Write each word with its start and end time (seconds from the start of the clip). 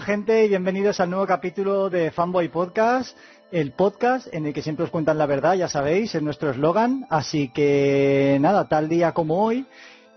gente 0.00 0.44
y 0.44 0.48
bienvenidos 0.48 0.98
al 1.00 1.10
nuevo 1.10 1.26
capítulo 1.26 1.90
de 1.90 2.10
Fanboy 2.10 2.48
Podcast, 2.48 3.16
el 3.52 3.72
podcast 3.72 4.32
en 4.32 4.46
el 4.46 4.54
que 4.54 4.62
siempre 4.62 4.84
os 4.84 4.90
cuentan 4.90 5.18
la 5.18 5.26
verdad, 5.26 5.54
ya 5.54 5.68
sabéis, 5.68 6.14
es 6.14 6.22
nuestro 6.22 6.50
eslogan. 6.50 7.06
Así 7.10 7.48
que 7.48 8.38
nada, 8.40 8.66
tal 8.68 8.88
día 8.88 9.12
como 9.12 9.44
hoy, 9.44 9.66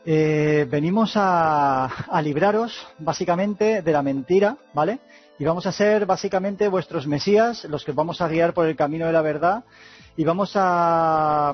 eh, 0.06 0.66
venimos 0.70 1.14
a, 1.16 1.90
libraros 2.24 2.88
básicamente 3.00 3.82
de 3.82 3.92
la 3.92 4.02
mentira, 4.02 4.58
¿vale? 4.74 5.00
Y 5.38 5.44
vamos 5.44 5.66
a 5.66 5.72
ser 5.72 6.06
básicamente 6.06 6.68
vuestros 6.70 7.06
mesías, 7.06 7.66
los 7.66 7.84
que 7.84 7.92
os 7.92 7.98
vamos 7.98 8.22
a 8.22 8.28
guiar 8.28 8.54
por 8.54 8.68
el 8.68 8.76
camino 8.76 9.06
de 9.06 9.14
la 9.14 9.22
verdad 9.22 9.64
y 10.16 10.24
vamos 10.24 10.54
a, 10.56 11.54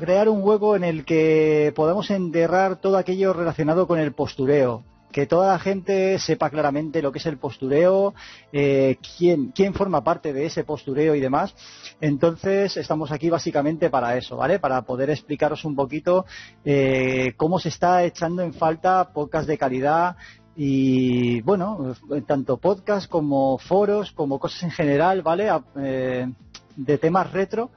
crear 0.00 0.28
un 0.30 0.42
hueco 0.42 0.76
en 0.76 0.84
el 0.84 1.04
que 1.04 1.72
podamos 1.76 2.10
enterrar 2.10 2.76
todo 2.76 2.96
aquello 2.96 3.34
relacionado 3.34 3.86
con 3.86 3.98
el 3.98 4.12
postureo, 4.12 4.82
que 5.14 5.26
toda 5.26 5.52
la 5.52 5.60
gente 5.60 6.18
sepa 6.18 6.50
claramente 6.50 7.00
lo 7.00 7.12
que 7.12 7.20
es 7.20 7.26
el 7.26 7.38
postureo, 7.38 8.14
eh, 8.52 8.96
quién, 9.16 9.52
quién 9.54 9.72
forma 9.72 10.02
parte 10.02 10.32
de 10.32 10.46
ese 10.46 10.64
postureo 10.64 11.14
y 11.14 11.20
demás. 11.20 11.54
Entonces, 12.00 12.76
estamos 12.76 13.12
aquí 13.12 13.30
básicamente 13.30 13.90
para 13.90 14.16
eso, 14.16 14.36
¿vale? 14.36 14.58
Para 14.58 14.82
poder 14.82 15.10
explicaros 15.10 15.64
un 15.64 15.76
poquito 15.76 16.26
eh, 16.64 17.34
cómo 17.36 17.60
se 17.60 17.68
está 17.68 18.02
echando 18.02 18.42
en 18.42 18.54
falta 18.54 19.12
podcast 19.12 19.46
de 19.46 19.56
calidad 19.56 20.16
y, 20.56 21.40
bueno, 21.42 21.94
tanto 22.26 22.56
podcast 22.56 23.08
como 23.08 23.56
foros, 23.58 24.10
como 24.10 24.40
cosas 24.40 24.64
en 24.64 24.72
general, 24.72 25.22
¿vale? 25.22 25.48
Eh, 25.76 26.26
de 26.74 26.98
temas 26.98 27.30
retro 27.30 27.70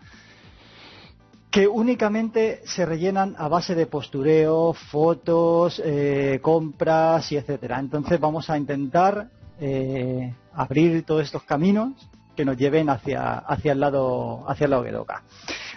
que 1.58 1.67
únicamente 1.67 2.61
se 2.66 2.86
rellenan 2.86 3.33
a 3.36 3.47
base 3.47 3.73
de 3.73 3.88
postureo, 3.88 4.73
fotos, 4.73 5.81
eh, 5.83 6.38
compras 6.39 7.31
y 7.31 7.38
etcétera. 7.38 7.80
Entonces 7.80 8.19
vamos 8.19 8.47
a 8.52 8.59
intentar 8.59 9.30
eh, 9.59 10.36
abrir 10.54 11.04
todos 11.04 11.23
estos 11.23 11.42
caminos 11.42 11.93
que 12.36 12.45
nos 12.45 12.58
lleven 12.58 12.92
hacia, 12.92 13.39
hacia 13.39 13.71
el 13.71 13.80
lado 13.80 14.48
hacia 14.48 14.65
el 14.65 14.70
lado 14.70 14.83
que 14.83 14.92
toca. 14.92 15.23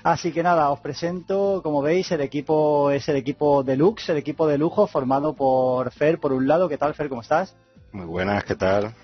Así 0.03 0.33
que 0.33 0.43
nada, 0.43 0.69
os 0.69 0.81
presento, 0.81 1.63
como 1.63 1.81
veis, 1.81 2.13
el 2.13 2.21
equipo 2.21 2.91
es 2.91 3.09
el 3.09 3.17
equipo 3.17 3.63
deluxe, 3.63 4.11
el 4.11 4.19
equipo 4.19 4.47
de 4.47 4.59
lujo 4.59 4.87
formado 4.87 5.33
por 5.33 5.93
Fer 5.93 6.21
por 6.21 6.35
un 6.35 6.47
lado. 6.47 6.69
¿Qué 6.69 6.77
tal, 6.77 6.93
Fer? 6.93 7.09
¿Cómo 7.09 7.23
estás? 7.23 7.57
Muy 7.91 8.05
buenas, 8.05 8.45
¿qué 8.45 8.55
tal? 8.55 8.95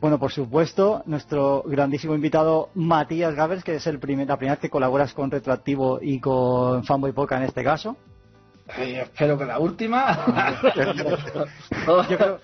Bueno, 0.00 0.18
por 0.18 0.32
supuesto, 0.32 1.02
nuestro 1.04 1.62
grandísimo 1.66 2.14
invitado 2.14 2.70
Matías 2.74 3.34
Gavers, 3.34 3.62
que 3.62 3.74
es 3.74 3.86
el 3.86 3.98
primer, 3.98 4.26
la 4.26 4.38
primera 4.38 4.54
vez 4.54 4.62
que 4.62 4.70
colaboras 4.70 5.12
con 5.12 5.30
Retroactivo 5.30 5.98
y 6.00 6.18
con 6.18 6.84
Fanboy 6.84 7.12
Poca 7.12 7.36
en 7.36 7.42
este 7.42 7.62
caso. 7.62 7.98
Ay, 8.66 8.94
espero 8.94 9.36
que 9.36 9.44
la 9.44 9.58
última. 9.58 10.62
yo, 10.74 10.92
creo, 10.94 12.08
yo, 12.08 12.16
creo, 12.16 12.40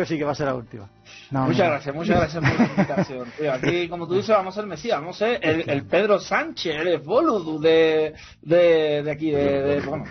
que 0.00 0.06
sí 0.06 0.16
que 0.16 0.24
va 0.24 0.32
a 0.32 0.34
ser 0.34 0.46
la 0.46 0.54
última. 0.54 0.88
No, 1.30 1.42
muchas 1.46 1.58
no. 1.58 1.72
gracias, 1.72 1.94
muchas 1.94 2.16
gracias 2.16 2.42
por 2.42 2.58
la 2.58 2.66
invitación. 2.66 3.28
Tío, 3.38 3.52
aquí, 3.52 3.88
como 3.88 4.06
tú 4.08 4.14
dices, 4.14 4.34
vamos 4.34 4.56
a 4.56 4.60
ser 4.60 4.66
Mesías, 4.66 4.98
vamos 4.98 5.16
a 5.16 5.26
ser 5.26 5.40
el, 5.42 5.68
el 5.68 5.84
Pedro 5.84 6.18
Sánchez, 6.18 6.74
el 6.74 6.98
Boludu 7.00 7.60
de, 7.60 8.14
de, 8.40 9.02
de 9.02 9.10
aquí, 9.10 9.30
de, 9.30 9.62
de 9.62 9.80
bueno, 9.80 10.06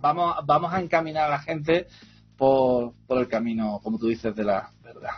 vamos, 0.00 0.36
vamos 0.44 0.72
a 0.72 0.80
encaminar 0.80 1.26
a 1.26 1.30
la 1.30 1.38
gente 1.38 1.86
por, 2.36 2.94
por 3.06 3.18
el 3.18 3.28
camino, 3.28 3.78
como 3.80 3.96
tú 3.96 4.08
dices, 4.08 4.34
de 4.34 4.42
la 4.42 4.72
verdad. 4.82 5.12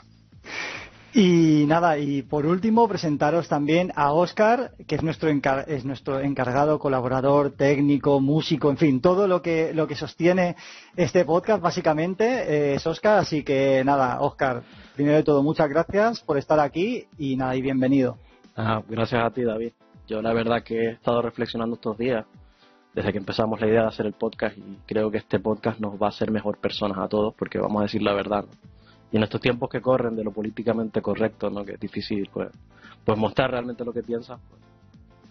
Y 1.21 1.65
nada, 1.67 1.99
y 1.99 2.23
por 2.23 2.47
último 2.47 2.87
presentaros 2.87 3.49
también 3.49 3.91
a 3.97 4.12
Oscar, 4.12 4.71
que 4.87 4.95
es 4.95 5.03
nuestro, 5.03 5.29
es 5.29 5.84
nuestro 5.84 6.21
encargado, 6.21 6.79
colaborador, 6.79 7.51
técnico, 7.51 8.21
músico, 8.21 8.71
en 8.71 8.77
fin, 8.77 9.01
todo 9.01 9.27
lo 9.27 9.43
que, 9.43 9.75
lo 9.75 9.89
que 9.89 9.97
sostiene 9.97 10.55
este 10.95 11.25
podcast 11.25 11.61
básicamente 11.61 12.25
eh, 12.25 12.75
es 12.75 12.87
Oscar, 12.87 13.19
así 13.19 13.43
que 13.43 13.83
nada, 13.84 14.21
Oscar, 14.21 14.62
primero 14.95 15.17
de 15.17 15.25
todo 15.25 15.43
muchas 15.43 15.69
gracias 15.69 16.21
por 16.21 16.39
estar 16.39 16.61
aquí 16.61 17.09
y 17.19 17.35
nada, 17.35 17.56
y 17.56 17.62
bienvenido. 17.62 18.19
Ah, 18.56 18.81
gracias 18.89 19.21
a 19.21 19.31
ti 19.31 19.43
David. 19.43 19.73
Yo 20.06 20.23
la 20.23 20.33
verdad 20.33 20.62
que 20.62 20.85
he 20.85 20.91
estado 20.93 21.21
reflexionando 21.21 21.75
estos 21.75 21.99
días 21.99 22.27
desde 22.95 23.11
que 23.11 23.19
empezamos 23.19 23.61
la 23.61 23.67
idea 23.67 23.83
de 23.83 23.89
hacer 23.89 24.06
el 24.06 24.12
podcast 24.12 24.56
y 24.56 24.79
creo 24.87 25.11
que 25.11 25.19
este 25.19 25.41
podcast 25.41 25.81
nos 25.81 26.00
va 26.00 26.06
a 26.06 26.11
hacer 26.11 26.31
mejor 26.31 26.59
personas 26.59 26.99
a 26.99 27.09
todos 27.09 27.35
porque 27.35 27.59
vamos 27.59 27.81
a 27.81 27.83
decir 27.87 28.03
la 28.03 28.12
verdad. 28.12 28.45
Y 29.10 29.16
en 29.16 29.22
estos 29.22 29.41
tiempos 29.41 29.69
que 29.70 29.80
corren 29.80 30.16
de 30.16 30.24
lo 30.24 30.32
políticamente 30.32 31.00
correcto, 31.00 31.50
¿no? 31.50 31.64
que 31.64 31.72
es 31.72 31.80
difícil 31.80 32.28
pues, 32.32 32.48
pues 33.04 33.19
mostrar 33.19 33.50
realmente 33.50 33.84
lo 33.84 33.92
que 33.92 34.02
piensas, 34.02 34.38
pues, 34.48 34.60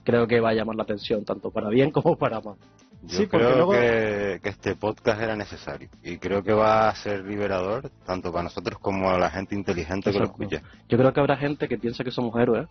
creo 0.04 0.28
que 0.28 0.40
va 0.40 0.50
a 0.50 0.54
llamar 0.54 0.76
la 0.76 0.84
atención 0.84 1.24
tanto 1.26 1.52
para 1.52 1.70
bien 1.70 1.92
como 1.92 2.16
para 2.18 2.40
mal. 2.42 2.56
Yo 3.04 3.20
sí, 3.20 3.28
creo 3.28 3.56
luego... 3.56 3.72
que, 3.74 4.40
que, 4.42 4.50
este 4.50 4.76
podcast 4.76 5.22
era 5.22 5.36
necesario 5.36 5.88
y 6.04 6.18
creo 6.18 6.42
que 6.44 6.54
va 6.54 6.90
a 6.90 6.96
ser 6.96 7.24
liberador 7.24 7.90
tanto 8.06 8.32
para 8.32 8.44
nosotros 8.44 8.80
como 8.80 9.10
a 9.10 9.20
la 9.20 9.30
gente 9.30 9.54
inteligente 9.54 10.10
Eso, 10.10 10.18
que 10.18 10.26
lo 10.26 10.32
escucha. 10.32 10.62
Yo 10.90 10.98
creo 10.98 11.14
que 11.14 11.20
habrá 11.20 11.38
gente 11.38 11.68
que 11.68 11.78
piensa 11.78 12.04
que 12.04 12.12
somos 12.12 12.36
héroes 12.36 12.68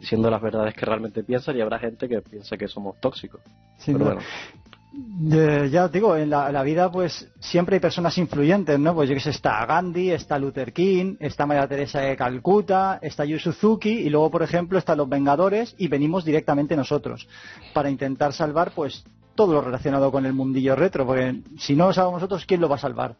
diciendo 0.00 0.30
las 0.30 0.40
verdades 0.42 0.74
que 0.74 0.86
realmente 0.86 1.22
piensan 1.22 1.56
y 1.56 1.60
habrá 1.60 1.78
gente 1.78 2.08
que 2.08 2.20
piensa 2.20 2.56
que 2.56 2.66
somos 2.66 2.98
tóxicos. 3.00 3.40
Sí, 3.78 3.92
Pero 3.92 3.98
no. 3.98 4.04
bueno. 4.06 4.20
Eh, 4.92 5.68
ya 5.70 5.84
os 5.84 5.92
digo, 5.92 6.16
en 6.16 6.30
la, 6.30 6.62
vida 6.62 6.90
pues 6.90 7.30
siempre 7.38 7.76
hay 7.76 7.80
personas 7.80 8.18
influyentes, 8.18 8.78
¿no? 8.78 8.94
Pues 8.94 9.08
yo 9.08 9.14
que 9.14 9.30
está 9.30 9.64
Gandhi, 9.64 10.10
está 10.10 10.38
Luther 10.38 10.72
King, 10.72 11.16
está 11.20 11.46
María 11.46 11.68
Teresa 11.68 12.00
de 12.00 12.16
Calcuta, 12.16 12.98
está 13.00 13.24
Yu 13.24 13.38
Suzuki 13.38 13.90
y 13.90 14.10
luego, 14.10 14.30
por 14.30 14.42
ejemplo, 14.42 14.78
están 14.78 14.98
los 14.98 15.08
Vengadores 15.08 15.74
y 15.78 15.86
venimos 15.86 16.24
directamente 16.24 16.74
nosotros 16.74 17.28
para 17.72 17.88
intentar 17.88 18.32
salvar 18.32 18.72
pues 18.74 19.04
todo 19.36 19.52
lo 19.52 19.60
relacionado 19.60 20.10
con 20.10 20.26
el 20.26 20.32
mundillo 20.32 20.74
retro, 20.74 21.06
porque 21.06 21.40
si 21.58 21.76
no 21.76 21.86
lo 21.86 21.92
salvamos 21.92 22.20
nosotros, 22.20 22.44
¿quién 22.44 22.60
lo 22.60 22.68
va 22.68 22.74
a 22.74 22.80
salvar? 22.80 23.16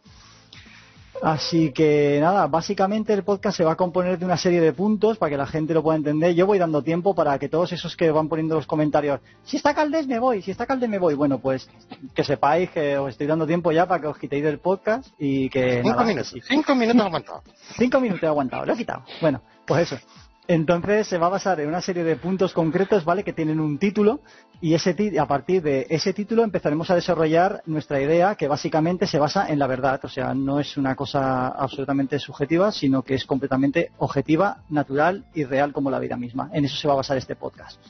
Así 1.22 1.72
que 1.72 2.18
nada, 2.20 2.46
básicamente 2.46 3.12
el 3.12 3.24
podcast 3.24 3.56
se 3.56 3.64
va 3.64 3.72
a 3.72 3.76
componer 3.76 4.18
de 4.18 4.24
una 4.24 4.36
serie 4.36 4.60
de 4.60 4.72
puntos 4.72 5.18
para 5.18 5.30
que 5.30 5.36
la 5.36 5.46
gente 5.46 5.74
lo 5.74 5.82
pueda 5.82 5.98
entender. 5.98 6.34
Yo 6.34 6.46
voy 6.46 6.58
dando 6.58 6.82
tiempo 6.82 7.14
para 7.14 7.38
que 7.38 7.48
todos 7.48 7.72
esos 7.72 7.96
que 7.96 8.10
van 8.10 8.28
poniendo 8.28 8.54
los 8.54 8.66
comentarios, 8.66 9.20
si 9.44 9.56
está 9.56 9.74
Caldés 9.74 10.06
me 10.06 10.18
voy, 10.18 10.40
si 10.42 10.50
está 10.50 10.66
Caldés 10.66 10.88
me 10.88 10.98
voy. 10.98 11.14
Bueno, 11.14 11.38
pues 11.38 11.68
que 12.14 12.24
sepáis 12.24 12.70
que 12.70 12.96
os 12.96 13.10
estoy 13.10 13.26
dando 13.26 13.46
tiempo 13.46 13.70
ya 13.72 13.86
para 13.86 14.00
que 14.00 14.06
os 14.06 14.18
quitéis 14.18 14.44
del 14.44 14.58
podcast 14.58 15.08
y 15.18 15.50
que... 15.50 15.82
Cinco 15.82 15.90
nada, 15.90 16.04
minutos, 16.04 16.28
sí. 16.30 16.40
cinco 16.46 16.74
minutos 16.74 17.02
aguantado. 17.02 17.42
Cinco 17.76 18.00
minutos 18.00 18.22
he 18.22 18.26
aguantado, 18.26 18.66
lo 18.66 18.72
he 18.72 18.76
quitado. 18.76 19.04
Bueno, 19.20 19.42
pues 19.66 19.92
eso. 19.92 20.04
Entonces 20.52 21.06
se 21.06 21.16
va 21.16 21.26
a 21.26 21.30
basar 21.30 21.60
en 21.60 21.68
una 21.68 21.80
serie 21.80 22.02
de 22.02 22.16
puntos 22.16 22.52
concretos, 22.52 23.04
¿vale? 23.04 23.22
Que 23.22 23.32
tienen 23.32 23.60
un 23.60 23.78
título 23.78 24.18
y 24.60 24.74
ese 24.74 24.96
a 25.20 25.26
partir 25.28 25.62
de 25.62 25.86
ese 25.88 26.12
título 26.12 26.42
empezaremos 26.42 26.90
a 26.90 26.96
desarrollar 26.96 27.62
nuestra 27.66 28.00
idea 28.00 28.34
que 28.34 28.48
básicamente 28.48 29.06
se 29.06 29.20
basa 29.20 29.48
en 29.48 29.60
la 29.60 29.68
verdad. 29.68 30.00
O 30.02 30.08
sea, 30.08 30.34
no 30.34 30.58
es 30.58 30.76
una 30.76 30.96
cosa 30.96 31.46
absolutamente 31.50 32.18
subjetiva, 32.18 32.72
sino 32.72 33.02
que 33.02 33.14
es 33.14 33.26
completamente 33.26 33.92
objetiva, 33.98 34.64
natural 34.70 35.24
y 35.34 35.44
real 35.44 35.72
como 35.72 35.88
la 35.88 36.00
vida 36.00 36.16
misma. 36.16 36.50
En 36.52 36.64
eso 36.64 36.74
se 36.74 36.88
va 36.88 36.94
a 36.94 36.96
basar 36.96 37.16
este 37.16 37.36
podcast. 37.36 37.80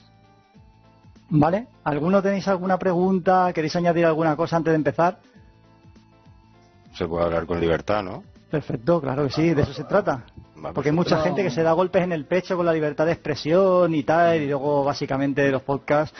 ¿Vale? 1.30 1.66
¿Alguno 1.84 2.20
tenéis 2.20 2.46
alguna 2.46 2.78
pregunta? 2.78 3.50
¿Queréis 3.54 3.74
añadir 3.76 4.04
alguna 4.04 4.36
cosa 4.36 4.56
antes 4.58 4.72
de 4.72 4.76
empezar? 4.76 5.18
Se 6.92 7.06
puede 7.06 7.24
hablar 7.24 7.46
con 7.46 7.58
libertad, 7.58 8.02
¿no? 8.02 8.22
Perfecto, 8.50 9.00
claro 9.00 9.24
que 9.24 9.30
sí, 9.30 9.54
de 9.54 9.62
eso 9.62 9.72
se 9.72 9.84
trata. 9.84 10.26
Porque 10.74 10.90
hay 10.90 10.94
mucha 10.94 11.16
no. 11.16 11.22
gente 11.22 11.42
que 11.42 11.50
se 11.50 11.62
da 11.62 11.72
golpes 11.72 12.02
en 12.02 12.12
el 12.12 12.26
pecho 12.26 12.56
con 12.56 12.66
la 12.66 12.72
libertad 12.72 13.06
de 13.06 13.12
expresión 13.12 13.94
y 13.94 14.02
tal, 14.02 14.42
y 14.42 14.46
luego 14.46 14.84
básicamente 14.84 15.50
los 15.50 15.62
podcasts 15.62 16.16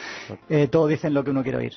eh, 0.49 0.69
todos 0.69 0.89
dicen 0.89 1.15
lo 1.15 1.23
que 1.23 1.31
uno 1.31 1.43
quiere 1.43 1.59
oír. 1.59 1.75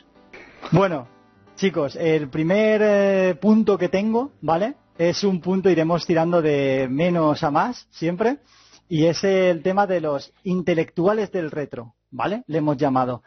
Bueno, 0.72 1.08
chicos, 1.56 1.96
el 1.96 2.30
primer 2.30 2.82
eh, 2.84 3.36
punto 3.36 3.78
que 3.78 3.90
tengo, 3.90 4.32
¿vale? 4.42 4.76
Es 4.98 5.24
un 5.24 5.42
punto, 5.42 5.70
iremos 5.70 6.06
tirando 6.06 6.42
de 6.42 6.88
menos 6.90 7.44
a 7.44 7.52
más 7.52 7.88
siempre, 7.90 8.38
y 8.88 9.06
es 9.06 9.24
el 9.24 9.62
tema 9.62 9.88
de 9.88 10.02
los 10.02 10.34
intelectuales 10.44 11.32
del 11.32 11.52
retro, 11.52 11.96
¿vale? 12.12 12.44
Le 12.48 12.60
hemos 12.60 12.78
llamado. 12.78 13.24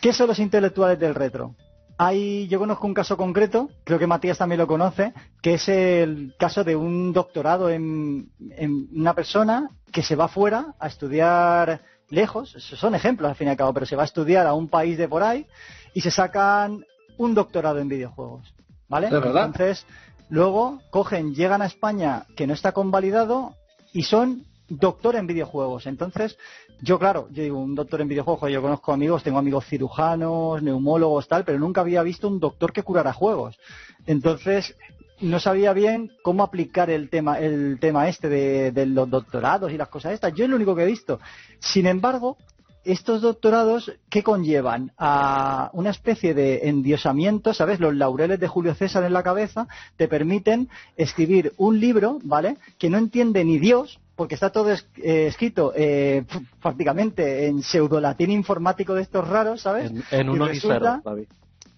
¿Qué 0.00 0.12
son 0.12 0.28
los 0.28 0.38
intelectuales 0.38 0.98
del 0.98 1.14
retro? 1.14 1.54
Hay, 2.02 2.48
yo 2.48 2.58
conozco 2.58 2.86
un 2.86 2.94
caso 2.94 3.14
concreto, 3.18 3.68
creo 3.84 3.98
que 3.98 4.06
Matías 4.06 4.38
también 4.38 4.58
lo 4.58 4.66
conoce, 4.66 5.12
que 5.42 5.54
es 5.54 5.68
el 5.68 6.34
caso 6.38 6.64
de 6.64 6.74
un 6.74 7.12
doctorado 7.12 7.68
en, 7.68 8.30
en 8.52 8.88
una 8.94 9.12
persona 9.12 9.68
que 9.92 10.02
se 10.02 10.16
va 10.16 10.26
fuera 10.26 10.74
a 10.78 10.86
estudiar 10.86 11.82
lejos, 12.08 12.52
son 12.58 12.94
ejemplos 12.94 13.28
al 13.28 13.36
fin 13.36 13.48
y 13.48 13.50
al 13.50 13.58
cabo, 13.58 13.74
pero 13.74 13.84
se 13.84 13.96
va 13.96 14.02
a 14.04 14.06
estudiar 14.06 14.46
a 14.46 14.54
un 14.54 14.68
país 14.68 14.96
de 14.96 15.08
por 15.08 15.22
ahí 15.22 15.46
y 15.92 16.00
se 16.00 16.10
sacan 16.10 16.86
un 17.18 17.34
doctorado 17.34 17.80
en 17.80 17.88
videojuegos, 17.90 18.54
¿vale? 18.88 19.08
Entonces, 19.08 19.84
luego 20.30 20.80
cogen, 20.88 21.34
llegan 21.34 21.60
a 21.60 21.66
España 21.66 22.24
que 22.34 22.46
no 22.46 22.54
está 22.54 22.72
convalidado 22.72 23.56
y 23.92 24.04
son 24.04 24.46
doctor 24.70 25.16
en 25.16 25.26
videojuegos. 25.26 25.86
Entonces, 25.86 26.38
yo 26.80 26.98
claro, 26.98 27.28
yo 27.30 27.42
digo, 27.42 27.58
un 27.58 27.74
doctor 27.74 28.00
en 28.00 28.08
videojuegos, 28.08 28.50
yo 28.50 28.62
conozco 28.62 28.92
amigos, 28.92 29.22
tengo 29.22 29.38
amigos 29.38 29.66
cirujanos, 29.66 30.62
neumólogos, 30.62 31.28
tal, 31.28 31.44
pero 31.44 31.58
nunca 31.58 31.82
había 31.82 32.02
visto 32.02 32.28
un 32.28 32.40
doctor 32.40 32.72
que 32.72 32.82
curara 32.82 33.12
juegos. 33.12 33.58
Entonces, 34.06 34.76
no 35.20 35.38
sabía 35.38 35.72
bien 35.74 36.12
cómo 36.22 36.42
aplicar 36.42 36.88
el 36.88 37.10
tema, 37.10 37.38
el 37.38 37.78
tema 37.78 38.08
este 38.08 38.28
de, 38.28 38.72
de 38.72 38.86
los 38.86 39.10
doctorados 39.10 39.70
y 39.70 39.76
las 39.76 39.88
cosas 39.88 40.14
estas. 40.14 40.32
Yo 40.34 40.44
es 40.44 40.50
lo 40.50 40.56
único 40.56 40.74
que 40.74 40.82
he 40.82 40.86
visto. 40.86 41.20
Sin 41.58 41.86
embargo, 41.86 42.38
estos 42.84 43.20
doctorados, 43.20 43.92
¿qué 44.08 44.22
conllevan? 44.22 44.92
A 44.96 45.70
una 45.74 45.90
especie 45.90 46.32
de 46.32 46.68
endiosamiento, 46.68 47.52
¿sabes? 47.52 47.80
Los 47.80 47.94
laureles 47.94 48.40
de 48.40 48.48
Julio 48.48 48.74
César 48.74 49.04
en 49.04 49.12
la 49.12 49.22
cabeza 49.22 49.68
te 49.96 50.08
permiten 50.08 50.68
escribir 50.96 51.52
un 51.58 51.78
libro, 51.78 52.18
¿vale? 52.22 52.56
Que 52.78 52.88
no 52.88 52.96
entiende 52.98 53.44
ni 53.44 53.58
Dios, 53.58 54.00
porque 54.20 54.34
está 54.34 54.50
todo 54.50 54.70
eh, 54.70 55.26
escrito 55.28 55.72
eh, 55.74 56.26
prácticamente 56.60 57.46
en 57.46 57.62
pseudolatín 57.62 58.30
informático 58.30 58.92
de 58.92 59.00
estos 59.00 59.26
raros, 59.26 59.62
¿sabes? 59.62 59.90
En, 60.10 60.28
unos 60.28 60.54
y, 60.54 60.60
ceros, 60.60 61.02
David. 61.02 61.24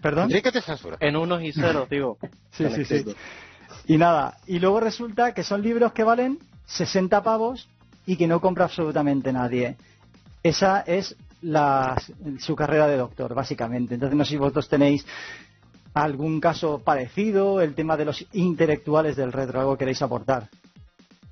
¿Perdón? 0.01 0.29
que 0.29 0.51
te 0.51 0.61
censura? 0.61 0.97
En 0.99 1.15
unos 1.15 1.41
y 1.41 1.53
ceros, 1.53 1.89
digo. 1.89 2.19
sí, 2.51 2.67
sí, 2.75 2.85
sí. 2.85 3.05
Y 3.87 3.97
nada, 3.97 4.39
y 4.49 4.59
luego 4.59 4.81
resulta 4.81 5.33
que 5.35 5.45
son 5.45 5.63
libros 5.63 5.93
que 5.93 6.03
valen 6.03 6.41
60 6.65 7.23
pavos 7.23 7.69
y 8.07 8.17
que 8.17 8.27
no 8.27 8.41
compra 8.41 8.65
absolutamente 8.65 9.33
nadie. 9.33 9.77
Esa 10.43 10.81
es 10.81 11.15
la, 11.43 11.97
su 12.41 12.57
carrera 12.57 12.89
de 12.89 12.97
doctor, 12.97 13.35
básicamente. 13.35 13.95
Entonces, 13.95 14.19
no 14.19 14.25
sé 14.25 14.31
si 14.31 14.37
vosotros 14.37 14.69
tenéis 14.69 15.07
algún 15.95 16.41
caso 16.41 16.81
parecido, 16.81 17.61
el 17.61 17.77
tema 17.77 17.97
de 17.97 18.07
los 18.07 18.27
intelectuales 18.33 19.15
del 19.15 19.31
retro, 19.31 19.61
algo 19.61 19.79
queréis 19.79 20.03
aportar. 20.03 20.49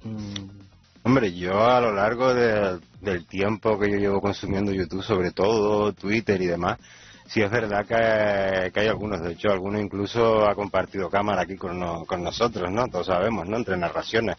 Mm. 0.04 0.69
Hombre, 1.10 1.32
yo 1.32 1.60
a 1.68 1.80
lo 1.80 1.92
largo 1.92 2.32
del 2.32 3.26
tiempo 3.26 3.76
que 3.80 3.90
yo 3.90 3.96
llevo 3.96 4.20
consumiendo 4.20 4.70
YouTube, 4.70 5.02
sobre 5.02 5.32
todo 5.32 5.92
Twitter 5.92 6.40
y 6.40 6.46
demás, 6.46 6.78
sí 7.26 7.42
es 7.42 7.50
verdad 7.50 7.84
que, 7.84 8.80
hay 8.80 8.86
algunos, 8.86 9.20
de 9.20 9.32
hecho, 9.32 9.50
algunos 9.50 9.80
incluso 9.82 10.48
ha 10.48 10.54
compartido 10.54 11.10
cámara 11.10 11.42
aquí 11.42 11.56
con, 11.56 12.04
con 12.04 12.22
nosotros, 12.22 12.70
¿no? 12.70 12.86
Todos 12.86 13.06
sabemos, 13.06 13.48
¿no? 13.48 13.56
Entre 13.56 13.76
narraciones. 13.76 14.36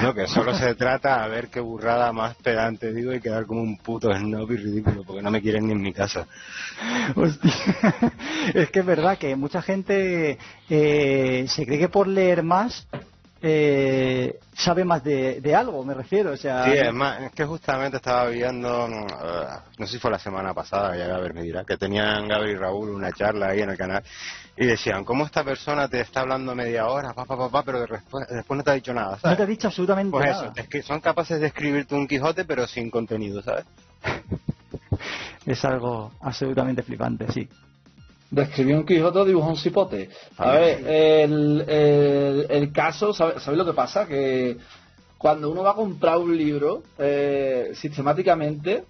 No, 0.00 0.14
que 0.14 0.28
solo 0.28 0.54
se 0.54 0.74
trata 0.76 1.24
a 1.24 1.26
ver 1.26 1.48
qué 1.48 1.58
burrada 1.58 2.12
más 2.12 2.36
pedante 2.36 2.94
digo 2.94 3.12
y 3.12 3.20
quedar 3.20 3.44
como 3.44 3.60
un 3.60 3.76
puto 3.76 4.16
snob 4.16 4.52
y 4.52 4.56
ridículo, 4.56 5.02
porque 5.02 5.22
no 5.22 5.32
me 5.32 5.42
quieren 5.42 5.66
ni 5.66 5.72
en 5.72 5.82
mi 5.82 5.92
casa. 5.92 6.28
Hostia. 7.16 7.52
Es 8.54 8.70
que 8.70 8.78
es 8.78 8.86
verdad 8.86 9.18
que 9.18 9.34
mucha 9.34 9.60
gente 9.60 10.38
eh, 10.70 11.46
se 11.48 11.66
cree 11.66 11.80
que 11.80 11.88
por 11.88 12.06
leer 12.06 12.44
más 12.44 12.86
eh, 13.46 14.40
sabe 14.54 14.86
más 14.86 15.04
de, 15.04 15.54
algo, 15.54 15.84
me 15.84 15.92
refiero. 15.92 16.30
O 16.32 16.36
sea, 16.36 16.64
sí, 16.64 16.70
es, 16.72 16.94
más, 16.94 17.20
es 17.20 17.32
que 17.32 17.44
justamente 17.44 17.98
estaba 17.98 18.30
viendo, 18.30 18.86
eh, 18.86 19.46
no 19.76 19.86
sé 19.86 19.92
si 19.92 19.98
fue 19.98 20.10
la 20.10 20.18
semana 20.18 20.54
pasada, 20.54 20.96
ya 20.96 21.14
a 21.14 21.20
ver, 21.20 21.34
me 21.34 21.42
dirá, 21.42 21.62
que 21.62 21.76
tenían 21.76 22.26
Gabriel 22.26 22.56
y 22.56 22.58
Raúl 22.58 22.88
una 22.88 23.12
charla 23.12 23.48
ahí 23.48 23.60
en 23.60 23.68
el 23.68 23.76
canal 23.76 24.02
y 24.56 24.64
decían, 24.64 25.04
¿cómo 25.04 25.26
esta 25.26 25.44
persona 25.44 25.88
te 25.88 26.00
está 26.00 26.20
hablando 26.20 26.54
media 26.54 26.86
hora, 26.86 27.12
papá, 27.12 27.36
papá, 27.36 27.62
pero 27.62 27.80
después, 27.80 28.26
después 28.30 28.56
no 28.56 28.64
te 28.64 28.70
ha 28.70 28.74
dicho 28.74 28.94
nada? 28.94 29.18
No 29.22 29.36
te 29.36 29.42
ha 29.42 29.46
dicho 29.46 29.66
absolutamente 29.66 30.10
pues 30.10 30.24
nada. 30.24 30.44
Eso, 30.44 30.52
es 30.56 30.68
que 30.68 30.82
son 30.82 31.00
capaces 31.00 31.38
de 31.38 31.48
escribirte 31.48 31.94
un 31.94 32.08
Quijote, 32.08 32.46
pero 32.46 32.66
sin 32.66 32.90
contenido, 32.90 33.42
¿sabes? 33.42 33.66
es 35.44 35.62
algo 35.66 36.12
absolutamente 36.22 36.82
flipante, 36.82 37.30
sí 37.30 37.46
describió 38.34 38.76
un 38.76 38.86
Quijote 38.86 39.24
dibujó 39.24 39.48
un 39.48 39.56
cipote. 39.56 40.10
A 40.36 40.50
ver, 40.52 40.86
el, 40.86 41.64
el, 42.48 42.72
caso, 42.72 43.12
¿sabéis 43.12 43.46
lo 43.46 43.64
que 43.64 43.72
pasa? 43.72 44.06
Que 44.06 44.56
cuando 45.18 45.50
uno 45.50 45.62
va 45.62 45.70
a 45.70 45.74
comprar 45.74 46.18
un 46.18 46.36
libro, 46.36 46.82
eh, 46.98 47.72
sistemáticamente, 47.74 48.84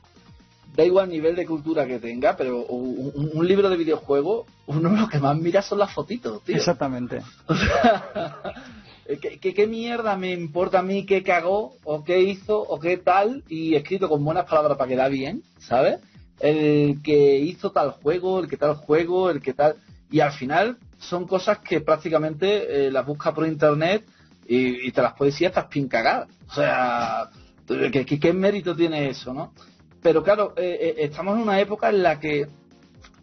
da 0.74 0.84
igual 0.84 1.04
el 1.04 1.12
nivel 1.12 1.36
de 1.36 1.46
cultura 1.46 1.86
que 1.86 2.00
tenga, 2.00 2.36
pero 2.36 2.64
un, 2.64 3.46
libro 3.46 3.70
de 3.70 3.76
videojuego, 3.76 4.46
uno 4.66 4.90
lo 4.90 5.08
que 5.08 5.20
más 5.20 5.36
mira 5.36 5.62
son 5.62 5.78
las 5.78 5.92
fotitos, 5.92 6.42
tío. 6.42 6.56
Exactamente. 6.56 7.20
¿qué, 9.20 9.54
¿qué, 9.54 9.66
mierda 9.68 10.16
me 10.16 10.32
importa 10.32 10.80
a 10.80 10.82
mí 10.82 11.06
qué 11.06 11.22
cagó, 11.22 11.76
o 11.84 12.02
qué 12.02 12.20
hizo, 12.20 12.58
o 12.58 12.80
qué 12.80 12.96
tal, 12.96 13.44
y 13.48 13.76
escrito 13.76 14.08
con 14.08 14.24
buenas 14.24 14.46
palabras 14.46 14.76
para 14.76 14.88
quedar 14.88 15.12
bien, 15.12 15.42
¿sabes? 15.60 16.00
El 16.40 17.02
que 17.02 17.38
hizo 17.38 17.70
tal 17.72 17.92
juego, 17.92 18.40
el 18.40 18.48
que 18.48 18.56
tal 18.56 18.74
juego, 18.74 19.30
el 19.30 19.40
que 19.40 19.54
tal... 19.54 19.76
Y 20.10 20.20
al 20.20 20.32
final 20.32 20.78
son 20.98 21.26
cosas 21.26 21.58
que 21.58 21.80
prácticamente 21.80 22.86
eh, 22.86 22.90
las 22.90 23.06
buscas 23.06 23.34
por 23.34 23.46
internet 23.46 24.04
y, 24.46 24.92
te 24.92 25.02
las 25.02 25.14
puedes 25.14 25.40
ir 25.40 25.48
hasta 25.48 25.68
pin 25.68 25.88
cagar. 25.88 26.26
O 26.48 26.52
sea, 26.52 27.30
¿qué, 27.66 28.32
mérito 28.32 28.76
tiene 28.76 29.08
eso, 29.08 29.32
no? 29.32 29.52
Pero 30.02 30.22
claro, 30.22 30.52
eh, 30.56 30.78
eh, 30.80 30.94
estamos 30.98 31.36
en 31.36 31.42
una 31.42 31.58
época 31.60 31.88
en 31.88 32.02
la 32.02 32.20
que 32.20 32.46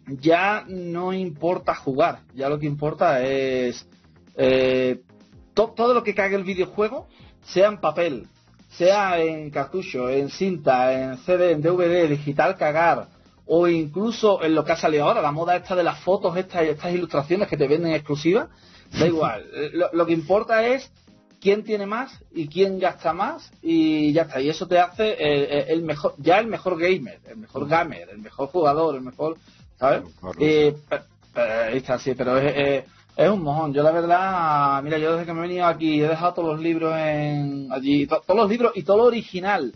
ya 0.06 0.64
no 0.66 1.12
importa 1.12 1.74
jugar, 1.74 2.20
ya 2.34 2.48
lo 2.48 2.58
que 2.58 2.66
importa 2.66 3.22
es 3.22 3.86
todo 5.54 5.94
lo 5.94 6.02
que 6.02 6.14
cague 6.14 6.34
el 6.34 6.44
videojuego, 6.44 7.06
sea 7.44 7.68
en 7.68 7.78
papel, 7.78 8.26
sea 8.76 9.20
en 9.20 9.50
cartucho, 9.50 10.08
en 10.08 10.30
cinta, 10.30 10.92
en 10.92 11.18
CD, 11.18 11.52
en 11.52 11.62
DVD, 11.62 12.08
digital 12.08 12.56
cagar, 12.56 13.08
o 13.46 13.68
incluso 13.68 14.42
en 14.42 14.54
lo 14.54 14.64
que 14.64 14.72
ha 14.72 14.76
salido 14.76 15.04
ahora, 15.04 15.20
la 15.20 15.32
moda 15.32 15.56
esta 15.56 15.76
de 15.76 15.82
las 15.82 16.00
fotos, 16.00 16.36
estas, 16.36 16.62
estas 16.62 16.92
ilustraciones 16.92 17.48
que 17.48 17.56
te 17.56 17.68
venden 17.68 17.92
exclusivas, 17.92 18.48
da 18.98 19.06
igual. 19.06 19.44
Lo, 19.92 20.06
que 20.06 20.12
importa 20.12 20.66
es 20.66 20.90
quién 21.40 21.64
tiene 21.64 21.86
más 21.86 22.18
y 22.30 22.48
quién 22.48 22.78
gasta 22.78 23.12
más 23.12 23.52
y 23.60 24.12
ya 24.12 24.22
está. 24.22 24.40
Y 24.40 24.48
eso 24.48 24.66
te 24.66 24.78
hace 24.78 25.16
el, 25.70 25.82
mejor, 25.82 26.14
ya 26.18 26.38
el 26.38 26.46
mejor 26.46 26.78
gamer, 26.78 27.20
el 27.26 27.36
mejor 27.36 27.68
gamer, 27.68 28.08
el 28.10 28.18
mejor 28.18 28.48
jugador, 28.48 28.94
el 28.94 29.02
mejor, 29.02 29.36
¿sabes? 29.78 30.02
Eh, 30.38 30.74
está, 31.72 31.98
sí, 31.98 32.14
pero 32.14 32.38
es, 32.38 32.84
es 33.16 33.28
un 33.28 33.42
mojón. 33.42 33.72
Yo 33.72 33.82
la 33.82 33.90
verdad, 33.90 34.82
mira, 34.82 34.98
yo 34.98 35.12
desde 35.12 35.26
que 35.26 35.32
me 35.32 35.40
he 35.40 35.48
venido 35.48 35.66
aquí 35.66 36.02
he 36.02 36.08
dejado 36.08 36.34
todos 36.34 36.48
los 36.48 36.60
libros 36.60 36.94
en 36.96 37.68
allí, 37.70 38.06
todos 38.06 38.36
los 38.36 38.48
libros 38.48 38.72
y 38.74 38.82
todo 38.82 38.98
lo 38.98 39.04
original 39.04 39.72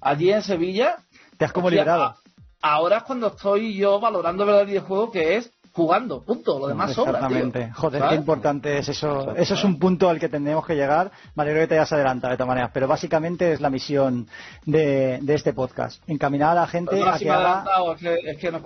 allí 0.00 0.30
en 0.30 0.42
Sevilla. 0.42 0.96
Te 1.38 1.44
has 1.44 1.52
como 1.52 1.70
liberado. 1.70 2.16
Ahora 2.60 2.98
es 2.98 3.02
cuando 3.04 3.28
estoy 3.28 3.74
yo 3.74 4.00
valorando 4.00 4.60
el 4.60 4.66
videojuego 4.66 5.10
que 5.10 5.36
es 5.36 5.50
jugando, 5.74 6.22
punto. 6.22 6.58
Lo 6.58 6.68
demás 6.68 6.92
sobra. 6.92 7.18
Exactamente. 7.18 7.70
Joder, 7.74 8.02
qué 8.08 8.14
importante 8.14 8.78
es 8.78 8.88
eso. 8.88 9.34
Eso 9.34 9.54
es 9.54 9.64
un 9.64 9.78
punto 9.78 10.08
al 10.08 10.20
que 10.20 10.28
tendremos 10.28 10.64
que 10.64 10.74
llegar. 10.76 11.10
Vale, 11.34 11.50
creo 11.50 11.64
que 11.64 11.68
te 11.68 11.74
hayas 11.74 11.92
adelantado 11.92 12.30
de 12.30 12.36
todas 12.36 12.48
maneras, 12.48 12.70
pero 12.72 12.86
básicamente 12.86 13.52
es 13.52 13.60
la 13.60 13.70
misión 13.70 14.28
de, 14.64 15.20
este 15.26 15.52
podcast. 15.52 16.00
Encaminar 16.06 16.52
a 16.52 16.60
la 16.60 16.66
gente 16.68 17.02
a 17.02 17.18
que 17.18 17.28
haga. 17.28 17.64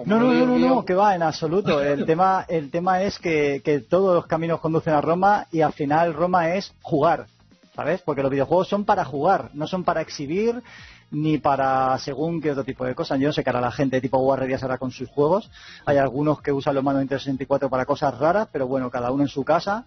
no, 0.05 0.21
no, 0.21 0.33
no, 0.33 0.59
no, 0.59 0.85
que 0.85 0.95
va 0.95 1.15
en 1.15 1.23
absoluto. 1.23 1.83
El 1.89 2.05
tema, 2.05 2.45
el 2.49 2.71
tema 2.71 3.03
es 3.03 3.19
que, 3.19 3.63
que 3.65 3.81
todos 3.81 4.15
los 4.15 4.27
caminos 4.27 4.61
conducen 4.61 4.93
a 4.93 5.01
Roma 5.01 5.47
y 5.51 5.63
al 5.63 5.73
final 5.73 6.13
Roma 6.13 6.55
es 6.55 6.75
jugar. 6.83 7.27
¿Sabes? 7.75 8.03
Porque 8.03 8.23
los 8.23 8.31
videojuegos 8.31 8.69
son 8.69 8.85
para 8.85 9.05
jugar, 9.05 9.51
no 9.55 9.69
son 9.69 9.85
para 9.85 10.01
exhibir 10.01 10.63
ni 11.11 11.39
para 11.39 11.99
según 11.99 12.41
qué 12.41 12.53
otro 12.53 12.65
tipo 12.65 12.85
de 12.85 12.95
cosas. 12.95 13.19
Yo 13.19 13.29
no 13.29 13.33
sé 13.33 13.43
qué 13.43 13.51
hará 13.51 13.61
la 13.61 13.73
gente 13.73 14.01
tipo 14.01 14.19
guarrerías 14.19 14.63
ahora 14.63 14.79
con 14.79 14.91
sus 14.91 15.09
juegos. 15.09 15.51
Hay 15.85 15.97
algunos 15.97 16.41
que 16.41 16.53
usan 16.53 16.75
los 16.75 16.85
manos 16.85 17.07
de 17.09 17.19
64 17.19 17.71
para 17.71 17.87
cosas 17.87 18.17
raras, 18.19 18.49
pero 18.53 18.67
bueno, 18.67 18.91
cada 18.91 19.11
uno 19.11 19.23
en 19.23 19.29
su 19.29 19.45
casa, 19.45 19.85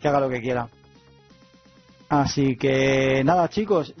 que 0.00 0.08
haga 0.08 0.20
lo 0.20 0.28
que 0.28 0.40
quiera. 0.40 0.68
Así 2.08 2.56
que 2.56 3.22
nada, 3.24 3.48
chicos, 3.48 3.94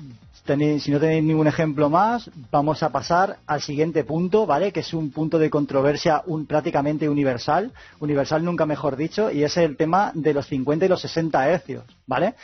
si 0.44 0.90
no 0.90 0.98
tenéis 0.98 1.22
ningún 1.22 1.46
ejemplo 1.46 1.88
más, 1.88 2.28
vamos 2.50 2.82
a 2.82 2.90
pasar 2.90 3.38
al 3.46 3.62
siguiente 3.62 4.02
punto, 4.02 4.44
¿vale? 4.44 4.72
Que 4.72 4.80
es 4.80 4.92
un 4.92 5.12
punto 5.12 5.38
de 5.38 5.48
controversia 5.48 6.22
un, 6.26 6.46
prácticamente 6.46 7.08
universal, 7.08 7.72
universal 8.00 8.44
nunca 8.44 8.66
mejor 8.66 8.96
dicho, 8.96 9.30
y 9.30 9.44
es 9.44 9.56
el 9.56 9.76
tema 9.76 10.10
de 10.14 10.34
los 10.34 10.46
50 10.46 10.84
y 10.84 10.88
los 10.88 11.00
60 11.00 11.48
hercios, 11.48 11.84
¿vale? 12.06 12.34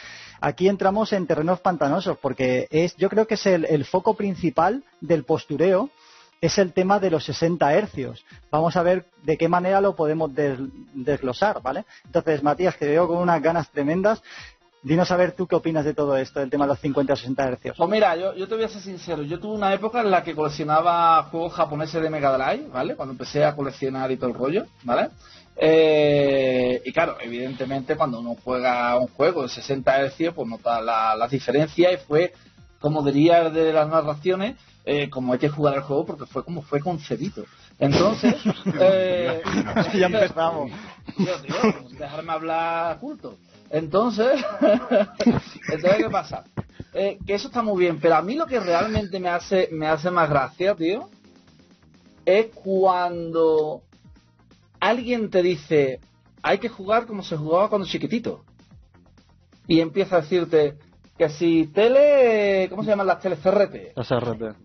Aquí 0.41 0.69
entramos 0.69 1.13
en 1.13 1.27
terrenos 1.27 1.61
pantanosos 1.61 2.19
porque 2.19 2.69
es, 2.71 2.97
yo 2.97 3.09
creo 3.09 3.27
que 3.27 3.35
es 3.35 3.47
el, 3.47 3.85
foco 3.85 4.15
principal 4.15 4.85
del 5.01 5.25
postureo 5.25 5.91
es 6.41 6.59
el 6.59 6.73
tema 6.73 7.01
de 7.01 7.11
los 7.11 7.25
60 7.25 7.75
hercios. 7.75 8.25
Vamos 8.51 8.77
a 8.77 8.83
ver 8.83 9.07
de 9.25 9.37
qué 9.37 9.49
manera 9.49 9.81
lo 9.81 9.97
podemos 9.97 10.31
desglosar, 10.35 11.61
¿vale? 11.63 11.85
Entonces, 12.05 12.45
Matías, 12.45 12.77
te 12.77 12.87
veo 12.87 13.09
con 13.09 13.19
unas 13.19 13.43
ganas 13.43 13.69
tremendas. 13.71 14.23
Dinos 14.81 15.11
a 15.11 15.17
ver 15.17 15.33
tú 15.33 15.49
qué 15.49 15.57
opinas 15.57 15.85
de 15.85 15.95
todo 15.95 16.17
esto, 16.17 16.39
del 16.39 16.51
tema 16.51 16.65
de 16.65 16.69
los 16.69 16.79
50 16.79 17.13
o 17.13 17.17
60 17.17 17.49
hercios. 17.49 17.77
Pues 17.77 17.91
mira, 17.91 18.15
yo, 18.15 18.33
yo, 18.35 18.47
te 18.47 18.55
voy 18.55 18.63
a 18.63 18.69
ser 18.69 18.81
sincero. 18.81 19.23
Yo 19.25 19.41
tuve 19.41 19.57
una 19.57 19.75
época 19.75 20.01
en 20.01 20.13
la 20.13 20.23
que 20.23 20.37
coleccionaba 20.37 21.25
juegos 21.25 21.55
japoneses 21.55 22.01
de 22.01 22.09
Mega 22.09 22.39
Drive, 22.39 22.69
¿vale? 22.69 22.95
Cuando 22.95 23.13
empecé 23.13 23.45
a 23.45 23.57
coleccionar 23.57 24.13
y 24.13 24.17
todo 24.17 24.31
el 24.31 24.37
rollo, 24.37 24.67
¿vale? 24.85 25.11
Eh, 25.61 26.81
y 26.85 26.93
claro, 26.93 27.17
evidentemente 27.21 27.97
cuando 27.97 28.21
uno 28.21 28.37
juega 28.43 28.97
un 28.97 29.09
juego 29.09 29.43
de 29.43 29.49
60 29.49 30.09
Hz, 30.09 30.33
pues 30.33 30.49
nota 30.49 30.81
la, 30.81 31.17
la 31.17 31.27
diferencia 31.27 31.93
y 31.93 31.97
fue, 31.97 32.33
como 32.79 33.03
diría 33.03 33.51
de 33.51 33.73
las 33.73 33.89
narraciones, 33.89 34.57
eh, 34.85 35.11
como 35.11 35.33
hay 35.33 35.41
que 35.41 35.49
jugar 35.49 35.75
el 35.75 35.83
juego 35.83 36.07
porque 36.07 36.27
fue 36.27 36.45
como 36.45 36.63
fue 36.63 36.81
concebido. 36.81 37.45
Entonces, 37.81 38.37
eh, 38.81 39.43
ya 39.95 40.07
empezamos. 40.07 40.71
dejarme 41.99 42.33
hablar 42.33 42.99
culto. 43.01 43.37
Entonces, 43.71 44.41
entonces 45.21 45.97
¿qué 45.99 46.11
pasa? 46.11 46.45
que 46.93 47.35
eso 47.35 47.49
está 47.49 47.63
muy 47.63 47.81
bien, 47.81 48.01
pero 48.01 48.17
a 48.17 48.23
mí 48.23 48.35
lo 48.35 48.47
que 48.47 48.59
realmente 48.59 49.21
me 49.21 49.29
hace, 49.29 49.69
me 49.71 49.87
hace 49.87 50.11
más 50.11 50.29
gracia, 50.31 50.75
tío, 50.75 51.11
es 52.25 52.47
cuando 52.55 53.83
alguien 54.81 55.31
te 55.31 55.43
dice, 55.43 56.01
hay 56.43 56.59
que 56.59 56.69
jugar 56.69 57.07
como 57.07 57.23
se 57.23 57.37
jugaba 57.37 57.69
cuando 57.69 57.87
chiquitito. 57.87 58.45
Y 59.67 59.81
empieza 59.81 60.17
a 60.17 60.21
decirte 60.23 60.75
que 61.17 61.29
si 61.29 61.67
tele, 61.67 62.69
¿cómo 62.71 62.83
se 62.83 62.91
llaman 62.91 63.07
las 63.07 63.21
teles? 63.21 63.41
CRT. 63.41 63.95
CRT. 63.95 64.57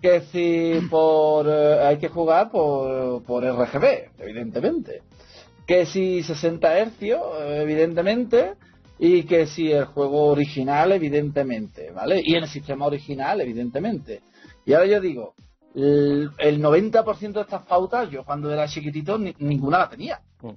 que 0.00 0.20
si 0.32 0.86
por 0.88 1.46
eh, 1.48 1.80
hay 1.80 1.98
que 1.98 2.08
jugar 2.08 2.50
por, 2.50 3.22
por 3.22 3.44
RGB, 3.44 4.10
evidentemente. 4.18 5.02
Que 5.66 5.86
si 5.86 6.22
60 6.22 6.78
hercios, 6.78 7.20
evidentemente, 7.40 8.54
y 8.98 9.24
que 9.24 9.46
si 9.46 9.70
el 9.70 9.84
juego 9.84 10.26
original, 10.26 10.92
evidentemente, 10.92 11.90
¿vale? 11.92 12.20
Y 12.24 12.34
en 12.34 12.44
el 12.44 12.48
sistema 12.48 12.86
original, 12.86 13.40
evidentemente. 13.40 14.22
Y 14.64 14.72
ahora 14.72 14.86
yo 14.86 15.00
digo, 15.00 15.34
el, 15.74 16.30
el 16.38 16.62
90% 16.62 17.32
de 17.32 17.40
estas 17.40 17.62
pautas, 17.62 18.10
yo 18.10 18.24
cuando 18.24 18.50
era 18.52 18.68
chiquitito, 18.68 19.18
ni- 19.18 19.34
ninguna 19.38 19.78
la 19.78 19.88
tenía. 19.88 20.20
Mm. 20.40 20.50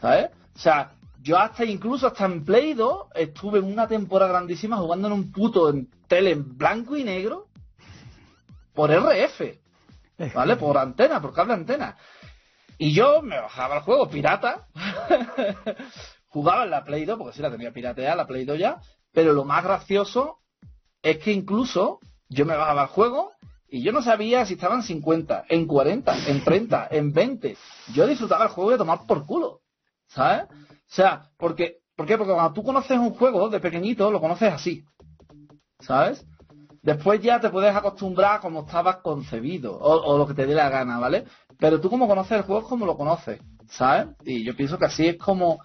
¿Sabes? 0.00 0.30
O 0.54 0.58
sea, 0.58 0.92
yo 1.22 1.38
hasta 1.38 1.64
incluso 1.64 2.06
hasta 2.06 2.24
en 2.26 2.44
Play 2.44 2.74
2 2.74 3.06
estuve 3.14 3.58
en 3.58 3.64
una 3.64 3.88
temporada 3.88 4.30
grandísima 4.32 4.76
jugando 4.76 5.08
en 5.08 5.14
un 5.14 5.32
puto 5.32 5.70
en 5.70 5.88
tele 6.06 6.30
en 6.32 6.56
blanco 6.56 6.96
y 6.96 7.04
negro 7.04 7.48
por 8.74 8.90
RF, 8.90 9.40
¿vale? 10.34 10.56
Por 10.56 10.76
antena, 10.78 11.20
por 11.20 11.32
cable 11.32 11.54
antena. 11.54 11.96
Y 12.78 12.92
yo 12.92 13.22
me 13.22 13.40
bajaba 13.40 13.76
el 13.76 13.82
juego 13.82 14.08
pirata, 14.10 14.66
jugaba 16.28 16.64
en 16.64 16.70
la 16.70 16.84
Play 16.84 17.04
2, 17.06 17.18
porque 17.18 17.34
sí 17.34 17.42
la 17.42 17.50
tenía 17.50 17.72
pirateada, 17.72 18.14
la 18.16 18.26
Play 18.26 18.44
2 18.44 18.58
ya, 18.58 18.80
pero 19.12 19.32
lo 19.32 19.44
más 19.44 19.64
gracioso 19.64 20.40
es 21.02 21.18
que 21.18 21.32
incluso 21.32 22.00
yo 22.28 22.44
me 22.44 22.54
bajaba 22.56 22.82
el 22.82 22.88
juego 22.88 23.32
y 23.68 23.82
yo 23.82 23.92
no 23.92 24.02
sabía 24.02 24.44
si 24.46 24.54
estaban 24.54 24.82
50, 24.82 25.46
en 25.48 25.66
40, 25.66 26.28
en 26.28 26.44
30, 26.44 26.88
en 26.90 27.12
20. 27.12 27.56
Yo 27.94 28.06
disfrutaba 28.06 28.44
el 28.44 28.50
juego 28.50 28.70
de 28.70 28.78
tomar 28.78 29.00
por 29.06 29.26
culo, 29.26 29.60
¿sabes? 30.06 30.44
O 30.50 30.94
sea, 30.94 31.30
porque, 31.36 31.78
¿por 31.96 32.06
qué? 32.06 32.16
Porque 32.16 32.32
cuando 32.32 32.52
tú 32.52 32.62
conoces 32.62 32.98
un 32.98 33.10
juego 33.10 33.48
de 33.48 33.60
pequeñito, 33.60 34.10
lo 34.10 34.20
conoces 34.20 34.52
así, 34.52 34.84
¿sabes? 35.80 36.24
Después 36.82 37.20
ya 37.20 37.40
te 37.40 37.50
puedes 37.50 37.74
acostumbrar 37.74 38.36
a 38.36 38.40
cómo 38.40 38.60
estabas 38.60 38.98
concebido, 38.98 39.76
o, 39.76 40.12
o 40.14 40.18
lo 40.18 40.26
que 40.26 40.34
te 40.34 40.46
dé 40.46 40.54
la 40.54 40.68
gana, 40.68 40.98
¿vale? 40.98 41.24
Pero 41.58 41.80
tú 41.80 41.90
como 41.90 42.06
conoces 42.06 42.38
el 42.38 42.42
juego 42.44 42.62
es 42.62 42.68
como 42.68 42.86
lo 42.86 42.96
conoces, 42.96 43.40
¿sabes? 43.68 44.08
Y 44.24 44.44
yo 44.44 44.54
pienso 44.54 44.78
que 44.78 44.84
así 44.84 45.08
es 45.08 45.18
como 45.18 45.58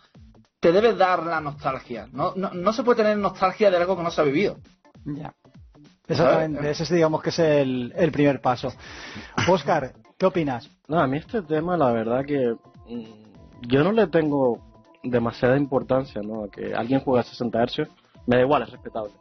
te 0.60 0.72
debe 0.72 0.96
dar 0.96 1.24
la 1.24 1.42
nostalgia. 1.42 2.08
No, 2.12 2.34
no, 2.36 2.52
no 2.52 2.74
se 2.74 2.84
puede 2.84 3.04
tener 3.04 3.18
nostalgia 3.18 3.70
de 3.70 3.78
algo 3.78 3.98
que 3.98 4.04
no 4.04 4.12
se 4.12 4.22
ha 4.22 4.24
vivido. 4.24 4.58
Ya. 5.06 5.34
Exactamente, 6.08 6.70
ese 6.70 6.84
es, 6.84 6.90
digamos 6.90 7.22
que 7.22 7.30
es 7.30 7.40
el, 7.40 7.94
el 7.96 8.12
primer 8.12 8.42
paso. 8.42 8.74
Oscar, 9.48 9.94
¿qué 10.18 10.26
opinas? 10.26 10.70
No, 10.88 11.00
a 11.00 11.08
mí 11.08 11.18
este 11.18 11.42
tema, 11.42 11.78
la 11.78 11.92
verdad 11.92 12.26
que 12.26 12.56
mm, 12.88 13.68
yo 13.68 13.84
no 13.84 13.92
le 13.92 14.08
tengo 14.08 14.60
demasiada 15.04 15.58
importancia, 15.58 16.22
¿no? 16.22 16.44
A 16.44 16.50
que 16.50 16.74
alguien 16.74 17.00
juegue 17.00 17.22
a 17.22 17.24
60 17.24 17.66
Hz, 17.66 17.88
me 18.28 18.36
da 18.36 18.42
igual, 18.42 18.64
es 18.64 18.72
respetable. 18.72 19.12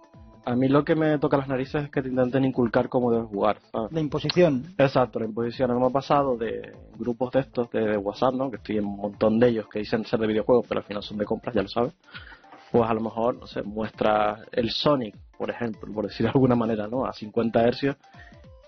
A 0.45 0.57
mí 0.57 0.69
lo 0.69 0.85
que 0.85 0.95
me 0.95 1.19
toca 1.19 1.37
las 1.37 1.49
narices 1.49 1.85
es 1.85 1.91
que 1.91 2.03
te 2.03 2.09
intenten 2.09 2.45
inculcar 2.45 2.89
cómo 2.89 3.13
debes 3.13 3.29
jugar, 3.29 3.59
¿sabes? 3.71 3.91
De 3.93 4.01
imposición. 4.01 4.75
Exacto, 4.79 5.19
la 5.21 5.27
imposición. 5.27 5.71
Ha 5.71 5.91
pasado 5.91 6.37
de 6.37 6.73
grupos 6.99 7.31
de 7.33 7.41
estos 7.41 7.71
de 7.71 7.97
WhatsApp, 7.99 8.35
¿no? 8.35 8.51
Que 8.51 8.57
estoy 8.57 8.79
en 8.79 8.87
un 8.87 8.97
montón 8.97 9.39
de 9.39 9.49
ellos 9.49 9.67
que 9.69 9.81
dicen 9.81 10.05
ser 10.07 10.19
de 10.19 10.27
videojuegos, 10.27 10.65
pero 10.67 10.81
al 10.81 10.87
final 10.87 11.03
son 11.03 11.19
de 11.19 11.27
compras, 11.27 11.55
ya 11.55 11.63
lo 11.63 11.69
sabes. 11.69 11.93
Pues 12.71 12.89
a 12.89 12.95
lo 12.95 13.01
mejor, 13.01 13.37
no 13.37 13.47
sé, 13.47 13.63
muestra 13.63 14.45
el 14.53 14.71
Sonic, 14.71 15.17
por 15.37 15.51
ejemplo, 15.51 15.93
por 15.93 16.07
decir 16.07 16.27
de 16.27 16.33
alguna 16.33 16.55
manera, 16.55 16.87
¿no? 16.87 17.05
A 17.05 17.13
50 17.13 17.63
hercios. 17.63 17.97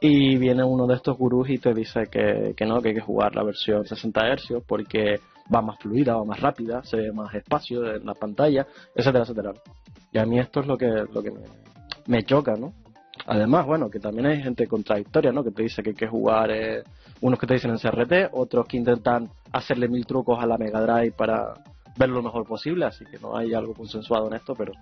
Y 0.01 0.37
viene 0.37 0.65
uno 0.65 0.87
de 0.87 0.97
estos 0.97 1.17
gurús 1.17 1.49
y 1.49 1.59
te 1.59 1.73
dice 1.73 2.09
que, 2.11 2.55
que 2.57 2.67
no, 2.67 2.81
que 2.81 2.89
hay 2.89 2.95
que 2.95 3.01
jugar 3.01 3.37
la 3.37 3.45
versión 3.45 3.87
60 3.87 4.27
hercios 4.27 4.63
porque 4.67 5.21
va 5.55 5.63
más 5.63 5.79
fluida, 5.79 6.17
va 6.17 6.25
más 6.25 6.41
rápida, 6.41 6.83
se 6.83 6.97
ve 6.97 7.13
más 7.13 7.33
espacio 7.35 7.95
en 7.95 8.05
la 8.05 8.15
pantalla, 8.15 8.67
etcétera, 8.95 9.23
etcétera. 9.23 9.53
Y 10.13 10.19
a 10.19 10.27
mí 10.27 10.41
esto 10.41 10.61
es 10.61 10.67
lo 10.67 10.77
que, 10.77 10.87
lo 10.87 11.23
que 11.23 11.31
me, 11.31 11.43
me 12.07 12.25
choca, 12.25 12.55
¿no? 12.57 12.73
Además, 13.27 13.67
bueno, 13.67 13.89
que 13.89 14.01
también 14.01 14.27
hay 14.27 14.43
gente 14.43 14.67
contradictoria, 14.67 15.33
¿no? 15.33 15.45
Que 15.45 15.51
te 15.51 15.63
dice 15.63 15.83
que 15.83 15.91
hay 15.91 15.97
que 15.97 16.09
jugar, 16.09 16.51
eh, 16.51 16.83
unos 17.21 17.39
que 17.39 17.47
te 17.47 17.55
dicen 17.55 17.71
en 17.71 17.79
CRT, 17.79 18.31
otros 18.33 18.67
que 18.67 18.77
intentan 18.77 19.31
hacerle 19.53 19.89
mil 19.89 20.07
trucos 20.07 20.43
a 20.43 20.47
la 20.47 20.59
Mega 20.59 20.81
Drive 20.81 21.13
para 21.13 21.55
verlo 21.97 22.17
lo 22.17 22.23
mejor 22.23 22.47
posible, 22.47 22.87
así 22.87 23.05
que 23.05 23.19
no 23.19 23.37
hay 23.37 23.55
algo 23.55 23.75
consensuado 23.75 24.29
en 24.29 24.35
esto, 24.35 24.55
pero 24.55 24.73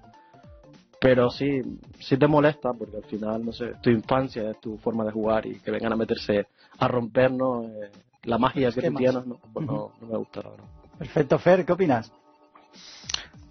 pero 1.01 1.31
sí, 1.31 1.63
sí 1.99 2.19
te 2.19 2.27
molesta 2.27 2.75
porque 2.75 2.99
al 2.99 3.05
final, 3.05 3.45
no 3.45 3.53
sé, 3.53 3.71
es 3.71 3.81
tu 3.81 3.89
infancia, 3.89 4.51
es 4.51 4.61
tu 4.61 4.77
forma 4.77 5.03
de 5.03 5.13
jugar 5.13 5.47
y 5.47 5.59
que 5.59 5.71
vengan 5.71 5.95
a 5.95 5.97
meterse 5.97 6.47
a 6.79 6.89
rompernos 6.89 7.65
eh, 7.65 7.91
la 8.25 8.37
magia 8.37 8.71
que 8.71 8.83
tú 8.83 8.95
tienes, 8.95 9.27
no, 9.27 9.39
pues 9.53 9.67
no, 9.67 9.93
no 9.99 10.07
me 10.07 10.19
gusta, 10.19 10.43
la 10.43 10.51
verdad. 10.51 10.67
Perfecto, 10.99 11.39
Fer, 11.39 11.65
¿qué 11.65 11.73
opinas? 11.73 12.13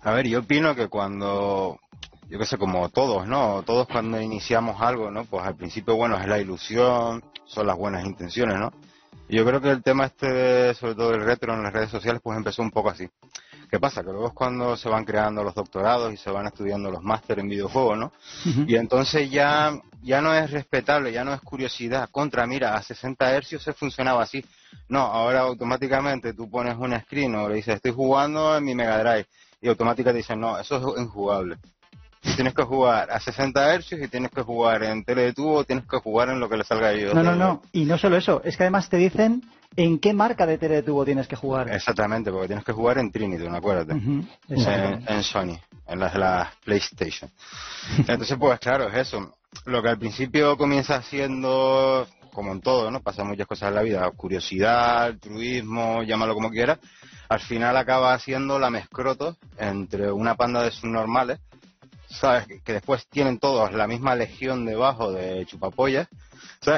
A 0.02 0.12
ver, 0.12 0.28
yo 0.28 0.42
opino 0.42 0.76
que 0.76 0.88
cuando, 0.88 1.80
yo 2.30 2.38
qué 2.38 2.46
sé, 2.46 2.60
como 2.60 2.90
todos, 2.90 3.28
¿no? 3.28 3.64
Todos 3.64 3.88
cuando 3.88 4.22
iniciamos 4.22 4.80
algo, 4.80 5.10
¿no? 5.10 5.26
Pues 5.26 5.44
al 5.44 5.56
principio, 5.56 5.96
bueno, 5.96 6.18
es 6.20 6.28
la 6.28 6.38
ilusión, 6.38 7.24
son 7.46 7.66
las 7.66 7.76
buenas 7.76 8.06
intenciones, 8.06 8.60
¿no? 8.60 8.72
Yo 9.28 9.44
creo 9.46 9.60
que 9.60 9.72
el 9.72 9.82
tema 9.82 10.06
este, 10.06 10.32
de, 10.32 10.74
sobre 10.76 10.96
todo 10.96 11.14
el 11.14 11.22
retro 11.22 11.54
en 11.54 11.64
las 11.64 11.74
redes 11.74 11.90
sociales, 11.90 12.22
pues 12.24 12.38
empezó 12.38 12.62
un 12.62 12.72
poco 12.72 12.90
así. 12.90 13.08
¿Qué 13.70 13.80
pasa? 13.80 14.04
Que 14.04 14.10
luego 14.10 14.28
es 14.30 14.34
cuando 14.34 14.76
se 14.76 14.90
van 14.90 15.06
creando 15.06 15.44
los 15.44 15.54
doctorados 15.54 16.12
y 16.12 16.18
se 16.18 16.32
van 16.32 16.48
estudiando 16.48 16.90
los 16.90 17.04
máster 17.04 17.40
en 17.40 17.50
videojuegos, 17.50 17.98
¿no? 17.98 18.12
Y 18.66 18.76
entonces 18.76 19.30
ya, 19.30 19.80
ya 20.02 20.22
no 20.22 20.34
es 20.34 20.50
respetable, 20.50 21.12
ya 21.12 21.24
no 21.24 21.34
es 21.34 21.42
curiosidad. 21.42 22.10
Contra, 22.10 22.48
mira, 22.48 22.76
a 22.76 22.82
60 22.82 23.32
hercios 23.32 23.62
se 23.62 23.74
funcionaba 23.74 24.24
así. 24.24 24.44
No, 24.88 25.02
ahora 25.02 25.42
automáticamente 25.42 26.34
tú 26.34 26.50
pones 26.50 26.76
un 26.78 27.00
screen 27.00 27.36
o 27.36 27.48
le 27.48 27.56
dices, 27.56 27.76
estoy 27.76 27.92
jugando 27.92 28.58
en 28.58 28.64
mi 28.64 28.74
Mega 28.74 28.98
Drive. 29.04 29.28
Y 29.62 29.68
automáticamente 29.68 30.14
te 30.14 30.18
dicen, 30.18 30.40
no, 30.40 30.58
eso 30.58 30.96
es 30.96 31.02
injugable. 31.02 31.58
Tienes 32.36 32.54
que 32.54 32.64
jugar 32.64 33.12
a 33.12 33.20
60 33.20 33.76
hercios 33.76 34.02
y 34.02 34.08
tienes 34.08 34.32
que 34.32 34.42
jugar 34.42 34.84
en 34.84 35.04
tele 35.04 35.24
de 35.24 35.34
tubo, 35.34 35.64
tienes 35.64 35.86
que 35.86 35.98
jugar 36.00 36.30
en 36.30 36.40
lo 36.40 36.50
que 36.50 36.58
le 36.58 36.64
salga 36.64 36.88
a 36.88 36.92
ellos. 36.94 37.14
No, 37.14 37.24
no, 37.24 37.36
no. 37.36 37.62
Y 37.72 37.86
no 37.86 37.98
solo 37.98 38.18
eso, 38.18 38.42
es 38.44 38.58
que 38.58 38.64
además 38.64 38.90
te 38.90 38.98
dicen 38.98 39.44
en 39.80 39.98
qué 39.98 40.14
marca 40.14 40.46
de 40.46 40.58
teletubo 40.58 41.06
tienes 41.06 41.26
que 41.26 41.38
jugar. 41.38 41.74
Exactamente, 41.74 42.32
porque 42.32 42.48
tienes 42.48 42.66
que 42.66 42.74
jugar 42.74 42.98
en 42.98 43.12
Trinity, 43.12 43.48
¿no? 43.48 43.56
acuérdate. 43.56 43.94
En, 43.94 45.24
Sony, 45.24 45.58
en 45.88 46.00
las, 46.00 46.14
las 46.16 46.54
PlayStation. 46.58 47.32
Entonces, 47.98 48.38
pues 48.38 48.60
claro, 48.60 48.90
es 48.90 49.08
eso. 49.08 49.38
Lo 49.66 49.82
que 49.82 49.88
al 49.88 49.98
principio 49.98 50.58
comienza 50.58 51.02
siendo, 51.02 52.06
como 52.34 52.52
en 52.52 52.60
todo, 52.60 52.92
¿no? 52.92 53.00
Pasan 53.02 53.28
muchas 53.28 53.48
cosas 53.48 53.70
en 53.70 53.76
la 53.76 53.82
vida, 53.82 54.12
curiosidad, 54.12 55.04
altruismo, 55.04 56.04
llámalo 56.04 56.34
como 56.34 56.52
quieras. 56.52 56.80
Al 57.30 57.40
final 57.40 57.78
acaba 57.78 58.20
siendo 58.20 58.60
la 58.60 58.70
mescroto 58.70 59.38
entre 59.58 60.12
una 60.12 60.36
panda 60.36 60.62
de 60.62 60.72
subnormales, 60.72 61.40
¿sabes? 62.10 62.48
Que, 62.48 62.60
que 62.60 62.74
después 62.74 63.08
tienen 63.08 63.40
todos 63.40 63.72
la 63.72 63.88
misma 63.88 64.14
legión 64.14 64.66
debajo 64.66 65.14
de 65.14 65.46
chupapollas, 65.46 66.10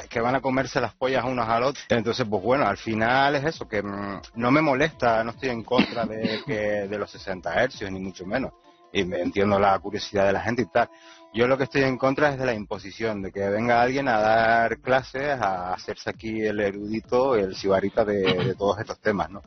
Que 0.09 0.21
van 0.21 0.35
a 0.35 0.41
comerse 0.41 0.79
las 0.79 0.93
pollas 0.93 1.25
unos 1.25 1.47
al 1.47 1.63
otro. 1.63 1.81
Entonces, 1.89 2.25
pues 2.29 2.43
bueno, 2.43 2.67
al 2.67 2.77
final 2.77 3.35
es 3.35 3.45
eso, 3.45 3.67
que 3.67 3.81
mm, 3.81 4.21
no 4.35 4.51
me 4.51 4.61
molesta, 4.61 5.23
no 5.23 5.31
estoy 5.31 5.49
en 5.49 5.63
contra 5.63 6.05
de, 6.05 6.41
que, 6.45 6.87
de 6.87 6.97
los 6.97 7.09
60 7.09 7.53
hercios, 7.63 7.91
ni 7.91 7.99
mucho 7.99 8.25
menos. 8.25 8.53
Y 8.93 9.03
me 9.05 9.21
entiendo 9.21 9.59
la 9.59 9.77
curiosidad 9.79 10.27
de 10.27 10.33
la 10.33 10.41
gente 10.41 10.61
y 10.61 10.65
tal. 10.65 10.89
Yo 11.33 11.47
lo 11.47 11.57
que 11.57 11.63
estoy 11.63 11.83
en 11.83 11.97
contra 11.97 12.29
es 12.29 12.37
de 12.37 12.45
la 12.45 12.53
imposición, 12.53 13.21
de 13.21 13.31
que 13.31 13.47
venga 13.49 13.81
alguien 13.81 14.07
a 14.07 14.19
dar 14.19 14.79
clases, 14.79 15.39
a 15.39 15.73
hacerse 15.73 16.09
aquí 16.09 16.41
el 16.41 16.59
erudito, 16.59 17.35
el 17.35 17.55
sibarita 17.55 18.05
de 18.05 18.53
todos 18.57 18.79
estos 18.79 18.99
temas, 18.99 19.29
¿no? 19.29 19.41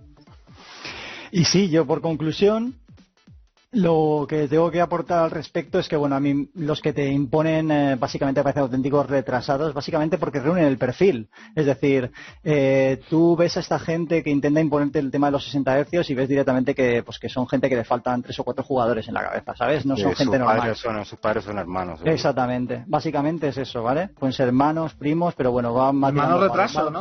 Y 1.30 1.44
sí, 1.46 1.68
yo 1.68 1.84
por 1.84 2.00
conclusión, 2.00 2.76
lo 3.74 4.26
que 4.28 4.48
tengo 4.48 4.70
que 4.70 4.80
aportar 4.80 5.24
al 5.24 5.30
respecto 5.30 5.78
es 5.78 5.88
que, 5.88 5.96
bueno, 5.96 6.16
a 6.16 6.20
mí 6.20 6.48
los 6.54 6.80
que 6.80 6.92
te 6.92 7.06
imponen 7.10 7.70
eh, 7.70 7.96
básicamente 7.96 8.42
parecen 8.42 8.62
auténticos 8.62 9.08
retrasados, 9.08 9.74
básicamente 9.74 10.18
porque 10.18 10.40
reúnen 10.40 10.64
el 10.64 10.78
perfil. 10.78 11.28
Es 11.54 11.66
decir, 11.66 12.10
eh, 12.42 13.00
tú 13.10 13.36
ves 13.36 13.56
a 13.56 13.60
esta 13.60 13.78
gente 13.78 14.22
que 14.22 14.30
intenta 14.30 14.60
imponerte 14.60 14.98
el 14.98 15.10
tema 15.10 15.26
de 15.28 15.32
los 15.32 15.44
60 15.44 15.78
hercios 15.78 16.08
y 16.10 16.14
ves 16.14 16.28
directamente 16.28 16.74
que, 16.74 17.02
pues, 17.02 17.18
que 17.18 17.28
son 17.28 17.48
gente 17.48 17.68
que 17.68 17.76
le 17.76 17.84
faltan 17.84 18.22
tres 18.22 18.38
o 18.38 18.44
cuatro 18.44 18.64
jugadores 18.64 19.08
en 19.08 19.14
la 19.14 19.22
cabeza, 19.22 19.54
¿sabes? 19.56 19.84
No 19.84 19.96
son 19.96 20.12
Eh, 20.12 20.16
gente 20.16 20.38
normal. 20.38 20.58
Padres 20.58 20.78
son, 20.78 21.04
sus 21.04 21.18
padres 21.18 21.44
son 21.44 21.58
hermanos. 21.58 21.98
seguro. 21.98 22.14
Exactamente, 22.14 22.84
básicamente 22.86 23.48
es 23.48 23.58
eso, 23.58 23.82
¿vale? 23.82 24.08
Pueden 24.08 24.32
ser 24.32 24.48
hermanos, 24.48 24.94
primos, 24.94 25.34
pero 25.34 25.50
bueno, 25.52 25.72
van 25.74 25.96
más 25.96 26.12
tirando 26.12 26.40
retraso, 26.40 26.92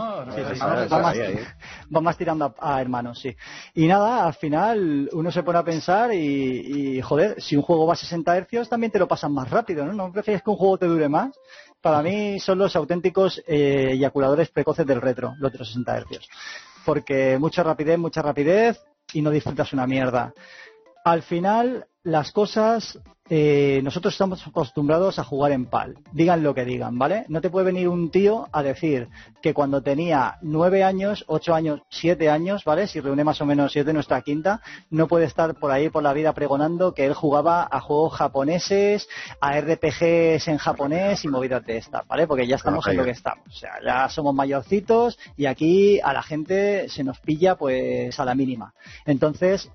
va 1.95 2.01
más 2.01 2.17
tirando 2.17 2.45
a, 2.59 2.75
a 2.75 2.81
hermanos, 2.81 3.19
sí. 3.19 3.35
Y 3.75 3.87
nada, 3.87 4.25
al 4.25 4.33
final 4.33 5.09
uno 5.13 5.31
se 5.31 5.43
pone 5.43 5.59
a 5.59 5.63
pensar 5.63 6.13
y, 6.13 6.62
y, 6.65 7.01
joder, 7.01 7.41
si 7.41 7.57
un 7.57 7.61
juego 7.61 7.85
va 7.85 7.93
a 7.93 7.97
60 7.97 8.37
hercios 8.37 8.69
también 8.69 8.91
te 8.91 8.99
lo 8.99 9.07
pasan 9.07 9.33
más 9.33 9.49
rápido, 9.49 9.85
¿no? 9.85 9.93
¿No 9.93 10.11
prefieres 10.11 10.41
que 10.41 10.49
un 10.49 10.55
juego 10.55 10.77
te 10.77 10.87
dure 10.87 11.09
más? 11.09 11.37
Para 11.81 12.01
mí 12.01 12.39
son 12.39 12.57
los 12.57 12.75
auténticos 12.77 13.43
eh, 13.45 13.89
eyaculadores 13.91 14.49
precoces 14.49 14.85
del 14.85 15.01
retro, 15.01 15.35
los 15.39 15.51
de 15.51 15.57
los 15.57 15.67
60 15.67 15.97
hercios. 15.97 16.29
Porque 16.85 17.37
mucha 17.37 17.63
rapidez, 17.63 17.99
mucha 17.99 18.21
rapidez 18.21 18.81
y 19.11 19.21
no 19.21 19.29
disfrutas 19.29 19.73
una 19.73 19.85
mierda. 19.85 20.33
Al 21.03 21.21
final 21.21 21.87
las 22.03 22.31
cosas 22.31 22.99
eh, 23.29 23.79
nosotros 23.83 24.13
estamos 24.13 24.45
acostumbrados 24.45 25.17
a 25.17 25.23
jugar 25.23 25.53
en 25.53 25.65
PAL, 25.65 25.97
digan 26.11 26.43
lo 26.43 26.53
que 26.53 26.65
digan, 26.65 26.99
¿vale? 26.99 27.23
No 27.29 27.39
te 27.39 27.49
puede 27.49 27.67
venir 27.67 27.87
un 27.87 28.11
tío 28.11 28.49
a 28.51 28.61
decir 28.61 29.07
que 29.41 29.53
cuando 29.53 29.81
tenía 29.81 30.37
nueve 30.41 30.83
años, 30.83 31.23
ocho 31.27 31.55
años, 31.55 31.81
siete 31.89 32.29
años, 32.29 32.65
¿vale? 32.65 32.85
Si 32.85 32.99
reúne 32.99 33.23
más 33.23 33.39
o 33.39 33.45
menos 33.45 33.71
siete 33.71 33.93
nuestra 33.93 34.21
quinta, 34.21 34.61
no 34.89 35.07
puede 35.07 35.25
estar 35.25 35.55
por 35.55 35.71
ahí 35.71 35.89
por 35.89 36.03
la 36.03 36.11
vida 36.11 36.33
pregonando 36.33 36.93
que 36.93 37.05
él 37.05 37.13
jugaba 37.13 37.65
a 37.71 37.79
juegos 37.79 38.13
japoneses, 38.13 39.07
a 39.39 39.57
RPGs 39.57 40.49
en 40.49 40.57
japonés 40.57 41.23
y 41.23 41.29
movidas 41.29 41.65
de 41.65 41.77
esta, 41.77 42.03
¿vale? 42.05 42.27
Porque 42.27 42.45
ya 42.45 42.57
estamos 42.57 42.85
en 42.87 42.97
lo 42.97 43.05
que 43.05 43.11
estamos, 43.11 43.47
o 43.47 43.51
sea, 43.51 43.79
ya 43.83 44.09
somos 44.09 44.35
mayorcitos 44.35 45.17
y 45.37 45.45
aquí 45.45 46.01
a 46.01 46.11
la 46.11 46.23
gente 46.23 46.89
se 46.89 47.05
nos 47.05 47.19
pilla 47.21 47.55
pues 47.55 48.19
a 48.19 48.25
la 48.25 48.35
mínima. 48.35 48.73
Entonces, 49.05 49.71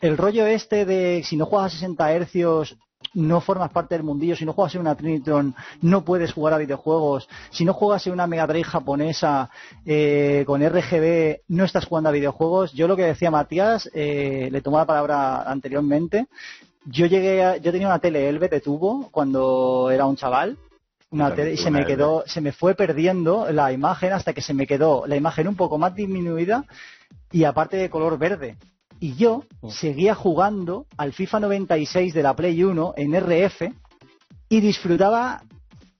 el 0.00 0.16
rollo 0.16 0.46
este 0.46 0.84
de 0.84 1.22
si 1.24 1.36
no 1.36 1.46
juegas 1.46 1.72
a 1.72 1.76
60 1.76 2.12
hercios 2.12 2.76
no 3.14 3.40
formas 3.40 3.70
parte 3.70 3.94
del 3.94 4.04
mundillo, 4.04 4.36
si 4.36 4.44
no 4.44 4.52
juegas 4.52 4.74
en 4.74 4.80
una 4.80 4.96
Trinitron 4.96 5.54
no 5.80 6.04
puedes 6.04 6.32
jugar 6.32 6.54
a 6.54 6.58
videojuegos, 6.58 7.28
si 7.50 7.64
no 7.64 7.72
juegas 7.72 8.06
en 8.06 8.12
una 8.12 8.26
Mega 8.26 8.46
Drive 8.46 8.64
japonesa 8.64 9.50
eh, 9.86 10.44
con 10.46 10.62
RGB 10.62 11.42
no 11.48 11.64
estás 11.64 11.86
jugando 11.86 12.10
a 12.10 12.12
videojuegos. 12.12 12.72
Yo 12.72 12.88
lo 12.88 12.96
que 12.96 13.04
decía 13.04 13.30
Matías, 13.30 13.88
eh, 13.94 14.48
le 14.50 14.60
tomó 14.60 14.78
la 14.78 14.86
palabra 14.86 15.42
anteriormente, 15.42 16.26
yo 16.84 17.06
llegué 17.06 17.60
yo 17.62 17.72
tenía 17.72 17.88
una 17.88 17.98
tele 17.98 18.28
Elbe 18.28 18.48
de 18.48 18.60
tubo 18.60 19.08
cuando 19.10 19.90
era 19.90 20.06
un 20.06 20.16
chaval 20.16 20.58
una 21.10 21.34
tele, 21.34 21.54
y 21.54 21.56
se 21.56 21.70
me 21.70 21.86
quedó, 21.86 22.24
se 22.26 22.40
me 22.40 22.52
fue 22.52 22.74
perdiendo 22.74 23.50
la 23.50 23.72
imagen 23.72 24.12
hasta 24.12 24.34
que 24.34 24.42
se 24.42 24.52
me 24.52 24.66
quedó 24.66 25.06
la 25.06 25.16
imagen 25.16 25.48
un 25.48 25.56
poco 25.56 25.78
más 25.78 25.94
disminuida 25.94 26.64
y 27.32 27.44
aparte 27.44 27.78
de 27.78 27.88
color 27.88 28.18
verde 28.18 28.56
y 29.00 29.14
yo 29.14 29.44
mm. 29.62 29.70
seguía 29.70 30.14
jugando 30.14 30.86
al 30.96 31.12
FIFA 31.12 31.40
96 31.40 32.14
de 32.14 32.22
la 32.22 32.34
Play 32.34 32.62
1 32.62 32.94
en 32.96 33.14
RF 33.14 33.62
y 34.48 34.60
disfrutaba 34.60 35.42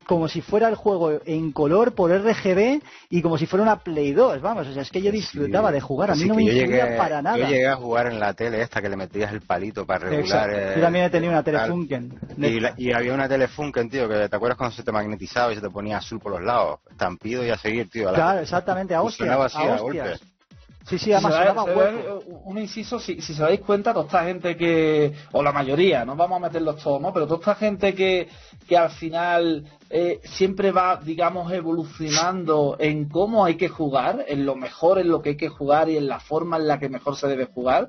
como 0.08 0.26
si 0.26 0.40
fuera 0.40 0.68
el 0.68 0.74
juego 0.74 1.20
en 1.26 1.52
color 1.52 1.94
por 1.94 2.10
RGB 2.10 2.80
y 3.10 3.20
como 3.20 3.36
si 3.36 3.44
fuera 3.44 3.62
una 3.62 3.80
Play 3.80 4.12
2, 4.12 4.40
vamos, 4.40 4.66
o 4.66 4.72
sea, 4.72 4.80
es 4.80 4.90
que 4.90 5.02
yo 5.02 5.12
disfrutaba 5.12 5.70
de 5.70 5.82
jugar, 5.82 6.10
a 6.10 6.14
mí 6.14 6.24
no 6.24 6.34
me 6.34 6.44
influía 6.44 6.96
para 6.96 7.20
nada. 7.20 7.36
Yo 7.36 7.46
llegué 7.46 7.68
a 7.68 7.76
jugar 7.76 8.06
en 8.06 8.18
la 8.18 8.32
tele 8.32 8.62
esta 8.62 8.80
que 8.80 8.88
le 8.88 8.96
metías 8.96 9.30
el 9.32 9.42
palito 9.42 9.84
para 9.84 10.08
regular... 10.08 10.50
Eh, 10.50 10.72
yo 10.76 10.80
también 10.80 11.04
he 11.04 11.10
tenido 11.10 11.30
una 11.30 11.42
Telefunken. 11.42 12.18
Y, 12.38 12.86
y 12.86 12.92
había 12.92 13.12
una 13.12 13.28
Telefunken, 13.28 13.90
tío, 13.90 14.08
que 14.08 14.30
te 14.30 14.34
acuerdas 14.34 14.56
cuando 14.56 14.74
se 14.74 14.82
te 14.82 14.90
magnetizaba 14.90 15.52
y 15.52 15.56
se 15.56 15.60
te 15.60 15.68
ponía 15.68 15.98
azul 15.98 16.18
por 16.18 16.32
los 16.32 16.42
lados, 16.42 16.80
estampido 16.90 17.44
y 17.44 17.50
a 17.50 17.58
seguir, 17.58 17.90
tío. 17.90 18.10
claro, 18.10 18.40
exactamente, 18.40 18.94
a 18.94 19.02
hostias, 19.02 19.28
a 19.28 19.82
hostias. 19.82 20.22
Sí, 20.88 20.98
sí, 20.98 21.12
además 21.12 21.34
Un 22.44 22.58
inciso, 22.58 22.98
si, 22.98 23.20
si 23.20 23.34
se 23.34 23.42
dais 23.42 23.60
cuenta, 23.60 23.92
toda 23.92 24.06
esta 24.06 24.24
gente 24.24 24.56
que, 24.56 25.12
o 25.32 25.42
la 25.42 25.52
mayoría, 25.52 26.04
no 26.06 26.16
vamos 26.16 26.36
a 26.38 26.46
meterlos 26.46 26.82
todos, 26.82 27.00
¿no? 27.00 27.12
Pero 27.12 27.26
toda 27.26 27.40
esta 27.40 27.54
gente 27.56 27.94
que, 27.94 28.28
que 28.66 28.76
al 28.76 28.90
final 28.90 29.66
eh, 29.90 30.20
siempre 30.24 30.72
va, 30.72 30.96
digamos, 30.96 31.52
evolucionando 31.52 32.76
en 32.78 33.08
cómo 33.08 33.44
hay 33.44 33.56
que 33.56 33.68
jugar, 33.68 34.24
en 34.28 34.46
lo 34.46 34.56
mejor 34.56 34.98
en 34.98 35.08
lo 35.08 35.20
que 35.20 35.30
hay 35.30 35.36
que 35.36 35.48
jugar 35.48 35.90
y 35.90 35.98
en 35.98 36.08
la 36.08 36.20
forma 36.20 36.56
en 36.56 36.66
la 36.66 36.78
que 36.78 36.88
mejor 36.88 37.16
se 37.16 37.28
debe 37.28 37.44
jugar, 37.44 37.88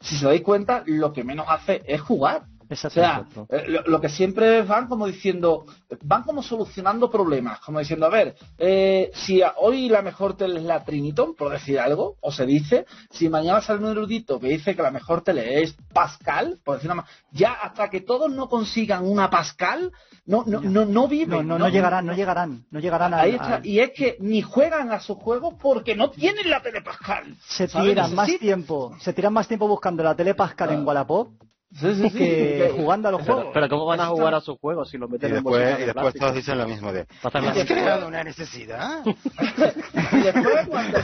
si 0.00 0.16
se 0.16 0.26
dais 0.26 0.42
cuenta, 0.42 0.84
lo 0.86 1.12
que 1.12 1.24
menos 1.24 1.46
hace 1.48 1.82
es 1.86 2.00
jugar. 2.00 2.42
O 2.70 2.76
sea, 2.76 3.26
eh, 3.48 3.80
lo, 3.86 4.00
que 4.00 4.10
siempre 4.10 4.62
van 4.62 4.88
como 4.88 5.06
diciendo, 5.06 5.64
van 6.02 6.22
como 6.22 6.42
solucionando 6.42 7.10
problemas, 7.10 7.60
como 7.60 7.78
diciendo, 7.78 8.06
a 8.06 8.10
ver, 8.10 8.36
eh, 8.58 9.10
si 9.14 9.40
hoy 9.56 9.88
la 9.88 10.02
mejor 10.02 10.36
tele 10.36 10.60
es 10.60 10.66
la 10.66 10.84
Triniton, 10.84 11.34
por 11.34 11.50
decir 11.50 11.80
algo, 11.80 12.16
o 12.20 12.30
se 12.30 12.44
dice, 12.44 12.84
si 13.10 13.30
mañana 13.30 13.62
sale 13.62 13.80
un 13.80 13.90
erudito 13.90 14.38
que 14.38 14.48
dice 14.48 14.76
que 14.76 14.82
la 14.82 14.90
mejor 14.90 15.22
tele 15.22 15.62
es 15.62 15.76
Pascal, 15.94 16.58
por 16.62 16.76
decir 16.76 16.88
nada 16.88 17.02
más, 17.02 17.10
ya 17.32 17.52
hasta 17.52 17.88
que 17.88 18.02
todos 18.02 18.30
no 18.30 18.50
consigan 18.50 19.06
una 19.06 19.30
Pascal, 19.30 19.90
no, 20.26 20.44
no, 20.46 20.60
no, 20.60 20.84
no 20.84 21.08
viven. 21.08 21.48
No, 21.48 21.58
no, 21.58 21.68
llegarán, 21.70 22.04
no 22.04 22.12
llegarán, 22.12 22.66
no 22.70 22.80
llegarán 22.80 23.14
a, 23.14 23.20
Ahí 23.20 23.38
Y 23.64 23.80
es 23.80 23.92
que 23.92 24.18
ni 24.20 24.42
juegan 24.42 24.92
a 24.92 25.00
su 25.00 25.14
juego 25.14 25.56
porque 25.56 25.96
no 25.96 26.10
tienen 26.10 26.50
la 26.50 26.60
tele 26.60 26.82
Pascal. 26.82 27.34
Se 27.46 27.66
tiran 27.66 28.14
más 28.14 28.28
tiempo, 28.38 28.94
se 29.00 29.14
tiran 29.14 29.32
más 29.32 29.48
tiempo 29.48 29.66
buscando 29.66 30.02
la 30.02 30.14
tele 30.14 30.34
Pascal 30.34 30.72
en 30.72 30.80
ah. 30.80 30.84
Wallapop 30.84 31.48
Sí, 31.74 31.94
sí, 31.94 32.10
sí. 32.10 32.60
jugando 32.76 33.08
a 33.08 33.12
los 33.12 33.22
juegos. 33.22 33.48
Pero 33.52 33.68
¿cómo 33.68 33.84
van 33.84 34.00
a 34.00 34.06
jugar 34.06 34.34
a 34.34 34.40
sus 34.40 34.58
juegos 34.58 34.88
si 34.88 34.96
lo 34.96 35.06
meten 35.06 35.30
y 35.30 35.32
después, 35.34 35.76
en 35.76 35.82
Y 35.82 35.84
después 35.84 36.14
todos 36.14 36.34
dicen 36.34 36.58
lo 36.58 36.66
mismo 36.66 36.92
de... 36.92 37.06
¿Has 37.22 37.66
creado 37.66 38.08
una 38.08 38.24
necesidad? 38.24 39.04
y, 39.04 40.20
después 40.20 40.66
cuando, 40.68 40.98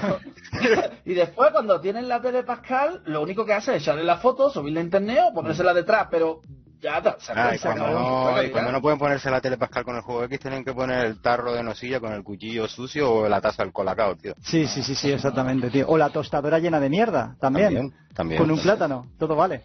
y 1.04 1.14
después 1.14 1.50
cuando 1.52 1.80
tienen 1.80 2.08
la 2.08 2.20
tele 2.22 2.44
Pascal, 2.44 3.02
lo 3.04 3.22
único 3.22 3.44
que 3.44 3.52
hace 3.52 3.76
es 3.76 3.82
echarle 3.82 4.04
la 4.04 4.16
foto, 4.16 4.48
subirla 4.48 4.80
a 4.80 4.84
internet 4.84 5.18
o 5.30 5.34
ponérsela 5.34 5.74
detrás, 5.74 6.08
pero 6.10 6.40
ya 6.84 6.98
está. 6.98 7.16
Ah, 7.34 7.54
y 7.54 7.58
cuando, 7.58 7.86
no, 7.88 8.42
y 8.42 8.50
cuando 8.50 8.72
no 8.72 8.82
pueden 8.82 8.98
ponerse 8.98 9.30
la 9.30 9.40
tele 9.40 9.56
Pascal 9.56 9.84
con 9.84 9.96
el 9.96 10.02
juego 10.02 10.24
X, 10.24 10.38
tienen 10.38 10.64
que 10.64 10.74
poner 10.74 11.06
el 11.06 11.20
tarro 11.20 11.54
de 11.54 11.62
nocilla 11.62 11.98
con 11.98 12.12
el 12.12 12.22
cuchillo 12.22 12.68
sucio 12.68 13.10
o 13.10 13.28
la 13.28 13.40
taza 13.40 13.62
del 13.62 13.72
colacao, 13.72 14.16
tío. 14.16 14.34
Sí, 14.42 14.66
sí, 14.66 14.82
sí, 14.82 14.94
sí, 14.94 15.10
exactamente, 15.10 15.70
tío. 15.70 15.86
O 15.88 15.96
la 15.96 16.10
tostadora 16.10 16.58
llena 16.58 16.80
de 16.80 16.90
mierda, 16.90 17.36
también. 17.40 17.74
También, 17.74 17.94
también. 18.14 18.40
Con 18.40 18.50
un 18.50 18.58
plátano, 18.60 19.06
todo 19.18 19.34
vale. 19.34 19.62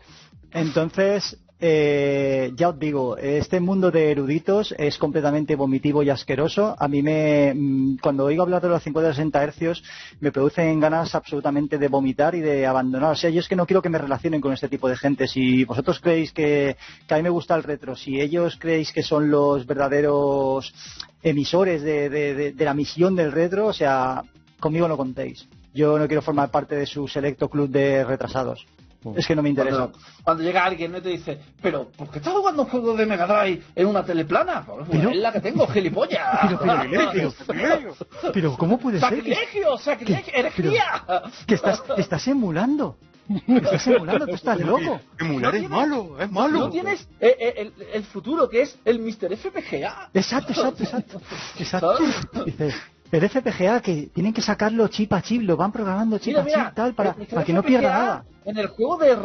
Entonces, 0.51 1.37
eh, 1.61 2.53
ya 2.55 2.69
os 2.69 2.79
digo, 2.79 3.17
este 3.17 3.59
mundo 3.59 3.91
de 3.91 4.11
eruditos 4.11 4.73
es 4.77 4.97
completamente 4.97 5.57
vomitivo 5.57 6.01
y 6.01 6.09
asqueroso. 6.09 6.75
A 6.79 6.87
mí 6.87 7.03
me, 7.03 7.53
mm, 7.53 7.97
cuando 7.97 8.25
oigo 8.25 8.43
hablar 8.43 8.61
de 8.61 8.69
los 8.69 8.81
50-60 8.81 9.43
hercios, 9.43 9.83
me 10.21 10.31
producen 10.31 10.79
ganas 10.79 11.13
absolutamente 11.15 11.77
de 11.77 11.89
vomitar 11.89 12.33
y 12.33 12.39
de 12.39 12.65
abandonar. 12.65 13.11
O 13.11 13.15
sea, 13.15 13.29
yo 13.29 13.41
es 13.41 13.49
que 13.49 13.57
no 13.57 13.65
quiero 13.65 13.81
que 13.81 13.89
me 13.89 13.97
relacionen 13.97 14.39
con 14.39 14.53
este 14.53 14.69
tipo 14.69 14.87
de 14.87 14.95
gente. 14.95 15.27
Si 15.27 15.65
vosotros 15.65 15.99
creéis 15.99 16.31
que, 16.31 16.77
a 17.09 17.15
mí 17.17 17.23
me 17.23 17.29
gusta 17.29 17.55
el 17.55 17.63
retro, 17.63 17.95
si 17.95 18.21
ellos 18.21 18.57
creéis 18.57 18.93
que 18.93 19.03
son 19.03 19.29
los 19.29 19.65
verdaderos 19.65 20.73
emisores 21.21 21.81
de, 21.81 22.09
de 22.53 22.65
la 22.65 22.73
misión 22.73 23.17
del 23.17 23.33
retro, 23.33 23.67
o 23.67 23.73
sea, 23.73 24.23
conmigo 24.61 24.87
no 24.87 24.95
contéis. 24.95 25.45
Yo 25.73 25.99
no 25.99 26.07
quiero 26.07 26.21
formar 26.21 26.49
parte 26.51 26.75
de 26.75 26.85
su 26.85 27.07
selecto 27.09 27.49
club 27.49 27.69
de 27.69 28.05
retrasados. 28.05 28.65
Es 29.15 29.25
que 29.25 29.35
no 29.35 29.41
me 29.41 29.49
interesa. 29.49 29.89
Cuando, 30.23 30.43
llega 30.43 30.65
alguien 30.65 30.95
y 30.95 31.01
te 31.01 31.09
dice, 31.09 31.39
pero 31.61 31.89
¿por 31.89 32.09
qué 32.09 32.19
estás 32.19 32.33
jugando 32.33 32.63
un 32.63 32.69
juego 32.69 32.95
de 32.95 33.05
Mega 33.05 33.25
Drive 33.25 33.63
en 33.75 33.87
una 33.87 34.03
teleplana? 34.03 34.65
Pues 34.65 35.03
es 35.03 35.15
la 35.15 35.31
que 35.31 35.39
tengo, 35.39 35.67
gilipollas. 35.67 36.49
Pero, 36.59 37.33
pero, 37.47 37.95
pero, 38.33 38.57
¿cómo 38.57 38.77
puede 38.77 38.99
ser? 38.99 39.09
¡Sacrilegio! 39.09 39.77
¡Sacrilegio! 39.77 40.33
¡Herejía! 40.35 41.03
Que 41.47 41.55
estás, 41.55 41.83
estás 41.97 42.27
emulando. 42.27 42.97
Estás 43.47 43.87
emulando, 43.87 44.27
tú 44.27 44.35
estás 44.35 44.59
loco. 44.65 44.99
Emular 45.19 45.55
es 45.55 45.69
malo, 45.69 46.19
es 46.19 46.31
malo. 46.31 46.59
No 46.59 46.69
tienes 46.69 47.07
eh, 47.19 47.35
eh, 47.39 47.53
el, 47.57 47.73
el, 47.93 48.03
futuro 48.03 48.49
que 48.49 48.63
es 48.63 48.77
el 48.85 48.99
Mr. 48.99 49.37
FPGA. 49.37 50.09
Exacto, 50.13 50.51
exacto, 50.51 50.83
exacto. 50.83 51.21
exacto. 51.57 51.97
Dices, 52.45 52.75
el 53.11 53.29
FPGA 53.29 53.81
que 53.81 54.09
tienen 54.13 54.33
que 54.33 54.41
sacarlo 54.41 54.87
chip 54.87 55.13
a 55.13 55.21
chip, 55.21 55.41
lo 55.41 55.57
van 55.57 55.71
programando 55.71 56.17
chip 56.17 56.37
a 56.37 56.45
chip 56.45 56.73
tal 56.75 56.93
para, 56.93 57.13
para 57.13 57.43
que 57.43 57.53
no 57.53 57.63
pierda 57.63 57.89
nada 57.89 58.25
en 58.49 58.57
el 58.57 58.67
juego 58.67 58.97
de, 58.97 59.15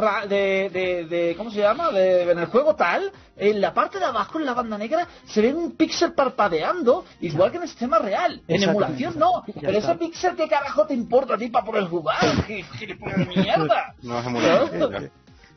de, 0.71 1.07
de, 1.07 1.35
¿cómo 1.37 1.51
se 1.51 1.61
llama? 1.61 1.91
De, 1.91 2.31
en 2.31 2.39
el 2.39 2.47
juego 2.47 2.75
tal, 2.77 3.11
en 3.37 3.61
la 3.61 3.73
parte 3.73 3.99
de 3.99 4.05
abajo, 4.05 4.39
en 4.39 4.45
la 4.45 4.53
banda 4.53 4.77
negra, 4.77 5.09
se 5.25 5.41
ve 5.41 5.55
un 5.55 5.73
píxel 5.73 6.13
parpadeando, 6.13 7.07
igual 7.21 7.51
que 7.51 7.57
en 7.57 7.63
el 7.63 7.69
sistema 7.69 7.99
real. 7.99 8.43
En 8.47 8.63
emulación 8.63 9.19
no. 9.19 9.43
Pero 9.61 9.79
ese 9.79 9.95
píxel, 9.95 10.37
¿qué 10.37 10.47
carajo 10.47 10.87
te 10.87 10.93
importa 10.93 11.35
a 11.35 11.39
ti 11.39 11.49
para 11.49 11.65
poder 11.65 11.85
jugar? 11.85 12.19
¡Gilipollas 12.79 13.19
de 13.19 13.27
mierda! 13.43 13.95
No 14.03 14.19
es 14.19 14.27
emulación. 14.27 15.11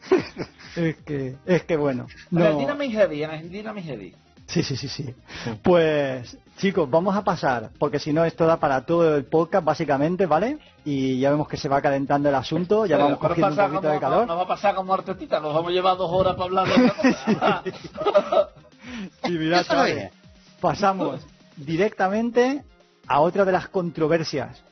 es 0.78 0.96
que, 0.98 1.36
es 1.46 1.64
que 1.64 1.76
bueno. 1.76 2.08
No. 2.32 2.46
En 2.46 2.58
Dynamic 2.60 2.92
Heavy, 2.94 3.24
en 3.24 3.52
Dynamic 3.52 3.86
Heavy. 3.86 4.16
Sí, 4.46 4.64
sí, 4.64 4.78
sí, 4.78 4.88
sí. 4.88 5.14
Pues 5.62 6.38
chicos, 6.58 6.90
vamos 6.90 7.16
a 7.16 7.24
pasar, 7.24 7.70
porque 7.78 8.00
si 8.00 8.12
no 8.12 8.26
esto 8.26 8.46
da 8.46 8.58
para 8.58 8.86
todo 8.86 9.16
el 9.16 9.26
podcast 9.26 9.64
básicamente, 9.64 10.26
¿vale? 10.26 10.58
Y 10.84 11.20
ya 11.20 11.30
vemos 11.30 11.48
que 11.48 11.58
se 11.58 11.70
va 11.70 11.82
calentando 11.82 12.30
el 12.30 12.36
asunto, 12.36 12.86
ya 12.86 12.98
vamos 12.98 13.20
cogiendo 13.20 13.64
un 13.64 13.72
poquito 13.72 13.90
de 13.90 14.00
calor. 14.00 14.28
No, 14.28 14.36
va 14.36 14.44
a 14.44 14.48
pasar 14.48 14.76
como 14.76 14.94
artetita, 14.94 15.40
nos 15.40 15.54
vamos 15.54 15.70
a 15.70 15.74
llevar 15.74 15.98
dos 15.98 16.12
horas 16.12 16.34
para 16.36 16.46
hablar 16.46 16.68
de 16.68 16.92
cosa. 16.92 17.64
y 19.24 19.32
mirad, 19.32 19.66
pasamos 20.60 21.22
directamente 21.56 22.64
a 23.08 23.22
otra 23.22 23.46
de 23.46 23.52
las 23.52 23.70
controversias. 23.70 24.64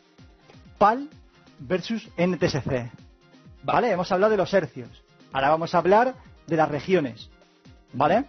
PAL 0.77 1.07
versus 1.59 2.09
NTSC. 2.17 2.91
¿Vale? 3.63 3.91
Hemos 3.91 4.11
hablado 4.11 4.31
de 4.31 4.37
los 4.37 4.53
hercios. 4.53 4.89
Ahora 5.31 5.49
vamos 5.49 5.73
a 5.73 5.77
hablar 5.77 6.15
de 6.47 6.55
las 6.57 6.69
regiones. 6.69 7.29
¿Vale? 7.93 8.25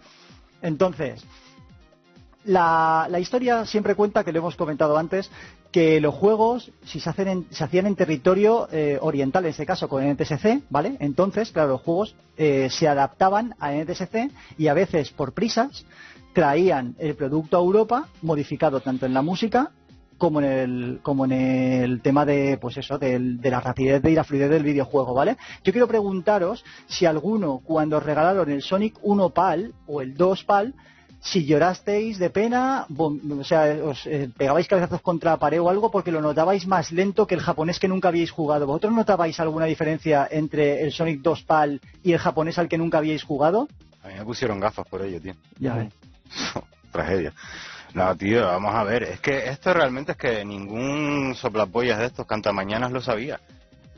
Entonces, 0.63 1.25
la, 2.47 3.19
historia 3.21 3.65
siempre 3.67 3.95
cuenta, 3.95 4.25
que 4.25 4.33
lo 4.33 4.39
hemos 4.39 4.57
comentado 4.57 4.97
antes, 4.97 5.31
que 5.73 6.01
los 6.01 6.15
juegos, 6.15 6.71
si 6.85 7.01
se, 7.01 7.11
hacen 7.11 7.47
se 7.51 7.65
hacían 7.65 7.87
en 7.87 7.97
territorio 7.97 8.69
eh, 8.73 8.99
oriental, 9.01 9.45
en 9.45 9.51
este 9.51 9.67
caso 9.67 9.89
con 9.89 10.05
NTSC, 10.09 10.63
¿vale? 10.71 10.97
Entonces, 11.01 11.51
claro, 11.53 11.71
los 11.71 11.83
juegos 11.83 12.15
eh, 12.37 12.69
se 12.71 12.89
adaptaban 12.89 13.55
a 13.59 13.73
NTSC 13.73 14.31
y 14.59 14.69
a 14.69 14.75
veces 14.75 15.11
por 15.11 15.33
prisas 15.33 15.85
traían 16.33 16.95
el 16.99 17.15
producto 17.15 17.57
a 17.57 17.61
Europa 17.61 18.09
modificado 18.23 18.81
tanto 18.81 19.07
en 19.07 19.15
la 19.15 19.23
música 19.23 19.71
como 20.19 20.41
en 20.41 20.47
el, 20.47 21.01
como 21.03 21.25
en 21.27 21.33
el 21.33 22.01
tema 22.01 22.25
de, 22.25 22.57
pues 22.59 22.77
eso, 22.79 22.99
del- 22.99 23.41
de, 23.41 23.51
la 23.51 23.61
rapidez 23.61 24.03
y 24.05 24.15
la 24.15 24.25
fluidez 24.25 24.49
del 24.51 24.63
videojuego, 24.63 25.13
¿vale? 25.13 25.37
Yo 25.63 25.73
quiero 25.73 25.87
preguntaros 25.89 26.65
si 26.87 27.05
alguno, 27.05 27.61
cuando 27.65 28.01
regalaron 28.01 28.51
el 28.51 28.63
Sonic 28.63 28.99
1 29.03 29.31
PAL 29.31 29.75
o 29.87 30.01
el 30.01 30.15
2 30.15 30.45
PAL, 30.45 30.75
si 31.21 31.45
llorasteis 31.45 32.19
de 32.19 32.31
pena, 32.31 32.87
o 32.97 33.45
sea, 33.45 33.77
os 33.83 34.07
eh, 34.07 34.31
pegabais 34.37 34.69
cabezazos 34.69 35.03
contra 35.03 35.33
la 35.33 35.39
pared 35.39 35.61
o 35.61 35.69
algo 35.69 35.91
porque 35.91 36.13
lo 36.13 36.21
notabais 36.21 36.67
más 36.67 36.93
lento 36.93 37.27
que 37.27 37.35
el 37.35 37.41
japonés 37.41 37.79
que 37.79 37.89
nunca 37.89 38.09
habíais 38.09 38.31
jugado. 38.31 38.67
¿Vosotros 38.67 38.93
notabais 38.93 39.39
alguna 39.41 39.67
diferencia 39.67 40.29
entre 40.31 40.83
el 40.83 40.93
Sonic 40.93 41.21
2 41.23 41.43
PAL 41.43 41.81
y 42.03 42.13
el 42.13 42.19
japonés 42.19 42.59
al 42.59 42.69
que 42.69 42.79
nunca 42.79 42.99
habíais 42.99 43.25
jugado? 43.25 43.69
A 44.03 44.09
mí 44.09 44.15
me 44.15 44.25
pusieron 44.25 44.61
gafas 44.61 44.87
por 44.87 45.03
ello, 45.03 45.21
tío. 45.21 45.35
Ya 45.59 45.75
ves. 45.75 45.93
Tragedia. 46.93 47.33
No, 47.95 48.15
tío, 48.15 48.47
vamos 48.47 48.75
a 48.75 48.85
ver. 48.85 49.03
Es 49.05 49.21
que 49.21 49.49
esto 49.49 49.73
realmente 49.73 50.13
es 50.13 50.19
que 50.19 50.45
ningún 50.45 51.35
soplapollas 51.35 51.99
de 51.99 52.07
estos 52.07 52.27
cantamañanas 52.27 52.93
lo 52.93 53.01
sabía. 53.01 53.41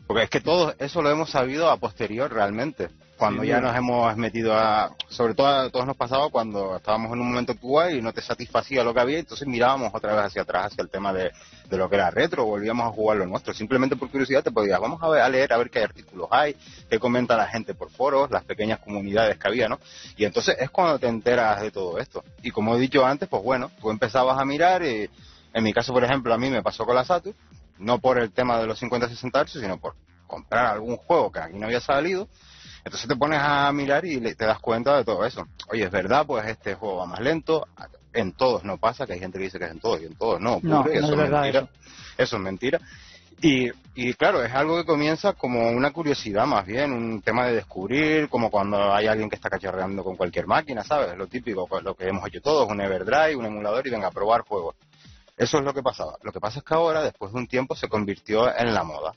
Porque 0.09 0.25
es 0.25 0.31
que 0.31 0.41
todo 0.41 0.75
eso 0.79 1.03
lo 1.03 1.11
hemos 1.11 1.29
sabido 1.29 1.71
a 1.71 1.77
posterior 1.77 2.33
realmente. 2.33 2.89
Cuando 3.19 3.43
Sí, 3.43 3.49
ya 3.49 3.61
nos 3.61 3.77
hemos 3.77 4.17
metido 4.17 4.55
a... 4.55 4.97
Sobre 5.09 5.35
todo 5.35 5.47
a 5.47 5.71
todos 5.71 5.85
nos 5.85 5.97
pasaba 5.99 6.31
cuando 6.31 6.77
estábamos 6.77 7.13
en 7.13 7.21
un 7.21 7.29
momento 7.29 7.53
actual 7.53 7.95
y 7.95 8.01
no 8.01 8.15
te 8.15 8.23
satisfacía 8.23 8.83
lo 8.83 8.95
que 8.95 9.01
había, 9.01 9.19
entonces 9.19 9.47
mirábamos 9.47 9.93
otra 9.93 10.15
vez 10.15 10.25
hacia 10.25 10.43
atrás, 10.43 10.73
hacia 10.73 10.81
el 10.81 10.89
tema 10.89 11.13
de, 11.13 11.31
de 11.69 11.77
lo 11.77 11.91
que 11.91 11.97
era 11.97 12.11
retro, 12.11 12.47
volvíamos 12.47 12.87
a 12.87 12.91
jugar 12.91 13.19
lo 13.19 13.27
nuestro. 13.27 13.53
Simplemente 13.53 13.97
por 13.97 14.11
curiosidad 14.11 14.43
te 14.43 14.51
podías, 14.51 14.81
vamos 14.81 15.03
a, 15.03 15.11
ver, 15.11 15.21
a 15.21 15.29
leer, 15.29 15.53
a 15.53 15.59
ver 15.59 15.69
qué 15.69 15.83
artículos 15.83 16.29
hay, 16.31 16.57
qué 16.89 16.99
comenta 16.99 17.37
la 17.37 17.49
gente 17.49 17.75
por 17.75 17.91
foros, 17.91 18.31
las 18.31 18.45
pequeñas 18.45 18.79
comunidades 18.79 19.37
que 19.37 19.47
había, 19.47 19.69
¿no? 19.69 19.79
Y 20.17 20.25
entonces 20.25 20.57
es 20.59 20.71
cuando 20.71 20.99
te 20.99 21.09
enteras 21.09 21.61
de 21.61 21.71
todo 21.71 21.99
esto. 21.99 22.25
Y 22.43 22.51
como 22.51 22.75
he 22.77 22.81
dicho 22.81 23.05
antes, 23.05 23.29
pues 23.29 23.43
bueno, 23.43 23.71
tú 23.79 23.91
empezabas 23.91 24.39
a 24.39 24.47
mirar 24.47 24.83
y 24.83 25.11
en 25.53 25.65
mi 25.65 25.73
caso, 25.73 25.93
por 25.93 26.05
ejemplo, 26.05 26.33
a 26.33 26.39
mí 26.39 26.51
me 26.51 26.63
pasó 26.63 26.87
con 26.87 26.95
la 26.95 27.05
Saturn, 27.05 27.35
no 27.79 27.99
por 27.99 28.19
el 28.19 28.33
tema 28.33 28.59
de 28.59 28.67
los 28.67 28.81
50-60 28.83 29.47
Hz, 29.47 29.61
sino 29.61 29.79
por 29.79 29.95
comprar 30.27 30.67
algún 30.67 30.97
juego 30.97 31.33
que 31.33 31.41
aquí 31.41 31.59
no 31.59 31.67
había 31.67 31.81
salido. 31.81 32.29
Entonces 32.85 33.09
te 33.09 33.17
pones 33.17 33.41
a 33.43 33.73
mirar 33.73 34.05
y 34.05 34.21
te 34.35 34.47
das 34.47 34.61
cuenta 34.61 34.97
de 34.97 35.05
todo 35.05 35.25
eso. 35.25 35.47
Oye, 35.69 35.85
es 35.85 35.91
verdad, 35.91 36.25
pues 36.27 36.47
este 36.47 36.75
juego 36.75 36.97
va 36.97 37.07
más 37.07 37.21
lento. 37.21 37.67
En 38.13 38.33
todos 38.33 38.65
no 38.65 38.79
pasa, 38.79 39.07
que 39.07 39.15
hay 39.15 39.21
gente 39.21 39.39
que 39.39 39.45
dice 39.45 39.59
que 39.59 39.67
es 39.67 39.71
en 39.71 39.81
todos 39.81 40.01
y 40.01 40.07
en 40.07 40.15
todos 40.15 40.41
no. 40.41 40.55
Ocurre, 40.55 40.71
no 40.71 40.85
eso 40.85 41.13
es 41.13 41.17
verdad 41.17 41.43
mentira. 41.43 41.61
eso. 41.61 41.69
Eso 42.17 42.37
es 42.37 42.43
mentira. 42.43 42.81
Y, 43.41 43.71
y 43.95 44.15
claro, 44.15 44.43
es 44.43 44.53
algo 44.53 44.77
que 44.79 44.85
comienza 44.85 45.35
como 45.35 45.71
una 45.71 45.93
curiosidad 45.93 46.47
más 46.47 46.67
bien, 46.67 46.93
un 46.93 47.23
tema 47.23 47.47
de 47.47 47.55
descubrir, 47.55 48.29
como 48.29 48.51
cuando 48.51 48.93
hay 48.93 49.07
alguien 49.07 49.29
que 49.31 49.37
está 49.37 49.49
cacharreando 49.49 50.03
con 50.03 50.17
cualquier 50.17 50.47
máquina, 50.47 50.83
¿sabes? 50.83 51.17
Lo 51.17 51.29
típico, 51.29 51.67
pues, 51.69 51.85
lo 51.85 51.95
que 51.95 52.09
hemos 52.09 52.27
hecho 52.27 52.41
todos, 52.41 52.69
un 52.69 52.81
Everdrive, 52.81 53.37
un 53.37 53.47
emulador 53.47 53.87
y 53.87 53.91
venga 53.91 54.09
a 54.09 54.13
probar 54.13 54.43
juegos. 54.43 54.75
Eso 55.39 55.59
es 55.59 55.65
lo 55.65 55.73
que 55.73 55.83
pasaba. 55.83 56.19
Lo 56.23 56.33
que 56.33 56.41
pasa 56.41 56.59
es 56.59 56.65
que 56.65 56.75
ahora, 56.75 57.01
después 57.01 57.33
de 57.33 57.39
un 57.39 57.47
tiempo, 57.47 57.77
se 57.77 57.89
convirtió 57.89 58.53
en 58.55 58.75
la 58.75 58.83
moda. 58.83 59.15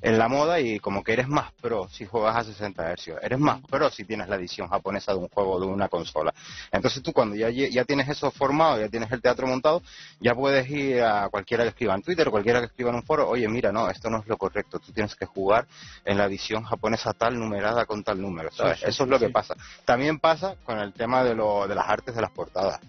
En 0.00 0.18
la 0.18 0.26
moda 0.26 0.58
y 0.58 0.80
como 0.80 1.04
que 1.04 1.12
eres 1.12 1.28
más 1.28 1.52
pro 1.52 1.88
si 1.88 2.04
juegas 2.04 2.34
a 2.34 2.42
60 2.42 2.92
Hz. 2.96 3.18
Eres 3.22 3.38
más 3.38 3.60
pro 3.60 3.88
si 3.88 4.04
tienes 4.04 4.28
la 4.28 4.34
edición 4.34 4.66
japonesa 4.66 5.12
de 5.12 5.18
un 5.18 5.28
juego 5.28 5.52
o 5.52 5.60
de 5.60 5.66
una 5.66 5.88
consola. 5.88 6.34
Entonces 6.72 7.00
tú 7.04 7.12
cuando 7.12 7.36
ya, 7.36 7.48
ya 7.50 7.84
tienes 7.84 8.08
eso 8.08 8.32
formado, 8.32 8.80
ya 8.80 8.88
tienes 8.88 9.12
el 9.12 9.22
teatro 9.22 9.46
montado, 9.46 9.80
ya 10.18 10.34
puedes 10.34 10.68
ir 10.68 11.00
a 11.04 11.28
cualquiera 11.28 11.62
que 11.62 11.68
escriba 11.68 11.94
en 11.94 12.02
Twitter, 12.02 12.30
cualquiera 12.30 12.58
que 12.58 12.66
escriba 12.66 12.90
en 12.90 12.96
un 12.96 13.04
foro, 13.04 13.28
oye, 13.28 13.46
mira, 13.46 13.70
no, 13.70 13.88
esto 13.88 14.10
no 14.10 14.18
es 14.18 14.26
lo 14.26 14.36
correcto, 14.36 14.80
tú 14.80 14.90
tienes 14.90 15.14
que 15.14 15.24
jugar 15.24 15.68
en 16.04 16.18
la 16.18 16.24
edición 16.24 16.64
japonesa 16.64 17.12
tal 17.12 17.38
numerada 17.38 17.86
con 17.86 18.02
tal 18.02 18.20
número, 18.20 18.50
¿sabes? 18.50 18.78
Sí, 18.78 18.84
sí, 18.86 18.90
eso 18.90 19.04
es 19.04 19.06
sí, 19.06 19.10
lo 19.12 19.20
que 19.20 19.30
pasa. 19.30 19.54
También 19.84 20.18
pasa 20.18 20.56
con 20.64 20.80
el 20.80 20.92
tema 20.92 21.22
de, 21.22 21.36
lo, 21.36 21.68
de 21.68 21.76
las 21.76 21.88
artes 21.88 22.12
de 22.16 22.22
las 22.22 22.32
portadas. 22.32 22.80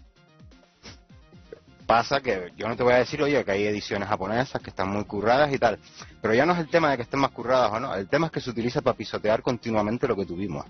Pasa 1.85 2.21
que 2.21 2.53
yo 2.55 2.67
no 2.67 2.75
te 2.75 2.83
voy 2.83 2.93
a 2.93 2.97
decir, 2.97 3.21
oye, 3.21 3.43
que 3.43 3.51
hay 3.51 3.65
ediciones 3.65 4.07
japonesas 4.07 4.61
que 4.61 4.69
están 4.69 4.89
muy 4.89 5.03
curradas 5.03 5.53
y 5.53 5.57
tal, 5.57 5.79
pero 6.21 6.33
ya 6.33 6.45
no 6.45 6.53
es 6.53 6.59
el 6.59 6.69
tema 6.69 6.91
de 6.91 6.97
que 6.97 7.03
estén 7.03 7.19
más 7.19 7.31
curradas 7.31 7.71
o 7.73 7.79
no, 7.79 7.93
el 7.95 8.07
tema 8.07 8.27
es 8.27 8.31
que 8.31 8.39
se 8.39 8.49
utiliza 8.49 8.81
para 8.81 8.95
pisotear 8.95 9.41
continuamente 9.41 10.07
lo 10.07 10.15
que 10.15 10.25
tuvimos. 10.25 10.65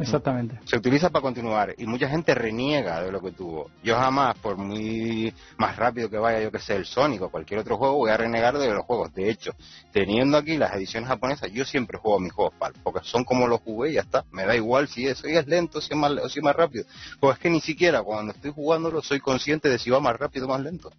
Exactamente. 0.00 0.60
Se 0.64 0.76
utiliza 0.76 1.10
para 1.10 1.22
continuar 1.22 1.74
y 1.76 1.86
mucha 1.86 2.08
gente 2.08 2.34
reniega 2.34 3.02
de 3.02 3.10
lo 3.10 3.20
que 3.20 3.32
tuvo. 3.32 3.70
Yo 3.82 3.96
jamás, 3.96 4.36
por 4.38 4.56
muy 4.56 5.32
más 5.56 5.76
rápido 5.76 6.08
que 6.08 6.18
vaya, 6.18 6.40
yo 6.40 6.50
que 6.50 6.58
sé, 6.58 6.76
el 6.76 6.86
Sonic 6.86 7.22
o 7.22 7.30
cualquier 7.30 7.60
otro 7.60 7.76
juego, 7.76 7.96
voy 7.96 8.10
a 8.10 8.16
renegar 8.16 8.56
de 8.58 8.72
los 8.72 8.84
juegos. 8.84 9.12
De 9.12 9.28
hecho, 9.28 9.52
teniendo 9.92 10.38
aquí 10.38 10.56
las 10.56 10.74
ediciones 10.74 11.08
japonesas, 11.08 11.50
yo 11.52 11.64
siempre 11.64 11.98
juego 11.98 12.20
mis 12.20 12.32
juegos 12.32 12.54
PAL, 12.58 12.74
porque 12.82 13.00
son 13.02 13.24
como 13.24 13.46
los 13.46 13.60
jugué 13.60 13.90
y 13.90 13.94
ya 13.94 14.02
está. 14.02 14.24
Me 14.30 14.44
da 14.44 14.54
igual 14.54 14.88
si 14.88 15.06
es, 15.06 15.18
si 15.18 15.36
es 15.36 15.46
lento, 15.46 15.80
si 15.80 15.92
es 15.92 15.98
más, 15.98 16.12
o 16.12 16.28
si 16.28 16.38
es 16.38 16.44
más 16.44 16.56
rápido. 16.56 16.84
Pues 17.20 17.36
es 17.36 17.40
que 17.40 17.50
ni 17.50 17.60
siquiera 17.60 18.02
cuando 18.02 18.32
estoy 18.32 18.52
jugándolo 18.52 19.02
soy 19.02 19.20
consciente 19.20 19.68
de 19.68 19.78
si 19.78 19.90
va 19.90 20.00
más 20.00 20.16
rápido 20.16 20.46
o 20.46 20.48
más 20.50 20.60
lento. 20.60 20.92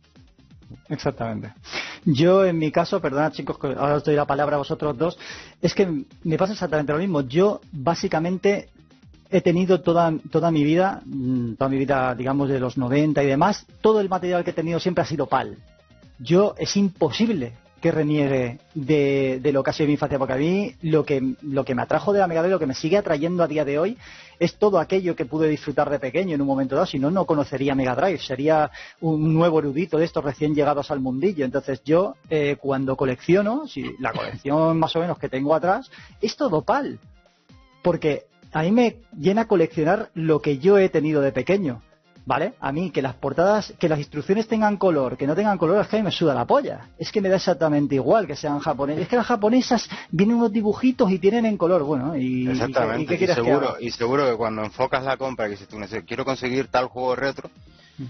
Exactamente. 0.89 1.53
Yo, 2.05 2.45
en 2.45 2.57
mi 2.57 2.71
caso, 2.71 3.01
perdona 3.01 3.31
chicos, 3.31 3.57
ahora 3.61 3.95
os 3.95 4.03
doy 4.03 4.15
la 4.15 4.25
palabra 4.25 4.55
a 4.55 4.59
vosotros 4.59 4.97
dos, 4.97 5.17
es 5.61 5.73
que 5.73 6.05
me 6.23 6.37
pasa 6.37 6.53
exactamente 6.53 6.93
lo 6.93 6.99
mismo. 6.99 7.21
Yo, 7.21 7.61
básicamente, 7.71 8.69
he 9.29 9.41
tenido 9.41 9.81
toda, 9.81 10.13
toda 10.31 10.51
mi 10.51 10.63
vida, 10.63 11.01
mm, 11.05 11.53
toda 11.53 11.69
mi 11.69 11.77
vida, 11.77 12.15
digamos, 12.15 12.49
de 12.49 12.59
los 12.59 12.77
90 12.77 13.23
y 13.23 13.27
demás, 13.27 13.65
todo 13.81 14.01
el 14.01 14.09
material 14.09 14.43
que 14.43 14.51
he 14.51 14.53
tenido 14.53 14.79
siempre 14.79 15.03
ha 15.03 15.07
sido 15.07 15.27
PAL. 15.27 15.57
Yo, 16.19 16.55
es 16.57 16.75
imposible 16.75 17.53
que 17.79 17.91
reniegue 17.91 18.59
de, 18.73 19.39
lo 19.53 19.63
que 19.63 19.69
ha 19.69 19.73
sido 19.73 19.87
mi 19.87 19.93
infancia, 19.93 20.17
porque 20.19 20.33
a 20.33 20.37
mí 20.37 20.75
lo 20.81 21.05
que, 21.05 21.35
lo 21.41 21.63
que 21.63 21.75
me 21.75 21.81
atrajo 21.81 22.11
de 22.11 22.19
la 22.19 22.27
Mega 22.27 22.41
Drive, 22.41 22.53
lo 22.53 22.59
que 22.59 22.65
me 22.65 22.73
sigue 22.73 22.97
atrayendo 22.97 23.41
a 23.41 23.47
día 23.47 23.63
de 23.63 23.79
hoy, 23.79 23.97
es 24.37 24.55
todo 24.55 24.79
aquello 24.79 25.15
que 25.15 25.25
pude 25.25 25.47
disfrutar 25.47 25.89
de 25.89 25.99
pequeño 25.99 26.35
en 26.35 26.41
un 26.41 26.47
momento 26.47 26.75
dado, 26.75 26.87
si 26.87 26.99
no, 26.99 27.09
no 27.09 27.25
conocería 27.25 27.75
Mega 27.75 27.95
Drive, 27.95 28.19
sería 28.19 28.69
un 28.99 29.33
nuevo 29.33 29.59
erudito 29.59 29.97
de 29.97 30.05
estos 30.05 30.23
recién 30.23 30.53
llegados 30.55 30.91
al 30.91 30.99
mundillo. 30.99 31.45
Entonces 31.45 31.81
yo, 31.85 32.15
eh, 32.29 32.57
cuando 32.59 32.97
colecciono, 32.97 33.63
la 33.99 34.11
colección 34.11 34.77
más 34.77 34.95
o 34.95 34.99
menos 34.99 35.17
que 35.17 35.29
tengo 35.29 35.55
atrás, 35.55 35.89
es 36.21 36.35
todo 36.35 36.63
PAL, 36.63 36.99
porque 37.81 38.25
a 38.53 38.61
mí 38.63 38.71
me 38.71 38.97
llena 39.17 39.47
coleccionar 39.47 40.09
lo 40.13 40.41
que 40.41 40.57
yo 40.59 40.77
he 40.77 40.89
tenido 40.89 41.21
de 41.21 41.31
pequeño. 41.31 41.81
¿Vale? 42.25 42.53
A 42.59 42.71
mí 42.71 42.91
que 42.91 43.01
las 43.01 43.15
portadas, 43.15 43.73
que 43.79 43.89
las 43.89 43.97
instrucciones 43.97 44.47
tengan 44.47 44.77
color, 44.77 45.17
que 45.17 45.25
no 45.25 45.33
tengan 45.33 45.57
color, 45.57 45.81
es 45.81 45.87
que 45.87 45.95
a 45.95 45.99
mí 45.99 46.03
me 46.05 46.11
suda 46.11 46.35
la 46.35 46.45
polla. 46.45 46.89
Es 46.99 47.11
que 47.11 47.21
me 47.21 47.29
da 47.29 47.37
exactamente 47.37 47.95
igual 47.95 48.27
que 48.27 48.35
sean 48.35 48.59
japoneses. 48.59 49.01
Es 49.03 49.07
que 49.09 49.15
las 49.15 49.25
japonesas 49.25 49.89
vienen 50.11 50.35
unos 50.35 50.51
dibujitos 50.51 51.09
y 51.11 51.17
tienen 51.17 51.47
en 51.47 51.57
color. 51.57 51.81
Bueno, 51.83 52.15
y, 52.15 52.47
Exactamente. 52.47 53.01
y 53.01 53.07
qué 53.07 53.15
Y, 53.15 53.17
quieres 53.17 53.35
que 53.35 53.43
seguro, 53.43 53.69
haga? 53.69 53.77
y 53.81 53.89
seguro 53.89 54.29
que 54.29 54.37
cuando 54.37 54.63
enfocas 54.63 55.03
la 55.05 55.17
compra 55.17 55.47
y 55.47 55.51
dices 55.51 55.67
tú, 55.67 55.77
"Nece- 55.79 56.05
quiero 56.05 56.23
conseguir 56.23 56.67
tal 56.67 56.85
juego 56.85 57.15
retro, 57.15 57.49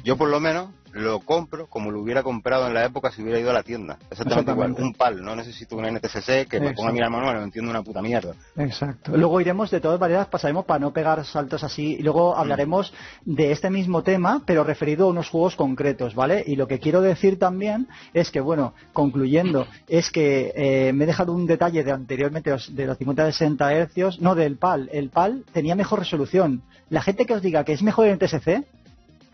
yo 0.03 0.17
por 0.17 0.29
lo 0.29 0.39
menos 0.39 0.69
lo 0.93 1.19
compro 1.19 1.67
como 1.67 1.91
lo 1.91 2.01
hubiera 2.01 2.23
comprado 2.23 2.67
en 2.67 2.73
la 2.73 2.85
época 2.85 3.11
si 3.11 3.21
hubiera 3.21 3.39
ido 3.39 3.49
a 3.49 3.53
la 3.53 3.63
tienda. 3.63 3.97
Exactamente, 4.09 4.51
igual. 4.51 4.75
Un 4.77 4.93
PAL, 4.93 5.21
no 5.21 5.35
necesito 5.35 5.75
un 5.75 5.85
NTCC 5.85 6.47
que 6.47 6.59
me 6.59 6.73
ponga 6.73 6.89
a 6.89 6.93
mirar 6.93 7.09
manual, 7.09 7.37
no 7.37 7.43
entiendo 7.43 7.69
una 7.69 7.83
puta 7.83 8.01
mierda. 8.01 8.33
Exacto. 8.57 9.15
Luego 9.15 9.39
iremos, 9.41 9.71
de 9.71 9.81
todas 9.81 9.99
maneras, 9.99 10.27
pasaremos 10.27 10.65
para 10.65 10.79
no 10.79 10.91
pegar 10.91 11.23
saltos 11.25 11.63
así. 11.63 11.97
Y 11.99 12.03
luego 12.03 12.35
hablaremos 12.35 12.93
de 13.25 13.51
este 13.51 13.69
mismo 13.69 14.03
tema, 14.03 14.41
pero 14.45 14.63
referido 14.63 15.05
a 15.05 15.09
unos 15.09 15.29
juegos 15.29 15.55
concretos, 15.55 16.15
¿vale? 16.15 16.43
Y 16.45 16.55
lo 16.55 16.67
que 16.67 16.79
quiero 16.79 17.01
decir 17.01 17.37
también 17.37 17.87
es 18.13 18.31
que, 18.31 18.41
bueno, 18.41 18.73
concluyendo, 18.93 19.67
es 19.87 20.09
que 20.09 20.53
eh, 20.55 20.93
me 20.93 21.03
he 21.03 21.07
dejado 21.07 21.33
un 21.33 21.45
detalle 21.45 21.83
de 21.83 21.91
anteriormente 21.91 22.49
de 22.49 22.85
los 22.85 22.99
50-60 22.99 23.71
hercios, 23.73 24.19
no 24.21 24.35
del 24.35 24.57
PAL. 24.57 24.89
El 24.91 25.09
PAL 25.09 25.45
tenía 25.53 25.75
mejor 25.75 25.99
resolución. 25.99 26.63
La 26.89 27.03
gente 27.03 27.27
que 27.27 27.33
os 27.33 27.41
diga 27.41 27.63
que 27.63 27.73
es 27.73 27.83
mejor 27.83 28.07
en 28.07 28.17
TSC, 28.17 28.65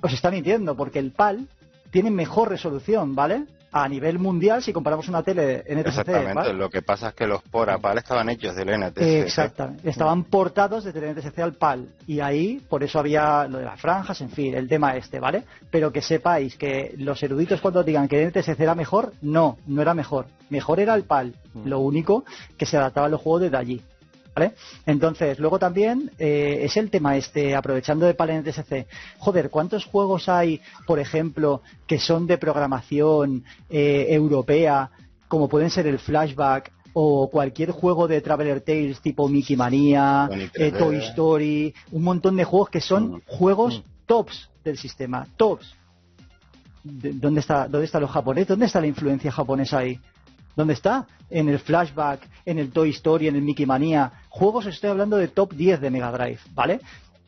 os 0.06 0.13
está 0.13 0.32
mintiendo, 0.32 0.76
porque 0.76 1.00
el 1.00 1.12
PAL 1.12 1.48
tiene 1.91 2.12
mejor 2.12 2.50
resolución, 2.50 3.15
¿vale? 3.15 3.46
A 3.72 3.89
nivel 3.89 4.20
mundial, 4.20 4.63
si 4.63 4.72
comparamos 4.72 5.10
una 5.10 5.22
tele 5.22 5.63
en 5.65 5.80
NTSC, 5.80 5.88
Exactamente. 5.88 6.34
¿vale? 6.34 6.54
Lo 6.54 6.70
que 6.70 6.82
pasa 6.82 7.10
es 7.10 7.13
que 7.13 7.28
los 7.28 7.41
PORA 7.41 7.78
PAL 7.78 7.98
estaban 7.98 8.30
hechos 8.30 8.56
del 8.56 8.70
NTCC. 8.70 9.02
Exactamente. 9.02 9.89
Estaban 9.89 10.24
portados 10.26 10.86
desde 10.86 11.00
el 11.00 11.15
NTSC 11.15 11.39
al 11.39 11.54
PAL. 11.54 11.89
Y 12.08 12.22
ahí, 12.22 12.62
por 12.70 12.84
eso 12.84 13.00
había 13.00 13.48
lo 13.48 13.58
de 13.58 13.65
las 13.65 13.80
franjas, 13.82 14.22
en 14.22 14.30
fin, 14.30 14.54
el 14.54 14.70
tema 14.70 14.96
este, 14.96 15.20
¿vale? 15.20 15.44
Pero 15.70 15.91
que 15.91 16.02
sepáis 16.02 16.56
que 16.56 16.96
los 16.98 17.22
eruditos 17.22 17.60
cuando 17.60 17.84
digan 17.84 18.08
que 18.08 18.22
el 18.22 18.30
NTSC 18.30 18.60
era 18.60 18.76
mejor, 18.76 19.12
no, 19.22 19.58
no 19.68 19.82
era 19.82 19.94
mejor. 19.94 20.28
Mejor 20.50 20.80
era 20.80 20.96
el 20.96 21.04
PAL. 21.04 21.34
Lo 21.65 21.80
único 21.80 22.24
que 22.58 22.65
se 22.65 22.78
adaptaba 22.78 23.08
a 23.08 23.10
los 23.10 23.22
juegos 23.22 23.41
desde 23.41 23.58
allí. 23.58 23.82
¿Vale? 24.36 24.54
Entonces, 24.86 25.39
luego 25.39 25.58
también 25.60 26.12
eh, 26.19 26.60
es 26.63 26.76
el 26.76 26.89
tema 26.89 27.15
este, 27.15 27.56
aprovechando 27.56 28.06
de 28.06 28.13
PAL 28.15 28.32
en 28.32 28.41
NTSC. 28.41 28.86
Joder, 29.17 29.50
¿cuántos 29.50 29.86
juegos 29.86 30.28
hay, 30.28 30.60
por 30.86 31.00
ejemplo, 31.00 31.62
que 31.88 31.98
son 32.00 32.28
de 32.28 32.38
programación 32.38 33.45
eh, 33.69 34.08
europea, 34.10 34.91
como 35.30 35.48
pueden 35.48 35.69
ser 35.69 35.88
el 35.88 36.00
Flashback 36.00 36.74
o 36.91 37.30
cualquier 37.30 37.71
juego 37.71 38.08
de 38.10 38.19
Traveler 38.21 38.60
Tales 38.62 39.00
tipo 39.00 39.28
Mickey 39.30 39.56
Mania, 39.56 40.30
eh, 40.32 40.50
3D. 40.54 40.78
Toy 40.78 40.98
Story, 40.98 41.74
un 41.91 42.04
montón 42.04 42.36
de 42.36 42.43
juegos 42.43 42.69
que 42.69 42.82
son 42.82 43.13
Mm. 43.13 43.21
juegos 43.28 43.84
tops 44.06 44.50
del 44.65 44.78
sistema, 44.78 45.26
tops. 45.38 45.74
De- 46.84 47.13
¿Dónde 47.13 47.39
está, 47.39 47.67
¿Dónde 47.69 47.86
están 47.86 48.02
los 48.02 48.12
japoneses? 48.12 48.48
¿Dónde 48.50 48.65
está 48.65 48.80
la 48.82 48.88
influencia 48.88 49.32
japonesa 49.32 49.78
ahí? 49.80 50.00
¿Dónde 50.56 50.74
está? 50.74 51.08
En 51.30 51.50
el 51.50 51.60
Flashback, 51.60 52.28
en 52.46 52.60
el 52.60 52.72
Toy 52.72 52.91
Story, 52.91 53.28
en 53.28 53.36
el 53.36 53.41
Mickey 53.41 53.65
Mania. 53.65 54.12
Juegos, 54.30 54.65
estoy 54.65 54.89
hablando 54.89 55.18
de 55.18 55.28
top 55.28 55.54
10 55.54 55.82
de 55.82 55.89
Mega 55.89 56.12
Drive, 56.12 56.39
¿vale? 56.54 56.80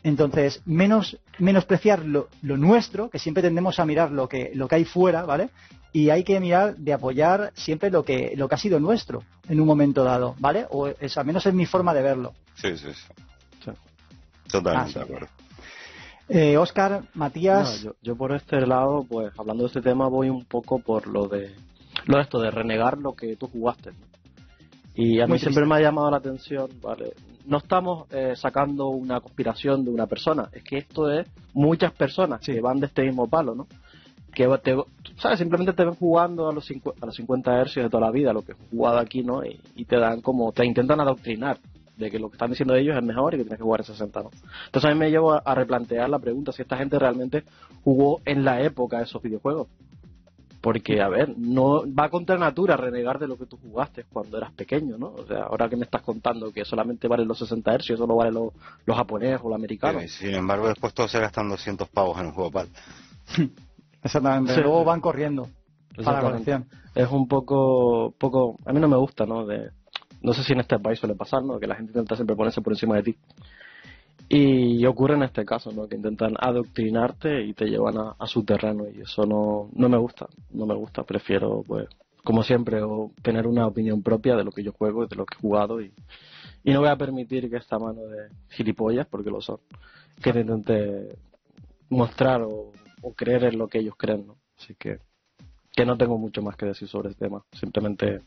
Entonces, 0.04 0.62
menos, 0.66 1.18
menospreciar 1.40 2.06
lo, 2.06 2.30
lo 2.42 2.56
nuestro, 2.56 3.10
que 3.10 3.20
siempre 3.20 3.44
tendemos 3.44 3.80
a 3.80 3.86
mirar 3.86 4.12
lo 4.12 4.30
que, 4.30 4.52
lo 4.54 4.68
que 4.68 4.76
hay 4.76 4.86
fuera, 4.86 5.24
¿vale? 5.24 5.50
y 5.94 6.10
hay 6.12 6.24
que 6.24 6.40
mirar 6.40 6.76
de 6.76 6.94
apoyar 6.94 7.52
siempre 7.56 7.90
lo 7.90 8.04
que, 8.04 8.34
lo 8.36 8.48
que 8.48 8.56
ha 8.56 8.58
sido 8.60 8.80
nuestro 8.80 9.24
en 9.48 9.60
un 9.60 9.66
momento 9.66 10.04
dado, 10.04 10.36
¿vale? 10.38 10.68
O 10.70 10.88
es, 10.88 11.18
al 11.18 11.26
menos 11.26 11.46
es 11.46 11.54
mi 11.54 11.66
forma 11.66 11.94
de 11.94 12.02
verlo. 12.04 12.34
Sí, 12.56 12.78
sí, 12.78 12.90
sí. 12.94 13.72
Totalmente 14.48 14.92
Ah, 14.96 15.00
de 15.00 15.06
acuerdo. 15.06 15.28
Eh, 16.30 16.58
Oscar, 16.58 17.04
Matías, 17.16 17.84
No, 17.84 17.92
yo, 17.92 17.96
yo 18.02 18.16
por 18.16 18.36
este 18.36 18.66
lado, 18.68 19.06
pues 19.10 19.32
hablando 19.40 19.63
de 19.63 19.68
este 19.68 19.82
tema, 19.82 20.08
voy 20.08 20.30
un 20.30 20.46
poco 20.46 20.80
por 20.80 21.08
lo 21.08 21.28
de 21.28 21.56
lo 22.08 22.17
de 22.17 22.24
esto 22.24 22.39
de 22.39 22.52
renegar 22.52 22.98
lo 22.98 23.13
que 23.13 23.36
tú 23.36 23.48
jugaste. 23.48 23.91
¿no? 23.91 23.98
Y 24.96 25.20
a 25.20 25.26
mí 25.26 25.32
Muy 25.32 25.39
siempre 25.39 25.62
triste. 25.62 25.70
me 25.70 25.76
ha 25.76 25.82
llamado 25.82 26.10
la 26.10 26.17
atención, 26.17 26.70
¿vale? 26.82 27.13
No 27.46 27.58
estamos 27.60 28.12
eh, 28.12 28.34
sacando 28.36 28.88
una 28.88 29.20
conspiración 29.22 29.86
de 29.86 29.91
una 29.91 30.08
persona, 30.08 30.50
es 30.52 30.63
que 30.63 30.78
esto 30.80 31.10
es 31.12 31.28
muchas 31.54 31.93
personas 31.93 32.41
Sí. 32.43 32.54
que 32.54 32.62
van 32.62 32.80
de 32.80 32.88
este 32.88 33.04
mismo 33.04 33.28
palo, 33.30 33.54
¿no? 33.56 33.67
Que 34.34 34.48
te, 34.63 34.76
¿sabes? 35.17 35.39
Simplemente 35.39 35.74
te 35.74 35.86
ven 35.86 35.96
jugando 35.96 36.50
a 36.50 36.54
los, 36.54 36.70
a 37.02 37.06
los 37.06 37.15
50 37.15 37.60
hercios 37.62 37.86
de 37.86 37.89
toda 37.89 38.06
la 38.08 38.12
vida, 38.12 38.34
lo 38.34 38.41
que 38.43 38.52
he 38.54 38.56
jugado 38.72 38.98
aquí, 39.00 39.24
¿no? 39.24 39.46
Y, 39.46 39.60
y 39.76 39.86
te 39.86 39.98
dan 39.98 40.22
como, 40.22 40.52
te 40.52 40.65
intentan 40.65 41.00
adoctrinar 41.00 41.58
de 41.96 42.12
que 42.12 42.20
lo 42.20 42.30
que 42.30 42.36
están 42.36 42.50
diciendo 42.52 42.76
ellos 42.76 42.96
es 42.96 43.04
mejor 43.04 43.34
y 43.34 43.38
que 43.38 43.43
tienes 43.43 43.58
que 43.58 43.63
jugar 43.63 43.82
a 43.82 43.84
60, 43.84 44.22
¿no? 44.24 44.30
Entonces 44.65 44.91
a 44.91 44.93
mí 44.93 45.00
me 45.00 45.10
llevo 45.10 45.34
a, 45.34 45.39
a 45.39 45.56
replantear 45.56 46.10
la 46.10 46.20
pregunta 46.20 46.52
si 46.52 46.62
esta 46.62 46.78
gente 46.78 47.00
realmente 47.00 47.43
jugó 47.84 48.20
en 48.26 48.43
la 48.43 48.62
época 48.62 48.98
de 48.98 49.04
esos 49.06 49.22
videojuegos. 49.22 49.67
Porque, 50.67 51.01
a 51.01 51.08
ver, 51.08 51.34
no 51.38 51.84
va 51.93 52.10
contra 52.10 52.38
natura 52.38 52.75
renegar 52.75 53.19
de 53.19 53.25
lo 53.30 53.38
que 53.38 53.45
tú 53.45 53.56
jugaste 53.56 54.03
cuando 54.03 54.38
eras 54.38 54.51
pequeño, 54.51 54.97
¿no? 54.97 55.13
O 55.13 55.25
sea, 55.25 55.43
ahora 55.43 55.69
que 55.69 55.77
me 55.77 55.86
estás 55.86 56.01
contando 56.01 56.51
que 56.51 56.65
solamente 56.65 57.08
valen 57.08 57.25
los 57.25 57.39
60 57.39 57.77
Hz, 57.77 57.97
solo 57.97 58.17
valen 58.17 58.34
los, 58.34 58.51
los 58.86 58.97
japoneses 58.97 59.39
o 59.41 59.47
los 59.47 59.56
americanos. 59.56 60.01
Sí, 60.01 60.10
sin 60.27 60.36
embargo, 60.36 60.67
después 60.67 60.93
todos 60.93 61.10
se 61.10 61.21
gastan 61.21 61.47
200 61.47 61.88
pavos 61.88 62.19
en 62.19 62.25
un 62.25 62.32
juego 62.34 62.51
PAL. 62.51 62.67
exactamente, 64.03 64.56
Sí. 64.56 64.60
luego 64.60 64.84
van 64.84 64.99
corriendo 64.99 65.43
para 65.43 65.53
la 65.53 65.99
Exactamente. 66.19 66.51
colección. 66.51 66.65
Es 66.95 67.10
un 67.12 67.30
poco, 67.30 68.13
poco, 68.17 68.60
a 68.65 68.73
mí 68.73 68.82
no 68.82 68.89
me 68.89 68.97
gusta, 68.97 69.25
¿no? 69.25 69.45
De, 69.45 69.69
no 70.21 70.34
sé 70.34 70.43
si 70.43 70.51
en 70.51 70.60
este 70.60 70.77
país 70.80 70.99
suele 70.99 71.15
pasar, 71.15 71.43
¿no? 71.43 71.60
Que 71.62 71.67
la 71.67 71.75
gente 71.75 71.91
intenta 71.91 72.17
siempre 72.17 72.36
ponerse 72.36 72.60
por 72.62 72.73
encima 72.73 72.95
de 72.97 73.03
ti. 73.03 73.17
Y 74.30 74.86
ocurre 74.86 75.16
en 75.16 75.24
este 75.24 75.46
caso, 75.46 75.72
¿no? 75.72 75.88
Que 75.88 75.96
intentan 75.96 76.36
adoctrinarte 76.38 77.44
y 77.44 77.54
te 77.54 77.66
llevan 77.66 77.98
a, 77.98 78.16
a 78.20 78.28
su 78.28 78.44
terreno 78.44 78.86
y 78.88 79.02
eso 79.02 79.26
no, 79.26 79.70
no 79.74 79.88
me 79.88 79.98
gusta, 79.98 80.28
no 80.52 80.66
me 80.66 80.76
gusta. 80.76 81.04
Prefiero, 81.04 81.63
pues, 81.66 81.88
como 82.24 82.44
siempre, 82.44 82.82
o 82.82 83.12
tener 83.22 83.48
una 83.48 83.66
opinión 83.66 84.04
propia 84.04 84.36
de 84.36 84.44
lo 84.44 84.52
que 84.52 84.63
yo 84.63 84.74
juego 84.74 85.06
y 85.06 85.08
de 85.08 85.16
lo 85.16 85.26
que 85.26 85.36
he 85.36 85.42
jugado 85.42 85.80
y, 85.82 85.94
y 86.66 86.74
no 86.74 86.82
voy 86.82 86.90
a 86.90 86.98
permitir 86.98 87.50
que 87.50 87.56
esta 87.56 87.80
mano 87.80 88.02
de 88.02 88.28
gilipollas, 88.50 89.08
porque 89.08 89.30
lo 89.30 89.40
son, 89.40 89.60
que 90.22 90.34
te 90.34 90.42
intente 90.42 91.18
mostrar 91.90 92.42
o, 92.42 92.74
creer 93.16 93.46
en 93.46 93.58
lo 93.58 93.70
que 93.70 93.80
ellos 93.80 93.96
creen, 93.98 94.28
¿no? 94.28 94.36
Así 94.58 94.76
que 94.76 95.00
que 95.72 95.86
no 95.86 95.96
tengo 95.96 96.18
mucho 96.18 96.42
más 96.42 96.58
que 96.58 96.66
decir 96.66 96.90
sobre 96.90 97.08
el 97.08 97.16
tema. 97.16 97.46
Simplemente 97.54 98.22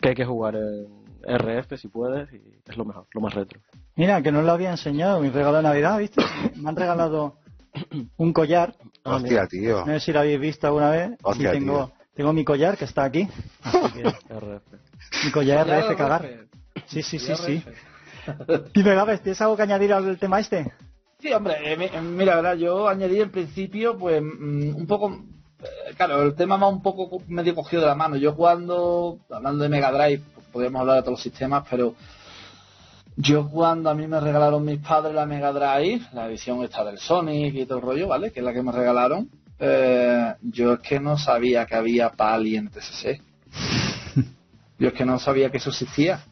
que 0.00 0.08
hay 0.08 0.14
que 0.16 0.24
jugar 0.24 0.56
en 0.56 1.03
RF 1.26 1.76
si 1.78 1.88
puedes 1.88 2.32
y 2.32 2.40
es 2.66 2.76
lo 2.76 2.84
mejor, 2.84 3.06
lo 3.12 3.20
más 3.20 3.34
retro. 3.34 3.60
Mira, 3.96 4.22
que 4.22 4.32
no 4.32 4.42
lo 4.42 4.52
había 4.52 4.70
enseñado 4.70 5.20
mi 5.20 5.30
regalo 5.30 5.58
de 5.58 5.62
Navidad, 5.62 5.98
¿viste? 5.98 6.22
Me 6.56 6.68
han 6.68 6.76
regalado 6.76 7.36
un 8.16 8.32
collar, 8.32 8.74
Ah, 9.06 9.16
Hostia, 9.16 9.46
tío. 9.46 9.80
no 9.84 9.92
sé 9.94 10.00
si 10.00 10.12
lo 10.12 10.20
habéis 10.20 10.40
visto 10.40 10.66
alguna 10.66 10.90
vez. 10.90 11.10
Sí, 11.10 11.16
Hostia, 11.22 11.52
tengo, 11.52 11.86
tío. 11.86 11.94
tengo 12.14 12.32
mi 12.32 12.42
collar 12.44 12.76
que 12.78 12.86
está 12.86 13.04
aquí. 13.04 13.28
Así 13.62 13.78
que, 13.92 14.02
RF. 14.02 14.62
mi 15.26 15.30
collar 15.30 15.66
RF 15.66 15.96
cagar. 15.96 16.26
Sí, 16.86 17.02
sí, 17.02 17.18
sí, 17.18 17.34
sí. 17.36 17.62
Dime, 18.74 19.18
¿tienes 19.18 19.40
algo 19.42 19.56
que 19.56 19.62
añadir 19.62 19.92
al 19.92 20.18
tema 20.18 20.40
este? 20.40 20.72
Sí, 21.20 21.32
hombre, 21.32 21.54
eh, 21.72 21.76
mi- 21.76 21.90
mira, 22.08 22.36
verdad, 22.36 22.54
yo 22.56 22.88
añadí 22.88 23.20
en 23.20 23.30
principio, 23.30 23.96
pues, 23.98 24.22
mm, 24.22 24.74
un 24.76 24.86
poco, 24.86 25.10
eh, 25.62 25.94
claro, 25.96 26.22
el 26.22 26.34
tema 26.34 26.56
va 26.56 26.68
un 26.68 26.82
poco 26.82 27.08
co- 27.10 27.22
medio 27.28 27.54
cogido 27.54 27.82
de 27.82 27.88
la 27.88 27.94
mano. 27.94 28.16
Yo 28.16 28.34
cuando, 28.34 29.18
hablando 29.30 29.62
de 29.62 29.68
Mega 29.68 29.92
Drive, 29.92 30.22
podríamos 30.54 30.80
hablar 30.80 30.96
de 30.96 31.02
todos 31.02 31.14
los 31.14 31.22
sistemas, 31.22 31.66
pero 31.68 31.96
yo 33.16 33.50
cuando 33.50 33.90
a 33.90 33.94
mí 33.94 34.06
me 34.06 34.20
regalaron 34.20 34.64
mis 34.64 34.78
padres 34.78 35.12
la 35.12 35.26
Mega 35.26 35.52
Drive, 35.52 36.06
la 36.12 36.26
edición 36.26 36.62
esta 36.62 36.84
del 36.84 36.98
Sonic 36.98 37.56
y 37.56 37.66
todo 37.66 37.78
el 37.78 37.84
rollo, 37.84 38.06
¿vale? 38.06 38.30
Que 38.30 38.38
es 38.38 38.46
la 38.46 38.52
que 38.52 38.62
me 38.62 38.70
regalaron, 38.70 39.28
eh, 39.58 40.34
yo 40.42 40.74
es 40.74 40.78
que 40.78 41.00
no 41.00 41.18
sabía 41.18 41.66
que 41.66 41.74
había 41.74 42.10
PAL 42.10 42.46
y 42.46 42.60
NTSC. 42.60 43.20
Yo 44.78 44.88
es 44.88 44.94
que 44.94 45.04
no 45.04 45.18
sabía 45.18 45.50
que 45.50 45.58
eso 45.58 45.70
existía. 45.70 46.24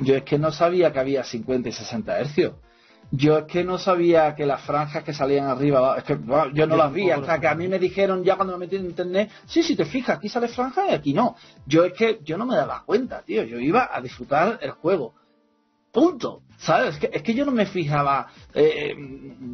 Yo 0.00 0.16
es 0.16 0.22
que 0.22 0.38
no 0.38 0.50
sabía 0.52 0.92
que 0.92 1.00
había 1.00 1.22
50 1.22 1.68
y 1.68 1.72
60 1.72 2.18
hercios. 2.18 2.54
Yo 3.10 3.38
es 3.38 3.44
que 3.44 3.64
no 3.64 3.78
sabía 3.78 4.34
que 4.34 4.46
las 4.46 4.62
franjas 4.62 5.04
que 5.04 5.12
salían 5.12 5.46
arriba, 5.46 5.96
es 5.98 6.04
que 6.04 6.14
bueno, 6.14 6.50
yo 6.52 6.66
no 6.66 6.76
Yo 6.76 6.82
las 6.82 6.92
vi, 6.92 7.10
hasta 7.10 7.38
que 7.38 7.48
a 7.48 7.54
mí 7.54 7.68
me 7.68 7.78
dijeron 7.78 8.24
ya 8.24 8.36
cuando 8.36 8.56
me 8.58 8.66
metí 8.66 8.76
en 8.76 8.86
internet, 8.86 9.30
sí, 9.46 9.62
si 9.62 9.76
te 9.76 9.84
fijas, 9.84 10.18
aquí 10.18 10.28
sale 10.28 10.48
franja 10.48 10.86
y 10.90 10.94
aquí 10.94 11.12
no. 11.12 11.36
Yo 11.66 11.84
es 11.84 11.92
que 11.92 12.20
yo 12.24 12.36
no 12.36 12.46
me 12.46 12.56
daba 12.56 12.82
cuenta, 12.84 13.22
tío, 13.22 13.44
yo 13.44 13.58
iba 13.58 13.88
a 13.92 14.00
disfrutar 14.00 14.58
el 14.62 14.72
juego. 14.72 15.14
Punto. 15.92 16.42
¿Sabes? 16.58 16.94
Es 16.94 17.00
que, 17.00 17.10
es 17.12 17.22
que 17.22 17.34
yo 17.34 17.44
no 17.44 17.52
me 17.52 17.66
fijaba, 17.66 18.28
eh, 18.54 18.94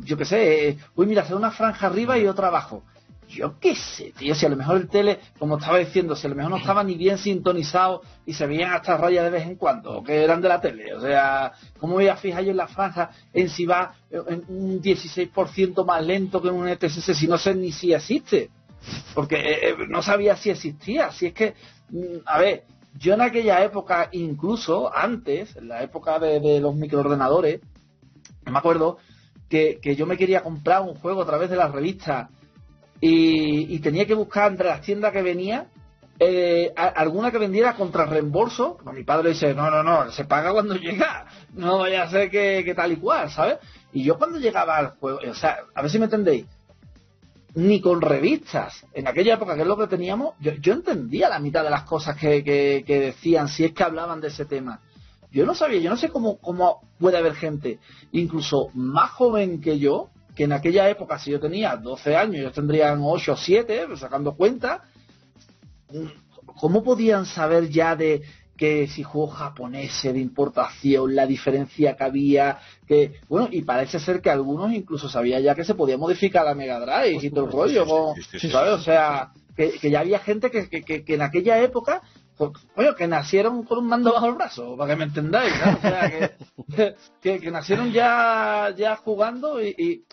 yo 0.04 0.16
qué 0.16 0.24
sé, 0.24 0.68
eh, 0.68 0.78
uy, 0.94 1.06
mira, 1.06 1.22
hacer 1.22 1.36
una 1.36 1.50
franja 1.50 1.86
arriba 1.86 2.16
y 2.18 2.26
otra 2.26 2.48
abajo. 2.48 2.84
Yo 3.30 3.60
qué 3.60 3.76
sé, 3.76 4.12
tío, 4.18 4.34
si 4.34 4.44
a 4.44 4.48
lo 4.48 4.56
mejor 4.56 4.76
el 4.76 4.88
tele, 4.88 5.20
como 5.38 5.56
estaba 5.56 5.78
diciendo, 5.78 6.16
si 6.16 6.26
a 6.26 6.30
lo 6.30 6.36
mejor 6.36 6.50
no 6.50 6.56
estaba 6.56 6.82
ni 6.82 6.96
bien 6.96 7.16
sintonizado 7.16 8.02
y 8.26 8.32
se 8.32 8.44
veían 8.44 8.72
hasta 8.72 8.96
rayas 8.96 9.24
de 9.24 9.30
vez 9.30 9.46
en 9.46 9.54
cuando, 9.54 9.98
o 9.98 10.02
que 10.02 10.24
eran 10.24 10.40
de 10.40 10.48
la 10.48 10.60
tele. 10.60 10.92
O 10.94 11.00
sea, 11.00 11.52
¿cómo 11.78 11.94
voy 11.94 12.08
a 12.08 12.16
fijar 12.16 12.42
yo 12.42 12.50
en 12.50 12.56
la 12.56 12.66
franja 12.66 13.10
en 13.32 13.48
si 13.48 13.66
va 13.66 13.94
en 14.10 14.44
un 14.48 14.82
16% 14.82 15.84
más 15.84 16.04
lento 16.04 16.42
que 16.42 16.48
un 16.48 16.66
ETSS 16.66 17.16
si 17.16 17.28
no 17.28 17.38
sé 17.38 17.54
ni 17.54 17.70
si 17.70 17.92
existe? 17.92 18.50
Porque 19.14 19.36
eh, 19.36 19.68
eh, 19.70 19.76
no 19.88 20.02
sabía 20.02 20.36
si 20.36 20.50
existía. 20.50 21.12
Si 21.12 21.26
es 21.26 21.32
que, 21.32 21.54
mm, 21.90 22.26
a 22.26 22.38
ver, 22.40 22.64
yo 22.98 23.14
en 23.14 23.20
aquella 23.20 23.62
época, 23.62 24.08
incluso 24.10 24.92
antes, 24.92 25.54
en 25.54 25.68
la 25.68 25.84
época 25.84 26.18
de, 26.18 26.40
de 26.40 26.58
los 26.58 26.74
microordenadores, 26.74 27.60
me 28.44 28.58
acuerdo 28.58 28.98
que, 29.48 29.78
que 29.80 29.94
yo 29.94 30.04
me 30.06 30.16
quería 30.16 30.42
comprar 30.42 30.82
un 30.82 30.96
juego 30.96 31.22
a 31.22 31.26
través 31.26 31.48
de 31.48 31.56
las 31.56 31.70
revistas 31.70 32.28
y, 33.00 33.74
y 33.74 33.78
tenía 33.80 34.06
que 34.06 34.14
buscar 34.14 34.50
entre 34.50 34.68
las 34.68 34.82
tiendas 34.82 35.12
que 35.12 35.22
venía 35.22 35.66
eh, 36.18 36.72
alguna 36.76 37.30
que 37.30 37.38
vendiera 37.38 37.74
contra 37.74 38.04
reembolso. 38.04 38.76
Pues 38.84 38.94
mi 38.94 39.04
padre 39.04 39.30
dice, 39.30 39.54
no, 39.54 39.70
no, 39.70 39.82
no, 39.82 40.10
se 40.10 40.24
paga 40.26 40.52
cuando 40.52 40.74
llega, 40.76 41.26
no 41.54 41.78
vaya 41.78 42.02
a 42.02 42.10
ser 42.10 42.30
que, 42.30 42.62
que 42.64 42.74
tal 42.74 42.92
y 42.92 42.96
cual, 42.96 43.30
¿sabes? 43.30 43.56
Y 43.92 44.04
yo 44.04 44.18
cuando 44.18 44.38
llegaba 44.38 44.76
al 44.76 44.90
juego, 44.98 45.20
o 45.28 45.34
sea, 45.34 45.58
a 45.74 45.82
ver 45.82 45.90
si 45.90 45.98
me 45.98 46.04
entendéis, 46.04 46.46
ni 47.54 47.80
con 47.80 48.00
revistas, 48.00 48.84
en 48.92 49.08
aquella 49.08 49.34
época 49.34 49.56
que 49.56 49.62
es 49.62 49.66
lo 49.66 49.76
que 49.76 49.88
teníamos, 49.88 50.34
yo, 50.40 50.52
yo 50.60 50.72
entendía 50.74 51.28
la 51.28 51.40
mitad 51.40 51.64
de 51.64 51.70
las 51.70 51.82
cosas 51.82 52.16
que, 52.16 52.44
que- 52.44 52.84
que 52.86 53.00
decían, 53.00 53.48
si 53.48 53.64
es 53.64 53.72
que 53.72 53.82
hablaban 53.82 54.20
de 54.20 54.28
ese 54.28 54.44
tema. 54.44 54.80
Yo 55.32 55.46
no 55.46 55.54
sabía, 55.54 55.80
yo 55.80 55.90
no 55.90 55.96
sé 55.96 56.08
cómo, 56.10 56.38
cómo 56.38 56.82
puede 56.98 57.16
haber 57.18 57.34
gente, 57.34 57.78
incluso 58.12 58.68
más 58.74 59.10
joven 59.12 59.60
que 59.60 59.78
yo, 59.78 60.10
que 60.34 60.44
en 60.44 60.52
aquella 60.52 60.88
época, 60.88 61.18
si 61.18 61.30
yo 61.30 61.40
tenía 61.40 61.76
12 61.76 62.16
años, 62.16 62.36
ellos 62.36 62.52
tendrían 62.52 63.00
8 63.02 63.32
o 63.32 63.36
7, 63.36 63.84
pues, 63.88 64.00
sacando 64.00 64.34
cuenta, 64.36 64.82
¿cómo 66.60 66.82
podían 66.82 67.26
saber 67.26 67.68
ya 67.68 67.96
de 67.96 68.22
que 68.56 68.86
si 68.88 69.02
juegos 69.02 69.36
japoneses 69.36 70.12
de 70.12 70.20
importación, 70.20 71.14
la 71.16 71.26
diferencia 71.26 71.96
que 71.96 72.04
había, 72.04 72.58
que 72.86 73.14
bueno, 73.28 73.48
y 73.50 73.62
parece 73.62 73.98
ser 73.98 74.20
que 74.20 74.28
algunos 74.30 74.70
incluso 74.72 75.08
sabían 75.08 75.42
ya 75.42 75.54
que 75.54 75.64
se 75.64 75.74
podía 75.74 75.96
modificar 75.96 76.44
la 76.44 76.54
Mega 76.54 76.78
Drive 76.78 77.24
y 77.26 77.30
todo 77.30 77.46
el 77.46 77.52
rollo, 77.52 77.86
¿sabes? 78.52 78.72
O 78.74 78.80
sea, 78.80 79.30
que, 79.56 79.70
que 79.72 79.90
ya 79.90 80.00
había 80.00 80.18
gente 80.18 80.50
que, 80.50 80.68
que, 80.68 80.82
que- 80.82 81.04
que 81.04 81.14
en 81.14 81.22
aquella 81.22 81.58
época, 81.62 82.02
pues, 82.36 82.50
coño, 82.74 82.94
que 82.94 83.08
nacieron 83.08 83.62
con 83.64 83.78
un 83.78 83.86
mando 83.86 84.12
bajo 84.12 84.26
el 84.26 84.34
brazo, 84.34 84.76
para 84.76 84.92
que 84.92 84.98
me 84.98 85.04
entendáis, 85.04 85.54
¿no? 85.64 85.72
O 85.78 85.80
sea, 85.80 86.10
que, 86.10 86.94
que, 87.22 87.40
que 87.40 87.50
nacieron 87.50 87.90
ya, 87.92 88.74
ya 88.76 88.94
jugando 88.96 89.62
y, 89.62 89.68
y, 89.78 90.04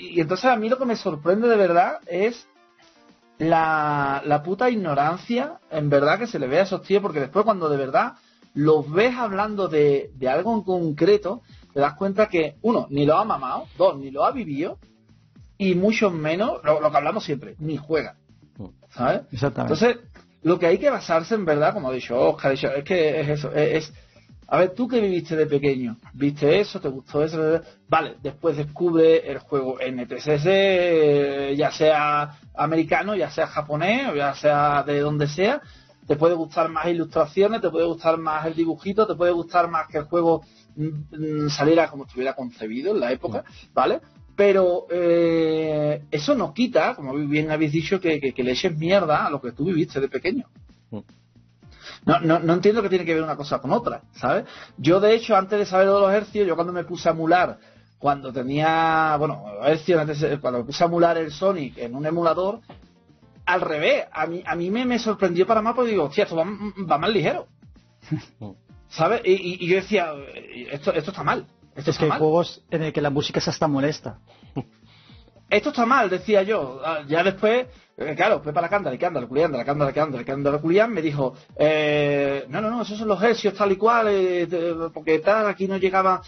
y 0.00 0.20
entonces 0.20 0.46
a 0.46 0.56
mí 0.56 0.68
lo 0.68 0.78
que 0.78 0.84
me 0.86 0.96
sorprende 0.96 1.48
de 1.48 1.56
verdad 1.56 1.98
es 2.06 2.46
la, 3.38 4.22
la 4.24 4.42
puta 4.42 4.68
ignorancia, 4.70 5.58
en 5.70 5.88
verdad, 5.88 6.18
que 6.18 6.26
se 6.26 6.38
le 6.38 6.46
ve 6.46 6.58
a 6.60 6.62
esos 6.62 6.82
tíos, 6.82 7.02
porque 7.02 7.20
después 7.20 7.44
cuando 7.44 7.68
de 7.68 7.76
verdad 7.76 8.14
los 8.54 8.90
ves 8.90 9.16
hablando 9.16 9.68
de, 9.68 10.10
de 10.14 10.28
algo 10.28 10.54
en 10.54 10.62
concreto, 10.62 11.42
te 11.72 11.80
das 11.80 11.94
cuenta 11.94 12.28
que, 12.28 12.56
uno, 12.62 12.86
ni 12.90 13.06
lo 13.06 13.16
ha 13.16 13.24
mamado, 13.24 13.66
dos, 13.78 13.96
ni 13.98 14.10
lo 14.10 14.24
ha 14.24 14.32
vivido, 14.32 14.78
y 15.56 15.74
mucho 15.74 16.10
menos, 16.10 16.60
lo, 16.64 16.80
lo 16.80 16.90
que 16.90 16.96
hablamos 16.96 17.24
siempre, 17.24 17.54
ni 17.58 17.76
juega. 17.76 18.16
¿Sabes? 18.90 19.22
Exactamente. 19.32 19.74
Entonces, 19.74 20.10
lo 20.42 20.58
que 20.58 20.66
hay 20.66 20.78
que 20.78 20.90
basarse 20.90 21.34
en 21.34 21.44
verdad, 21.44 21.72
como 21.72 21.88
ha 21.90 21.92
dicho 21.92 22.18
Oscar, 22.18 22.52
es 22.52 22.84
que 22.84 23.20
es 23.20 23.28
eso, 23.28 23.52
es, 23.52 23.88
es- 23.88 23.94
a 24.52 24.58
ver, 24.58 24.74
tú 24.74 24.88
que 24.88 25.00
viviste 25.00 25.36
de 25.36 25.46
pequeño, 25.46 25.96
viste 26.12 26.58
eso, 26.58 26.80
te 26.80 26.88
gustó 26.88 27.22
eso, 27.22 27.60
vale, 27.88 28.16
después 28.20 28.56
descubre 28.56 29.30
el 29.30 29.38
juego 29.38 29.78
NTSS, 29.78 31.56
ya 31.56 31.70
sea 31.70 32.36
americano, 32.56 33.14
ya 33.14 33.30
sea 33.30 33.46
japonés, 33.46 34.12
ya 34.16 34.34
sea 34.34 34.82
de 34.82 34.98
donde 34.98 35.28
sea, 35.28 35.62
te 36.04 36.16
puede 36.16 36.34
gustar 36.34 36.68
más 36.68 36.86
ilustraciones, 36.86 37.60
te 37.60 37.70
puede 37.70 37.86
gustar 37.86 38.18
más 38.18 38.44
el 38.44 38.56
dibujito, 38.56 39.06
te 39.06 39.14
puede 39.14 39.30
gustar 39.30 39.70
más 39.70 39.86
que 39.86 39.98
el 39.98 40.04
juego 40.06 40.42
mm, 40.74 41.44
mm, 41.44 41.48
saliera 41.48 41.88
como 41.88 42.04
estuviera 42.04 42.34
concebido 42.34 42.92
en 42.92 42.98
la 42.98 43.12
época, 43.12 43.44
¿vale? 43.72 44.00
Pero 44.34 44.88
eh, 44.90 46.02
eso 46.10 46.34
no 46.34 46.52
quita, 46.52 46.96
como 46.96 47.14
bien 47.14 47.52
habéis 47.52 47.70
dicho, 47.70 48.00
que, 48.00 48.18
que, 48.18 48.32
que, 48.32 48.42
le 48.42 48.50
eches 48.50 48.76
mierda 48.76 49.26
a 49.26 49.30
lo 49.30 49.40
que 49.40 49.52
tú 49.52 49.66
viviste 49.66 50.00
de 50.00 50.08
pequeño. 50.08 50.46
Mm. 52.04 52.10
No, 52.10 52.20
no, 52.20 52.38
no 52.38 52.52
entiendo 52.54 52.82
que 52.82 52.88
tiene 52.88 53.04
que 53.04 53.14
ver 53.14 53.22
una 53.22 53.36
cosa 53.36 53.58
con 53.58 53.72
otra, 53.72 54.02
¿sabes? 54.12 54.44
Yo, 54.76 55.00
de 55.00 55.14
hecho, 55.14 55.36
antes 55.36 55.58
de 55.58 55.66
saber 55.66 55.86
de 55.86 55.92
los 55.92 56.12
hercios, 56.12 56.46
yo 56.46 56.54
cuando 56.54 56.72
me 56.72 56.84
puse 56.84 57.08
a 57.08 57.12
emular, 57.12 57.58
cuando 57.98 58.32
tenía, 58.32 59.16
bueno, 59.18 59.44
hercios, 59.62 60.02
cuando 60.40 60.60
me 60.60 60.64
puse 60.64 60.82
a 60.82 60.86
emular 60.86 61.18
el 61.18 61.30
Sonic 61.30 61.78
en 61.78 61.94
un 61.94 62.06
emulador, 62.06 62.60
al 63.46 63.60
revés, 63.60 64.04
a 64.12 64.26
mí, 64.26 64.42
a 64.46 64.54
mí 64.54 64.70
me, 64.70 64.84
me 64.84 64.98
sorprendió 64.98 65.46
para 65.46 65.60
más 65.60 65.74
porque 65.74 65.90
digo, 65.90 66.04
hostia, 66.04 66.24
esto 66.24 66.36
va, 66.36 66.46
va 66.90 66.98
más 66.98 67.10
ligero. 67.10 67.46
¿Sabes? 68.88 69.22
Y, 69.24 69.32
y, 69.32 69.64
y, 69.64 69.68
yo 69.68 69.76
decía, 69.76 70.12
esto, 70.70 70.92
esto 70.92 71.10
está 71.10 71.22
mal. 71.22 71.46
Esto 71.74 71.90
es 71.90 71.96
está 71.96 72.06
que 72.06 72.12
hay 72.12 72.18
juegos 72.18 72.64
en 72.70 72.82
el 72.82 72.92
que 72.92 73.00
la 73.00 73.10
música 73.10 73.38
es 73.38 73.48
hasta 73.48 73.68
molesta. 73.68 74.18
Esto 75.48 75.70
está 75.70 75.84
mal, 75.84 76.08
decía 76.08 76.42
yo. 76.42 76.80
Ah, 76.84 77.02
Ya 77.06 77.22
después, 77.22 77.66
eh, 78.00 78.14
claro, 78.16 78.40
Pepa 78.42 78.60
la 78.60 78.68
canta, 78.68 78.96
que 78.96 79.06
anda, 79.06 79.20
la 79.20 79.26
culianda, 79.26 79.58
la 79.58 79.64
canta, 79.64 79.84
la 79.84 79.92
canta, 79.92 80.16
la 80.18 80.24
canta, 80.24 80.50
la 80.50 80.58
culián, 80.58 80.92
me 80.92 81.02
dijo, 81.02 81.34
eh, 81.56 82.46
no, 82.48 82.60
no, 82.60 82.70
no, 82.70 82.82
esos 82.82 82.98
son 82.98 83.08
los 83.08 83.22
hercios 83.22 83.54
tal 83.54 83.70
y 83.72 83.76
cual, 83.76 84.06
eh, 84.10 84.48
porque 84.92 85.18
tal, 85.20 85.46
aquí 85.46 85.68
no 85.68 85.76
llegaba. 85.76 86.22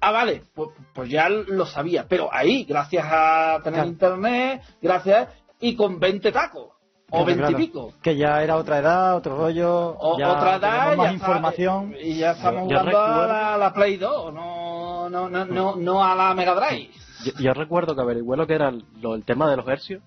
Ah, 0.00 0.10
vale, 0.10 0.42
pues, 0.54 0.70
pues 0.94 1.08
ya 1.08 1.28
lo 1.28 1.64
sabía. 1.64 2.06
Pero 2.08 2.28
ahí, 2.32 2.64
gracias 2.64 3.04
a 3.08 3.58
tener 3.64 3.78
Claro. 3.80 3.88
internet, 3.88 4.62
gracias, 4.82 5.28
y 5.60 5.74
con 5.74 5.98
20 5.98 6.30
tacos, 6.32 6.68
o 7.08 7.10
Claro, 7.10 7.24
20 7.24 7.42
claro. 7.46 7.58
y 7.58 7.66
pico. 7.66 7.92
Que 8.02 8.16
ya 8.16 8.42
era 8.42 8.56
otra 8.56 8.78
edad, 8.78 9.16
otro 9.16 9.36
rollo. 9.36 9.96
O- 9.98 10.18
ya 10.18 10.32
otra 10.32 10.56
edad 10.56 10.86
más 10.88 10.96
ya 10.96 11.02
está- 11.04 11.12
información. 11.12 11.94
y 12.00 12.16
ya 12.18 12.32
estamos 12.32 12.70
yo 12.70 12.78
jugando 12.78 12.98
a 13.22 13.26
la, 13.26 13.56
la 13.56 13.72
Play 13.72 13.96
2, 13.96 14.34
no, 14.34 15.08
no, 15.08 15.28
no, 15.30 15.44
no, 15.46 15.76
no 15.76 16.04
a 16.04 16.14
la 16.14 16.34
Mega 16.34 16.54
Drive. 16.54 16.90
Yo, 17.24 17.32
yo 17.40 17.54
recuerdo 17.54 17.94
que 17.94 18.02
averigué 18.02 18.36
lo 18.36 18.46
que 18.46 18.54
era 18.54 18.68
el, 18.68 18.84
lo- 19.00 19.14
el 19.14 19.24
tema 19.24 19.48
de 19.50 19.56
los 19.56 19.66
hercios, 19.66 20.02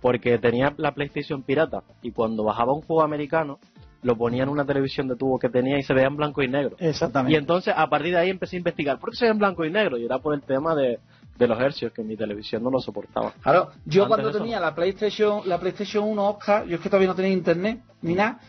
porque 0.00 0.38
tenía 0.38 0.72
la 0.76 0.92
PlayStation 0.92 1.42
pirata 1.42 1.82
y 2.02 2.12
cuando 2.12 2.44
bajaba 2.44 2.72
un 2.72 2.82
juego 2.82 3.02
americano, 3.02 3.58
lo 4.02 4.16
ponía 4.16 4.44
en 4.44 4.48
una 4.48 4.64
televisión 4.64 5.08
de 5.08 5.16
tubo 5.16 5.38
que 5.38 5.50
tenía 5.50 5.78
y 5.78 5.82
se 5.82 5.92
veía 5.92 6.06
en 6.06 6.16
blanco 6.16 6.42
y 6.42 6.48
negro. 6.48 6.74
Exactamente. 6.78 7.34
Y 7.34 7.36
entonces 7.36 7.74
a 7.76 7.86
partir 7.90 8.12
de 8.14 8.18
ahí 8.20 8.30
empecé 8.30 8.56
a 8.56 8.58
investigar 8.58 8.98
por 8.98 9.10
qué 9.10 9.16
se 9.16 9.24
ve 9.26 9.32
en 9.32 9.38
blanco 9.38 9.64
y 9.64 9.70
negro 9.70 9.98
y 9.98 10.06
era 10.06 10.18
por 10.18 10.32
el 10.32 10.40
tema 10.40 10.74
de, 10.74 11.00
de 11.36 11.46
los 11.46 11.60
hercios 11.60 11.92
que 11.92 12.02
mi 12.02 12.16
televisión 12.16 12.62
no 12.62 12.70
lo 12.70 12.80
soportaba. 12.80 13.34
Claro, 13.42 13.72
yo 13.84 14.04
Antes 14.04 14.08
cuando 14.08 14.30
eso, 14.30 14.38
tenía 14.38 14.58
la 14.58 14.74
PlayStation, 14.74 15.42
la 15.46 15.58
PlayStation 15.60 16.04
1 16.08 16.28
Oscar, 16.30 16.66
yo 16.66 16.76
es 16.76 16.80
que 16.80 16.88
todavía 16.88 17.08
no 17.08 17.14
tenía 17.14 17.32
internet 17.32 17.80
ni 18.00 18.14
nada, 18.14 18.40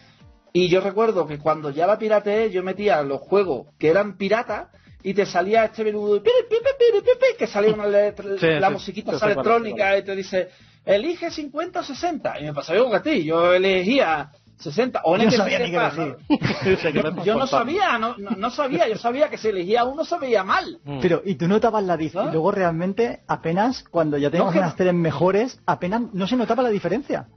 y 0.54 0.70
yo 0.70 0.80
recuerdo 0.80 1.28
que 1.28 1.38
cuando 1.38 1.70
ya 1.70 1.86
la 1.86 1.98
pirateé, 1.98 2.50
yo 2.50 2.64
metía 2.64 3.02
los 3.04 3.20
juegos 3.20 3.68
que 3.78 3.90
eran 3.90 4.16
piratas 4.16 4.70
y 5.04 5.14
te 5.14 5.26
salía 5.26 5.66
este 5.66 5.84
menú 5.84 6.14
de 6.14 6.22
pi, 6.22 6.30
pi, 6.50 6.56
pi, 6.56 6.70
pi, 6.78 7.00
pi, 7.02 7.10
pi, 7.20 7.38
que 7.38 7.48
salía 7.48 7.74
una 7.74 7.88
letra- 7.88 8.38
Sí, 8.38 8.48
la 8.48 8.68
sí, 8.68 8.74
musiquita 8.74 9.18
sí, 9.20 9.26
electrónica 9.26 9.98
y 9.98 10.04
te 10.04 10.16
dice 10.16 10.50
elige 10.86 11.30
50 11.32 11.80
o 11.80 11.84
60 11.84 12.40
y 12.40 12.44
me 12.46 12.54
pasaba 12.54 12.80
igual 12.80 12.92
que 13.02 13.10
a 13.10 13.14
ti, 13.14 13.24
yo 13.24 13.54
elegía 13.54 14.32
60 14.58 15.02
o 15.06 15.16
en 15.16 15.22
Yo 15.22 15.28
el 15.28 15.32
no 15.32 15.38
sabía 15.38 15.58
que 15.58 15.64
ni 15.66 15.72
¿no? 15.72 17.24
yo 17.24 17.36
no 17.36 17.48
sabía, 17.48 17.98
no, 17.98 18.16
no, 18.18 18.32
no 18.32 18.50
sabía, 18.52 18.88
yo 18.88 18.98
sabía 18.98 19.30
que 19.30 19.38
si 19.38 19.48
elegía 19.50 19.84
uno 19.86 20.06
se 20.06 20.18
veía 20.20 20.44
mal. 20.44 20.80
Mm. 20.84 21.00
Pero, 21.02 21.22
y 21.26 21.36
tú 21.36 21.48
notabas 21.48 21.84
la 21.84 21.98
diferencia. 21.98 22.28
¿Ah? 22.28 22.30
Y 22.30 22.34
luego 22.34 22.52
realmente, 22.52 23.22
apenas, 23.28 23.84
cuando 23.84 24.18
ya 24.18 24.30
teníamos 24.30 24.54
No, 24.54 24.60
que 24.60 24.64
unas 24.66 24.76
teles 24.76 24.94
mejores, 24.94 25.60
apenas 25.66 26.02
no 26.14 26.28
se 26.28 26.36
notaba 26.36 26.62
la 26.64 26.70
diferencia. 26.70 27.28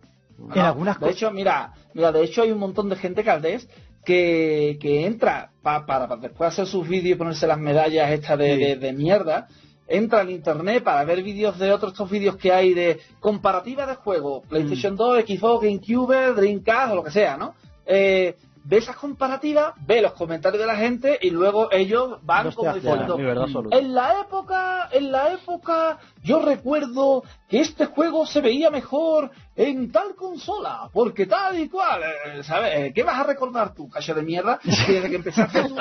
En 0.54 0.60
algunas 0.60 0.96
de 0.96 1.00
cosas. 1.00 1.16
hecho, 1.16 1.30
mira, 1.30 1.72
mira, 1.94 2.12
de 2.12 2.24
hecho 2.24 2.42
hay 2.42 2.50
un 2.50 2.58
montón 2.58 2.88
de 2.90 2.96
gente 2.96 3.22
caldés 3.24 3.68
que, 4.04 4.76
que 4.80 5.06
entra 5.06 5.50
pa- 5.62 5.86
para, 5.86 6.08
para 6.08 6.20
después 6.20 6.48
hacer 6.48 6.66
sus 6.66 6.86
vídeos 6.86 7.14
y 7.16 7.18
ponerse 7.18 7.46
las 7.46 7.58
medallas 7.58 8.10
estas 8.10 8.38
de, 8.38 8.54
Sí. 8.54 8.60
de- 8.64 8.76
de 8.76 8.92
mierda. 8.92 9.46
Entra 9.86 10.22
en 10.22 10.30
internet 10.30 10.82
para 10.82 11.04
ver 11.04 11.22
vídeos 11.22 11.58
de 11.58 11.72
otros 11.72 11.92
estos 11.92 12.10
vídeos 12.10 12.36
que 12.36 12.52
hay 12.52 12.72
de 12.72 13.00
comparativa 13.20 13.86
de 13.86 13.96
juegos, 13.96 14.44
Mm. 14.44 14.48
PlayStation 14.48 14.96
2, 14.96 15.24
Xbox, 15.26 15.64
GameCube, 15.64 16.32
Dreamcast 16.34 16.92
o 16.92 16.96
lo 16.96 17.04
que 17.04 17.10
sea, 17.10 17.36
¿no? 17.36 17.54
Eh, 17.86 18.36
ve 18.64 18.78
esas 18.78 18.96
comparativas, 18.96 19.74
ve 19.86 20.00
los 20.00 20.12
comentarios 20.12 20.60
de 20.60 20.66
la 20.66 20.76
gente 20.76 21.18
y 21.20 21.30
luego 21.30 21.70
ellos 21.70 22.18
van 22.22 22.48
te 22.48 22.54
como 22.56 22.72
diciendo, 22.72 23.18
en 23.70 23.94
la 23.94 24.20
época, 24.20 24.88
en 24.90 25.12
la 25.12 25.32
época, 25.32 25.98
yo 26.24 26.40
recuerdo 26.40 27.22
que 27.48 27.60
este 27.60 27.86
juego 27.86 28.26
se 28.26 28.40
veía 28.40 28.70
mejor 28.70 29.30
en 29.54 29.92
tal 29.92 30.16
consola, 30.16 30.88
porque 30.92 31.26
tal 31.26 31.56
y 31.60 31.68
cual, 31.68 32.02
eh, 32.02 32.42
¿sabes? 32.42 32.72
Eh, 32.74 32.92
¿Qué 32.92 33.04
vas 33.04 33.20
a 33.20 33.24
recordar 33.24 33.72
tú, 33.74 33.88
cacho 33.88 34.12
de 34.14 34.22
mierda? 34.22 34.58
Si 34.64 34.92
desde 34.92 35.08
que 35.10 35.16
empezaste 35.16 35.62
tú, 35.68 35.76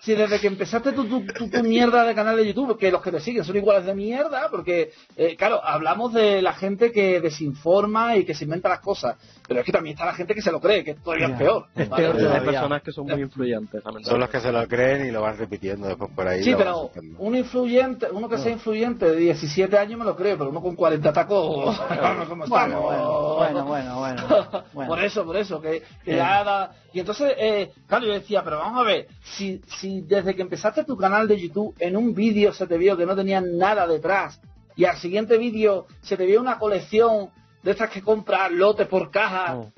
si, 0.00 0.14
desde 0.14 0.40
que 0.40 0.46
empezaste 0.46 0.92
tu, 0.92 1.04
tu, 1.06 1.24
tu- 1.26 1.48
tu 1.48 1.62
mierda 1.62 2.04
de 2.04 2.14
canal 2.14 2.36
de 2.36 2.46
YouTube, 2.46 2.78
que 2.78 2.90
los 2.90 3.00
que 3.02 3.10
te 3.12 3.20
siguen 3.20 3.44
son 3.44 3.56
iguales 3.56 3.84
de 3.86 3.94
mierda, 3.94 4.48
porque, 4.50 4.90
eh, 5.16 5.36
claro, 5.36 5.60
hablamos 5.64 6.12
de 6.12 6.42
la 6.42 6.52
gente 6.54 6.90
que 6.92 7.20
desinforma 7.20 8.16
y 8.16 8.24
que 8.24 8.34
se 8.34 8.44
inventa 8.44 8.68
las 8.68 8.80
cosas, 8.80 9.16
pero 9.46 9.60
es 9.60 9.66
que 9.66 9.72
también 9.72 9.94
está 9.94 10.06
la 10.06 10.14
gente 10.14 10.34
que 10.34 10.42
se 10.42 10.50
lo 10.50 10.60
cree, 10.60 10.82
que 10.84 10.92
es 10.92 11.02
todavía 11.02 11.28
Ya, 11.28 11.38
peor. 11.38 11.66
es 11.74 11.88
¿vale? 11.88 12.08
peor 12.10 12.32
Hay 12.32 12.40
personas 12.44 12.82
que 12.82 12.92
son 12.92 13.06
muy 13.06 13.20
influyentes, 13.22 13.82
Son 14.02 14.18
los 14.20 14.28
que 14.28 14.40
se 14.40 14.50
lo 14.52 14.66
creen 14.66 15.06
y 15.06 15.10
lo 15.10 15.22
van 15.22 15.36
repitiendo 15.38 15.86
después 15.86 16.10
por 16.14 16.26
ahí. 16.26 16.42
Sí, 16.42 16.54
pero 16.56 16.90
un 17.18 17.36
influyente, 17.36 18.08
uno 18.10 18.28
que 18.28 18.38
sea 18.38 18.52
influyente 18.54 19.06
de 19.10 19.16
17 19.16 19.76
años 19.78 19.98
me 19.98 20.04
lo 20.04 20.16
creo, 20.16 20.38
pero 20.38 20.50
uno 20.50 20.62
con 20.62 20.74
40 20.74 21.12
tacos, 21.12 21.78
¿cómo 22.28 22.46
Bueno, 22.46 22.80
bueno, 22.80 23.34
bueno, 23.36 23.64
bueno, 23.66 23.98
bueno, 23.98 24.22
bueno. 24.72 24.88
Por 24.88 25.04
eso, 25.04 25.24
por 25.24 25.36
eso, 25.36 25.60
que, 25.60 25.82
que 26.04 26.12
Eh. 26.14 26.16
ya 26.16 26.42
da- 26.42 26.72
Y 26.92 27.00
entonces, 27.00 27.34
eh, 27.36 27.72
claro, 27.86 28.06
yo 28.06 28.12
decía, 28.14 28.42
pero 28.42 28.58
vamos 28.58 28.80
a 28.80 28.84
ver, 28.84 29.08
si, 29.22 29.60
si 29.78 30.00
desde 30.00 30.34
que 30.34 30.42
empezaste 30.42 30.84
tu 30.84 30.96
canal 30.96 31.28
de 31.28 31.38
YouTube 31.40 31.74
en 31.78 31.96
un 31.96 32.14
vídeo 32.14 32.52
se 32.52 32.66
te 32.66 32.78
vio 32.78 32.96
que 32.96 33.04
no 33.06 33.14
tenía 33.14 33.40
nada 33.40 33.86
detrás, 33.86 34.40
y 34.76 34.84
al 34.86 34.96
siguiente 34.96 35.36
vídeo 35.38 35.86
se 36.02 36.16
te 36.16 36.26
vio 36.26 36.40
una 36.40 36.58
colección 36.58 37.30
de 37.62 37.70
estas 37.70 37.90
que 37.90 38.02
compras 38.02 38.50
lotes 38.50 38.86
por 38.88 39.10
caja, 39.10 39.56
Oh. 39.56 39.70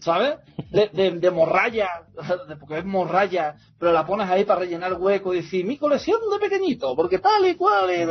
¿Sabes? 0.00 0.34
De, 0.70 0.88
de, 0.92 1.10
de 1.12 1.30
morralla, 1.30 1.88
de- 2.48 2.56
porque 2.56 2.78
es 2.78 2.84
morralla, 2.84 3.56
pero 3.78 3.92
la 3.92 4.06
pones 4.06 4.28
ahí 4.28 4.44
para 4.44 4.60
rellenar 4.60 4.94
hueco 4.94 5.32
y 5.34 5.38
decir, 5.42 5.64
mi 5.66 5.76
colección 5.78 6.18
de 6.32 6.38
pequeñito, 6.38 6.94
porque 6.96 7.18
tal 7.18 7.46
y 7.46 7.54
cual. 7.56 7.90
Y... 7.90 8.04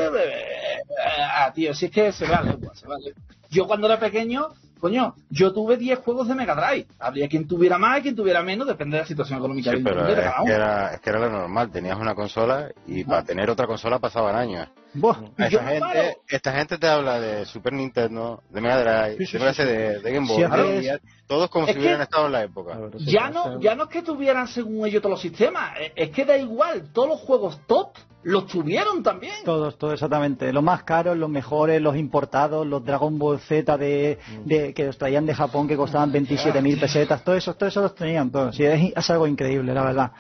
Ah, 1.19 1.51
tío, 1.53 1.73
si 1.73 1.86
es 1.86 1.91
que 1.91 2.12
se 2.12 2.27
va 2.27 2.41
lengua, 2.41 2.73
se 2.75 2.88
va 2.88 2.95
lengua. 2.97 3.21
Yo 3.49 3.67
cuando 3.67 3.88
era 3.88 3.99
pequeño, 3.99 4.47
coño, 4.79 5.15
yo 5.29 5.51
tuve 5.53 5.75
10 5.77 5.99
juegos 5.99 6.27
de 6.27 6.36
Mega 6.36 6.55
Drive. 6.55 6.88
Habría 6.99 7.27
quien 7.27 7.47
tuviera 7.47 7.77
más 7.77 7.99
y 7.99 8.03
quien 8.03 8.15
tuviera 8.15 8.41
menos, 8.43 8.65
depende 8.67 8.97
de 8.97 9.03
la 9.03 9.07
situación 9.07 9.39
económica 9.39 9.71
Sí, 9.71 9.81
pero 9.84 10.07
es 10.07 10.15
que, 10.45 10.51
era, 10.51 10.93
es 10.93 10.99
que 11.01 11.10
era 11.10 11.19
lo 11.19 11.29
normal. 11.29 11.69
Tenías 11.71 11.97
una 11.99 12.15
consola 12.15 12.69
y 12.88 13.03
para 13.03 13.23
tener 13.23 13.49
otra 13.49 13.67
consola 13.67 13.99
pasaban 13.99 14.36
años. 14.36 14.69
Buah. 14.93 15.17
Esta 15.38 15.47
Yo, 15.49 15.60
gente, 15.62 16.17
esta 16.27 16.51
gente 16.54 16.77
te 16.77 16.88
habla 16.88 17.19
de 17.19 17.45
Super 17.45 17.71
Nintendo, 17.73 18.43
de 18.49 18.60
Mega 18.62 18.82
Drive, 18.82 19.17
Sí, 19.19 19.25
sí, 19.25 19.38
de 19.38 19.54
sí, 19.54 19.62
MSD, 19.62 20.01
de 20.04 20.12
Game 20.12 20.27
Boy, 20.27 20.99
todos 21.27 21.49
como 21.49 21.65
Es 21.65 21.73
si 21.73 21.80
hubieran 21.80 21.99
que- 21.99 22.04
estado 22.04 22.25
en 22.25 22.32
la 22.34 22.43
época. 22.43 22.73
A 22.73 22.77
ver, 22.80 22.99
si 22.99 23.06
Ya 23.12 23.30
no, 23.30 23.60
ya 23.62 23.73
no 23.75 23.84
es 23.84 23.89
que 23.89 24.01
tuvieran 24.01 24.47
según 24.49 24.86
ellos 24.86 25.01
todos 25.01 25.12
los 25.12 25.21
sistemas, 25.21 25.71
es- 25.80 25.91
es 25.95 26.10
que 26.10 26.25
da 26.25 26.38
igual, 26.38 26.91
todos 26.91 27.08
los 27.08 27.19
juegos 27.21 27.62
top 27.67 27.95
los 28.23 28.45
tuvieron 28.47 29.01
también. 29.01 29.34
Todos, 29.45 29.77
todos 29.80 29.93
exactamente. 29.93 30.51
Los 30.54 30.62
más 30.62 30.84
caros, 30.84 31.18
los 31.18 31.30
mejores, 31.30 31.82
los 31.82 31.95
importados, 31.95 32.68
los 32.68 32.84
Dragon 32.86 33.18
Ball 33.18 33.39
Z 33.39 33.78
de, 33.78 34.20
de- 34.45 34.74
que 34.74 34.86
los 34.88 34.97
traían 34.97 35.26
de 35.26 35.34
Japón 35.34 35.68
que 35.68 35.76
costaban 35.78 36.11
27.000 36.63 36.80
pesetas, 36.80 37.24
todo 37.24 37.36
eso, 37.36 37.55
todo 37.55 37.70
eso 37.70 37.82
los 37.82 37.95
tenían 37.95 38.30
todos. 38.30 38.55
Sí, 38.55 38.66
es, 38.66 38.91
es 38.95 39.09
algo 39.09 39.26
increíble, 39.26 39.74
la 39.74 39.84
verdad. 39.84 40.11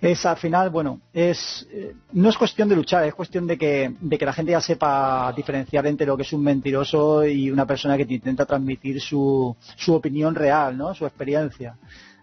Es 0.00 0.24
al 0.24 0.36
final, 0.38 0.70
bueno, 0.70 1.00
es 1.12 1.68
eh, 1.72 1.94
no 2.12 2.30
es 2.30 2.38
cuestión 2.38 2.68
de 2.70 2.76
luchar, 2.76 3.04
es 3.04 3.14
cuestión 3.14 3.46
de 3.46 3.58
que, 3.58 3.94
de 4.00 4.16
que 4.18 4.24
la 4.24 4.32
gente 4.32 4.52
ya 4.52 4.60
sepa 4.60 5.30
diferenciar 5.36 5.86
entre 5.86 6.06
lo 6.06 6.16
que 6.16 6.22
es 6.22 6.32
un 6.32 6.42
mentiroso 6.42 7.24
y 7.26 7.50
una 7.50 7.66
persona 7.66 7.98
que 7.98 8.06
te 8.06 8.14
intenta 8.14 8.46
transmitir 8.46 8.98
su, 9.00 9.54
su 9.76 9.92
opinión 9.94 10.34
real, 10.34 10.76
¿no? 10.78 10.94
Su 10.94 11.04
experiencia. 11.04 11.76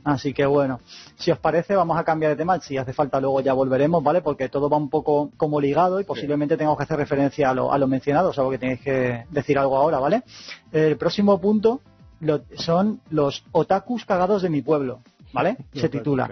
Así 0.03 0.34
que 0.34 0.45
bueno, 0.45 0.80
si 1.17 1.32
os 1.32 1.38
parece 1.38 1.75
vamos 1.75 1.97
a 1.97 2.03
cambiar 2.03 2.32
de 2.32 2.38
tema, 2.38 2.59
si 2.61 2.78
hace 2.78 2.93
falta 2.93 3.19
luego 3.19 3.41
ya 3.41 3.53
volveremos, 3.53 4.01
¿vale? 4.03 4.21
Porque 4.21 4.49
todo 4.49 4.69
va 4.69 4.78
un 4.78 4.89
poco 4.89 5.32
como 5.38 5.59
ligado 5.61 5.99
y 5.99 6.03
posiblemente 6.05 6.55
tengamos 6.57 6.78
que 6.78 6.84
hacer 6.86 6.97
referencia 6.97 7.49
a 7.49 7.53
lo, 7.53 7.71
a 7.71 7.78
lo 7.78 7.88
mencionado, 7.88 8.32
salvo 8.34 8.49
que 8.51 8.57
tenéis 8.57 8.80
que 8.82 9.25
decir 9.30 9.57
algo 9.59 9.78
ahora, 9.78 9.99
¿vale? 9.99 10.23
El 10.71 10.97
próximo 10.97 11.39
punto 11.39 11.82
lo- 12.21 12.41
son 12.55 13.01
los 13.11 13.43
otakus 13.51 14.05
cagados 14.05 14.41
de 14.41 14.49
mi 14.49 14.61
pueblo, 14.61 15.01
¿vale? 15.34 15.57
Se 15.73 15.89
titula. 15.89 16.25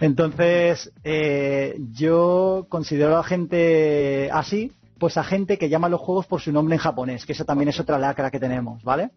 Entonces, 0.00 0.92
eh, 1.04 1.76
yo 1.92 2.66
considero 2.68 3.16
a 3.16 3.22
gente 3.24 4.28
así, 4.32 4.72
pues 4.98 5.16
a 5.16 5.24
gente 5.24 5.58
que 5.58 5.68
llama 5.68 5.86
a 5.86 5.90
los 5.90 6.00
juegos 6.00 6.26
por 6.26 6.40
su 6.40 6.52
nombre 6.52 6.74
en 6.74 6.80
japonés, 6.80 7.24
que 7.26 7.32
eso 7.32 7.44
también 7.44 7.68
es 7.68 7.80
otra 7.80 7.98
lacra 7.98 8.30
que 8.30 8.40
tenemos, 8.40 8.82
¿vale? 8.82 9.10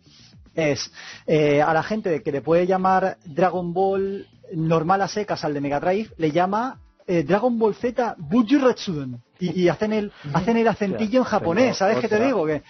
Es 0.55 0.91
eh, 1.27 1.61
a 1.61 1.73
la 1.73 1.83
gente 1.83 2.21
que 2.23 2.31
le 2.31 2.41
puede 2.41 2.65
llamar 2.67 3.17
Dragon 3.25 3.73
Ball 3.73 4.27
normal 4.53 5.01
a 5.01 5.07
secas 5.07 5.43
al 5.45 5.53
de 5.53 5.61
Mega 5.61 5.79
Drive, 5.79 6.09
le 6.17 6.31
llama 6.31 6.79
eh, 7.05 7.23
Dragon 7.23 7.57
Ball 7.59 7.75
Z 7.75 8.15
Buju 8.17 8.59
Retsuden. 8.59 9.21
Y, 9.39 9.61
y 9.63 9.69
hacen 9.69 9.93
el 9.93 10.11
hacen 10.33 10.57
el 10.57 10.67
acentillo 10.67 11.19
en 11.19 11.25
japonés, 11.25 11.77
¿sabes 11.77 11.97
qué 12.01 12.07
te 12.07 12.15
digo? 12.25 12.45
Que 12.47 12.63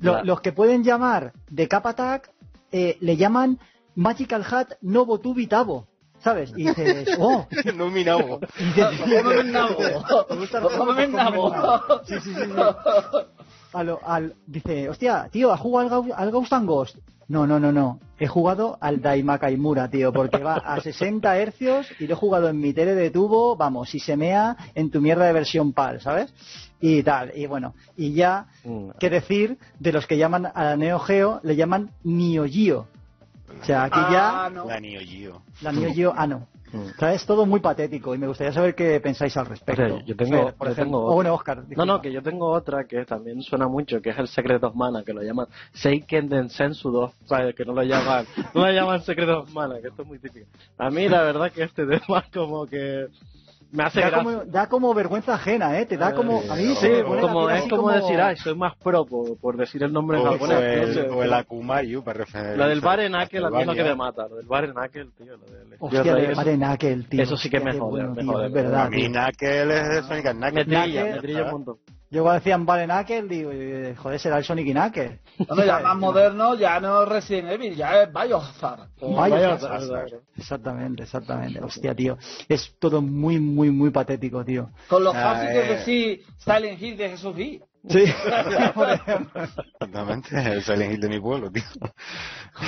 lo- 0.00 0.12
los 0.24 0.40
que 0.42 0.52
pueden 0.52 0.84
llamar 0.84 1.32
de 1.48 1.68
Cap 1.68 1.86
Attack 1.86 2.30
eh, 2.70 2.96
le 3.00 3.16
llaman 3.16 3.58
Magical 3.94 4.44
Hat 4.50 4.72
no 4.82 5.06
Botubi 5.06 5.46
Tabo. 5.46 5.86
¿Sabes? 6.22 6.52
Y 6.56 6.64
dices, 6.68 7.08
oh, 7.18 7.46
no 7.74 7.90
mi 7.90 8.04
nabo. 8.04 8.40
y 8.58 8.64
dices, 8.64 8.86
Cómeme 8.98 9.40
el 9.40 9.52
nabo. 9.52 9.76
Cómeme 10.76 11.04
el 11.04 11.12
nabo. 11.12 11.52
Sí, 12.04 12.14
sí, 12.20 12.34
sí, 12.34 12.40
sí. 12.44 12.52
A 13.72 13.82
lo- 13.82 14.00
al, 14.04 14.34
dice, 14.46 14.88
hostia, 14.88 15.28
tío, 15.30 15.52
¿has 15.52 15.60
jugado 15.60 16.04
al, 16.04 16.12
al 16.14 16.30
Ghost 16.30 16.52
and 16.52 16.66
Ghost? 16.68 16.96
No, 17.28 17.46
no, 17.46 17.58
no, 17.58 17.72
no. 17.72 17.98
He 18.18 18.26
jugado 18.26 18.76
al 18.80 19.00
Daimakaimura, 19.00 19.88
tío, 19.88 20.12
porque 20.12 20.38
va 20.42 20.54
a 20.56 20.80
60 20.80 21.38
hercios 21.38 21.86
y 21.98 22.06
lo 22.06 22.12
he 22.14 22.16
jugado 22.16 22.48
en 22.50 22.60
mi 22.60 22.74
tele 22.74 22.94
de 22.94 23.10
tubo, 23.10 23.56
vamos, 23.56 23.94
y 23.94 24.00
se 24.00 24.16
mea 24.16 24.56
en 24.74 24.90
tu 24.90 25.00
mierda 25.00 25.24
de 25.24 25.32
versión 25.32 25.72
PAL, 25.72 26.00
¿sabes? 26.02 26.32
Y 26.80 27.02
tal, 27.02 27.32
y 27.34 27.46
bueno, 27.46 27.74
y 27.96 28.12
ya, 28.12 28.46
Mm. 28.64 28.90
qué 29.00 29.08
decir 29.08 29.56
de 29.78 29.92
los 29.92 30.06
que 30.06 30.18
llaman 30.18 30.46
a 30.46 30.64
la 30.64 30.76
Neo 30.76 30.98
Geo, 30.98 31.40
le 31.42 31.56
llaman 31.56 31.90
Neo 32.04 32.44
Geo. 32.46 32.86
O 33.60 33.64
sea, 33.64 33.84
aquí 33.84 33.98
ya 34.12 34.46
Ah, 34.46 34.50
no. 34.50 34.66
La 34.66 34.80
Neo 34.80 35.00
Geo. 35.04 35.42
la 35.62 35.72
Neo 35.72 35.92
Geo, 35.92 36.12
ah, 36.16 36.26
no. 36.26 36.46
Mm. 36.72 36.78
O 36.86 36.98
sea, 36.98 37.12
es 37.12 37.26
todo 37.26 37.44
muy 37.44 37.60
patético 37.60 38.14
y 38.14 38.18
me 38.18 38.26
gustaría 38.26 38.50
saber 38.52 38.74
qué 38.74 38.98
pensáis 38.98 39.36
al 39.36 39.44
respecto. 39.44 39.82
O 39.82 39.86
sea, 39.98 40.04
yo 40.06 40.16
tengo- 40.16 40.44
Fer, 40.46 40.54
por 40.54 40.68
yo 40.68 40.72
ejemplo. 40.72 40.98
tengo 40.98 41.10
O 41.10 41.14
bueno, 41.14 41.34
Oscar. 41.34 41.62
No, 41.76 41.84
no, 41.84 42.00
que 42.00 42.10
yo 42.10 42.22
tengo 42.22 42.46
otra 42.50 42.84
que 42.84 43.04
también 43.04 43.42
suena 43.42 43.68
mucho, 43.68 44.00
que 44.00 44.08
es 44.10 44.18
el 44.18 44.26
Secret 44.26 44.64
of 44.64 44.74
Mana, 44.74 45.02
que 45.04 45.12
lo 45.12 45.22
llaman 45.22 45.48
Seiken 45.74 46.30
Densensu 46.30 46.90
2, 46.90 47.12
¿sabes? 47.26 47.54
que 47.54 47.66
no 47.66 47.74
lo 47.74 47.82
llaman, 47.82 48.24
no 48.54 48.64
lo 48.66 48.72
llaman 48.72 49.02
Secret 49.02 49.28
of 49.28 49.52
Mana, 49.52 49.80
que 49.82 49.88
esto 49.88 50.00
es 50.02 50.08
muy 50.08 50.18
típico. 50.18 50.46
A 50.78 50.88
mí 50.88 51.08
la 51.10 51.22
verdad 51.22 51.52
que 51.52 51.62
este 51.64 51.84
tema 52.06 52.24
como 52.32 52.66
que 52.66 53.08
me 53.72 53.82
hace 53.84 54.00
Da 54.00 54.12
como, 54.12 54.30
da 54.44 54.68
como 54.68 54.94
vergüenza 54.94 55.34
ajena, 55.34 55.78
¿eh? 55.80 55.86
Te 55.86 55.96
da 55.96 56.14
como... 56.14 56.38
A 56.48 56.54
mí 56.54 56.66
sí, 56.66 56.74
se 56.76 57.02
me 57.02 57.20
como, 57.20 57.50
es 57.50 57.60
así 57.60 57.70
como, 57.70 57.90
decir, 57.90 58.20
ay, 58.20 58.36
soy 58.36 58.54
más 58.54 58.76
pro 58.76 59.04
por, 59.06 59.36
por 59.38 59.56
decir 59.56 59.82
el 59.82 59.92
nombre 59.92 60.18
en 60.18 60.24
japonés. 60.24 60.56
o 60.58 60.60
no 60.60 60.66
el, 60.66 60.94
sé, 60.94 61.00
o 61.08 61.22
el 61.22 61.32
Akumayu 61.32 62.04
para 62.04 62.18
referir. 62.18 62.56
lo 62.58 62.68
del 62.68 62.80
Barenakel 62.80 63.44
a 63.46 63.50
mí 63.50 63.60
es 63.62 63.66
lo 63.66 63.74
que 63.74 63.82
me 63.84 63.94
mata, 63.96 64.28
lo 64.28 64.36
del 64.36 64.46
Barenakel, 64.46 65.10
tío, 65.12 65.36
lo 65.36 65.46
del 65.46 65.76
Hostia, 65.80 66.02
Yo 66.04 66.14
de 66.14 66.24
eso- 66.26 66.36
Barenakel, 66.36 67.08
tío. 67.08 67.22
eso 67.22 67.36
sí 67.36 67.48
que 67.50 67.60
me 67.60 67.72
jode, 67.72 67.90
bueno, 67.90 68.14
me 68.14 68.22
tío, 68.22 68.32
jode, 68.32 68.46
es 68.46 68.52
me 68.52 68.62
verdad, 68.62 68.86
A 68.86 68.90
mí. 68.90 69.08
Knuckle 69.08 69.80
es 69.80 69.88
de 69.88 70.02
Sonic 70.02 70.26
and 70.26 70.40
Me 70.52 70.64
trilla, 70.64 71.04
me 71.06 71.18
trilla 71.20 71.42
un 71.44 71.50
montón. 71.50 71.76
Yo 72.12 72.22
cuando 72.22 72.40
decían 72.40 72.66
Barenakel, 72.66 73.26
digo, 73.26 73.50
eh, 73.54 73.94
joder, 73.96 74.20
será 74.20 74.36
el 74.36 74.44
Sonic 74.44 74.66
y 74.66 74.72
Knuckle. 74.74 75.20
Bueno, 75.48 75.64
ya 75.64 75.80
más 75.80 75.96
moderno, 75.96 76.54
ya 76.56 76.78
no 76.78 77.04
es 77.04 77.08
Resident 77.08 77.50
Evil, 77.52 77.74
ya 77.74 78.02
es 78.02 78.12
Biohazard. 78.12 78.90
Biohazard. 79.00 80.20
Exactamente, 80.36 81.04
exactamente. 81.04 81.58
Hostia, 81.64 81.94
tío. 81.94 82.18
Es 82.50 82.76
todo 82.78 83.00
muy, 83.00 83.40
muy, 83.40 83.70
muy 83.70 83.88
patético, 83.88 84.44
tío. 84.44 84.68
Con 84.88 85.04
lo 85.04 85.12
Ah, 85.14 85.40
que 85.40 85.58
es 85.58 85.64
eh. 85.64 85.72
decir 85.72 86.22
Silent 86.36 86.82
Hill 86.82 86.96
de 86.98 87.08
Jesús 87.08 87.34
V. 87.34 87.62
Sí. 87.88 88.04
Exactamente, 89.80 90.52
el 90.52 90.62
Silent 90.62 90.92
Hill 90.92 91.00
de 91.00 91.08
mi 91.08 91.18
pueblo, 91.20 91.50
tío. 91.50 91.62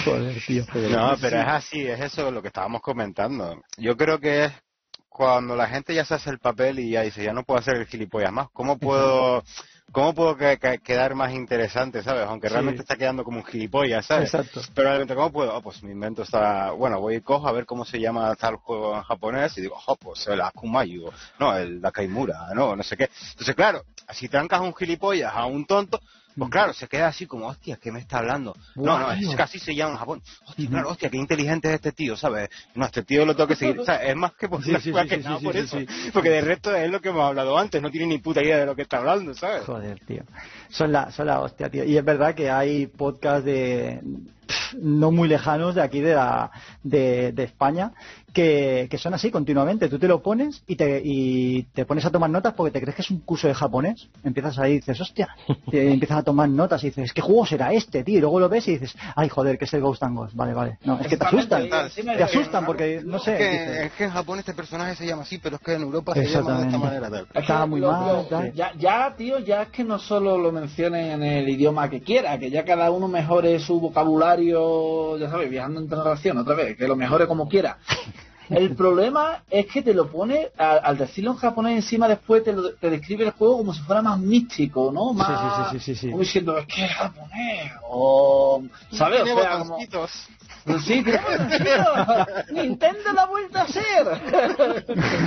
Joder, 0.06 0.36
tío. 0.46 0.64
No, 0.90 1.14
pero 1.20 1.38
es 1.40 1.46
así, 1.46 1.86
es 1.86 2.00
eso 2.00 2.30
lo 2.30 2.40
que 2.40 2.48
estábamos 2.48 2.80
comentando. 2.80 3.60
Yo 3.76 3.94
creo 3.96 4.18
que 4.18 4.46
es 4.46 4.52
cuando 5.14 5.54
la 5.54 5.68
gente 5.68 5.94
ya 5.94 6.04
se 6.04 6.14
hace 6.14 6.28
el 6.28 6.40
papel 6.40 6.80
y 6.80 6.90
ya 6.90 7.02
dice, 7.02 7.22
ya 7.22 7.32
no 7.32 7.44
puedo 7.44 7.60
hacer 7.60 7.76
el 7.76 7.86
gilipollas 7.86 8.32
más, 8.32 8.48
¿cómo 8.52 8.78
puedo, 8.78 9.44
cómo 9.92 10.12
puedo 10.12 10.36
que- 10.36 10.58
que- 10.58 10.78
quedar 10.80 11.14
más 11.14 11.32
interesante, 11.32 12.02
sabes? 12.02 12.26
Aunque 12.26 12.48
Sí. 12.48 12.54
realmente 12.54 12.82
está 12.82 12.96
quedando 12.96 13.22
como 13.22 13.36
un 13.38 13.44
gilipollas, 13.44 14.04
¿sabes? 14.06 14.34
Exacto. 14.34 14.60
Pero 14.74 14.88
realmente, 14.88 15.14
¿cómo 15.14 15.30
puedo? 15.30 15.54
Oh, 15.56 15.62
pues 15.62 15.80
me 15.84 15.92
invento 15.92 16.22
esta, 16.22 16.72
bueno, 16.72 16.98
voy 17.00 17.14
y 17.14 17.20
cojo 17.20 17.46
a 17.46 17.52
ver 17.52 17.64
cómo 17.64 17.84
se 17.84 18.00
llama 18.00 18.34
tal 18.34 18.56
juego 18.56 18.96
en 18.96 19.02
japonés 19.02 19.56
y 19.56 19.60
digo, 19.60 19.76
oh, 19.86 19.94
pues 19.94 20.26
el 20.26 20.40
Akumayu, 20.40 21.08
no, 21.38 21.56
el 21.56 21.80
Dakaimura, 21.80 22.48
no, 22.52 22.74
no 22.74 22.82
sé 22.82 22.96
qué. 22.96 23.08
Entonces, 23.30 23.54
claro, 23.54 23.84
si 24.10 24.28
trancas 24.28 24.58
a 24.58 24.62
un 24.64 24.74
gilipollas 24.74 25.32
a 25.32 25.46
un 25.46 25.64
tonto, 25.64 26.00
pues 26.36 26.50
claro, 26.50 26.72
se 26.72 26.88
queda 26.88 27.08
así 27.08 27.26
como, 27.26 27.46
hostia, 27.46 27.76
¿qué 27.76 27.92
me 27.92 28.00
está 28.00 28.18
hablando? 28.18 28.56
No, 28.74 28.98
no, 28.98 29.12
es 29.12 29.34
que 29.34 29.42
así 29.42 29.58
se 29.58 29.74
llama 29.74 29.92
en 29.92 29.98
Japón. 29.98 30.22
Hostia, 30.46 30.68
claro, 30.68 30.88
hostia, 30.90 31.10
qué 31.10 31.16
inteligente 31.16 31.68
es 31.68 31.74
este 31.74 31.92
tío, 31.92 32.16
¿sabes? 32.16 32.48
No, 32.74 32.86
este 32.86 33.02
tío 33.02 33.24
lo 33.24 33.36
tengo 33.36 33.48
que 33.48 33.56
seguir. 33.56 33.78
O 33.78 33.84
sea, 33.84 33.96
es 33.96 34.16
más 34.16 34.32
que 34.32 34.48
por 34.48 34.62
Sí, 34.64 34.74
sí, 34.80 34.92
que 34.92 35.18
por 35.42 35.56
eso. 35.56 35.78
Porque 36.12 36.30
de 36.30 36.40
resto 36.40 36.74
es 36.74 36.90
lo 36.90 37.00
que 37.00 37.10
hemos 37.10 37.22
hablado 37.22 37.56
antes, 37.58 37.80
no 37.80 37.90
tiene 37.90 38.06
ni 38.06 38.18
puta 38.18 38.42
idea 38.42 38.58
de 38.58 38.66
lo 38.66 38.74
que 38.74 38.82
está 38.82 38.98
hablando, 38.98 39.34
¿sabes? 39.34 39.64
Joder, 39.64 40.00
tío. 40.00 40.22
Son 40.68 40.90
la, 40.90 41.10
son 41.10 41.26
la 41.26 41.40
hostia, 41.40 41.70
tío. 41.70 41.84
Y 41.84 41.96
es 41.96 42.04
verdad 42.04 42.34
que 42.34 42.50
hay 42.50 42.86
podcasts 42.86 43.44
de 43.44 44.00
no 44.80 45.10
muy 45.10 45.28
lejanos 45.28 45.74
de 45.74 45.82
aquí 45.82 46.00
de, 46.00 46.14
la, 46.14 46.50
de, 46.84 47.32
de 47.32 47.42
España 47.42 47.92
que, 48.32 48.86
que 48.90 48.98
son 48.98 49.14
así 49.14 49.30
continuamente. 49.30 49.88
Tú 49.88 49.98
te 49.98 50.06
lo 50.08 50.22
pones 50.22 50.62
y 50.66 50.76
te, 50.76 51.00
y 51.04 51.62
te 51.74 51.84
pones 51.84 52.04
a 52.04 52.10
tomar 52.10 52.30
notas 52.30 52.54
porque 52.54 52.70
te 52.72 52.80
crees 52.80 52.94
que 52.96 53.02
es 53.02 53.10
un 53.10 53.20
curso 53.20 53.48
de 53.48 53.54
japonés. 53.54 54.08
Empiezas 54.22 54.58
ahí 54.58 54.72
y 54.72 54.76
dices, 54.76 55.00
hostia. 55.00 55.28
Te 55.70 55.92
empiezas 55.92 56.18
a 56.18 56.22
tomar 56.22 56.48
notas 56.48 56.82
y 56.84 56.88
dices, 56.88 57.12
¿qué 57.12 57.20
juego 57.22 57.46
será 57.46 57.72
este, 57.72 58.04
tío? 58.04 58.18
Y 58.18 58.20
luego 58.20 58.38
lo 58.40 58.48
ves 58.48 58.66
y 58.68 58.72
dices, 58.72 58.94
ay, 59.16 59.28
joder, 59.28 59.58
que 59.58 59.64
es 59.64 59.74
el 59.74 59.80
Ghost 59.80 60.02
and 60.02 60.16
Ghost. 60.16 60.34
Vale, 60.34 60.52
vale. 60.54 60.78
No, 60.84 60.98
es 61.00 61.06
que 61.08 61.16
te 61.16 61.24
asustan. 61.24 61.68
Te 61.68 62.22
asustan 62.22 62.64
porque, 62.66 63.02
no 63.04 63.18
sé. 63.18 63.32
Es 63.32 63.38
que, 63.38 63.50
dices, 63.50 63.76
es 63.86 63.92
que 63.92 64.04
en 64.04 64.10
Japón 64.10 64.38
este 64.38 64.52
personaje 64.54 64.94
se 64.96 65.06
llama 65.06 65.22
así, 65.22 65.38
pero 65.38 65.56
es 65.56 65.62
que 65.62 65.72
en 65.74 65.82
Europa 65.82 66.14
se 66.14 66.26
llama 66.26 66.60
de 66.60 66.66
esta 66.66 66.78
manera. 66.78 67.10
Tal. 67.10 67.20
Es 67.22 67.32
que 67.32 67.38
Estaba 67.40 67.66
muy 67.66 67.80
lo- 67.80 67.92
mal, 67.92 68.16
lo- 68.16 68.24
tal. 68.24 68.52
Ya, 68.52 68.72
ya, 68.78 69.14
tío, 69.16 69.38
ya 69.38 69.62
es 69.62 69.68
que 69.68 69.84
no 69.84 69.98
solo 69.98 70.36
lo 70.38 70.52
mencionen 70.52 71.12
en 71.12 71.22
el 71.22 71.48
idioma 71.48 71.88
que 71.88 72.00
quiera, 72.00 72.38
que 72.38 72.50
ya 72.50 72.64
cada 72.64 72.90
uno 72.90 73.08
mejore 73.08 73.58
su 73.60 73.80
vocabulario, 73.80 75.16
ya 75.18 75.30
sabes, 75.30 75.50
viajando 75.50 75.80
en 75.80 75.88
relación 75.90 76.38
otra 76.38 76.54
vez, 76.54 76.73
que 76.76 76.88
lo 76.88 76.96
mejore 76.96 77.26
como 77.26 77.48
quiera. 77.48 77.78
El 78.50 78.76
problema 78.76 79.42
es 79.48 79.64
que 79.66 79.80
te 79.80 79.94
lo 79.94 80.10
pone, 80.10 80.48
al 80.58 80.98
decirlo 80.98 81.30
en 81.30 81.38
japonés 81.38 81.76
encima 81.76 82.06
después 82.08 82.44
te, 82.44 82.52
lo- 82.52 82.74
te 82.74 82.90
describe 82.90 83.24
el 83.24 83.30
juego 83.30 83.56
como 83.56 83.72
si 83.72 83.80
fuera 83.80 84.02
más 84.02 84.18
místico, 84.18 84.90
¿no? 84.92 85.14
Más, 85.14 85.26
sí, 85.26 85.78
sí, 85.78 85.78
sí, 85.78 85.94
sí, 85.94 86.00
sí. 86.00 86.10
Como 86.10 86.20
diciendo, 86.20 86.58
es 86.58 86.66
que 86.66 86.84
es 86.84 86.90
japonés, 86.92 87.72
o... 87.88 88.62
¿Sabes? 88.92 89.22
O 89.22 89.26
sea, 89.40 89.58
como... 89.60 89.78
Sí, 89.78 89.86
botoncitos. 89.86 90.10
Nintendo 92.52 93.12
la 93.14 93.22
ha 93.22 93.26
vuelto 93.26 93.58
a 93.58 93.62
hacer. 93.62 94.06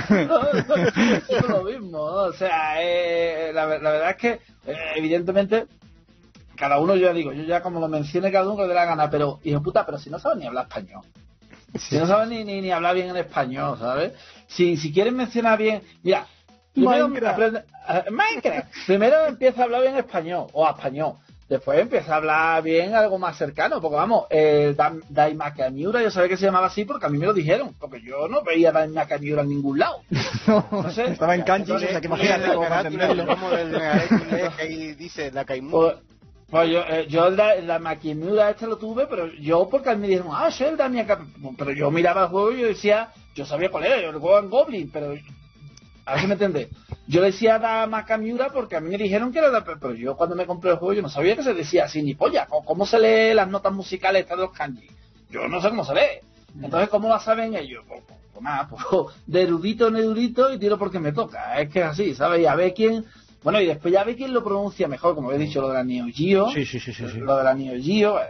es 1.28 1.48
lo 1.48 1.62
mismo, 1.64 1.90
¿no? 1.98 2.04
o 2.06 2.32
sea, 2.32 2.80
eh, 2.82 3.50
la, 3.52 3.66
la 3.66 3.90
verdad 3.90 4.10
es 4.10 4.16
que 4.16 4.30
eh, 4.66 4.76
evidentemente 4.96 5.66
cada 6.56 6.78
uno, 6.80 6.94
yo 6.96 7.06
ya 7.08 7.12
digo, 7.12 7.32
yo 7.32 7.42
ya 7.44 7.62
como 7.62 7.78
lo 7.80 7.88
mencione 7.88 8.32
cada 8.32 8.46
uno 8.46 8.56
que 8.56 8.62
le 8.62 8.68
dé 8.68 8.74
la 8.74 8.84
gana, 8.84 9.10
pero 9.10 9.38
hijo 9.44 9.62
puta, 9.62 9.84
pero 9.86 9.98
si 9.98 10.10
no 10.10 10.18
saben 10.18 10.40
ni 10.40 10.46
hablar 10.46 10.66
español. 10.68 11.02
Si 11.74 11.96
no 11.98 12.06
saben 12.06 12.30
ni, 12.30 12.44
ni, 12.44 12.60
ni 12.60 12.70
hablar 12.70 12.94
bien 12.94 13.10
en 13.10 13.16
español, 13.16 13.76
¿sabes? 13.78 14.12
Si, 14.46 14.76
si 14.76 14.92
quieren 14.92 15.14
mencionar 15.16 15.58
bien, 15.58 15.82
mira, 16.02 16.26
primero 16.72 17.08
Minecraft. 17.08 17.38
aprende- 17.38 17.64
eh, 17.88 18.10
Minecraft. 18.10 18.68
Primero 18.86 19.26
empieza 19.26 19.60
a 19.60 19.64
hablar 19.64 19.82
bien 19.82 19.96
español, 19.96 20.46
o 20.52 20.66
a 20.66 20.70
español. 20.70 21.14
Después 21.48 21.78
empieza 21.80 22.12
a 22.12 22.16
hablar 22.16 22.62
bien 22.62 22.94
algo 22.94 23.18
más 23.18 23.38
cercano, 23.38 23.80
porque 23.80 23.96
vamos, 23.96 24.26
el 24.28 24.76
Dam- 24.76 25.02
Daimakamiura 25.08 26.02
yo 26.02 26.10
sabía 26.10 26.28
que 26.28 26.36
se 26.36 26.44
llamaba 26.44 26.66
así 26.66 26.84
porque 26.84 27.06
a 27.06 27.08
mí 27.08 27.16
me 27.16 27.24
lo 27.24 27.32
dijeron, 27.32 27.74
porque 27.80 28.02
yo 28.02 28.28
no 28.28 28.42
veía 28.42 28.70
Daimakamiura 28.70 29.42
en 29.42 29.48
ningún 29.48 29.78
lado. 29.78 30.02
No 30.70 30.90
sé. 30.90 31.04
Estaba 31.12 31.34
en 31.34 31.42
kanji, 31.42 31.72
o 31.72 31.78
sea, 31.78 32.00
que 32.00 32.06
imagínate 32.06 32.48
cómo 32.54 32.68
para 32.68 32.80
entenderlo. 32.82 33.26
como 33.26 33.50
del 33.50 33.70
Mega 33.70 33.96
X, 34.04 34.20
que 34.56 34.62
ahí 34.62 34.94
dice 34.94 35.30
la 35.30 35.44
Kaimura. 35.44 35.96
Pues, 36.50 36.70
yo, 36.70 36.80
eh, 36.80 37.06
yo 37.08 37.28
la, 37.30 37.56
la 37.56 37.78
Makimura 37.78 38.50
esta 38.50 38.66
lo 38.66 38.78
tuve, 38.78 39.06
pero 39.06 39.26
yo 39.34 39.68
porque 39.68 39.90
a 39.90 39.94
mí 39.94 40.02
me 40.02 40.08
dijeron, 40.08 40.30
ah, 40.32 40.48
el 40.48 40.76
Daimakamiura. 40.76 41.54
Pero 41.58 41.72
yo 41.72 41.90
miraba 41.90 42.22
el 42.22 42.28
juego 42.28 42.52
y 42.52 42.60
yo 42.60 42.66
decía, 42.68 43.12
yo 43.34 43.44
sabía 43.44 43.70
cuál 43.70 43.84
era, 43.84 44.00
yo 44.00 44.10
el 44.10 44.18
juego 44.18 44.38
en 44.38 44.48
Goblin, 44.48 44.90
pero 44.90 45.14
a 46.06 46.12
ver 46.12 46.20
si 46.22 46.26
me 46.26 46.32
entiendes. 46.32 46.68
Yo 47.06 47.20
decía 47.20 47.58
Daimakamiura 47.58 48.48
porque 48.48 48.76
a 48.76 48.80
mí 48.80 48.88
me 48.88 48.96
dijeron 48.96 49.30
que 49.30 49.40
era 49.40 49.50
de, 49.50 49.60
pero 49.60 49.92
yo 49.94 50.16
cuando 50.16 50.36
me 50.36 50.46
compré 50.46 50.70
el 50.70 50.78
juego 50.78 50.94
yo 50.94 51.02
no 51.02 51.10
sabía 51.10 51.36
que 51.36 51.42
se 51.42 51.52
decía 51.52 51.84
así 51.84 52.02
ni 52.02 52.14
polla. 52.14 52.46
¿Cómo, 52.46 52.64
cómo 52.64 52.86
se 52.86 52.98
lee 52.98 53.34
las 53.34 53.48
notas 53.48 53.72
musicales 53.74 54.22
estas 54.22 54.38
de 54.38 54.44
los 54.44 54.52
kanji? 54.52 54.88
Yo 55.30 55.46
no 55.48 55.60
sé 55.60 55.68
cómo 55.68 55.84
se 55.84 55.94
lee. 55.94 56.20
Entonces, 56.62 56.88
¿cómo 56.88 57.10
la 57.10 57.20
saben 57.20 57.54
ellos? 57.54 57.84
Pues, 57.86 58.00
pues, 58.06 58.18
pues 58.32 58.42
nada, 58.42 58.68
pues, 58.68 58.82
de 59.26 59.42
erudito 59.42 59.88
en 59.88 59.96
erudito 59.96 60.50
y 60.52 60.58
tiro 60.58 60.78
porque 60.78 60.98
me 60.98 61.12
toca. 61.12 61.60
Es 61.60 61.68
que 61.68 61.80
es 61.80 61.84
así, 61.84 62.14
¿sabes? 62.14 62.40
Y 62.40 62.46
a 62.46 62.54
ver 62.54 62.72
quién... 62.72 63.04
Bueno, 63.48 63.62
y 63.62 63.66
después 63.66 63.94
ya 63.94 64.04
ve 64.04 64.14
quién 64.14 64.34
lo 64.34 64.44
pronuncia 64.44 64.86
mejor, 64.88 65.14
como 65.14 65.32
he 65.32 65.38
dicho, 65.38 65.62
lo 65.62 65.68
de 65.68 65.74
la 65.74 65.82
Neo 65.84 66.04
Geo. 66.12 66.50
Sí, 66.50 66.66
sí, 66.66 66.78
sí, 66.78 66.92
sí, 66.92 67.06
sí. 67.08 67.18
Lo 67.18 67.34
de 67.34 67.44
la 67.44 67.54
Neo 67.54 67.82
Geo. 67.82 68.18
eh, 68.20 68.26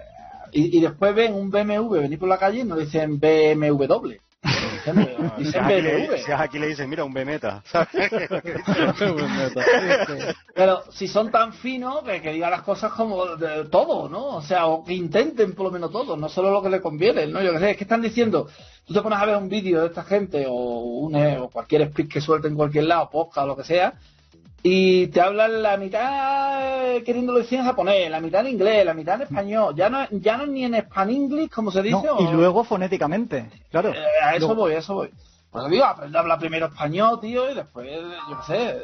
Y, 0.52 0.78
y 0.78 0.80
después 0.80 1.12
ven 1.12 1.34
un 1.34 1.50
BMW 1.50 1.98
venir 2.02 2.20
por 2.20 2.28
la 2.28 2.38
calle 2.38 2.60
y 2.60 2.64
no 2.64 2.76
dicen 2.76 3.18
BMW. 3.18 4.12
Dicen, 4.78 5.08
Si 5.36 5.42
dicen 5.44 5.64
aquí, 5.64 5.80
le, 5.82 6.06
BMW. 6.06 6.16
si 6.24 6.32
aquí 6.32 6.58
le 6.60 6.66
dicen, 6.68 6.88
mira, 6.88 7.02
un 7.02 7.12
Bemeta. 7.12 7.64
Pero 10.54 10.82
si 10.92 11.08
son 11.08 11.32
tan 11.32 11.52
finos, 11.52 12.02
que, 12.04 12.22
que 12.22 12.32
digan 12.32 12.52
las 12.52 12.62
cosas 12.62 12.92
como 12.92 13.26
de 13.36 13.64
todo, 13.64 14.08
¿no? 14.08 14.36
O 14.36 14.42
sea, 14.42 14.66
o 14.66 14.84
que 14.84 14.94
intenten 14.94 15.54
por 15.54 15.66
lo 15.66 15.72
menos 15.72 15.90
todo, 15.90 16.16
no 16.16 16.28
solo 16.28 16.52
lo 16.52 16.62
que 16.62 16.70
les 16.70 16.80
conviene, 16.80 17.26
¿no? 17.26 17.42
Yo 17.42 17.52
que 17.52 17.58
sé, 17.58 17.70
es 17.72 17.76
que 17.76 17.84
están 17.84 18.00
diciendo, 18.02 18.48
tú 18.86 18.94
te 18.94 19.02
pones 19.02 19.18
a 19.18 19.26
ver 19.26 19.36
un 19.36 19.48
vídeo 19.48 19.80
de 19.80 19.88
esta 19.88 20.04
gente 20.04 20.46
o, 20.48 20.52
un, 20.54 21.16
eh, 21.16 21.38
o 21.38 21.48
cualquier 21.50 21.88
speak 21.90 22.08
que 22.08 22.20
suelte 22.20 22.46
en 22.48 22.54
cualquier 22.54 22.84
lado, 22.84 23.10
podcast 23.10 23.44
o 23.44 23.48
lo 23.48 23.56
que 23.56 23.64
sea, 23.64 23.94
y 24.62 25.06
te 25.09 25.20
hablan 25.20 25.62
la 25.62 25.76
mitad 25.76 26.96
eh, 26.96 27.02
queriéndolo 27.04 27.38
decir 27.38 27.59
en 27.61 27.64
japonés, 27.64 28.11
la 28.11 28.20
mitad 28.20 28.40
en 28.40 28.48
inglés, 28.54 28.84
la 28.84 28.94
mitad 28.94 29.14
en 29.16 29.22
español, 29.22 29.74
ya 29.76 29.88
no, 29.88 30.06
ya 30.11 30.36
no 30.36 30.46
ni 30.46 30.64
en 30.64 30.74
span 30.74 31.48
como 31.48 31.70
se 31.70 31.82
dice, 31.82 31.96
No, 32.04 32.14
o- 32.14 32.22
y 32.22 32.32
luego 32.32 32.64
fonéticamente, 32.64 33.48
claro. 33.70 33.90
eh, 33.90 34.04
a 34.22 34.30
eso 34.34 34.46
Luego- 34.46 34.62
voy, 34.62 34.72
a 34.74 34.78
eso 34.78 34.94
voy. 34.94 35.11
Pues 35.50 35.70
digo, 35.70 35.84
aprende 35.86 36.18
a 36.18 36.20
hablar 36.20 36.38
primero 36.38 36.66
español, 36.66 37.20
tío, 37.22 37.50
y 37.50 37.54
después, 37.54 37.88
yo 38.28 38.38
qué 38.40 38.46
sé, 38.46 38.68
eh, 38.70 38.82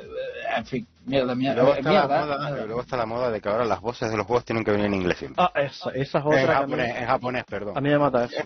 en 0.57 0.65
fin, 0.65 0.87
mierda, 1.05 1.35
Y 1.35 1.37
mierda, 1.37 1.57
luego, 1.63 1.75
eh, 1.75 1.79
está 1.79 1.91
mierda, 1.91 2.09
la 2.09 2.25
moda, 2.27 2.39
mierda. 2.39 2.63
y 2.63 2.67
luego 2.67 2.81
está 2.81 2.97
la 2.97 3.07
moda 3.07 3.31
de 3.31 3.41
que 3.43 3.49
ahora 3.51 3.65
las 3.67 3.81
voces 3.83 4.11
de 4.11 4.17
los 4.17 4.27
juegos 4.27 4.45
tienen 4.47 4.65
que 4.65 4.71
venir 4.71 4.87
en 4.87 4.95
inglés 4.95 5.19
siempre. 5.19 5.45
Ah, 5.45 5.53
esa, 5.61 5.91
esa 5.91 6.19
es 6.21 6.25
en, 6.25 6.27
otra 6.43 6.55
japonés, 6.55 6.97
en 6.97 7.07
japonés, 7.07 7.45
perdón. 7.45 7.77
a 7.77 7.81
mí 7.83 7.89
me 7.91 7.99
mata 7.99 8.25
eso. 8.25 8.37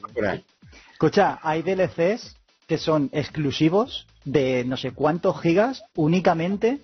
Escucha, 0.92 1.38
hay 1.42 1.62
DLCs 1.62 2.36
que 2.66 2.76
son 2.78 3.08
exclusivos 3.12 4.06
de 4.24 4.64
no 4.64 4.76
sé 4.76 4.92
cuántos 4.92 5.40
gigas 5.40 5.84
únicamente 5.94 6.80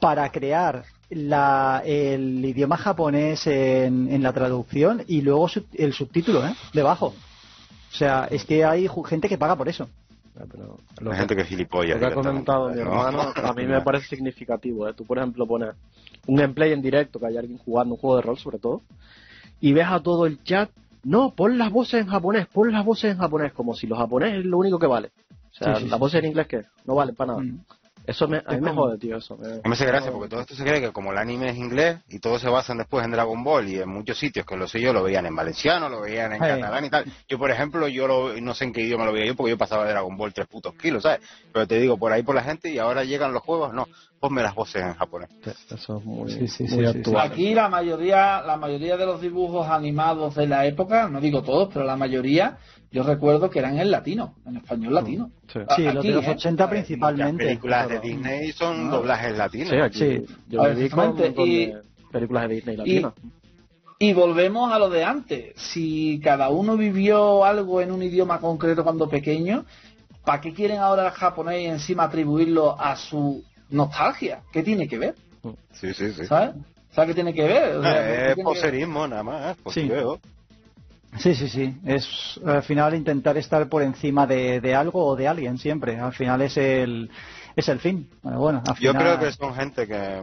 para 0.00 0.30
crear 0.30 0.84
la- 1.10 1.82
el 1.84 2.44
idioma 2.44 2.76
japonés 2.76 3.46
en, 3.46 4.08
en 4.12 4.22
la 4.22 4.32
traducción 4.32 5.02
y 5.06 5.22
luego 5.22 5.48
sub- 5.48 5.66
el 5.74 5.92
subtítulo, 5.92 6.44
¿eh? 6.46 6.54
Debajo. 6.72 7.14
O 7.92 7.94
sea, 7.94 8.26
es 8.30 8.44
que 8.44 8.64
hay 8.64 8.88
gente 9.06 9.28
que 9.28 9.38
paga 9.38 9.56
por 9.56 9.68
eso. 9.68 9.88
Pero 10.50 10.78
lo 11.00 11.10
Hay 11.10 11.14
que- 11.14 11.18
gente 11.20 11.36
que 11.36 11.42
es 11.42 11.48
gilipollas. 11.48 11.94
Lo 11.98 12.06
que 12.08 12.12
ha 12.12 12.14
comentado 12.14 12.68
mi 12.68 12.74
¿no? 12.76 12.80
hermano, 12.82 13.32
a 13.34 13.52
mí 13.54 13.64
me 13.64 13.80
parece 13.80 14.08
significativo. 14.08 14.86
¿eh? 14.86 14.92
Tú, 14.94 15.04
por 15.06 15.16
ejemplo, 15.16 15.46
pones 15.46 15.70
un 16.26 16.36
gameplay 16.36 16.72
en 16.72 16.82
directo, 16.82 17.18
que 17.18 17.26
hay 17.26 17.38
alguien 17.38 17.56
jugando 17.58 17.94
un 17.94 18.00
juego 18.00 18.16
de 18.16 18.22
rol, 18.22 18.36
sobre 18.38 18.58
todo, 18.58 18.82
y 19.60 19.72
ves 19.72 19.86
a 19.88 20.00
todo 20.00 20.26
el 20.26 20.42
chat, 20.42 20.68
no, 21.04 21.30
pon 21.30 21.56
las 21.56 21.70
voces 21.72 22.02
en 22.02 22.08
japonés, 22.08 22.48
pon 22.48 22.70
las 22.70 22.84
voces 22.84 23.12
en 23.12 23.18
japonés, 23.18 23.52
como 23.54 23.74
si 23.74 23.86
los 23.86 23.96
japonés 23.96 24.34
es 24.40 24.44
lo 24.44 24.58
único 24.58 24.78
que 24.78 24.86
vale. 24.88 25.10
O 25.52 25.54
sea, 25.54 25.76
Sí, 25.76 25.84
sí, 25.84 25.88
las 25.88 25.96
sí. 25.96 26.00
voces 26.00 26.18
en 26.18 26.26
inglés, 26.26 26.46
¿qué? 26.48 26.64
No 26.84 26.96
valen 26.96 27.14
para 27.14 27.28
nada. 27.32 27.42
Mm. 27.44 27.60
Eso 28.06 28.28
me, 28.28 28.38
a 28.38 28.42
mí 28.50 28.56
Es 28.56 28.60
me 28.62 28.72
jode, 28.72 28.98
tío, 28.98 29.16
eso. 29.16 29.36
me- 29.36 29.60
hace 29.72 29.84
gracia 29.84 30.12
porque 30.12 30.28
todo 30.28 30.40
esto 30.40 30.54
se 30.54 30.62
cree 30.64 30.80
que 30.80 30.92
como 30.92 31.10
el 31.12 31.18
anime 31.18 31.48
es 31.50 31.56
inglés 31.56 31.98
y 32.08 32.18
todos 32.20 32.40
se 32.40 32.48
basan 32.48 32.78
después 32.78 33.04
en 33.04 33.10
Dragon 33.10 33.42
Ball 33.42 33.68
y 33.68 33.80
en 33.80 33.88
muchos 33.88 34.16
sitios 34.18 34.46
que 34.46 34.56
lo 34.56 34.68
sé 34.68 34.80
yo 34.80 34.92
lo 34.92 35.02
veían 35.02 35.26
en 35.26 35.34
valenciano, 35.34 35.88
lo 35.88 36.00
veían 36.02 36.32
en 36.32 36.40
Sí. 36.40 36.46
catalán 36.46 36.84
y 36.84 36.90
tal. 36.90 37.04
Yo, 37.28 37.38
por 37.38 37.50
ejemplo, 37.50 37.88
yo 37.88 38.06
lo, 38.06 38.40
no 38.40 38.54
sé 38.54 38.64
en 38.64 38.72
qué 38.72 38.82
idioma 38.82 39.04
lo 39.04 39.12
veía 39.12 39.26
yo 39.26 39.34
porque 39.34 39.50
yo 39.50 39.58
pasaba 39.58 39.84
de 39.84 39.90
Dragon 39.90 40.16
Ball 40.16 40.32
tres 40.32 40.46
putos 40.46 40.74
kilos, 40.76 41.02
¿sabes? 41.02 41.20
Pero 41.52 41.66
te 41.66 41.78
digo, 41.80 41.98
por 41.98 42.12
ahí 42.12 42.22
por 42.22 42.34
la 42.36 42.42
gente 42.44 42.70
y 42.70 42.78
ahora 42.78 43.02
llegan 43.04 43.32
los 43.32 43.42
juegos, 43.42 43.72
no, 43.74 43.88
ponme 44.20 44.42
las 44.42 44.54
voces 44.54 44.82
en 44.82 44.94
japonés. 44.94 45.28
Eso 45.70 45.98
es 45.98 46.04
muy, 46.04 46.30
Sí, 46.30 46.48
sí, 46.48 46.62
muy 46.64 46.70
sí, 46.72 46.92
sí, 46.92 46.98
actual. 46.98 47.30
Aquí 47.32 47.54
la 47.54 47.68
mayoría, 47.68 48.42
la 48.42 48.56
mayoría 48.56 48.96
de 48.96 49.06
los 49.06 49.20
dibujos 49.20 49.66
animados 49.68 50.34
de 50.34 50.46
la 50.46 50.66
época, 50.66 51.08
no 51.08 51.20
digo 51.20 51.42
todos, 51.42 51.68
pero 51.72 51.84
la 51.84 51.96
mayoría, 51.96 52.56
yo 52.90 53.02
recuerdo 53.02 53.50
que 53.50 53.58
eran 53.58 53.78
en 53.78 53.90
latino, 53.90 54.34
en 54.46 54.56
español 54.56 54.94
latino. 54.94 55.30
Sí. 55.52 55.60
Sí, 55.76 55.82
los 55.84 55.96
aquí, 55.96 56.08
de 56.08 56.14
los 56.14 56.24
¿eh? 56.26 56.30
80 56.30 56.64
Las 56.64 56.70
principalmente. 56.70 57.44
películas 57.44 57.88
de 57.88 58.00
Disney 58.00 58.52
son 58.52 58.88
Ah. 58.88 58.90
doblajes 58.90 59.36
latinos. 59.36 59.68
Sí, 59.70 59.76
aquí 59.76 59.98
Sí. 59.98 60.24
yo 60.48 60.62
A 60.62 60.68
ver, 60.68 60.78
y- 60.78 60.80
de 60.80 61.82
películas 62.10 62.48
de 62.48 62.54
Disney 62.54 62.76
latinas. 62.76 63.12
y 63.98 64.12
volvemos 64.12 64.72
a 64.72 64.78
lo 64.78 64.88
de 64.90 65.04
antes. 65.04 65.52
Si 65.56 66.20
cada 66.22 66.48
uno 66.50 66.76
vivió 66.76 67.44
algo 67.44 67.80
en 67.80 67.92
un 67.92 68.02
idioma 68.02 68.40
concreto 68.40 68.82
cuando 68.82 69.08
pequeño, 69.08 69.64
¿para 70.24 70.40
qué 70.40 70.52
quieren 70.52 70.78
ahora 70.78 71.06
el 71.06 71.12
japonés 71.12 71.62
y 71.62 71.66
encima 71.66 72.04
atribuirlo 72.04 72.78
a 72.80 72.96
su 72.96 73.42
nostalgia? 73.70 74.40
¿Qué 74.52 74.62
tiene 74.62 74.88
que 74.88 74.98
ver? 74.98 75.14
Sí, 75.72 75.92
sí, 75.94 76.12
sí. 76.12 76.26
¿Sabes? 76.26 76.54
¿Sabes 76.92 77.08
qué 77.08 77.14
tiene 77.14 77.34
que 77.34 77.44
ver? 77.44 77.76
O 77.76 77.82
sea, 77.82 77.92
¿qué 77.92 77.98
Eh, 77.98 78.14
es 78.14 78.28
que 78.30 78.34
ver? 78.36 78.44
poserismo 78.44 79.06
nada 79.06 79.22
más, 79.22 79.56
pues 79.62 79.74
Sí. 79.74 79.88
veo. 79.88 80.18
Sí, 81.18 81.34
sí, 81.34 81.48
sí. 81.48 81.74
Es 81.84 82.40
al 82.44 82.62
final 82.62 82.94
intentar 82.94 83.36
estar 83.38 83.68
por 83.68 83.82
encima 83.82 84.26
de, 84.26 84.60
de 84.60 84.74
algo 84.74 85.04
o 85.06 85.16
de 85.16 85.28
alguien 85.28 85.56
siempre. 85.58 85.98
Al 85.98 86.12
final 86.12 86.42
es 86.42 86.56
el 86.56 87.10
es 87.54 87.68
el 87.68 87.78
fin. 87.80 88.08
Bueno, 88.22 88.38
bueno, 88.38 88.62
al 88.66 88.76
Yo 88.76 88.92
creo 88.94 89.18
que 89.18 89.32
son 89.32 89.54
gente 89.54 89.86
que... 89.86 90.22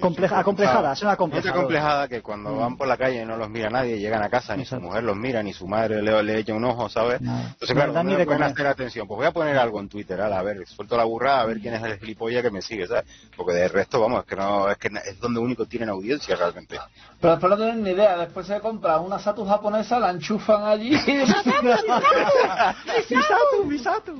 Compleja- 0.00 0.38
acomplejada, 0.38 0.94
son 0.96 1.08
Gente 1.08 1.12
acomplejados. 1.14 1.56
acomplejada 1.58 2.08
que 2.08 2.22
cuando 2.22 2.50
Mm. 2.50 2.58
van 2.58 2.76
por 2.76 2.88
la 2.88 2.96
calle 2.96 3.24
no 3.24 3.36
los 3.36 3.48
mira 3.50 3.70
nadie, 3.70 3.98
llegan 3.98 4.22
a 4.22 4.28
casa, 4.28 4.56
ni 4.56 4.62
Exacto. 4.62 4.82
su 4.84 4.88
mujer 4.88 5.04
los 5.04 5.16
mira, 5.16 5.42
ni 5.42 5.52
su 5.52 5.66
madre 5.66 6.02
le, 6.02 6.22
le 6.22 6.38
echa 6.38 6.54
un 6.54 6.64
ojo, 6.64 6.88
¿sabes? 6.88 7.20
Entonces, 7.20 7.72
claro, 7.72 7.92
no 8.02 8.16
de 8.16 8.24
pueden 8.24 8.42
hacer 8.42 8.66
atención. 8.66 9.06
Pues 9.06 9.16
voy 9.18 9.26
a 9.26 9.32
poner 9.32 9.56
algo 9.58 9.80
en 9.80 9.88
Twitter, 9.88 10.20
ala, 10.20 10.38
a 10.38 10.42
ver, 10.42 10.66
suelto 10.66 10.96
la 10.96 11.04
burrada, 11.04 11.42
a 11.42 11.46
ver 11.46 11.60
quién 11.60 11.74
es 11.74 11.82
el 11.82 11.98
gilipollas 11.98 12.42
que 12.42 12.50
me 12.50 12.62
sigue, 12.62 12.86
¿sabes? 12.86 13.04
Porque 13.36 13.52
de 13.52 13.68
resto, 13.68 14.00
vamos, 14.00 14.20
es 14.20 14.26
que 14.26 14.36
no, 14.36 14.68
es 14.68 14.76
que 14.78 14.88
es 14.88 15.20
donde 15.20 15.40
único 15.40 15.66
tienen 15.66 15.88
audiencia 15.88 16.34
realmente. 16.36 16.78
Pero 17.20 17.32
después 17.34 17.50
no 17.50 17.56
tienen 17.56 17.82
ni 17.82 17.90
idea. 17.90 18.16
Después 18.16 18.46
se 18.46 18.58
compra 18.60 18.98
una 18.98 19.18
Saturn 19.18 19.48
japonesa, 19.48 19.98
la 19.98 20.10
enchufan 20.10 20.64
allí. 20.64 20.90
Misato, 23.10 23.64
Misato. 23.66 24.12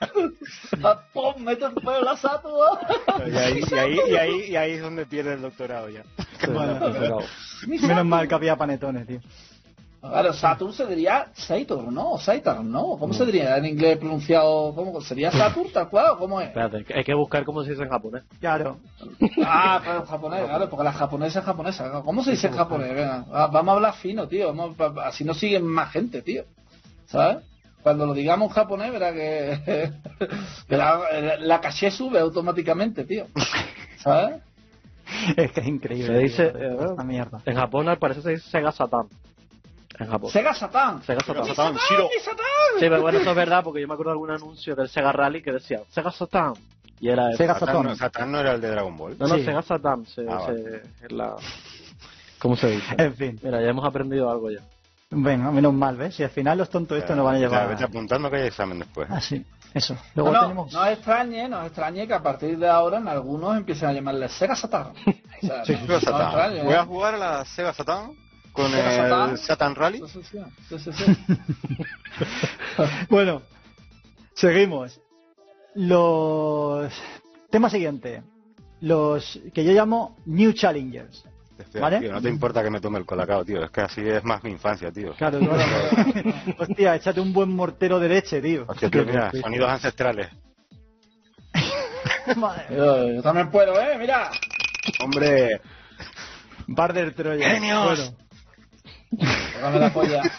¡Pum! 1.12 1.42
Mete 1.42 1.66
el 1.66 1.74
pelo 1.74 2.02
la 2.02 2.16
Saturn. 2.16 2.78
Y 3.26 3.36
ahí, 3.36 3.64
y 3.70 3.74
ahí, 3.74 3.98
y 4.08 4.16
ahí, 4.16 4.44
y 4.50 4.56
ahí 4.56 4.72
es 4.72 4.82
donde 4.82 5.06
pierde 5.06 5.34
el 5.34 5.42
doctorado 5.42 5.88
ya. 5.88 6.04
Bueno, 6.52 7.18
menos 7.66 8.06
mal 8.06 8.26
que 8.26 8.34
había 8.34 8.56
panetones, 8.56 9.06
tío. 9.06 9.20
Claro, 10.00 10.32
Saturn 10.32 10.72
se 10.72 10.86
diría 10.86 11.26
Saturn, 11.34 11.92
¿no? 11.92 12.12
O 12.12 12.18
Saturn, 12.18 12.70
¿no? 12.72 12.96
¿Cómo 12.96 13.12
se 13.12 13.26
diría 13.26 13.58
en 13.58 13.66
inglés 13.66 13.98
pronunciado? 13.98 14.74
¿Cómo 14.74 14.98
sería 15.02 15.30
Saturn 15.30 15.70
tal 15.70 15.90
cual 15.90 16.12
o 16.12 16.18
cómo 16.18 16.40
es? 16.40 16.48
Espérate, 16.48 16.86
hay 16.94 17.04
que 17.04 17.12
buscar 17.12 17.44
cómo 17.44 17.62
se 17.62 17.72
dice 17.72 17.82
en 17.82 17.90
japonés. 17.90 18.24
Claro. 18.40 18.78
Ah, 19.44 19.78
pero 19.84 19.98
en 19.98 20.06
japonés, 20.06 20.44
claro, 20.46 20.70
porque 20.70 20.84
la 20.84 20.92
japonesa 20.92 21.40
es 21.40 21.44
japonesa. 21.44 22.02
¿Cómo 22.02 22.24
se 22.24 22.30
dice 22.30 22.46
en 22.46 22.54
japonés? 22.54 22.94
Venga, 22.94 23.26
ah, 23.30 23.48
vamos 23.52 23.72
a 23.72 23.76
hablar 23.76 23.94
fino, 23.94 24.26
tío. 24.26 24.54
Vamos, 24.54 24.74
así 25.04 25.22
no 25.22 25.34
siguen 25.34 25.66
más 25.66 25.92
gente, 25.92 26.22
tío. 26.22 26.44
¿Sabes? 27.06 27.44
Cuando 27.82 28.06
lo 28.06 28.12
digamos 28.14 28.48
en 28.48 28.54
japonés, 28.54 28.92
verá 28.92 29.12
que, 29.12 29.92
que 30.68 30.76
la, 30.76 31.36
la 31.38 31.60
caché 31.60 31.90
sube 31.90 32.18
automáticamente, 32.18 33.04
tío. 33.04 33.26
¿Sabes? 33.98 34.40
Es 35.36 35.52
que 35.52 35.60
es 35.60 35.66
increíble. 35.66 36.06
Se 36.06 36.18
dice, 36.18 36.48
tío, 36.50 36.90
esta 36.90 37.04
mierda. 37.04 37.40
En 37.44 37.56
Japón 37.56 37.88
al 37.88 37.98
parecer 37.98 38.22
se 38.22 38.30
dice 38.30 38.50
Sega 38.50 38.70
Satan. 38.72 39.06
En 39.98 40.06
Japón. 40.08 40.30
Sega 40.30 40.54
Satan. 40.54 41.02
Sega 41.02 41.20
Satan. 41.20 41.44
Sega 41.44 41.54
Satan, 41.54 41.74
¡Mi 41.74 41.80
Shiro. 41.88 42.08
Satan! 42.22 42.46
Sí, 42.78 42.80
pero 42.88 43.02
bueno, 43.02 43.18
eso 43.18 43.30
es 43.30 43.36
verdad 43.36 43.64
porque 43.64 43.80
yo 43.80 43.88
me 43.88 43.94
acuerdo 43.94 44.10
de 44.12 44.14
algún 44.14 44.30
anuncio 44.30 44.76
del 44.76 44.88
Sega 44.88 45.12
Rally 45.12 45.42
que 45.42 45.52
decía 45.52 45.80
Sega 45.90 46.10
Satan. 46.10 46.52
Y 47.00 47.08
era 47.08 47.28
eso. 47.30 47.38
Sega 47.38 47.54
Satán 47.54 47.68
Satón. 47.68 47.86
no, 47.86 47.96
Satán 47.96 48.32
no 48.32 48.40
era 48.40 48.52
el 48.52 48.60
de 48.60 48.70
Dragon 48.70 48.96
Ball. 48.96 49.16
No, 49.18 49.26
no, 49.26 49.34
Sí. 49.36 49.44
Sega 49.44 49.62
Satan. 49.62 50.06
Se, 50.06 50.24
Ah, 50.28 50.46
se- 50.46 51.14
la... 51.14 51.34
¿Cómo 52.38 52.56
se 52.56 52.68
dice? 52.68 52.94
En 52.98 53.14
fin. 53.14 53.38
Mira, 53.42 53.60
ya 53.60 53.68
hemos 53.68 53.84
aprendido 53.86 54.30
algo 54.30 54.50
ya. 54.50 54.60
Bueno, 55.12 55.50
menos 55.50 55.74
mal, 55.74 55.96
¿ves? 55.96 56.14
Si 56.14 56.22
al 56.22 56.30
final 56.30 56.56
los 56.58 56.70
tontos 56.70 56.96
estos 56.98 57.16
no 57.16 57.24
van 57.24 57.34
a 57.36 57.38
Ya, 57.38 57.46
llevar. 57.48 57.68
Vete 57.68 57.82
apuntando 57.84 58.30
que 58.30 58.36
hay 58.36 58.46
examen 58.46 58.78
después. 58.78 59.08
Ah, 59.10 59.20
sí. 59.20 59.44
Eso. 59.74 59.94
No, 59.94 60.22
Luego 60.22 60.32
no, 60.32 60.40
tenemos. 60.42 60.72
no 60.72 60.80
os 60.82 60.88
extrañe, 60.88 61.48
no 61.48 61.64
extrañe 61.64 62.06
que 62.06 62.14
a 62.14 62.22
partir 62.22 62.58
de 62.58 62.68
ahora 62.68 62.98
en 62.98 63.08
algunos 63.08 63.56
empiecen 63.56 63.88
a 63.88 63.92
llamarle 63.92 64.28
Sega 64.28 64.54
Satan. 64.56 64.92
O 65.42 65.46
sea, 65.46 65.64
Sí, 65.64 65.72
no- 65.72 65.78
Sega 65.80 65.94
no 65.94 66.00
Satán. 66.00 66.22
extrañe, 66.26 66.62
Voy 66.64 66.74
¿eh? 66.74 66.76
a 66.76 66.84
jugar 66.84 67.14
a 67.14 67.18
la 67.18 67.44
Sega 67.44 67.72
Satán 67.72 68.12
con 68.52 68.70
Sega 68.70 68.90
el 68.90 69.10
Satán. 69.10 69.38
Satan 69.38 69.74
Rally. 69.74 70.02
Sí, 70.08 70.22
sí. 70.78 71.16
Bueno, 73.08 73.42
seguimos. 74.34 75.00
Los. 75.74 76.92
Tema 77.50 77.70
siguiente. 77.70 78.22
Los 78.80 79.40
que 79.54 79.64
yo 79.64 79.72
llamo 79.72 80.16
New 80.26 80.52
Challengers. 80.52 81.24
¿Vale? 81.80 82.00
tío, 82.00 82.12
no 82.12 82.20
te 82.20 82.28
importa 82.28 82.62
que 82.62 82.70
me 82.70 82.80
tome 82.80 82.98
el 82.98 83.06
colacao, 83.06 83.44
tío. 83.44 83.64
Es 83.64 83.70
que 83.70 83.80
así 83.80 84.00
es 84.00 84.24
más 84.24 84.42
mi 84.42 84.50
infancia, 84.50 84.90
tío. 84.90 85.14
Claro, 85.14 85.38
claro. 85.38 85.58
Hostia, 86.58 86.96
échate 86.96 87.20
un 87.20 87.32
buen 87.32 87.50
mortero 87.50 87.98
de 87.98 88.08
leche, 88.08 88.40
tío. 88.40 88.64
Hostia, 88.66 88.90
tío, 88.90 89.04
mira, 89.04 89.30
sonidos 89.32 89.70
ancestrales. 89.70 90.28
Madre. 92.36 92.64
Yo, 92.70 93.12
yo 93.12 93.22
también 93.22 93.50
puedo, 93.50 93.78
¿eh? 93.80 93.96
Mira. 93.98 94.30
Hombre, 95.02 95.60
Barder 96.66 97.14
Troya. 97.14 97.50
¡Genios! 97.50 98.14
Bueno. 99.10 99.32
Tócame 99.54 99.78
la 99.78 99.92
polla. 99.92 100.22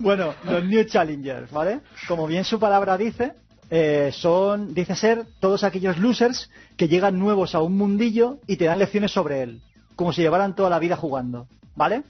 Bueno, 0.00 0.32
los 0.44 0.64
New 0.64 0.84
Challengers, 0.84 1.50
¿vale? 1.50 1.80
Como 2.06 2.28
bien 2.28 2.44
su 2.44 2.60
palabra 2.60 2.96
dice, 2.96 3.32
eh, 3.70 4.10
son, 4.12 4.74
dice 4.74 4.94
ser, 4.94 5.26
todos 5.40 5.64
aquellos 5.64 5.98
losers 5.98 6.50
que 6.76 6.88
llegan 6.88 7.18
nuevos 7.18 7.54
a 7.54 7.60
un 7.60 7.76
mundillo 7.76 8.38
y 8.46 8.56
te 8.56 8.64
dan 8.64 8.78
lecciones 8.78 9.12
sobre 9.12 9.42
él, 9.42 9.60
como 9.96 10.12
si 10.12 10.22
llevaran 10.22 10.54
toda 10.54 10.70
la 10.70 10.78
vida 10.78 10.96
jugando, 10.96 11.46
¿vale? 11.76 12.02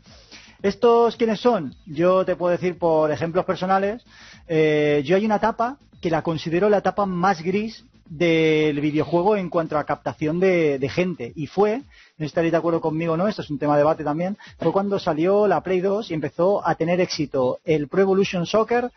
¿Estos 0.63 1.17
quiénes 1.17 1.41
son? 1.41 1.75
Yo 1.87 2.25
te 2.25 2.37
puedo 2.37 2.53
decir 2.53 2.79
por 2.79 3.11
ejemplos 3.11 3.45
personales, 3.45 4.05
eh, 4.49 5.03
yo 5.05 5.17
hay 5.17 5.25
una 5.25 5.37
etapa 5.37 5.79
que 6.01 6.11
la 6.11 6.23
considero 6.23 6.69
la 6.69 6.79
etapa 6.79 7.07
más 7.07 7.43
gris 7.43 7.85
del 8.09 8.81
videojuego 8.81 9.37
en 9.37 9.51
cuanto 9.51 9.77
a 9.79 9.85
captación 9.85 10.41
de, 10.41 10.91
gente. 10.93 11.33
Y 11.37 11.47
fue, 11.47 11.83
no 12.17 12.27
estaréis 12.27 12.53
de 12.53 12.59
acuerdo 12.59 12.81
conmigo 12.81 13.17
no, 13.17 13.29
esto 13.29 13.43
es 13.43 13.51
un 13.51 13.59
tema 13.59 13.75
de 13.75 13.81
debate 13.81 14.05
también, 14.05 14.37
fue 14.59 14.73
cuando 14.73 14.99
salió 14.99 15.47
la 15.47 15.63
Play 15.63 15.81
2 15.81 16.11
y 16.11 16.15
empezó 16.15 16.67
a 16.67 16.75
tener 16.75 17.01
éxito 17.01 17.61
el 17.65 17.89
Pro 17.89 18.03
Evolution 18.03 18.47
Soccer 18.47 18.91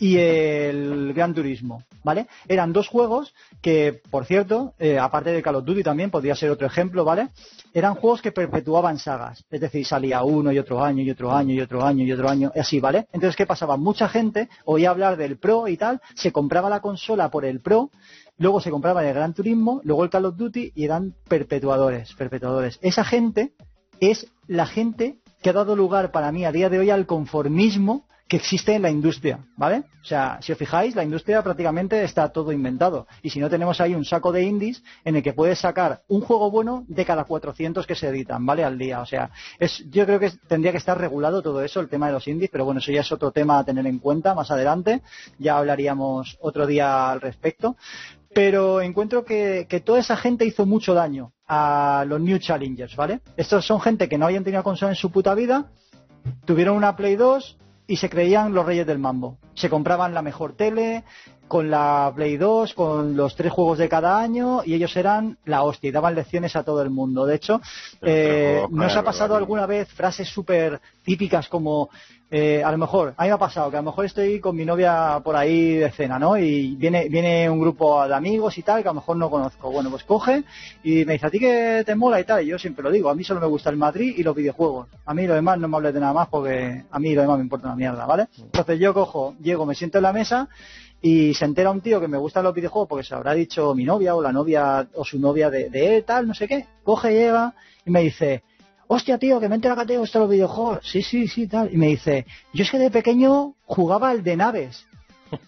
y 0.00 0.16
el 0.16 1.12
Gran 1.12 1.34
Turismo, 1.34 1.84
¿vale? 2.02 2.26
Eran 2.48 2.72
dos 2.72 2.88
juegos 2.88 3.34
que, 3.60 4.00
por 4.10 4.24
cierto, 4.24 4.72
eh, 4.78 4.98
aparte 4.98 5.30
de 5.30 5.42
Call 5.42 5.56
of 5.56 5.64
Duty 5.66 5.82
también, 5.82 6.10
podría 6.10 6.34
ser 6.34 6.50
otro 6.50 6.66
ejemplo, 6.66 7.04
¿vale? 7.04 7.28
Eran 7.74 7.94
juegos 7.96 8.22
que 8.22 8.32
perpetuaban 8.32 8.98
sagas, 8.98 9.44
es 9.50 9.60
decir, 9.60 9.84
salía 9.84 10.22
uno 10.22 10.52
y 10.52 10.58
otro 10.58 10.82
año 10.82 11.02
y 11.02 11.10
otro 11.10 11.32
año 11.32 11.52
y 11.52 11.60
otro 11.60 11.84
año 11.84 12.02
y 12.02 12.12
otro 12.12 12.30
año, 12.30 12.50
y 12.54 12.58
así, 12.58 12.80
¿vale? 12.80 13.08
Entonces, 13.12 13.36
¿qué 13.36 13.46
pasaba? 13.46 13.76
Mucha 13.76 14.08
gente 14.08 14.48
oía 14.64 14.88
hablar 14.88 15.18
del 15.18 15.38
Pro 15.38 15.68
y 15.68 15.76
tal, 15.76 16.00
se 16.14 16.32
compraba 16.32 16.70
la 16.70 16.80
consola 16.80 17.30
por 17.30 17.44
el 17.44 17.60
Pro, 17.60 17.90
luego 18.38 18.62
se 18.62 18.70
compraba 18.70 19.06
el 19.06 19.12
Gran 19.14 19.34
Turismo, 19.34 19.82
luego 19.84 20.02
el 20.04 20.10
Call 20.10 20.24
of 20.24 20.36
Duty 20.36 20.72
y 20.74 20.84
eran 20.84 21.14
perpetuadores, 21.28 22.14
perpetuadores. 22.14 22.78
Esa 22.80 23.04
gente 23.04 23.52
es 24.00 24.26
la 24.46 24.64
gente 24.64 25.18
que 25.42 25.50
ha 25.50 25.52
dado 25.52 25.76
lugar 25.76 26.10
para 26.10 26.32
mí 26.32 26.46
a 26.46 26.52
día 26.52 26.70
de 26.70 26.78
hoy 26.78 26.88
al 26.88 27.06
conformismo 27.06 28.06
que 28.30 28.36
existe 28.36 28.72
en 28.76 28.82
la 28.82 28.90
industria, 28.90 29.40
¿vale? 29.56 29.82
O 30.00 30.04
sea, 30.04 30.38
si 30.40 30.52
os 30.52 30.58
fijáis, 30.58 30.94
la 30.94 31.02
industria 31.02 31.42
prácticamente 31.42 32.04
está 32.04 32.28
todo 32.28 32.52
inventado. 32.52 33.08
Y 33.22 33.30
si 33.30 33.40
no, 33.40 33.50
tenemos 33.50 33.80
ahí 33.80 33.92
un 33.92 34.04
saco 34.04 34.30
de 34.30 34.44
indies 34.44 34.84
en 35.04 35.16
el 35.16 35.22
que 35.24 35.32
puedes 35.32 35.58
sacar 35.58 36.02
un 36.06 36.20
juego 36.20 36.48
bueno 36.48 36.84
de 36.86 37.04
cada 37.04 37.24
400 37.24 37.84
que 37.88 37.96
se 37.96 38.06
editan, 38.06 38.46
¿vale? 38.46 38.62
Al 38.62 38.78
día. 38.78 39.00
O 39.00 39.04
sea, 39.04 39.32
es, 39.58 39.84
yo 39.90 40.06
creo 40.06 40.20
que 40.20 40.30
tendría 40.46 40.70
que 40.70 40.78
estar 40.78 40.96
regulado 40.96 41.42
todo 41.42 41.60
eso, 41.64 41.80
el 41.80 41.88
tema 41.88 42.06
de 42.06 42.12
los 42.12 42.28
indies, 42.28 42.50
pero 42.52 42.64
bueno, 42.64 42.78
eso 42.78 42.92
ya 42.92 43.00
es 43.00 43.10
otro 43.10 43.32
tema 43.32 43.58
a 43.58 43.64
tener 43.64 43.84
en 43.84 43.98
cuenta 43.98 44.32
más 44.32 44.52
adelante. 44.52 45.02
Ya 45.40 45.58
hablaríamos 45.58 46.38
otro 46.40 46.68
día 46.68 47.10
al 47.10 47.20
respecto. 47.20 47.76
Pero 48.32 48.80
encuentro 48.80 49.24
que, 49.24 49.66
que 49.68 49.80
toda 49.80 49.98
esa 49.98 50.16
gente 50.16 50.44
hizo 50.44 50.66
mucho 50.66 50.94
daño 50.94 51.32
a 51.48 52.04
los 52.06 52.20
New 52.20 52.38
Challengers, 52.38 52.94
¿vale? 52.94 53.22
Estos 53.36 53.66
son 53.66 53.80
gente 53.80 54.08
que 54.08 54.18
no 54.18 54.26
habían 54.26 54.44
tenido 54.44 54.62
consola 54.62 54.92
en 54.92 54.96
su 54.96 55.10
puta 55.10 55.34
vida, 55.34 55.72
tuvieron 56.44 56.76
una 56.76 56.94
Play 56.94 57.16
2 57.16 57.56
y 57.90 57.96
se 57.96 58.08
creían 58.08 58.54
los 58.54 58.64
reyes 58.64 58.86
del 58.86 59.00
mambo. 59.00 59.36
Se 59.54 59.68
compraban 59.68 60.14
la 60.14 60.22
mejor 60.22 60.52
tele, 60.52 61.02
con 61.50 61.68
la 61.68 62.12
Play 62.14 62.36
2, 62.36 62.74
con 62.74 63.16
los 63.16 63.34
tres 63.34 63.50
juegos 63.50 63.78
de 63.78 63.88
cada 63.88 64.20
año, 64.20 64.62
y 64.64 64.74
ellos 64.74 64.96
eran 64.96 65.36
la 65.46 65.64
hostia 65.64 65.88
y 65.88 65.90
daban 65.90 66.14
lecciones 66.14 66.54
a 66.54 66.62
todo 66.62 66.80
el 66.80 66.90
mundo. 66.90 67.26
De 67.26 67.34
hecho, 67.34 67.60
eh, 68.02 68.62
¿nos 68.70 68.94
ha 68.94 69.02
pasado 69.02 69.34
alguna 69.34 69.66
vez 69.66 69.88
frases 69.88 70.28
súper 70.28 70.80
típicas 71.02 71.48
como 71.48 71.90
eh, 72.32 72.62
a 72.62 72.70
lo 72.70 72.78
mejor, 72.78 73.14
a 73.16 73.24
mí 73.24 73.28
me 73.28 73.34
ha 73.34 73.38
pasado 73.38 73.68
que 73.72 73.76
a 73.76 73.80
lo 73.80 73.90
mejor 73.90 74.04
estoy 74.04 74.38
con 74.38 74.54
mi 74.54 74.64
novia 74.64 75.20
por 75.24 75.34
ahí 75.34 75.74
de 75.74 75.90
cena, 75.90 76.16
¿no? 76.16 76.38
Y 76.38 76.76
viene, 76.76 77.08
viene 77.08 77.50
un 77.50 77.60
grupo 77.60 78.06
de 78.06 78.14
amigos 78.14 78.56
y 78.56 78.62
tal, 78.62 78.82
que 78.82 78.88
a 78.88 78.92
lo 78.92 79.00
mejor 79.00 79.16
no 79.16 79.28
conozco. 79.28 79.72
Bueno, 79.72 79.90
pues 79.90 80.04
coge 80.04 80.44
y 80.84 81.04
me 81.04 81.14
dice, 81.14 81.26
¿a 81.26 81.30
ti 81.30 81.40
que 81.40 81.82
te 81.84 81.96
mola 81.96 82.20
y 82.20 82.24
tal? 82.24 82.44
Y 82.44 82.46
yo 82.46 82.58
siempre 82.60 82.84
lo 82.84 82.92
digo, 82.92 83.10
a 83.10 83.16
mí 83.16 83.24
solo 83.24 83.40
me 83.40 83.48
gusta 83.48 83.70
el 83.70 83.76
Madrid 83.76 84.14
y 84.16 84.22
los 84.22 84.36
videojuegos. 84.36 84.86
A 85.04 85.12
mí 85.12 85.26
lo 85.26 85.34
demás 85.34 85.58
no 85.58 85.66
me 85.66 85.76
hables 85.76 85.92
de 85.92 85.98
nada 85.98 86.12
más 86.12 86.28
porque 86.28 86.84
a 86.88 86.98
mí 87.00 87.16
lo 87.16 87.22
demás 87.22 87.38
me 87.38 87.42
importa 87.42 87.66
una 87.66 87.74
mierda, 87.74 88.06
¿vale? 88.06 88.28
Entonces 88.38 88.78
yo 88.78 88.94
cojo, 88.94 89.34
llego, 89.42 89.66
me 89.66 89.74
siento 89.74 89.98
en 89.98 90.02
la 90.02 90.12
mesa 90.12 90.48
y 91.02 91.34
se 91.34 91.44
entera 91.44 91.70
un 91.70 91.80
tío 91.80 92.00
que 92.00 92.08
me 92.08 92.18
gustan 92.18 92.44
los 92.44 92.54
videojuegos 92.54 92.88
porque 92.88 93.04
se 93.04 93.14
habrá 93.14 93.32
dicho 93.32 93.74
mi 93.74 93.84
novia 93.84 94.14
o 94.14 94.22
la 94.22 94.32
novia 94.32 94.88
o 94.94 95.04
su 95.04 95.18
novia 95.18 95.50
de, 95.50 95.70
de 95.70 95.96
él, 95.96 96.04
tal, 96.04 96.26
no 96.26 96.34
sé 96.34 96.46
qué. 96.46 96.66
Coge, 96.84 97.12
lleva 97.12 97.54
y 97.86 97.90
me 97.90 98.02
dice, 98.02 98.42
hostia, 98.86 99.18
tío, 99.18 99.40
que 99.40 99.48
me 99.48 99.54
entera 99.54 99.76
que 99.76 99.86
te 99.86 99.98
gustan 99.98 100.22
los 100.22 100.30
videojuegos. 100.30 100.80
Sí, 100.82 101.02
sí, 101.02 101.28
sí, 101.28 101.46
tal. 101.46 101.72
Y 101.72 101.76
me 101.76 101.86
dice, 101.86 102.26
yo 102.52 102.64
es 102.64 102.70
que 102.70 102.78
de 102.78 102.90
pequeño 102.90 103.54
jugaba 103.64 104.10
al 104.10 104.22
de 104.22 104.36
naves. 104.36 104.86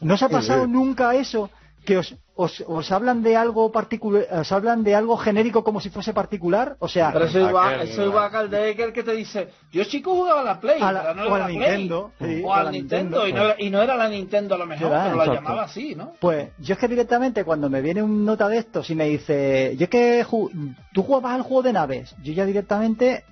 ¿No 0.00 0.14
os 0.14 0.22
ha 0.22 0.28
pasado 0.30 0.66
nunca 0.66 1.14
eso? 1.14 1.50
Que 1.84 1.98
os, 1.98 2.14
os, 2.36 2.62
os 2.66 2.92
hablan 2.92 3.22
de 3.24 3.36
algo 3.36 3.72
particular, 3.72 4.24
os 4.40 4.52
hablan 4.52 4.84
de 4.84 4.94
algo 4.94 5.16
genérico 5.16 5.64
como 5.64 5.80
si 5.80 5.90
fuese 5.90 6.12
particular, 6.14 6.76
o 6.78 6.86
sea, 6.86 7.12
Pero 7.12 7.24
eso 7.24 7.40
es 7.40 7.48
igual, 7.48 7.74
Aquel, 7.74 7.88
eso 7.88 8.02
es 8.02 8.08
igual 8.08 8.30
que 8.30 8.36
el 8.38 8.50
de 8.50 8.70
Eker 8.70 8.92
que 8.92 9.02
te 9.02 9.12
dice, 9.12 9.48
yo 9.72 9.82
chico 9.84 10.14
jugaba 10.14 10.42
a 10.42 10.44
la 10.44 10.60
Play, 10.60 10.80
A 10.80 10.92
la- 10.92 11.02
pero 11.02 11.14
no 11.16 11.22
o 11.22 11.26
era 11.26 11.34
a 11.34 11.38
la 11.38 11.44
Play. 11.46 11.58
Nintendo, 11.58 12.12
sí, 12.20 12.24
o 12.24 13.26
y, 13.26 13.32
no 13.32 13.42
era, 13.44 13.54
y 13.58 13.70
no 13.70 13.82
era 13.82 13.96
la 13.96 14.08
Nintendo 14.08 14.54
a 14.54 14.58
lo 14.58 14.66
mejor, 14.66 14.88
Claro, 14.90 15.04
pero 15.04 15.16
la 15.16 15.24
exacto. 15.24 15.42
llamaba 15.42 15.64
así, 15.64 15.94
¿no? 15.96 16.12
Pues 16.20 16.50
yo 16.58 16.74
es 16.74 16.78
que 16.78 16.86
directamente 16.88 17.44
cuando 17.44 17.68
me 17.68 17.80
viene 17.80 18.00
un 18.02 18.24
nota 18.24 18.48
de 18.48 18.58
estos 18.58 18.88
y 18.90 18.94
me 18.94 19.06
dice, 19.08 19.74
yo 19.76 19.84
es 19.84 19.90
que 19.90 20.24
ju- 20.24 20.76
tú 20.92 21.02
jugabas 21.02 21.32
al 21.34 21.42
juego 21.42 21.62
de 21.64 21.72
naves, 21.72 22.14
yo 22.22 22.32
ya 22.32 22.46
directamente 22.46 23.24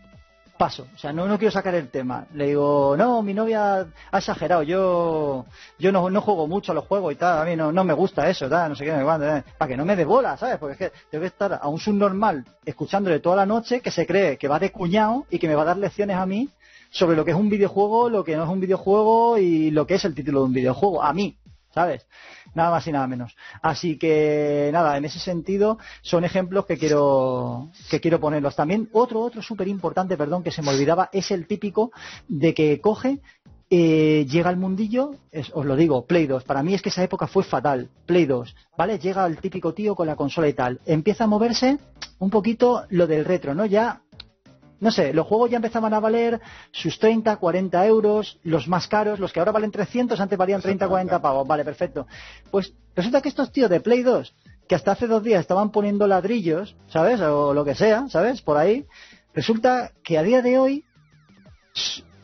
paso, 0.61 0.87
o 0.95 0.99
sea, 0.99 1.11
no, 1.11 1.27
no 1.27 1.39
quiero 1.39 1.51
sacar 1.51 1.75
el 1.75 1.89
tema. 1.89 2.27
Le 2.35 2.49
digo, 2.49 2.95
no, 2.95 3.23
mi 3.23 3.33
novia 3.33 3.87
ha 4.13 4.19
exagerado, 4.19 4.63
yo 4.63 5.47
yo 5.79 5.91
no, 5.91 6.11
no 6.11 6.21
juego 6.21 6.47
mucho 6.47 6.73
a 6.73 6.75
los 6.75 6.85
juegos 6.85 7.15
y 7.15 7.17
tal, 7.17 7.39
a 7.39 7.45
mí 7.47 7.57
no, 7.57 7.73
no 7.73 7.83
me 7.83 7.95
gusta 7.95 8.29
eso, 8.29 8.47
tal, 8.47 8.69
no 8.69 8.77
sé 8.77 8.85
qué, 8.85 8.91
eh, 8.91 9.43
para 9.57 9.69
que 9.71 9.77
no 9.79 9.87
me 9.87 9.97
dé 9.97 10.05
bola, 10.05 10.37
¿sabes? 10.37 10.59
Porque 10.59 10.73
es 10.73 10.79
que 10.79 10.99
tengo 11.11 11.23
que 11.23 11.29
estar 11.29 11.59
a 11.63 11.67
un 11.67 11.81
subnormal 11.81 12.45
escuchándole 12.63 13.21
toda 13.21 13.37
la 13.37 13.47
noche 13.47 13.81
que 13.81 13.91
se 13.91 14.07
cree 14.07 14.37
que 14.37 14.49
va 14.49 14.59
de 14.59 14.71
cuñado 14.71 15.25
y 15.31 15.39
que 15.39 15.49
me 15.49 15.55
va 15.55 15.63
a 15.63 15.65
dar 15.65 15.79
lecciones 15.79 16.19
a 16.19 16.27
mí 16.27 16.51
sobre 16.91 17.17
lo 17.17 17.25
que 17.25 17.31
es 17.31 17.39
un 17.39 17.49
videojuego, 17.49 18.11
lo 18.11 18.23
que 18.23 18.37
no 18.37 18.45
es 18.45 18.51
un 18.51 18.61
videojuego 18.61 19.39
y 19.39 19.71
lo 19.71 19.87
que 19.87 19.95
es 19.95 20.05
el 20.05 20.15
título 20.15 20.41
de 20.41 20.45
un 20.45 20.53
videojuego, 20.53 21.03
a 21.03 21.15
mí, 21.15 21.39
¿sabes? 21.75 22.07
Nada 22.55 22.71
más 22.71 22.87
y 22.87 22.93
nada 22.93 23.07
menos. 23.07 23.37
Así 23.63 23.99
que 23.99 24.71
nada, 24.73 24.97
en 24.97 25.05
ese 25.05 25.19
sentido 25.19 25.79
son 26.03 26.25
ejemplos 26.25 26.67
que 26.67 26.79
quiero 26.79 27.71
que 27.91 28.01
quiero 28.01 28.21
ponerlos. 28.21 28.57
También 28.57 28.89
otro 28.93 29.21
otro 29.21 29.43
súper 29.43 29.69
importante, 29.69 30.17
perdón, 30.17 30.43
que 30.43 30.51
se 30.51 30.63
me 30.63 30.71
olvidaba 30.71 31.11
es 31.13 31.31
el 31.31 31.47
típico 31.47 31.93
de 32.29 32.55
que 32.55 32.81
coge 32.81 33.21
eh, 33.73 34.27
llega 34.29 34.51
al 34.51 34.57
mundillo, 34.57 35.13
os 35.53 35.65
lo 35.65 35.77
digo, 35.77 36.05
Play 36.05 36.27
2. 36.27 36.43
Para 36.43 36.65
mí 36.65 36.75
es 36.75 36.83
que 36.83 36.89
esa 36.89 37.05
época 37.05 37.29
fue 37.29 37.45
fatal. 37.45 37.89
Play 38.05 38.27
2, 38.27 38.57
¿vale? 38.77 38.99
Llega 38.99 39.25
el 39.27 39.39
típico 39.39 39.73
tío 39.73 39.95
con 39.95 40.09
la 40.09 40.17
consola 40.17 40.49
y 40.49 40.55
tal. 40.55 40.81
Empieza 40.87 41.25
a 41.25 41.29
moverse 41.29 41.79
un 42.19 42.31
poquito 42.31 42.85
lo 42.91 43.07
del 43.07 43.25
retro, 43.25 43.55
¿no? 43.55 43.67
Ya 43.67 44.03
no 44.81 44.91
sé, 44.91 45.13
los 45.13 45.27
juegos 45.27 45.51
ya 45.51 45.57
empezaban 45.57 45.93
a 45.93 46.01
valer 46.01 46.41
sus 46.73 46.99
30, 46.99 47.37
40 47.37 47.87
euros, 47.87 48.39
los 48.43 48.67
más 48.67 48.89
caros, 48.89 49.21
los 49.21 49.33
que 49.33 49.39
ahora 49.39 49.53
valen 49.53 49.71
300, 49.71 50.19
antes 50.19 50.39
valían 50.39 50.63
30, 50.63 50.89
40 50.89 51.21
pavos. 51.21 51.47
Vale, 51.47 51.65
perfecto. 51.65 52.07
Pues 52.51 52.73
resulta 52.97 53.21
que 53.21 53.29
estos 53.29 53.53
tíos 53.53 53.69
de 53.69 53.81
Play 53.81 54.03
2, 54.03 54.35
que 54.67 54.75
hasta 54.75 54.93
hace 54.93 55.07
dos 55.07 55.23
días 55.23 55.41
estaban 55.41 55.71
poniendo 55.71 56.07
ladrillos, 56.07 56.77
¿sabes? 56.89 57.21
O 57.21 57.53
lo 57.53 57.65
que 57.65 57.75
sea, 57.75 58.09
¿sabes? 58.09 58.41
Por 58.41 58.57
ahí, 58.57 58.87
resulta 59.35 59.93
que 60.03 60.17
a 60.17 60.23
día 60.23 60.41
de 60.41 60.59
hoy 60.59 60.85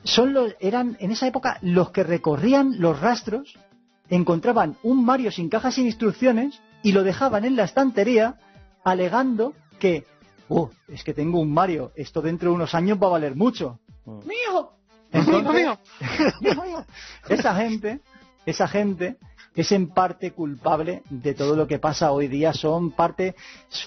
son 0.04 0.32
los, 0.32 0.54
eran 0.60 0.96
en 1.00 1.10
esa 1.10 1.26
época 1.26 1.58
los 1.60 1.90
que 1.90 2.04
recorrían 2.04 2.80
los 2.80 3.00
rastros, 3.00 3.58
encontraban 4.08 4.76
un 4.82 5.04
Mario 5.04 5.30
sin 5.30 5.50
cajas 5.50 5.74
sin 5.74 5.86
instrucciones 5.86 6.60
y 6.82 6.92
lo 6.92 7.02
dejaban 7.02 7.44
en 7.44 7.56
la 7.56 7.64
estantería 7.64 8.38
alegando 8.84 9.52
que 9.78 10.06
Oh, 10.48 10.70
es 10.88 11.02
que 11.02 11.12
tengo 11.12 11.40
un 11.40 11.52
Mario, 11.52 11.92
esto 11.96 12.22
dentro 12.22 12.50
de 12.50 12.56
unos 12.56 12.74
años 12.74 12.98
va 13.02 13.08
a 13.08 13.10
valer 13.10 13.34
mucho. 13.34 13.80
¡Mijo! 14.04 14.72
Entonces, 15.12 15.78
esa 17.28 17.54
gente, 17.54 18.00
esa 18.44 18.68
gente 18.68 19.16
es 19.56 19.72
en 19.72 19.88
parte 19.88 20.32
culpable 20.32 21.02
de 21.08 21.34
todo 21.34 21.56
lo 21.56 21.66
que 21.66 21.78
pasa 21.78 22.12
hoy 22.12 22.28
día, 22.28 22.52
son 22.52 22.92
parte, 22.92 23.34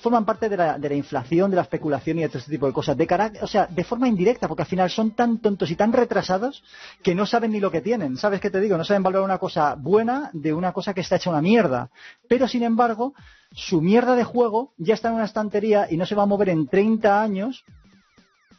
forman 0.02 0.26
parte 0.26 0.50
de 0.50 0.58
la, 0.58 0.80
de 0.80 0.90
la 0.90 0.96
inflación, 0.96 1.52
de 1.52 1.56
la 1.56 1.62
especulación 1.62 2.18
y 2.18 2.22
de 2.24 2.30
todo 2.30 2.40
este 2.40 2.52
tipo 2.52 2.66
de 2.66 2.74
cosas, 2.74 2.98
de 2.98 3.06
carácter, 3.06 3.44
o 3.44 3.48
sea, 3.48 3.68
de 3.68 3.84
forma 3.84 4.08
indirecta, 4.08 4.48
porque 4.48 4.64
al 4.64 4.68
final 4.68 4.90
son 4.90 5.12
tan 5.12 5.38
tontos 5.38 5.70
y 5.70 5.76
tan 5.76 5.94
retrasados 5.94 6.64
que 7.04 7.14
no 7.14 7.26
saben 7.26 7.52
ni 7.52 7.60
lo 7.60 7.70
que 7.70 7.82
tienen. 7.82 8.18
¿Sabes 8.18 8.42
qué 8.42 8.50
te 8.50 8.60
digo? 8.60 8.78
No 8.78 8.84
saben 8.84 9.04
valorar 9.04 9.26
una 9.26 9.38
cosa 9.38 9.76
buena 9.76 10.32
de 10.34 10.54
una 10.54 10.74
cosa 10.74 10.94
que 10.94 11.02
está 11.02 11.18
hecha 11.18 11.30
una 11.30 11.42
mierda. 11.42 11.92
Pero 12.28 12.48
sin 12.48 12.64
embargo, 12.64 13.14
su 13.52 13.82
mierda 13.82 14.16
de 14.16 14.24
juego 14.24 14.74
ya 14.78 14.96
está 14.96 15.10
en 15.10 15.16
una 15.16 15.26
estantería 15.26 15.88
y 15.90 15.98
no 15.98 16.06
se 16.06 16.16
va 16.16 16.24
a 16.24 16.28
mover 16.28 16.50
en 16.50 16.68
30 16.68 17.22
años 17.22 17.64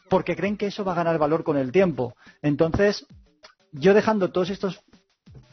porque 0.09 0.35
creen 0.35 0.57
que 0.57 0.67
eso 0.67 0.83
va 0.83 0.91
a 0.93 0.95
ganar 0.95 1.17
valor 1.17 1.43
con 1.43 1.57
el 1.57 1.71
tiempo. 1.71 2.15
Entonces, 2.41 3.05
yo 3.71 3.93
dejando 3.93 4.31
todos 4.31 4.49
estos 4.49 4.81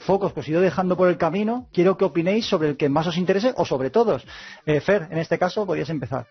focos 0.08 0.32
que 0.32 0.40
os 0.40 0.48
he 0.48 0.52
ido 0.52 0.62
dejando 0.62 0.96
por 0.96 1.10
el 1.10 1.18
camino, 1.18 1.68
quiero 1.70 1.98
que 1.98 2.06
opinéis 2.06 2.46
sobre 2.46 2.70
el 2.70 2.78
que 2.78 2.88
más 2.88 3.06
os 3.06 3.18
interese 3.18 3.52
o 3.56 3.66
sobre 3.66 3.90
todos. 3.90 4.24
Eh, 4.64 4.80
Fer, 4.80 5.06
en 5.10 5.18
este 5.18 5.38
caso 5.38 5.66
podrías 5.66 5.90
empezar. 5.90 6.26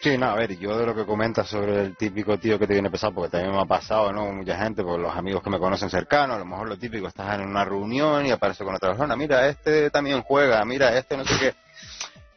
Sí, 0.00 0.18
no, 0.18 0.26
a 0.26 0.34
ver, 0.34 0.58
yo 0.58 0.76
de 0.76 0.84
lo 0.84 0.94
que 0.94 1.06
comentas 1.06 1.48
sobre 1.48 1.80
el 1.80 1.96
típico 1.96 2.38
tío 2.38 2.58
que 2.58 2.66
te 2.66 2.74
viene 2.74 2.90
pesado, 2.90 3.14
porque 3.14 3.30
también 3.30 3.54
me 3.54 3.60
ha 3.62 3.64
pasado, 3.64 4.12
¿no? 4.12 4.30
Mucha 4.30 4.58
gente, 4.58 4.82
por 4.82 5.00
los 5.00 5.16
amigos 5.16 5.42
que 5.42 5.48
me 5.48 5.58
conocen 5.58 5.88
cercanos, 5.88 6.36
a 6.36 6.40
lo 6.40 6.44
mejor 6.44 6.68
lo 6.68 6.76
típico, 6.76 7.08
estás 7.08 7.38
en 7.38 7.48
una 7.48 7.64
reunión 7.64 8.26
y 8.26 8.32
aparece 8.32 8.64
con 8.64 8.74
otra 8.74 8.90
persona, 8.90 9.16
mira, 9.16 9.48
este 9.48 9.88
también 9.88 10.20
juega, 10.20 10.62
mira, 10.66 10.94
este 10.98 11.16
no 11.16 11.24
sé 11.24 11.34
qué. 11.40 11.54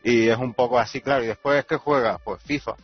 Y 0.09 0.29
es 0.29 0.37
un 0.37 0.53
poco 0.53 0.79
así, 0.79 1.01
claro, 1.01 1.25
y 1.25 1.27
después, 1.27 1.65
¿qué 1.65 1.75
juega? 1.75 2.19
Pues 2.23 2.41
FIFA. 2.41 2.75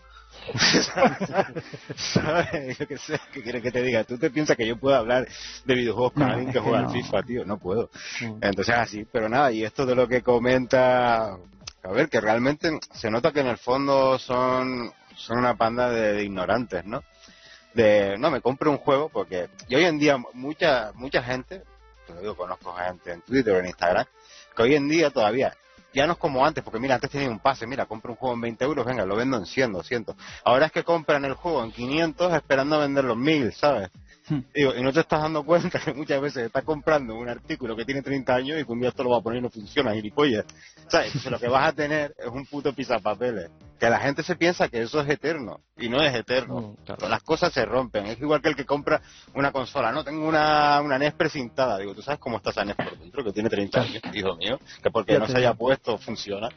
¿Sabes? 1.96 2.78
Yo 2.78 2.88
qué 2.88 2.98
sé, 2.98 3.20
¿qué 3.34 3.44
quieres 3.44 3.62
que 3.62 3.72
te 3.72 3.82
diga? 3.84 4.04
¿Tú 4.04 4.18
te 4.18 4.30
piensas 4.30 4.58
que 4.58 4.66
yo 4.68 4.78
puedo 4.78 4.96
hablar 4.96 5.28
de 5.66 5.74
videojuegos 5.76 6.14
con 6.14 6.24
No, 6.24 6.30
alguien 6.30 6.48
que 6.48 6.54
que 6.54 6.60
juega 6.60 6.82
no. 6.82 6.88
al 6.88 6.94
FIFA, 6.94 7.24
tío? 7.24 7.46
No 7.46 7.58
puedo. 7.58 7.90
Entonces 8.42 8.76
así, 8.76 9.06
pero 9.12 9.30
nada, 9.30 9.52
y 9.52 9.64
esto 9.64 9.86
de 9.86 9.96
lo 9.96 10.08
que 10.08 10.22
comenta, 10.22 11.34
a 11.84 11.92
ver, 11.92 12.10
que 12.10 12.20
realmente 12.22 12.70
se 12.94 13.10
nota 13.10 13.32
que 13.32 13.42
en 13.42 13.48
el 13.48 13.58
fondo 13.58 14.18
son, 14.20 14.92
son 15.16 15.38
una 15.40 15.56
panda 15.56 15.90
de, 15.90 16.14
de 16.14 16.24
ignorantes, 16.24 16.86
¿no? 16.86 17.04
De, 17.74 18.18
no, 18.18 18.32
me 18.32 18.42
compro 18.42 18.72
un 18.72 18.78
juego 18.78 19.10
porque, 19.10 19.50
y 19.68 19.76
hoy 19.76 19.86
en 19.86 20.00
día 20.00 20.18
mucha, 20.34 20.92
mucha 20.96 21.22
gente, 21.22 21.62
te 22.08 22.14
lo 22.14 22.22
digo, 22.22 22.36
conozco 22.36 22.74
gente 22.74 23.12
en 23.12 23.22
Twitter 23.22 23.54
o 23.54 23.60
en 23.60 23.68
Instagram, 23.68 24.06
que 24.56 24.64
hoy 24.64 24.76
en 24.76 24.90
día 24.90 25.12
todavía, 25.12 25.56
ya 25.94 26.06
no 26.06 26.14
es 26.14 26.20
como 26.20 26.46
antes, 26.46 26.64
porque 26.64 26.80
mira, 26.80 26.96
antes 26.96 27.10
tenía 27.10 27.30
un 27.30 27.40
pase, 27.40 27.66
mira, 27.66 27.86
compro 27.86 28.12
un 28.12 28.18
juego 28.18 28.36
en 28.36 28.42
20 28.42 28.66
euros, 28.66 28.86
venga, 28.86 29.06
lo 29.06 29.16
vendo 29.16 29.38
en 29.38 29.46
100, 29.46 29.74
200. 29.74 30.16
Ahora 30.44 30.68
es 30.68 30.72
que 30.72 30.84
compran 30.84 31.26
el 31.26 31.34
juego 31.34 31.64
en 31.64 31.72
500 31.72 32.34
esperando 32.34 32.80
venderlo 32.80 33.14
en 33.14 33.22
1000, 33.22 33.54
¿sabes? 33.54 33.90
Hmm. 34.30 34.42
Digo, 34.54 34.76
y 34.76 34.82
no 34.82 34.94
te 34.94 35.02
estás 35.02 35.22
dando 35.22 35.44
cuenta 35.44 35.80
que 35.80 35.94
muchas 35.94 36.22
veces 36.22 36.46
estás 36.46 36.64
comprando 36.64 37.16
un 37.16 37.28
artículo 37.28 37.76
que 37.76 37.86
tiene 37.86 38.02
30 38.02 38.36
años 38.36 38.62
y 38.62 38.66
que 38.66 38.72
un 38.72 38.80
día 38.80 38.90
esto 38.90 39.04
lo 39.04 39.12
va 39.12 39.18
a 39.18 39.22
poner 39.22 39.40
y 39.40 39.42
no 39.42 39.50
funciona, 39.50 39.94
gilipollas. 39.94 40.46
¿Sabes? 40.88 41.08
Entonces 41.08 41.32
lo 41.32 41.40
que 41.40 41.48
vas 41.48 41.68
a 41.68 41.74
tener 41.74 42.16
es 42.18 42.28
un 42.28 42.46
puto 42.46 42.74
pisapapeles. 42.74 43.50
Que 43.80 43.90
la 43.90 44.00
gente 44.00 44.24
se 44.24 44.36
piensa 44.36 44.68
que 44.68 44.82
eso 44.82 45.00
es 45.00 45.10
eterno. 45.10 45.62
Y 45.78 45.88
no 45.88 46.02
es 46.02 46.14
eterno. 46.14 46.76
Claro. 46.86 47.08
Las 47.08 47.24
cosas 47.24 47.54
se 47.54 47.64
rompen. 47.64 48.08
Es 48.08 48.20
igual 48.20 48.42
que 48.42 48.50
el 48.50 48.56
que 48.56 48.66
compra 48.66 49.02
una 49.34 49.54
consola. 49.54 49.92
No, 49.94 50.04
tengo 50.04 50.28
una, 50.28 50.82
una 50.82 51.00
NES 51.00 51.14
precintada. 51.14 51.78
Digo, 51.78 51.96
¿tú 51.96 52.02
sabes 52.02 52.20
cómo 52.20 52.38
está 52.38 52.50
esa 52.50 52.66
NES 52.66 52.76
por 52.76 52.98
dentro? 53.00 53.24
Que 53.24 53.32
tiene 53.32 53.50
30 53.50 53.82
años, 53.82 54.02
hijo 54.14 54.36
mío. 54.36 54.60
Que 54.84 54.92
porque 54.92 55.18
no 55.18 55.28
se 55.28 55.38
haya 55.38 55.54
puesto 55.54 55.98
funciona. 55.98 56.50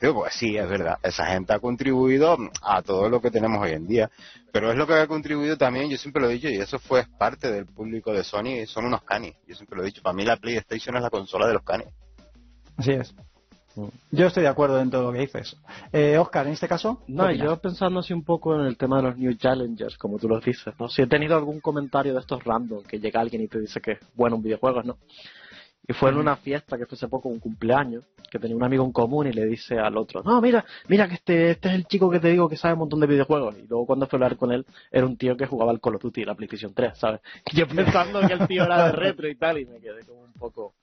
Digo, 0.00 0.14
pues 0.14 0.34
sí, 0.34 0.56
es 0.56 0.68
verdad, 0.68 0.98
esa 1.02 1.26
gente 1.26 1.52
ha 1.52 1.58
contribuido 1.58 2.38
a 2.62 2.80
todo 2.82 3.10
lo 3.10 3.20
que 3.20 3.30
tenemos 3.30 3.60
hoy 3.60 3.72
en 3.72 3.86
día, 3.86 4.10
pero 4.50 4.70
es 4.70 4.76
lo 4.76 4.86
que 4.86 4.94
ha 4.94 5.06
contribuido 5.06 5.58
también, 5.58 5.90
yo 5.90 5.98
siempre 5.98 6.22
lo 6.22 6.30
he 6.30 6.34
dicho, 6.34 6.48
y 6.48 6.56
eso 6.56 6.78
fue 6.78 7.04
parte 7.18 7.52
del 7.52 7.66
público 7.66 8.12
de 8.12 8.24
Sony, 8.24 8.66
son 8.66 8.86
unos 8.86 9.02
canis, 9.02 9.34
yo 9.46 9.54
siempre 9.54 9.76
lo 9.76 9.82
he 9.82 9.86
dicho, 9.86 10.02
para 10.02 10.14
mí 10.14 10.24
la 10.24 10.36
PlayStation 10.36 10.96
es 10.96 11.02
la 11.02 11.10
consola 11.10 11.46
de 11.46 11.52
los 11.52 11.62
canis. 11.62 11.88
Así 12.78 12.92
es. 12.92 13.14
Yo 14.10 14.26
estoy 14.26 14.42
de 14.42 14.48
acuerdo 14.48 14.80
en 14.80 14.90
todo 14.90 15.04
lo 15.04 15.12
que 15.12 15.20
dices. 15.20 15.56
Eh, 15.92 16.18
Oscar, 16.18 16.46
en 16.46 16.54
este 16.54 16.66
caso. 16.66 17.02
No, 17.06 17.30
yo 17.30 17.56
pensando 17.58 18.00
así 18.00 18.12
un 18.12 18.24
poco 18.24 18.54
en 18.54 18.66
el 18.66 18.76
tema 18.76 18.96
de 18.96 19.02
los 19.04 19.16
New 19.16 19.34
Challengers, 19.34 19.96
como 19.96 20.18
tú 20.18 20.28
lo 20.28 20.40
dices, 20.40 20.74
¿no? 20.78 20.88
Si 20.88 21.02
he 21.02 21.06
tenido 21.06 21.36
algún 21.36 21.60
comentario 21.60 22.12
de 22.12 22.20
estos 22.20 22.42
random, 22.42 22.82
que 22.82 22.98
llega 22.98 23.20
alguien 23.20 23.42
y 23.42 23.48
te 23.48 23.60
dice 23.60 23.80
que 23.80 23.92
es 23.92 23.98
bueno 24.14 24.36
un 24.36 24.42
videojuego, 24.42 24.82
¿no? 24.82 24.98
Y 25.88 25.92
fue 25.92 26.10
en 26.10 26.18
una 26.18 26.36
fiesta 26.36 26.78
que 26.78 26.86
fue 26.86 26.96
hace 26.96 27.08
poco, 27.08 27.28
un 27.28 27.40
cumpleaños, 27.40 28.04
que 28.30 28.38
tenía 28.38 28.56
un 28.56 28.62
amigo 28.62 28.84
en 28.84 28.92
común 28.92 29.26
y 29.26 29.32
le 29.32 29.44
dice 29.46 29.78
al 29.78 29.96
otro, 29.96 30.22
no, 30.22 30.40
mira, 30.40 30.64
mira 30.88 31.08
que 31.08 31.14
este, 31.14 31.50
este 31.50 31.68
es 31.68 31.74
el 31.74 31.84
chico 31.86 32.08
que 32.10 32.20
te 32.20 32.28
digo 32.28 32.48
que 32.48 32.56
sabe 32.56 32.74
un 32.74 32.80
montón 32.80 33.00
de 33.00 33.08
videojuegos. 33.08 33.56
Y 33.58 33.66
luego 33.66 33.86
cuando 33.86 34.06
fue 34.06 34.16
a 34.16 34.18
hablar 34.18 34.36
con 34.36 34.52
él, 34.52 34.64
era 34.90 35.04
un 35.04 35.16
tío 35.16 35.36
que 35.36 35.46
jugaba 35.46 35.72
al 35.72 35.80
Call 35.80 35.96
of 35.96 36.02
Duty, 36.02 36.24
la 36.24 36.34
PlayStation 36.34 36.72
3, 36.72 36.96
¿sabes? 36.96 37.20
Y 37.52 37.56
yo 37.58 37.66
pensando 37.66 38.20
que 38.20 38.32
el 38.34 38.46
tío 38.46 38.64
era 38.64 38.86
de 38.86 38.92
retro 38.92 39.28
y 39.28 39.34
tal, 39.34 39.58
y 39.58 39.66
me 39.66 39.80
quedé 39.80 40.04
como 40.04 40.20
un 40.22 40.32
poco... 40.34 40.74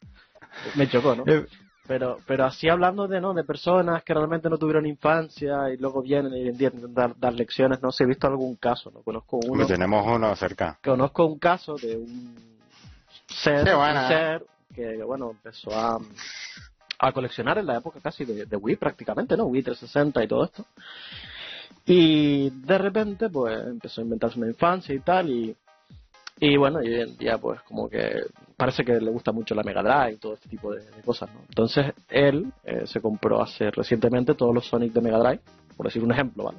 Me 0.75 0.89
chocó, 0.89 1.15
¿no? 1.15 1.23
Eh, 1.25 1.45
Pero, 1.87 2.17
pero 2.27 2.43
así 2.43 2.67
hablando 2.67 3.07
de, 3.07 3.21
¿no? 3.21 3.33
de 3.33 3.45
personas 3.45 4.03
que 4.03 4.13
realmente 4.13 4.49
no 4.49 4.57
tuvieron 4.57 4.85
infancia 4.85 5.69
y 5.71 5.77
luego 5.77 6.01
vienen 6.01 6.33
y 6.33 6.41
hoy 6.41 6.47
en 6.49 6.57
día 6.57 6.67
intentan 6.67 6.93
dar, 6.93 7.17
dar 7.17 7.33
lecciones, 7.33 7.81
no 7.81 7.93
sé, 7.93 8.03
he 8.03 8.07
visto 8.07 8.27
algún 8.27 8.57
caso, 8.57 8.91
¿no? 8.91 9.01
Conozco 9.03 9.39
uno, 9.47 9.65
tenemos 9.65 10.05
uno 10.05 10.35
cerca. 10.35 10.77
conozco 10.83 11.25
un 11.25 11.39
caso 11.39 11.75
de 11.75 11.95
un 11.95 12.35
ser, 13.27 13.59
un 13.73 14.07
ser 14.09 14.45
que, 14.74 15.03
bueno, 15.03 15.32
empezó 15.32 15.72
a, 15.72 15.99
a 16.99 17.11
coleccionar 17.11 17.57
en 17.57 17.68
la 17.68 17.78
época 17.78 17.99
casi 18.01 18.26
de, 18.26 18.55
Wii 18.55 18.76
prácticamente, 18.78 19.38
¿no? 19.38 19.45
Wii 19.45 19.63
360 19.63 20.24
y 20.24 20.28
todo 20.28 20.45
esto. 20.45 20.65
Y 21.86 22.49
de 22.49 22.78
repente, 22.78 23.30
pues, 23.30 23.57
empezó 23.65 24.01
a 24.01 24.03
inventarse 24.03 24.39
una 24.39 24.47
infancia 24.47 24.93
y 24.93 24.99
tal, 24.99 25.30
y, 25.30 25.55
y 26.39 26.57
bueno, 26.57 26.84
y 26.84 26.88
hoy 26.89 27.01
en 27.01 27.18
día, 27.18 27.38
pues, 27.38 27.61
como 27.61 27.89
que 27.89 28.24
parece 28.57 28.84
que 28.84 28.99
le 28.99 29.11
gusta 29.11 29.32
mucho 29.32 29.55
la 29.55 29.63
Mega 29.63 29.84
Drive 29.84 30.13
y 30.13 30.18
todo 30.18 30.34
este 30.34 30.49
tipo 30.49 30.74
de, 30.74 30.84
cosas, 31.05 31.34
¿no? 31.34 31.41
Entonces, 31.47 31.93
él 32.09 32.51
eh, 32.63 32.86
se 32.86 32.99
compró 32.99 33.41
hace 33.41 33.72
recientemente 33.72 34.34
todos 34.34 34.53
los 34.53 34.68
Sonic 34.68 34.91
de 34.91 35.01
Mega 35.01 35.20
Drive, 35.20 35.41
por 35.76 35.86
decir 35.86 36.03
un 36.03 36.11
ejemplo, 36.11 36.45
¿vale? 36.45 36.57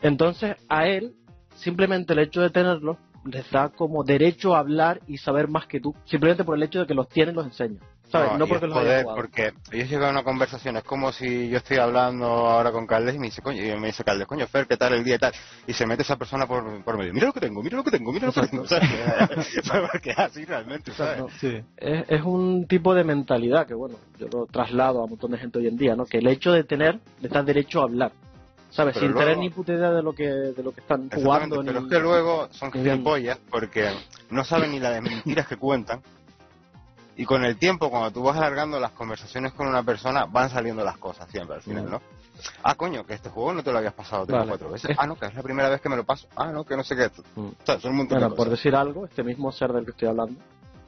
Entonces, 0.00 0.56
a 0.68 0.86
él, 0.86 1.14
simplemente 1.54 2.12
el 2.12 2.20
hecho 2.20 2.40
de 2.40 2.50
tenerlos, 2.50 2.96
les 3.30 3.50
da 3.50 3.68
como 3.70 4.04
derecho 4.04 4.54
a 4.54 4.60
hablar 4.60 5.00
y 5.06 5.18
saber 5.18 5.48
más 5.48 5.66
que 5.66 5.80
tú, 5.80 5.94
simplemente 6.04 6.44
por 6.44 6.56
el 6.56 6.62
hecho 6.62 6.80
de 6.80 6.86
que 6.86 6.94
los 6.94 7.08
tienen, 7.08 7.34
los 7.34 7.46
enseña. 7.46 7.80
¿Sabes? 8.10 8.38
No, 8.38 8.46
porque 8.46 8.64
es 8.64 8.70
los 8.70 8.78
poder, 8.78 9.04
porque 9.04 9.52
ellos 9.70 9.90
llegan 9.90 10.08
a 10.08 10.12
una 10.12 10.22
conversación, 10.22 10.78
es 10.78 10.82
como 10.82 11.12
si 11.12 11.50
yo 11.50 11.58
estoy 11.58 11.76
hablando 11.76 12.24
ahora 12.24 12.72
con 12.72 12.86
Caldes 12.86 13.14
y 13.14 13.18
me 13.18 13.26
dice, 13.26 13.42
coño, 13.42 13.62
y 13.62 13.78
me 13.78 13.88
dice 13.88 14.02
Caldes, 14.02 14.26
coño, 14.26 14.46
Fer, 14.46 14.66
¿qué 14.66 14.78
tal 14.78 14.94
el 14.94 15.04
día 15.04 15.16
y 15.16 15.18
tal? 15.18 15.32
Y 15.66 15.74
se 15.74 15.86
mete 15.86 16.02
esa 16.02 16.16
persona 16.16 16.46
por, 16.46 16.82
por 16.84 16.96
medio, 16.96 17.12
mira 17.12 17.26
lo 17.26 17.34
que 17.34 17.40
tengo, 17.40 17.62
mira 17.62 17.76
lo 17.76 17.84
que 17.84 17.90
tengo, 17.90 18.10
mira 18.10 18.28
lo 18.28 18.32
que 18.32 18.46
tengo, 18.46 18.66
¿sabes? 18.66 18.88
porque 19.92 20.12
así 20.12 20.44
realmente, 20.46 20.92
¿sabes? 20.92 21.18
Exacto. 21.18 21.38
sí. 21.38 21.60
es, 21.76 22.04
es 22.08 22.22
un 22.22 22.66
tipo 22.66 22.94
de 22.94 23.04
mentalidad 23.04 23.66
que, 23.66 23.74
bueno, 23.74 23.96
yo 24.18 24.28
lo 24.28 24.46
traslado 24.46 25.00
a 25.00 25.04
un 25.04 25.10
montón 25.10 25.32
de 25.32 25.38
gente 25.38 25.58
hoy 25.58 25.66
en 25.66 25.76
día, 25.76 25.94
¿no? 25.94 26.06
Que 26.06 26.18
el 26.18 26.28
hecho 26.28 26.52
de 26.52 26.64
tener, 26.64 27.00
le 27.20 27.28
da 27.28 27.42
derecho 27.42 27.80
a 27.80 27.84
hablar, 27.84 28.12
¿sabes? 28.78 28.94
Pero 28.94 29.06
Sin 29.06 29.12
luego- 29.12 29.20
tener 29.26 29.38
ni 29.38 29.50
puta 29.50 29.72
idea 29.72 29.90
de 29.90 30.02
lo 30.02 30.12
que, 30.12 30.28
de 30.28 30.62
lo 30.62 30.70
que 30.72 30.80
están 30.80 31.10
jugando. 31.10 31.62
pero 31.64 31.80
ni- 31.80 31.86
es 31.86 31.92
que 31.92 31.98
luego 32.00 32.48
son 32.52 32.70
gilipollas 32.72 33.38
porque 33.50 33.90
no 34.30 34.44
saben 34.44 34.70
ni 34.70 34.78
la 34.80 34.90
de 34.90 35.00
mentiras 35.00 35.46
que 35.48 35.56
cuentan. 35.56 36.00
Y 37.16 37.24
con 37.24 37.44
el 37.44 37.56
tiempo, 37.58 37.90
cuando 37.90 38.12
tú 38.12 38.22
vas 38.22 38.36
alargando 38.36 38.78
las 38.78 38.92
conversaciones 38.92 39.52
con 39.52 39.66
una 39.66 39.82
persona, 39.82 40.24
van 40.26 40.50
saliendo 40.50 40.84
las 40.84 40.96
cosas 40.98 41.28
siempre 41.28 41.56
al 41.56 41.62
final, 41.62 41.86
Mm. 41.86 41.90
¿no? 41.90 42.02
Ah, 42.62 42.76
coño, 42.76 43.04
que 43.04 43.14
este 43.14 43.28
juego 43.30 43.52
no 43.52 43.64
te 43.64 43.72
lo 43.72 43.78
habías 43.78 43.94
pasado 43.94 44.24
tres 44.24 44.40
o 44.44 44.46
cuatro 44.46 44.70
veces. 44.70 44.90
Es- 44.90 44.96
Ah, 45.00 45.08
no, 45.08 45.16
que 45.16 45.26
es 45.26 45.34
la 45.34 45.42
primera 45.42 45.68
vez 45.68 45.80
que 45.80 45.88
me 45.88 45.96
lo 45.96 46.04
paso. 46.04 46.28
Ah, 46.36 46.52
no, 46.52 46.62
que 46.64 46.76
no 46.76 46.84
sé 46.84 46.94
qué. 46.94 47.10
Mm. 47.34 47.40
O 47.48 47.54
sea, 47.66 47.80
son 47.80 47.90
un 47.90 47.96
montón 47.96 48.18
Bueno, 48.18 48.30
de 48.30 48.36
por 48.36 48.46
cosas. 48.46 48.58
decir 48.60 48.76
algo, 48.76 49.04
este 49.06 49.24
mismo 49.24 49.50
ser 49.50 49.72
del 49.72 49.84
que 49.84 49.90
estoy 49.90 50.06
hablando, 50.06 50.38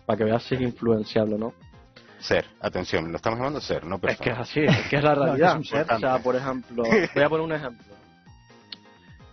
para 0.07 0.16
que 0.16 0.22
veas 0.24 0.45
si 0.45 0.55
es 0.55 0.61
influenciable 0.61 1.34
o 1.34 1.38
no. 1.38 1.53
Ser, 2.21 2.45
atención, 2.61 3.11
lo 3.11 3.16
estamos 3.16 3.39
llamando 3.39 3.61
ser, 3.61 3.85
no 3.85 3.97
Es 3.97 4.01
que 4.03 4.09
es 4.11 4.16
persona. 4.18 4.41
así, 4.41 4.61
es 4.61 4.89
que 4.89 4.97
es 4.97 5.03
la 5.03 5.14
No, 5.14 5.25
es 5.27 5.31
que 5.33 5.39
realidad. 5.39 5.62
ser. 5.62 5.93
o 5.93 5.99
sea, 5.99 6.18
por 6.18 6.37
ejemplo, 6.37 6.83
voy 7.14 7.23
a 7.25 7.29
poner 7.29 7.45
un 7.47 7.53
ejemplo. 7.53 7.87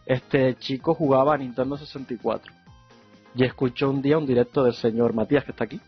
Este 0.06 0.56
chico 0.56 0.94
jugaba 0.94 1.34
a 1.34 1.38
Nintendo 1.38 1.78
64 1.78 2.54
y 3.36 3.44
escuchó 3.44 3.90
un 3.90 4.02
día 4.02 4.18
un 4.18 4.26
directo 4.26 4.64
del 4.64 4.74
señor 4.74 5.14
Matías 5.14 5.44
que 5.44 5.52
está 5.52 5.66
aquí. 5.66 5.80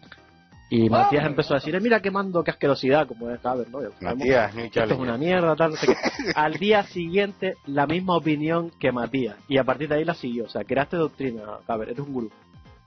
Y 0.71 0.87
Matías 0.89 1.25
empezó 1.25 1.53
a 1.53 1.57
decir, 1.57 1.73
"Eh, 1.73 1.79
mira 1.79 1.99
qué 1.99 2.11
mando, 2.11 2.43
qué 2.43 2.51
asquerosidad, 2.51 3.07
como 3.07 3.27
es 3.31 3.39
Caber, 3.39 3.67
¿no? 3.71 3.79
Matías, 4.01 4.53
New 4.53 4.65
esto 4.65 4.83
es 4.83 4.91
una 4.91 5.17
mierda, 5.17 5.55
tal, 5.55 5.71
no 5.71 5.77
sé 5.77 5.87
qué. 5.87 5.95
Al 6.35 6.53
día 6.55 6.83
siguiente, 6.83 7.55
la 7.65 7.87
misma 7.87 8.15
opinión 8.17 8.69
que 8.79 8.91
Matías. 8.91 9.35
Y 9.47 9.57
a 9.57 9.63
partir 9.63 9.89
de 9.89 9.95
ahí 9.95 10.05
la 10.05 10.13
siguió. 10.13 10.45
O 10.45 10.49
sea, 10.49 10.63
creaste 10.63 10.95
doctrina, 10.97 11.41
Caber, 11.65 11.89
eres 11.89 11.99
un 11.99 12.13
gurú. 12.13 12.31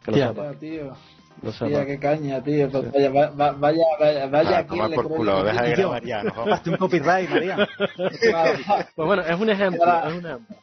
Que 0.05 0.13
lo 0.13 0.17
sepas, 0.17 0.57
tío. 0.61 0.95
Lo 1.43 1.51
Tía, 1.51 1.69
sepas. 1.69 1.87
qué 1.87 1.99
caña, 1.99 2.43
tío. 2.43 2.71
Pues 2.71 2.93
Vaya, 2.93 3.11
va- 3.11 3.31
va- 3.31 3.53
vaya, 3.53 3.83
vaya, 3.99 4.27
vaya. 4.27 4.59
Ah, 4.59 4.67
toma 4.67 4.89
le 4.89 4.95
por 4.95 5.09
culo, 5.09 5.39
que- 5.43 5.51
deja 5.51 5.63
de 5.63 5.71
grabar 5.73 6.05
ya, 6.05 6.23
no 6.23 6.33
un 6.67 6.77
copyright, 6.77 7.29
María. 7.31 7.69
Pues 8.97 9.07
bueno, 9.07 9.23
es 9.23 9.41
un 9.41 9.51
ejemplo, 9.51 9.85
es 10.09 10.13
un 10.15 10.27
ejemplo. 10.27 10.57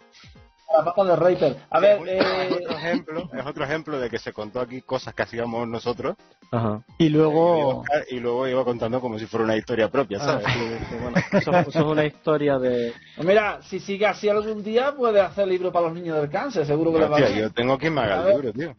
La 0.77 0.85
papa 0.85 1.03
de 1.03 1.15
Reaper. 1.15 1.55
A 1.71 1.79
ver, 1.79 1.99
es, 2.07 2.23
eh, 2.23 2.49
otro 2.63 2.77
ejemplo, 2.77 3.29
es 3.33 3.45
otro 3.45 3.63
ejemplo 3.63 3.99
de 3.99 4.07
que 4.07 4.19
se 4.19 4.31
contó 4.31 4.61
aquí 4.61 4.81
cosas 4.83 5.15
que 5.15 5.23
hacíamos 5.23 5.67
nosotros 5.67 6.15
Ajá. 6.51 6.81
Y 6.99 7.09
luego. 7.09 7.83
y 8.11 8.19
luego 8.19 8.47
iba 8.47 8.63
contando 8.63 9.01
como 9.01 9.17
si 9.17 9.25
fuera 9.25 9.45
una 9.45 9.55
historia 9.57 9.89
propia, 9.89 10.19
Ah, 10.21 10.25
¿sabes? 10.25 10.45
sí, 10.45 10.59
sí, 10.89 10.95
bueno, 11.01 11.17
eso, 11.33 11.51
eso 11.57 11.79
es 11.79 11.85
una 11.85 12.05
historia 12.05 12.59
de... 12.59 12.93
pues 13.15 13.27
mira, 13.27 13.59
si 13.63 13.79
sigue 13.79 14.05
así 14.05 14.29
algún 14.29 14.63
día, 14.63 14.93
puede 14.95 15.19
hacer 15.19 15.47
libro 15.47 15.71
para 15.71 15.87
los 15.87 15.95
niños 15.95 16.17
del 16.21 16.29
cáncer. 16.29 16.67
Seguro 16.67 16.93
que 16.93 16.99
le 16.99 17.07
va 17.07 17.17
a 17.17 17.29
yo 17.29 17.49
tengo 17.51 17.75
quien 17.79 17.95
me 17.95 18.01
haga 18.01 18.21
el 18.21 18.35
libro, 18.35 18.53
tío. 18.53 18.75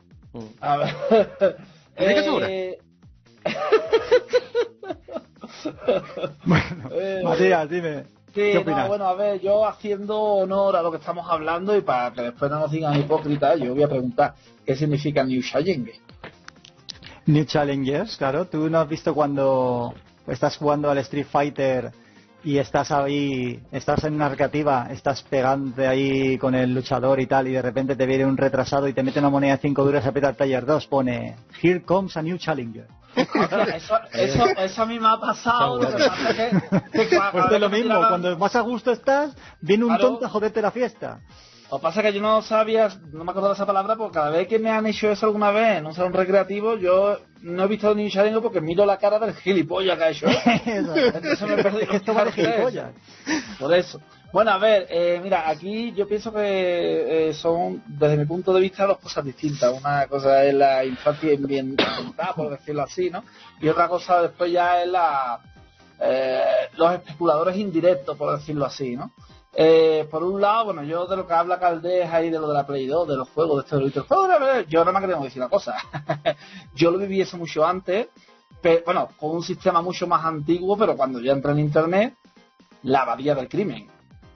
A 0.61 0.77
ver. 0.77 0.97
Eh, 2.01 2.79
Bueno, 6.45 6.65
Eh, 6.93 7.21
Matías, 7.23 7.69
dime. 7.69 8.05
Sí, 8.29 8.35
¿Qué 8.35 8.55
no, 8.55 8.61
opinas? 8.61 8.89
bueno, 8.89 9.07
a 9.07 9.15
ver, 9.15 9.41
yo 9.41 9.67
haciendo 9.67 10.19
honor 10.21 10.77
a 10.77 10.83
lo 10.83 10.91
que 10.93 10.99
estamos 10.99 11.27
hablando 11.29 11.77
y 11.77 11.81
para 11.81 12.13
que 12.13 12.23
después 12.23 12.51
no 12.51 12.61
nos 12.61 12.71
digan 12.71 12.99
hipócritas, 12.99 13.59
yo 13.59 13.75
voy 13.75 13.83
a 13.83 13.89
preguntar 13.89 14.35
qué 14.65 14.77
significa 14.77 15.25
New 15.25 15.43
Challenge. 15.43 15.93
New 17.27 17.45
Challengers, 17.45 18.17
claro. 18.17 18.47
Tú 18.47 18.71
no 18.71 18.79
has 18.81 18.89
visto 18.89 19.15
cuando 19.15 19.95
estás 20.27 20.57
jugando 20.57 20.91
al 20.91 20.99
Street 20.99 21.27
Fighter 21.27 21.91
y 22.45 22.59
estás 22.59 22.91
ahí, 22.91 23.63
estás 23.73 24.05
en 24.05 24.15
una 24.15 24.29
recreativa, 24.29 24.89
estás 24.91 25.23
pegando 25.23 25.87
ahí 25.89 26.39
con 26.39 26.55
el 26.55 26.75
luchador 26.75 27.21
y 27.21 27.27
tal, 27.27 27.49
y 27.49 27.53
de 27.53 27.63
repente 27.63 27.97
te 27.97 28.07
viene 28.07 28.25
un 28.25 28.37
retrasado 28.37 28.89
y 28.89 28.93
te 28.95 29.03
mete 29.03 29.19
una 29.19 29.29
moneda 29.31 29.53
de 29.57 29.63
5 29.63 29.85
duros, 29.85 30.05
aprieta 30.07 30.31
el 30.31 30.37
player 30.37 30.65
2, 30.65 30.87
pone 30.87 31.37
Here 31.63 31.83
comes 31.83 32.17
a 32.17 32.23
new 32.23 32.39
challenger. 32.39 32.87
Eso, 33.75 33.99
eso, 34.13 34.45
eso 34.57 34.83
a 34.83 34.87
mí 34.87 35.01
me 35.01 35.09
ha 35.09 35.17
pasado. 35.19 35.83
Lo 35.83 35.89
que 35.89 36.05
pasa 36.05 36.31
es 36.31 36.37
que, 36.37 36.91
que 36.93 37.11
cua- 37.17 37.31
Pues 37.33 37.45
es 37.53 37.61
lo 37.61 37.69
mismo, 37.69 37.95
cuando 38.09 38.39
más 38.39 38.55
a 38.55 38.61
gusto 38.61 38.93
estás, 38.93 39.35
viene 39.61 39.83
un 39.85 39.91
Claro. 39.97 40.11
tonto 40.13 40.27
a 40.27 40.29
joderte 40.29 40.63
la 40.63 40.71
fiesta. 40.71 41.19
Lo 41.71 41.79
que 41.79 41.83
pasa 41.83 42.01
es 42.01 42.07
que 42.07 42.13
yo 42.15 42.21
no 42.21 42.43
sabía, 42.43 42.89
no 43.13 43.23
me 43.23 43.31
acordaba 43.31 43.55
de 43.55 43.59
esa 43.59 43.67
palabra, 43.67 43.95
porque 43.95 44.15
cada 44.15 44.31
vez 44.31 44.49
que 44.49 44.59
me 44.59 44.71
han 44.71 44.87
hecho 44.87 45.09
eso 45.09 45.27
alguna 45.27 45.53
vez 45.53 45.79
en 45.79 45.87
un 45.87 45.95
salón 45.95 46.13
recreativo, 46.13 46.77
yo 46.77 47.17
no 47.43 47.63
he 47.63 47.69
visto 47.69 47.95
ni 47.95 48.05
un 48.05 48.11
challenge 48.11 48.41
porque 48.41 48.61
miro 48.61 48.85
la 48.85 48.99
cara 48.99 49.21
del 49.21 49.35
gilipollas 49.35 49.97
que 49.97 50.05
ha 50.05 50.11
hecho. 50.11 50.27
Eso. 50.67 50.97
Entonces 50.97 51.43
me 51.43 51.63
perdí 51.63 51.87
que 51.87 51.97
esto 51.97 52.13
va 52.13 52.25
de 52.25 52.33
gilipollas. 52.33 52.91
Por 53.59 53.73
eso. 53.73 54.01
Bueno, 54.33 54.51
a 54.51 54.59
ver, 54.59 54.87
eh, 54.91 55.21
mira, 55.23 55.49
aquí 55.49 55.93
yo 55.93 56.07
pienso 56.07 56.33
que 56.33 57.29
eh, 57.29 57.35
son, 57.35 57.83
desde 57.87 58.17
mi 58.17 58.25
punto 58.25 58.53
de 58.53 58.61
vista, 58.61 58.87
dos 58.87 58.99
cosas 58.99 59.25
distintas. 59.25 59.73
Una 59.73 60.07
cosa 60.09 60.45
es 60.45 60.55
la 60.55 60.85
infancia 60.85 61.35
ambiental, 61.35 62.13
por 62.35 62.51
decirlo 62.51 62.83
así, 62.83 63.11
¿no? 63.11 63.25
Y 63.61 63.69
otra 63.69 63.89
cosa 63.89 64.23
después 64.23 64.53
ya 64.53 64.83
es 64.83 64.89
la, 64.89 65.41
eh, 66.01 66.69
los 66.77 66.95
especuladores 66.95 67.57
indirectos, 67.57 68.17
por 68.17 68.37
decirlo 68.37 68.67
así, 68.67 68.97
¿no? 68.97 69.13
Eh, 69.53 70.07
por 70.11 70.23
un 70.23 70.41
lado, 70.41 70.67
bueno, 70.67 70.85
yo 70.85 71.07
de 71.07 71.17
lo 71.17 71.27
que 71.27 71.35
habla 71.35 71.59
Caldeja 71.59 72.23
y 72.23 72.31
de 72.31 72.39
lo 72.39 72.47
de 72.49 72.55
la 72.55 72.67
Play 72.67 72.87
2, 72.87 73.09
de 73.09 73.17
los 73.17 73.29
juegos, 73.31 73.69
de 73.69 73.77
este 73.79 74.01
de 74.01 74.39
ver, 74.39 74.67
yo 74.69 74.85
no 74.85 74.93
me 74.93 75.01
queremos 75.01 75.25
decir 75.25 75.43
una 75.43 75.49
cosa. 75.51 75.75
yo 76.75 76.91
lo 76.91 76.99
viví 76.99 77.21
eso 77.21 77.37
mucho 77.37 77.67
antes, 77.67 78.09
pero, 78.63 78.83
bueno, 78.85 79.09
con 79.19 79.31
un 79.31 79.43
sistema 79.43 79.83
mucho 79.83 80.07
más 80.07 80.25
antiguo, 80.25 80.77
pero 80.77 80.97
cuando 80.97 81.19
yo 81.21 81.33
entré 81.33 81.51
en 81.53 81.59
Internet, 81.61 82.15
la 82.85 83.01
abadía 83.03 83.35
del 83.35 83.49
crimen. 83.49 83.89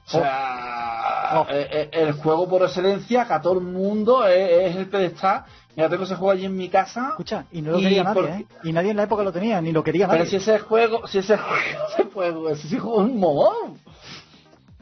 O 0.06 0.10
sea, 0.10 1.00
Oh. 1.36 1.46
eh, 1.48 1.66
eh, 1.70 1.88
el 1.92 2.12
juego 2.12 2.46
por 2.48 2.62
excelencia, 2.62 3.26
que 3.26 3.32
a 3.32 3.40
todo 3.40 3.54
el 3.54 3.60
mundo 3.64 4.26
es, 4.26 4.70
es 4.70 4.76
el 4.76 4.88
pedestal. 4.88 5.44
Mira, 5.74 5.88
tengo 5.88 6.04
ese 6.04 6.14
juego 6.16 6.30
allí 6.32 6.44
en 6.44 6.54
mi 6.56 6.68
casa. 6.68 7.08
Escucha, 7.10 7.46
y 7.50 7.62
no 7.62 7.72
lo 7.72 7.78
Y 7.78 7.82
quería 7.82 8.04
nadie, 8.04 8.20
por- 8.22 8.30
¿eh? 8.30 8.46
Y 8.62 8.72
nadie 8.72 8.90
en 8.90 8.96
la 8.98 9.04
época 9.04 9.22
lo 9.22 9.32
tenía, 9.32 9.60
ni 9.60 9.72
lo 9.72 9.82
quería 9.82 10.06
Pero 10.06 10.18
nadie. 10.18 10.30
si 10.30 10.36
ese 10.36 10.58
juego, 10.58 11.06
si 11.08 11.18
ese 11.18 11.36
juego, 11.38 11.58
ese 11.98 12.04
juego, 12.10 12.48
ese 12.50 12.78
juego 12.78 13.02
es 13.02 13.10
un 13.10 13.18
mogón. 13.18 13.78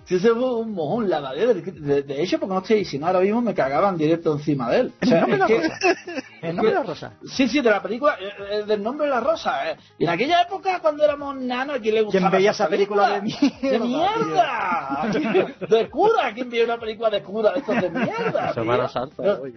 Si 0.05 0.16
ese 0.16 0.30
fue 0.30 0.57
un 0.57 0.72
mojón, 0.72 1.09
la 1.09 1.32
de, 1.32 1.55
de, 1.55 2.03
de, 2.03 2.22
hecho, 2.22 2.38
porque 2.40 2.55
no 2.55 2.61
estoy 2.61 2.78
diciendo, 2.78 3.07
ahora 3.07 3.20
mismo 3.20 3.40
me 3.40 3.55
cagaban 3.55 3.96
directo 3.96 4.32
encima 4.32 4.68
de 4.70 4.80
él. 4.80 4.92
O 5.00 5.07
sea, 5.07 5.24
¿El 5.24 5.38
nombre 5.38 5.38
de 5.38 5.38
la 5.38 5.46
es 5.46 5.78
que- 5.78 5.88
rosa? 5.88 6.28
¿El 6.42 6.57
nombre 6.57 6.72
de 6.72 6.78
la 6.78 6.82
rosa? 6.84 7.12
Sí, 7.24 7.48
sí, 7.48 7.61
de 7.61 7.70
la 7.70 7.80
película, 7.82 8.16
eh, 8.20 8.32
eh, 8.50 8.62
del 8.66 8.82
nombre 8.82 9.07
de 9.07 9.12
la 9.12 9.20
rosa. 9.20 9.70
eh. 9.70 9.76
Y 9.98 10.05
en 10.05 10.11
aquella 10.11 10.42
época, 10.42 10.80
cuando 10.80 11.05
éramos 11.05 11.36
nanos, 11.36 11.76
¿a 11.76 11.78
quién 11.80 11.94
le 11.94 12.03
gustaba 12.03 12.30
¿Quién 12.30 12.38
veía 12.40 12.50
esa 12.50 12.68
película 12.68 13.09
de 13.11 13.20
¡De 13.20 13.78
mierda, 13.78 15.05
mierda! 15.05 15.50
De 15.68 15.88
cura, 15.88 16.32
¿quién 16.34 16.50
veía 16.50 16.64
una 16.64 16.78
película 16.78 17.09
de 17.11 17.22
cura 17.22 17.53
de 17.53 17.61
estos 17.61 17.80
de 17.80 17.90
mierda? 17.90 18.53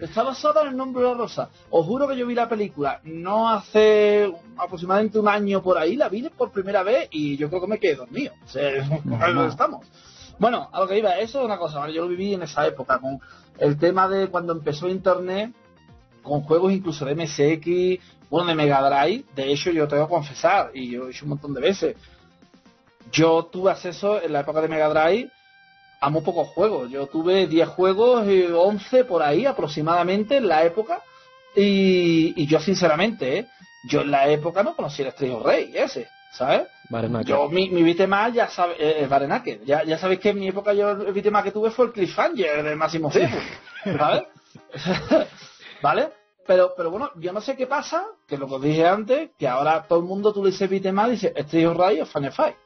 Está 0.00 0.22
basada 0.22 0.62
en 0.62 0.68
el 0.68 0.76
nombre 0.76 1.02
de 1.02 1.08
la 1.08 1.14
rosa. 1.16 1.50
Os 1.70 1.84
juro 1.86 2.06
que 2.06 2.16
yo 2.16 2.26
vi 2.26 2.34
la 2.34 2.48
película 2.48 3.00
no 3.04 3.48
hace 3.48 4.32
aproximadamente 4.56 5.18
un 5.18 5.28
año 5.28 5.62
por 5.62 5.78
ahí, 5.78 5.96
la 5.96 6.08
vi 6.08 6.22
por 6.28 6.50
primera 6.52 6.82
vez 6.82 7.08
y 7.10 7.36
yo 7.36 7.48
creo 7.48 7.60
que 7.62 7.66
me 7.66 7.78
quedé 7.78 7.96
dormido. 7.96 8.32
O 8.44 8.48
sea, 8.48 8.70
no. 9.04 9.46
estamos. 9.46 9.86
Bueno, 10.38 10.68
a 10.72 10.80
lo 10.80 10.86
que 10.86 10.98
iba, 10.98 11.18
eso 11.18 11.40
es 11.40 11.44
una 11.44 11.58
cosa, 11.58 11.78
¿vale? 11.78 11.94
yo 11.94 12.02
lo 12.02 12.08
viví 12.08 12.34
en 12.34 12.42
esa 12.42 12.66
época, 12.66 12.98
con 12.98 13.20
el 13.58 13.78
tema 13.78 14.08
de 14.08 14.28
cuando 14.28 14.52
empezó 14.52 14.88
Internet, 14.88 15.54
con 16.22 16.42
juegos 16.42 16.72
incluso 16.72 17.04
de 17.06 17.14
MSX, 17.14 18.28
bueno, 18.28 18.48
de 18.48 18.54
Mega 18.54 18.82
Drive, 18.82 19.24
de 19.34 19.52
hecho 19.52 19.70
yo 19.70 19.88
tengo 19.88 20.06
que 20.06 20.14
confesar, 20.14 20.72
y 20.74 20.90
yo 20.90 21.06
he 21.06 21.10
hecho 21.10 21.24
un 21.24 21.30
montón 21.30 21.54
de 21.54 21.60
veces, 21.60 21.96
yo 23.10 23.44
tuve 23.44 23.70
acceso 23.70 24.20
en 24.20 24.32
la 24.32 24.40
época 24.40 24.60
de 24.60 24.68
Mega 24.68 24.88
Drive 24.88 25.30
a 26.00 26.10
muy 26.10 26.20
pocos 26.20 26.48
juegos, 26.48 26.90
yo 26.90 27.06
tuve 27.06 27.46
10 27.46 27.68
juegos, 27.68 28.28
y 28.28 28.42
11 28.42 29.04
por 29.04 29.22
ahí 29.22 29.46
aproximadamente 29.46 30.36
en 30.36 30.48
la 30.48 30.64
época, 30.64 31.02
y, 31.54 32.46
yo 32.46 32.60
sinceramente, 32.60 33.38
¿eh? 33.38 33.46
yo 33.88 34.02
en 34.02 34.10
la 34.10 34.28
época 34.28 34.62
no 34.62 34.76
conocía 34.76 35.06
el 35.06 35.08
Estrella 35.08 35.38
Rey 35.42 35.72
ese, 35.74 36.06
¿sabes? 36.32 36.68
Yo, 37.24 37.48
mi, 37.48 37.68
mi 37.70 37.82
beat'em 37.82 38.12
ya 38.32 38.48
sabe, 38.48 38.74
eh, 38.78 39.08
eh. 39.08 39.60
Ya, 39.64 39.82
ya 39.84 39.98
sabéis 39.98 40.20
que 40.20 40.30
en 40.30 40.38
mi 40.38 40.48
época 40.48 40.72
yo 40.72 40.90
el 40.90 41.12
beat'em 41.12 41.34
up 41.34 41.42
que 41.42 41.50
tuve 41.50 41.70
fue 41.70 41.86
el 41.86 41.92
Cliffhanger 41.92 42.62
de 42.62 42.76
Máximo 42.76 43.10
¿sabes? 43.10 44.24
¿Vale? 45.82 46.12
Pero, 46.46 46.74
pero 46.76 46.90
bueno, 46.90 47.10
yo 47.16 47.32
no 47.32 47.40
sé 47.40 47.56
qué 47.56 47.66
pasa, 47.66 48.04
que 48.28 48.38
lo 48.38 48.46
que 48.46 48.54
os 48.54 48.62
dije 48.62 48.86
antes, 48.86 49.30
que 49.36 49.48
ahora 49.48 49.84
todo 49.88 49.98
el 49.98 50.04
mundo 50.04 50.32
tú 50.32 50.44
le 50.44 50.50
dices 50.50 50.70
beat'em 50.70 50.96
up 50.98 51.08
y 51.08 51.10
dice 51.12 51.32
Street 51.36 51.66
of 51.68 51.76
Rage 51.76 52.02
o 52.02 52.06
Final 52.06 52.32
Fight. 52.32 52.56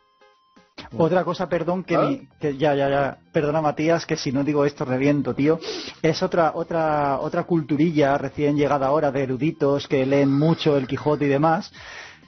Otra 0.96 1.24
cosa, 1.24 1.48
perdón, 1.48 1.84
que, 1.84 1.96
¿Ah? 1.96 2.02
mi- 2.02 2.26
que 2.40 2.56
ya, 2.56 2.74
ya, 2.74 2.88
ya, 2.88 3.18
perdona 3.32 3.60
Matías, 3.60 4.06
que 4.06 4.16
si 4.16 4.32
no 4.32 4.44
digo 4.44 4.64
esto 4.64 4.84
reviento, 4.84 5.34
tío. 5.34 5.58
Es 6.02 6.22
otra, 6.22 6.52
otra, 6.54 7.18
otra 7.20 7.44
culturilla 7.44 8.16
recién 8.18 8.56
llegada 8.56 8.86
ahora 8.86 9.10
de 9.10 9.22
eruditos 9.22 9.86
que 9.88 10.04
leen 10.06 10.32
mucho 10.32 10.76
el 10.76 10.86
Quijote 10.86 11.26
y 11.26 11.28
demás 11.28 11.72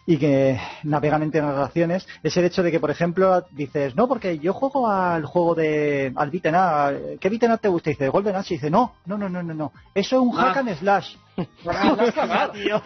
y 0.06 0.16
que 0.18 0.58
navegan 0.82 1.22
entre 1.22 1.42
narraciones, 1.42 2.06
es 2.22 2.36
el 2.36 2.44
hecho 2.44 2.62
de 2.62 2.70
que, 2.70 2.80
por 2.80 2.90
ejemplo, 2.90 3.44
dices, 3.52 3.94
no, 3.94 4.08
porque 4.08 4.38
yo 4.38 4.52
juego 4.52 4.88
al 4.88 5.24
juego 5.26 5.54
de, 5.54 6.12
al 6.16 6.30
beat'em 6.30 7.18
¿qué 7.20 7.28
beat'em 7.28 7.56
te 7.58 7.68
gusta? 7.68 7.90
Y 7.90 7.92
dice, 7.94 8.08
Golden 8.08 8.36
Axe, 8.36 8.54
y 8.54 8.56
dice, 8.56 8.70
no, 8.70 8.94
no, 9.06 9.16
no, 9.16 9.28
no, 9.28 9.42
no, 9.42 9.54
no, 9.54 9.72
eso 9.94 10.16
es 10.16 10.22
un 10.22 10.32
Ah. 10.38 10.52
hack 10.52 10.56
and 10.58 10.74
slash. 10.78 11.14
Tío. 11.34 12.82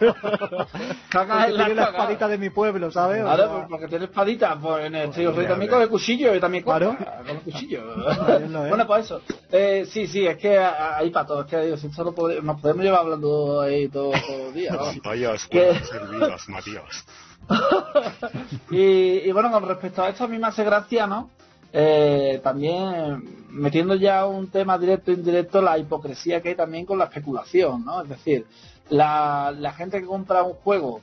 Cagas 1.09 1.49
en 1.49 1.57
la 1.57 1.67
la 1.69 1.83
espadita 1.83 2.27
de 2.27 2.37
mi 2.37 2.49
pueblo, 2.49 2.89
¿sabes? 2.91 3.21
O 3.23 3.29
Ahora, 3.29 3.43
sea, 3.43 3.53
pues, 3.55 3.65
porque 3.69 3.87
tiene 3.87 4.05
espadita, 4.05 4.57
pues 4.59 4.85
en 4.85 4.95
el 4.95 5.07
Rage 5.09 5.23
ya 5.23 5.47
también 5.47 5.73
el 5.81 5.89
cuchillo 5.89 6.33
y 6.35 6.39
también 6.39 6.63
con, 6.63 6.77
Claro. 6.77 6.97
con 6.97 7.29
el 7.29 7.41
cuchillo. 7.41 7.83
Bueno, 8.69 8.87
pues 8.87 9.05
eso. 9.05 9.21
Eh, 9.51 9.85
sí, 9.89 10.07
sí, 10.07 10.25
es 10.25 10.37
que 10.37 10.57
hay 10.57 11.09
para 11.09 11.25
todo. 11.25 11.41
Es 11.41 11.47
que 11.47 11.57
digo, 11.61 11.77
si 11.77 11.87
esto 11.87 12.03
lo 12.03 12.13
podemos- 12.15 12.43
nos 12.43 12.61
podemos 12.61 12.83
llevar 12.83 13.01
hablando 13.01 13.61
ahí 13.61 13.89
todo, 13.89 14.11
todo 14.11 14.47
el 14.47 14.53
día. 14.53 14.71
¿no? 14.73 14.85
Matías. 16.49 17.05
y, 18.71 18.77
y 19.27 19.31
bueno, 19.31 19.51
con 19.51 19.67
respecto 19.67 20.03
a 20.03 20.09
esto, 20.09 20.23
a 20.25 20.27
mí 20.27 20.37
me 20.37 20.47
hace 20.47 20.63
gracia, 20.63 21.07
¿no? 21.07 21.29
Eh, 21.73 22.39
también 22.43 23.47
metiendo 23.49 23.95
ya 23.95 24.25
un 24.25 24.49
tema 24.49 24.77
directo 24.77 25.11
e 25.11 25.15
indirecto, 25.15 25.61
la 25.61 25.77
hipocresía 25.77 26.41
que 26.41 26.49
hay 26.49 26.55
también 26.55 26.85
con 26.85 26.97
la 26.97 27.05
especulación, 27.05 27.83
¿no? 27.85 28.01
Es 28.01 28.09
decir, 28.09 28.45
la, 28.89 29.53
la 29.57 29.73
gente 29.73 29.99
que 29.99 30.07
compra 30.07 30.43
un 30.43 30.53
juego 30.53 31.01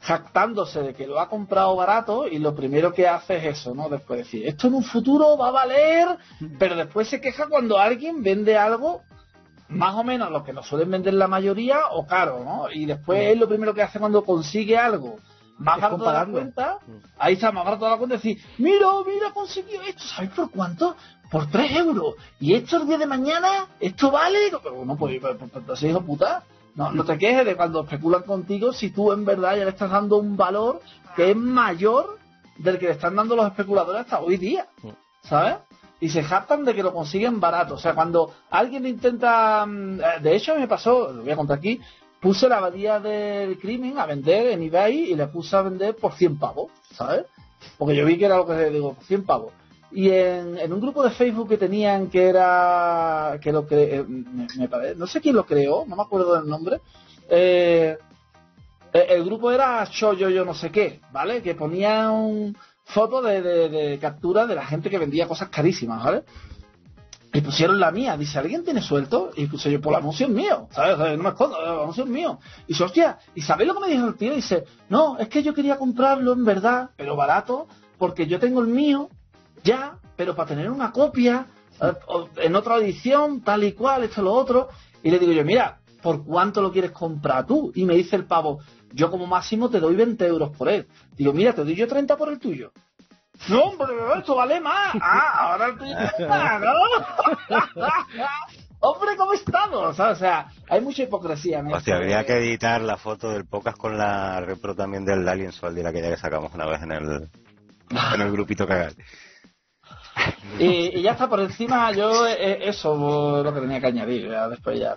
jactándose 0.00 0.82
de 0.82 0.94
que 0.94 1.06
lo 1.06 1.20
ha 1.20 1.28
comprado 1.28 1.76
barato 1.76 2.26
y 2.26 2.38
lo 2.38 2.54
primero 2.54 2.92
que 2.92 3.06
hace 3.06 3.36
es 3.36 3.58
eso, 3.58 3.74
¿no? 3.74 3.88
Después 3.88 4.18
decir, 4.18 4.46
esto 4.46 4.66
en 4.66 4.74
un 4.74 4.82
futuro 4.82 5.36
va 5.36 5.48
a 5.48 5.52
valer, 5.52 6.08
pero 6.58 6.74
después 6.74 7.08
se 7.08 7.20
queja 7.20 7.46
cuando 7.46 7.78
alguien 7.78 8.22
vende 8.22 8.56
algo 8.56 9.02
más 9.68 9.94
o 9.94 10.02
menos 10.02 10.30
lo 10.30 10.42
que 10.42 10.52
lo 10.52 10.62
suelen 10.62 10.90
vender 10.90 11.14
la 11.14 11.28
mayoría 11.28 11.86
o 11.92 12.06
caro, 12.06 12.44
¿no? 12.44 12.66
Y 12.70 12.84
después 12.84 13.32
es 13.32 13.38
lo 13.38 13.48
primero 13.48 13.74
que 13.74 13.82
hace 13.82 14.00
cuando 14.00 14.24
consigue 14.24 14.76
algo 14.76 15.18
barato 15.58 15.96
de 15.98 16.12
la 16.12 16.26
cuenta, 16.26 16.78
ahí 17.18 17.34
está 17.34 17.52
más 17.52 17.64
barato 17.64 17.84
de 17.84 17.90
la 17.90 17.96
cuenta, 17.98 18.16
decir, 18.16 18.38
mira, 18.58 18.88
mira, 19.06 19.30
consiguió 19.32 19.80
esto, 19.82 20.02
¿sabéis 20.04 20.32
por 20.32 20.50
cuánto? 20.50 20.96
Por 21.30 21.46
3 21.50 21.76
euros. 21.76 22.14
Y 22.40 22.54
esto 22.54 22.76
el 22.76 22.86
día 22.86 22.98
de 22.98 23.06
mañana, 23.06 23.66
esto 23.80 24.10
vale, 24.10 24.38
pero 24.62 24.84
no, 24.84 24.96
pues, 24.96 25.20
pues, 25.66 25.82
hijo 25.82 26.00
puta, 26.02 26.42
no, 26.74 26.90
no 26.92 27.04
te 27.04 27.18
quejes 27.18 27.44
de 27.44 27.56
cuando 27.56 27.82
especulan 27.82 28.22
contigo 28.22 28.72
si 28.72 28.90
tú 28.90 29.12
en 29.12 29.24
verdad 29.24 29.56
ya 29.56 29.64
le 29.64 29.70
estás 29.70 29.90
dando 29.90 30.16
un 30.16 30.36
valor 30.36 30.80
que 31.16 31.30
es 31.30 31.36
mayor 31.36 32.18
del 32.56 32.78
que 32.78 32.86
le 32.86 32.92
están 32.92 33.16
dando 33.16 33.36
los 33.36 33.46
especuladores 33.46 34.02
hasta 34.02 34.20
hoy 34.20 34.36
día, 34.36 34.66
¿sabes? 35.22 35.56
Y 36.00 36.08
se 36.08 36.22
jactan 36.22 36.64
de 36.64 36.74
que 36.74 36.82
lo 36.82 36.92
consiguen 36.92 37.38
barato. 37.38 37.74
O 37.74 37.78
sea, 37.78 37.94
cuando 37.94 38.32
alguien 38.50 38.86
intenta... 38.86 39.64
mm, 39.64 40.00
eh, 40.00 40.20
De 40.20 40.34
hecho, 40.34 40.56
me 40.56 40.66
pasó, 40.66 41.12
lo 41.12 41.22
voy 41.22 41.30
a 41.30 41.36
contar 41.36 41.58
aquí, 41.58 41.80
puse 42.22 42.48
la 42.48 42.58
abadía 42.58 43.00
del 43.00 43.58
crimen 43.58 43.98
a 43.98 44.06
vender 44.06 44.46
en 44.52 44.62
eBay 44.62 45.10
y 45.12 45.14
le 45.16 45.26
puse 45.26 45.56
a 45.56 45.62
vender 45.62 45.96
por 45.96 46.12
100 46.14 46.38
pavos, 46.38 46.70
¿sabes? 46.92 47.24
Porque 47.76 47.96
yo 47.96 48.06
vi 48.06 48.16
que 48.16 48.26
era 48.26 48.36
lo 48.36 48.46
que 48.46 48.70
digo, 48.70 48.96
100 49.06 49.24
pavos. 49.24 49.52
Y 49.90 50.08
en, 50.08 50.72
un 50.72 50.80
grupo 50.80 51.02
de 51.02 51.10
Facebook 51.10 51.48
que 51.50 51.58
tenían 51.58 52.08
que 52.08 52.28
era, 52.28 53.38
que 53.42 53.52
lo 53.52 53.66
cre- 53.68 53.88
eh, 54.00 54.04
me, 54.08 54.46
me 54.56 54.94
no 54.94 55.06
sé 55.06 55.20
quién 55.20 55.34
lo 55.34 55.44
creó, 55.44 55.84
no 55.86 55.96
me 55.96 56.02
acuerdo 56.02 56.34
del 56.34 56.48
nombre, 56.48 56.80
eh, 57.28 57.98
el 58.92 59.24
grupo 59.24 59.50
era 59.50 59.84
Yo 59.90 60.12
Yo 60.14 60.28
Yo 60.30 60.44
no 60.44 60.54
sé 60.54 60.70
qué, 60.70 61.00
¿vale? 61.12 61.42
Que 61.42 61.54
ponían 61.54 62.56
fotos 62.84 63.24
de, 63.24 63.42
de, 63.42 63.68
de 63.68 63.98
captura 63.98 64.46
de 64.46 64.54
la 64.54 64.64
gente 64.64 64.90
que 64.90 64.98
vendía 64.98 65.26
cosas 65.26 65.48
carísimas, 65.48 66.04
¿vale? 66.04 66.22
Y 67.34 67.40
pusieron 67.40 67.80
la 67.80 67.90
mía, 67.90 68.16
dice, 68.16 68.38
¿alguien 68.38 68.62
tiene 68.62 68.82
suelto? 68.82 69.30
Y 69.34 69.46
puse 69.46 69.70
yo, 69.70 69.80
por 69.80 69.92
la 69.92 69.98
anuncio 69.98 70.26
es 70.26 70.32
mío, 70.32 70.68
¿sabes? 70.70 71.16
No 71.16 71.22
me 71.22 71.30
escondo, 71.30 71.58
el 71.58 71.68
anuncio 71.80 72.04
es 72.04 72.10
mío. 72.10 72.38
Y 72.66 72.72
dice, 72.72 72.84
hostia, 72.84 73.18
¿y 73.34 73.40
sabéis 73.40 73.68
lo 73.68 73.74
que 73.74 73.88
me 73.88 73.92
dijo 73.94 74.06
el 74.06 74.16
tío? 74.16 74.34
Dice, 74.34 74.64
no, 74.90 75.16
es 75.18 75.28
que 75.28 75.42
yo 75.42 75.54
quería 75.54 75.78
comprarlo 75.78 76.34
en 76.34 76.44
verdad, 76.44 76.90
pero 76.94 77.16
barato, 77.16 77.68
porque 77.96 78.26
yo 78.26 78.38
tengo 78.38 78.60
el 78.60 78.66
mío, 78.66 79.08
ya, 79.64 79.98
pero 80.14 80.36
para 80.36 80.48
tener 80.48 80.70
una 80.70 80.92
copia, 80.92 81.46
eh, 81.80 81.92
en 82.36 82.54
otra 82.54 82.76
edición, 82.76 83.40
tal 83.40 83.64
y 83.64 83.72
cual, 83.72 84.04
esto 84.04 84.22
lo 84.22 84.32
otro. 84.32 84.68
Y 85.02 85.10
le 85.10 85.18
digo 85.18 85.32
yo, 85.32 85.44
mira, 85.44 85.80
¿por 86.02 86.24
cuánto 86.24 86.60
lo 86.60 86.70
quieres 86.70 86.90
comprar 86.90 87.46
tú? 87.46 87.72
Y 87.74 87.84
me 87.84 87.94
dice 87.94 88.16
el 88.16 88.26
pavo, 88.26 88.60
yo 88.92 89.10
como 89.10 89.26
máximo 89.26 89.70
te 89.70 89.80
doy 89.80 89.96
20 89.96 90.26
euros 90.26 90.50
por 90.56 90.68
él. 90.68 90.86
Digo, 91.16 91.32
mira, 91.32 91.54
te 91.54 91.64
doy 91.64 91.74
yo 91.74 91.88
30 91.88 92.16
por 92.16 92.28
el 92.28 92.38
tuyo. 92.38 92.72
No, 93.48 93.62
hombre, 93.64 93.88
esto 94.18 94.36
vale 94.36 94.60
más. 94.60 94.94
Ah, 95.00 95.50
ahora 95.50 95.66
el 95.66 95.78
tuyo 95.78 95.94
¿no? 96.20 97.56
hombre, 98.80 99.16
¿cómo 99.16 99.32
estamos? 99.32 99.98
O 99.98 100.14
sea, 100.14 100.48
hay 100.68 100.80
mucha 100.80 101.02
hipocresía 101.02 101.58
en. 101.60 101.72
Hostia, 101.72 101.96
habría 101.96 102.24
que 102.24 102.34
editar 102.34 102.80
la 102.80 102.96
foto 102.96 103.30
del 103.30 103.46
podcast 103.46 103.76
con 103.78 103.98
la 103.98 104.40
repro 104.40 104.74
también 104.74 105.04
del 105.04 105.28
Alien 105.28 105.52
Soul 105.52 105.74
de 105.74 105.82
la 105.82 105.92
que 105.92 106.02
ya 106.02 106.10
que 106.10 106.16
sacamos 106.16 106.54
una 106.54 106.66
vez 106.66 106.82
en 106.82 106.92
el, 106.92 107.30
en 107.90 108.20
el 108.20 108.32
grupito 108.32 108.66
cagal. 108.66 108.94
Y, 110.58 111.02
ya 111.02 111.12
está 111.12 111.28
por 111.28 111.40
encima, 111.40 111.92
yo 111.92 112.26
eh, 112.26 112.68
eso 112.68 113.38
es 113.38 113.44
lo 113.44 113.54
que 113.54 113.60
tenía 113.60 113.80
que 113.80 113.86
añadir. 113.86 114.28
ya 114.28 114.48
después 114.48 114.78
ya. 114.78 114.96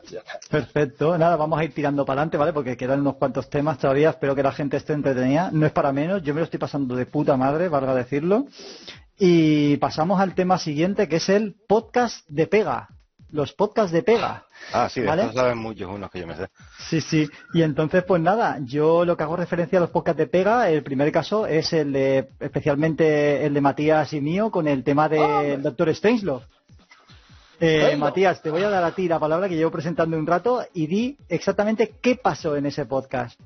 Perfecto, 0.49 1.17
nada, 1.17 1.35
vamos 1.35 1.59
a 1.59 1.63
ir 1.63 1.73
tirando 1.73 2.05
para 2.05 2.21
adelante, 2.21 2.37
¿vale? 2.37 2.53
Porque 2.53 2.77
quedan 2.77 3.01
unos 3.01 3.15
cuantos 3.15 3.49
temas 3.49 3.77
todavía, 3.77 4.11
espero 4.11 4.35
que 4.35 4.43
la 4.43 4.51
gente 4.51 4.77
esté 4.77 4.93
entretenida. 4.93 5.49
No 5.51 5.65
es 5.65 5.71
para 5.71 5.91
menos, 5.91 6.23
yo 6.23 6.33
me 6.33 6.41
lo 6.41 6.45
estoy 6.45 6.59
pasando 6.59 6.95
de 6.95 7.05
puta 7.05 7.37
madre, 7.37 7.69
valga 7.69 7.95
decirlo. 7.95 8.45
Y 9.17 9.77
pasamos 9.77 10.19
al 10.19 10.35
tema 10.35 10.57
siguiente, 10.57 11.07
que 11.07 11.17
es 11.17 11.29
el 11.29 11.55
podcast 11.67 12.27
de 12.27 12.47
pega. 12.47 12.89
Los 13.35 13.51
podcasts 13.51 13.91
de 13.91 14.01
pega. 14.01 14.45
Ah, 14.71 14.87
sí, 14.87 15.01
de 15.01 15.07
¿Vale? 15.07 15.33
saben 15.33 15.57
muchos 15.57 15.91
unos 15.91 16.09
que 16.09 16.21
yo 16.21 16.27
me 16.27 16.35
sé. 16.35 16.47
Sí, 16.89 17.01
sí. 17.01 17.29
Y 17.53 17.63
entonces, 17.63 18.03
pues 18.05 18.21
nada, 18.21 18.59
yo 18.61 19.03
lo 19.03 19.17
que 19.17 19.23
hago 19.23 19.35
referencia 19.35 19.77
a 19.77 19.81
los 19.81 19.89
podcasts 19.89 20.17
de 20.17 20.27
pega, 20.27 20.69
el 20.69 20.83
primer 20.83 21.11
caso 21.11 21.45
es 21.45 21.73
el 21.73 21.91
de, 21.91 22.29
especialmente 22.39 23.45
el 23.45 23.53
de 23.53 23.59
Matías 23.59 24.13
y 24.13 24.21
mío, 24.21 24.49
con 24.51 24.69
el 24.69 24.85
tema 24.85 25.09
del 25.09 25.61
Doctor 25.61 25.93
Strangelove. 25.93 26.45
Eh. 27.59 27.95
Matías, 27.97 28.41
te 28.41 28.51
voy 28.51 28.63
a 28.63 28.69
dar 28.69 28.85
a 28.85 28.91
ti 28.91 29.07
la 29.09 29.19
palabra 29.19 29.49
que 29.49 29.55
llevo 29.55 29.71
presentando 29.71 30.17
un 30.17 30.27
rato 30.27 30.65
y 30.73 30.87
di 30.87 31.17
exactamente 31.27 31.95
qué 32.01 32.15
pasó 32.15 32.55
en 32.55 32.67
ese 32.67 32.85
podcast. 32.85 33.37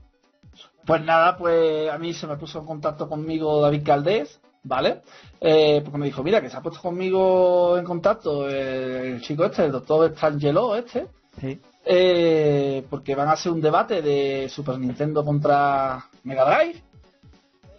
Pues 0.85 1.03
nada, 1.03 1.35
pues 1.35 1.89
a 1.89 1.97
mí 1.97 2.13
se 2.13 2.27
me 2.27 2.37
puso 2.37 2.59
en 2.59 2.65
contacto 2.65 3.09
conmigo 3.09 3.59
David 3.59 3.83
Caldés, 3.83 4.39
¿vale? 4.63 5.01
Eh, 5.41 5.81
porque 5.83 5.97
me 5.97 6.05
dijo, 6.05 6.23
mira, 6.23 6.41
que 6.41 6.49
se 6.49 6.57
ha 6.57 6.61
puesto 6.61 6.81
conmigo 6.81 7.77
en 7.77 7.85
contacto 7.85 8.49
el 8.49 9.21
chico 9.21 9.45
este, 9.45 9.65
el 9.65 9.71
doctor 9.71 10.11
Strangelo 10.15 10.75
este, 10.75 11.07
Sí. 11.39 11.59
eh, 11.85 12.83
porque 12.89 13.15
van 13.15 13.29
a 13.29 13.33
hacer 13.33 13.51
un 13.51 13.61
debate 13.61 14.01
de 14.01 14.49
Super 14.49 14.77
Nintendo 14.77 15.23
contra 15.23 16.05
Mega 16.23 16.43
Drive. 16.43 16.83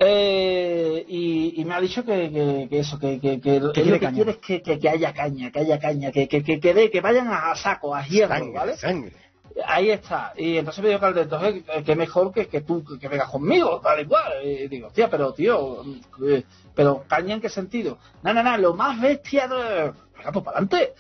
Eh, 0.03 1.05
y, 1.09 1.61
y 1.61 1.65
me 1.67 1.75
ha 1.75 1.81
dicho 1.81 2.03
que, 2.03 2.31
que, 2.33 2.69
que 2.71 2.79
eso, 2.79 2.99
que, 2.99 3.21
que, 3.21 3.39
que 3.39 3.57
él 3.57 3.65
lo 3.65 3.73
que 3.73 4.11
quiere 4.13 4.31
es 4.31 4.37
que, 4.39 4.63
que, 4.63 4.79
que 4.79 4.89
haya 4.89 5.13
caña, 5.13 5.51
que 5.51 5.59
haya 5.59 5.79
caña, 5.79 6.11
que, 6.11 6.27
que, 6.27 6.43
que, 6.43 6.59
que, 6.59 7.01
vayan 7.03 7.29
a 7.29 7.55
saco, 7.55 7.95
a 7.95 8.03
hierro, 8.07 8.33
Sangre, 8.35 8.53
¿vale? 8.59 8.77
sangre. 8.79 9.13
Ahí 9.67 9.91
está. 9.91 10.33
Y 10.39 10.57
entonces 10.57 10.83
me 10.83 10.89
dijo 10.89 11.01
Calde, 11.01 11.23
entonces, 11.23 11.65
eh, 11.75 11.83
que 11.85 11.97
mejor 11.97 12.33
que, 12.33 12.47
que 12.47 12.63
tú, 12.63 12.83
que 12.99 13.09
vengas 13.09 13.29
conmigo, 13.29 13.79
tal 13.83 14.01
y 14.01 14.07
cual. 14.07 14.33
Y 14.43 14.69
digo, 14.69 14.89
tía, 14.91 15.11
pero 15.11 15.35
tío, 15.35 15.83
eh, 16.27 16.45
pero 16.75 17.05
caña 17.09 17.35
en 17.35 17.41
qué 17.41 17.49
sentido. 17.49 17.99
No, 18.23 18.33
no, 18.35 18.43
no, 18.43 18.57
lo 18.59 18.75
más 18.75 19.01
bestia 19.01 19.49
de... 19.49 19.93
Venga, 20.17 20.33
pues 20.33 20.45
para 20.45 20.59
adelante. 20.59 20.93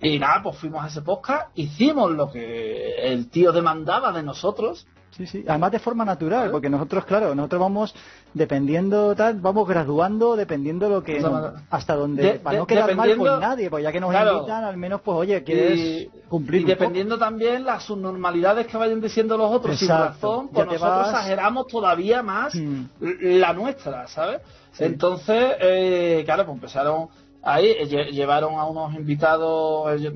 Y 0.00 0.18
nada, 0.18 0.42
pues 0.42 0.56
fuimos 0.56 0.84
a 0.84 0.88
ese 0.88 1.02
podcast, 1.02 1.48
hicimos 1.56 2.10
lo 2.10 2.30
que 2.30 2.94
el 3.12 3.28
tío 3.30 3.52
demandaba 3.52 4.12
de 4.12 4.22
nosotros. 4.22 4.86
Sí, 5.12 5.26
sí. 5.26 5.44
Además 5.46 5.70
de 5.72 5.78
forma 5.78 6.04
natural, 6.06 6.50
porque 6.50 6.70
nosotros, 6.70 7.04
claro, 7.04 7.34
nosotros 7.34 7.60
vamos 7.60 7.94
dependiendo 8.32 9.14
tal, 9.14 9.34
vamos 9.40 9.68
graduando 9.68 10.36
dependiendo 10.36 10.88
lo 10.88 11.04
que 11.04 11.18
O 11.18 11.20
sea, 11.20 11.28
nos- 11.30 11.52
hasta 11.70 11.94
donde 11.94 12.22
de- 12.22 12.32
para 12.38 12.54
de- 12.54 12.58
no 12.60 12.66
quedar 12.66 12.94
mal 12.96 13.16
con 13.16 13.38
nadie, 13.40 13.68
pues 13.70 13.84
ya 13.84 13.92
que 13.92 14.00
nos 14.00 14.10
Claro. 14.10 14.38
invitan, 14.38 14.64
al 14.64 14.76
menos 14.78 15.02
pues 15.02 15.16
oye, 15.18 15.44
quieres 15.44 15.78
Y, 15.78 16.10
cumplir 16.30 16.62
y 16.62 16.64
poco. 16.64 16.74
dependiendo 16.78 17.18
también 17.18 17.64
las 17.64 17.82
subnormalidades 17.84 18.66
que 18.66 18.76
vayan 18.78 19.00
diciendo 19.02 19.36
los 19.36 19.52
otros 19.52 19.78
sin 19.78 19.88
razón, 19.88 20.48
pues 20.48 20.66
nosotros 20.66 20.90
vas- 20.96 21.08
exageramos 21.10 21.66
todavía 21.66 22.22
más 22.22 22.54
Mm. 22.54 22.84
la 23.00 23.52
nuestra, 23.52 24.08
¿sabes? 24.08 24.40
Sí. 24.72 24.84
Entonces, 24.84 25.54
eh, 25.60 26.22
claro, 26.24 26.44
pues 26.46 26.56
empezaron 26.56 27.08
ahí, 27.42 27.66
eh, 27.66 27.86
lle- 27.88 28.10
llevaron 28.10 28.54
a 28.58 28.64
unos 28.66 28.94
invitados, 28.94 29.92
eh, 29.94 30.02
yo, 30.02 30.10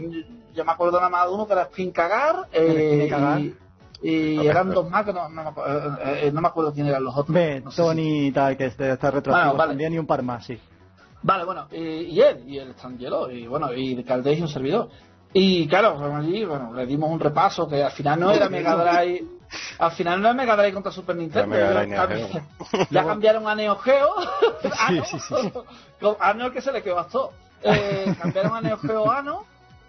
yo 0.54 0.64
me 0.64 0.72
acuerdo 0.72 0.96
nada 0.98 1.10
más 1.10 1.26
de 1.28 1.34
uno 1.34 1.46
que 1.46 1.52
era 1.52 1.62
Spin 1.62 1.90
Cagar, 1.92 2.48
eh, 2.52 3.06
Cagar. 3.10 3.40
y, 3.40 3.54
y 4.02 4.46
eran 4.46 4.70
dos 4.70 4.88
más 4.90 5.04
que 5.04 5.12
no, 5.12 5.28
no 5.28 5.42
me, 5.42 5.50
acu- 5.50 5.98
eh, 6.02 6.20
eh, 6.28 6.30
no 6.32 6.40
me 6.40 6.48
acuerdo 6.48 6.72
quién 6.72 6.86
eran 6.86 7.04
los 7.04 7.14
otros. 7.16 7.34
Ve, 7.34 7.60
No 7.60 7.70
sé 7.70 7.82
si- 7.82 7.88
Tony 7.88 8.26
y 8.28 8.32
tal, 8.32 8.56
que 8.56 8.66
este- 8.66 8.92
está 8.92 9.10
retroactivo 9.10 9.44
Bueno, 9.52 9.58
vale. 9.58 9.70
también 9.72 9.92
y 9.94 9.98
un 9.98 10.06
par 10.06 10.22
más, 10.22 10.44
sí. 10.46 10.58
Vale, 11.22 11.44
bueno, 11.44 11.66
y, 11.72 11.78
y 11.78 12.20
él, 12.20 12.44
y 12.46 12.58
el 12.58 12.72
Stangelo, 12.74 13.30
y 13.30 13.46
bueno, 13.46 13.72
y 13.74 14.02
Caldés 14.04 14.38
y 14.38 14.42
un 14.42 14.48
servidor. 14.48 14.88
Y 15.32 15.66
claro, 15.66 15.98
allí, 16.16 16.44
bueno, 16.44 16.72
le 16.72 16.86
dimos 16.86 17.10
un 17.10 17.18
repaso 17.20 17.66
que 17.68 17.82
al 17.82 17.90
final 17.90 18.20
no 18.20 18.30
era 18.30 18.48
Mega 18.48 18.74
Drive, 18.76 19.24
al 19.78 19.92
final 19.92 20.20
no 20.20 20.28
era 20.28 20.34
Mega 20.34 20.56
Drive 20.56 20.72
contra 20.72 20.92
Super 20.92 21.16
Nintendo. 21.16 21.56
Ya, 22.90 23.04
cambiaron 23.04 23.46
a 23.48 23.54
Neo 23.54 23.76
Geo. 23.76 24.08
Ah, 24.78 24.90
no. 24.92 25.04
sí, 25.04 26.36
Neo 26.36 26.52
que 26.52 26.60
se 26.60 26.72
le 26.72 26.82
quedó 26.82 26.96
bastó. 26.96 27.32
Eh, 27.62 28.14
cambiaron 28.20 28.54
a 28.54 28.60
Neo 28.60 28.78
Geo 28.78 29.10
Ano. 29.10 29.44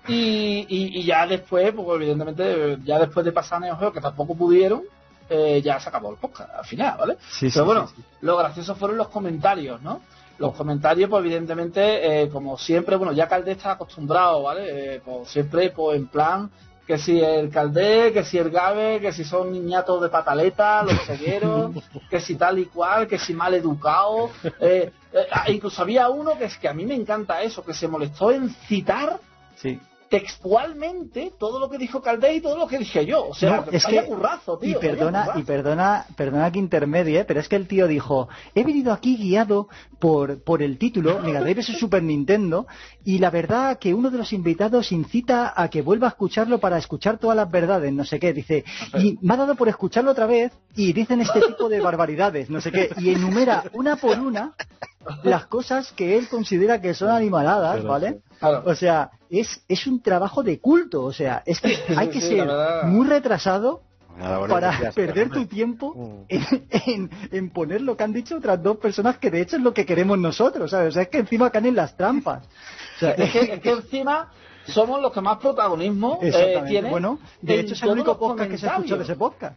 Y, 0.08 0.66
y, 0.70 1.00
y 1.00 1.04
ya 1.04 1.28
después, 1.28 1.74
pues 1.74 2.02
evidentemente, 2.02 2.78
ya 2.84 2.98
después 2.98 3.26
de 3.26 3.34
pasar 3.34 3.58
a 3.58 3.66
Neo 3.66 3.78
Geo, 3.78 3.92
que 3.92 4.00
tampoco 4.00 4.36
pudieron, 4.36 4.84
eh, 5.30 5.62
ya 5.62 5.80
se 5.80 5.90
acabó 5.90 6.12
el 6.12 6.18
podcast 6.18 6.50
al 6.56 6.66
final, 6.66 6.98
¿vale? 6.98 7.18
Sí, 7.30 7.50
Pero 7.52 7.66
bueno, 7.66 7.90
lo 8.22 8.38
gracioso 8.38 8.76
fueron 8.76 8.98
los 8.98 9.10
comentarios, 9.10 9.82
¿no? 9.82 10.02
Los 10.38 10.54
comentarios, 10.56 11.10
pues 11.10 11.26
evidentemente, 11.26 12.22
eh, 12.22 12.30
como 12.30 12.58
siempre, 12.58 12.96
bueno, 12.96 13.12
ya 13.12 13.28
Caldé 13.28 13.54
está 13.54 13.72
acostumbrado, 13.72 14.44
¿vale? 14.44 14.96
Eh, 14.96 15.02
pues 15.04 15.28
siempre, 15.30 15.72
pues 15.72 15.98
en 15.98 16.08
plan, 16.08 16.50
que 16.88 16.98
si 16.98 17.20
el 17.20 17.50
Caldé, 17.50 18.14
que 18.14 18.24
si 18.24 18.38
el 18.38 18.50
Gabe, 18.50 19.02
que 19.02 19.12
si 19.12 19.26
son 19.26 19.52
niñatos 19.52 20.02
de 20.02 20.10
pataleta, 20.10 20.84
los 20.84 21.06
cegueros, 21.06 21.72
que 22.10 22.22
si 22.22 22.36
tal 22.36 22.60
y 22.60 22.66
cual, 22.66 23.08
que 23.08 23.20
si 23.20 23.34
mal 23.34 23.54
educado. 23.54 24.32
Eh, 24.62 24.92
eh, 25.12 25.28
ah, 25.32 25.52
incluso 25.52 25.82
había 25.82 26.10
uno 26.10 26.38
que 26.38 26.46
es 26.46 26.58
que 26.58 26.70
a 26.70 26.74
mí 26.74 26.86
me 26.86 26.96
encanta 26.96 27.42
eso, 27.42 27.64
que 27.64 27.74
se 27.74 27.88
molestó 27.88 28.32
en 28.32 28.50
citar 28.50 29.20
Sí. 29.58 29.80
Textualmente 30.10 31.34
todo 31.38 31.60
lo 31.60 31.70
que 31.70 31.78
dijo 31.78 32.02
Caldé 32.02 32.36
y 32.36 32.42
todo 32.42 32.58
lo 32.58 32.68
que 32.68 32.78
dije 32.80 33.06
yo. 33.06 33.28
O 33.28 33.34
sea, 33.36 33.58
No, 33.66 33.72
es 33.72 33.86
que- 33.86 34.04
currazo, 34.06 34.58
tío. 34.58 34.72
y 34.72 34.76
perdona, 34.82 35.22
currazo. 35.24 35.40
y 35.40 35.44
perdona, 35.44 36.06
perdona 36.16 36.52
que 36.52 36.60
intermedie, 36.60 37.26
pero 37.26 37.40
es 37.40 37.48
que 37.50 37.56
el 37.56 37.68
tío 37.68 37.88
dijo, 37.88 38.30
he 38.56 38.64
venido 38.64 38.94
aquí 38.94 39.18
guiado 39.18 39.68
por, 40.00 40.44
por 40.44 40.62
el 40.62 40.78
título, 40.78 41.20
Mega 41.20 41.42
Drive 41.42 41.62
vs 41.62 41.78
Super 41.80 42.04
Nintendo, 42.04 42.68
y 43.04 43.20
la 43.20 43.30
verdad 43.30 43.80
que 43.80 43.94
uno 43.94 44.10
de 44.10 44.18
los 44.18 44.32
invitados 44.34 44.92
incita 44.92 45.54
a 45.56 45.70
que 45.70 45.82
vuelva 45.82 46.08
a 46.08 46.10
escucharlo 46.12 46.60
para 46.60 46.78
escuchar 46.78 47.18
todas 47.18 47.36
las 47.36 47.50
verdades, 47.50 47.92
no 47.94 48.06
sé 48.06 48.20
qué, 48.20 48.34
dice, 48.34 48.64
y 49.00 49.18
me 49.22 49.34
ha 49.34 49.38
dado 49.38 49.56
por 49.56 49.68
escucharlo 49.70 50.12
otra 50.12 50.26
vez, 50.26 50.52
y 50.76 50.94
dicen 50.94 51.22
este 51.22 51.42
tipo 51.42 51.70
de 51.70 51.80
barbaridades, 51.82 52.50
no 52.50 52.62
sé 52.62 52.72
qué, 52.72 52.90
y 52.98 53.10
enumera 53.10 53.64
una 53.74 53.96
por 53.96 54.20
una 54.20 54.54
las 55.24 55.46
cosas 55.48 55.92
que 55.94 56.18
él 56.18 56.28
considera 56.30 56.82
que 56.82 56.94
son 56.94 57.10
animaladas, 57.10 57.84
¿vale? 57.84 58.20
Claro. 58.40 58.64
O 58.66 58.76
sea, 58.76 59.12
es, 59.30 59.64
es 59.68 59.88
un 59.88 60.02
trabajo 60.02 60.44
de 60.44 60.60
culto, 60.60 61.04
o 61.04 61.12
sea, 61.14 61.44
es 61.46 61.60
que 61.62 61.76
hay 61.96 62.10
que 62.10 62.22
ser 62.22 62.48
muy 62.86 63.08
retrasado 63.08 63.82
para 64.50 64.92
perder 64.96 65.30
tu 65.30 65.46
tiempo 65.46 65.94
Mm. 65.96 66.24
en, 66.30 66.68
en- 66.72 67.10
en 67.32 67.50
poner 67.52 67.82
lo 67.82 67.96
que 67.96 68.04
han 68.04 68.14
dicho 68.14 68.38
otras 68.38 68.62
dos 68.64 68.78
personas 68.78 69.18
que 69.20 69.30
de 69.30 69.42
hecho 69.42 69.58
es 69.58 69.62
lo 69.62 69.74
que 69.74 69.86
queremos 69.86 70.18
nosotros, 70.18 70.72
¿sabes? 70.72 70.90
O 70.90 70.92
sea, 70.94 71.04
es 71.04 71.10
que 71.10 71.20
encima 71.20 71.50
caen 71.52 71.68
en 71.68 71.76
las 71.76 71.96
trampas. 71.96 72.44
O 72.96 73.00
sea, 73.00 73.12
Es 73.12 73.32
que, 73.32 73.40
es 73.54 73.60
que 73.62 73.70
encima 73.72 74.32
somos 74.66 75.02
los 75.02 75.12
que 75.14 75.22
más 75.22 75.38
protagonismo 75.38 76.20
eh, 76.22 76.64
tienen. 76.68 76.90
bueno, 76.92 77.20
de 77.42 77.60
hecho 77.60 77.74
es 77.74 77.84
el 77.84 77.90
único 77.90 78.18
podcast 78.18 78.50
que 78.50 78.58
se 78.58 78.66
escuchó 78.68 78.98
de 78.98 79.04
ese 79.04 79.16
podcast. 79.16 79.56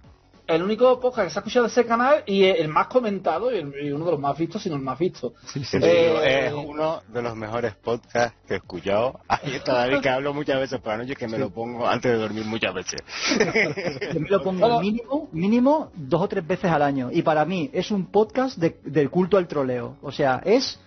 El 0.55 0.63
único 0.63 0.99
podcast 1.01 1.27
que 1.29 1.31
se 1.33 1.39
ha 1.39 1.41
escuchado 1.41 1.67
de 1.67 1.71
ese 1.73 1.87
canal 1.87 2.23
y 2.27 2.45
el 2.45 2.69
más 2.69 2.89
comentado 2.89 3.53
y, 3.55 3.59
el- 3.59 3.73
y 3.83 3.93
uno 3.93 4.05
de 4.07 4.11
los 4.13 4.21
más 4.21 4.37
vistos, 4.37 4.63
si 4.63 4.69
no 4.69 4.77
el 4.77 4.83
más 4.83 4.99
visto. 4.99 5.35
Sí, 5.47 5.61
digo, 5.79 5.87
Eh, 6.23 6.47
es 6.49 6.53
uno 6.53 7.03
de 7.09 7.23
los 7.23 7.37
mejores 7.37 7.75
podcasts 7.77 8.37
que 8.47 8.55
he 8.55 8.57
escuchado. 8.57 9.21
Ahí 9.29 9.55
está 9.55 9.75
David, 9.75 10.01
que 10.01 10.09
hablo 10.09 10.35
muchas 10.35 10.59
veces 10.59 10.81
por 10.81 10.93
la 10.93 10.99
noche, 10.99 11.15
que 11.17 11.29
me 11.29 11.39
lo 11.39 11.51
pongo 11.51 11.87
antes 11.87 12.11
de 12.11 12.19
dormir 12.19 12.45
muchas 12.45 12.75
veces. 12.75 13.01
Yo 14.15 14.21
me 14.21 14.29
lo 14.29 14.43
pongo 14.43 14.81
mínimo, 14.81 15.29
mínimo 15.33 15.91
dos 15.95 16.23
o 16.23 16.29
tres 16.29 16.47
veces 16.47 16.71
al 16.71 16.83
año. 16.83 17.11
Y 17.13 17.23
para 17.23 17.45
mí 17.45 17.71
es 17.73 17.91
un 17.91 18.07
podcast 18.07 18.57
de- 18.59 18.79
del 18.85 19.11
culto 19.11 19.37
al 19.37 19.47
troleo. 19.47 19.97
O 20.03 20.13
sea, 20.13 20.41
es 20.45 20.81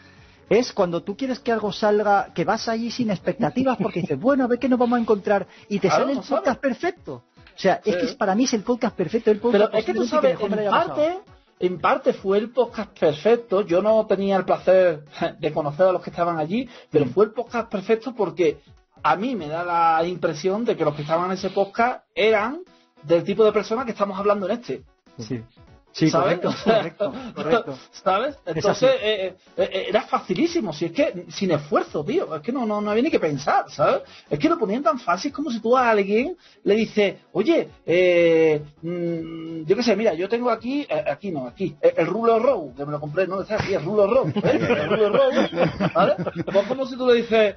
es 0.49 0.73
cuando 0.73 1.01
tú 1.01 1.15
quieres 1.15 1.39
que 1.39 1.51
algo 1.53 1.71
salga, 1.71 2.31
que 2.35 2.43
vas 2.43 2.67
allí 2.67 2.91
sin 2.91 3.09
expectativas 3.09 3.77
porque 3.81 4.01
dices, 4.01 4.19
bueno, 4.19 4.43
a 4.43 4.47
ver 4.47 4.59
qué 4.59 4.67
nos 4.69 4.77
vamos 4.77 4.97
a 4.99 5.01
encontrar 5.01 5.47
y 5.69 5.79
te 5.79 5.87
Claro, 5.87 6.03
sale 6.05 6.19
el 6.19 6.25
podcast 6.27 6.59
perfecto. 6.59 7.23
O 7.55 7.59
sea, 7.59 7.81
es 7.85 7.95
que 7.95 8.05
es- 8.05 8.15
para 8.15 8.35
mí 8.35 8.43
es 8.45 8.53
el 8.53 8.63
podcast 8.63 8.95
perfecto, 8.95 9.31
el 9.31 9.39
podcast 9.39 9.65
Pero 9.71 9.79
es 9.79 9.85
que 9.85 9.93
tú 9.93 10.05
sabes, 10.05 10.39
me 10.49 10.63
en 10.65 10.69
parte, 10.69 11.19
en 11.59 11.79
parte 11.79 12.13
fue 12.13 12.37
el 12.39 12.49
podcast 12.49 12.97
perfecto. 12.97 13.61
Yo 13.61 13.81
no 13.81 14.05
tenía 14.05 14.37
el 14.37 14.45
placer 14.45 15.03
de 15.39 15.53
conocer 15.53 15.87
a 15.87 15.91
los 15.91 16.01
que 16.01 16.09
estaban 16.09 16.37
allí, 16.39 16.67
pero 16.89 17.05
Mm. 17.05 17.09
fue 17.09 17.25
el 17.25 17.31
podcast 17.31 17.69
perfecto 17.71 18.13
porque 18.15 18.59
a 19.03 19.15
mí 19.15 19.35
me 19.35 19.47
da 19.47 19.63
la 19.63 20.07
impresión 20.07 20.65
de 20.65 20.75
que 20.77 20.85
los 20.85 20.95
que 20.95 21.01
estaban 21.03 21.25
en 21.27 21.33
ese 21.33 21.49
podcast 21.51 22.05
eran 22.15 22.59
del 23.03 23.23
tipo 23.23 23.43
de 23.43 23.51
personas 23.51 23.85
que 23.85 23.91
estamos 23.91 24.17
hablando 24.17 24.45
en 24.47 24.53
este. 24.53 24.83
Sí, 25.19 25.41
sí 25.93 26.09
¿sabes? 26.09 26.39
correcto, 26.39 26.53
correcto, 26.65 27.13
correcto. 27.33 27.77
¿Sabes? 27.91 28.35
Es 28.45 28.57
Entonces 28.57 28.89
eh, 29.01 29.35
eh, 29.57 29.69
eh, 29.71 29.85
era 29.87 30.01
facilísimo, 30.01 30.73
si 30.73 30.85
es 30.85 30.91
que 30.91 31.25
sin 31.29 31.51
esfuerzo, 31.51 32.03
tío, 32.03 32.35
es 32.35 32.41
que 32.41 32.51
no, 32.51 32.65
no, 32.65 32.81
no 32.81 32.91
había 32.91 33.03
ni 33.03 33.09
que 33.11 33.19
pensar, 33.21 33.71
¿sabes? 33.71 34.01
Es 34.29 34.37
que 34.37 34.49
lo 34.49 34.59
ponían 34.59 34.83
tan 34.83 34.99
fácil 34.99 35.31
como 35.31 35.49
si 35.49 35.61
tú 35.61 35.77
a 35.77 35.89
alguien 35.89 36.35
le 36.65 36.75
dices, 36.75 37.15
oye, 37.31 37.69
eh, 37.85 38.61
mm, 38.81 39.63
yo 39.65 39.75
qué 39.77 39.83
sé, 39.83 39.95
mira, 39.95 40.13
yo 40.13 40.27
tengo 40.27 40.49
aquí, 40.49 40.85
aquí 41.07 41.31
no, 41.31 41.47
aquí, 41.47 41.75
el 41.81 42.07
Rulo 42.07 42.39
Row, 42.39 42.73
que 42.75 42.85
me 42.85 42.91
lo 42.91 42.99
compré, 42.99 43.25
no 43.27 43.41
está 43.41 43.55
aquí, 43.55 43.73
el 43.73 43.85
Rulo 43.85 44.07
Row, 44.07 44.33
el 44.43 44.89
Rulo 44.89 45.09
Row, 45.09 45.31
¿vale? 45.95 46.15
Pues 46.43 46.67
como 46.67 46.85
si 46.85 46.97
tú 46.97 47.07
le 47.07 47.21
dices, 47.21 47.55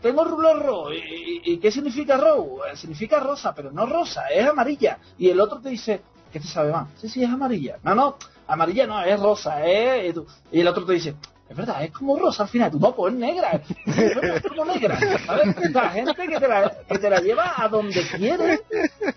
tengo 0.00 0.24
Rulo 0.24 0.54
Row, 0.60 0.92
¿y, 0.92 1.40
y- 1.44 1.58
qué 1.58 1.70
significa 1.70 2.16
Row? 2.16 2.60
Eh, 2.64 2.76
significa 2.76 3.18
rosa, 3.18 3.54
pero 3.54 3.72
no 3.72 3.86
rosa, 3.86 4.26
es 4.28 4.46
amarilla. 4.46 4.98
Y 5.18 5.28
el 5.30 5.40
otro 5.40 5.60
te 5.60 5.70
dice, 5.70 6.02
¿qué 6.32 6.40
te 6.40 6.46
sabe 6.46 6.72
más? 6.72 6.88
Sí, 6.96 7.08
sí, 7.08 7.22
es 7.22 7.30
amarilla. 7.30 7.76
No, 7.82 7.94
no, 7.94 8.16
amarilla 8.46 8.86
no, 8.86 9.02
es 9.02 9.20
rosa, 9.20 9.64
¿eh? 9.66 10.08
Y, 10.08 10.12
tú- 10.12 10.26
y 10.50 10.60
el 10.60 10.68
otro 10.68 10.84
te 10.84 10.94
dice, 10.94 11.14
es 11.48 11.56
verdad, 11.56 11.82
es 11.84 11.90
como 11.92 12.18
rosa 12.18 12.44
al 12.44 12.48
final. 12.48 12.70
Tú, 12.70 12.78
no, 12.80 12.94
pues 12.94 13.12
es 13.14 13.20
negra. 13.20 13.60
Es 13.86 14.42
como 14.42 14.64
negra. 14.64 14.98
¿sabes? 15.26 15.54
Sea, 15.72 15.90
gente 15.90 16.14
que 16.28 16.40
te, 16.40 16.48
la, 16.48 16.72
que 16.88 16.98
te 16.98 17.10
la 17.10 17.20
lleva 17.20 17.52
a 17.56 17.68
donde 17.68 18.02
quiere 18.16 18.60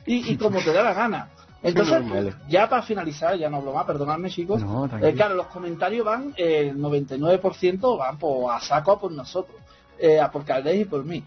y, 0.05 0.33
y 0.33 0.37
como 0.37 0.59
te 0.61 0.73
da 0.73 0.83
la 0.83 0.93
gana. 0.93 1.29
Entonces, 1.63 2.03
ya 2.47 2.69
para 2.69 2.83
finalizar, 2.83 3.35
ya 3.37 3.49
no 3.49 3.57
hablo 3.57 3.73
más, 3.73 3.85
perdonadme 3.85 4.29
chicos. 4.29 4.61
No. 4.61 4.85
Eh, 5.01 5.13
claro, 5.15 5.33
los 5.33 5.47
comentarios 5.47 6.05
van, 6.05 6.31
eh, 6.37 6.67
el 6.69 6.77
99% 6.77 7.97
van 7.97 8.17
por, 8.19 8.53
a 8.53 8.59
saco 8.59 8.91
a 8.91 8.99
por 8.99 9.11
nosotros, 9.11 9.57
eh, 9.97 10.19
a 10.19 10.29
por 10.29 10.45
Caldés 10.45 10.81
y 10.81 10.85
por 10.85 11.03
mí. 11.03 11.23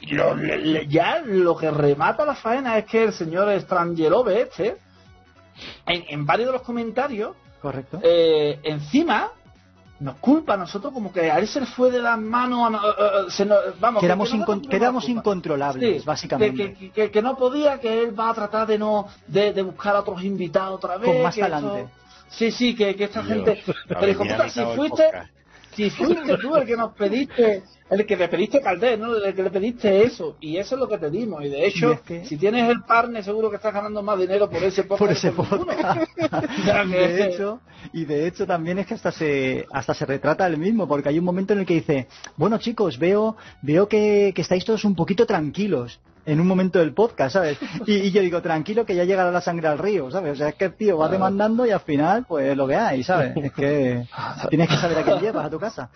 Y 0.00 0.14
lo- 0.14 0.34
le- 0.34 0.58
le- 0.58 0.86
ya 0.86 1.20
lo 1.24 1.56
que 1.56 1.70
remata 1.70 2.24
la 2.24 2.34
faena 2.34 2.78
es 2.78 2.86
que 2.86 3.04
el 3.04 3.12
señor 3.12 3.52
Strangelove 3.60 4.40
este, 4.42 4.78
en, 5.86 6.04
en 6.08 6.26
varios 6.26 6.48
de 6.48 6.52
los 6.52 6.62
comentarios, 6.62 7.34
Correcto. 7.60 8.00
eh, 8.02 8.58
encima 8.62 9.30
nos 10.00 10.16
culpa 10.16 10.54
a 10.54 10.56
nosotros 10.56 10.92
como 10.92 11.12
que 11.12 11.30
a 11.30 11.38
él 11.38 11.46
se 11.46 11.60
le 11.60 11.66
fue 11.66 11.88
de 11.92 12.02
las 12.02 12.18
manos, 12.18 12.72
se 13.28 13.44
nos- 13.46 13.78
vamos, 13.78 14.00
que 14.00 14.06
éramos, 14.06 14.30
que 14.30 14.36
incon- 14.36 14.62
no 14.62 14.68
que 14.68 14.76
éramos 14.76 14.94
nos 14.94 15.04
culpa. 15.04 15.20
incontrolables, 15.20 16.00
Sí, 16.02 16.06
básicamente. 16.06 16.72
Que, 16.72 16.74
que- 16.74 16.90
que- 16.90 17.10
que 17.12 17.22
no 17.22 17.36
podía, 17.36 17.78
que 17.78 18.02
él 18.02 18.18
va 18.18 18.30
a 18.30 18.34
tratar 18.34 18.66
de 18.66 18.78
no 18.78 19.06
de, 19.28 19.52
de 19.52 19.62
buscar 19.62 19.94
a 19.94 20.00
otros 20.00 20.22
invitados 20.24 20.74
otra 20.76 20.96
vez. 20.96 21.08
Con 21.08 21.22
más 21.22 21.36
talante. 21.36 21.86
Sí, 22.30 22.50
sí, 22.50 22.74
que, 22.74 22.96
que 22.96 23.04
esta 23.04 23.22
Dios, 23.22 23.32
gente. 23.44 23.62
Pero 23.86 24.08
hijo 24.08 24.24
puta, 24.24 24.48
si 24.48 24.64
fuiste, 24.74 25.04
podcast. 25.04 25.30
Si 25.74 25.90
fuiste 25.90 26.36
tú 26.38 26.54
el 26.56 26.66
que 26.66 26.76
nos 26.76 26.92
pediste, 26.92 27.62
el 27.90 28.06
que 28.06 28.16
le 28.16 28.28
pediste 28.28 28.60
Caldés, 28.60 28.98
¿no? 28.98 29.14
El 29.16 29.34
que 29.34 29.42
le 29.42 29.50
pediste 29.50 30.02
eso, 30.02 30.36
y 30.40 30.56
eso 30.56 30.74
es 30.74 30.80
lo 30.80 30.88
que 30.88 30.98
te 30.98 31.10
dimos. 31.10 31.44
Y 31.44 31.48
de 31.48 31.66
hecho, 31.66 32.00
si 32.24 32.36
tienes 32.36 32.68
el 32.68 32.82
partner, 32.82 33.24
seguro 33.24 33.50
que 33.50 33.56
estás 33.56 33.72
ganando 33.72 34.02
más 34.02 34.18
dinero 34.18 34.48
por 34.48 34.62
ese 34.62 34.84
podcast. 34.84 34.98
Por 34.98 35.10
ese 35.12 35.32
podcast. 35.32 36.08
y, 36.86 36.90
de 36.90 37.26
hecho, 37.26 37.60
y 37.92 38.04
de 38.04 38.26
hecho 38.26 38.46
también 38.46 38.78
es 38.78 38.86
que 38.86 38.94
hasta 38.94 39.12
se, 39.12 39.66
hasta 39.72 39.94
se 39.94 40.06
retrata 40.06 40.46
el 40.46 40.58
mismo, 40.58 40.86
porque 40.86 41.08
hay 41.08 41.18
un 41.18 41.24
momento 41.24 41.52
en 41.52 41.60
el 41.60 41.66
que 41.66 41.74
dice, 41.74 42.08
bueno 42.36 42.58
chicos, 42.58 42.98
veo, 42.98 43.36
veo 43.62 43.88
que, 43.88 44.32
que 44.34 44.42
estáis 44.42 44.64
todos 44.64 44.84
un 44.84 44.94
poquito 44.94 45.26
tranquilos 45.26 46.00
en 46.24 46.40
un 46.40 46.46
momento 46.46 46.78
del 46.78 46.92
podcast, 46.94 47.34
¿sabes? 47.34 47.58
Y, 47.86 48.10
yo 48.10 48.22
digo, 48.22 48.40
tranquilo 48.42 48.86
que 48.86 48.94
ya 48.94 49.04
llegará 49.04 49.30
la 49.30 49.40
sangre 49.40 49.68
al 49.68 49.78
río, 49.78 50.10
¿sabes? 50.10 50.32
O 50.32 50.36
sea, 50.36 50.48
es 50.48 50.54
que 50.54 50.66
el 50.66 50.74
tío 50.74 50.98
va 50.98 51.08
demandando 51.08 51.66
y 51.66 51.70
al 51.70 51.80
final, 51.80 52.24
pues 52.26 52.56
lo 52.56 52.66
que 52.66 52.76
hay, 52.76 53.02
¿sabes? 53.02 53.32
Es 53.42 53.52
que 53.52 54.04
tienes 54.50 54.68
que 54.68 54.76
saber 54.76 54.98
a 54.98 55.02
quién 55.02 55.18
llevas 55.18 55.46
a 55.46 55.50
tu 55.50 55.58
casa. 55.58 55.90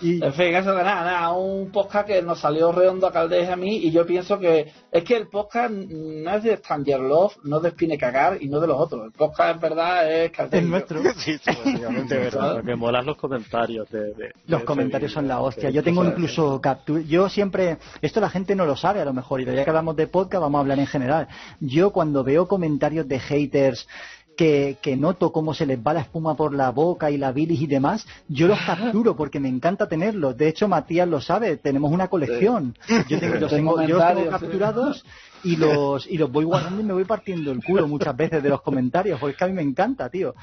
Y... 0.00 0.24
En 0.24 0.32
fin, 0.32 0.54
eso 0.54 0.72
de 0.72 0.84
nada, 0.84 1.04
nada, 1.04 1.32
un 1.32 1.70
podcast 1.70 2.06
que 2.06 2.22
nos 2.22 2.40
salió 2.40 2.70
redondo 2.70 3.06
a 3.06 3.12
Caldés 3.12 3.48
a 3.48 3.56
mí 3.56 3.78
y 3.78 3.90
yo 3.90 4.06
pienso 4.06 4.38
que 4.38 4.72
es 4.90 5.04
que 5.04 5.16
el 5.16 5.28
podcast 5.28 5.72
no 5.72 6.34
es 6.36 6.42
de 6.44 6.56
Stranger 6.56 7.00
Love, 7.00 7.38
no 7.42 7.56
es 7.56 7.62
de 7.64 7.70
Spine 7.70 7.98
Cagar 7.98 8.38
y 8.40 8.48
no 8.48 8.60
de 8.60 8.68
los 8.68 8.78
otros. 8.78 9.04
El 9.04 9.12
podcast 9.12 9.54
en 9.54 9.60
verdad 9.60 10.12
es 10.12 10.30
Caldés. 10.30 10.62
Es 10.62 10.68
nuestro. 10.68 11.02
sí, 11.16 11.38
sí, 11.38 11.50
obviamente 11.64 12.16
verdad. 12.16 12.56
Lo 12.56 12.62
que 12.62 12.76
molan 12.76 13.04
los 13.04 13.16
comentarios. 13.16 13.90
De, 13.90 14.14
de, 14.14 14.32
los 14.46 14.62
comentarios 14.62 15.12
son 15.12 15.26
la 15.26 15.40
hostia. 15.40 15.70
Yo 15.70 15.82
tengo 15.82 16.04
incluso 16.04 16.60
captura. 16.60 17.02
Yo 17.02 17.28
siempre, 17.28 17.78
esto 18.00 18.20
la 18.20 18.30
gente 18.30 18.54
no 18.54 18.64
lo 18.64 18.76
sabe 18.76 19.00
a 19.00 19.04
lo 19.04 19.12
mejor 19.12 19.40
y 19.40 19.44
ya 19.44 19.64
que 19.64 19.71
hablamos 19.72 19.96
de 19.96 20.06
podcast, 20.06 20.42
vamos 20.42 20.58
a 20.58 20.60
hablar 20.60 20.78
en 20.78 20.86
general. 20.86 21.28
Yo 21.60 21.90
cuando 21.90 22.22
veo 22.22 22.46
comentarios 22.46 23.08
de 23.08 23.18
haters 23.18 23.88
que, 24.36 24.76
que, 24.80 24.96
noto 24.96 25.32
cómo 25.32 25.54
se 25.54 25.66
les 25.66 25.78
va 25.78 25.92
la 25.92 26.00
espuma 26.00 26.34
por 26.36 26.54
la 26.54 26.70
boca 26.70 27.10
y 27.10 27.18
la 27.18 27.32
bilis 27.32 27.60
y 27.60 27.66
demás, 27.66 28.06
yo 28.28 28.48
los 28.48 28.58
capturo 28.60 29.16
porque 29.16 29.40
me 29.40 29.48
encanta 29.48 29.88
tenerlos. 29.88 30.36
De 30.36 30.48
hecho, 30.48 30.68
Matías 30.68 31.08
lo 31.08 31.20
sabe, 31.20 31.56
tenemos 31.56 31.90
una 31.90 32.08
colección. 32.08 32.76
Yo 33.08 33.18
tengo, 33.18 33.34
los 33.36 33.50
tengo, 33.50 33.82
yo 33.82 33.98
los 33.98 34.14
tengo 34.14 34.30
capturados 34.30 35.04
y 35.44 35.56
los, 35.56 36.06
y 36.06 36.18
los 36.18 36.30
voy 36.30 36.44
guardando 36.44 36.80
y 36.80 36.84
me 36.84 36.92
voy 36.92 37.04
partiendo 37.04 37.50
el 37.50 37.62
culo 37.64 37.88
muchas 37.88 38.16
veces 38.16 38.42
de 38.42 38.48
los 38.48 38.62
comentarios, 38.62 39.18
porque 39.18 39.32
es 39.32 39.38
que 39.38 39.44
a 39.44 39.48
mí 39.48 39.54
me 39.54 39.62
encanta, 39.62 40.08
tío 40.08 40.34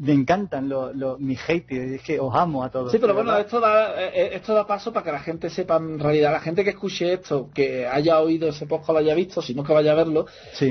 me 0.00 0.14
encantan 0.14 0.66
los, 0.66 0.96
los, 0.96 1.20
mis 1.20 1.38
haters, 1.42 1.92
es 1.92 2.02
que 2.02 2.18
os 2.18 2.34
amo 2.34 2.64
a 2.64 2.70
todos. 2.70 2.90
Sí, 2.90 2.98
pero 2.98 3.12
bueno, 3.12 3.36
esto 3.36 3.60
da, 3.60 4.00
eh, 4.00 4.10
eh, 4.14 4.30
esto 4.32 4.54
da 4.54 4.66
paso 4.66 4.94
para 4.94 5.04
que 5.04 5.12
la 5.12 5.20
gente 5.20 5.50
sepa 5.50 5.76
en 5.76 5.98
realidad, 5.98 6.32
la 6.32 6.40
gente 6.40 6.64
que 6.64 6.70
escuche 6.70 7.12
esto, 7.12 7.50
que 7.52 7.86
haya 7.86 8.18
oído 8.20 8.48
ese 8.48 8.66
podcast, 8.66 8.90
lo 8.90 8.98
haya 8.98 9.14
visto, 9.14 9.42
si 9.42 9.54
no 9.54 9.62
que 9.62 9.74
vaya 9.74 9.92
a 9.92 9.96
verlo, 9.96 10.24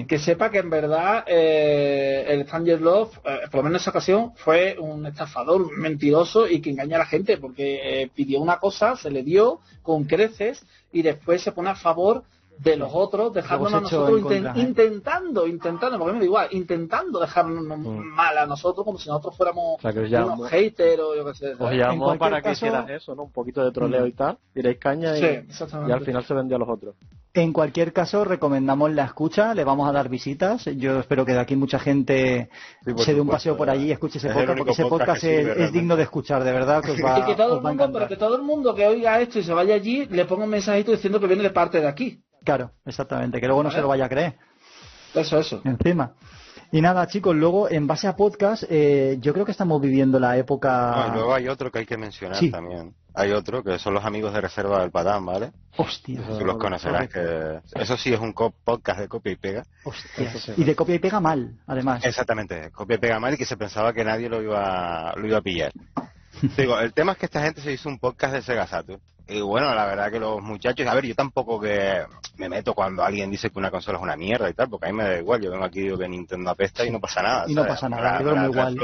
que 0.08 0.18
sepa 0.18 0.50
que 0.50 0.58
en 0.58 0.72
verdad 0.72 1.26
eh, 1.28 2.26
el 2.28 2.44
Stranger 2.46 2.82
Love, 2.82 3.20
por 3.52 3.56
lo 3.56 3.64
menos 3.64 3.70
en 3.70 3.76
esa 3.76 3.90
ocasión, 3.92 4.34
fue 4.36 4.76
un 4.80 5.06
estafador, 5.06 5.62
un 5.62 5.80
mentiroso 5.80 6.48
y 6.48 6.60
que 6.60 6.72
engaña 6.72 6.96
a 6.96 7.00
la 7.00 7.06
gente, 7.06 7.38
porque 7.38 8.10
pidió 8.16 8.40
una 8.40 8.58
cosa, 8.58 8.96
se 8.96 9.12
le 9.12 9.22
dio 9.22 9.60
con 9.84 10.06
creces 10.06 10.66
y 10.92 11.04
después 11.04 11.44
se 11.44 11.52
pone 11.52 11.70
a 11.70 11.76
favor 11.76 12.24
de 12.60 12.76
los 12.76 12.90
otros, 12.94 13.34
dejándonos 13.34 13.74
a 13.74 13.82
nosotros 13.82 14.32
¿eh? 14.32 14.44
intentando, 14.56 15.48
intentando, 15.48 15.98
porque 15.98 16.14
me 16.14 16.20
da 16.20 16.26
igual, 16.26 16.48
intentando 16.52 17.20
dejarnos 17.20 17.64
mm. 17.64 18.16
mal 18.16 18.38
a 18.38 18.46
nosotros 18.46 18.86
como 18.86 18.98
si 18.98 19.08
nosotros 19.08 19.38
fuéramos 19.38 19.82
unos 19.82 20.50
haters 20.50 21.00
o 21.00 21.16
yo 21.16 21.26
qué 21.26 21.34
sé. 21.34 21.54
Os 21.58 21.72
llamó 21.72 22.18
para 22.18 22.42
que 22.42 22.52
hicieras 22.52 22.90
eso, 22.90 23.16
¿no? 23.16 23.24
Un 23.24 23.32
poquito 23.32 23.64
de 23.64 23.72
troleo 23.72 24.06
y 24.06 24.12
tal, 24.12 24.38
diréis 24.54 24.78
caña 24.78 25.18
y, 25.18 25.22
y 25.22 25.92
al 25.92 26.02
final 26.02 26.24
se 26.26 26.34
vendió 26.34 26.58
a 26.58 26.60
los 26.60 26.70
otros. 26.70 26.96
En 27.34 27.54
cualquier 27.54 27.94
caso, 27.94 28.26
recomendamos 28.26 28.92
la 28.92 29.06
escucha, 29.06 29.54
le 29.54 29.64
vamos 29.64 29.88
a 29.88 29.92
dar 29.92 30.10
visitas. 30.10 30.66
Yo 30.66 31.00
espero 31.00 31.26
que 31.26 31.34
de 31.34 31.40
aquí 31.40 31.56
mucha 31.56 31.78
gente 31.78 32.50
se 32.98 33.14
dé 33.14 33.22
un 33.22 33.30
paseo 33.30 33.56
por 33.56 33.70
allí 33.70 33.86
y 33.86 33.92
escuche 33.92 34.18
ese 34.18 34.30
podcast, 34.30 34.58
porque 34.58 34.72
ese 34.72 34.86
podcast, 34.86 35.24
es, 35.24 35.72
digno 35.72 35.96
de 35.96 36.04
escuchar, 36.04 36.44
de 36.44 36.52
verdad. 36.52 36.82
Que 36.84 36.94
y 36.94 36.96
que 37.28 37.36
todo 37.36 37.58
el 37.58 37.62
mundo, 37.62 37.90
pero 37.94 38.08
que 38.08 38.18
todo 38.18 38.36
el 38.36 38.42
mundo 38.42 38.74
que 38.74 38.88
oiga 38.88 39.22
esto 39.22 39.38
y 39.40 39.44
se 39.44 39.54
vaya 39.54 39.76
allí, 39.76 40.08
le 40.08 40.26
ponga 40.26 40.46
un 40.46 40.50
mensajito 40.50 40.92
diciendo 40.92 41.20
que 41.20 41.28
viene 41.28 41.44
de 41.44 41.52
parte 41.52 41.80
de 41.80 41.88
aquí. 41.88 42.24
Claro, 42.44 42.72
exactamente, 42.86 43.40
que 43.40 43.48
luego 43.48 43.64
no 43.64 43.72
se 43.72 43.82
lo 43.82 43.88
vaya 43.88 44.06
a 44.06 44.10
creer. 44.10 44.38
Eso, 45.14 45.40
eso. 45.40 45.62
Encima. 45.64 46.14
Y 46.72 46.82
nada, 46.82 47.08
chicos, 47.08 47.36
luego 47.36 47.70
en 47.70 47.88
base 47.88 48.08
a 48.08 48.16
podcast, 48.16 48.64
eh, 48.70 49.18
yo 49.20 49.34
creo 49.34 49.44
que 49.44 49.52
estamos 49.52 49.82
viviendo 49.82 50.20
la 50.20 50.38
época. 50.38 51.12
luego 51.14 51.34
hay 51.34 51.48
otro 51.48 51.72
que 51.72 51.80
hay 51.80 51.86
que 51.86 51.98
mencionar 51.98 52.40
también. 52.52 52.94
Hay 53.16 53.32
otro 53.32 53.64
que 53.64 53.80
son 53.80 53.96
los 53.96 54.06
amigos 54.06 54.34
de 54.34 54.40
reserva 54.40 54.82
del 54.82 54.92
Padán, 54.92 55.26
¿vale? 55.26 55.52
Hostia. 55.78 56.22
Tú 56.38 56.46
los 56.46 56.58
conocerás, 56.58 57.10
que 57.10 57.60
eso 57.74 57.98
sí 57.98 58.14
es 58.14 58.20
un 58.20 58.34
podcast 58.34 59.00
de 59.00 59.08
copia 59.08 59.32
y 59.32 59.36
pega. 59.36 59.66
Hostia. 59.84 60.32
Y 60.58 60.64
de 60.64 60.76
copia 60.76 60.96
y 60.96 61.00
pega 61.00 61.20
mal, 61.20 61.60
además. 61.66 62.06
Exactamente, 62.06 62.70
copia 62.72 62.98
y 62.98 63.00
pega 63.00 63.20
mal 63.20 63.34
y 63.34 63.38
que 63.38 63.46
se 63.46 63.58
pensaba 63.58 63.92
que 63.92 64.04
nadie 64.04 64.30
lo 64.30 64.42
iba, 64.42 65.12
lo 65.16 65.28
iba 65.28 65.40
a 65.40 65.42
pillar. 65.42 65.72
Digo, 66.56 66.80
el 66.80 66.94
tema 66.94 67.14
es 67.14 67.18
que 67.18 67.26
esta 67.26 67.42
gente 67.42 67.62
se 67.62 67.74
hizo 67.74 67.90
un 67.90 67.98
podcast 67.98 68.34
de 68.36 68.42
Sega 68.44 68.68
Saturn. 68.68 69.02
Y 69.30 69.42
bueno, 69.42 69.76
la 69.76 69.86
verdad 69.86 70.12
que 70.12 70.20
los 70.20 70.42
muchachos, 70.42 70.88
a 70.88 70.96
ver, 70.96 71.06
yo 71.06 71.14
tampoco 71.14 71.60
que 71.60 72.04
me 72.38 72.50
meto 72.50 72.74
cuando 72.74 73.04
alguien 73.04 73.30
dice 73.30 73.52
que 73.52 73.60
una 73.60 73.70
consola 73.70 74.00
es 74.00 74.04
una 74.04 74.16
mierda 74.16 74.50
y 74.50 74.54
tal, 74.54 74.70
porque 74.70 74.88
a 74.88 74.92
mí 74.92 74.98
me 74.98 75.04
da 75.04 75.20
igual, 75.20 75.40
yo 75.40 75.52
vengo 75.52 75.66
aquí 75.66 75.80
y 75.80 75.84
digo 75.84 76.00
que 76.00 76.10
Nintendo 76.10 76.50
apesta 76.50 76.84
y 76.84 76.90
no 76.90 77.00
pasa 77.00 77.22
nada. 77.22 77.46
Y 77.48 77.54
no 77.54 77.68
pasa 77.68 77.88
nada, 77.88 78.20
igual. 78.22 78.76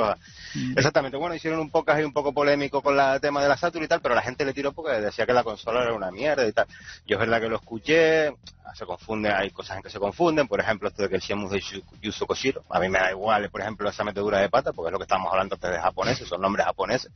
Mm. 0.53 0.77
Exactamente, 0.77 1.17
bueno, 1.17 1.33
hicieron 1.33 1.59
un 1.59 1.71
podcast 1.71 1.97
ahí 1.97 2.05
un 2.05 2.13
poco 2.13 2.31
polémico 2.31 2.83
con 2.83 2.99
el 2.99 3.19
tema 3.19 3.41
de 3.41 3.49
la 3.49 3.57
Saturn 3.57 3.85
y 3.85 3.87
tal, 3.87 4.01
pero 4.01 4.13
la 4.13 4.21
gente 4.21 4.45
le 4.45 4.53
tiró 4.53 4.71
porque 4.71 5.01
decía 5.01 5.25
que 5.25 5.33
la 5.33 5.43
consola 5.43 5.81
era 5.81 5.93
una 5.93 6.11
mierda 6.11 6.47
y 6.47 6.51
tal. 6.51 6.67
Yo 7.07 7.15
es 7.15 7.19
verdad 7.19 7.41
que 7.41 7.49
lo 7.49 7.55
escuché, 7.55 8.31
se 8.75 8.85
confunde, 8.85 9.31
hay 9.31 9.51
cosas 9.51 9.77
en 9.77 9.83
que 9.83 9.89
se 9.89 9.99
confunden, 9.99 10.47
por 10.47 10.59
ejemplo, 10.59 10.89
esto 10.89 11.03
de 11.03 11.09
que 11.09 11.15
el 11.15 11.21
Shemus 11.21 11.51
de 11.51 11.63
Yuzo 12.01 12.27
Koshiro, 12.27 12.63
a 12.69 12.79
mí 12.79 12.89
me 12.89 12.99
da 12.99 13.11
igual, 13.11 13.49
por 13.49 13.61
ejemplo, 13.61 13.89
esa 13.89 14.03
metedura 14.03 14.39
de 14.39 14.49
pata, 14.49 14.73
porque 14.73 14.89
es 14.89 14.91
lo 14.91 14.99
que 14.99 15.03
estamos 15.03 15.31
hablando 15.31 15.55
antes 15.55 15.71
de 15.71 15.79
japoneses, 15.79 16.27
son 16.27 16.41
nombres 16.41 16.65
japoneses. 16.65 17.11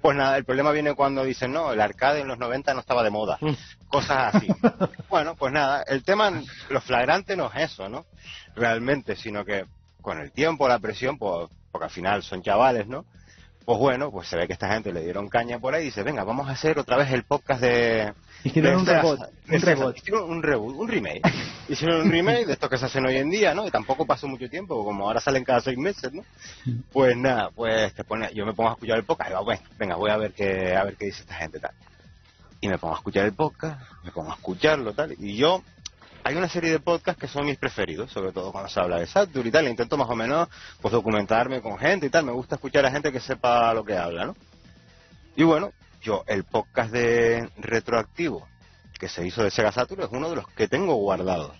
Pues 0.00 0.16
nada, 0.16 0.36
el 0.36 0.44
problema 0.44 0.72
viene 0.72 0.94
cuando 0.94 1.22
dicen, 1.22 1.52
no, 1.52 1.72
el 1.72 1.80
arcade 1.80 2.20
en 2.20 2.28
los 2.28 2.38
90 2.38 2.65
no 2.74 2.80
estaba 2.80 3.02
de 3.02 3.10
moda, 3.10 3.38
mm. 3.40 3.88
cosas 3.88 4.34
así. 4.34 4.48
bueno, 5.08 5.34
pues 5.34 5.52
nada, 5.52 5.82
el 5.86 6.04
tema, 6.04 6.30
lo 6.70 6.80
flagrante 6.80 7.36
no 7.36 7.50
es 7.52 7.72
eso, 7.72 7.88
¿no? 7.88 8.06
Realmente, 8.54 9.16
sino 9.16 9.44
que 9.44 9.64
con 10.00 10.20
el 10.20 10.30
tiempo, 10.30 10.68
la 10.68 10.78
presión, 10.78 11.18
pues, 11.18 11.48
porque 11.72 11.86
al 11.86 11.90
final 11.90 12.22
son 12.22 12.42
chavales, 12.42 12.86
¿no? 12.86 13.04
Pues 13.66 13.80
bueno, 13.80 14.12
pues 14.12 14.28
se 14.28 14.36
ve 14.36 14.46
que 14.46 14.52
esta 14.52 14.72
gente 14.72 14.92
le 14.92 15.02
dieron 15.02 15.28
caña 15.28 15.58
por 15.58 15.74
ahí 15.74 15.82
y 15.82 15.86
dice, 15.86 16.04
venga, 16.04 16.22
vamos 16.22 16.48
a 16.48 16.52
hacer 16.52 16.78
otra 16.78 16.96
vez 16.96 17.10
el 17.10 17.24
podcast 17.24 17.60
de... 17.60 18.14
Hicieron 18.44 18.76
un 18.76 18.86
reboot, 18.86 19.20
un 19.48 19.60
reboot. 19.60 19.96
Hicieron 19.96 20.30
un 20.30 20.42
reboot, 20.44 20.76
un 20.76 20.86
remake. 20.86 21.22
Hicieron 21.68 22.02
un 22.02 22.12
remake 22.12 22.46
de 22.46 22.52
estos 22.52 22.70
que 22.70 22.78
se 22.78 22.86
hacen 22.86 23.04
hoy 23.04 23.16
en 23.16 23.28
día, 23.28 23.52
¿no? 23.52 23.66
Y 23.66 23.72
tampoco 23.72 24.06
pasó 24.06 24.28
mucho 24.28 24.48
tiempo, 24.48 24.84
como 24.84 25.08
ahora 25.08 25.18
salen 25.18 25.42
cada 25.42 25.60
seis 25.60 25.76
meses, 25.76 26.12
¿no? 26.12 26.22
Pues 26.92 27.16
nada, 27.16 27.50
pues 27.50 27.92
te 27.92 28.04
pone, 28.04 28.32
yo 28.32 28.46
me 28.46 28.54
pongo 28.54 28.70
a 28.70 28.72
escuchar 28.74 28.98
el 28.98 29.04
podcast 29.04 29.30
y 29.30 29.32
digo, 29.32 29.44
bueno, 29.44 29.62
venga, 29.76 29.96
voy 29.96 30.10
a 30.12 30.16
ver 30.16 30.32
qué, 30.32 30.76
a 30.76 30.84
ver 30.84 30.94
qué 30.96 31.06
dice 31.06 31.22
esta 31.22 31.34
gente, 31.34 31.58
tal. 31.58 31.72
Y 32.60 32.68
me 32.68 32.78
pongo 32.78 32.94
a 32.94 32.98
escuchar 32.98 33.26
el 33.26 33.34
podcast, 33.34 33.80
me 34.02 34.10
pongo 34.10 34.30
a 34.30 34.34
escucharlo, 34.34 34.92
tal. 34.92 35.14
Y 35.18 35.36
yo 35.36 35.62
hay 36.26 36.34
una 36.34 36.48
serie 36.48 36.72
de 36.72 36.80
podcasts 36.80 37.20
que 37.20 37.28
son 37.28 37.46
mis 37.46 37.56
preferidos, 37.56 38.10
sobre 38.10 38.32
todo 38.32 38.50
cuando 38.50 38.68
se 38.68 38.80
habla 38.80 38.98
de 38.98 39.06
Saturn 39.06 39.46
y 39.46 39.50
tal. 39.52 39.68
Intento 39.68 39.96
más 39.96 40.10
o 40.10 40.16
menos 40.16 40.48
pues 40.80 40.90
documentarme 40.90 41.60
con 41.60 41.78
gente 41.78 42.06
y 42.06 42.10
tal. 42.10 42.24
Me 42.24 42.32
gusta 42.32 42.56
escuchar 42.56 42.84
a 42.84 42.90
gente 42.90 43.12
que 43.12 43.20
sepa 43.20 43.72
lo 43.72 43.84
que 43.84 43.96
habla, 43.96 44.26
¿no? 44.26 44.36
Y 45.36 45.44
bueno, 45.44 45.70
yo 46.02 46.24
el 46.26 46.42
podcast 46.42 46.90
de 46.90 47.48
retroactivo 47.58 48.48
que 48.98 49.08
se 49.08 49.24
hizo 49.24 49.44
de 49.44 49.52
Sega 49.52 49.70
Saturn 49.70 50.02
es 50.02 50.08
uno 50.10 50.28
de 50.30 50.36
los 50.36 50.48
que 50.48 50.66
tengo 50.66 50.96
guardados. 50.96 51.52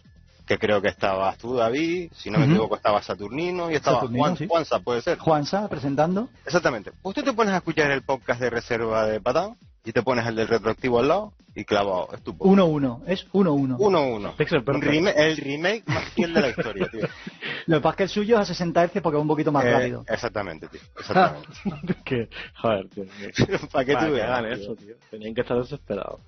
Que 0.46 0.58
creo 0.58 0.82
que 0.82 0.88
estabas 0.88 1.38
tú, 1.38 1.54
David, 1.54 2.10
si 2.16 2.30
no 2.30 2.38
me 2.38 2.46
equivoco 2.46 2.76
estaba 2.76 3.02
Saturnino 3.02 3.70
y 3.70 3.74
estaba 3.74 4.00
Juan, 4.00 4.36
Juanza, 4.48 4.80
puede 4.80 5.02
ser. 5.02 5.18
Juanza 5.18 5.68
presentando. 5.68 6.28
Exactamente. 6.44 6.92
Pues 7.02 7.14
tú 7.14 7.22
te 7.22 7.32
pones 7.32 7.52
a 7.52 7.58
escuchar 7.58 7.90
el 7.90 8.02
podcast 8.02 8.40
de 8.40 8.50
reserva 8.50 9.06
de 9.06 9.20
Patán 9.20 9.56
y 9.86 9.92
te 9.92 10.02
pones 10.02 10.26
el 10.26 10.34
del 10.34 10.48
retroactivo 10.48 10.98
al 10.98 11.08
lado 11.08 11.32
y 11.54 11.64
clavado. 11.64 12.08
Es 12.12 12.24
1-1, 12.24 13.02
es 13.06 13.28
1-1. 13.32 13.78
1-1. 13.78 15.14
El 15.16 15.36
remake 15.36 15.84
más 15.86 16.04
fiel 16.10 16.34
de 16.34 16.40
la 16.40 16.48
historia, 16.48 16.88
tío. 16.90 17.02
Lo 17.66 17.76
que 17.76 17.82
pasa 17.82 17.90
es 17.90 17.96
que 17.96 18.02
el 18.02 18.08
suyo 18.08 18.34
es 18.34 18.42
a 18.42 18.44
60 18.46 18.88
Hz 18.88 19.00
porque 19.00 19.16
es 19.16 19.22
un 19.22 19.28
poquito 19.28 19.52
más 19.52 19.64
eh, 19.64 19.70
rápido. 19.70 20.04
Exactamente, 20.08 20.66
tío. 20.66 20.80
Exactamente. 20.98 21.94
que, 22.04 22.28
joder, 22.56 22.88
tío. 22.88 23.04
¿Para 23.72 23.84
qué 23.84 23.94
tú 23.94 24.12
veas? 24.12 24.58
eso, 24.58 24.74
tío? 24.74 24.96
Tenían 25.08 25.34
que 25.34 25.42
estar 25.42 25.56
desesperados. 25.56 26.20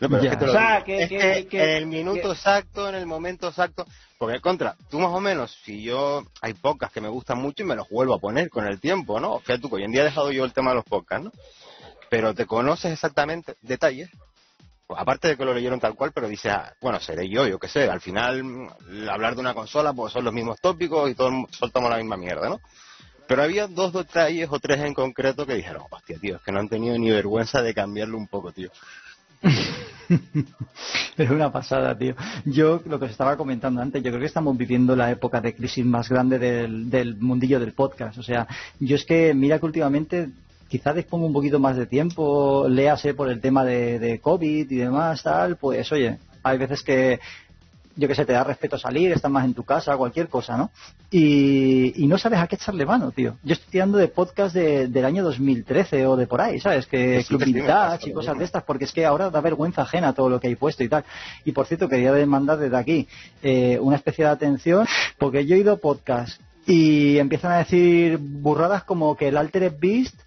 No, 0.00 0.08
pero 0.08 0.22
es 0.22 0.36
que, 0.36 0.44
o 0.44 0.52
sea, 0.52 0.84
que, 0.84 1.02
es 1.02 1.08
que, 1.08 1.46
que, 1.48 1.60
en 1.60 1.70
el 1.70 1.86
minuto 1.86 2.32
exacto, 2.32 2.88
en 2.88 2.94
el 2.94 3.04
momento 3.04 3.48
exacto, 3.48 3.84
porque 4.16 4.40
contra, 4.40 4.76
tú 4.88 5.00
más 5.00 5.10
o 5.10 5.20
menos, 5.20 5.58
si 5.64 5.82
yo, 5.82 6.22
hay 6.40 6.54
pocas 6.54 6.92
que 6.92 7.00
me 7.00 7.08
gustan 7.08 7.42
mucho 7.42 7.64
y 7.64 7.66
me 7.66 7.74
los 7.74 7.88
vuelvo 7.88 8.14
a 8.14 8.20
poner 8.20 8.48
con 8.48 8.64
el 8.64 8.78
tiempo, 8.78 9.18
¿no? 9.18 9.40
Fíjate 9.40 9.62
tú, 9.62 9.68
hoy 9.72 9.82
en 9.82 9.90
día 9.90 10.02
he 10.02 10.04
dejado 10.04 10.30
yo 10.30 10.44
el 10.44 10.52
tema 10.52 10.70
de 10.70 10.76
los 10.76 10.84
podcasts, 10.84 11.24
¿no? 11.24 11.32
Pero 12.10 12.34
te 12.34 12.46
conoces 12.46 12.92
exactamente 12.92 13.56
detalles, 13.62 14.10
pues 14.86 15.00
aparte 15.00 15.28
de 15.28 15.36
que 15.36 15.44
lo 15.44 15.52
leyeron 15.52 15.80
tal 15.80 15.94
cual, 15.94 16.12
pero 16.14 16.28
dices, 16.28 16.50
ah, 16.52 16.72
bueno, 16.80 16.98
seré 16.98 17.28
yo, 17.28 17.46
yo 17.46 17.58
qué 17.58 17.68
sé, 17.68 17.90
al 17.90 18.00
final 18.00 18.42
mm, 18.42 19.08
hablar 19.10 19.34
de 19.34 19.40
una 19.40 19.54
consola 19.54 19.92
pues 19.92 20.12
son 20.12 20.24
los 20.24 20.32
mismos 20.32 20.60
tópicos 20.60 21.10
y 21.10 21.14
todos 21.14 21.32
soltamos 21.50 21.90
la 21.90 21.98
misma 21.98 22.16
mierda, 22.16 22.48
¿no? 22.48 22.60
Pero 23.26 23.42
había 23.42 23.66
dos 23.66 23.92
detalles 23.92 24.48
o 24.50 24.58
tres 24.58 24.80
en 24.80 24.94
concreto 24.94 25.44
que 25.44 25.54
dijeron, 25.54 25.82
hostia, 25.90 26.18
tío, 26.18 26.36
es 26.36 26.42
que 26.42 26.50
no 26.50 26.60
han 26.60 26.70
tenido 26.70 26.96
ni 26.98 27.10
vergüenza 27.10 27.60
de 27.60 27.74
cambiarlo 27.74 28.16
un 28.16 28.26
poco, 28.26 28.52
tío. 28.52 28.70
es 31.18 31.30
una 31.30 31.52
pasada, 31.52 31.96
tío. 31.96 32.14
Yo, 32.46 32.80
lo 32.86 32.98
que 32.98 33.04
os 33.04 33.10
estaba 33.10 33.36
comentando 33.36 33.82
antes, 33.82 34.02
yo 34.02 34.10
creo 34.10 34.20
que 34.20 34.26
estamos 34.26 34.56
viviendo 34.56 34.96
la 34.96 35.10
época 35.10 35.42
de 35.42 35.54
crisis 35.54 35.84
más 35.84 36.08
grande 36.08 36.38
del 36.38 37.16
mundillo 37.18 37.60
del 37.60 37.74
podcast. 37.74 38.16
O 38.16 38.22
sea, 38.22 38.48
yo 38.80 38.96
es 38.96 39.04
que, 39.04 39.34
mira 39.34 39.58
que 39.58 39.66
últimamente 39.66 40.30
quizá 40.68 40.92
dispongo 40.92 41.26
un 41.26 41.32
poquito 41.32 41.58
más 41.58 41.76
de 41.76 41.86
tiempo, 41.86 42.66
léase 42.68 43.14
por 43.14 43.30
el 43.30 43.40
tema 43.40 43.64
de, 43.64 43.98
de 43.98 44.20
COVID 44.20 44.70
y 44.70 44.76
demás, 44.76 45.22
tal, 45.22 45.56
pues 45.56 45.90
oye, 45.92 46.18
hay 46.42 46.58
veces 46.58 46.82
que 46.82 47.20
yo 47.98 48.06
que 48.06 48.14
sé, 48.14 48.24
te 48.24 48.32
da 48.32 48.44
respeto 48.44 48.78
salir, 48.78 49.10
estás 49.10 49.30
más 49.30 49.44
en 49.44 49.54
tu 49.54 49.64
casa, 49.64 49.96
cualquier 49.96 50.28
cosa, 50.28 50.56
¿no? 50.56 50.70
Y, 51.10 52.06
no 52.06 52.16
sabes 52.16 52.38
a 52.38 52.46
qué 52.46 52.54
echarle 52.54 52.86
mano, 52.86 53.10
tío. 53.10 53.36
Yo 53.42 53.54
estoy 53.54 53.72
tirando 53.72 53.98
de 53.98 54.06
podcast 54.06 54.54
del 54.54 55.04
año 55.04 55.24
2013 55.24 56.06
o 56.06 56.16
de 56.16 56.28
por 56.28 56.40
ahí, 56.40 56.60
¿sabes? 56.60 56.86
Que 56.86 57.24
Club 57.26 57.44
Vintage 57.44 58.08
y 58.08 58.12
cosas 58.12 58.38
de 58.38 58.44
estas, 58.44 58.62
porque 58.62 58.84
es 58.84 58.92
que 58.92 59.04
ahora 59.04 59.30
da 59.30 59.40
vergüenza 59.40 59.82
ajena 59.82 60.14
todo 60.14 60.30
lo 60.30 60.38
que 60.38 60.46
hay 60.46 60.54
puesto 60.54 60.84
y 60.84 60.88
tal. 60.88 61.04
Y 61.44 61.50
por 61.50 61.66
cierto, 61.66 61.88
quería 61.88 62.12
demandar 62.12 62.58
desde 62.58 62.76
aquí 62.76 63.08
eh, 63.42 63.78
una 63.80 63.96
especie 63.96 64.24
de 64.24 64.30
atención, 64.30 64.86
porque 65.18 65.44
yo 65.44 65.56
he 65.56 65.58
ido 65.58 65.78
podcast 65.78 66.40
y 66.66 67.18
empiezan 67.18 67.50
a 67.50 67.58
decir 67.58 68.18
burradas 68.18 68.84
como 68.84 69.16
que 69.16 69.28
el 69.28 69.36
Altered 69.36 69.74
Beast 69.80 70.20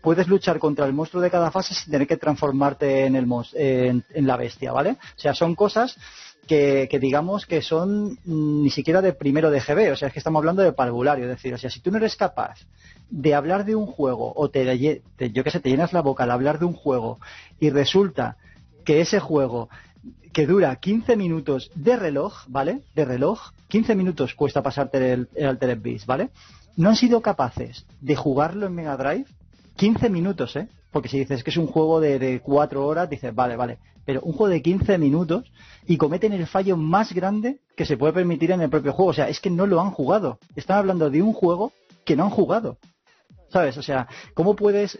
puedes 0.00 0.28
luchar 0.28 0.58
contra 0.58 0.86
el 0.86 0.92
monstruo 0.92 1.22
de 1.22 1.30
cada 1.30 1.50
fase 1.50 1.74
sin 1.74 1.92
tener 1.92 2.06
que 2.06 2.16
transformarte 2.16 3.06
en 3.06 3.16
el 3.16 3.26
en, 3.54 4.04
en 4.12 4.26
la 4.26 4.36
bestia, 4.36 4.72
¿vale? 4.72 4.92
O 4.92 5.18
sea, 5.18 5.34
son 5.34 5.54
cosas 5.54 5.96
que, 6.48 6.98
digamos 7.00 7.46
que 7.46 7.62
son 7.62 8.18
mm, 8.24 8.62
ni 8.62 8.70
siquiera 8.70 9.02
de 9.02 9.12
primero 9.12 9.50
de 9.50 9.60
GB, 9.60 9.92
o 9.92 9.96
sea, 9.96 10.08
es 10.08 10.14
que 10.14 10.18
estamos 10.18 10.40
hablando 10.40 10.62
de 10.62 10.72
parvulario, 10.72 11.24
es 11.24 11.30
decir, 11.30 11.54
o 11.54 11.58
sea, 11.58 11.70
si 11.70 11.80
tú 11.80 11.92
no 11.92 11.98
eres 11.98 12.16
capaz 12.16 12.58
de 13.10 13.34
hablar 13.34 13.64
de 13.64 13.76
un 13.76 13.86
juego 13.86 14.32
o 14.34 14.50
te, 14.50 14.64
yo 15.30 15.44
que 15.44 15.50
sé, 15.50 15.60
te 15.60 15.68
llenas 15.68 15.92
la 15.92 16.02
boca 16.02 16.24
al 16.24 16.30
hablar 16.30 16.58
de 16.58 16.64
un 16.64 16.72
juego 16.72 17.20
y 17.60 17.70
resulta 17.70 18.38
que 18.84 19.00
ese 19.00 19.20
juego 19.20 19.68
que 20.32 20.46
dura 20.46 20.74
15 20.76 21.16
minutos 21.16 21.70
de 21.74 21.96
reloj, 21.96 22.44
¿vale? 22.48 22.82
De 22.94 23.04
reloj, 23.04 23.52
15 23.68 23.94
minutos 23.94 24.34
cuesta 24.34 24.62
pasarte 24.62 25.12
el, 25.12 25.28
el 25.34 25.46
Altered 25.46 25.80
Beast, 25.80 26.06
¿vale? 26.06 26.30
No 26.76 26.90
han 26.90 26.96
sido 26.96 27.20
capaces 27.20 27.86
de 28.00 28.16
jugarlo 28.16 28.66
en 28.66 28.74
Mega 28.74 28.96
Drive 28.96 29.26
15 29.78 30.10
minutos, 30.10 30.56
¿eh? 30.56 30.68
Porque 30.90 31.08
si 31.08 31.20
dices 31.20 31.44
que 31.44 31.50
es 31.50 31.56
un 31.56 31.68
juego 31.68 32.00
de, 32.00 32.18
de 32.18 32.40
4 32.40 32.84
horas, 32.84 33.08
dices, 33.08 33.34
vale, 33.34 33.56
vale. 33.56 33.78
Pero 34.04 34.20
un 34.22 34.32
juego 34.32 34.52
de 34.52 34.60
15 34.60 34.98
minutos 34.98 35.52
y 35.86 35.96
cometen 35.96 36.32
el 36.32 36.46
fallo 36.46 36.76
más 36.76 37.12
grande 37.12 37.60
que 37.76 37.86
se 37.86 37.96
puede 37.96 38.12
permitir 38.12 38.50
en 38.50 38.60
el 38.60 38.70
propio 38.70 38.92
juego. 38.92 39.10
O 39.10 39.14
sea, 39.14 39.28
es 39.28 39.40
que 39.40 39.50
no 39.50 39.66
lo 39.66 39.80
han 39.80 39.92
jugado. 39.92 40.38
Están 40.56 40.78
hablando 40.78 41.10
de 41.10 41.22
un 41.22 41.32
juego 41.32 41.72
que 42.04 42.16
no 42.16 42.24
han 42.24 42.30
jugado. 42.30 42.78
¿Sabes? 43.50 43.78
O 43.78 43.82
sea, 43.82 44.08
¿cómo 44.34 44.56
puedes...? 44.56 44.98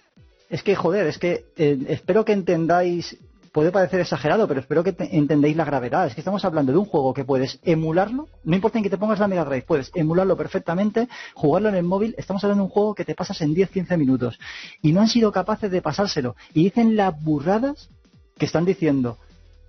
Es 0.48 0.62
que, 0.62 0.76
joder, 0.76 1.06
es 1.06 1.18
que 1.18 1.44
eh, 1.56 1.78
espero 1.88 2.24
que 2.24 2.32
entendáis 2.32 3.18
puede 3.52 3.72
parecer 3.72 4.00
exagerado, 4.00 4.46
pero 4.48 4.60
espero 4.60 4.84
que 4.84 4.94
entendéis 4.98 5.56
la 5.56 5.64
gravedad. 5.64 6.06
Es 6.06 6.14
que 6.14 6.20
estamos 6.20 6.44
hablando 6.44 6.72
de 6.72 6.78
un 6.78 6.84
juego 6.84 7.14
que 7.14 7.24
puedes 7.24 7.58
emularlo, 7.62 8.28
no 8.44 8.54
importa 8.54 8.78
en 8.78 8.84
que 8.84 8.90
te 8.90 8.98
pongas 8.98 9.18
la 9.18 9.28
Mega 9.28 9.44
Drive, 9.44 9.62
puedes 9.66 9.90
emularlo 9.94 10.36
perfectamente, 10.36 11.08
jugarlo 11.34 11.68
en 11.68 11.76
el 11.76 11.84
móvil. 11.84 12.14
Estamos 12.18 12.42
hablando 12.44 12.64
de 12.64 12.66
un 12.66 12.72
juego 12.72 12.94
que 12.94 13.04
te 13.04 13.14
pasas 13.14 13.40
en 13.40 13.54
10-15 13.54 13.96
minutos. 13.96 14.38
Y 14.82 14.92
no 14.92 15.00
han 15.00 15.08
sido 15.08 15.32
capaces 15.32 15.70
de 15.70 15.82
pasárselo. 15.82 16.36
Y 16.54 16.64
dicen 16.64 16.96
las 16.96 17.20
burradas 17.22 17.90
que 18.36 18.46
están 18.46 18.64
diciendo, 18.64 19.18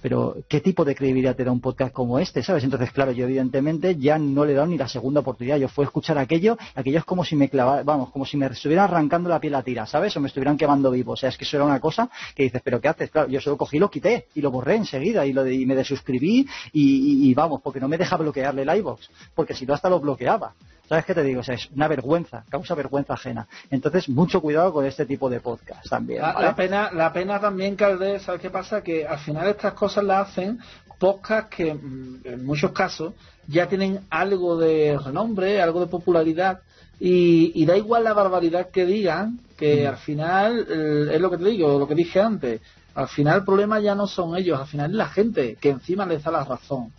pero 0.02 0.38
¿qué 0.48 0.62
tipo 0.62 0.86
de 0.86 0.96
credibilidad 0.96 1.36
te 1.36 1.44
da 1.44 1.52
un 1.52 1.62
podcast 1.62 1.92
como 1.92 2.20
este? 2.20 2.44
¿Sabes? 2.44 2.64
Entonces, 2.64 2.92
claro, 2.92 3.12
yo 3.12 3.26
evidentemente 3.26 3.96
ya 3.96 4.18
no 4.18 4.46
le 4.46 4.54
he 4.54 4.56
dado 4.56 4.68
ni 4.68 4.78
la 4.78 4.88
segunda 4.88 5.20
oportunidad. 5.20 5.58
Yo 5.58 5.68
fui 5.68 5.84
a 5.84 5.88
escuchar 5.88 6.18
aquello, 6.18 6.58
aquello 6.76 7.00
es 7.00 7.06
como 7.06 7.24
si 7.24 7.36
me 7.36 7.50
clavara, 7.50 7.84
vamos, 7.84 8.10
como 8.12 8.26
si 8.26 8.38
me 8.38 8.46
estuvieran 8.46 8.86
arrancando 8.86 9.30
la 9.30 9.40
piel 9.40 9.56
a 9.56 9.64
tira, 9.64 9.86
¿sabes? 9.86 10.16
O 10.16 10.22
me 10.22 10.28
estuvieran 10.28 10.58
quemando 10.58 10.92
vivo. 10.92 11.14
O 11.14 11.18
sea, 11.18 11.30
es 11.30 11.38
que 11.38 11.44
eso 11.44 11.58
era 11.58 11.66
una 11.66 11.80
cosa 11.80 12.10
que 12.36 12.44
dices, 12.44 12.62
¿pero 12.64 12.80
qué 12.80 12.88
haces? 12.88 13.12
Claro, 13.12 13.30
yo 13.30 13.42
solo 13.42 13.58
cogí, 13.58 13.80
lo 13.80 13.90
quité 13.90 14.28
y 14.36 14.42
lo 14.42 14.52
borré 14.52 14.76
enseguida 14.76 15.26
y, 15.26 15.34
lo 15.34 15.48
y 15.48 15.66
me 15.66 15.76
desuscribí 15.76 16.48
y, 16.72 17.30
y, 17.30 17.34
vamos, 17.34 17.62
porque 17.62 17.80
no 17.80 17.88
me 17.88 17.98
deja 17.98 18.18
bloquearle 18.18 18.62
el 18.62 18.78
iBox, 18.78 19.10
porque 19.36 19.54
si 19.54 19.66
no 19.66 19.74
hasta 19.74 19.90
lo 19.90 20.00
bloqueaba. 20.00 20.54
¿Sabes 20.90 21.06
qué 21.06 21.14
te 21.14 21.22
digo? 21.22 21.42
O 21.42 21.44
sea, 21.44 21.54
es 21.54 21.70
una 21.70 21.88
vergüenza, 21.88 22.44
causa 22.50 22.74
vergüenza 22.74 23.14
ajena. 23.14 23.48
Entonces, 23.70 24.10
mucho 24.10 24.42
cuidado 24.42 24.74
con 24.74 24.88
este 24.88 25.06
tipo 25.06 25.30
de 25.30 25.40
podcast 25.40 25.88
también. 25.88 26.24
La, 26.24 26.56
pena, 26.56 26.90
la 26.92 27.14
pena 27.14 27.40
también, 27.40 27.76
Calde, 27.76 28.20
¿sabes 28.20 28.42
qué 28.42 28.50
pasa? 28.50 28.82
Que 28.82 29.06
al 29.06 29.20
final 29.20 29.48
estas 29.48 29.74
cosas 29.74 29.89
las 29.98 30.30
hacen 30.30 30.60
podcasts 31.00 31.56
que 31.56 31.74
mm, 31.74 32.22
en 32.26 32.46
muchos 32.46 32.72
casos 32.72 33.14
ya 33.48 33.68
tienen 33.68 34.02
algo 34.10 34.58
de 34.58 34.98
renombre, 35.04 35.62
algo 35.62 35.80
de 35.80 35.88
popularidad 35.88 36.60
y, 37.00 37.66
da 37.66 37.78
igual 37.78 38.04
la 38.04 38.14
barbaridad 38.14 38.70
que 38.72 38.86
digan, 38.86 39.40
que 39.58 39.86
mm. 39.86 39.88
al 39.88 39.98
final 39.98 40.68
eh, 40.70 41.12
es 41.14 41.22
lo 41.22 41.32
que 41.32 41.38
te 41.38 41.46
digo, 41.46 41.80
lo 41.80 41.88
que 41.88 41.96
dije 41.96 42.20
antes. 42.20 42.62
Al 42.94 43.08
final 43.08 43.40
el 43.40 43.46
problema 43.46 43.80
ya 43.80 43.96
no 43.96 44.08
son 44.08 44.36
ellos, 44.36 44.60
al 44.60 44.68
final 44.68 44.92
es 44.92 44.98
la 44.98 45.08
gente 45.08 45.58
que 45.62 45.70
encima 45.70 46.06
les 46.06 46.24
da 46.24 46.32
la 46.32 46.44
razón. 46.44 46.92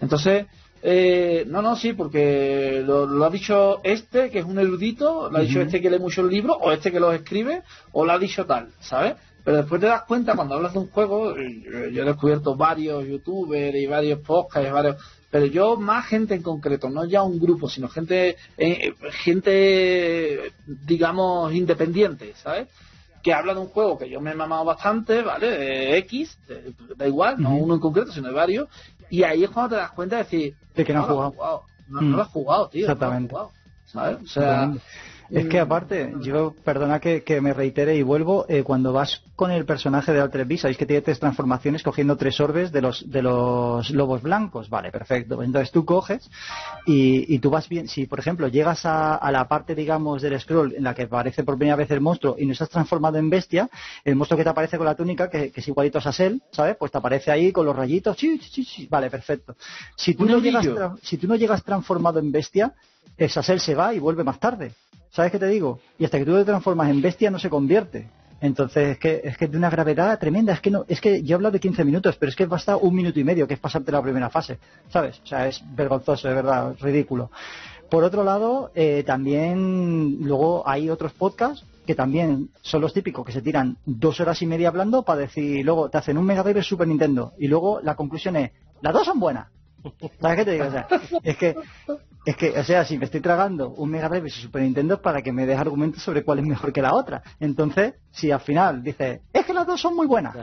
Entonces, 0.00 0.46
eh, 0.82 1.44
no, 1.46 1.60
no, 1.62 1.76
sí, 1.76 1.92
porque 1.92 2.82
lo, 2.84 3.24
ha 3.24 3.30
dicho 3.30 3.80
este, 3.84 4.30
que 4.30 4.40
es 4.40 4.44
un 4.44 4.58
erudito, 4.58 5.28
lo 5.30 5.38
ha 5.38 5.42
dicho 5.42 5.60
este 5.60 5.80
que 5.80 5.90
lee 5.90 5.98
muchos 5.98 6.24
libros, 6.30 6.56
o 6.60 6.72
este 6.72 6.90
que 6.90 6.98
los 6.98 7.14
escribe, 7.14 7.62
o 7.92 8.04
lo 8.04 8.12
ha 8.12 8.18
dicho 8.18 8.46
tal, 8.46 8.68
¿sabes? 8.80 9.14
Pero 9.48 9.62
después 9.62 9.80
te 9.80 9.86
das 9.86 10.02
cuenta 10.02 10.36
cuando 10.36 10.56
hablas 10.56 10.74
de 10.74 10.80
un 10.80 10.90
juego, 10.90 11.34
eh, 11.34 11.90
yo 11.90 12.02
he 12.02 12.04
descubierto 12.04 12.54
varios 12.54 13.02
youtubers 13.06 13.74
y 13.74 13.86
varios 13.86 14.18
podcasts, 14.18 14.70
varios, 14.70 14.96
pero 15.30 15.46
yo 15.46 15.78
más 15.78 16.04
gente 16.04 16.34
en 16.34 16.42
concreto, 16.42 16.90
no 16.90 17.06
ya 17.06 17.22
un 17.22 17.40
grupo, 17.40 17.66
sino 17.66 17.88
gente, 17.88 18.36
eh, 18.58 18.92
gente, 19.10 20.52
digamos, 20.66 21.54
independiente, 21.54 22.34
¿sabes? 22.34 22.68
que 23.22 23.32
habla 23.32 23.54
de 23.54 23.60
un 23.60 23.68
juego 23.68 23.96
que 23.96 24.10
yo 24.10 24.20
me 24.20 24.32
he 24.32 24.34
mamado 24.34 24.66
bastante, 24.66 25.22
¿vale? 25.22 25.96
X, 25.96 26.38
da 26.98 27.06
igual, 27.06 27.40
no 27.40 27.56
uno 27.56 27.72
en 27.72 27.80
concreto, 27.80 28.12
sino 28.12 28.28
de 28.28 28.34
varios, 28.34 28.68
y 29.08 29.22
ahí 29.22 29.44
es 29.44 29.50
cuando 29.50 29.76
te 29.76 29.80
das 29.80 29.92
cuenta 29.92 30.16
de 30.16 30.24
decir, 30.24 30.56
de 30.74 30.84
que 30.84 30.92
no, 30.92 31.00
has 31.00 31.06
jugado. 31.06 31.62
No, 31.88 32.02
lo 32.02 32.20
has 32.20 32.28
jugado, 32.28 32.68
tío. 32.68 32.82
Exactamente. 32.82 33.34
¿Sabes? 33.86 34.18
O 34.22 34.26
sea, 34.26 34.74
es 35.30 35.46
que 35.46 35.60
aparte, 35.60 36.14
yo, 36.22 36.54
perdona 36.64 37.00
que, 37.00 37.40
me 37.40 37.52
reitere 37.52 37.96
y 37.96 38.02
vuelvo, 38.02 38.46
eh, 38.48 38.62
cuando 38.62 38.92
vas 38.92 39.22
con 39.36 39.50
el 39.50 39.64
personaje 39.66 40.12
de 40.12 40.20
Altered 40.20 40.46
Beast, 40.46 40.62
sabéis 40.62 40.78
que 40.78 40.86
tiene 40.86 41.02
tres 41.02 41.20
transformaciones 41.20 41.82
cogiendo 41.82 42.16
tres 42.16 42.40
orbes 42.40 42.72
de 42.72 42.80
los, 42.80 43.08
de 43.10 43.22
los 43.22 43.90
lobos 43.90 44.22
blancos. 44.22 44.70
Vale, 44.70 44.90
perfecto. 44.90 45.42
Entonces 45.42 45.70
tú 45.70 45.84
coges 45.84 46.28
y, 46.86 47.38
tú 47.40 47.50
vas 47.50 47.68
bien. 47.68 47.88
Si, 47.88 48.06
por 48.06 48.18
ejemplo, 48.18 48.48
llegas 48.48 48.84
a, 48.84 49.30
la 49.30 49.46
parte, 49.46 49.74
digamos, 49.74 50.22
del 50.22 50.40
scroll 50.40 50.74
en 50.74 50.84
la 50.84 50.94
que 50.94 51.02
aparece 51.02 51.44
por 51.44 51.56
primera 51.56 51.76
vez 51.76 51.90
el 51.90 52.00
monstruo 52.00 52.36
y 52.38 52.46
no 52.46 52.52
estás 52.52 52.70
transformado 52.70 53.18
en 53.18 53.28
bestia, 53.28 53.68
el 54.04 54.16
monstruo 54.16 54.38
que 54.38 54.44
te 54.44 54.50
aparece 54.50 54.78
con 54.78 54.86
la 54.86 54.94
túnica, 54.94 55.28
que, 55.28 55.52
es 55.54 55.68
igualito 55.68 55.98
a 55.98 56.00
Sassel, 56.00 56.42
¿sabes? 56.50 56.76
Pues 56.76 56.90
te 56.90 56.98
aparece 56.98 57.30
ahí 57.30 57.52
con 57.52 57.66
los 57.66 57.76
rayitos. 57.76 58.16
Sí, 58.16 58.38
sí, 58.38 58.64
sí. 58.64 58.88
Vale, 58.90 59.10
perfecto. 59.10 59.56
Si 59.94 60.14
tú, 60.14 60.24
no 60.24 60.38
llegas, 60.38 60.66
si 61.02 61.18
tú 61.18 61.28
no 61.28 61.36
llegas 61.36 61.62
transformado 61.62 62.18
en 62.18 62.32
bestia, 62.32 62.72
el 63.16 63.28
Sassel 63.28 63.60
se 63.60 63.74
va 63.74 63.92
y 63.92 63.98
vuelve 63.98 64.24
más 64.24 64.40
tarde. 64.40 64.72
¿Sabes 65.10 65.32
qué 65.32 65.38
te 65.38 65.46
digo? 65.46 65.80
Y 65.98 66.04
hasta 66.04 66.18
que 66.18 66.24
tú 66.24 66.34
te 66.34 66.44
transformas 66.44 66.90
en 66.90 67.00
bestia 67.00 67.30
no 67.30 67.38
se 67.38 67.50
convierte. 67.50 68.08
Entonces 68.40 68.90
es 68.90 68.98
que 68.98 69.20
es 69.24 69.36
que 69.36 69.48
de 69.48 69.56
una 69.56 69.70
gravedad 69.70 70.18
tremenda. 70.18 70.52
Es 70.52 70.60
que 70.60 70.70
no, 70.70 70.84
es 70.88 71.00
que 71.00 71.22
yo 71.22 71.34
he 71.34 71.34
hablado 71.34 71.52
de 71.52 71.60
15 71.60 71.84
minutos, 71.84 72.16
pero 72.16 72.30
es 72.30 72.36
que 72.36 72.46
basta 72.46 72.76
un 72.76 72.94
minuto 72.94 73.18
y 73.18 73.24
medio, 73.24 73.48
que 73.48 73.54
es 73.54 73.60
pasarte 73.60 73.90
la 73.90 74.02
primera 74.02 74.30
fase, 74.30 74.58
¿sabes? 74.88 75.20
O 75.24 75.26
sea, 75.26 75.48
es 75.48 75.62
vergonzoso, 75.74 76.28
de 76.28 76.34
verdad, 76.34 76.76
ridículo. 76.80 77.30
Por 77.90 78.04
otro 78.04 78.22
lado, 78.22 78.70
eh, 78.74 79.02
también 79.06 80.18
luego 80.20 80.62
hay 80.68 80.90
otros 80.90 81.12
podcasts 81.12 81.64
que 81.86 81.94
también 81.94 82.50
son 82.60 82.82
los 82.82 82.92
típicos 82.92 83.24
que 83.24 83.32
se 83.32 83.40
tiran 83.40 83.78
dos 83.86 84.20
horas 84.20 84.42
y 84.42 84.46
media 84.46 84.68
hablando 84.68 85.04
para 85.04 85.20
decir, 85.20 85.64
luego 85.64 85.88
te 85.88 85.96
hacen 85.96 86.18
un 86.18 86.26
Mega 86.26 86.42
Drive 86.42 86.62
Super 86.62 86.86
Nintendo 86.86 87.32
y 87.38 87.48
luego 87.48 87.80
la 87.82 87.96
conclusión 87.96 88.36
es, 88.36 88.50
las 88.82 88.92
dos 88.92 89.06
son 89.06 89.18
buenas. 89.18 89.48
¿Sabes 90.20 90.36
qué 90.36 90.44
te 90.44 90.52
digo? 90.52 90.66
O 90.66 90.70
sea, 90.70 90.86
es 91.22 91.36
que 91.36 91.56
es 92.28 92.36
que, 92.36 92.50
o 92.50 92.62
sea, 92.62 92.84
si 92.84 92.98
me 92.98 93.06
estoy 93.06 93.22
tragando 93.22 93.70
un 93.70 93.88
Mega 93.90 94.06
Drive 94.06 94.28
y 94.28 94.30
Super 94.30 94.60
Nintendo 94.60 95.00
para 95.00 95.22
que 95.22 95.32
me 95.32 95.46
deje 95.46 95.58
argumentos 95.58 96.02
sobre 96.02 96.22
cuál 96.22 96.40
es 96.40 96.44
mejor 96.44 96.74
que 96.74 96.82
la 96.82 96.94
otra. 96.94 97.22
Entonces, 97.40 97.94
si 98.10 98.30
al 98.30 98.40
final 98.40 98.82
dice, 98.82 99.22
es 99.32 99.46
que 99.46 99.54
las 99.54 99.66
dos 99.66 99.80
son 99.80 99.96
muy 99.96 100.06
buenas, 100.06 100.36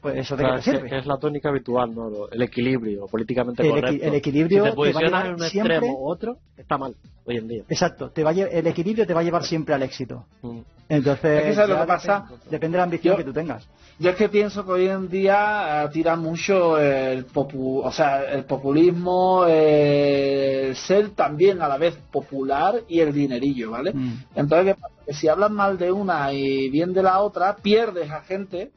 pues 0.00 0.18
eso 0.18 0.36
de 0.36 0.44
qué 0.44 0.62
sirve. 0.62 0.96
es 0.96 1.06
la 1.06 1.16
tónica 1.16 1.48
habitual, 1.48 1.92
¿no? 1.92 2.28
El 2.30 2.42
equilibrio, 2.42 3.06
políticamente 3.06 3.64
el 3.64 3.70
correcto. 3.70 4.06
el 4.06 4.14
equilibrio 4.14 4.64
si 4.64 4.70
te 4.70 4.76
posicionas 4.76 5.26
en 5.26 5.34
un 5.34 5.42
extremo 5.42 5.98
u 5.98 6.08
otro, 6.08 6.38
está 6.56 6.78
mal 6.78 6.94
hoy 7.24 7.36
en 7.38 7.48
día. 7.48 7.64
Exacto, 7.68 8.10
te 8.10 8.22
va 8.22 8.30
el 8.30 8.66
equilibrio 8.68 9.04
te 9.04 9.12
va 9.14 9.20
a 9.20 9.24
llevar 9.24 9.42
siempre 9.42 9.74
al 9.74 9.82
éxito. 9.82 10.26
Mm. 10.42 10.60
Entonces, 10.88 11.56
lo 11.68 11.80
que 11.80 11.86
pasa? 11.86 12.26
Depende, 12.50 12.76
de 12.76 12.78
la 12.78 12.84
ambición 12.84 13.16
que 13.16 13.24
tú 13.24 13.32
tengas. 13.32 13.66
Yo 13.98 14.10
es 14.10 14.16
que 14.16 14.28
pienso 14.28 14.66
que 14.66 14.72
hoy 14.72 14.88
en 14.88 15.08
día 15.08 15.84
eh, 15.84 15.88
tira 15.92 16.16
mucho 16.16 16.78
el, 16.80 17.26
popu, 17.26 17.78
o 17.78 17.92
sea, 17.92 18.24
el 18.24 18.44
populismo, 18.44 19.44
el 19.46 20.74
ser 20.74 21.10
también 21.10 21.62
a 21.62 21.68
la 21.68 21.78
vez 21.78 21.96
popular 22.10 22.82
y 22.88 22.98
el 23.00 23.12
dinerillo, 23.12 23.70
¿vale? 23.70 23.92
Mm. 23.94 24.24
Entonces, 24.34 24.76
si 25.10 25.28
hablas 25.28 25.52
mal 25.52 25.78
de 25.78 25.92
una 25.92 26.32
y 26.32 26.68
bien 26.70 26.92
de 26.92 27.04
la 27.04 27.20
otra, 27.20 27.54
pierdes 27.56 28.10
a 28.10 28.22
gente 28.22 28.72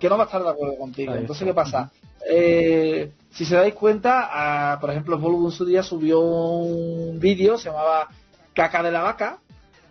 que 0.00 0.08
no 0.08 0.16
va 0.16 0.24
a 0.24 0.26
estar 0.26 0.42
de 0.42 0.50
acuerdo 0.50 0.76
contigo. 0.76 1.14
Entonces, 1.14 1.46
¿qué 1.46 1.54
pasa? 1.54 1.90
Eh, 2.28 3.12
si 3.30 3.44
se 3.44 3.54
dais 3.54 3.74
cuenta, 3.74 4.78
por 4.80 4.90
ejemplo, 4.90 5.18
Volvo 5.18 5.46
en 5.46 5.52
su 5.52 5.64
día 5.64 5.82
subió 5.82 6.20
un 6.20 7.20
vídeo, 7.20 7.56
se 7.56 7.68
llamaba 7.68 8.08
Caca 8.52 8.82
de 8.82 8.90
la 8.90 9.02
Vaca, 9.02 9.38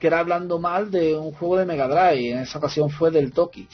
que 0.05 0.09
era 0.09 0.19
hablando 0.19 0.59
mal 0.59 0.91
de 0.91 1.15
un 1.15 1.31
juego 1.31 1.57
de 1.57 1.65
Mega 1.65 1.87
Drive. 1.87 2.29
En 2.29 2.37
esa 2.41 2.59
ocasión 2.59 2.91
fue 2.91 3.09
del 3.09 3.31
Toki. 3.31 3.67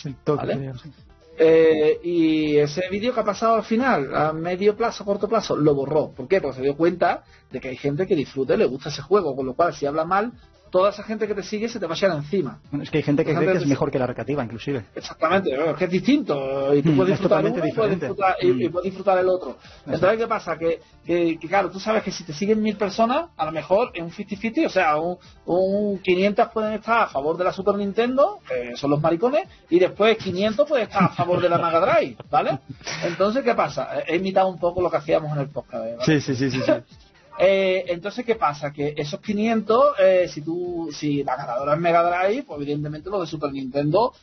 Eh, 1.38 2.00
y 2.06 2.56
ese 2.56 2.84
vídeo 2.90 3.14
que 3.14 3.20
ha 3.20 3.26
pasado 3.26 3.56
al 3.56 3.64
final, 3.64 4.16
a 4.16 4.32
medio 4.32 4.78
plazo, 4.78 5.04
corto 5.04 5.28
plazo, 5.28 5.58
lo 5.58 5.76
borró. 5.76 6.12
¿Por 6.12 6.30
qué? 6.30 6.40
Porque 6.40 6.56
se 6.56 6.64
dio 6.64 6.78
cuenta 6.78 7.26
de 7.52 7.60
que 7.60 7.68
hay 7.68 7.76
gente 7.76 8.08
que 8.08 8.16
disfruta 8.16 8.54
y 8.54 8.58
le 8.60 8.66
gusta 8.66 8.88
ese 8.88 9.02
juego. 9.02 9.36
Con 9.36 9.46
lo 9.46 9.56
cual, 9.56 9.74
si 9.74 9.86
habla 9.86 10.06
mal, 10.06 10.32
toda 10.72 10.90
esa 10.90 11.04
gente 11.04 11.28
que 11.28 11.36
te 11.36 11.44
sigue 11.44 11.68
se 11.70 11.80
te 11.80 11.86
va 11.86 11.94
a 11.94 11.98
echar 11.98 12.12
encima. 12.12 12.60
Bueno, 12.72 12.84
es 12.84 12.90
que 12.90 12.98
hay 13.00 13.04
gente 13.04 13.24
que 13.26 13.36
cree 13.36 13.52
que 13.52 13.58
es 13.58 13.68
mejor 13.68 13.92
que 13.92 14.00
la 14.00 14.08
recreativa, 14.08 14.44
inclusive. 14.44 14.86
Exactamente, 14.96 15.52
es 15.54 15.76
que 15.78 15.84
es 15.86 15.92
distinto. 15.92 16.74
Y 16.74 16.82
tú 16.82 16.92
Mm, 16.94 16.96
puedes 16.98 17.14
es 17.14 17.20
disfrutar 17.20 17.40
uno 17.46 17.50
y 17.50 17.52
puedes 17.60 17.74
diferente. 17.76 18.06
disfrutar, 18.08 18.36
y, 18.42 18.48
y 18.48 18.70
Mm. 18.70 18.72
puedes 18.72 18.86
disfrutar 18.86 19.18
el 19.20 19.28
otro. 19.30 19.58
Entonces, 19.86 20.18
¿qué 20.18 20.28
pasa? 20.28 20.58
Que, 20.58 20.80
que, 21.06 21.38
que, 21.40 21.48
claro, 21.48 21.70
tú 21.70 21.80
sabes 21.80 22.04
que 22.04 22.12
si 22.12 22.24
te 22.24 22.34
siguen 22.34 22.62
mil 22.62 22.78
personas, 22.78 23.26
a 23.38 23.46
lo 23.46 23.52
mejor 23.52 23.92
en 23.96 24.06
un 24.06 24.12
50-50, 24.12 24.66
o 24.66 24.70
sea, 24.70 24.98
un, 24.98 25.18
un 25.46 26.00
500 26.00 26.48
pueden 26.50 26.74
estar 26.74 27.02
a 27.04 27.08
favor 27.08 27.38
de 27.38 27.44
la 27.44 27.52
Super 27.52 27.76
Nintendo, 27.76 28.40
que 28.48 28.76
son 28.78 28.92
los 28.92 29.02
maricones, 29.02 29.48
y 29.70 29.78
después 29.78 30.18
500 30.18 30.68
pueden 30.68 30.86
estar 30.88 31.04
a 31.04 31.10
favor 31.10 31.42
de 31.42 31.50
la 31.50 31.58
Mega 31.58 31.80
Drive, 31.82 32.16
¿vale? 32.30 32.60
Entonces, 33.04 33.44
¿qué 33.44 33.54
pasa? 33.56 33.90
He 34.08 34.16
imitado 34.16 34.48
un 34.48 34.58
poco 34.60 34.82
lo 34.82 34.90
que 34.90 34.98
hacíamos 34.98 35.32
en 35.34 35.40
el 35.44 35.50
podcast, 35.50 35.84
¿vale? 35.84 35.98
Sí, 36.06 36.22
sí, 36.22 36.36
sí, 36.36 36.50
sí. 36.50 36.62
sí. 36.66 36.72
Eh, 37.40 37.86
entonces, 37.88 38.26
¿qué 38.26 38.36
pasa? 38.36 38.72
Que 38.72 38.94
esos 38.98 39.20
500, 39.20 39.96
eh, 40.00 40.28
si 40.28 40.42
tú, 40.42 40.90
si 40.92 41.24
la 41.24 41.36
ganadora 41.36 41.74
es 41.74 41.80
Mega 41.80 42.04
Drive, 42.04 42.44
pues 42.44 42.62
evidentemente 42.62 43.10
los 43.10 43.22
de 43.22 43.28
Super 43.28 43.52
Nintendo, 43.52 44.14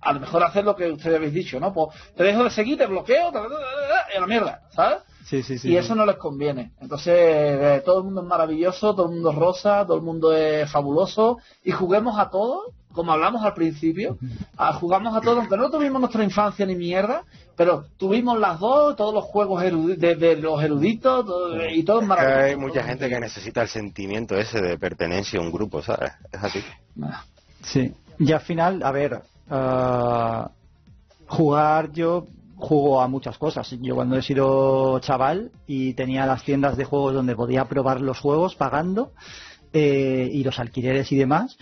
a 0.00 0.12
lo 0.12 0.20
mejor 0.20 0.42
hacer 0.44 0.64
lo 0.64 0.76
que 0.76 0.90
ustedes 0.90 1.16
habéis 1.16 1.34
dicho, 1.34 1.58
¿no? 1.60 1.72
Pues 1.72 1.88
te 2.16 2.24
dejo 2.24 2.44
de 2.44 2.50
seguir, 2.50 2.78
te 2.78 2.86
bloqueo, 2.86 3.30
y 3.30 4.20
la 4.20 4.26
mierda, 4.26 4.62
¿sabes? 4.70 4.98
Sí, 5.24 5.42
sí, 5.42 5.58
sí. 5.58 5.70
y 5.70 5.76
eso 5.76 5.94
no 5.94 6.04
les 6.06 6.16
conviene. 6.16 6.72
Entonces, 6.80 7.14
eh, 7.16 7.82
todo 7.84 7.98
el 7.98 8.04
mundo 8.04 8.20
es 8.22 8.26
maravilloso, 8.26 8.94
todo 8.94 9.06
el 9.06 9.12
mundo 9.14 9.30
es 9.30 9.36
rosa, 9.36 9.84
todo 9.86 9.96
el 9.96 10.02
mundo 10.02 10.32
es 10.36 10.70
fabuloso, 10.70 11.38
y 11.64 11.70
juguemos 11.70 12.18
a 12.18 12.28
todos, 12.28 12.66
como 12.92 13.10
hablamos 13.12 13.42
al 13.42 13.54
principio, 13.54 14.18
a, 14.56 14.72
jugamos 14.74 15.16
a 15.16 15.20
todos, 15.20 15.38
aunque 15.38 15.56
no 15.56 15.70
tuvimos 15.70 15.98
nuestra 16.00 16.22
infancia 16.22 16.64
ni 16.66 16.74
mierda, 16.76 17.24
pero 17.56 17.86
tuvimos 17.96 18.38
las 18.38 18.60
dos, 18.60 18.94
todos 18.96 19.14
los 19.14 19.24
juegos 19.24 19.62
de, 19.62 20.14
de 20.14 20.36
los 20.36 20.62
eruditos, 20.62 21.24
todo- 21.24 21.68
y 21.68 21.82
todo 21.84 22.02
es 22.02 22.06
maravilloso. 22.06 22.44
hay 22.44 22.56
mucha 22.56 22.82
gente 22.84 23.08
que 23.08 23.18
necesita 23.18 23.62
el 23.62 23.68
sentimiento 23.68 24.36
ese 24.36 24.60
de 24.60 24.76
pertenencia 24.78 25.40
a 25.40 25.42
un 25.42 25.50
grupo, 25.50 25.82
¿sabes? 25.82 26.12
Es 26.30 26.44
así. 26.44 26.60
Sí. 27.62 27.92
Y 28.18 28.30
al 28.32 28.40
final, 28.40 28.82
a 28.82 28.92
ver, 28.92 29.22
ah, 29.50 30.50
jugar 31.26 31.90
yo 31.92 32.26
juego 32.56 33.00
a 33.00 33.08
muchas 33.08 33.38
cosas. 33.38 33.76
Yo 33.80 33.94
cuando 33.94 34.16
he 34.16 34.22
sido 34.22 34.98
chaval 35.00 35.50
y 35.66 35.94
tenía 35.94 36.26
las 36.26 36.44
tiendas 36.44 36.76
de 36.76 36.84
juegos 36.84 37.14
donde 37.14 37.36
podía 37.36 37.64
probar 37.66 38.00
los 38.00 38.18
juegos 38.18 38.54
pagando 38.54 39.12
eh, 39.72 40.28
y 40.32 40.44
los 40.44 40.58
alquileres 40.58 41.10
y 41.12 41.16
demás, 41.16 41.56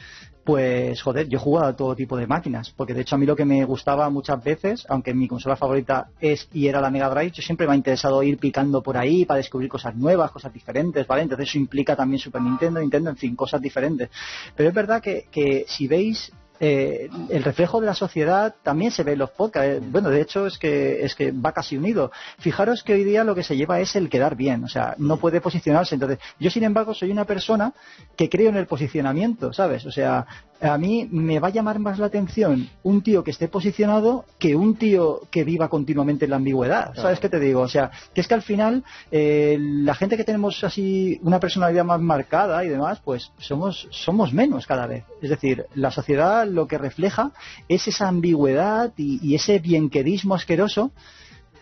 pues 0.44 1.00
joder, 1.00 1.28
yo 1.28 1.38
jugaba 1.38 1.68
a 1.68 1.76
todo 1.76 1.94
tipo 1.94 2.16
de 2.16 2.26
máquinas, 2.26 2.70
porque 2.70 2.94
de 2.94 3.02
hecho 3.02 3.14
a 3.14 3.18
mí 3.18 3.26
lo 3.26 3.36
que 3.36 3.44
me 3.44 3.64
gustaba 3.64 4.10
muchas 4.10 4.42
veces, 4.42 4.84
aunque 4.88 5.14
mi 5.14 5.28
consola 5.28 5.56
favorita 5.56 6.08
es 6.20 6.48
y 6.52 6.66
era 6.66 6.80
la 6.80 6.90
Mega 6.90 7.08
Drive, 7.08 7.30
yo 7.30 7.42
siempre 7.42 7.66
me 7.66 7.74
ha 7.74 7.76
interesado 7.76 8.22
ir 8.22 8.38
picando 8.38 8.82
por 8.82 8.96
ahí 8.96 9.24
para 9.24 9.38
descubrir 9.38 9.68
cosas 9.68 9.94
nuevas, 9.94 10.30
cosas 10.32 10.52
diferentes, 10.52 11.06
¿vale? 11.06 11.22
Entonces 11.22 11.48
eso 11.48 11.58
implica 11.58 11.94
también 11.94 12.18
Super 12.18 12.42
Nintendo, 12.42 12.80
Nintendo, 12.80 13.10
en 13.10 13.16
fin, 13.16 13.36
cosas 13.36 13.60
diferentes. 13.60 14.10
Pero 14.56 14.68
es 14.68 14.74
verdad 14.74 15.00
que, 15.00 15.28
que 15.30 15.64
si 15.68 15.86
veis 15.86 16.32
eh, 16.64 17.10
el 17.28 17.42
reflejo 17.42 17.80
de 17.80 17.86
la 17.88 17.94
sociedad 17.94 18.54
también 18.62 18.92
se 18.92 19.02
ve 19.02 19.14
en 19.14 19.18
los 19.18 19.30
podcasts. 19.30 19.68
Eh, 19.68 19.80
Bueno, 19.82 20.10
de 20.10 20.20
hecho 20.20 20.46
es 20.46 20.58
que 20.58 21.04
es 21.04 21.16
que 21.16 21.32
va 21.32 21.50
casi 21.50 21.76
unido. 21.76 22.12
Fijaros 22.38 22.84
que 22.84 22.92
hoy 22.92 23.02
día 23.02 23.24
lo 23.24 23.34
que 23.34 23.42
se 23.42 23.56
lleva 23.56 23.80
es 23.80 23.96
el 23.96 24.08
quedar 24.08 24.36
bien, 24.36 24.62
o 24.62 24.68
sea, 24.68 24.94
no 24.98 25.16
puede 25.16 25.40
posicionarse. 25.40 25.96
Entonces, 25.96 26.20
yo 26.38 26.50
sin 26.50 26.62
embargo 26.62 26.94
soy 26.94 27.10
una 27.10 27.24
persona 27.24 27.72
que 28.16 28.28
creo 28.28 28.50
en 28.50 28.56
el 28.56 28.66
posicionamiento, 28.66 29.52
¿sabes? 29.52 29.84
O 29.86 29.90
sea, 29.90 30.24
a 30.60 30.78
mí 30.78 31.08
me 31.10 31.40
va 31.40 31.48
a 31.48 31.50
llamar 31.50 31.80
más 31.80 31.98
la 31.98 32.06
atención 32.06 32.68
un 32.84 33.02
tío 33.02 33.24
que 33.24 33.32
esté 33.32 33.48
posicionado 33.48 34.24
que 34.38 34.54
un 34.54 34.76
tío 34.76 35.22
que 35.30 35.42
viva 35.42 35.68
continuamente 35.68 36.26
en 36.26 36.30
la 36.30 36.36
ambigüedad. 36.36 36.94
¿Sabes 36.94 37.18
qué 37.18 37.28
te 37.28 37.40
digo? 37.40 37.62
O 37.62 37.68
sea, 37.68 37.90
que 38.14 38.20
es 38.20 38.28
que 38.28 38.34
al 38.34 38.42
final 38.42 38.84
eh, 39.10 39.58
la 39.58 39.94
gente 39.94 40.16
que 40.16 40.22
tenemos 40.24 40.62
así 40.62 41.18
una 41.22 41.40
personalidad 41.40 41.84
más 41.84 42.00
marcada 42.00 42.64
y 42.64 42.68
demás, 42.68 43.00
pues 43.04 43.32
somos 43.38 43.88
somos 43.90 44.32
menos 44.32 44.66
cada 44.66 44.86
vez. 44.86 45.04
Es 45.20 45.30
decir, 45.30 45.66
la 45.74 45.90
sociedad 45.90 46.46
lo 46.52 46.66
que 46.68 46.78
refleja 46.78 47.32
es 47.68 47.88
esa 47.88 48.08
ambigüedad 48.08 48.92
y, 48.96 49.18
y 49.26 49.34
ese 49.34 49.58
bienquedismo 49.58 50.34
asqueroso 50.34 50.90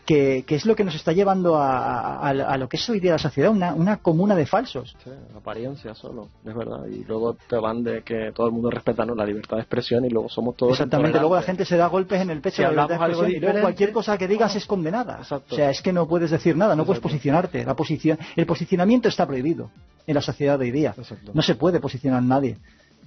que, 0.06 0.44
que 0.44 0.56
es 0.56 0.66
lo 0.66 0.74
que 0.74 0.82
nos 0.82 0.96
está 0.96 1.12
llevando 1.12 1.56
a, 1.56 2.16
a- 2.16 2.30
a 2.30 2.56
lo 2.56 2.68
que 2.68 2.78
es 2.78 2.90
hoy 2.90 2.98
día 2.98 3.12
la 3.12 3.18
sociedad, 3.18 3.50
una, 3.52 3.74
una 3.74 3.98
comuna 3.98 4.34
de 4.34 4.44
falsos. 4.44 4.96
Sí, 5.04 5.10
apariencia 5.36 5.94
solo, 5.94 6.30
es 6.44 6.52
verdad. 6.52 6.84
Y 6.88 7.04
luego 7.04 7.34
te 7.48 7.54
van 7.56 7.84
de 7.84 8.02
que 8.02 8.32
todo 8.34 8.48
el 8.48 8.52
mundo 8.52 8.70
respeta 8.70 9.04
¿no? 9.06 9.14
la 9.14 9.24
libertad 9.24 9.58
de 9.58 9.62
expresión 9.62 10.04
y 10.04 10.08
luego 10.10 10.28
somos 10.28 10.56
todos. 10.56 10.72
Exactamente, 10.72 11.20
luego 11.20 11.36
la 11.36 11.42
gente 11.42 11.64
se 11.64 11.76
da 11.76 11.86
golpes 11.86 12.20
en 12.22 12.30
el 12.30 12.40
pecho 12.40 12.56
Si 12.56 12.62
la 12.62 12.70
libertad 12.70 12.88
de 12.88 12.94
algo 13.04 13.06
expresión 13.18 13.36
y 13.36 13.40
luego 13.46 13.60
cualquier 13.60 13.92
cosa 13.92 14.18
que 14.18 14.26
digas 14.26 14.56
es 14.56 14.66
condenada. 14.66 15.18
Exacto. 15.18 15.54
O 15.54 15.56
sea, 15.56 15.70
es 15.70 15.80
que 15.80 15.92
no 15.92 16.08
puedes 16.08 16.30
decir 16.32 16.56
nada, 16.56 16.74
no 16.74 16.84
puedes 16.84 16.98
Exacto. 16.98 17.12
posicionarte. 17.14 17.64
La 17.64 17.76
posición, 17.76 18.18
el 18.34 18.46
posicionamiento 18.46 19.08
está 19.08 19.26
prohibido 19.28 19.70
en 20.08 20.14
la 20.14 20.22
sociedad 20.22 20.58
de 20.58 20.64
hoy 20.64 20.70
día. 20.72 20.92
Exacto. 20.98 21.30
No 21.34 21.42
se 21.42 21.54
puede 21.54 21.78
posicionar 21.78 22.20
nadie. 22.22 22.58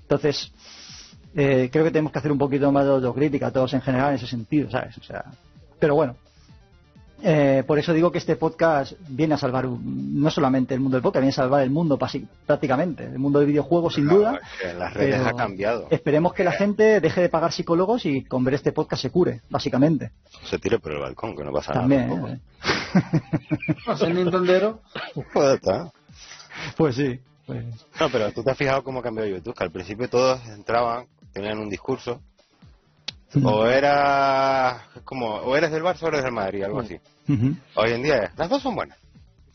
Entonces, 0.03 0.53
eh, 1.35 1.69
creo 1.71 1.83
que 1.85 1.91
tenemos 1.91 2.11
que 2.11 2.19
hacer 2.19 2.31
un 2.31 2.37
poquito 2.37 2.71
más 2.71 2.85
de 2.85 2.91
autocrítica 2.91 3.51
todos 3.51 3.73
en 3.73 3.81
general 3.81 4.09
en 4.09 4.15
ese 4.15 4.27
sentido, 4.27 4.69
¿sabes? 4.69 4.97
O 4.97 5.03
sea, 5.03 5.23
pero 5.79 5.95
bueno. 5.95 6.15
Eh, 7.25 7.63
por 7.65 7.79
eso 7.79 7.93
digo 7.93 8.11
que 8.11 8.17
este 8.17 8.35
podcast 8.35 8.91
viene 9.07 9.35
a 9.35 9.37
salvar 9.37 9.65
un- 9.65 10.19
no 10.21 10.29
solamente 10.29 10.73
el 10.73 10.81
mundo 10.81 10.97
del 10.97 11.01
podcast, 11.03 11.21
viene 11.21 11.29
a 11.31 11.35
salvar 11.35 11.61
el 11.63 11.69
mundo 11.69 11.97
prácticamente, 12.45 13.05
el 13.05 13.17
mundo 13.17 13.39
del 13.39 13.47
videojuego 13.47 13.89
sin 13.89 14.03
Claro, 14.09 14.19
duda. 14.19 14.41
es 14.43 14.61
que 14.61 14.69
en 14.71 14.79
las 14.79 14.93
redes 14.93 15.25
ha 15.25 15.31
cambiado. 15.33 15.87
Esperemos 15.89 16.33
que 16.33 16.43
la 16.43 16.51
gente 16.51 16.99
deje 16.99 17.21
de 17.21 17.29
pagar 17.29 17.53
psicólogos 17.53 18.05
y 18.05 18.25
con 18.25 18.43
ver 18.43 18.55
este 18.55 18.73
podcast 18.73 19.03
se 19.03 19.09
cure, 19.09 19.39
básicamente. 19.49 20.11
Se 20.43 20.59
tire 20.59 20.79
por 20.79 20.91
el 20.91 20.99
balcón, 20.99 21.33
que 21.33 21.45
no 21.45 21.53
pasa 21.53 21.71
También, 21.71 22.09
nada. 22.09 22.33
¿eh? 22.33 22.39
No 23.87 23.95
ser 23.95 24.13
Nintendero. 24.15 24.81
Pues 25.33 25.53
está. 25.55 25.91
Pues 26.75 26.95
sí. 26.95 27.21
pues- 27.45 27.63
No, 28.01 28.09
pero 28.11 28.33
tú 28.33 28.43
te 28.43 28.51
has 28.51 28.57
fijado 28.57 28.83
cómo 28.83 29.01
cambió 29.01 29.25
YouTube, 29.25 29.55
que 29.55 29.63
al 29.63 29.71
principio 29.71 30.09
todos 30.09 30.45
entraban, 30.49 31.05
tenían 31.33 31.59
un 31.59 31.69
discurso, 31.69 32.21
o 33.43 33.65
era 33.65 34.85
como, 35.03 35.27
o 35.27 35.55
eres 35.55 35.71
del 35.71 35.83
Barça 35.83 36.03
o 36.03 36.07
eres 36.07 36.23
del 36.23 36.31
Madrid, 36.31 36.63
algo 36.63 36.81
así. 36.81 36.99
Hoy 37.75 37.91
en 37.91 38.03
día 38.03 38.17
es, 38.23 38.37
las 38.37 38.49
dos 38.49 38.61
son 38.61 38.75
buenas. 38.75 38.97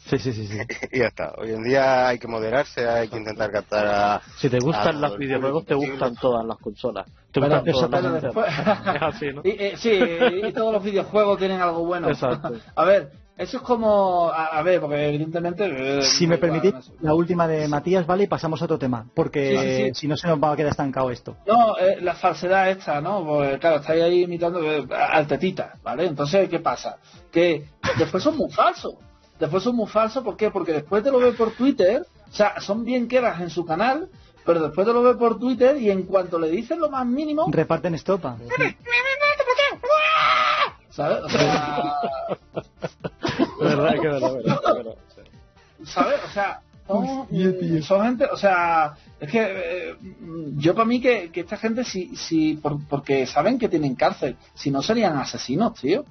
Sí, 0.09 0.19
sí, 0.19 0.33
sí, 0.33 0.47
sí. 0.47 0.59
y 0.93 1.01
ya 1.01 1.09
está. 1.09 1.35
Hoy 1.37 1.51
en 1.51 1.63
día 1.63 2.09
hay 2.09 2.19
que 2.19 2.29
moderarse, 2.29 2.89
hay 2.89 3.09
que 3.09 3.19
intentar 3.19 3.51
captar 3.51 3.87
a... 3.87 4.23
Si 4.39 4.49
te 4.49 4.59
gustan 4.59 4.97
a 4.97 5.09
los 5.09 5.19
videojuegos, 5.19 5.67
te 5.67 5.75
gustan 5.75 6.15
todas 6.17 6.47
las 6.47 6.57
consolas. 6.59 7.07
Te 7.31 7.41
gustan 7.41 7.91
todas 7.91 8.23
las. 8.23 8.25
Es 8.95 9.03
así, 9.03 9.27
¿no? 9.35 9.43
Y, 9.45 9.51
eh, 9.51 9.75
sí, 9.77 10.01
y 10.47 10.53
todos 10.53 10.73
los 10.73 10.83
videojuegos 10.83 11.39
tienen 11.39 11.61
algo 11.61 11.85
bueno. 11.85 12.09
Exacto. 12.09 12.53
A 12.75 12.85
ver, 12.85 13.11
eso 13.39 13.57
es 13.59 13.63
como. 13.63 14.29
A, 14.29 14.59
a 14.59 14.63
ver, 14.63 14.81
porque 14.81 15.09
evidentemente. 15.09 15.99
eh, 15.99 16.03
Si 16.03 16.27
me 16.27 16.37
permitís, 16.39 16.75
la 17.01 17.15
última 17.15 17.47
de 17.49 17.69
Matías, 17.69 18.07
¿vale? 18.07 18.25
Y 18.25 18.27
pasamos 18.27 18.61
a 18.61 18.65
otro 18.67 18.79
tema, 18.79 19.07
porque 19.15 19.51
Sí, 19.51 19.57
sí, 19.59 19.85
sí. 19.87 19.91
si 19.95 20.09
no 20.09 20.17
se 20.17 20.29
nos 20.29 20.43
va 20.43 20.53
a 20.53 20.57
quedar 20.57 20.71
estancado 20.73 21.11
esto. 21.11 21.37
No, 21.47 21.79
eh, 21.79 21.99
la 22.01 22.15
falsedad 22.15 22.69
esta, 22.71 23.01
¿no? 23.01 23.25
Porque, 23.25 23.59
claro, 23.59 23.77
estáis 23.77 24.03
ahí 24.03 24.23
imitando 24.25 24.63
eh, 24.63 24.87
al 24.91 25.27
tetita, 25.27 25.75
¿vale? 25.83 26.07
Entonces, 26.07 26.49
¿qué 26.49 26.59
pasa? 26.59 26.99
Que 27.33 27.65
después 27.97 28.23
son 28.23 28.37
muy 28.37 28.51
falsos. 28.51 28.95
Después 29.39 29.63
son 29.63 29.77
muy 29.77 29.87
falsos, 29.87 30.25
¿por 30.25 30.37
qué? 30.37 30.51
Porque 30.51 30.73
después 30.73 31.05
te 31.05 31.11
lo 31.13 31.19
ve 31.21 31.31
por 31.33 31.53
Twitter, 31.53 32.03
o 32.29 32.33
sea, 32.35 32.61
son 32.61 32.85
bien 32.85 33.07
quedas 33.07 33.41
en 33.41 33.51
su 33.51 33.65
canal, 33.65 34.09
pero 34.45 34.61
después 34.61 34.85
te 34.85 34.93
lo 34.93 35.01
ve 35.03 35.15
por 35.15 35.39
Twitter 35.39 35.77
y 35.77 35.91
en 35.91 36.03
cuanto 36.03 36.41
le 36.41 36.51
dicen 36.51 36.81
lo 36.81 36.91
más 36.91 37.07
mínimo, 37.07 37.47
Reparten 37.49 37.95
estopa. 37.95 38.37
¿sabes? 40.99 41.25
O 41.25 41.29
sea, 41.29 42.01
De 43.61 43.65
verdad 43.65 43.93
que 43.93 44.09
de 44.09 44.13
verdad, 44.15 44.35
verdad. 44.75 44.95
¿sabes? 45.85 46.21
O 46.25 46.29
sea, 46.33 46.61
son, 46.87 47.27
tío. 47.29 47.83
son 47.83 48.03
gente, 48.05 48.25
o 48.25 48.37
sea, 48.37 48.95
es 49.21 49.31
que 49.31 49.41
eh, 49.43 49.97
yo 50.57 50.75
para 50.75 50.87
mí 50.87 51.01
que, 51.01 51.31
que 51.31 51.41
esta 51.41 51.57
gente 51.57 51.85
si, 51.85 52.17
si 52.17 52.55
por- 52.57 52.83
porque 52.89 53.27
saben 53.27 53.59
que 53.59 53.69
tienen 53.69 53.95
cárcel, 53.95 54.37
si 54.55 54.71
no 54.71 54.83
serían 54.83 55.17
asesinos, 55.19 55.75
tío. 55.81 56.05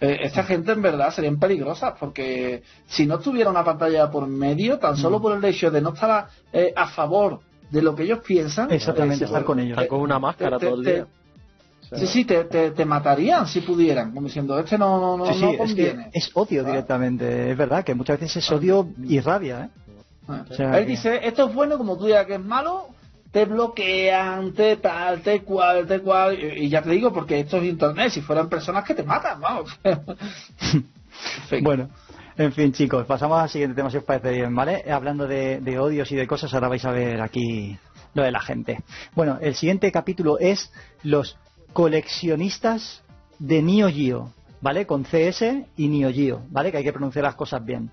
Eh, 0.00 0.18
esta 0.22 0.42
gente 0.42 0.72
en 0.72 0.82
verdad 0.82 1.10
serían 1.14 1.38
peligrosas 1.38 1.94
porque 1.98 2.62
si 2.86 3.06
no 3.06 3.18
tuviera 3.20 3.48
una 3.50 3.64
pantalla 3.64 4.10
por 4.10 4.26
medio, 4.26 4.78
tan 4.78 4.94
Mm. 4.94 4.96
solo 4.98 5.20
por 5.22 5.36
el 5.36 5.44
hecho 5.44 5.70
de 5.70 5.80
no 5.80 5.94
estar 5.94 6.10
a, 6.10 6.28
eh, 6.52 6.72
a 6.76 6.86
favor 6.88 7.40
de 7.70 7.80
lo 7.82 7.94
que 7.94 8.02
ellos 8.02 8.18
piensan, 8.20 8.70
Exactamente, 8.70 9.24
eh, 9.24 9.26
estar 9.26 9.44
con 9.44 9.58
ellos. 9.60 9.72
Están 9.78 9.88
con 9.88 10.00
una 10.00 10.18
máscara 10.18 10.58
te- 10.58 10.66
todo 10.66 10.76
el 10.78 10.84
te- 10.84 10.92
día. 10.94 11.06
O 11.84 11.96
sea, 11.96 11.98
Sí, 11.98 12.06
sí, 12.06 12.24
te, 12.24 12.44
te, 12.44 12.70
te 12.70 12.84
matarían 12.84 13.46
si 13.46 13.60
pudieran, 13.60 14.12
como 14.12 14.26
diciendo, 14.26 14.58
este 14.58 14.78
no, 14.78 15.00
no, 15.00 15.16
no, 15.18 15.26
Sí, 15.32 15.34
sí, 15.34 15.40
no 15.42 15.50
es, 15.50 15.56
que 15.56 15.58
conviene. 15.58 16.10
es 16.12 16.30
odio 16.34 16.62
Ah. 16.64 16.66
directamente. 16.70 17.50
Es 17.50 17.56
verdad 17.56 17.84
que 17.84 17.94
muchas 17.94 18.18
veces 18.20 18.36
es 18.44 18.50
odio 18.52 18.88
y 19.02 19.20
rabia, 19.20 19.64
¿eh? 19.64 19.68
Ah. 20.28 20.44
O 20.50 20.54
sea 20.54 20.78
Él 20.78 20.84
que- 20.84 20.90
dice, 20.92 21.20
esto 21.26 21.48
es 21.48 21.54
bueno, 21.54 21.76
como 21.78 21.96
tú 21.98 22.06
digas 22.06 22.26
que 22.26 22.34
es 22.34 22.44
malo, 22.44 22.88
te 23.30 23.44
bloquean, 23.44 24.52
te 24.54 24.76
tal, 24.76 25.20
te 25.20 25.42
cual, 25.42 25.86
te 25.86 26.00
cual, 26.00 26.38
y, 26.38 26.64
y 26.64 26.68
ya 26.68 26.80
te 26.82 26.90
digo, 26.90 27.12
porque 27.12 27.40
esto 27.40 27.56
es 27.58 27.64
internet, 27.64 28.10
si 28.10 28.20
fueran 28.22 28.48
personas 28.48 28.84
que 28.84 28.94
te 28.94 29.02
matan, 29.02 29.40
vamos. 29.40 29.78
En 30.64 31.48
fin. 31.48 31.64
Bueno, 31.64 31.88
en 32.36 32.52
fin, 32.52 32.72
chicos, 32.72 33.06
pasamos 33.06 33.40
al 33.40 33.48
siguiente 33.48 33.76
tema 33.76 33.90
si 33.90 33.96
os 33.96 34.04
parece 34.04 34.30
bien, 34.32 34.54
¿vale? 34.54 34.84
Hablando 34.90 35.26
de, 35.28 35.60
de 35.60 35.78
odios 35.78 36.10
y 36.10 36.16
de 36.16 36.26
cosas, 36.26 36.52
ahora 36.54 36.68
vais 36.68 36.84
a 36.84 36.90
ver 36.90 37.20
aquí 37.20 37.76
lo 38.14 38.22
de 38.24 38.32
la 38.32 38.40
gente. 38.40 38.82
Bueno, 39.14 39.38
el 39.40 39.54
siguiente 39.54 39.90
capítulo 39.92 40.38
es 40.38 40.72
los 41.02 41.36
coleccionistas 41.74 43.02
de 43.38 43.60
Neo 43.60 43.90
Geo, 43.90 44.32
¿vale? 44.62 44.86
Con 44.86 45.04
CS 45.04 45.66
y 45.76 45.88
Neo 45.88 46.10
Geo, 46.10 46.42
¿vale? 46.48 46.70
Que 46.70 46.78
hay 46.78 46.84
que 46.84 46.92
pronunciar 46.92 47.24
las 47.24 47.34
cosas 47.34 47.62
bien. 47.62 47.90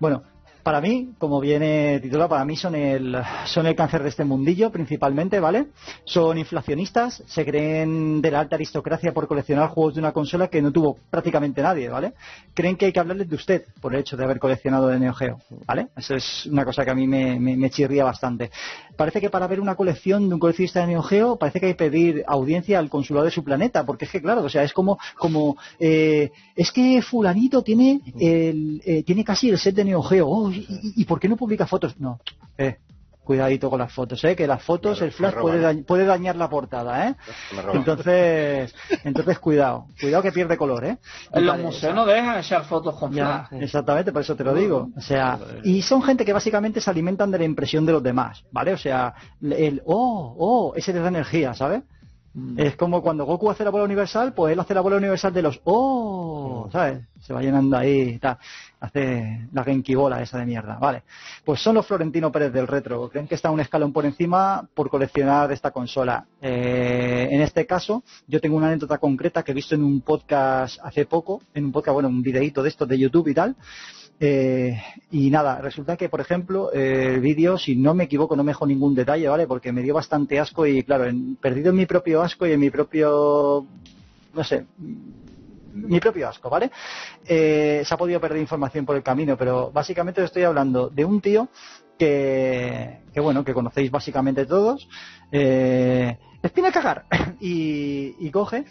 Bueno, 0.00 0.24
para 0.68 0.82
mí, 0.82 1.14
como 1.16 1.40
viene 1.40 1.98
titulado, 1.98 2.28
para 2.28 2.44
mí 2.44 2.54
son 2.54 2.74
el, 2.74 3.16
son 3.46 3.66
el 3.66 3.74
cáncer 3.74 4.02
de 4.02 4.10
este 4.10 4.22
mundillo 4.22 4.70
principalmente, 4.70 5.40
¿vale? 5.40 5.68
Son 6.04 6.36
inflacionistas, 6.36 7.22
se 7.26 7.46
creen 7.46 8.20
de 8.20 8.30
la 8.30 8.40
alta 8.40 8.56
aristocracia 8.56 9.14
por 9.14 9.26
coleccionar 9.26 9.70
juegos 9.70 9.94
de 9.94 10.00
una 10.00 10.12
consola 10.12 10.48
que 10.48 10.60
no 10.60 10.70
tuvo 10.70 10.98
prácticamente 11.08 11.62
nadie, 11.62 11.88
¿vale? 11.88 12.12
Creen 12.52 12.76
que 12.76 12.84
hay 12.84 12.92
que 12.92 13.00
hablarles 13.00 13.30
de 13.30 13.36
usted 13.36 13.64
por 13.80 13.94
el 13.94 14.00
hecho 14.00 14.18
de 14.18 14.24
haber 14.24 14.38
coleccionado 14.38 14.88
de 14.88 14.98
Neo 14.98 15.14
Geo, 15.14 15.38
¿vale? 15.66 15.86
Eso 15.96 16.14
es 16.14 16.44
una 16.44 16.66
cosa 16.66 16.84
que 16.84 16.90
a 16.90 16.94
mí 16.94 17.06
me, 17.06 17.40
me, 17.40 17.70
chirría 17.70 18.04
bastante. 18.04 18.50
Parece 18.94 19.22
que 19.22 19.30
para 19.30 19.46
ver 19.46 19.60
una 19.60 19.74
colección 19.74 20.28
de 20.28 20.34
un 20.34 20.38
coleccionista 20.38 20.82
de 20.82 20.88
Neo 20.88 21.02
Geo, 21.02 21.36
parece 21.36 21.60
que 21.60 21.66
hay 21.66 21.72
que 21.72 21.78
pedir 21.78 22.24
audiencia 22.26 22.78
al 22.78 22.90
consulado 22.90 23.24
de 23.24 23.32
su 23.32 23.42
planeta, 23.42 23.86
porque 23.86 24.04
es 24.04 24.10
que, 24.10 24.20
claro, 24.20 24.42
o 24.42 24.50
sea, 24.50 24.64
es 24.64 24.74
como, 24.74 24.98
como 25.16 25.56
eh, 25.78 26.30
es 26.54 26.70
que 26.72 27.00
fulanito 27.00 27.62
tiene, 27.62 28.02
el, 28.20 28.82
eh, 28.84 29.02
tiene 29.02 29.24
casi 29.24 29.48
el 29.48 29.56
set 29.56 29.74
de 29.74 29.86
Neo 29.86 30.02
Geo, 30.02 30.28
oh, 30.28 30.52
¿y, 30.68 31.04
por 31.04 31.20
qué 31.20 31.28
no 31.28 31.36
publica 31.36 31.66
fotos? 31.66 31.98
No, 31.98 32.20
eh, 32.56 32.78
cuidadito 33.28 33.68
con 33.68 33.78
las 33.78 33.92
fotos, 33.92 34.24
¿eh? 34.24 34.34
que 34.34 34.46
las 34.46 34.62
fotos, 34.62 35.02
el 35.02 35.12
flash 35.12 35.34
puede, 35.34 35.82
puede, 35.82 36.06
dañar 36.06 36.36
la 36.36 36.48
portada, 36.48 37.08
¿eh? 37.08 37.14
Entonces, 37.74 38.74
entonces 39.04 39.38
cuidado, 39.38 39.84
cuidado 40.00 40.22
que 40.22 40.32
pierde 40.32 40.56
color, 40.56 40.82
¿eh? 40.86 40.96
En 41.32 41.44
los 41.46 41.58
museos 41.58 41.94
no 41.94 42.06
dejan 42.06 42.38
echar 42.38 42.64
fotos 42.64 42.94
con 42.94 43.12
flash. 43.12 43.48
Exactamente, 43.60 44.12
por 44.12 44.22
eso 44.22 44.34
te 44.34 44.44
lo 44.44 44.54
digo. 44.54 44.88
O 44.96 45.00
sea, 45.02 45.38
y 45.62 45.82
son 45.82 46.02
gente 46.02 46.24
que 46.24 46.32
básicamente 46.32 46.80
se 46.80 46.88
alimentan 46.88 47.30
de 47.30 47.36
la 47.36 47.44
impresión 47.44 47.84
de 47.84 47.92
los 47.92 48.02
demás, 48.02 48.42
¿vale? 48.50 48.72
O 48.72 48.78
sea, 48.78 49.12
el, 49.42 49.82
oh, 49.84 50.34
oh, 50.38 50.72
ese 50.74 50.94
les 50.94 51.02
da 51.02 51.08
energía, 51.08 51.52
¿sabes? 51.52 51.82
Mm. 52.32 52.60
Es 52.60 52.76
como 52.76 53.02
cuando 53.02 53.26
Goku 53.26 53.50
hace 53.50 53.64
la 53.64 53.70
bola 53.70 53.84
universal, 53.84 54.32
pues 54.32 54.52
él 54.52 54.60
hace 54.60 54.72
la 54.72 54.80
bola 54.80 54.96
universal 54.96 55.32
de 55.32 55.42
los 55.42 55.60
¡Oh! 55.64 56.68
¿Sabes? 56.72 57.00
Se 57.20 57.34
va 57.34 57.42
llenando 57.42 57.76
ahí, 57.76 58.18
tal. 58.18 58.38
Hace 58.80 59.48
la 59.52 59.64
Genki 59.64 59.94
bola 59.94 60.22
esa 60.22 60.38
de 60.38 60.46
mierda. 60.46 60.78
Vale. 60.78 61.02
Pues 61.44 61.60
son 61.60 61.74
los 61.74 61.86
Florentino 61.86 62.30
Pérez 62.30 62.52
del 62.52 62.68
retro. 62.68 63.08
Creen 63.08 63.26
que 63.26 63.34
está 63.34 63.50
un 63.50 63.58
escalón 63.60 63.92
por 63.92 64.04
encima 64.06 64.68
por 64.72 64.88
coleccionar 64.88 65.50
esta 65.50 65.72
consola. 65.72 66.24
Eh, 66.40 67.28
en 67.30 67.40
este 67.40 67.66
caso, 67.66 68.04
yo 68.28 68.40
tengo 68.40 68.56
una 68.56 68.68
anécdota 68.68 68.98
concreta 68.98 69.42
que 69.42 69.50
he 69.50 69.54
visto 69.54 69.74
en 69.74 69.82
un 69.82 70.00
podcast 70.02 70.78
hace 70.82 71.06
poco, 71.06 71.42
en 71.54 71.64
un 71.64 71.72
podcast, 71.72 71.94
bueno, 71.94 72.08
un 72.08 72.22
videíto 72.22 72.62
de 72.62 72.68
estos 72.68 72.88
de 72.88 72.98
YouTube 72.98 73.28
y 73.28 73.34
tal. 73.34 73.56
Eh, 74.20 74.76
y 75.10 75.30
nada, 75.30 75.60
resulta 75.60 75.96
que, 75.96 76.08
por 76.08 76.20
ejemplo, 76.20 76.72
el 76.72 77.20
vídeo, 77.20 77.58
si 77.58 77.76
no 77.76 77.94
me 77.94 78.04
equivoco, 78.04 78.36
no 78.36 78.44
me 78.44 78.50
dejó 78.50 78.66
ningún 78.66 78.94
detalle, 78.94 79.28
¿vale? 79.28 79.46
Porque 79.46 79.72
me 79.72 79.82
dio 79.82 79.94
bastante 79.94 80.38
asco 80.38 80.66
y, 80.66 80.82
claro, 80.82 81.04
perdido 81.40 81.70
en 81.70 81.76
mi 81.76 81.86
propio 81.86 82.22
asco 82.22 82.46
y 82.46 82.52
en 82.52 82.60
mi 82.60 82.70
propio, 82.70 83.66
no 84.34 84.44
sé, 84.44 84.66
mi 85.72 86.00
propio 86.00 86.28
asco, 86.28 86.48
¿vale? 86.50 86.70
Eh, 87.26 87.82
se 87.84 87.94
ha 87.94 87.96
podido 87.96 88.20
perder 88.20 88.40
información 88.40 88.84
por 88.84 88.96
el 88.96 89.02
camino, 89.02 89.36
pero 89.36 89.70
básicamente 89.70 90.22
estoy 90.22 90.44
hablando 90.44 90.88
de 90.88 91.04
un 91.04 91.20
tío 91.20 91.48
que, 91.98 93.00
que 93.12 93.20
bueno, 93.20 93.44
que 93.44 93.54
conocéis 93.54 93.90
básicamente 93.90 94.46
todos, 94.46 94.88
eh, 95.32 96.16
espina 96.42 96.70
cagar 96.70 97.06
y, 97.40 98.14
y, 98.18 98.30
coge 98.30 98.64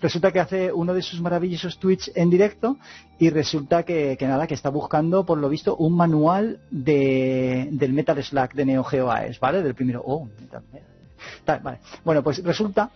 resulta 0.00 0.32
que 0.32 0.40
hace 0.40 0.72
uno 0.72 0.92
de 0.92 1.02
sus 1.02 1.20
maravillosos 1.20 1.78
tweets 1.78 2.10
en 2.14 2.28
directo 2.28 2.76
y 3.18 3.30
resulta 3.30 3.84
que, 3.84 4.18
nada, 4.20 4.46
que 4.46 4.54
está 4.54 4.68
buscando, 4.68 5.24
por 5.24 5.38
lo 5.38 5.48
visto, 5.48 5.76
un 5.76 5.96
manual 5.96 6.60
de, 6.70 7.68
del 7.70 7.92
Metal 7.92 8.22
Slack 8.22 8.54
de 8.54 8.64
Neo 8.66 8.82
Geo 8.82 9.10
AES, 9.10 9.38
¿vale? 9.38 9.62
Del 9.62 9.76
primero. 9.76 10.02
Oh, 10.04 10.28
vale. 11.46 11.78
Bueno, 12.04 12.22
pues 12.22 12.42
resulta 12.42 12.90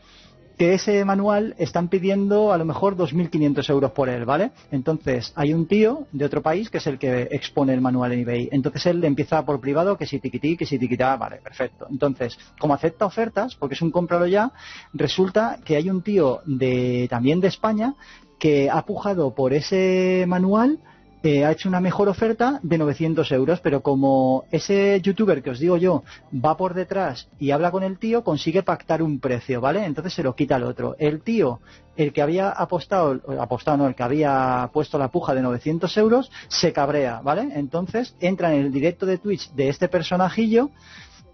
que 0.57 0.75
ese 0.75 1.05
manual 1.05 1.55
están 1.59 1.89
pidiendo 1.89 2.53
a 2.53 2.59
lo 2.59 2.65
mejor 2.65 2.97
2.500 2.97 3.71
euros 3.71 3.91
por 3.93 4.09
él, 4.09 4.25
¿vale? 4.25 4.53
Entonces, 4.71 5.33
hay 5.37 5.53
un 5.53 5.67
tío 5.67 6.07
de 6.13 6.25
otro 6.25 6.43
país 6.43 6.71
que 6.71 6.79
es 6.79 6.87
el 6.87 6.99
que 6.99 7.29
expone 7.31 7.75
el 7.75 7.81
manual 7.81 8.13
en 8.13 8.21
eBay. 8.21 8.49
Entonces, 8.53 8.87
él 8.87 9.05
empieza 9.05 9.45
por 9.45 9.61
privado 9.61 9.97
que 9.99 10.07
si 10.07 10.19
tiquití, 10.19 10.57
que 10.57 10.67
si 10.67 10.79
tiquitá, 10.79 11.17
vale, 11.17 11.37
perfecto. 11.37 11.87
Entonces, 11.91 12.39
como 12.59 12.75
acepta 12.75 13.05
ofertas, 13.07 13.55
porque 13.55 13.75
es 13.75 13.83
un 13.83 13.91
cómpralo 13.91 14.27
ya, 14.27 14.53
resulta 14.95 15.59
que 15.65 15.77
hay 15.77 15.91
un 15.91 16.03
tío 16.03 16.41
de 16.47 17.07
también 17.11 17.41
de 17.41 17.49
España 17.49 17.95
que 18.39 18.71
ha 18.71 18.85
pujado 18.85 19.35
por 19.35 19.53
ese 19.53 20.25
manual 20.27 20.79
ha 21.27 21.51
hecho 21.51 21.69
una 21.69 21.81
mejor 21.81 22.09
oferta 22.09 22.61
de 22.63 22.79
900 22.79 23.33
euros, 23.33 23.61
pero 23.61 23.81
como 23.83 24.45
ese 24.51 25.01
youtuber 25.01 25.43
que 25.43 25.51
os 25.51 25.59
digo 25.59 25.77
yo 25.77 26.05
va 26.33 26.57
por 26.57 26.75
detrás 26.75 27.29
y 27.39 27.51
habla 27.51 27.71
con 27.71 27.83
el 27.83 27.99
tío, 27.99 28.23
consigue 28.23 28.63
pactar 28.63 29.03
un 29.03 29.19
precio, 29.19 29.61
¿vale? 29.61 29.85
Entonces 29.85 30.15
se 30.15 30.23
lo 30.23 30.35
quita 30.35 30.57
al 30.57 30.65
otro. 30.65 30.95
El 30.99 31.23
tío, 31.23 31.61
el 31.97 32.13
que 32.13 32.23
había 32.23 32.51
apostado, 32.51 33.21
apostado 33.41 33.77
no, 33.79 33.87
el 33.89 33.95
que 33.95 34.03
había 34.03 34.71
puesto 34.73 34.99
la 34.99 35.09
puja 35.09 35.35
de 35.35 35.43
900 35.43 35.97
euros, 35.97 36.31
se 36.49 36.73
cabrea, 36.73 37.21
¿vale? 37.23 37.49
Entonces 37.55 38.15
entra 38.21 38.55
en 38.55 38.67
el 38.67 38.73
directo 38.73 39.07
de 39.07 39.19
Twitch 39.19 39.51
de 39.53 39.69
este 39.69 39.89
personajillo 39.89 40.71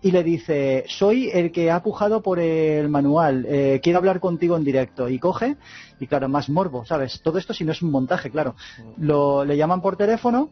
y 0.03 0.11
le 0.11 0.25
dice, 0.25 0.85
soy 0.89 1.31
el 1.33 1.53
que 1.53 1.71
ha 1.71 1.83
pujado 1.83 2.23
por 2.23 2.41
el 2.41 2.89
manual, 2.89 3.47
eh, 3.49 3.81
quiero 3.83 3.99
hablar 3.99 4.19
contigo 4.19 4.57
en 4.57 4.65
directo. 4.65 5.09
Y 5.09 5.21
coge, 5.21 5.57
y 6.01 6.09
claro, 6.09 6.29
más 6.29 6.49
morbo, 6.51 6.85
¿sabes? 6.85 7.21
Todo 7.23 7.39
esto 7.39 7.55
si 7.55 7.65
no 7.65 7.71
es 7.71 7.83
un 7.83 7.93
montaje, 7.93 8.31
claro. 8.31 8.57
Lo, 8.99 9.45
le 9.45 9.57
llaman 9.57 9.81
por 9.81 9.97
teléfono 9.97 10.51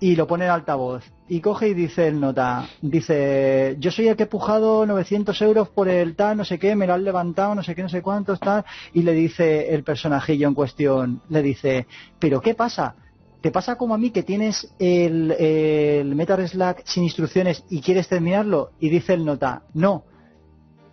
y 0.00 0.16
lo 0.16 0.26
pone 0.26 0.46
en 0.46 0.50
altavoz. 0.50 1.04
Y 1.28 1.40
coge 1.40 1.68
y 1.68 1.74
dice 1.74 2.08
el 2.08 2.18
nota, 2.18 2.66
dice, 2.80 3.76
yo 3.78 3.90
soy 3.90 4.08
el 4.08 4.16
que 4.16 4.22
he 4.22 4.26
pujado 4.26 4.86
900 4.86 5.40
euros 5.42 5.68
por 5.68 5.88
el 5.88 6.16
tal, 6.16 6.38
no 6.38 6.44
sé 6.44 6.58
qué, 6.58 6.74
me 6.74 6.86
lo 6.86 6.94
han 6.94 7.04
levantado, 7.04 7.54
no 7.54 7.62
sé 7.62 7.74
qué, 7.74 7.82
no 7.82 7.90
sé 7.90 8.00
cuántos, 8.00 8.40
tal. 8.40 8.64
Y 8.94 9.02
le 9.02 9.12
dice 9.12 9.74
el 9.74 9.84
personajillo 9.84 10.48
en 10.48 10.54
cuestión, 10.54 11.20
le 11.28 11.42
dice, 11.42 11.86
pero 12.18 12.40
¿qué 12.40 12.54
pasa? 12.54 12.94
¿Te 13.40 13.52
pasa 13.52 13.76
como 13.76 13.94
a 13.94 13.98
mí 13.98 14.10
que 14.10 14.24
tienes 14.24 14.72
el, 14.78 15.30
el 15.32 16.14
Metal 16.14 16.46
Slack 16.46 16.82
sin 16.84 17.04
instrucciones 17.04 17.62
y 17.70 17.80
quieres 17.80 18.08
terminarlo? 18.08 18.72
Y 18.80 18.88
dice 18.88 19.14
el 19.14 19.24
nota, 19.24 19.62
no, 19.74 20.04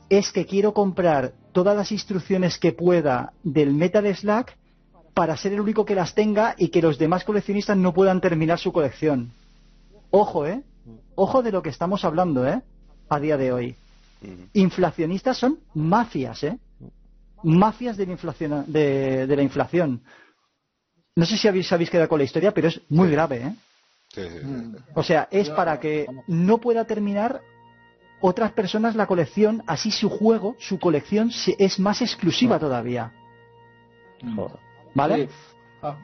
es 0.10 0.32
que 0.32 0.46
quiero 0.46 0.74
comprar 0.74 1.34
todas 1.54 1.76
las 1.76 1.92
instrucciones 1.92 2.60
que 2.60 2.72
pueda 2.72 3.34
del 3.44 3.74
Metal 3.74 4.06
Slack 4.16 4.58
para 5.16 5.38
ser 5.38 5.54
el 5.54 5.62
único 5.62 5.86
que 5.86 5.96
las 5.96 6.14
tenga 6.14 6.56
y 6.58 6.68
que 6.68 6.82
los 6.82 7.00
demás 7.00 7.24
coleccionistas 7.24 7.78
no 7.78 7.94
puedan 7.94 8.22
terminar 8.22 8.60
su 8.60 8.72
colección. 8.72 9.32
Ojo, 10.12 10.46
¿eh? 10.46 10.62
Ojo 11.16 11.42
de 11.42 11.52
lo 11.52 11.64
que 11.64 11.70
estamos 11.70 12.06
hablando, 12.06 12.48
¿eh? 12.48 12.62
A 13.10 13.20
día 13.20 13.38
de 13.38 13.52
hoy. 13.54 13.76
Inflacionistas 14.54 15.38
son 15.38 15.60
mafias, 15.74 16.44
¿eh? 16.44 16.60
Mafias 17.44 17.98
de 17.98 18.06
la 18.06 18.12
inflación. 18.12 18.66
De, 18.68 19.26
de 19.26 19.36
la 19.36 19.42
inflación. 19.42 20.02
No 21.16 21.26
sé 21.26 21.38
si 21.38 21.48
habéis, 21.48 21.72
habéis 21.72 21.90
quedado 21.90 22.10
con 22.10 22.20
la 22.20 22.26
historia, 22.26 22.54
pero 22.54 22.68
es 22.68 22.82
muy 22.90 23.10
grave, 23.10 23.38
¿eh? 23.38 23.56
O 24.94 25.04
sea, 25.04 25.28
es 25.32 25.50
para 25.50 25.80
que 25.80 26.08
no 26.28 26.58
pueda 26.60 26.86
terminar 26.86 27.42
otras 28.22 28.52
personas 28.54 28.96
la 28.96 29.08
colección, 29.08 29.64
así 29.68 29.92
su 29.92 30.10
juego, 30.10 30.56
su 30.60 30.80
colección 30.80 31.32
es 31.58 31.80
más 31.80 32.02
exclusiva 32.02 32.60
todavía. 32.60 33.12
¿Vale? 34.94 35.30
Ah, 35.82 35.98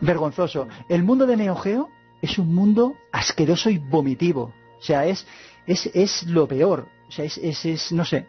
Vergonzoso. 0.00 0.68
El 0.88 1.02
mundo 1.02 1.26
de 1.26 1.36
Neo 1.36 1.56
Geo 1.56 1.88
es 2.20 2.38
un 2.38 2.54
mundo 2.54 2.96
asqueroso 3.12 3.70
y 3.70 3.78
vomitivo. 3.78 4.52
O 4.78 4.82
sea, 4.82 5.06
es, 5.06 5.26
es, 5.66 5.86
es 5.94 6.24
lo 6.24 6.46
peor. 6.46 6.86
O 7.08 7.12
sea, 7.12 7.24
es, 7.24 7.38
es, 7.38 7.64
es 7.64 7.92
no 7.92 8.04
sé, 8.04 8.26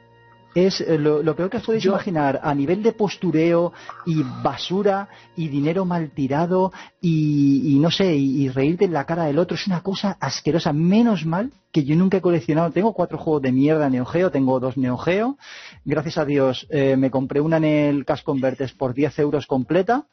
es 0.55 0.79
eh, 0.79 0.97
lo, 0.97 1.35
peor 1.35 1.49
que 1.49 1.57
os 1.57 1.63
podéis 1.63 1.85
imaginar 1.85 2.39
a 2.41 2.55
nivel 2.55 2.81
de 2.81 2.93
postureo 2.93 3.73
y 4.05 4.23
basura 4.41 5.09
y 5.35 5.49
dinero 5.49 5.83
mal 5.83 6.09
tirado 6.11 6.71
y, 7.01 7.77
no 7.79 7.91
sé, 7.91 8.15
y, 8.15 8.47
reírte 8.49 8.85
en 8.85 8.93
la 8.93 9.05
cara 9.05 9.25
del 9.25 9.37
otro. 9.37 9.55
Es 9.55 9.67
una 9.67 9.81
cosa 9.81 10.17
asquerosa. 10.19 10.71
Menos 10.71 11.25
mal 11.25 11.51
que 11.73 11.83
yo 11.83 11.95
nunca 11.95 12.17
he 12.17 12.21
coleccionado. 12.21 12.71
Tengo 12.71 12.93
cuatro 12.93 13.17
juegos 13.17 13.41
de 13.41 13.51
mierda 13.51 13.89
Neo 13.89 14.05
Geo, 14.05 14.31
tengo 14.31 14.59
dos 14.61 14.77
Neo 14.77 14.97
Geo. 14.97 15.37
Gracias 15.83 16.17
a 16.17 16.25
Dios 16.25 16.65
eh, 16.69 16.95
me 16.95 17.11
compré 17.11 17.41
una 17.41 17.57
en 17.57 17.65
el 17.65 18.05
Cash 18.05 18.23
Converters 18.23 18.73
por 18.73 18.93
10 18.93 19.19
euros 19.19 19.47
completa 19.47 20.07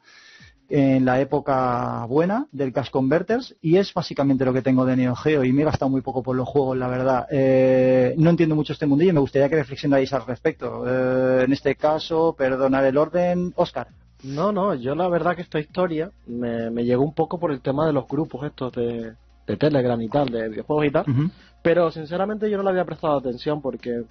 en 0.75 1.05
la 1.05 1.21
época 1.21 2.03
buena 2.09 2.47
del 2.51 2.73
Cash 2.73 2.89
Converters 2.89 3.55
y 3.61 3.77
es 3.77 3.93
básicamente 3.93 4.43
lo 4.43 4.53
que 4.53 4.63
tengo 4.63 4.85
de 4.85 4.95
Neo 4.95 5.15
Geo 5.15 5.43
y 5.43 5.53
me 5.53 5.61
he 5.61 5.65
gastado 5.65 5.91
muy 5.91 6.01
poco 6.01 6.23
por 6.23 6.35
los 6.35 6.49
juegos, 6.49 6.75
la 6.75 6.87
verdad. 6.87 7.27
Eh, 7.29 8.15
no 8.17 8.31
entiendo 8.31 8.55
mucho 8.55 8.73
este 8.73 8.87
mundillo 8.87 9.11
y 9.11 9.13
me 9.13 9.19
gustaría 9.19 9.49
que 9.49 9.57
reflexionáis 9.57 10.11
al 10.13 10.25
respecto. 10.25 10.83
Eh, 10.87 11.43
en 11.43 11.53
este 11.53 11.75
caso, 11.75 12.33
perdonar 12.35 12.85
el 12.85 12.97
orden. 12.97 13.53
Oscar. 13.55 13.89
No, 14.23 14.51
no, 14.51 14.73
yo 14.73 14.95
la 14.95 15.07
verdad 15.09 15.35
que 15.35 15.43
esta 15.43 15.59
historia 15.59 16.09
me, 16.25 16.83
llegó 16.83 17.03
un 17.03 17.13
poco 17.13 17.39
por 17.39 17.51
el 17.51 17.61
tema 17.61 17.85
de 17.85 17.93
los 17.93 18.07
grupos 18.07 18.43
estos 18.43 18.73
de, 18.73 19.13
Telegram 19.45 20.01
y 20.01 20.09
tal, 20.09 20.29
de 20.29 20.49
videojuegos 20.49 20.85
y 20.87 20.89
tal, 20.89 21.05
pero 21.61 21.91
sinceramente 21.91 22.49
yo 22.49 22.57
no 22.57 22.63
le 22.63 22.71
había 22.71 22.85
prestado 22.85 23.17
atención 23.17 23.61
porque 23.61 24.05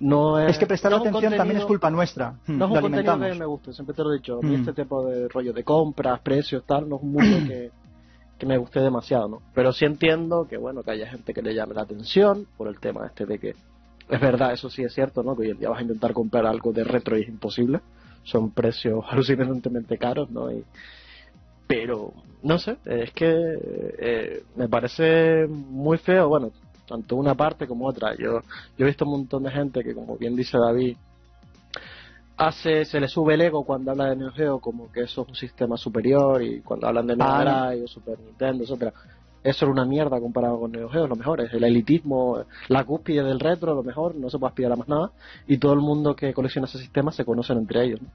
no 0.00 0.38
es, 0.38 0.58
que 0.58 0.66
prestar 0.66 0.94
atención 0.94 1.36
también 1.36 1.58
es 1.58 1.64
culpa 1.64 1.90
nuestra. 1.90 2.34
No 2.46 2.66
es 2.66 2.70
un 2.70 2.80
contenido 2.80 3.18
que 3.18 3.34
me 3.34 3.46
guste, 3.46 3.72
siempre 3.72 3.94
te 3.94 4.02
lo 4.02 4.12
he 4.12 4.16
dicho. 4.16 4.40
Mm. 4.42 4.54
Este 4.54 4.72
tipo 4.72 5.04
de 5.04 5.28
rollo 5.28 5.52
de 5.52 5.64
compras, 5.64 6.20
precios, 6.20 6.64
tal, 6.64 6.88
no 6.88 6.96
es 6.96 7.02
un 7.02 7.12
mundo 7.12 7.36
que, 7.46 8.46
me 8.46 8.56
guste 8.56 8.80
demasiado, 8.80 9.28
¿no? 9.28 9.42
Pero 9.52 9.72
sí 9.72 9.84
entiendo 9.84 10.46
que, 10.46 10.56
bueno, 10.56 10.82
que 10.82 10.92
haya 10.92 11.08
gente 11.08 11.34
que 11.34 11.42
le 11.42 11.54
llame 11.54 11.74
la 11.74 11.82
atención 11.82 12.46
por 12.56 12.68
el 12.68 12.78
tema 12.78 13.06
este 13.06 13.26
de 13.26 13.38
que 13.40 13.54
es 14.08 14.20
verdad, 14.20 14.52
eso 14.52 14.70
sí 14.70 14.82
es 14.82 14.94
cierto, 14.94 15.22
¿no? 15.22 15.36
Que 15.36 15.42
hoy 15.42 15.50
en 15.50 15.58
día 15.58 15.68
vas 15.68 15.80
a 15.80 15.82
intentar 15.82 16.12
comprar 16.12 16.46
algo 16.46 16.72
de 16.72 16.84
retro 16.84 17.18
y 17.18 17.22
es 17.22 17.28
imposible. 17.28 17.80
Son 18.22 18.50
precios 18.52 19.04
alucinantemente 19.10 19.98
caros, 19.98 20.30
¿no? 20.30 20.52
Y, 20.52 20.64
Pero, 21.66 22.12
no 22.42 22.58
sé, 22.58 22.76
es 22.84 23.10
que 23.12 23.26
eh, 23.98 24.42
me 24.54 24.68
parece 24.68 25.46
muy 25.48 25.98
feo, 25.98 26.28
bueno, 26.28 26.52
tanto 26.88 27.16
una 27.16 27.34
parte 27.34 27.66
como 27.66 27.86
otra. 27.86 28.14
Yo, 28.16 28.40
yo 28.76 28.84
he 28.84 28.84
visto 28.84 29.04
un 29.04 29.12
montón 29.12 29.44
de 29.44 29.50
gente 29.50 29.84
que, 29.84 29.94
como 29.94 30.16
bien 30.16 30.34
dice 30.34 30.58
David, 30.58 30.96
hace, 32.36 32.84
se 32.84 33.00
le 33.00 33.08
sube 33.08 33.34
el 33.34 33.42
ego 33.42 33.64
cuando 33.64 33.90
habla 33.90 34.06
de 34.06 34.16
Neo 34.16 34.32
Geo, 34.32 34.58
como 34.60 34.90
que 34.90 35.02
eso 35.02 35.22
es 35.22 35.28
un 35.28 35.34
sistema 35.34 35.76
superior, 35.76 36.42
y 36.42 36.60
cuando 36.60 36.88
hablan 36.88 37.06
de 37.06 37.16
Mega 37.16 37.40
Ah. 37.40 37.68
Drive 37.68 37.84
o 37.84 37.88
Super 37.88 38.18
Nintendo, 38.18 38.64
etcétera 38.64 38.92
eso 39.42 39.64
era 39.64 39.72
una 39.72 39.84
mierda 39.84 40.20
comparado 40.20 40.58
con 40.58 40.72
Neo 40.72 40.88
Geo, 40.88 41.06
lo 41.06 41.16
mejor 41.16 41.40
es 41.40 41.52
el 41.52 41.64
elitismo, 41.64 42.44
la 42.68 42.84
cúspide 42.84 43.22
del 43.22 43.40
retro, 43.40 43.74
lo 43.74 43.82
mejor, 43.82 44.14
no 44.16 44.30
se 44.30 44.38
puede 44.38 44.50
aspirar 44.50 44.72
a 44.72 44.76
más 44.76 44.88
nada, 44.88 45.12
y 45.46 45.58
todo 45.58 45.72
el 45.72 45.80
mundo 45.80 46.16
que 46.16 46.34
colecciona 46.34 46.66
ese 46.66 46.78
sistema 46.78 47.12
se 47.12 47.24
conocen 47.24 47.58
entre 47.58 47.84
ellos. 47.84 48.00
¿no? 48.02 48.08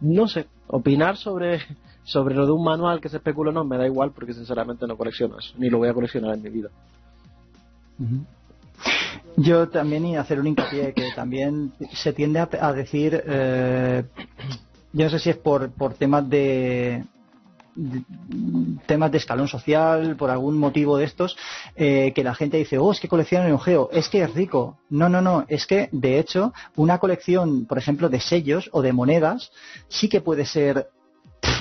No 0.00 0.28
sé, 0.28 0.46
opinar 0.66 1.16
sobre, 1.16 1.60
sobre 2.04 2.34
lo 2.34 2.46
de 2.46 2.52
un 2.52 2.64
manual 2.64 3.00
que 3.00 3.08
se 3.08 3.18
especula 3.18 3.52
no 3.52 3.64
me 3.64 3.78
da 3.78 3.86
igual 3.86 4.12
porque 4.12 4.34
sinceramente 4.34 4.86
no 4.86 4.96
colecciono 4.96 5.38
eso, 5.38 5.54
ni 5.58 5.70
lo 5.70 5.78
voy 5.78 5.88
a 5.88 5.94
coleccionar 5.94 6.34
en 6.34 6.42
mi 6.42 6.50
vida. 6.50 6.68
Yo 9.36 9.68
también 9.68 10.04
y 10.06 10.16
hacer 10.16 10.40
un 10.40 10.48
hincapié 10.48 10.92
que 10.94 11.12
también 11.14 11.72
se 11.92 12.12
tiende 12.12 12.40
a, 12.40 12.72
decir, 12.72 13.22
eh, 13.26 14.04
yo 14.92 15.04
no 15.04 15.10
sé 15.10 15.18
si 15.18 15.30
es 15.30 15.36
por, 15.36 15.70
por 15.70 15.94
temas 15.94 16.28
de, 16.28 17.04
temas 18.86 19.12
de 19.12 19.18
escalón 19.18 19.48
social, 19.48 20.16
por 20.16 20.30
algún 20.30 20.58
motivo 20.58 20.96
de 20.96 21.04
estos, 21.04 21.36
eh, 21.76 22.12
que 22.14 22.24
la 22.24 22.34
gente 22.34 22.56
dice, 22.56 22.78
oh, 22.78 22.90
es 22.90 23.00
que 23.00 23.08
colecciona 23.08 23.46
Neo 23.46 23.58
Geo, 23.58 23.88
es 23.92 24.08
que 24.08 24.22
es 24.22 24.34
rico. 24.34 24.78
No, 24.90 25.08
no, 25.08 25.20
no, 25.22 25.44
es 25.48 25.66
que 25.66 25.88
de 25.92 26.18
hecho 26.18 26.52
una 26.76 26.98
colección, 26.98 27.66
por 27.66 27.78
ejemplo, 27.78 28.08
de 28.08 28.20
sellos 28.20 28.68
o 28.72 28.82
de 28.82 28.92
monedas, 28.92 29.50
sí 29.88 30.08
que 30.08 30.20
puede 30.20 30.44
ser 30.44 30.88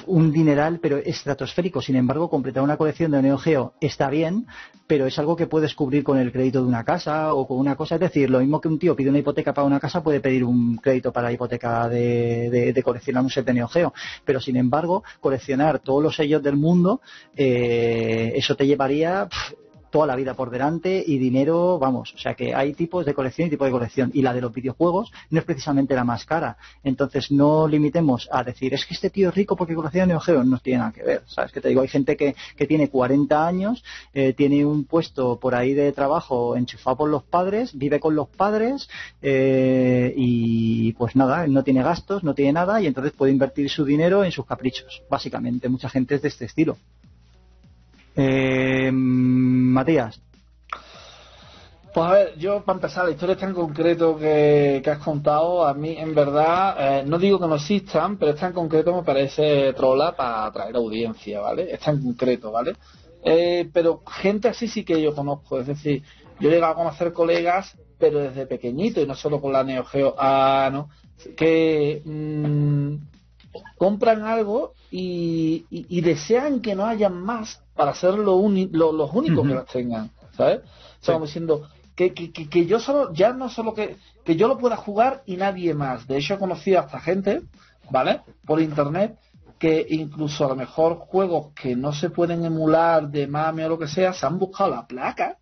un 0.07 0.31
dineral, 0.31 0.79
pero 0.79 0.97
estratosférico. 0.97 1.81
Sin 1.81 1.95
embargo, 1.95 2.29
completar 2.29 2.63
una 2.63 2.77
colección 2.77 3.11
de 3.11 3.21
Neo 3.21 3.37
Geo 3.37 3.73
está 3.79 4.09
bien, 4.09 4.47
pero 4.87 5.05
es 5.05 5.19
algo 5.19 5.35
que 5.35 5.47
puedes 5.47 5.75
cubrir 5.75 6.03
con 6.03 6.17
el 6.17 6.31
crédito 6.31 6.61
de 6.61 6.67
una 6.67 6.83
casa 6.83 7.33
o 7.33 7.47
con 7.47 7.59
una 7.59 7.75
cosa. 7.75 7.95
Es 7.95 8.01
decir, 8.01 8.29
lo 8.29 8.39
mismo 8.39 8.61
que 8.61 8.67
un 8.67 8.79
tío 8.79 8.95
pide 8.95 9.09
una 9.09 9.19
hipoteca 9.19 9.53
para 9.53 9.67
una 9.67 9.79
casa, 9.79 10.01
puede 10.01 10.19
pedir 10.21 10.43
un 10.43 10.77
crédito 10.77 11.11
para 11.11 11.27
la 11.27 11.33
hipoteca 11.33 11.87
de, 11.89 12.49
de- 12.73 12.83
coleccionar 12.83 13.23
un 13.23 13.29
set 13.29 13.45
de 13.45 13.53
Neo 13.53 13.67
Geo. 13.67 13.93
Pero 14.23 14.39
sin 14.39 14.55
embargo, 14.55 15.03
coleccionar 15.19 15.79
todos 15.79 16.01
los 16.01 16.15
sellos 16.15 16.41
del 16.41 16.55
mundo, 16.55 17.01
eh, 17.35 18.31
eso 18.35 18.55
te 18.55 18.65
llevaría 18.65 19.27
toda 19.97 20.05
la 20.05 20.15
vida 20.15 20.35
por 20.35 20.51
delante 20.51 21.03
y 21.07 21.17
dinero, 21.17 21.79
vamos, 21.79 22.13
o 22.13 22.19
sea 22.19 22.35
que 22.35 22.53
hay 22.53 22.73
tipos 22.73 23.03
de 23.03 23.15
colección 23.15 23.47
y 23.47 23.49
tipo 23.49 23.65
de 23.65 23.71
colección 23.71 24.11
y 24.13 24.21
la 24.21 24.31
de 24.31 24.41
los 24.41 24.53
videojuegos 24.53 25.11
no 25.31 25.39
es 25.39 25.43
precisamente 25.43 25.95
la 25.95 26.03
más 26.03 26.23
cara. 26.23 26.55
Entonces 26.83 27.31
no 27.31 27.67
limitemos 27.67 28.29
a 28.31 28.43
decir, 28.43 28.75
es 28.75 28.85
que 28.85 28.93
este 28.93 29.09
tío 29.09 29.29
es 29.29 29.33
rico 29.33 29.55
porque 29.55 29.73
colecciona 29.73 30.05
Neo 30.05 30.19
Geo, 30.19 30.43
no 30.43 30.59
tiene 30.59 30.77
nada 30.77 30.91
que 30.91 31.01
ver, 31.01 31.23
¿sabes? 31.25 31.51
Que 31.51 31.61
te 31.61 31.69
digo, 31.69 31.81
hay 31.81 31.87
gente 31.87 32.15
que, 32.15 32.35
que 32.55 32.67
tiene 32.67 32.89
40 32.89 33.47
años, 33.47 33.83
eh, 34.13 34.33
tiene 34.33 34.63
un 34.63 34.83
puesto 34.83 35.39
por 35.39 35.55
ahí 35.55 35.73
de 35.73 35.91
trabajo 35.93 36.55
enchufado 36.55 36.97
por 36.97 37.09
los 37.09 37.23
padres, 37.23 37.75
vive 37.75 37.99
con 37.99 38.13
los 38.13 38.27
padres 38.27 38.87
eh, 39.23 40.13
y 40.15 40.93
pues 40.93 41.15
nada, 41.15 41.47
no 41.47 41.63
tiene 41.63 41.81
gastos, 41.81 42.23
no 42.23 42.35
tiene 42.35 42.53
nada 42.53 42.79
y 42.79 42.85
entonces 42.85 43.13
puede 43.13 43.31
invertir 43.31 43.71
su 43.71 43.83
dinero 43.83 44.23
en 44.23 44.31
sus 44.31 44.45
caprichos, 44.45 45.01
básicamente. 45.09 45.69
Mucha 45.69 45.89
gente 45.89 46.13
es 46.13 46.21
de 46.21 46.27
este 46.27 46.45
estilo. 46.45 46.77
Eh, 48.17 48.89
Matías. 48.91 50.19
Pues 51.93 52.09
a 52.09 52.11
ver, 52.11 52.37
yo 52.37 52.63
para 52.63 52.77
empezar, 52.77 53.05
la 53.05 53.11
historia 53.11 53.37
tan 53.37 53.53
concreto 53.53 54.17
que, 54.17 54.81
que 54.83 54.89
has 54.89 54.99
contado, 54.99 55.65
a 55.65 55.73
mí 55.73 55.95
en 55.97 56.13
verdad, 56.13 56.75
eh, 56.79 57.03
no 57.05 57.17
digo 57.17 57.39
que 57.39 57.47
no 57.47 57.55
existan, 57.55 58.17
pero 58.17 58.31
esta 58.31 58.47
en 58.47 58.53
concreto 58.53 58.95
me 58.95 59.03
parece 59.03 59.73
trola 59.73 60.15
para 60.15 60.45
atraer 60.45 60.75
audiencia, 60.75 61.39
¿vale? 61.41 61.71
Esta 61.73 61.91
en 61.91 62.03
concreto, 62.03 62.51
¿vale? 62.51 62.75
Eh, 63.23 63.69
pero 63.73 64.03
gente 64.05 64.47
así 64.47 64.67
sí 64.67 64.83
que 64.83 65.01
yo 65.01 65.15
conozco, 65.15 65.59
es 65.59 65.67
decir, 65.67 66.03
yo 66.39 66.49
he 66.49 66.53
llegado 66.53 66.73
a 66.73 66.75
conocer 66.75 67.13
colegas, 67.13 67.75
pero 67.97 68.19
desde 68.19 68.45
pequeñito, 68.45 69.01
y 69.01 69.07
no 69.07 69.15
solo 69.15 69.41
con 69.41 69.53
la 69.53 69.63
Neo 69.63 69.83
Geo, 69.85 70.15
ah, 70.17 70.69
no, 70.71 70.89
que 71.35 72.01
mm, 72.05 72.95
compran 73.77 74.23
algo 74.23 74.73
y, 74.91 75.65
y- 75.69 75.85
y 75.89 76.01
desean 76.01 76.61
que 76.61 76.75
no 76.75 76.85
haya 76.85 77.09
más 77.09 77.61
para 77.75 77.93
ser 77.93 78.15
lo 78.15 78.35
uni- 78.35 78.69
lo- 78.71 78.91
los 78.91 79.11
únicos 79.13 79.47
que 79.47 79.53
las 79.55 79.65
tengan, 79.67 80.09
¿sabes? 80.35 80.59
O 81.01 81.05
sea, 81.05 81.13
como 81.15 81.25
diciendo 81.25 81.67
que, 81.95 82.13
que, 82.13 82.31
que, 82.31 82.47
que 82.49 82.65
yo 82.65 82.79
solo, 82.79 83.13
ya 83.13 83.33
no 83.33 83.49
solo 83.49 83.73
que, 83.73 83.97
que 84.23 84.35
yo 84.35 84.47
lo 84.47 84.57
pueda 84.57 84.75
jugar 84.77 85.23
y 85.25 85.35
nadie 85.37 85.73
más. 85.73 86.07
De 86.07 86.17
hecho, 86.17 86.35
he 86.35 86.37
conocido 86.37 86.79
a 86.79 86.83
esta 86.85 86.99
gente, 86.99 87.41
¿vale? 87.89 88.21
Por 88.45 88.61
internet, 88.61 89.17
que 89.59 89.85
incluso 89.89 90.45
a 90.45 90.49
lo 90.49 90.55
mejor 90.55 90.97
juegos 90.97 91.47
que 91.55 91.75
no 91.75 91.91
se 91.93 92.09
pueden 92.11 92.45
emular 92.45 93.09
de 93.09 93.25
mame 93.27 93.65
o 93.65 93.69
lo 93.69 93.79
que 93.79 93.87
sea, 93.87 94.13
se 94.13 94.25
han 94.25 94.37
buscado 94.37 94.69
la 94.71 94.85
placa. 94.85 95.37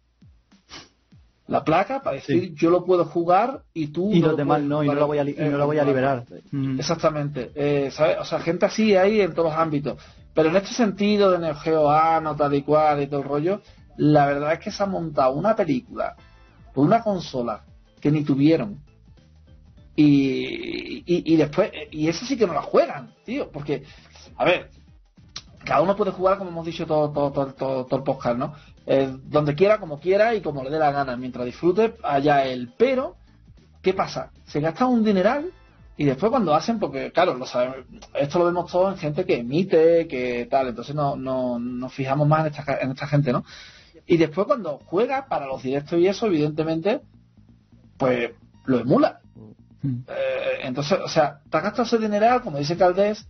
La 1.48 1.64
placa 1.64 2.02
para 2.02 2.16
decir 2.16 2.54
yo 2.56 2.72
lo 2.72 2.84
puedo 2.86 3.06
jugar 3.06 3.62
y 3.74 3.88
tú 3.88 4.12
Y 4.12 4.20
no 4.20 4.30
los 4.30 4.38
demás 4.38 4.62
no, 4.64 4.84
y 4.84 4.88
no 4.88 4.96
lo 4.96 5.06
voy 5.08 5.20
a, 5.20 5.24
li- 5.24 5.36
y 5.38 5.44
no 5.44 5.58
lo 5.58 5.68
voy 5.68 5.78
a 5.78 5.84
liberar. 5.86 6.26
Mm. 6.52 6.80
Exactamente. 6.80 7.52
Eh, 7.54 7.92
¿sabes? 7.92 8.18
O 8.20 8.26
sea, 8.26 8.40
gente 8.40 8.66
así 8.66 8.96
hay 8.96 9.22
en 9.22 9.34
todos 9.36 9.50
los 9.52 9.58
ámbitos. 9.60 10.02
Pero 10.34 10.50
en 10.50 10.56
este 10.56 10.74
sentido 10.74 11.30
de 11.32 11.40
Neo 11.40 11.56
Geo 11.56 11.90
Ano, 11.90 12.36
tal 12.36 12.54
y 12.56 12.64
cual 12.64 13.04
y 13.04 13.08
todo 13.08 13.22
el 13.22 13.28
rollo, 13.28 13.62
la 13.98 14.26
verdad 14.26 14.54
es 14.54 14.60
que 14.60 14.72
se 14.72 14.82
ha 14.84 14.88
montado 14.88 15.34
una 15.34 15.56
película 15.56 16.16
por 16.74 16.86
una 16.86 17.02
consola 17.02 17.64
que 18.02 18.10
ni 18.12 18.24
tuvieron. 18.24 18.80
Y, 19.96 21.04
y, 21.06 21.34
y 21.34 21.36
después, 21.38 21.72
y 21.92 22.08
eso 22.10 22.26
sí 22.26 22.36
que 22.38 22.46
no 22.48 22.54
la 22.54 22.62
juegan, 22.62 23.14
tío, 23.24 23.50
porque, 23.50 23.84
a 24.36 24.44
ver, 24.44 24.70
cada 25.64 25.82
uno 25.82 25.96
puede 25.96 26.12
jugar 26.12 26.38
como 26.38 26.50
hemos 26.50 26.66
dicho 26.66 26.86
todo, 26.86 27.12
todo, 27.12 27.32
todo, 27.32 27.54
todo, 27.54 27.86
todo 27.86 27.98
el 28.00 28.04
podcast, 28.04 28.38
¿no? 28.38 28.54
Eh, 28.88 29.16
donde 29.24 29.56
quiera, 29.56 29.80
como 29.80 30.00
quiera 30.00 30.36
y 30.36 30.42
como 30.42 30.64
le 30.64 30.70
dé 30.70 30.78
la 30.78 30.92
gana, 30.92 31.18
mientras 31.18 31.46
disfrute, 31.46 31.96
allá 32.04 32.46
él. 32.46 32.72
Pero, 32.78 33.16
¿qué 33.82 33.94
pasa? 33.94 34.32
Se 34.46 34.60
gasta 34.60 34.86
un 34.86 35.04
dineral 35.04 35.52
y 35.98 36.06
después 36.06 36.30
cuando 36.30 36.54
hacen, 36.54 36.78
porque 36.80 37.12
claro, 37.12 37.34
lo 37.36 37.46
sabemos, 37.48 37.78
esto 38.14 38.38
lo 38.40 38.46
vemos 38.46 38.72
todo 38.72 38.92
en 38.92 38.98
gente 38.98 39.26
que 39.26 39.38
emite, 39.40 40.08
que 40.08 40.48
tal, 40.52 40.68
entonces 40.68 40.94
no, 40.94 41.16
no 41.16 41.58
nos 41.58 41.94
fijamos 41.94 42.28
más 42.28 42.42
en 42.42 42.54
esta, 42.54 42.78
en 42.80 42.92
esta 42.92 43.08
gente, 43.08 43.32
¿no? 43.32 43.44
Y 44.06 44.18
después 44.18 44.46
cuando 44.46 44.80
juega 44.86 45.26
para 45.28 45.48
los 45.48 45.64
directos 45.64 45.98
y 46.00 46.08
eso, 46.08 46.28
evidentemente, 46.28 47.02
pues 47.98 48.32
lo 48.66 48.80
emula. 48.80 49.20
Mm. 49.82 49.90
Eh, 50.08 50.60
entonces, 50.64 51.00
o 51.04 51.08
sea, 51.08 51.40
te 51.50 51.58
has 51.58 51.64
gastado 51.64 51.84
ese 51.84 51.98
dineral, 51.98 52.42
como 52.42 52.60
dice 52.60 52.78
Caldés, 52.78 53.26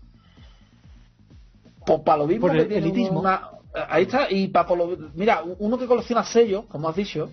pues 1.86 2.02
para 2.02 2.18
lo 2.18 2.27
mismo 2.27 2.48
Por 2.48 2.56
que 2.56 2.61
el 2.64 2.68
tiene 2.68 2.88
elitismo. 2.88 3.19
una- 3.22 3.52
ahí 3.89 4.03
está, 4.03 4.27
y 4.31 4.47
para 4.47 4.76
lo, 4.76 4.97
mira, 5.15 5.43
uno 5.60 5.77
que 5.77 5.85
colecciona 5.85 6.23
sellos, 6.23 6.65
como 6.65 6.89
has 6.89 6.95
dicho, 6.95 7.30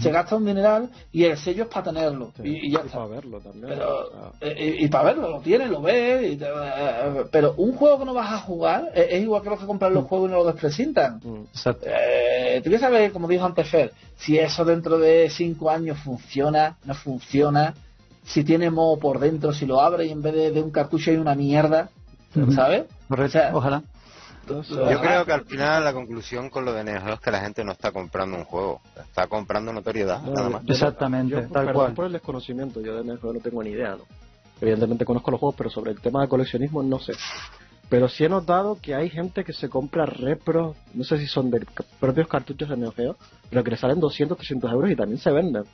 se 0.00 0.10
gasta 0.10 0.36
un 0.36 0.46
dineral 0.46 0.88
y 1.12 1.24
el 1.24 1.36
sello 1.36 1.64
es 1.64 1.68
para 1.68 1.82
tenerlo. 1.92 2.32
Sí, 2.36 2.42
y, 2.48 2.68
y 2.68 2.70
ya 2.70 2.80
y 2.82 2.86
está. 2.86 2.96
para 2.98 3.06
verlo 3.08 3.40
también. 3.40 3.66
Pero, 3.68 4.06
o 4.06 4.10
sea, 4.10 4.48
eh, 4.48 4.76
y, 4.80 4.84
y 4.86 4.88
para 4.88 5.04
verlo, 5.04 5.28
lo 5.28 5.40
tienes, 5.40 5.68
lo 5.68 5.82
ves. 5.82 6.32
y 6.32 6.36
te- 6.36 6.46
eh, 6.46 7.24
pero 7.30 7.52
un 7.58 7.74
juego 7.74 7.98
que 7.98 8.04
no 8.06 8.14
vas 8.14 8.32
a 8.32 8.38
jugar 8.38 8.90
eh, 8.94 9.08
es 9.10 9.22
igual 9.22 9.42
que 9.42 9.50
los 9.50 9.60
que 9.60 9.66
compran 9.66 9.92
los 9.92 10.04
juegos 10.06 10.28
y 10.28 10.32
no 10.32 10.38
los 10.38 10.46
desprecintan. 10.46 11.20
mm, 11.22 11.42
Exacto. 11.52 11.84
Eh, 11.86 12.56
tú 12.60 12.70
quieres 12.70 12.80
saber, 12.80 13.12
como 13.12 13.28
dijo 13.28 13.44
antes 13.44 13.68
Fer, 13.68 13.92
si 14.16 14.38
eso 14.38 14.64
dentro 14.64 14.98
de 14.98 15.28
cinco 15.28 15.68
años 15.68 15.98
funciona, 15.98 16.78
no 16.84 16.94
funciona, 16.94 17.74
si 18.24 18.44
tiene 18.44 18.70
modo 18.70 18.98
por 18.98 19.18
dentro, 19.18 19.52
si 19.52 19.66
lo 19.66 19.78
abre 19.78 20.06
y 20.06 20.10
en 20.10 20.22
vez 20.22 20.32
de, 20.34 20.50
de 20.52 20.62
un 20.62 20.70
cartucho 20.70 21.10
hay 21.10 21.18
una 21.18 21.34
mierda. 21.34 21.90
¿sabes? 22.54 22.84
Correcto, 23.08 23.38
O 23.38 23.42
sea, 23.42 23.50
ojalá. 23.54 23.82
Entonces, 24.42 24.76
Yo 24.76 25.00
creo 25.00 25.24
que 25.24 25.32
al 25.32 25.44
final 25.44 25.84
la 25.84 25.92
conclusión 25.92 26.50
con 26.50 26.64
lo 26.64 26.72
de 26.72 26.84
Neo 26.84 27.00
Geo 27.00 27.14
es 27.14 27.20
que 27.20 27.30
la 27.30 27.40
gente 27.40 27.64
no 27.64 27.72
está 27.72 27.92
comprando 27.92 28.36
un 28.36 28.44
juego, 28.44 28.80
está 28.96 29.26
comprando 29.26 29.72
notoriedad, 29.72 30.20
no, 30.22 30.32
nada 30.32 30.48
más. 30.48 30.64
yo 30.64 30.74
Exactamente, 30.74 31.32
yo, 31.32 31.40
tal 31.42 31.66
perdón 31.66 31.74
cual. 31.74 31.94
por 31.94 32.06
el 32.06 32.12
desconocimiento, 32.12 32.80
yo 32.80 32.96
de 32.96 33.04
Neo 33.04 33.18
Geo 33.18 33.32
no 33.32 33.40
tengo 33.40 33.62
ni 33.62 33.70
idea, 33.70 33.96
¿no? 33.96 34.04
Evidentemente 34.60 35.04
conozco 35.04 35.30
los 35.30 35.40
juegos, 35.40 35.56
pero 35.56 35.70
sobre 35.70 35.90
el 35.92 36.00
tema 36.00 36.22
de 36.22 36.28
coleccionismo 36.28 36.82
no 36.82 36.98
sé. 36.98 37.12
Pero 37.88 38.08
sí 38.08 38.24
he 38.24 38.28
notado 38.28 38.78
que 38.80 38.94
hay 38.94 39.10
gente 39.10 39.44
que 39.44 39.52
se 39.52 39.68
compra 39.68 40.06
repros, 40.06 40.76
no 40.94 41.04
sé 41.04 41.18
si 41.18 41.26
son 41.26 41.50
de 41.50 41.66
propios 42.00 42.26
cartuchos 42.26 42.68
de 42.68 42.76
Neo 42.76 42.92
Geo, 42.92 43.16
pero 43.50 43.62
que 43.62 43.70
le 43.70 43.76
salen 43.76 44.00
200, 44.00 44.38
300 44.38 44.72
euros 44.72 44.90
y 44.90 44.96
también 44.96 45.18
se 45.18 45.30
venden. 45.30 45.64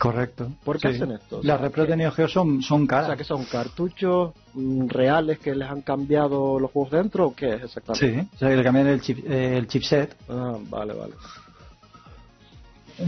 Correcto. 0.00 0.48
¿Por 0.64 0.78
qué 0.80 0.88
Sí. 0.88 0.94
hacen 0.96 1.10
esto? 1.12 1.36
O 1.40 1.42
Las 1.42 1.58
sea, 1.58 1.66
repros 1.66 1.86
de 1.86 1.96
Neo 1.96 2.10
Geo 2.10 2.26
son, 2.26 2.62
son 2.62 2.84
O 2.84 2.86
caras. 2.86 3.06
sea, 3.08 3.16
que 3.16 3.24
son 3.24 3.44
cartuchos 3.44 4.32
mm, 4.54 4.88
reales 4.88 5.38
que 5.40 5.54
les 5.54 5.68
han 5.68 5.82
cambiado 5.82 6.58
los 6.58 6.70
juegos 6.70 6.92
dentro 6.92 7.26
o 7.26 7.34
qué 7.34 7.56
es 7.56 7.62
exactamente? 7.64 8.22
Sí, 8.22 8.28
o 8.34 8.38
sea, 8.38 8.48
que 8.48 8.56
le 8.56 8.62
cambian 8.64 8.86
el, 8.86 9.00
chip, 9.02 9.18
eh, 9.28 9.58
el 9.58 9.66
chipset, 9.68 10.16
Ah, 10.30 10.56
vale, 10.70 10.94
vale. 10.94 11.12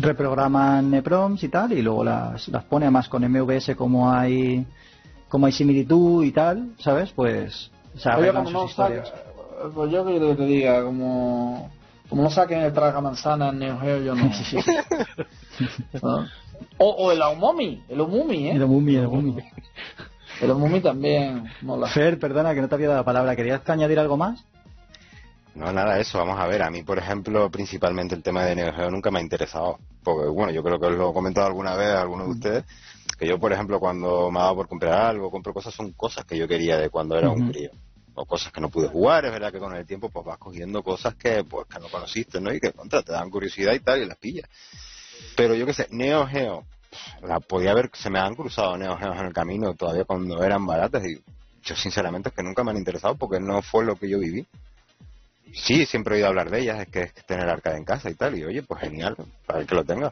reprograman 0.01 0.93
EPROMs 0.95 1.43
y 1.45 1.49
tal, 1.49 1.73
y 1.73 1.83
luego 1.83 2.05
las, 2.05 2.49
las 2.49 2.65
pone 2.65 2.85
además 2.87 3.09
con 3.09 3.23
MVS 3.29 3.75
como 3.77 4.11
hay 4.13 4.65
como 5.29 5.47
hay 5.47 5.53
similitud 5.53 6.23
y 6.25 6.33
tal, 6.33 6.73
¿sabes? 6.79 7.11
Pues 7.13 7.71
se 7.97 8.09
Oye, 8.11 8.29
arreglan 8.29 8.45
no 8.45 8.51
sus 8.69 8.77
saque- 8.77 8.99
historias. 9.01 9.13
pues 9.75 9.91
yo 9.91 10.05
que 10.05 10.21
te 10.35 10.45
diga, 10.45 10.85
como, 10.85 11.71
como 12.11 12.23
no 12.23 12.31
saquen 12.31 12.61
el 12.61 12.73
traga 12.75 13.01
manzana 13.01 13.49
en 13.49 13.59
Neo 13.61 13.79
Geo, 13.81 14.03
yo 14.03 14.15
no. 14.15 14.31
¿No? 16.03 16.27
O, 16.79 16.91
o 16.91 17.13
el 17.13 17.23
Aomomi, 17.23 17.85
el 17.89 18.01
Omumi, 18.01 18.49
¿eh? 18.49 18.53
El 18.53 18.67
Mumi, 18.67 18.97
el 18.97 19.09
Mumi. 19.09 19.37
El 20.41 20.51
Omumi 20.51 20.81
también 20.81 21.45
mola. 21.63 21.89
Fer, 21.89 22.19
perdona 22.19 22.55
que 22.55 22.61
no 22.61 22.69
te 22.69 22.75
había 22.75 22.89
dado 22.89 23.01
la 23.01 23.05
palabra. 23.05 23.37
¿Querías 23.37 23.69
añadir 23.69 23.99
algo 23.99 24.17
más? 24.17 24.45
No, 25.55 25.71
nada 25.71 25.97
de 25.97 26.03
eso, 26.03 26.19
vamos 26.19 26.39
a 26.41 26.47
ver. 26.47 26.63
A 26.63 26.71
mí, 26.71 26.83
por 26.83 26.99
ejemplo, 26.99 27.51
principalmente 27.51 28.15
el 28.15 28.23
tema 28.23 28.45
de 28.45 28.57
Neo 28.57 28.73
Geo 28.73 28.91
nunca 28.91 29.11
me 29.11 29.19
ha 29.19 29.23
interesado. 29.23 29.79
Porque, 30.03 30.29
bueno, 30.29 30.53
yo 30.53 30.63
creo 30.63 30.81
que 30.81 30.87
os 30.87 30.93
lo 30.95 31.11
he 31.11 31.13
comentado 31.15 31.47
alguna 31.47 31.77
vez 31.77 31.89
a 31.89 32.01
alguno 32.01 32.25
de 32.25 32.31
ustedes, 32.31 32.65
que 33.19 33.27
yo, 33.27 33.39
por 33.39 33.53
ejemplo, 33.53 33.79
cuando 33.79 34.31
me 34.31 34.41
daba 34.41 34.55
por 34.55 34.69
comprar 34.69 34.95
algo, 34.95 35.31
compro 35.31 35.53
cosas, 35.53 35.75
son 35.75 35.93
cosas 35.93 36.25
que 36.25 36.37
yo 36.37 36.49
quería 36.49 36.79
de 36.79 36.89
cuando 36.89 37.17
era 37.17 37.31
un 37.31 37.51
crío. 37.51 37.71
O 38.15 38.27
cosas 38.27 38.53
que 38.53 38.61
no 38.61 38.69
pude 38.69 38.89
jugar, 38.89 39.25
es 39.25 39.33
verdad 39.33 39.53
que 39.53 39.59
con 39.59 39.75
el 39.75 39.87
tiempo 39.87 40.11
pues 40.11 40.27
vas 40.27 40.37
cogiendo 40.37 40.83
cosas 40.83 41.15
que 41.15 41.45
pues 41.45 41.67
que 41.67 41.79
no 41.81 41.89
conociste, 41.89 42.43
¿no? 42.43 42.53
Y 42.53 42.61
que 42.61 42.73
contra, 42.73 43.03
te 43.03 43.13
dan 43.13 43.31
curiosidad 43.31 43.73
y 43.73 43.81
tal, 43.81 44.03
y 44.03 44.07
las 44.07 44.19
pillas. 44.19 44.49
Pero 45.37 45.55
yo 45.55 45.67
qué 45.67 45.75
sé, 45.75 45.89
Neo 45.91 46.27
Geo, 46.27 46.65
la 47.23 47.41
podía 47.41 47.73
haber, 47.73 47.91
se 47.95 48.11
me 48.11 48.19
han 48.19 48.35
cruzado 48.35 48.77
Neo 48.77 48.97
Geos 48.97 49.17
en 49.17 49.27
el 49.27 49.33
camino 49.33 49.75
todavía 49.75 50.05
cuando 50.05 50.43
eran 50.43 50.67
baratas 50.67 51.05
y 51.05 51.21
yo 51.65 51.77
sinceramente 51.77 52.29
es 52.29 52.35
que 52.35 52.43
nunca 52.43 52.65
me 52.65 52.73
han 52.73 52.77
interesado 52.77 53.15
porque 53.15 53.41
no 53.41 53.63
fue 53.63 53.85
lo 53.85 53.97
que 53.97 54.09
yo 54.09 54.19
viví. 54.19 54.47
Sí, 55.55 55.85
siempre 55.85 56.15
he 56.15 56.17
oído 56.17 56.29
hablar 56.29 56.51
de 56.51 56.61
ellas, 56.61 56.81
es 56.81 56.89
que 56.89 57.03
es 57.03 57.15
tener 57.27 57.47
arcade 57.47 57.77
en 57.77 57.85
casa 57.85 58.09
y 58.09 58.15
tal, 58.15 58.39
y 58.39 58.45
oye, 58.45 58.63
pues 58.63 58.81
genial, 58.81 59.15
para 59.45 59.61
el 59.61 59.67
que 59.67 59.75
lo 59.75 59.85
tenga. 59.85 60.11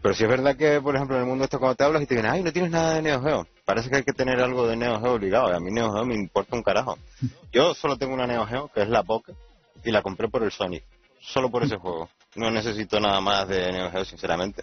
Pero 0.00 0.14
sí 0.14 0.22
es 0.22 0.30
verdad 0.30 0.56
que, 0.56 0.80
por 0.80 0.94
ejemplo, 0.94 1.16
en 1.16 1.22
el 1.22 1.28
mundo 1.28 1.42
esto 1.42 1.58
cuando 1.58 1.74
te 1.74 1.82
hablas 1.82 2.02
y 2.02 2.06
te 2.06 2.14
dicen, 2.14 2.30
ay, 2.30 2.42
no 2.44 2.52
tienes 2.52 2.70
nada 2.70 2.94
de 2.94 3.02
Neo 3.02 3.20
Geo, 3.20 3.46
parece 3.64 3.90
que 3.90 3.96
hay 3.96 4.02
que 4.04 4.12
tener 4.12 4.40
algo 4.40 4.66
de 4.68 4.76
Neo 4.76 5.00
Geo 5.00 5.14
obligado, 5.14 5.50
y 5.50 5.56
a 5.56 5.60
mí 5.60 5.72
Neo 5.72 5.92
Geo 5.92 6.04
me 6.04 6.14
importa 6.14 6.54
un 6.54 6.62
carajo. 6.62 6.98
Yo 7.50 7.74
solo 7.74 7.96
tengo 7.96 8.14
una 8.14 8.28
Neo 8.28 8.46
Geo, 8.46 8.70
que 8.72 8.82
es 8.82 8.88
la 8.88 9.02
Pocket, 9.02 9.34
y 9.84 9.90
la 9.90 10.02
compré 10.02 10.28
por 10.28 10.44
el 10.44 10.52
Sonic, 10.52 10.84
solo 11.20 11.50
por 11.50 11.64
ese 11.64 11.76
juego. 11.76 12.08
No 12.36 12.50
necesito 12.50 13.00
nada 13.00 13.20
más 13.20 13.48
de 13.48 13.72
Neo 13.72 13.90
Geo, 13.90 14.04
sinceramente. 14.04 14.62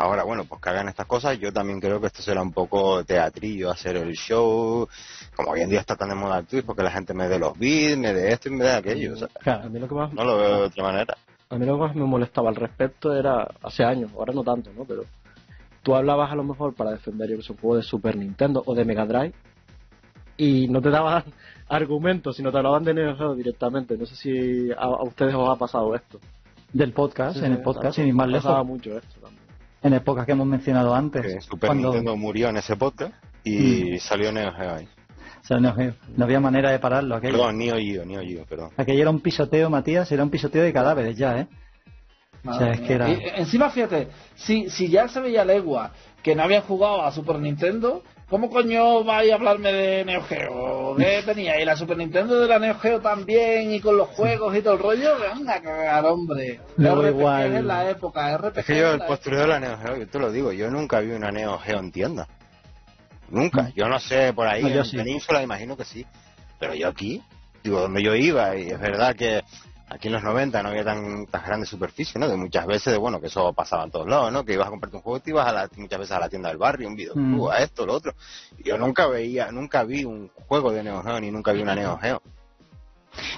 Ahora, 0.00 0.22
bueno, 0.22 0.44
pues 0.44 0.60
que 0.60 0.68
hagan 0.68 0.88
estas 0.88 1.06
cosas, 1.06 1.36
yo 1.40 1.52
también 1.52 1.80
creo 1.80 2.00
que 2.00 2.06
esto 2.06 2.22
será 2.22 2.40
un 2.40 2.52
poco 2.52 3.02
teatrillo, 3.04 3.68
hacer 3.68 3.96
el 3.96 4.12
show, 4.12 4.88
como 5.34 5.50
hoy 5.50 5.62
en 5.62 5.70
día 5.70 5.80
está 5.80 5.96
tan 5.96 6.10
de 6.10 6.14
moda 6.14 6.38
el 6.38 6.46
Twitch, 6.46 6.64
porque 6.64 6.84
la 6.84 6.92
gente 6.92 7.14
me 7.14 7.28
dé 7.28 7.36
los 7.36 7.58
beats, 7.58 7.98
me 7.98 8.12
dé 8.14 8.32
esto 8.32 8.48
y 8.48 8.52
me 8.52 8.64
dé 8.64 8.74
aquello, 8.74 9.14
o 9.14 9.16
sea, 9.16 9.28
Claro. 9.40 9.64
A 9.64 9.68
mí 9.68 9.80
lo 9.80 9.88
que 9.88 9.94
más, 9.96 10.12
no 10.12 10.24
lo 10.24 10.36
veo 10.36 10.56
de 10.60 10.62
otra 10.66 10.84
manera. 10.84 11.16
a 11.50 11.56
mí 11.56 11.66
lo 11.66 11.74
que 11.74 11.80
más 11.80 11.96
me 11.96 12.04
molestaba 12.04 12.48
al 12.48 12.54
respecto 12.54 13.12
era 13.12 13.48
hace 13.60 13.82
años, 13.82 14.12
ahora 14.16 14.32
no 14.32 14.44
tanto, 14.44 14.70
¿no? 14.72 14.84
Pero 14.84 15.02
tú 15.82 15.96
hablabas 15.96 16.30
a 16.30 16.36
lo 16.36 16.44
mejor 16.44 16.74
para 16.74 16.92
defender 16.92 17.30
yo 17.30 17.38
que 17.38 17.52
un 17.52 17.58
juego 17.58 17.76
de 17.76 17.82
Super 17.82 18.14
Nintendo 18.14 18.62
o 18.66 18.74
de 18.76 18.84
Mega 18.84 19.04
Drive 19.04 19.34
y 20.36 20.68
no 20.68 20.80
te 20.80 20.90
daban 20.90 21.24
argumentos, 21.68 22.36
sino 22.36 22.52
te 22.52 22.58
hablaban 22.58 22.84
de 22.84 22.94
Neo 22.94 23.16
Geo 23.16 23.34
directamente. 23.34 23.98
No 23.98 24.06
sé 24.06 24.14
si 24.14 24.70
a, 24.70 24.84
a 24.84 25.02
ustedes 25.02 25.34
os 25.34 25.48
ha 25.48 25.56
pasado 25.56 25.92
esto. 25.96 26.20
Del 26.72 26.92
podcast, 26.92 27.38
Sí, 27.38 27.44
en 27.44 27.52
el 27.52 27.62
podcast, 27.62 27.96
sin 27.96 28.06
ir 28.08 28.14
más 28.14 28.28
lejos, 28.28 28.66
mucho 28.66 28.96
esto 28.98 29.20
también. 29.20 29.42
en 29.82 29.92
el 29.94 30.02
podcast 30.02 30.26
que 30.26 30.32
hemos 30.32 30.46
mencionado 30.46 30.94
antes. 30.94 31.22
que 31.22 31.40
Super 31.40 31.68
cuando- 31.68 31.88
Nintendo 31.88 32.16
murió 32.16 32.48
en 32.50 32.56
ese 32.58 32.76
podcast 32.76 33.14
y 33.44 33.92
Mm. 33.94 33.98
salió 33.98 34.32
Neo 34.32 34.52
Geo 34.52 34.74
ahí. 34.74 34.88
o 35.40 35.44
sea, 35.48 35.58
no, 35.58 35.74
no 36.16 36.24
había 36.24 36.40
manera 36.40 36.70
de 36.70 36.78
pararlo 36.78 37.14
aquello. 37.16 37.38
Perdón, 37.38 37.58
Neo 37.58 37.76
Geo, 37.76 38.04
Neo 38.04 38.20
Geo, 38.22 38.44
perdón. 38.44 38.70
Aquello 38.76 39.00
era 39.00 39.10
un 39.10 39.20
pisoteo, 39.20 39.70
Matías, 39.70 40.10
era 40.12 40.22
un 40.22 40.30
pisoteo 40.30 40.62
de 40.62 40.72
cadáveres 40.72 41.16
ya, 41.16 41.38
¿eh? 41.40 41.46
O 42.44 42.52
sea, 42.54 42.70
es 42.72 42.80
que 42.82 42.92
era... 42.92 43.08
Y, 43.08 43.12
eh, 43.14 43.32
encima, 43.36 43.70
fíjate, 43.70 44.08
si, 44.36 44.68
si 44.70 44.88
ya 44.88 45.08
se 45.08 45.20
veía 45.20 45.44
legua 45.44 45.92
que 46.22 46.34
no 46.36 46.42
habían 46.42 46.62
jugado 46.62 47.02
a 47.02 47.10
Super 47.12 47.38
Nintendo, 47.38 48.02
¿cómo 48.28 48.50
coño 48.50 49.04
vais 49.04 49.30
a 49.32 49.34
hablarme 49.34 49.72
de 49.72 50.04
Neo 50.04 50.22
Geo? 50.22 50.96
¿Qué 50.96 51.22
tenía? 51.24 51.60
¿Y 51.60 51.64
la 51.64 51.76
Super 51.76 51.96
Nintendo 51.96 52.40
de 52.40 52.48
la 52.48 52.58
Neo 52.58 52.78
Geo 52.78 53.00
también? 53.00 53.72
¿Y 53.72 53.80
con 53.80 53.96
los 53.96 54.08
juegos 54.08 54.56
y 54.56 54.62
todo 54.62 54.74
el 54.74 54.80
rollo? 54.80 55.10
Venga 55.18 55.54
a 55.54 55.62
cagar, 55.62 56.06
hombre. 56.06 56.60
No, 56.76 56.96
RPG 56.96 57.08
igual. 57.08 57.56
en 57.56 57.66
la 57.66 57.90
época, 57.90 58.36
RPG 58.36 58.58
Es 58.58 58.64
que 58.66 58.78
yo, 58.78 58.94
en 58.94 59.00
el 59.00 59.06
postureo 59.06 59.40
de 59.40 59.46
la 59.48 59.60
Neo 59.60 59.78
Geo, 59.78 59.96
yo 59.96 60.08
te 60.08 60.18
lo 60.18 60.30
digo, 60.30 60.52
yo 60.52 60.70
nunca 60.70 61.00
vi 61.00 61.12
una 61.12 61.30
Neo 61.30 61.58
Geo 61.58 61.78
en 61.78 61.92
tienda. 61.92 62.28
Nunca. 63.30 63.62
Mm. 63.62 63.72
Yo 63.74 63.88
no 63.88 63.98
sé, 63.98 64.32
por 64.32 64.46
ahí 64.46 64.62
No, 64.62 64.68
yo 64.68 64.80
en 64.80 64.84
sí. 64.86 64.96
Península 64.96 65.42
imagino 65.42 65.76
que 65.76 65.84
sí. 65.84 66.06
Pero 66.58 66.74
yo 66.74 66.88
aquí, 66.88 67.22
digo, 67.62 67.80
donde 67.80 68.02
yo 68.02 68.14
iba, 68.14 68.56
y 68.56 68.70
es 68.70 68.80
verdad 68.80 69.14
que 69.14 69.42
aquí 69.90 70.08
en 70.08 70.14
los 70.14 70.22
90 70.22 70.62
no 70.62 70.68
había 70.70 70.84
tan, 70.84 71.26
tan 71.26 71.42
grande 71.44 71.66
superficie, 71.66 72.20
¿no? 72.20 72.28
De 72.28 72.36
muchas 72.36 72.66
veces, 72.66 72.92
de, 72.92 72.98
bueno, 72.98 73.20
que 73.20 73.26
eso 73.28 73.52
pasaba 73.52 73.84
en 73.84 73.90
todos 73.90 74.08
lados, 74.08 74.32
¿no? 74.32 74.44
Que 74.44 74.54
ibas 74.54 74.66
a 74.66 74.70
comprarte 74.70 74.96
un 74.96 75.02
juego 75.02 75.18
y 75.18 75.20
te 75.20 75.30
ibas 75.30 75.46
a 75.48 75.52
la- 75.52 75.70
muchas 75.76 75.98
veces 75.98 76.16
a 76.16 76.20
la 76.20 76.28
tienda 76.28 76.48
del 76.50 76.58
barrio, 76.58 76.88
un 76.88 76.96
videoclub, 76.96 77.48
Mm. 77.48 77.50
a 77.50 77.58
esto, 77.58 77.86
lo 77.86 77.94
otro. 77.94 78.12
Y 78.58 78.68
yo 78.68 78.78
nunca 78.78 79.06
veía, 79.06 79.50
nunca 79.52 79.84
vi 79.84 80.04
un 80.04 80.30
juego 80.46 80.70
de 80.72 80.82
Neo 80.82 81.02
Geo, 81.02 81.20
ni 81.20 81.30
nunca 81.30 81.52
vi 81.52 81.62
una 81.62 81.74
Neo 81.74 81.96
Geo. 81.98 82.22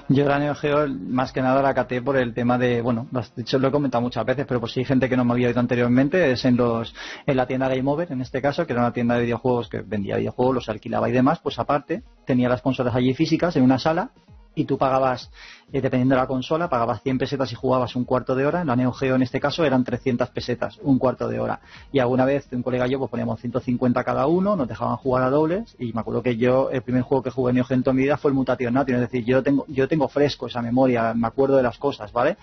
Yo 0.09 0.27
la 0.27 0.39
Neo 0.39 0.55
Geo 0.56 0.89
más 0.89 1.32
que 1.32 1.40
nada 1.40 1.62
la 1.62 1.72
caté 1.72 2.02
por 2.02 2.16
el 2.16 2.35
tema 2.35 2.59
de, 2.59 2.82
bueno, 2.82 3.06
de 3.12 3.43
hecho 3.43 3.59
lo 3.59 3.68
he 3.68 3.70
comentado 3.70 4.02
muchas 4.02 4.27
veces, 4.27 4.44
pero 4.47 4.60
por 4.60 4.68
si 4.70 4.81
hay 4.81 4.85
gente 4.85 5.09
que 5.09 5.16
no 5.16 5.24
me 5.24 5.32
había 5.32 5.47
oído 5.48 5.60
anteriormente, 5.60 6.32
es 6.32 6.44
en 6.44 6.56
los 6.56 6.93
en 7.27 7.36
la 7.36 7.47
tienda 7.47 7.68
Game 7.68 7.89
Over, 7.90 8.10
en 8.12 8.20
este 8.20 8.43
caso, 8.43 8.66
que 8.66 8.72
era 8.74 8.82
una 8.82 8.93
tienda 8.93 9.14
de 9.14 9.22
videojuegos 9.22 9.68
que 9.68 9.81
vendía 9.81 10.16
videojuegos, 10.16 10.55
los 10.56 10.68
alquilaba 10.68 11.09
y 11.09 11.12
demás, 11.12 11.39
pues 11.40 11.59
aparte 11.59 12.02
tenía 12.27 12.48
las 12.48 12.60
consolas 12.60 12.94
allí 12.94 13.14
físicas 13.14 13.56
en 13.56 13.62
una 13.62 13.78
sala 13.78 14.10
y 14.55 14.64
tú 14.64 14.77
pagabas, 14.77 15.31
eh, 15.72 15.81
dependiendo 15.81 16.14
de 16.14 16.20
la 16.20 16.27
consola, 16.27 16.68
pagabas 16.68 17.02
100 17.02 17.18
pesetas 17.18 17.52
y 17.52 17.55
jugabas 17.55 17.94
un 17.97 18.05
cuarto 18.05 18.35
de 18.35 18.47
hora. 18.47 18.60
En 18.62 18.66
la 18.66 18.77
Neo 18.77 18.93
Geo 18.93 19.14
en 19.14 19.22
este 19.22 19.40
caso 19.40 19.64
eran 19.64 19.85
300 19.85 20.31
pesetas, 20.31 20.78
un 20.82 20.98
cuarto 20.98 21.28
de 21.28 21.39
hora. 21.39 21.60
Y 21.93 21.98
alguna 21.98 22.24
vez 22.24 22.48
un 22.52 22.62
colega 22.62 22.86
y 22.86 22.90
yo 22.90 22.98
pues 22.98 23.10
poníamos 23.10 23.40
150 23.40 24.02
cada 24.05 24.27
uno, 24.27 24.56
nos 24.56 24.68
dejaban 24.68 24.97
jugar 24.97 25.24
a 25.24 25.31
dobles 25.31 25.77
y 25.78 25.93
me 25.93 26.01
acuerdo 26.01 26.22
que 26.22 26.36
yo, 26.36 26.70
el 26.70 26.82
primer 26.82 27.02
juego 27.02 27.22
que 27.22 27.31
jugué 27.31 27.51
en 27.51 27.56
Neo 27.56 27.64
Geo 27.64 27.77
en 27.77 27.82
toda 27.82 27.94
mi 27.94 28.02
vida 28.02 28.16
fue 28.16 28.31
el 28.31 28.35
Mutation 28.35 28.74
Nation, 28.74 28.97
es 28.97 29.02
decir, 29.02 29.24
yo 29.24 29.43
tengo, 29.43 29.64
yo 29.68 29.86
tengo 29.86 30.09
fresco 30.09 30.47
esa 30.47 30.62
memoria, 30.62 31.14
me 31.14 31.28
acuerdo 31.28 31.56
de 31.56 31.62
las 31.62 31.78
cosas, 31.78 32.12
¿vale? 32.12 32.36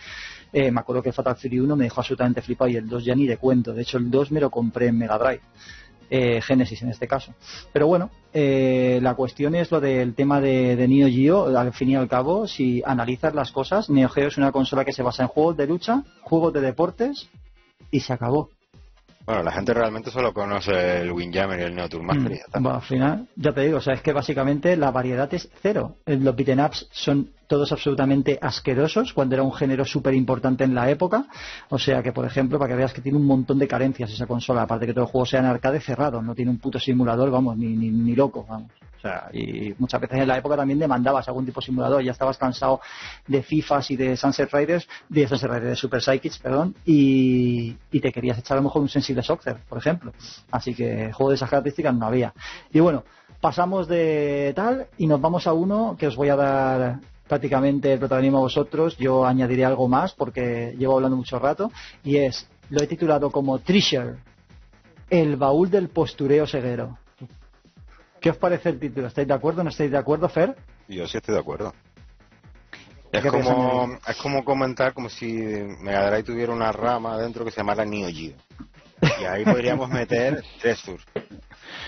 Eh, 0.54 0.72
me 0.72 0.80
acuerdo 0.80 1.02
que 1.04 1.10
el 1.10 1.16
Fatal 1.16 1.36
Fury 1.36 1.60
1 1.60 1.76
me 1.76 1.84
dejó 1.86 2.02
absolutamente 2.02 2.42
flipado 2.42 2.70
y 2.70 2.78
el 2.78 2.88
2 2.88 3.04
ya 3.04 3.16
ni 3.16 3.28
de 3.28 3.38
cuento. 3.38 3.74
De 3.74 3.82
hecho, 3.82 3.98
el 3.98 4.10
2 4.10 4.32
me 4.32 4.40
lo 4.40 4.50
compré 4.50 4.88
en 4.88 4.98
Mega 4.98 5.18
Drive. 5.18 5.42
Eh, 6.10 6.42
Genesis 6.42 6.82
en 6.82 6.90
este 6.90 7.08
caso. 7.08 7.34
Pero 7.74 7.88
bueno, 7.88 8.10
eh, 8.34 9.00
la 9.02 9.16
cuestión 9.16 9.56
es 9.56 9.72
lo 9.72 9.82
del 9.82 10.16
tema 10.16 10.40
de, 10.40 10.76
de 10.78 10.88
Neo 10.88 11.10
Geo. 11.10 11.58
Al 11.58 11.74
fin 11.74 11.90
y 11.90 11.96
al 11.96 12.08
cabo, 12.08 12.48
si 12.48 12.82
analizas 12.86 13.36
las 13.36 13.52
cosas, 13.52 13.90
Neo 13.90 14.08
Geo 14.08 14.28
es 14.28 14.38
una 14.38 14.52
consola 14.54 14.86
que 14.86 14.94
se 14.94 15.04
basa 15.04 15.24
en 15.24 15.30
juegos 15.30 15.58
de 15.58 15.68
lucha, 15.68 16.04
juegos 16.22 16.54
de 16.54 16.62
deportes 16.62 17.28
y 17.92 18.00
se 18.00 18.14
acabó. 18.14 18.50
Bueno, 19.26 19.44
la 19.44 19.52
gente 19.52 19.74
realmente 19.74 20.10
solo 20.10 20.34
conoce 20.34 21.02
el 21.02 21.12
Windjammer 21.12 21.60
y 21.60 21.64
el 21.64 21.76
Neo 21.76 21.90
Tourmaster. 21.90 22.32
Mm, 22.32 22.64
bueno, 22.64 22.78
al 22.78 22.82
final, 22.82 23.28
ya 23.36 23.52
te 23.52 23.62
digo, 23.62 23.80
o 23.80 23.82
sea, 23.82 23.94
es 23.96 24.02
que 24.02 24.14
básicamente 24.14 24.78
la 24.78 24.92
variedad 24.92 25.32
es 25.34 25.50
cero. 25.62 25.98
Eh, 26.06 26.16
Los 26.16 26.34
beaten 26.34 26.62
ups 26.62 26.88
son 26.92 27.32
todos 27.48 27.72
absolutamente 27.72 28.38
asquerosos 28.42 29.14
cuando 29.14 29.36
era 29.36 29.44
un 29.44 29.54
género 29.54 29.86
súper 29.86 30.14
importante 30.14 30.64
en 30.64 30.76
la 30.76 30.90
época. 30.90 31.26
O 31.70 31.80
sea 31.80 32.04
que, 32.04 32.12
por 32.12 32.26
ejemplo, 32.26 32.60
para 32.60 32.70
que 32.70 32.78
veas 32.78 32.94
que 32.94 33.02
tiene 33.02 33.18
un 33.18 33.26
montón 33.26 33.58
de 33.58 33.68
carencias 33.68 34.12
esa 34.12 34.28
consola, 34.28 34.64
aparte 34.64 34.86
que 34.86 34.94
todo 34.94 35.06
el 35.06 35.12
juego 35.12 35.26
sea 35.26 35.40
en 35.40 35.46
arcade 35.48 35.80
cerrado, 35.80 36.22
no 36.22 36.36
tiene 36.36 36.52
un 36.52 36.60
puto 36.60 36.80
simulador, 36.80 37.32
vamos, 37.32 37.58
ni, 37.58 37.68
ni, 37.68 37.90
ni 37.90 38.16
loco, 38.16 38.46
vamos. 38.48 38.72
O 38.98 39.00
sea, 39.00 39.30
y 39.32 39.76
muchas 39.78 40.02
veces 40.02 40.20
en 40.20 40.28
la 40.28 40.38
época 40.38 40.56
también 40.56 40.80
demandabas 40.80 41.28
algún 41.28 41.46
tipo 41.46 41.62
de 41.62 41.66
simulador, 41.66 42.02
ya 42.02 42.12
estabas 42.12 42.38
cansado 42.38 42.82
de 43.28 43.44
FIFAs 43.44 43.92
y 43.92 43.96
de 43.96 44.18
Sunset 44.18 44.52
Riders, 44.52 44.88
de 45.08 45.28
Sunset 45.28 45.50
Riders, 45.50 45.70
de 45.70 45.76
Super 45.76 46.02
Psychics, 46.02 46.40
perdón, 46.40 46.76
y, 46.84 47.76
y 47.92 48.00
te 48.00 48.12
querías 48.12 48.40
echar 48.40 48.58
a 48.58 48.62
lo 48.62 48.64
mejor 48.64 48.82
un 48.82 48.90
sensible 48.90 49.22
Soccer, 49.22 49.58
por 49.70 49.78
ejemplo. 49.78 50.14
Así 50.50 50.74
que 50.74 51.12
juego 51.14 51.30
de 51.30 51.36
esas 51.36 51.50
características 51.50 51.94
no 51.94 52.08
había. 52.08 52.34
Y 52.74 52.80
bueno, 52.80 53.04
pasamos 53.40 53.88
de 53.88 54.52
tal 54.56 54.88
y 54.98 55.06
nos 55.06 55.22
vamos 55.22 55.46
a 55.46 55.54
uno 55.54 55.96
que 55.98 56.08
os 56.08 56.16
voy 56.16 56.30
a 56.30 56.36
dar 56.36 57.00
prácticamente 57.28 57.94
el 57.94 58.00
protagonismo 58.00 58.40
a 58.40 58.42
vosotros. 58.42 58.98
Yo 58.98 59.26
añadiré 59.26 59.66
algo 59.66 59.88
más 59.88 60.14
porque 60.14 60.74
llevo 60.78 60.96
hablando 60.96 61.18
mucho 61.18 61.40
rato 61.40 61.72
y 62.04 62.18
es, 62.18 62.48
lo 62.70 62.82
he 62.82 62.88
titulado 62.88 63.32
como 63.32 63.60
Treasure, 63.60 64.18
el 65.10 65.36
baúl 65.36 65.70
del 65.70 65.90
postureo 65.90 66.48
ceguero. 66.48 66.98
¿Qué 68.20 68.32
os 68.32 68.38
parece 68.38 68.70
el 68.70 68.80
título? 68.80 69.08
¿Estáis 69.08 69.28
de 69.28 69.34
acuerdo? 69.34 69.64
¿No 69.64 69.70
estáis 69.70 69.92
de 69.92 69.98
acuerdo, 69.98 70.28
Fer? 70.28 70.56
Yo 70.88 71.08
sí 71.08 71.18
estoy 71.18 71.36
de 71.36 71.42
acuerdo. 71.42 71.74
Es 73.12 73.24
¿Qué 73.24 73.32
piensas, 73.32 73.56
como, 73.56 73.98
es 74.06 74.18
como 74.18 74.44
comentar 74.44 74.94
como 74.94 75.10
si 75.10 75.32
Mega 75.32 76.08
Drive 76.08 76.24
tuviera 76.24 76.52
una 76.52 76.72
rama 76.72 77.18
dentro 77.18 77.46
que 77.46 77.52
se 77.52 77.58
llamara 77.58 77.86
Neo 77.86 78.10
Geo. 78.10 78.36
Y 79.22 79.26
ahí 79.26 79.46
podríamos 79.46 79.90
meter 79.90 80.44
Treasure. 80.62 81.02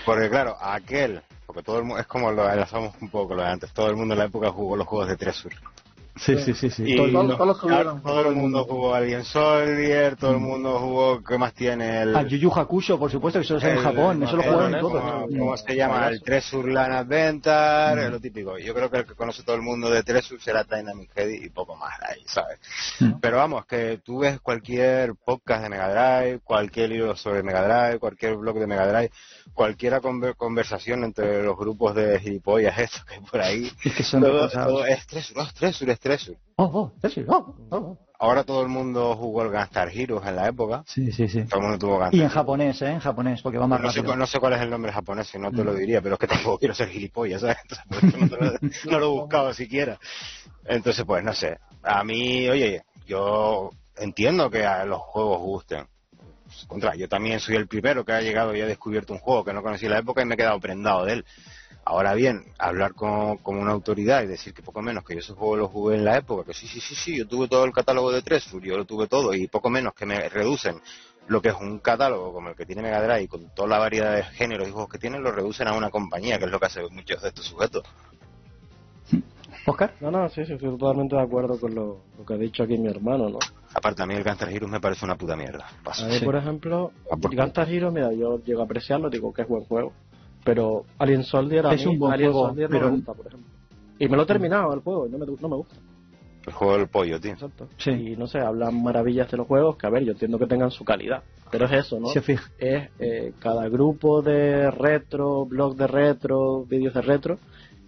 Porque 0.06 0.30
claro, 0.30 0.56
aquel, 0.60 1.22
porque 1.52 1.64
todo 1.64 1.78
el 1.78 1.84
mundo, 1.84 2.00
es 2.00 2.06
como 2.06 2.30
lo 2.30 2.48
enlazamos 2.50 2.94
un 3.00 3.08
poco 3.10 3.34
lo 3.34 3.42
de 3.42 3.48
antes, 3.48 3.72
todo 3.72 3.88
el 3.88 3.96
mundo 3.96 4.14
en 4.14 4.18
la 4.18 4.26
época 4.26 4.50
jugó 4.50 4.76
los 4.76 4.86
juegos 4.86 5.08
de 5.08 5.16
Treasure. 5.16 5.56
Sí, 6.16 6.36
sí, 6.38 6.52
sí, 6.52 6.68
sí. 6.68 6.82
Y 6.86 6.96
Todos- 6.96 7.38
todos 7.38 7.60
todo 8.02 8.28
el 8.28 8.34
mundo 8.36 8.64
jugó 8.68 8.94
Alien 8.94 9.24
Soldier, 9.24 10.16
todo 10.16 10.32
el 10.32 10.38
mundo 10.38 10.78
jugó, 10.78 11.22
¿qué 11.22 11.38
más 11.38 11.54
tiene? 11.54 12.02
El, 12.02 12.14
Al 12.16 12.28
Yu 12.28 12.36
Yu 12.36 12.50
Hakusho, 12.52 12.98
por 12.98 13.10
supuesto, 13.10 13.38
que 13.38 13.44
eso 13.44 13.56
es 13.56 13.64
en 13.64 13.78
Japón, 13.78 14.22
eso 14.22 14.36
lo 14.36 14.42
jugaron 14.42 14.74
el- 14.74 14.80
todos. 14.80 15.00
¿cómo, 15.00 15.26
cómo 15.38 15.56
se 15.56 15.74
llama? 15.76 16.08
El 16.08 16.20
Treasure 16.20 16.72
Land 16.72 16.92
Adventure, 16.92 18.08
Mm. 18.08 18.10
lo 18.10 18.20
típico. 18.20 18.58
Yo 18.58 18.74
creo 18.74 18.90
que 18.90 18.98
el 18.98 19.06
que 19.06 19.14
conoce 19.14 19.44
todo 19.44 19.56
el 19.56 19.62
mundo 19.62 19.88
de 19.88 20.02
Treasure 20.02 20.40
será 20.42 20.64
Dynamic 20.64 21.10
Head 21.16 21.28
y 21.30 21.48
poco 21.48 21.74
más 21.76 21.94
ahí, 22.02 22.22
¿sabes? 22.26 22.58
Mm. 22.98 23.12
Pero 23.20 23.38
vamos, 23.38 23.64
que 23.64 24.00
tú 24.04 24.18
ves 24.18 24.40
cualquier 24.40 25.14
podcast 25.14 25.62
de 25.62 25.68
Mega 25.70 25.88
Drive, 26.20 26.40
cualquier 26.40 26.90
libro 26.90 27.16
sobre 27.16 27.42
Mega 27.42 27.62
Drive, 27.62 27.98
cualquier 27.98 28.36
blog 28.36 28.58
de 28.58 28.66
Mega 28.66 28.86
Drive, 28.92 29.10
cualquier 29.54 29.94
conver- 30.00 30.34
conversación 30.36 31.04
entre 31.04 31.42
los 31.42 31.56
grupos 31.56 31.94
de 31.94 32.18
gilipollas 32.20 32.78
estos 32.78 33.04
que 33.04 33.14
hay 33.14 33.20
por 33.20 33.40
ahí, 33.40 33.70
Es 33.84 33.94
que 33.94 34.02
son 34.02 34.20
todo, 34.22 34.84
es 34.86 35.06
Treasure, 35.06 35.40
oh, 35.40 35.44
es 35.44 35.54
Treasure, 35.54 35.92
es. 36.14 36.32
Oh, 36.56 36.64
oh, 36.64 36.92
oh, 37.28 37.54
oh. 37.70 37.98
Ahora 38.22 38.44
todo 38.44 38.60
el 38.60 38.68
mundo 38.68 39.16
jugó 39.16 39.42
el 39.44 39.50
Gunstar 39.50 39.88
Heroes 39.88 40.26
en 40.26 40.36
la 40.36 40.48
época, 40.48 40.82
Sí, 40.86 41.10
sí, 41.10 41.26
sí. 41.26 41.44
todo 41.44 41.60
el 41.60 41.62
mundo 41.68 41.78
tuvo 41.78 41.94
Gunstar 41.96 42.14
Y 42.14 42.20
en 42.22 42.28
japonés, 42.28 42.82
¿eh? 42.82 42.90
En 42.92 42.98
japonés, 43.00 43.40
porque 43.40 43.56
va 43.58 43.66
más 43.66 43.80
no 43.80 43.90
sé, 43.90 43.98
rápido. 44.00 44.12
cu- 44.14 44.18
no 44.18 44.26
sé 44.26 44.38
cuál 44.40 44.52
es 44.52 44.60
el 44.60 44.68
nombre 44.70 44.92
japonés, 44.92 45.26
si 45.28 45.38
no 45.38 45.50
te 45.50 45.64
lo 45.64 45.72
Mm. 45.72 45.76
diría, 45.76 46.02
pero 46.02 46.14
es 46.16 46.18
que 46.18 46.26
tampoco 46.26 46.58
quiero 46.58 46.74
ser 46.74 46.88
gilipollas, 46.90 47.40
¿sabes? 47.40 47.56
Entonces, 47.62 47.86
por 47.88 48.04
eso 48.04 48.18
no, 48.18 48.36
lo- 48.36 48.58
no 48.92 48.98
lo 48.98 49.06
he 49.06 49.20
buscado 49.20 49.54
siquiera. 49.54 49.98
Entonces, 50.66 51.04
pues, 51.06 51.24
no 51.24 51.32
sé. 51.32 51.58
a 51.82 52.04
mí, 52.04 52.46
oye, 52.50 52.82
yo 53.06 53.70
entiendo 53.96 54.50
que 54.50 54.66
a 54.66 54.84
los 54.84 55.00
juegos 55.00 55.38
gusten. 55.40 55.86
Contra, 56.66 56.94
yo 56.94 57.08
también 57.08 57.40
soy 57.40 57.56
el 57.56 57.66
primero 57.66 58.04
que 58.04 58.12
ha 58.12 58.20
llegado 58.20 58.54
y 58.54 58.60
ha 58.60 58.66
descubierto 58.66 59.12
un 59.12 59.18
juego 59.18 59.44
que 59.44 59.52
no 59.52 59.62
conocía 59.62 59.86
en 59.86 59.94
la 59.94 60.00
época 60.00 60.22
y 60.22 60.24
me 60.24 60.34
he 60.34 60.38
quedado 60.38 60.60
prendado 60.60 61.04
de 61.04 61.14
él. 61.14 61.24
Ahora 61.84 62.14
bien, 62.14 62.44
hablar 62.58 62.94
con, 62.94 63.38
con, 63.38 63.56
una 63.56 63.72
autoridad 63.72 64.22
y 64.22 64.26
decir 64.26 64.52
que 64.52 64.62
poco 64.62 64.82
menos 64.82 65.02
que 65.02 65.14
yo 65.14 65.20
ese 65.20 65.32
juego 65.32 65.56
lo 65.56 65.68
jugué 65.68 65.96
en 65.96 66.04
la 66.04 66.18
época, 66.18 66.44
que 66.44 66.54
sí, 66.54 66.66
sí, 66.66 66.80
sí, 66.80 66.94
sí, 66.94 67.16
yo 67.16 67.26
tuve 67.26 67.48
todo 67.48 67.64
el 67.64 67.72
catálogo 67.72 68.12
de 68.12 68.22
Tresur, 68.22 68.62
yo 68.62 68.76
lo 68.76 68.84
tuve 68.84 69.06
todo 69.06 69.34
y 69.34 69.48
poco 69.48 69.70
menos 69.70 69.94
que 69.94 70.06
me 70.06 70.28
reducen 70.28 70.80
lo 71.30 71.40
que 71.40 71.48
es 71.50 71.54
un 71.54 71.78
catálogo 71.78 72.32
como 72.32 72.48
el 72.50 72.56
que 72.56 72.66
tiene 72.66 72.82
Mega 72.82 73.02
Drive 73.02 73.28
con 73.28 73.54
toda 73.54 73.68
la 73.68 73.78
variedad 73.78 74.16
de 74.16 74.24
géneros 74.24 74.68
y 74.68 74.72
juegos 74.72 74.90
que 74.90 74.98
tienen, 74.98 75.22
lo 75.22 75.30
reducen 75.30 75.68
a 75.68 75.74
una 75.74 75.88
compañía, 75.88 76.38
que 76.38 76.46
es 76.46 76.50
lo 76.50 76.58
que 76.58 76.66
hace 76.66 76.82
muchos 76.90 77.22
de 77.22 77.28
estos 77.28 77.46
sujetos. 77.46 77.84
¿Oscar? 79.66 79.94
No, 80.00 80.10
no, 80.10 80.28
sí, 80.28 80.44
sí, 80.44 80.54
estoy 80.54 80.76
totalmente 80.78 81.16
de 81.16 81.22
acuerdo 81.22 81.60
con 81.60 81.74
lo, 81.74 82.00
lo, 82.18 82.24
que 82.24 82.34
ha 82.34 82.36
dicho 82.38 82.62
aquí 82.62 82.78
mi 82.78 82.88
hermano, 82.88 83.28
¿no? 83.28 83.38
Aparte, 83.74 84.02
a 84.02 84.06
mí 84.06 84.14
el 84.14 84.24
Gunstar 84.24 84.48
Heroes 84.48 84.72
me 84.72 84.80
parece 84.80 85.04
una 85.04 85.16
puta 85.16 85.36
mierda. 85.36 85.66
Paso. 85.84 86.04
A 86.04 86.08
mí, 86.08 86.14
sí. 86.14 86.24
por 86.24 86.36
ejemplo, 86.36 86.92
el 87.10 87.36
Gunstar 87.36 87.68
Heroes, 87.68 87.92
mira, 87.92 88.12
yo 88.12 88.42
llego 88.42 88.62
a 88.62 88.64
apreciarlo, 88.64 89.10
digo 89.10 89.32
que 89.32 89.42
es 89.42 89.48
buen 89.48 89.64
juego. 89.64 89.92
Pero 90.44 90.84
Alien 90.98 91.24
Soldier 91.24 91.66
a 91.66 91.74
es 91.74 91.84
mí, 91.84 91.92
un 91.92 91.98
buen 91.98 92.14
Alien 92.14 92.32
juego, 92.32 92.48
Soldier 92.48 92.68
pero... 92.70 92.86
no 92.86 92.90
me 92.90 92.96
gusta, 92.96 93.12
por 93.14 93.26
ejemplo. 93.26 93.50
Y 93.98 94.08
me 94.08 94.16
lo 94.16 94.22
he 94.22 94.26
terminado 94.26 94.72
el 94.72 94.80
juego 94.80 95.06
y 95.06 95.10
no 95.10 95.18
me, 95.18 95.26
no 95.26 95.48
me 95.48 95.56
gusta. 95.56 95.76
El 96.46 96.52
juego 96.54 96.78
del 96.78 96.88
pollo, 96.88 97.20
tío. 97.20 97.32
Exacto. 97.32 97.68
Sí. 97.76 97.90
Y 97.90 98.16
no 98.16 98.26
sé, 98.26 98.38
hablan 98.38 98.82
maravillas 98.82 99.30
de 99.30 99.36
los 99.36 99.46
juegos 99.46 99.76
que, 99.76 99.86
a 99.86 99.90
ver, 99.90 100.04
yo 100.04 100.12
entiendo 100.12 100.38
que 100.38 100.46
tengan 100.46 100.70
su 100.70 100.84
calidad. 100.84 101.22
Pero 101.50 101.66
es 101.66 101.72
eso, 101.72 102.00
¿no? 102.00 102.06
Se 102.06 102.22
fija. 102.22 102.50
Es 102.58 102.88
eh, 102.98 103.34
cada 103.40 103.68
grupo 103.68 104.22
de 104.22 104.70
retro, 104.70 105.44
blog 105.44 105.76
de 105.76 105.86
retro, 105.86 106.64
vídeos 106.64 106.94
de 106.94 107.02
retro, 107.02 107.38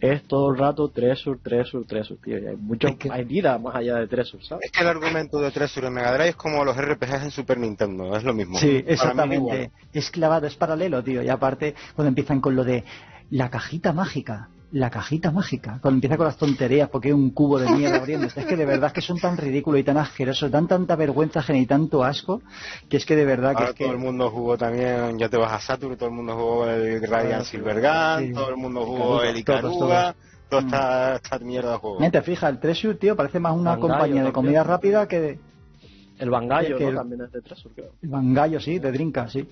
es 0.02 0.24
todo 0.24 0.50
el 0.50 0.58
rato 0.58 0.88
Tresur, 0.88 1.38
Tresur, 1.42 1.86
Tresur, 1.86 2.18
tío. 2.18 2.36
Y 2.38 2.46
hay 2.46 2.56
mucho, 2.56 2.88
Es 2.88 2.96
que- 2.96 3.10
hay 3.10 3.22
vida 3.24 3.56
más 3.58 3.76
allá 3.76 3.96
de 3.96 4.08
Tresur, 4.08 4.42
¿sabes? 4.44 4.64
Es 4.66 4.72
que 4.72 4.80
el 4.82 4.88
argumento 4.88 5.38
de 5.40 5.50
Treasure 5.52 5.86
en 5.86 5.92
Mega 5.94 6.12
Drive 6.12 6.30
es 6.30 6.36
como 6.36 6.64
los 6.64 6.76
RPGs 6.76 7.22
en 7.22 7.30
Super 7.30 7.56
Nintendo, 7.58 8.16
es 8.16 8.24
lo 8.24 8.34
mismo. 8.34 8.58
Sí, 8.58 8.82
exactamente. 8.86 9.70
Es 9.92 10.10
clavado, 10.10 10.46
es 10.46 10.56
paralelo, 10.56 11.02
tío. 11.04 11.22
Y 11.22 11.28
aparte, 11.28 11.74
cuando 11.94 12.08
empiezan 12.08 12.40
con 12.40 12.56
lo 12.56 12.64
de 12.64 12.82
la 13.30 13.48
cajita 13.48 13.92
mágica, 13.92 14.48
la 14.72 14.88
cajita 14.88 15.30
mágica, 15.30 15.78
cuando 15.82 15.98
empieza 15.98 16.16
con 16.16 16.26
las 16.26 16.38
tonterías, 16.38 16.88
porque 16.88 17.08
hay 17.08 17.12
un 17.12 17.30
cubo 17.30 17.58
de 17.58 17.70
mierda 17.70 17.98
abriendo, 17.98 18.26
es 18.26 18.34
que 18.34 18.56
de 18.56 18.64
verdad 18.64 18.86
es 18.86 18.92
que 18.94 19.00
son 19.02 19.20
tan 19.20 19.36
ridículos 19.36 19.80
y 19.80 19.84
tan 19.84 19.98
asquerosos, 19.98 20.50
dan 20.50 20.66
tanta 20.66 20.96
vergüenza 20.96 21.40
ajena 21.40 21.58
y 21.58 21.66
tanto 21.66 22.02
asco, 22.02 22.40
que 22.88 22.96
es 22.96 23.04
que 23.04 23.14
de 23.14 23.26
verdad 23.26 23.50
que 23.50 23.58
Ahora 23.58 23.70
es 23.70 23.74
que... 23.74 23.84
todo 23.84 23.92
el 23.92 23.98
mundo 23.98 24.30
jugó 24.30 24.56
también, 24.56 25.18
ya 25.18 25.28
te 25.28 25.36
vas 25.36 25.52
a 25.52 25.60
Saturn, 25.60 25.96
todo 25.96 26.08
el 26.08 26.14
mundo 26.14 26.34
jugó 26.34 26.66
el 26.66 27.06
Radiant 27.06 27.44
Silver 27.44 27.82
Gun, 27.82 28.26
sí. 28.26 28.32
todo 28.32 28.48
el 28.48 28.56
mundo 28.56 28.86
jugó 28.86 29.16
Icaruga, 29.16 29.30
el 29.30 29.36
Icaruga, 29.36 30.14
toda 30.48 30.62
esta, 30.62 31.16
esta 31.16 31.38
mierda 31.40 31.72
de 31.72 31.78
juego. 31.78 31.98
Mira, 31.98 32.10
te 32.10 32.22
fijas, 32.22 32.50
el 32.50 32.58
Treasure, 32.58 32.94
tío, 32.94 33.14
parece 33.14 33.40
más 33.40 33.54
una 33.54 33.76
compañía 33.76 34.24
de 34.24 34.32
comida 34.32 34.64
rápida 34.64 35.06
que 35.06 35.20
de... 35.20 35.51
El 36.22 36.30
Bangallo, 36.30 36.78
Que 36.78 36.84
¿no? 36.84 36.90
el- 36.90 36.96
También 36.96 37.20
es 37.22 37.32
de 37.32 37.40
Tresur, 37.42 37.72
creo. 37.74 37.90
Bangallo, 38.02 38.60
sí, 38.60 38.78
de 38.78 38.92
Drinka, 38.92 39.28
sí. 39.28 39.46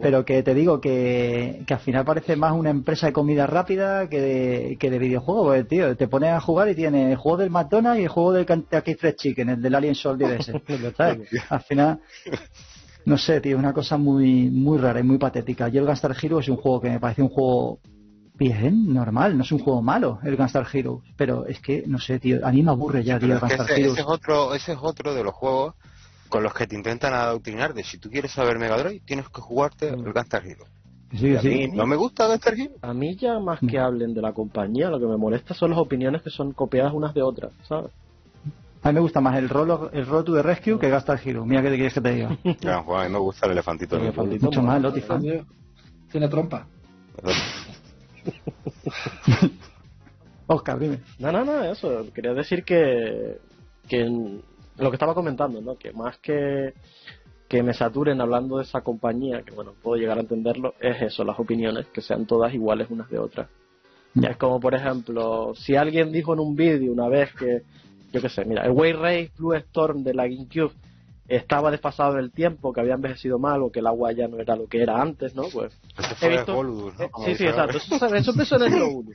Pero 0.00 0.24
que 0.24 0.42
te 0.42 0.54
digo 0.54 0.80
que, 0.80 1.62
que 1.66 1.74
al 1.74 1.80
final 1.80 2.04
parece 2.04 2.34
más 2.36 2.52
una 2.52 2.70
empresa 2.70 3.06
de 3.06 3.12
comida 3.12 3.46
rápida 3.46 4.08
que 4.08 4.20
de, 4.20 4.76
que 4.78 4.90
de 4.90 4.98
videojuegos, 4.98 5.44
porque, 5.46 5.64
tío. 5.64 5.96
Te 5.96 6.08
pones 6.08 6.30
a 6.30 6.40
jugar 6.40 6.68
y 6.70 6.74
tienes 6.74 7.10
el 7.10 7.16
juego 7.16 7.38
del 7.38 7.50
McDonald's 7.50 8.00
y 8.00 8.04
el 8.04 8.08
juego 8.08 8.32
del 8.32 8.46
Kentucky 8.46 8.94
Fried 8.94 9.14
Chicken, 9.16 9.48
el 9.50 9.62
del 9.62 9.74
Alien 9.74 9.94
Soldier 9.94 10.40
ese. 10.40 10.62
¿sabes? 10.96 11.28
Al 11.50 11.60
final, 11.60 12.00
no 13.04 13.18
sé, 13.18 13.40
tío, 13.42 13.58
una 13.58 13.74
cosa 13.74 13.98
muy, 13.98 14.48
muy 14.50 14.78
rara 14.78 15.00
y 15.00 15.02
muy 15.02 15.18
patética. 15.18 15.68
Y 15.68 15.76
el 15.76 15.84
Gunstar 15.84 16.16
Hero 16.22 16.38
es 16.40 16.48
un 16.48 16.56
juego 16.56 16.80
que 16.80 16.88
me 16.88 17.00
parece 17.00 17.20
un 17.20 17.28
juego 17.28 17.80
bien, 18.36 18.92
normal, 18.92 19.36
no 19.36 19.44
es 19.44 19.52
un 19.52 19.58
juego 19.60 19.82
malo, 19.82 20.18
el 20.24 20.36
Gunstar 20.36 20.66
Hero. 20.72 21.02
Pero 21.16 21.46
es 21.46 21.60
que, 21.60 21.84
no 21.86 21.98
sé, 21.98 22.18
tío, 22.18 22.44
a 22.46 22.50
mí 22.50 22.62
me 22.62 22.70
aburre 22.70 23.04
ya, 23.04 23.18
tío, 23.18 23.28
el 23.28 23.34
es 23.34 23.40
Gunstar 23.40 23.70
Hero. 23.70 23.92
ese 23.92 24.00
es 24.00 24.06
otro, 24.06 24.54
ese 24.54 24.72
es 24.72 24.78
otro 24.80 25.14
de 25.14 25.22
los 25.22 25.34
juegos 25.34 25.74
con 26.34 26.42
los 26.42 26.52
que 26.52 26.66
te 26.66 26.74
intentan 26.74 27.14
adoctrinar 27.14 27.74
de 27.74 27.84
si 27.84 27.98
tú 27.98 28.10
quieres 28.10 28.32
saber 28.32 28.58
Mega 28.58 28.76
Drive, 28.76 29.02
tienes 29.06 29.28
que 29.28 29.40
jugarte 29.40 29.90
el 29.90 30.12
Gunstar 30.12 30.44
Hero. 30.44 30.64
Sí, 31.16 31.36
a 31.36 31.40
sí. 31.40 31.46
mí 31.46 31.68
no 31.68 31.86
me 31.86 31.94
gusta 31.94 32.26
Gunstar 32.26 32.54
Hero. 32.58 32.72
A 32.82 32.92
mí 32.92 33.14
ya 33.14 33.38
más 33.38 33.60
que 33.60 33.78
hablen 33.78 34.14
de 34.14 34.20
la 34.20 34.32
compañía, 34.32 34.90
lo 34.90 34.98
que 34.98 35.06
me 35.06 35.16
molesta 35.16 35.54
son 35.54 35.70
las 35.70 35.78
opiniones 35.78 36.22
que 36.22 36.30
son 36.30 36.52
copiadas 36.52 36.92
unas 36.92 37.14
de 37.14 37.22
otras, 37.22 37.52
¿sabes? 37.62 37.92
A 38.82 38.88
mí 38.88 38.94
me 38.94 39.00
gusta 39.00 39.20
más 39.20 39.38
el 39.38 39.48
Roll, 39.48 39.90
el 39.92 40.06
Roll 40.06 40.24
to 40.24 40.34
the 40.34 40.42
Rescue 40.42 40.76
que 40.76 40.90
Gunstar 40.90 41.20
Hero. 41.24 41.46
Mira, 41.46 41.62
¿qué 41.62 41.70
te 41.70 41.76
quieres 41.76 41.94
que 41.94 42.00
te 42.00 42.12
diga? 42.12 42.36
Juego, 42.82 42.98
a 42.98 43.04
mí 43.04 43.12
me 43.12 43.18
gusta 43.20 43.46
el 43.46 43.52
elefantito. 43.52 43.94
El 43.94 44.00
del 44.00 44.08
elefantito. 44.08 44.46
Mucho 44.46 44.60
más, 44.60 44.82
Loti 44.82 45.02
fan. 45.02 45.22
Tío, 45.22 45.46
Tiene 46.10 46.28
trompa. 46.28 46.66
Oscar, 50.48 50.80
dime. 50.80 50.98
No, 51.20 51.30
no, 51.30 51.44
no, 51.44 51.62
eso. 51.62 52.06
Quería 52.12 52.34
decir 52.34 52.64
que, 52.64 53.38
que 53.88 54.40
lo 54.78 54.90
que 54.90 54.96
estaba 54.96 55.14
comentando, 55.14 55.60
¿no? 55.60 55.76
Que 55.76 55.92
más 55.92 56.18
que, 56.18 56.74
que 57.48 57.62
me 57.62 57.74
saturen 57.74 58.20
hablando 58.20 58.56
de 58.58 58.64
esa 58.64 58.80
compañía, 58.82 59.42
que 59.42 59.52
bueno, 59.52 59.72
puedo 59.82 59.96
llegar 59.96 60.18
a 60.18 60.22
entenderlo, 60.22 60.74
es 60.80 61.00
eso, 61.02 61.24
las 61.24 61.38
opiniones, 61.38 61.86
que 61.86 62.00
sean 62.00 62.26
todas 62.26 62.52
iguales 62.54 62.88
unas 62.90 63.08
de 63.10 63.18
otras. 63.18 63.48
Ya 64.14 64.28
es 64.30 64.36
como, 64.36 64.60
por 64.60 64.74
ejemplo, 64.74 65.54
si 65.56 65.74
alguien 65.76 66.12
dijo 66.12 66.34
en 66.34 66.40
un 66.40 66.54
vídeo 66.54 66.92
una 66.92 67.08
vez 67.08 67.32
que, 67.34 67.62
yo 68.12 68.20
qué 68.20 68.28
sé, 68.28 68.44
mira, 68.44 68.64
el 68.64 68.70
Way 68.70 68.92
Ray 68.92 69.30
Blue 69.36 69.54
Storm 69.54 70.02
de 70.04 70.14
la 70.14 70.26
GameCube 70.28 70.72
estaba 71.26 71.70
desfasado 71.70 72.12
en 72.14 72.18
el 72.24 72.30
tiempo, 72.30 72.72
que 72.72 72.80
había 72.80 72.94
envejecido 72.94 73.38
mal 73.38 73.62
o 73.62 73.72
que 73.72 73.80
el 73.80 73.86
agua 73.86 74.12
ya 74.12 74.28
no 74.28 74.38
era 74.38 74.54
lo 74.56 74.66
que 74.66 74.82
era 74.82 75.00
antes, 75.00 75.34
¿no? 75.34 75.44
Pues 75.52 75.72
He 75.98 76.14
fue 76.16 76.28
visto- 76.30 76.54
Voludus, 76.54 76.94
¿no? 76.98 77.04
eh, 77.06 77.10
sí, 77.24 77.34
sí, 77.34 77.44
exacto. 77.46 77.78
Eso, 77.78 78.14
eso 78.14 78.30
empezó 78.32 78.56
en 78.56 78.62
el 78.72 78.82
1. 78.82 79.10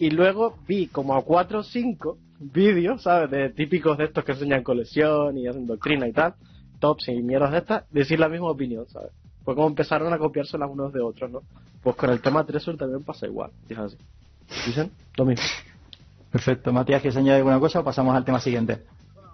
Y 0.00 0.10
luego 0.10 0.56
vi 0.66 0.86
como 0.86 1.14
a 1.14 1.22
4 1.22 1.58
o 1.60 1.62
5 1.62 2.16
vídeos, 2.40 3.02
¿sabes? 3.02 3.30
De 3.30 3.50
típicos 3.50 3.98
de 3.98 4.04
estos 4.04 4.24
que 4.24 4.32
enseñan 4.32 4.62
colección 4.62 5.36
y 5.36 5.46
hacen 5.46 5.66
doctrina 5.66 6.08
y 6.08 6.12
tal, 6.12 6.34
tops 6.78 7.08
y 7.08 7.22
mierdas 7.22 7.52
de 7.52 7.58
estas, 7.58 7.84
decir 7.90 8.18
la 8.18 8.30
misma 8.30 8.48
opinión, 8.48 8.88
¿sabes? 8.88 9.12
Fue 9.44 9.54
como 9.54 9.66
empezaron 9.66 10.10
a 10.10 10.18
copiarse 10.18 10.56
las 10.56 10.70
unos 10.70 10.90
de 10.94 11.02
otros, 11.02 11.30
¿no? 11.30 11.42
Pues 11.82 11.96
con 11.96 12.08
el 12.08 12.22
tema 12.22 12.46
Tresor 12.46 12.78
también 12.78 13.04
pasa 13.04 13.26
igual, 13.26 13.50
así. 13.76 13.98
Dicen 14.66 14.90
lo 15.16 15.26
mismo. 15.26 15.44
Perfecto. 16.32 16.72
Matías, 16.72 17.02
¿quieres 17.02 17.18
añadir 17.18 17.38
alguna 17.38 17.60
cosa 17.60 17.80
o 17.80 17.84
pasamos 17.84 18.16
al 18.16 18.24
tema 18.24 18.40
siguiente? 18.40 18.82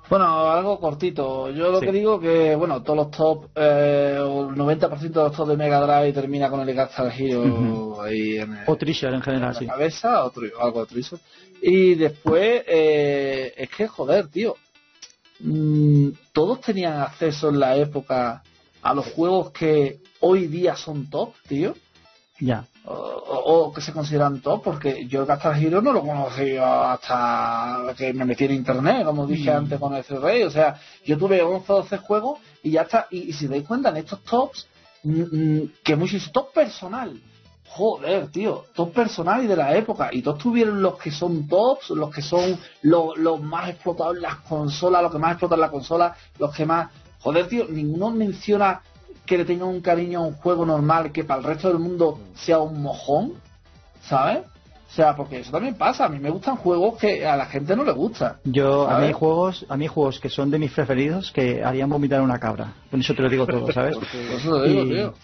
Bueno, 0.08 0.50
algo 0.50 0.78
cortito. 0.78 1.50
Yo 1.50 1.70
lo 1.70 1.80
Sí. 1.80 1.86
que 1.86 1.92
digo 1.92 2.20
que, 2.20 2.54
bueno, 2.54 2.82
todos 2.82 2.96
los 2.96 3.10
top, 3.10 3.46
eh, 3.56 4.18
o 4.20 4.48
el 4.50 4.54
90% 4.56 5.20
de 5.20 5.28
los 5.28 5.36
top 5.36 5.48
de 5.48 5.56
Mega 5.56 5.80
Drive 5.80 6.12
termina 6.12 6.48
con 6.48 6.60
el 6.60 6.74
Gunstar 6.76 7.12
Hero 7.18 8.00
ahí 8.02 8.36
en, 8.38 8.52
el- 8.56 8.64
O 8.68 8.76
Treasure 8.76 9.14
en 9.16 9.22
general, 9.22 9.52
la 9.52 9.58
sí. 9.58 9.66
cabeza, 9.66 10.24
otro, 10.24 10.42
algo 10.60 10.80
de 10.80 10.86
Treasure. 10.86 11.20
Y 11.60 11.94
después, 11.96 12.62
eh, 12.68 13.52
es 13.56 13.68
que, 13.70 13.88
joder, 13.88 14.28
tío, 14.28 14.54
mm, 15.40 16.08
todos 16.32 16.60
tenían 16.60 17.00
acceso 17.00 17.48
en 17.48 17.58
la 17.58 17.76
época 17.76 18.42
a 18.82 18.94
los 18.94 19.06
juegos 19.06 19.50
que 19.50 19.98
hoy 20.20 20.46
día 20.46 20.76
son 20.76 21.10
top, 21.10 21.34
tío. 21.48 21.74
Ya. 22.38 22.64
O, 22.86 22.92
o- 22.94 23.66
o 23.66 23.72
que 23.72 23.80
se 23.80 23.92
consideran 23.92 24.40
top, 24.40 24.62
porque 24.62 25.06
yo 25.06 25.20
el 25.20 25.26
Gunstar 25.26 25.56
Hero 25.62 25.82
no 25.82 25.92
lo 25.92 26.00
conocía 26.02 26.92
hasta 26.92 27.94
que 27.96 28.12
me 28.12 28.24
metí 28.24 28.44
en 28.44 28.52
internet, 28.52 29.04
como 29.04 29.26
dije 29.26 29.50
Mm. 29.50 29.56
antes 29.56 29.80
con 29.80 29.94
el 29.94 30.04
Rey, 30.04 30.42
o 30.44 30.50
sea, 30.50 30.78
yo 31.04 31.18
tuve 31.18 31.42
11 31.42 31.72
o 31.72 31.76
12 31.76 31.98
juegos 31.98 32.38
y 32.62 32.70
ya 32.72 32.82
está, 32.82 33.06
y, 33.10 33.18
y 33.30 33.32
si 33.32 33.46
dais 33.48 33.64
cuenta 33.66 33.88
en 33.90 33.96
estos 33.98 34.22
tops, 34.22 34.66
mm, 35.02 35.22
mm, 35.22 35.72
que 35.84 35.96
muchos 35.96 36.30
top 36.32 36.52
personal, 36.52 37.20
joder, 37.68 38.28
tío, 38.30 38.64
top 38.74 38.92
personal 38.92 39.42
y 39.44 39.46
de 39.48 39.56
la 39.56 39.76
época, 39.76 40.08
y 40.12 40.22
todos 40.22 40.38
tuvieron 40.38 40.80
los 40.80 40.96
que 40.98 41.10
son 41.10 41.46
tops, 41.48 41.90
los 41.90 42.14
que 42.14 42.22
son 42.22 42.58
los, 42.82 43.18
los 43.18 43.40
más 43.42 43.68
explotados 43.70 44.16
en 44.16 44.22
las 44.22 44.36
consolas, 44.36 45.02
los 45.02 45.12
que 45.12 45.18
más 45.18 45.32
explotan 45.32 45.60
la 45.60 45.70
consola, 45.70 46.16
los 46.38 46.54
que 46.54 46.64
más, 46.64 46.90
joder, 47.20 47.48
tío, 47.48 47.66
ninguno 47.68 48.10
menciona 48.10 48.80
que 49.26 49.36
le 49.38 49.44
tenga 49.44 49.64
un 49.64 49.80
cariño 49.80 50.20
a 50.20 50.26
un 50.26 50.34
juego 50.34 50.64
normal 50.64 51.12
que 51.12 51.24
para 51.24 51.40
el 51.40 51.46
resto 51.46 51.68
del 51.68 51.78
mundo 51.78 52.18
sea 52.34 52.60
un 52.60 52.80
mojón, 52.80 53.34
¿sabes? 54.02 54.38
O 54.88 54.94
sea, 54.96 55.14
porque 55.16 55.40
eso 55.40 55.50
también 55.50 55.74
pasa. 55.74 56.06
A 56.06 56.08
mí 56.08 56.18
me 56.18 56.30
gustan 56.30 56.56
juegos 56.56 56.98
que 56.98 57.26
a 57.26 57.36
la 57.36 57.46
gente 57.46 57.76
no 57.76 57.84
le 57.84 57.92
gusta. 57.92 58.38
Yo, 58.44 58.88
a 58.88 59.00
mí 59.00 59.12
juegos, 59.12 59.66
a 59.68 59.76
mí 59.76 59.88
juegos 59.88 60.20
que 60.20 60.30
son 60.30 60.50
de 60.50 60.58
mis 60.58 60.70
preferidos 60.72 61.32
que 61.32 61.62
harían 61.62 61.90
vomitar 61.90 62.20
a 62.20 62.22
una 62.22 62.38
cabra. 62.38 62.72
Con 62.90 63.00
eso 63.00 63.12
te 63.14 63.20
lo 63.22 63.28
digo 63.28 63.46
todo, 63.46 63.70
¿sabes? 63.72 63.96
Por 63.96 64.04
eso 64.04 64.62
te 64.62 64.68
digo, 64.68 64.82
Y- 64.84 64.88
tío. 64.90 65.14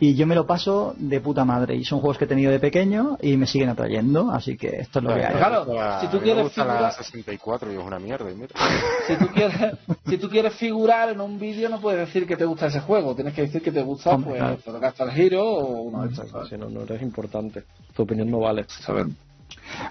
Y 0.00 0.14
yo 0.14 0.26
me 0.26 0.34
lo 0.34 0.46
paso 0.46 0.94
de 0.96 1.20
puta 1.20 1.44
madre. 1.44 1.76
Y 1.76 1.84
son 1.84 2.00
juegos 2.00 2.16
que 2.16 2.24
he 2.24 2.28
tenido 2.28 2.50
de 2.50 2.58
pequeño 2.58 3.18
y 3.20 3.36
me 3.36 3.46
siguen 3.46 3.68
atrayendo. 3.68 4.30
Así 4.30 4.56
que 4.56 4.80
esto 4.80 4.98
es 5.00 5.04
lo 5.04 5.14
que 5.14 5.24
hay. 5.24 5.34
Claro, 5.36 5.66
La- 5.74 6.00
si 6.00 6.06
tú 6.08 6.18
quieres 6.20 6.50
figurar- 6.52 6.92
64 6.92 7.70
y 7.72 7.76
es 7.76 7.82
una 7.84 7.98
mierda. 7.98 8.30
y 8.30 8.34
mira. 8.34 8.48
Si 9.06 9.16
tú 9.16 9.26
quieres, 9.28 9.56
si 10.08 10.16
tú 10.18 10.28
quieres 10.30 10.54
figurar 10.54 11.10
en 11.10 11.20
un 11.20 11.38
vídeo, 11.38 11.68
no 11.68 11.80
puedes 11.80 12.00
decir 12.00 12.26
que 12.26 12.36
te 12.36 12.46
gusta 12.46 12.66
ese 12.68 12.80
juego. 12.80 13.14
Tienes 13.14 13.34
que 13.34 13.42
decir 13.42 13.60
que 13.62 13.72
te 13.72 13.82
gusta, 13.82 14.10
Hombre, 14.10 14.30
pues, 14.30 14.40
claro. 14.40 14.58
pues 14.64 14.80
Gunstar 14.80 15.20
Hero 15.20 15.44
o 15.44 15.82
uno 15.82 16.02
de 16.06 16.58
no, 16.58 16.70
no 16.70 16.80
eres 16.82 17.02
importante. 17.02 17.64
Tu 17.94 18.02
opinión 18.02 18.30
no 18.30 18.40
vale. 18.40 18.64
¿Sabes? 18.68 19.06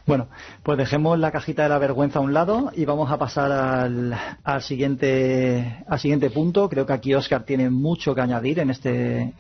Bueno, 0.06 0.27
pues 0.64 0.77
dejemos 0.77 1.19
la 1.19 1.31
cajita 1.31 1.64
de 1.64 1.69
la 1.69 1.77
vergüenza 1.77 2.19
a 2.19 2.22
un 2.22 2.34
lado 2.34 2.72
y 2.76 2.86
vamos 2.86 3.11
a 3.11 3.18
pasar 3.18 3.52
al, 3.52 4.18
al 4.44 4.61
siguiente 4.64 5.84
al 5.88 5.99
siguiente 5.99 6.30
punto. 6.31 6.68
Creo 6.69 6.86
que 6.86 6.94
aquí 6.94 7.14
Oscar 7.14 7.44
tiene 7.44 7.69
mucho 7.69 8.15
que 8.15 8.22
añadir 8.22 8.60
en 8.60 8.69
este 8.72 9.34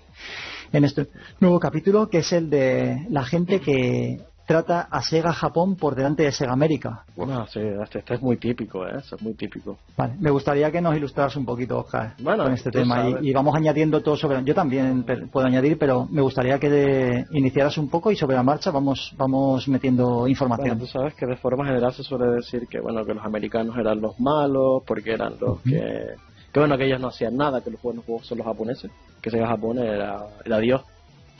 en 0.71 0.85
este 0.85 1.07
nuevo 1.39 1.59
capítulo, 1.59 2.09
que 2.09 2.19
es 2.19 2.31
el 2.33 2.49
de 2.49 3.05
la 3.09 3.23
gente 3.23 3.59
que 3.59 4.19
trata 4.45 4.87
a 4.89 5.03
Sega 5.03 5.31
Japón 5.31 5.75
por 5.75 5.93
delante 5.93 6.23
de 6.23 6.31
Sega 6.31 6.53
América. 6.53 7.03
Bueno, 7.15 7.45
sí, 7.45 7.59
este, 7.83 7.99
este 7.99 8.15
es 8.15 8.21
muy 8.23 8.37
típico, 8.37 8.83
¿eh? 8.83 8.93
Es 8.97 9.21
muy 9.21 9.35
típico. 9.35 9.77
Vale, 9.95 10.15
me 10.19 10.31
gustaría 10.31 10.71
que 10.71 10.81
nos 10.81 10.97
ilustraras 10.97 11.35
un 11.35 11.45
poquito, 11.45 11.77
Oscar, 11.77 12.15
Bueno, 12.19 12.45
con 12.45 12.53
este 12.53 12.71
tema 12.71 13.07
y, 13.21 13.29
y 13.29 13.31
vamos 13.33 13.55
añadiendo 13.55 14.01
todo 14.01 14.15
sobre. 14.15 14.43
Yo 14.43 14.55
también 14.55 15.05
puedo 15.31 15.45
añadir, 15.45 15.77
pero 15.77 16.07
me 16.09 16.23
gustaría 16.23 16.57
que 16.57 16.67
de- 16.67 17.25
iniciaras 17.29 17.77
un 17.77 17.89
poco 17.91 18.11
y 18.11 18.15
sobre 18.15 18.37
la 18.37 18.41
marcha 18.41 18.71
vamos 18.71 19.13
vamos 19.17 19.67
metiendo 19.67 20.07
Bueno, 20.07 20.27
información. 20.29 20.79
tú 20.79 20.87
sabes 20.87 21.13
que 21.13 21.27
de 21.27 21.35
forma 21.35 21.67
general 21.67 21.93
se 21.93 22.01
suele 22.01 22.25
decir 22.37 22.65
que 22.67 22.79
bueno 22.79 23.05
que 23.05 23.13
los 23.13 23.23
americanos 23.23 23.77
eran 23.77 24.01
los 24.01 24.19
malos 24.19 24.81
porque 24.87 25.11
eran 25.13 25.35
los 25.39 25.61
que 25.61 26.15
que 26.53 26.59
bueno 26.59 26.77
que 26.77 26.85
ellos 26.85 26.99
no 26.99 27.07
hacían 27.07 27.37
nada 27.37 27.61
que 27.61 27.71
los 27.71 27.81
buenos 27.81 28.05
juegos 28.05 28.27
son 28.27 28.39
los 28.39 28.47
japoneses. 28.47 28.91
Que 29.21 29.29
Sega 29.29 29.47
Japón 29.47 29.79
era, 29.79 30.25
era 30.45 30.59
Dios. 30.59 30.81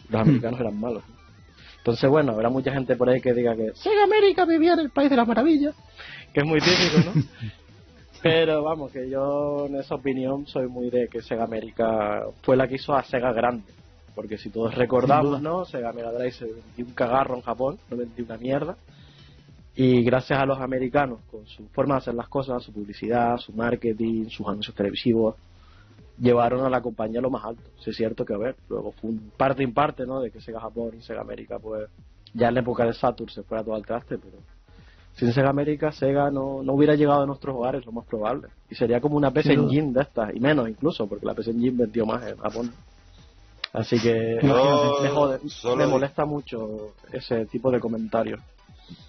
Los 0.09 0.21
americanos 0.21 0.59
eran 0.59 0.79
malos. 0.79 1.03
Entonces 1.77 2.09
bueno 2.09 2.33
habrá 2.33 2.49
mucha 2.49 2.71
gente 2.71 2.95
por 2.95 3.09
ahí 3.09 3.21
que 3.21 3.33
diga 3.33 3.55
que 3.55 3.71
Sega 3.73 4.03
América 4.03 4.45
vivía 4.45 4.73
en 4.73 4.79
el 4.79 4.89
país 4.89 5.09
de 5.09 5.15
las 5.15 5.27
maravillas 5.27 5.75
que 6.33 6.41
es 6.41 6.45
muy 6.45 6.59
típico 6.59 7.09
¿no? 7.13 7.23
pero 8.21 8.63
vamos 8.63 8.91
que 8.91 9.09
yo 9.09 9.65
en 9.67 9.75
esa 9.75 9.95
opinión 9.95 10.45
soy 10.45 10.67
muy 10.67 10.89
de 10.89 11.07
que 11.07 11.21
Sega 11.21 11.45
América 11.45 12.25
fue 12.41 12.57
la 12.57 12.67
que 12.67 12.75
hizo 12.75 12.93
a 12.93 13.03
Sega 13.03 13.31
grande. 13.31 13.71
Porque 14.15 14.37
si 14.37 14.49
todos 14.49 14.75
recordamos, 14.75 15.41
¿no? 15.41 15.63
Sega 15.63 15.93
Mega 15.93 16.11
Drive 16.11 16.33
se 16.33 16.45
vendió 16.45 16.85
un 16.85 16.93
cagarro 16.93 17.35
en 17.35 17.41
Japón, 17.41 17.79
no 17.89 17.95
vendió 17.95 18.25
una 18.25 18.37
mierda. 18.37 18.75
Y 19.81 20.03
gracias 20.03 20.37
a 20.37 20.45
los 20.45 20.59
americanos, 20.59 21.21
con 21.31 21.47
su 21.47 21.65
forma 21.69 21.93
de 21.93 21.99
hacer 21.99 22.13
las 22.13 22.27
cosas, 22.27 22.61
su 22.61 22.73
publicidad, 22.73 23.37
su 23.37 23.53
marketing, 23.53 24.25
sus 24.25 24.45
anuncios 24.45 24.75
televisivos, 24.75 25.35
llevaron 26.19 26.65
a 26.65 26.69
la 26.69 26.81
compañía 26.81 27.19
a 27.19 27.21
lo 27.21 27.29
más 27.29 27.45
alto. 27.45 27.63
Sí 27.81 27.91
es 27.91 27.95
cierto 27.95 28.25
que, 28.25 28.33
a 28.33 28.37
ver, 28.37 28.57
luego 28.67 28.91
fue 28.91 29.11
un 29.11 29.31
parte 29.37 29.63
en 29.63 29.73
parte, 29.73 30.05
¿no? 30.05 30.19
De 30.19 30.31
que 30.31 30.41
Sega 30.41 30.59
Japón 30.59 30.91
y 30.97 31.01
Sega 31.01 31.21
América, 31.21 31.59
pues, 31.59 31.87
ya 32.33 32.49
en 32.49 32.55
la 32.55 32.59
época 32.59 32.83
de 32.83 32.91
Saturn 32.91 33.29
se 33.29 33.41
fuera 33.43 33.63
todo 33.63 33.73
al 33.73 33.85
traste, 33.85 34.17
pero 34.17 34.39
sin 35.13 35.31
Sega 35.31 35.49
América, 35.49 35.93
Sega 35.93 36.29
no, 36.29 36.61
no 36.61 36.73
hubiera 36.73 36.95
llegado 36.95 37.21
a 37.21 37.25
nuestros 37.25 37.55
hogares, 37.55 37.85
lo 37.85 37.93
más 37.93 38.05
probable. 38.05 38.49
Y 38.69 38.75
sería 38.75 38.99
como 38.99 39.15
una 39.15 39.31
PC. 39.31 39.53
Engine 39.53 39.93
de 39.93 40.01
estas, 40.01 40.35
y 40.35 40.41
menos 40.41 40.67
incluso, 40.67 41.07
porque 41.07 41.25
la 41.25 41.35
PC 41.35 41.51
Engine 41.51 41.77
vendió 41.77 42.05
más 42.05 42.27
en 42.27 42.35
Japón. 42.35 42.69
Así 43.71 43.97
que 43.97 44.39
Yo 44.43 44.97
me, 45.01 45.07
jode, 45.07 45.39
solo 45.47 45.77
me 45.77 45.87
molesta 45.87 46.25
mucho 46.25 46.95
ese 47.13 47.45
tipo 47.45 47.71
de 47.71 47.79
comentarios. 47.79 48.41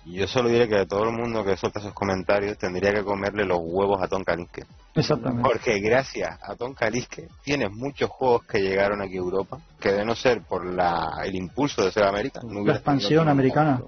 Yo 0.04 0.26
solo 0.26 0.48
diré 0.48 0.68
que 0.68 0.86
todo 0.86 1.04
el 1.04 1.12
mundo 1.12 1.44
que 1.44 1.56
suelta 1.56 1.78
esos 1.78 1.92
comentarios 1.92 2.58
tendría 2.58 2.92
que 2.92 3.04
comerle 3.04 3.44
los 3.44 3.58
huevos 3.62 4.02
a 4.02 4.08
Tom 4.08 4.24
Kalinske. 4.24 4.64
Exactamente. 4.94 5.48
Porque 5.48 5.78
gracias 5.78 6.38
a 6.42 6.56
Tom 6.56 6.74
Kalinske 6.74 7.28
tienes 7.44 7.70
muchos 7.70 8.10
juegos 8.10 8.44
que 8.44 8.60
llegaron 8.60 9.00
aquí 9.02 9.14
a 9.14 9.20
Europa 9.20 9.60
que 9.78 9.92
de 9.92 10.04
no 10.04 10.14
ser 10.14 10.42
por 10.42 10.64
la, 10.64 11.20
el 11.24 11.34
impulso 11.36 11.84
de 11.84 11.92
Sega 11.92 12.08
América 12.08 12.40
no 12.42 12.64
La 12.64 12.74
expansión 12.74 13.28
americana. 13.28 13.82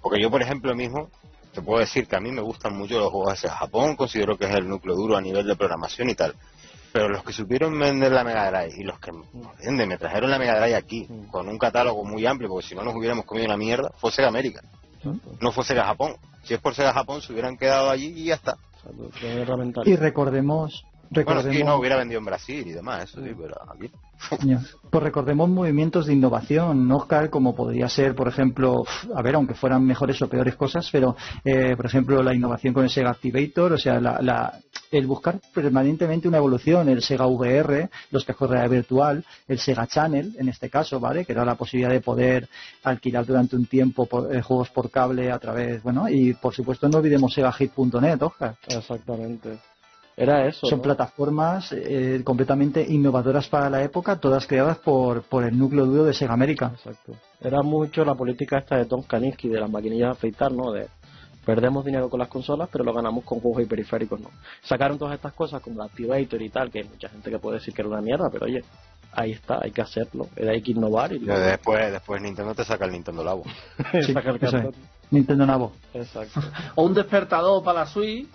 Porque 0.00 0.20
yo, 0.20 0.30
por 0.30 0.42
ejemplo, 0.42 0.74
mismo, 0.74 1.08
te 1.52 1.62
puedo 1.62 1.80
decir 1.80 2.06
que 2.06 2.16
a 2.16 2.20
mí 2.20 2.30
me 2.30 2.40
gustan 2.42 2.76
mucho 2.76 2.98
los 2.98 3.10
juegos 3.10 3.32
hacia 3.32 3.50
Japón, 3.50 3.96
considero 3.96 4.36
que 4.36 4.46
es 4.46 4.54
el 4.54 4.68
núcleo 4.68 4.94
duro 4.94 5.16
a 5.16 5.20
nivel 5.20 5.46
de 5.46 5.56
programación 5.56 6.10
y 6.10 6.14
tal. 6.14 6.34
Pero 6.92 7.08
los 7.08 7.24
que 7.24 7.32
supieron 7.32 7.76
vender 7.76 8.12
la 8.12 8.22
Mega 8.22 8.50
Drive 8.50 8.80
y 8.80 8.84
los 8.84 9.00
que 9.00 9.10
venden, 9.64 9.88
me 9.88 9.98
trajeron 9.98 10.30
la 10.30 10.38
Mega 10.38 10.60
Drive 10.60 10.76
aquí, 10.76 11.08
con 11.30 11.48
un 11.48 11.58
catálogo 11.58 12.04
muy 12.04 12.24
amplio, 12.24 12.48
porque 12.48 12.68
si 12.68 12.74
no 12.76 12.84
nos 12.84 12.94
hubiéramos 12.94 13.24
comido 13.24 13.46
una 13.46 13.56
mierda, 13.56 13.90
fue 13.96 14.12
Sega 14.12 14.28
América, 14.28 14.62
no 15.40 15.52
fue 15.52 15.64
Sega 15.64 15.84
Japón. 15.84 16.16
Si 16.44 16.54
es 16.54 16.60
por 16.60 16.74
Sega 16.74 16.92
Japón, 16.92 17.22
se 17.22 17.32
hubieran 17.32 17.56
quedado 17.56 17.90
allí 17.90 18.12
y 18.16 18.24
ya 18.26 18.34
está. 18.34 18.56
O 18.84 19.10
sea. 19.18 19.82
Y 19.84 19.96
recordemos, 19.96 20.84
Bueno, 21.10 21.30
recordemos, 21.40 21.56
sí, 21.56 21.64
no, 21.64 21.76
hubiera 21.76 21.96
vendido 21.96 22.18
en 22.18 22.24
Brasil 22.24 22.64
y 22.66 22.72
demás, 22.72 23.04
eso 23.04 23.22
sí, 23.22 23.30
pero 23.40 23.54
aquí. 23.72 23.90
Pues 24.90 25.02
recordemos 25.04 25.48
movimientos 25.50 26.06
de 26.06 26.14
innovación, 26.14 26.88
¿no, 26.88 26.96
Oscar? 26.96 27.28
Como 27.30 27.54
podría 27.54 27.88
ser, 27.88 28.14
por 28.14 28.26
ejemplo, 28.28 28.84
a 29.14 29.20
ver, 29.22 29.34
aunque 29.34 29.54
fueran 29.54 29.84
mejores 29.84 30.20
o 30.22 30.28
peores 30.28 30.54
cosas, 30.56 30.88
pero, 30.90 31.14
eh, 31.44 31.74
por 31.76 31.86
ejemplo, 31.86 32.22
la 32.22 32.34
innovación 32.34 32.72
con 32.72 32.84
el 32.84 32.90
Sega 32.90 33.10
Activator, 33.10 33.72
o 33.72 33.78
sea, 33.78 34.00
la, 34.00 34.20
la- 34.22 34.58
el 34.90 35.06
buscar 35.06 35.40
permanentemente 35.52 36.28
una 36.28 36.38
evolución, 36.38 36.88
el 36.88 37.02
Sega 37.02 37.26
VR, 37.26 37.90
los 38.12 38.24
cascos 38.24 38.48
de 38.48 38.54
realidad 38.56 38.76
virtual, 38.76 39.24
el 39.48 39.58
Sega 39.58 39.86
Channel, 39.88 40.36
en 40.38 40.48
este 40.48 40.70
caso, 40.70 41.00
¿vale? 41.00 41.24
Que 41.24 41.32
era 41.32 41.44
la 41.44 41.56
posibilidad 41.56 41.90
de 41.90 42.00
poder 42.00 42.48
alquilar 42.84 43.26
durante 43.26 43.56
un 43.56 43.66
tiempo 43.66 44.06
por- 44.06 44.34
eh, 44.34 44.40
juegos 44.40 44.70
por 44.70 44.90
cable 44.90 45.30
a 45.32 45.38
través, 45.38 45.82
bueno, 45.82 46.08
y 46.08 46.32
por 46.34 46.54
supuesto 46.54 46.88
no 46.88 46.98
olvidemos 46.98 47.34
SegaHit.net, 47.34 48.22
Oscar. 48.22 48.54
Exactamente. 48.68 49.58
Era 50.16 50.46
eso. 50.46 50.66
Son 50.66 50.78
¿no? 50.78 50.82
plataformas 50.82 51.72
eh, 51.72 52.20
completamente 52.24 52.84
innovadoras 52.88 53.48
para 53.48 53.68
la 53.68 53.82
época, 53.82 54.16
todas 54.16 54.46
creadas 54.46 54.78
por, 54.78 55.22
por 55.22 55.44
el 55.44 55.58
núcleo 55.58 55.86
duro 55.86 56.04
de 56.04 56.14
Sega 56.14 56.32
América. 56.32 56.72
Exacto. 56.74 57.14
Era 57.40 57.62
mucho 57.62 58.04
la 58.04 58.14
política 58.14 58.58
esta 58.58 58.76
de 58.76 58.86
Tom 58.86 59.02
Kaninski, 59.02 59.48
de 59.48 59.60
las 59.60 59.70
maquinillas 59.70 60.08
de 60.08 60.12
afeitar, 60.12 60.52
¿no? 60.52 60.70
De 60.70 60.88
perdemos 61.44 61.84
dinero 61.84 62.08
con 62.08 62.20
las 62.20 62.28
consolas, 62.28 62.68
pero 62.72 62.84
lo 62.84 62.92
ganamos 62.92 63.24
con 63.24 63.40
juegos 63.40 63.62
y 63.62 63.66
periféricos, 63.66 64.20
¿no? 64.20 64.30
Sacaron 64.62 64.98
todas 64.98 65.14
estas 65.14 65.32
cosas 65.34 65.60
como 65.60 65.82
el 65.82 65.88
Activator 65.88 66.40
y 66.40 66.48
tal, 66.48 66.70
que 66.70 66.80
hay 66.80 66.88
mucha 66.88 67.08
gente 67.08 67.30
que 67.30 67.38
puede 67.38 67.58
decir 67.58 67.74
que 67.74 67.82
era 67.82 67.88
una 67.88 68.00
mierda, 68.00 68.30
pero 68.30 68.46
oye, 68.46 68.62
ahí 69.12 69.32
está, 69.32 69.60
hay 69.62 69.70
que 69.70 69.82
hacerlo, 69.82 70.28
era 70.36 70.52
hay 70.52 70.62
que 70.62 70.72
innovar 70.72 71.12
y 71.12 71.18
Pero 71.18 71.38
después, 71.38 71.92
después 71.92 72.22
Nintendo 72.22 72.54
te 72.54 72.64
saca 72.64 72.84
el 72.86 72.92
Nintendo 72.92 73.22
Labo. 73.22 73.44
Sí, 74.02 74.14
cartón. 74.14 74.72
Nintendo 75.10 75.46
Nabo. 75.46 75.72
Exacto. 75.92 76.40
O 76.76 76.84
un 76.84 76.94
despertador 76.94 77.62
para 77.62 77.80
la 77.80 77.86
Switch. 77.86 78.26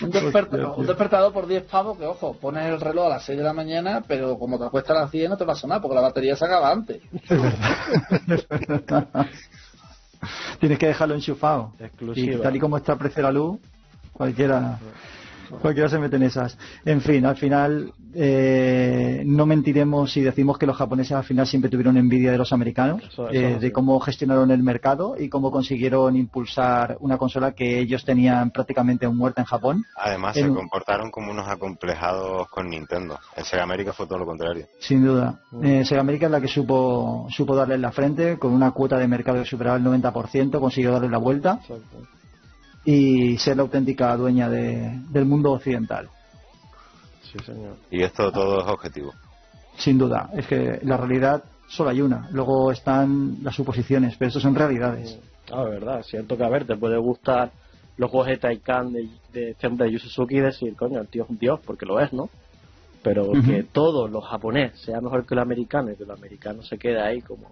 un, 0.00 0.10
desperta- 0.10 0.74
un 0.76 0.86
despertador 0.86 1.32
por 1.32 1.46
10 1.46 1.64
pavos 1.64 1.98
que, 1.98 2.06
ojo, 2.06 2.34
pones 2.40 2.64
el 2.66 2.80
reloj 2.80 3.06
a 3.06 3.10
las 3.10 3.24
6 3.24 3.36
de 3.38 3.44
la 3.44 3.52
mañana, 3.52 4.02
pero 4.06 4.38
como 4.38 4.58
te 4.58 4.64
acuestas 4.64 4.96
a 4.96 5.00
las 5.02 5.10
10 5.10 5.28
no 5.30 5.36
te 5.36 5.44
va 5.44 5.52
a 5.52 5.56
sonar 5.56 5.80
porque 5.82 5.94
la 5.96 6.00
batería 6.00 6.34
se 6.36 6.44
acaba 6.44 6.70
antes. 6.70 7.02
Tienes 10.60 10.78
que 10.78 10.86
dejarlo 10.86 11.14
enchufado. 11.14 11.72
Y 11.78 11.84
Exclusiva. 11.84 12.42
tal 12.42 12.56
y 12.56 12.60
como 12.60 12.76
está 12.78 12.92
el 12.92 12.98
precio 12.98 13.16
de 13.16 13.22
la 13.24 13.32
luz, 13.32 13.58
cualquiera, 14.12 14.78
cualquiera 15.60 15.88
se 15.88 15.98
mete 15.98 16.16
en 16.16 16.22
esas. 16.24 16.56
En 16.84 17.00
fin, 17.00 17.24
al 17.26 17.36
final 17.36 17.92
eh, 18.14 19.22
no 19.26 19.46
mentiremos 19.46 20.12
si 20.12 20.20
decimos 20.22 20.58
que 20.58 20.66
los 20.66 20.76
japoneses 20.76 21.12
al 21.12 21.24
final 21.24 21.46
siempre 21.46 21.70
tuvieron 21.70 21.96
envidia 21.96 22.30
de 22.32 22.38
los 22.38 22.52
americanos, 22.52 23.02
Eso- 23.02 23.28
eso 23.28 23.32
eh, 23.32 23.52
no 23.54 23.58
de 23.60 23.72
cómo 23.72 23.98
gestionaron 24.00 24.50
el 24.50 24.62
mercado 24.62 25.16
y 25.18 25.28
cómo 25.28 25.50
consiguieron 25.50 26.16
impulsar 26.16 26.96
una 27.00 27.18
consola 27.18 27.52
que 27.52 27.78
ellos 27.80 28.04
tenían 28.04 28.50
prácticamente 28.50 29.08
muerta 29.08 29.40
en 29.42 29.46
Japón. 29.46 29.84
Además, 29.96 30.36
En- 30.36 30.48
se 30.48 30.54
comportaron 30.54 31.10
como 31.10 31.30
unos 31.30 31.48
acomplejados 31.48 32.48
con 32.48 32.68
Nintendo. 32.70 33.18
En 33.36 33.44
Sega 33.44 33.62
América 33.62 33.92
fue 33.92 34.06
todo 34.06 34.18
lo 34.18 34.26
contrario. 34.26 34.66
Sin 34.80 35.04
duda. 35.04 35.40
Mm. 35.50 35.64
Eh, 35.64 35.84
Sega 35.84 36.00
América 36.00 36.26
es 36.26 36.32
la 36.32 36.40
que 36.40 36.48
supo, 36.48 37.26
supo 37.30 37.54
darle 37.56 37.74
en 37.74 37.82
la 37.82 37.92
frente, 37.92 38.38
con 38.38 38.52
una 38.52 38.70
cuota 38.72 38.98
de 38.98 39.08
mercado 39.08 39.38
que 39.42 39.48
superaba 39.48 39.76
el 39.76 39.82
90%, 39.84 40.60
consiguió 40.60 40.92
darle 40.92 41.08
la 41.08 41.18
vuelta 41.18 41.58
Exacto. 41.62 41.98
Y 42.84 43.36
ser 43.38 43.56
la 43.56 43.62
auténtica 43.62 44.16
dueña 44.16 44.48
de- 44.48 44.98
del 45.10 45.24
mundo 45.24 45.52
occidental. 45.52 46.08
Sí, 47.22 47.38
señor. 47.44 47.76
Y 47.90 48.02
esto 48.02 48.30
todo 48.30 48.60
es 48.60 48.66
objetivo. 48.66 49.12
Sin 49.76 49.98
duda. 49.98 50.30
Es 50.34 50.46
que 50.46 50.80
la 50.82 50.96
realidad 50.96 51.42
solo 51.68 51.90
hay 51.90 52.00
una. 52.00 52.28
Luego 52.30 52.70
están 52.70 53.38
las 53.42 53.54
suposiciones, 53.54 54.14
pero 54.18 54.28
estos 54.28 54.42
son 54.42 54.54
realidades. 54.54 55.18
Ah, 55.52 55.64
verdad, 55.64 56.00
es 56.00 56.06
cierto 56.06 56.36
que 56.36 56.44
a 56.44 56.48
ver, 56.48 56.66
te 56.66 56.76
puede 56.76 56.96
gustar 56.98 57.50
los 57.96 58.10
juegos 58.10 58.28
de 58.28 58.36
Taikan 58.38 58.92
de, 58.92 59.08
de 59.32 59.56
de 59.60 59.90
Yu 59.92 59.98
Suzuki 59.98 60.36
y 60.36 60.40
decir, 60.40 60.74
coño, 60.76 61.00
el 61.00 61.08
tío 61.08 61.24
es 61.24 61.30
un 61.30 61.38
dios, 61.38 61.60
porque 61.64 61.86
lo 61.86 62.00
es, 62.00 62.12
¿no? 62.12 62.28
Pero 63.02 63.32
que 63.32 63.64
todo 63.64 64.08
lo 64.08 64.20
japonés 64.22 64.80
sea 64.80 65.00
mejor 65.00 65.26
que 65.26 65.34
el 65.34 65.40
americano 65.40 65.90
y 65.92 65.96
que 65.96 66.04
el 66.04 66.10
americano 66.10 66.62
se 66.62 66.78
quede 66.78 67.00
ahí 67.02 67.20
como 67.20 67.48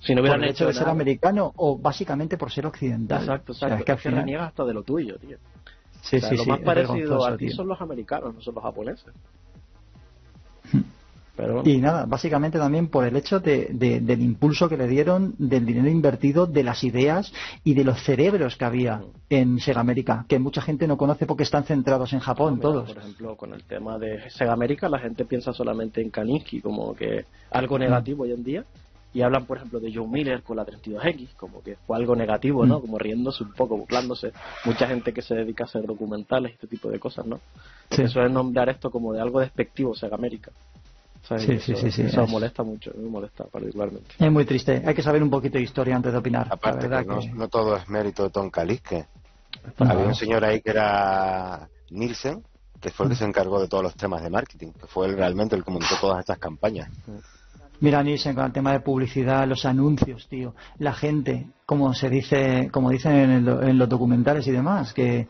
si 0.00 0.14
no 0.14 0.20
Por 0.20 0.22
hubieran 0.22 0.44
el 0.44 0.50
hecho 0.50 0.64
hecho 0.64 0.66
de 0.68 0.74
ser 0.74 0.88
americano 0.88 1.52
o 1.56 1.78
básicamente 1.78 2.36
por 2.36 2.50
ser 2.52 2.66
occidental. 2.66 3.20
Exacto, 3.22 3.52
O 3.52 3.54
sea, 3.54 3.68
exacto. 3.68 3.80
es 3.82 3.86
que 3.86 3.92
al 3.92 3.98
final- 3.98 4.20
reniegas 4.20 4.48
hasta 4.48 4.64
de 4.64 4.74
lo 4.74 4.82
tuyo, 4.82 5.16
tío. 5.18 5.38
Sí, 6.02 6.16
O 6.16 6.20
sea, 6.20 6.28
sí, 6.30 6.36
lo 6.36 6.44
sí, 6.44 6.50
más 6.50 6.60
parecido 6.60 7.24
a 7.26 7.36
ti 7.36 7.50
son 7.50 7.66
los 7.68 7.80
americanos, 7.80 8.34
no 8.34 8.40
son 8.40 8.54
los 8.54 8.62
japoneses. 8.62 9.12
Pero 11.36 11.56
bueno, 11.56 11.68
Y 11.68 11.76
nada, 11.82 12.06
básicamente 12.06 12.58
también 12.58 12.88
por 12.88 13.04
el 13.04 13.14
hecho 13.14 13.40
de, 13.40 13.68
de- 13.70 14.00
del 14.00 14.22
impulso 14.22 14.70
que 14.70 14.78
le 14.78 14.86
dieron, 14.88 15.34
del 15.36 15.66
dinero 15.66 15.86
invertido, 15.88 16.46
de 16.46 16.62
las 16.64 16.82
ideas 16.82 17.30
y 17.62 17.74
de 17.74 17.84
los 17.84 18.02
cerebros 18.02 18.56
que 18.56 18.64
había 18.64 19.02
en 19.28 19.58
Sega 19.60 19.80
América, 19.82 20.24
que 20.28 20.38
mucha 20.38 20.62
gente 20.62 20.86
no 20.86 20.96
conoce 20.96 21.26
porque 21.26 21.42
están 21.42 21.64
centrados 21.64 22.14
en 22.14 22.20
Japón 22.20 22.54
Mira, 22.54 22.62
todos. 22.62 22.88
Por 22.88 22.98
ejemplo, 23.02 23.36
con 23.36 23.52
el 23.52 23.64
tema 23.64 23.98
de 23.98 24.30
Sega 24.30 24.54
América, 24.54 24.88
la 24.88 24.98
gente 24.98 25.26
piensa 25.26 25.52
solamente 25.52 26.00
en 26.00 26.08
Kaninsky 26.08 26.62
como 26.62 26.94
que 26.94 27.26
algo 27.50 27.78
negativo 27.78 28.22
hoy 28.22 28.32
en 28.32 28.42
día. 28.42 28.64
Y 29.16 29.22
hablan, 29.22 29.46
por 29.46 29.56
ejemplo, 29.56 29.80
de 29.80 29.90
Joe 29.94 30.06
Miller 30.06 30.42
con 30.42 30.58
la 30.58 30.66
32X, 30.66 31.28
como 31.38 31.62
que 31.62 31.76
fue 31.86 31.96
algo 31.96 32.14
negativo, 32.14 32.66
¿no? 32.66 32.78
Mm. 32.78 32.80
Como 32.82 32.98
riéndose 32.98 33.44
un 33.44 33.52
poco, 33.54 33.74
burlándose. 33.78 34.30
Mucha 34.66 34.86
gente 34.86 35.14
que 35.14 35.22
se 35.22 35.34
dedica 35.34 35.64
a 35.64 35.66
hacer 35.68 35.86
documentales 35.86 36.50
y 36.50 36.54
este 36.56 36.66
tipo 36.66 36.90
de 36.90 36.98
cosas, 36.98 37.24
¿no? 37.24 37.40
Sí. 37.90 38.02
Que 38.02 38.08
suelen 38.08 38.34
nombrar 38.34 38.68
esto 38.68 38.90
como 38.90 39.14
de 39.14 39.22
algo 39.22 39.40
despectivo, 39.40 39.94
Sega 39.94 40.16
América. 40.16 40.50
Sí, 41.26 41.38
sí, 41.38 41.52
eso, 41.54 41.76
sí, 41.76 41.90
sí, 41.90 42.02
Eso 42.02 42.24
es. 42.24 42.30
molesta 42.30 42.62
mucho, 42.62 42.92
me 42.94 43.08
molesta 43.08 43.44
particularmente. 43.44 44.14
Es 44.18 44.30
muy 44.30 44.44
triste. 44.44 44.82
Hay 44.84 44.94
que 44.94 45.02
saber 45.02 45.22
un 45.22 45.30
poquito 45.30 45.56
de 45.56 45.64
historia 45.64 45.96
antes 45.96 46.12
de 46.12 46.18
opinar. 46.18 46.46
Aparte, 46.50 46.86
la 46.86 47.02
que 47.02 47.08
no, 47.08 47.20
que- 47.20 47.32
no 47.32 47.48
todo 47.48 47.74
es 47.74 47.88
mérito 47.88 48.22
de 48.24 48.28
Tom. 48.30 48.50
Bueno, 48.54 49.92
Había 49.94 50.06
un 50.08 50.14
señor 50.14 50.44
ahí 50.44 50.60
que 50.60 50.70
era 50.72 51.66
Nielsen, 51.88 52.44
que 52.82 52.90
fue 52.90 53.06
el 53.06 53.12
que 53.12 53.16
se 53.16 53.24
encargó 53.24 53.60
de 53.62 53.66
todos 53.66 53.82
los 53.82 53.94
temas 53.94 54.22
de 54.22 54.28
marketing, 54.28 54.72
que 54.72 54.86
fue 54.86 55.06
él 55.06 55.16
realmente 55.16 55.56
el 55.56 55.64
que 55.64 55.70
montó 55.70 55.94
todas 56.02 56.20
estas 56.20 56.38
campañas. 56.38 56.90
Mira, 57.80 58.02
Nielsen, 58.02 58.34
con 58.34 58.46
el 58.46 58.52
tema 58.52 58.72
de 58.72 58.80
publicidad, 58.80 59.46
los 59.46 59.66
anuncios, 59.66 60.26
tío. 60.28 60.54
La 60.78 60.94
gente, 60.94 61.48
como 61.66 61.92
se 61.92 62.08
dice, 62.08 62.70
como 62.72 62.90
dicen 62.90 63.30
en, 63.30 63.48
en 63.48 63.78
los 63.78 63.88
documentales 63.88 64.46
y 64.46 64.52
demás, 64.52 64.94
que, 64.94 65.26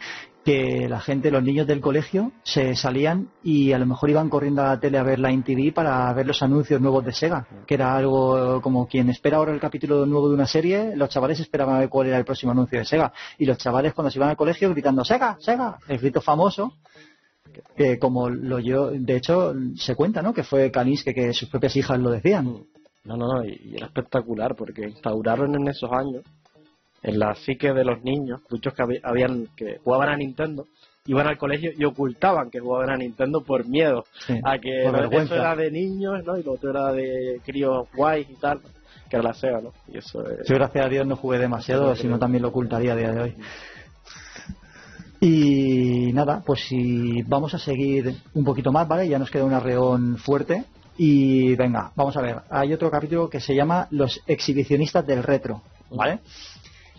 la 0.89 1.01
gente, 1.01 1.33
los 1.33 1.43
niños 1.43 1.67
del 1.67 1.81
colegio, 1.81 2.31
se 2.45 2.77
salían 2.77 3.31
y 3.43 3.73
a 3.73 3.81
lo 3.81 3.87
mejor 3.87 4.11
iban 4.11 4.29
corriendo 4.29 4.63
a 4.63 4.67
la 4.67 4.79
tele 4.79 4.97
a 4.97 5.03
ver 5.03 5.19
la 5.19 5.37
TV 5.43 5.73
para 5.73 6.13
ver 6.13 6.25
los 6.25 6.41
anuncios 6.41 6.81
nuevos 6.81 7.05
de 7.05 7.13
Sega, 7.13 7.49
que 7.67 7.75
era 7.75 7.97
algo 7.97 8.63
como 8.63 8.87
quien 8.87 9.11
espera 9.11 9.39
ahora 9.39 9.53
el 9.53 9.59
capítulo 9.59 10.07
nuevo 10.07 10.29
de 10.29 10.35
una 10.35 10.47
serie, 10.47 10.95
los 10.95 11.09
chavales 11.09 11.41
esperaban 11.41 11.75
a 11.75 11.79
ver 11.81 11.89
cuál 11.89 12.07
era 12.07 12.19
el 12.19 12.25
próximo 12.25 12.53
anuncio 12.53 12.79
de 12.79 12.85
Sega. 12.85 13.13
Y 13.39 13.45
los 13.45 13.59
chavales 13.59 13.93
cuando 13.93 14.09
se 14.09 14.21
iban 14.21 14.29
al 14.29 14.37
colegio 14.37 14.71
gritando 14.71 15.05
Sega, 15.05 15.37
Sega, 15.41 15.79
el 15.89 15.99
grito 15.99 16.21
famoso, 16.21 16.75
que 17.77 17.99
como 17.99 18.29
lo 18.29 18.59
yo, 18.59 18.91
de 18.91 19.17
hecho, 19.17 19.55
se 19.77 19.95
cuenta, 19.95 20.23
¿no? 20.23 20.33
Que 20.33 20.43
fue 20.43 20.71
Canisque 20.71 21.15
que 21.15 21.33
sus 21.33 21.49
propias 21.49 21.77
hijas 21.77 21.99
lo 21.99 22.11
decían. 22.11 22.65
No, 23.05 23.17
no, 23.17 23.27
no, 23.27 23.45
y, 23.45 23.61
y 23.65 23.77
era 23.77 23.87
espectacular 23.87 24.57
porque 24.57 24.89
instauraron 24.89 25.55
en 25.55 25.69
esos 25.69 25.91
años, 25.93 26.25
en 27.03 27.19
la 27.19 27.35
psique 27.35 27.73
de 27.73 27.85
los 27.85 28.03
niños, 28.03 28.41
muchos 28.51 28.75
que 28.75 28.83
habían 29.03 29.47
que 29.57 29.79
jugaban 29.85 30.09
a 30.09 30.17
Nintendo, 30.17 30.67
iban 31.07 31.27
al 31.27 31.39
colegio 31.39 31.71
y 31.77 31.85
ocultaban 31.85 32.51
que 32.51 32.61
jugaban 32.61 32.91
a 32.91 32.97
Nintendo 32.97 33.43
por 33.43 33.67
miedo 33.67 34.05
Sí, 34.27 34.39
a 34.43 34.59
que 34.59 34.85
eso 34.85 35.35
era 35.35 35.55
de 35.55 35.71
niños, 35.71 36.25
¿no? 36.25 36.37
Y 36.37 36.43
lo 36.43 36.55
otro 36.55 36.71
era 36.71 36.93
de 36.93 37.41
críos 37.45 37.89
guays 37.95 38.29
y 38.29 38.35
tal, 38.35 38.61
que 39.09 39.17
era 39.17 39.23
la 39.23 39.35
Sega, 39.35 39.61
¿no? 39.61 39.73
Y 39.89 39.99
eso 39.99 40.27
es... 40.29 40.49
Yo 40.49 40.57
gracias 40.57 40.85
a 40.85 40.89
Dios 40.89 41.07
no 41.07 41.17
jugué 41.17 41.39
demasiado, 41.39 41.95
si 41.95 42.09
no 42.09 42.19
también 42.19 42.43
lo 42.43 42.49
ocultaría 42.49 42.93
a 42.93 42.97
día 42.97 43.13
de 43.13 43.21
hoy. 43.21 43.37
Y 45.21 46.11
nada, 46.13 46.43
pues 46.45 46.67
si 46.67 47.23
vamos 47.23 47.55
a 47.55 47.59
seguir 47.59 48.17
un 48.35 48.45
poquito 48.45 48.73
más, 48.73 48.87
¿vale? 48.87 49.09
Ya 49.09 49.19
nos 49.19 49.31
queda 49.31 49.45
un 49.45 49.55
arreón 49.55 50.17
fuerte. 50.19 50.65
Y 50.99 51.55
venga, 51.57 51.93
vamos 51.95 52.17
a 52.17 52.23
ver. 52.23 52.43
Hay 52.51 52.73
otro 52.73 52.91
capítulo 52.91 53.29
que 53.29 53.41
se 53.41 53.55
llama 53.55 53.87
Los 53.91 54.23
exhibicionistas 54.27 55.07
del 55.07 55.23
retro, 55.23 55.63
¿vale? 55.91 56.21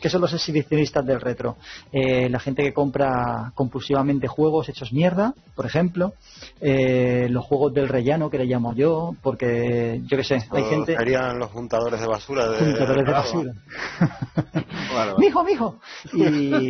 ¿Qué 0.01 0.09
son 0.09 0.21
los 0.21 0.33
exhibicionistas 0.33 1.05
del 1.05 1.21
retro? 1.21 1.57
Eh, 1.91 2.29
la 2.29 2.39
gente 2.39 2.63
que 2.63 2.73
compra 2.73 3.51
compulsivamente 3.55 4.27
juegos 4.27 4.69
hechos 4.69 4.93
mierda, 4.93 5.33
por 5.55 5.65
ejemplo. 5.65 6.13
Eh, 6.61 7.27
los 7.29 7.45
juegos 7.45 7.73
del 7.73 7.87
rellano, 7.87 8.29
que 8.29 8.37
le 8.37 8.45
llamo 8.45 8.73
yo, 8.73 9.15
porque 9.21 10.01
yo 10.05 10.17
qué 10.17 10.23
sé, 10.23 10.35
hay 10.51 10.63
O 10.63 10.69
gente... 10.69 10.95
Serían 10.95 11.39
los 11.39 11.51
juntadores 11.51 11.99
de 11.99 12.07
basura 12.07 12.49
de... 12.49 12.57
Juntadores 12.59 13.05
de 13.05 13.11
basura. 13.11 13.53
Mijo, 15.17 15.43
mijo. 15.43 15.79
Y, 16.13 16.23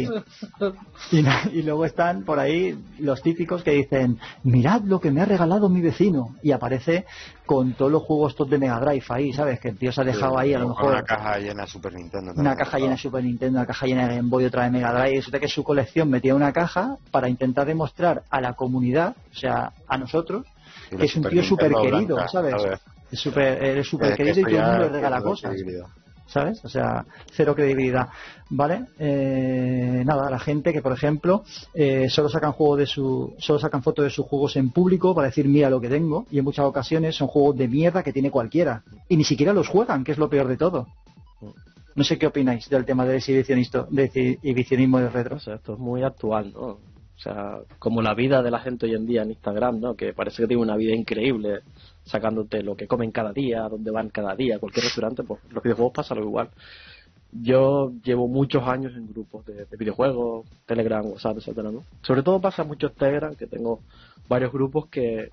y, 0.05 0.09
y 1.53 1.61
luego 1.63 1.85
están 1.85 2.23
por 2.23 2.39
ahí 2.39 2.77
los 2.99 3.21
típicos 3.21 3.63
que 3.63 3.71
dicen, 3.71 4.19
mirad 4.43 4.81
lo 4.81 4.99
que 4.99 5.11
me 5.11 5.21
ha 5.21 5.25
regalado 5.25 5.69
mi 5.69 5.81
vecino. 5.81 6.35
Y 6.41 6.51
aparece 6.51 7.05
con 7.45 7.73
todos 7.73 7.91
los 7.91 8.03
juegos 8.03 8.33
estos 8.33 8.49
de 8.49 8.57
Mega 8.57 8.79
Drive 8.79 9.05
ahí, 9.09 9.33
¿sabes? 9.33 9.59
Que 9.59 9.69
el 9.69 9.77
tío 9.77 9.91
se 9.91 10.01
ha 10.01 10.03
dejado 10.03 10.37
ahí 10.37 10.53
a 10.53 10.59
lo 10.59 10.69
mejor 10.69 10.91
Una 10.91 11.03
caja 11.03 11.37
llena 11.39 11.63
de 11.63 11.67
Super 11.69 11.93
Nintendo. 11.93 12.31
una 12.33 12.35
también, 12.35 12.55
caja 12.57 12.77
¿no? 12.77 12.83
llena 12.83 12.95
de 12.95 13.01
Super 13.01 13.16
Nintendo, 13.23 13.60
una 13.60 13.65
caja 13.65 13.85
llena 13.85 14.07
de 14.07 14.15
Game 14.18 14.30
Boy, 14.30 14.45
otra 14.45 14.64
de 14.64 14.72
Mega 14.72 14.94
Drive. 14.94 15.14
Y 15.14 15.15
resulta 15.18 15.39
que 15.39 15.48
su 15.48 15.64
colección 15.64 16.10
metía 16.10 16.35
una 16.35 16.53
caja 16.53 16.98
para 17.11 17.30
intentar 17.30 17.65
demostrar 17.65 18.23
a 18.30 18.41
la 18.41 18.53
comunidad, 18.53 19.15
o 19.31 19.35
sea, 19.35 19.72
a 19.88 19.98
nosotros, 19.98 20.45
que 20.89 21.06
es 21.06 21.15
un 21.15 21.23
Super 21.23 21.31
tío 21.31 21.44
súper 21.44 21.73
querido, 21.73 22.27
¿sabes? 22.27 22.56
Es 23.11 23.19
súper 23.19 23.64
eres 23.64 23.88
súper 23.88 24.15
querido 24.15 24.39
y 24.41 24.44
todo 24.44 24.57
el 24.57 24.65
mundo 24.65 24.80
le 24.80 24.89
regala 24.89 25.22
cosas. 25.22 25.56
¿sabes? 26.27 26.64
O 26.64 26.69
sea, 26.69 27.06
cero 27.31 27.56
credibilidad, 27.56 28.10
¿vale? 28.49 28.85
Eh, 28.99 30.03
nada, 30.06 30.30
la 30.30 30.39
gente 30.39 30.73
que, 30.73 30.81
por 30.81 30.91
ejemplo, 30.91 31.44
eh, 31.73 32.07
solo 32.10 32.30
sacan 32.30 32.52
juegos 32.52 32.80
de 32.80 32.85
su, 32.85 33.34
solo 33.39 33.60
sacan 33.60 33.81
fotos 33.81 34.06
de 34.06 34.11
sus 34.11 34.26
juegos 34.26 34.56
en 34.57 34.72
público 34.72 35.15
para 35.15 35.30
decir 35.30 35.48
mira 35.48 35.69
lo 35.69 35.81
que 35.81 35.89
tengo 35.89 36.26
y 36.30 36.39
en 36.39 36.44
muchas 36.44 36.65
ocasiones 36.65 37.15
son 37.15 37.27
juegos 37.27 37.57
de 37.57 37.68
mierda 37.68 38.03
que 38.03 38.14
tiene 38.14 38.30
cualquiera 38.30 38.84
y 39.07 39.18
ni 39.18 39.23
siquiera 39.23 39.53
los 39.53 39.68
juegan, 39.68 40.03
que 40.03 40.11
es 40.11 40.18
lo 40.18 40.30
peor 40.30 40.48
de 40.48 40.57
todo. 40.57 40.88
No 41.98 42.03
sé 42.03 42.19
qué 42.19 42.28
opináis 42.28 42.69
del 42.69 42.86
tema 42.86 43.06
del 43.06 43.15
exhibicionista, 43.15 43.88
de 43.90 44.03
exhibicionismo 44.03 44.99
de 44.99 45.10
retro. 45.10 45.38
O 45.38 45.40
sea, 45.40 45.56
esto 45.56 45.74
es 45.74 45.80
muy 45.80 46.03
actual, 46.03 46.53
¿no? 46.53 46.61
O 46.61 47.19
sea, 47.19 47.57
como 47.80 48.03
la 48.03 48.14
vida 48.14 48.44
de 48.44 48.52
la 48.52 48.60
gente 48.60 48.86
hoy 48.86 48.94
en 48.94 49.07
día 49.07 49.24
en 49.24 49.32
Instagram, 49.32 49.80
¿no? 49.80 49.95
Que 49.95 50.14
parece 50.14 50.44
que 50.44 50.48
tiene 50.48 50.61
una 50.61 50.76
vida 50.76 50.94
increíble, 50.94 51.61
sacándote 52.03 52.61
lo 52.61 52.78
que 52.78 52.86
comen 52.86 53.10
cada 53.10 53.34
día, 53.34 53.68
dónde 53.68 53.90
van 53.90 54.10
cada 54.10 54.36
día, 54.36 54.60
cualquier 54.60 54.86
restaurante, 54.86 55.24
pues 55.24 55.41
los 55.49 55.64
videojuegos 55.64 55.94
pasa 55.95 56.14
lo 56.14 56.22
igual. 56.22 56.52
Yo 57.32 57.91
llevo 58.03 58.28
muchos 58.28 58.61
años 58.68 58.94
en 58.95 59.07
grupos 59.07 59.44
de, 59.48 59.65
de 59.65 59.78
videojuegos, 59.78 60.45
Telegram, 60.68 61.03
WhatsApp, 61.03 61.38
etcétera, 61.38 61.72
¿no? 61.72 61.84
Sobre 62.03 62.22
todo 62.22 62.40
pasa 62.40 62.64
mucho 62.64 62.88
en 62.90 62.94
Telegram, 62.94 63.34
que 63.34 63.48
tengo 63.48 63.80
varios 64.30 64.52
grupos 64.52 64.86
que, 64.90 65.32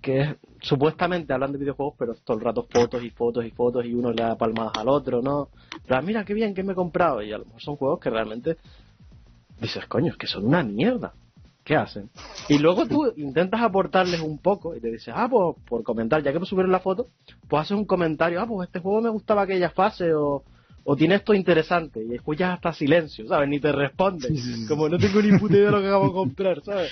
que 0.00 0.36
supuestamente 0.60 1.32
hablan 1.32 1.52
de 1.52 1.58
videojuegos, 1.58 1.94
pero 1.98 2.14
todo 2.14 2.38
el 2.38 2.44
rato 2.44 2.66
fotos 2.70 3.02
y 3.02 3.10
fotos 3.10 3.44
y 3.44 3.50
fotos 3.50 3.84
y 3.84 3.94
uno 3.94 4.12
le 4.12 4.22
da 4.22 4.36
palmadas 4.36 4.72
al 4.78 4.88
otro, 4.88 5.22
¿no? 5.22 5.48
Pero 5.86 5.98
ah, 5.98 6.02
mira 6.02 6.24
qué 6.24 6.34
bien 6.34 6.54
que 6.54 6.62
me 6.62 6.72
he 6.72 6.76
comprado 6.76 7.22
y 7.22 7.32
a 7.32 7.38
lo 7.38 7.44
mejor 7.44 7.62
son 7.62 7.76
juegos 7.76 8.00
que 8.00 8.10
realmente 8.10 8.56
dices, 9.60 9.86
coño, 9.86 10.12
es 10.12 10.16
que 10.16 10.26
son 10.26 10.46
una 10.46 10.62
mierda. 10.62 11.12
¿Qué 11.62 11.76
hacen? 11.76 12.10
Y 12.48 12.58
luego 12.58 12.86
tú 12.86 13.12
intentas 13.16 13.60
aportarles 13.60 14.20
un 14.20 14.38
poco 14.38 14.74
y 14.74 14.80
te 14.80 14.90
dices, 14.90 15.14
ah, 15.16 15.28
pues 15.30 15.56
por 15.68 15.82
comentar, 15.82 16.22
ya 16.22 16.32
que 16.32 16.44
subieron 16.44 16.72
la 16.72 16.80
foto, 16.80 17.08
pues 17.48 17.62
haces 17.62 17.76
un 17.76 17.84
comentario, 17.84 18.40
ah, 18.40 18.46
pues 18.46 18.66
este 18.66 18.80
juego 18.80 19.02
me 19.02 19.10
gustaba 19.10 19.42
aquella 19.42 19.70
fase 19.70 20.14
o, 20.14 20.42
o 20.84 20.96
tiene 20.96 21.16
esto 21.16 21.34
interesante 21.34 22.02
y 22.02 22.14
escuchas 22.14 22.54
hasta 22.54 22.72
silencio, 22.72 23.26
¿sabes? 23.28 23.48
Ni 23.48 23.60
te 23.60 23.70
responde. 23.72 24.28
Como 24.68 24.88
no 24.88 24.98
tengo 24.98 25.20
ni 25.22 25.36
puta 25.38 25.54
idea 25.54 25.66
de 25.66 25.72
lo 25.72 25.80
que 25.80 25.86
acabo 25.88 26.06
de 26.08 26.12
comprar, 26.12 26.62
¿sabes? 26.62 26.90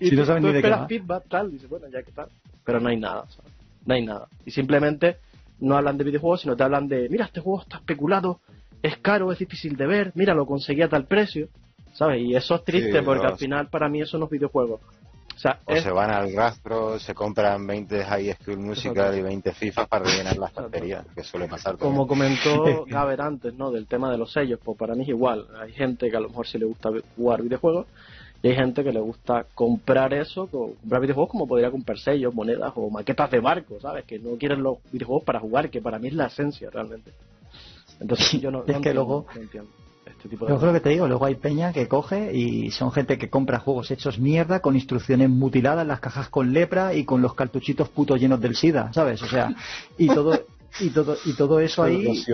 Y 0.00 0.08
Si 0.08 0.16
no 0.16 0.22
tú- 0.22 0.26
saben 0.26 0.42
tú 0.42 0.48
ni 0.48 0.54
de 0.54 0.60
qué 0.60 0.66
esperas 0.68 0.80
va. 0.82 0.88
feedback, 0.88 1.24
tal, 1.28 1.48
y 1.48 1.52
dices, 1.52 1.68
bueno, 1.68 1.86
ya 1.88 2.02
que 2.02 2.12
tal. 2.12 2.26
Pero 2.64 2.80
no 2.80 2.88
hay 2.88 2.96
nada, 2.96 3.26
¿sabes? 3.28 3.52
No 3.86 3.94
hay 3.94 4.04
nada. 4.04 4.28
Y 4.44 4.50
simplemente 4.50 5.16
no 5.60 5.76
hablan 5.76 5.96
de 5.98 6.04
videojuegos, 6.04 6.40
sino 6.42 6.56
te 6.56 6.62
hablan 6.64 6.88
de, 6.88 7.08
mira, 7.08 7.24
este 7.26 7.40
juego 7.40 7.62
está 7.62 7.76
especulado, 7.76 8.40
es 8.82 8.96
caro, 8.98 9.30
es 9.32 9.38
difícil 9.38 9.76
de 9.76 9.86
ver, 9.86 10.12
mira, 10.14 10.34
lo 10.34 10.44
conseguí 10.46 10.82
a 10.82 10.88
tal 10.88 11.04
precio, 11.06 11.48
¿sabes? 11.92 12.20
Y 12.22 12.34
eso 12.34 12.56
es 12.56 12.64
triste 12.64 12.98
Sí, 12.98 13.04
porque 13.04 13.22
no, 13.26 13.32
al 13.32 13.38
final 13.38 13.68
para 13.68 13.88
mí 13.88 14.00
eso 14.02 14.18
no 14.18 14.24
es 14.24 14.30
videojuegos. 14.32 14.80
O 15.34 15.38
sea, 15.38 15.58
O 15.64 15.72
es, 15.72 15.82
se 15.82 15.90
van 15.90 16.10
al 16.10 16.32
rastro, 16.34 16.98
se 16.98 17.14
compran 17.14 17.66
20 17.66 18.04
High 18.04 18.34
School 18.42 18.58
Musical 18.58 19.16
y 19.18 19.22
20 19.22 19.52
FIFA 19.52 19.86
para 19.86 20.04
rellenar 20.04 20.36
las 20.36 20.52
tonterías, 20.52 21.04
que 21.14 21.22
suele 21.24 21.48
pasar 21.48 21.76
como 21.78 22.06
también. 22.06 22.36
comentó 22.44 22.84
Gaber 22.88 23.20
antes, 23.20 23.54
¿no? 23.54 23.70
Del 23.70 23.86
tema 23.86 24.10
de 24.10 24.18
los 24.18 24.32
sellos, 24.32 24.60
pues 24.62 24.76
para 24.78 24.94
mí 24.94 25.02
es 25.02 25.08
igual. 25.08 25.46
Hay 25.60 25.72
gente 25.72 26.10
que 26.10 26.16
a 26.16 26.20
lo 26.20 26.28
mejor 26.28 26.46
sí 26.46 26.58
le 26.58 26.66
gusta 26.66 26.90
jugar 27.16 27.42
videojuegos 27.42 27.86
y 28.42 28.48
hay 28.48 28.54
gente 28.56 28.84
que 28.84 28.92
le 28.92 29.00
gusta 29.00 29.46
comprar 29.54 30.12
eso, 30.14 30.46
co- 30.48 30.74
comprar 30.80 31.00
videojuegos 31.00 31.30
como 31.30 31.46
podría 31.46 31.70
comprar 31.70 31.98
sellos, 31.98 32.34
monedas 32.34 32.72
o 32.76 32.90
maquetas 32.90 33.30
de 33.30 33.40
barco, 33.40 33.80
¿sabes? 33.80 34.04
Que 34.04 34.18
no 34.18 34.36
quieren 34.36 34.62
los 34.62 34.78
videojuegos 34.92 35.24
para 35.24 35.40
jugar, 35.40 35.70
que 35.70 35.80
para 35.80 35.98
mí 35.98 36.08
es 36.08 36.14
la 36.14 36.26
esencia 36.26 36.68
realmente. 36.70 37.12
Entonces 38.00 38.32
yo 38.40 38.50
no, 38.50 38.60
Es 38.60 38.66
no 38.66 38.66
que 38.66 38.72
entiendo, 38.76 39.04
luego- 39.04 39.26
no 39.34 39.40
entiendo 39.40 39.70
este 40.06 40.28
tipo 40.28 40.46
de 40.46 40.52
Yo 40.52 40.58
creo 40.58 40.72
que 40.72 40.80
te 40.80 40.88
digo, 40.90 41.06
luego 41.06 41.26
hay 41.26 41.36
peña 41.36 41.72
que 41.72 41.88
coge 41.88 42.34
y 42.34 42.70
son 42.70 42.92
gente 42.92 43.18
que 43.18 43.30
compra 43.30 43.58
juegos 43.58 43.90
hechos 43.90 44.18
mierda 44.18 44.60
con 44.60 44.74
instrucciones 44.74 45.30
mutiladas, 45.30 45.86
las 45.86 46.00
cajas 46.00 46.28
con 46.28 46.52
lepra 46.52 46.94
y 46.94 47.04
con 47.04 47.22
los 47.22 47.34
cartuchitos 47.34 47.88
putos 47.88 48.20
llenos 48.20 48.40
del 48.40 48.56
SIDA, 48.56 48.92
¿sabes? 48.92 49.22
O 49.22 49.26
sea, 49.26 49.54
y 49.98 50.08
todo 50.08 50.44
y 50.80 50.90
todo 50.90 51.16
y 51.24 51.34
todo 51.34 51.60
eso 51.60 51.82
ahí 51.82 52.24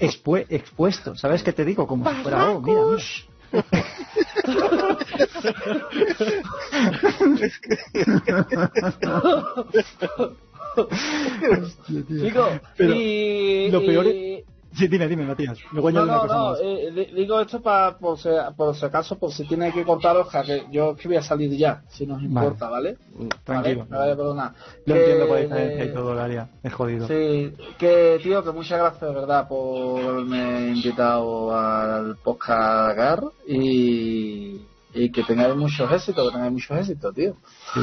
expuesto, 0.00 1.16
¿sabes 1.16 1.42
qué 1.42 1.52
te 1.52 1.64
digo? 1.64 1.86
Como 1.86 2.08
si 2.08 2.16
fuera, 2.22 2.50
oh, 2.50 2.60
mira, 2.60 2.80
mira. 2.84 3.02
Hostia, 10.76 12.02
tío. 12.06 12.24
Chicos, 12.24 12.48
Pero 12.76 12.94
y, 12.94 13.68
lo 13.70 13.80
peor 13.80 14.06
y- 14.06 14.44
Sí, 14.72 14.86
dime, 14.86 15.08
dime, 15.08 15.24
Matías. 15.26 15.58
Luego 15.72 15.90
No, 15.90 16.06
no, 16.06 16.24
no, 16.26 16.56
eh, 16.56 16.92
di- 16.94 17.06
digo 17.14 17.40
esto 17.40 17.60
para 17.60 17.98
por 17.98 18.16
si, 18.18 18.28
por 18.56 18.74
si 18.76 18.84
acaso, 18.86 19.18
por 19.18 19.32
si 19.32 19.44
tiene 19.44 19.72
que 19.72 19.84
cortar 19.84 20.16
hoja, 20.16 20.42
que 20.44 20.64
yo 20.70 20.94
que 20.94 21.08
voy 21.08 21.16
a 21.16 21.22
salir 21.22 21.50
ya, 21.56 21.82
si 21.88 22.06
nos 22.06 22.22
importa, 22.22 22.68
¿vale? 22.68 22.96
Tranquilo. 23.44 23.80
Vale, 23.80 23.90
me 23.90 23.96
vaya 23.98 24.12
a 24.12 24.16
perdonar. 24.16 24.52
Lo 24.86 24.94
Que- 24.94 25.00
entiendo 25.00 25.26
por 25.26 25.38
diferencia 25.40 25.84
y 25.84 25.92
todo, 25.92 26.14
Galia. 26.14 26.48
Es 26.62 26.72
jodido. 26.72 27.08
Sí, 27.08 27.52
que 27.78 28.20
tío, 28.22 28.44
que 28.44 28.52
muchas 28.52 28.78
gracias 28.78 29.00
de 29.00 29.14
verdad 29.20 29.48
por 29.48 30.00
haberme 30.00 30.68
invitado 30.68 31.52
al 31.52 32.16
podcast 32.18 32.96
GAR 32.96 33.24
y, 33.48 34.60
y 34.94 35.10
que 35.10 35.24
tengáis 35.24 35.56
muchos 35.56 35.90
éxitos, 35.90 36.28
que 36.28 36.32
tengáis 36.32 36.52
muchos 36.52 36.78
éxitos, 36.78 37.12
tío. 37.14 37.34
Sí, 37.74 37.80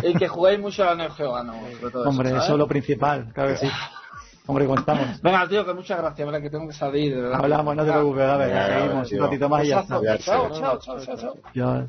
y 0.08 0.14
que 0.14 0.28
juguéis 0.28 0.60
mucho 0.60 0.88
a 0.88 0.94
Neo 0.94 1.10
Geo, 1.10 1.34
ah, 1.36 1.42
no, 1.42 1.54
sobre 1.54 1.90
todo 1.90 2.08
Hombre, 2.08 2.30
eso, 2.30 2.52
es 2.52 2.58
lo 2.58 2.68
principal, 2.68 3.32
claro 3.34 3.50
que 3.50 3.56
sí. 3.58 3.66
Hombre, 4.46 4.66
¿cómo 4.66 4.78
estamos? 4.78 5.20
Venga, 5.22 5.48
tío, 5.48 5.64
que 5.64 5.74
muchas 5.74 5.98
gracias, 5.98 6.26
¿verdad? 6.26 6.42
Que 6.42 6.50
tengo 6.50 6.66
que 6.66 6.74
salir, 6.74 7.14
de 7.14 7.20
verdad. 7.22 7.40
Hablamos, 7.42 7.76
no 7.76 7.84
te 7.84 7.90
preocupes, 7.92 8.22
a 8.22 8.36
ver, 8.36 8.72
seguimos 8.80 9.12
un 9.12 9.18
ratito 9.20 9.48
más 9.48 9.64
y 9.64 9.68
ya 9.68 9.80
está. 9.80 10.00
Chao, 10.18 10.50
chao, 10.50 10.78
chao, 10.78 11.34
chao. 11.54 11.86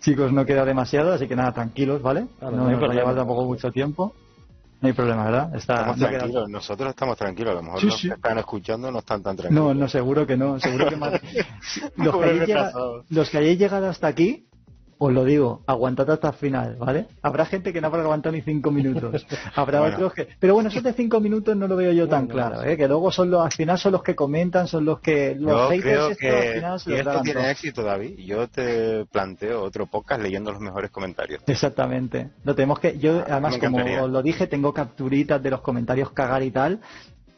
Chicos, 0.00 0.32
no 0.32 0.44
queda 0.44 0.64
demasiado, 0.64 1.12
así 1.12 1.26
que 1.28 1.36
nada, 1.36 1.52
tranquilos, 1.52 2.02
¿vale? 2.02 2.26
Claro, 2.38 2.56
no 2.56 2.62
no 2.64 2.68
hay 2.68 2.74
nos 2.74 2.82
va 2.82 2.86
a 2.86 2.86
problema. 2.86 3.00
llevar 3.00 3.16
tampoco 3.16 3.44
mucho 3.44 3.70
tiempo. 3.70 4.12
No 4.80 4.86
hay 4.86 4.92
problema, 4.94 5.24
¿verdad? 5.24 5.54
Está, 5.56 5.74
Estamos 5.74 5.98
no 5.98 6.08
queda- 6.08 6.18
tranquilos, 6.18 6.48
nosotros 6.48 6.90
estamos 6.90 7.16
tranquilos, 7.18 7.50
a 7.52 7.54
lo 7.56 7.62
mejor 7.64 7.80
Sí, 7.80 7.86
los 7.86 7.96
sí. 8.00 8.08
que 8.08 8.14
están 8.14 8.38
escuchando 8.38 8.90
no 8.92 8.98
están 9.00 9.22
tan 9.22 9.36
tranquilos. 9.36 9.64
No, 9.64 9.74
no, 9.74 9.88
seguro 9.88 10.24
que 10.26 10.36
no, 10.36 10.58
seguro 10.60 10.88
que 10.88 10.96
más. 10.96 11.12
Los 11.96 12.16
que, 12.16 12.32
retrasado. 12.32 13.04
los 13.10 13.28
que 13.30 13.38
hayáis 13.38 13.58
llegado 13.58 13.88
hasta 13.88 14.06
aquí, 14.06 14.46
os 14.98 15.12
lo 15.12 15.24
digo, 15.24 15.62
aguantad 15.66 16.10
hasta 16.10 16.28
el 16.28 16.34
final, 16.34 16.76
¿vale? 16.76 17.06
Habrá 17.22 17.46
gente 17.46 17.72
que 17.72 17.80
no 17.80 17.86
habrá 17.86 18.02
aguantado 18.02 18.34
ni 18.34 18.42
cinco 18.42 18.70
minutos. 18.70 19.26
Habrá 19.54 19.80
Bueno. 19.80 19.94
otros 19.96 20.12
que... 20.14 20.28
Pero 20.38 20.54
bueno, 20.54 20.68
esos 20.68 20.82
de 20.82 20.92
cinco 20.92 21.20
minutos 21.20 21.56
no 21.56 21.68
lo 21.68 21.76
veo 21.76 21.92
yo 21.92 22.08
tan 22.08 22.26
Bueno, 22.26 22.48
claro, 22.50 22.64
¿eh? 22.68 22.76
Que 22.76 22.88
luego 22.88 23.10
son 23.12 23.30
los, 23.30 23.44
al 23.44 23.52
final 23.52 23.78
son 23.78 23.92
los 23.92 24.02
que 24.02 24.14
comentan, 24.14 24.66
son 24.66 24.84
los 24.84 25.00
que... 25.00 25.34
Los 25.36 25.52
Yo 25.52 25.68
haters 25.70 25.82
creo 25.82 26.08
estos 26.10 26.24
al 26.24 26.42
que 26.42 26.52
final 26.54 26.80
se 26.80 26.84
si 26.84 26.90
los 26.90 26.98
esto 27.00 27.22
tiene 27.22 27.50
éxito, 27.50 27.82
David, 27.82 28.18
yo 28.18 28.48
te 28.48 29.06
planteo 29.06 29.62
otro 29.62 29.86
podcast 29.86 30.22
leyendo 30.22 30.52
los 30.52 30.60
mejores 30.60 30.90
comentarios. 30.90 31.42
Exactamente. 31.46 32.30
Lo 32.44 32.54
tenemos 32.54 32.78
que, 32.80 32.98
yo 32.98 33.18
Ah, 33.20 33.32
además 33.32 33.58
como 33.58 33.78
os 33.78 34.10
lo 34.10 34.22
dije, 34.22 34.46
tengo 34.46 34.72
capturitas 34.72 35.42
de 35.42 35.50
los 35.50 35.60
comentarios 35.60 36.10
cagar 36.10 36.42
y 36.42 36.50
tal. 36.50 36.80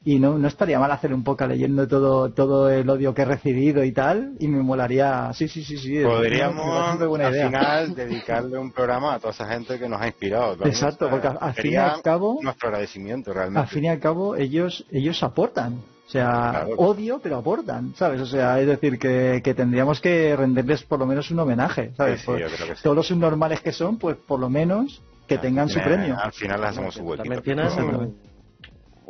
Y 0.03 0.19
no, 0.19 0.39
no 0.39 0.49
estaría 0.49 0.79
mal 0.79 0.91
hacer 0.93 1.13
un 1.13 1.23
poco 1.23 1.47
leyendo 1.47 1.87
todo, 1.87 2.31
todo 2.33 2.71
el 2.71 2.89
odio 2.89 3.13
que 3.13 3.21
he 3.21 3.25
recibido 3.27 3.85
y 3.85 3.93
tal. 3.93 4.33
Y 4.39 4.49
me 4.49 4.63
molaría, 4.63 5.31
sí, 5.35 5.47
sí, 5.47 5.63
sí, 5.63 5.77
sí. 5.77 6.03
Podríamos 6.03 7.01
al 7.01 7.33
idea. 7.33 7.47
final 7.49 7.95
dedicarle 7.95 8.57
un 8.59 8.73
programa 8.73 9.15
a 9.15 9.19
toda 9.19 9.33
esa 9.33 9.47
gente 9.47 9.79
que 9.79 9.89
nos 9.91 10.01
ha 10.01 10.07
inspirado. 10.07 10.57
Exacto, 10.65 11.11
porque 11.11 11.27
al- 11.27 11.39
al 11.41 11.53
fin 11.53 11.73
y 11.73 11.77
al 11.77 12.01
cabo- 12.01 12.39
nuestro 12.43 12.69
agradecimiento 12.69 13.33
realmente. 13.35 13.61
Al 13.61 13.69
fin 13.69 13.85
y 13.85 13.89
al 13.89 13.99
cabo, 14.01 14.37
ellos, 14.37 14.87
ellos 14.91 15.23
aportan. 15.23 15.75
O 15.75 16.11
sea, 16.11 16.49
Claro. 16.51 16.71
odio, 16.79 17.21
pero 17.23 17.37
aportan, 17.37 17.93
¿sabes? 17.95 18.21
O 18.23 18.27
sea, 18.27 18.59
es 18.59 18.67
decir, 18.67 18.99
que, 18.99 19.43
que 19.45 19.55
tendríamos 19.55 20.01
que 20.01 20.35
rendirles 20.35 20.83
por 20.83 20.99
lo 20.99 21.07
menos 21.07 21.31
un 21.31 21.39
homenaje, 21.41 21.93
¿sabes? 21.97 22.15
Sí, 22.15 22.21
sí, 22.21 22.27
Pues 22.27 22.41
yo 22.41 22.57
creo 22.57 22.69
que 22.69 22.75
sí. 22.77 22.83
todos 22.83 22.97
los 22.97 23.07
subnormales 23.07 23.61
que 23.61 23.71
son, 23.73 23.97
pues 23.99 24.17
por 24.17 24.41
lo 24.41 24.49
menos 24.49 25.03
que 25.29 25.39
tengan 25.39 25.69
su 25.69 25.79
premio. 25.81 26.17
Al 26.19 26.33
final 26.33 26.61
les 26.63 26.71
hacemos 26.71 26.95
su 26.95 27.03
huequito. 27.03 27.43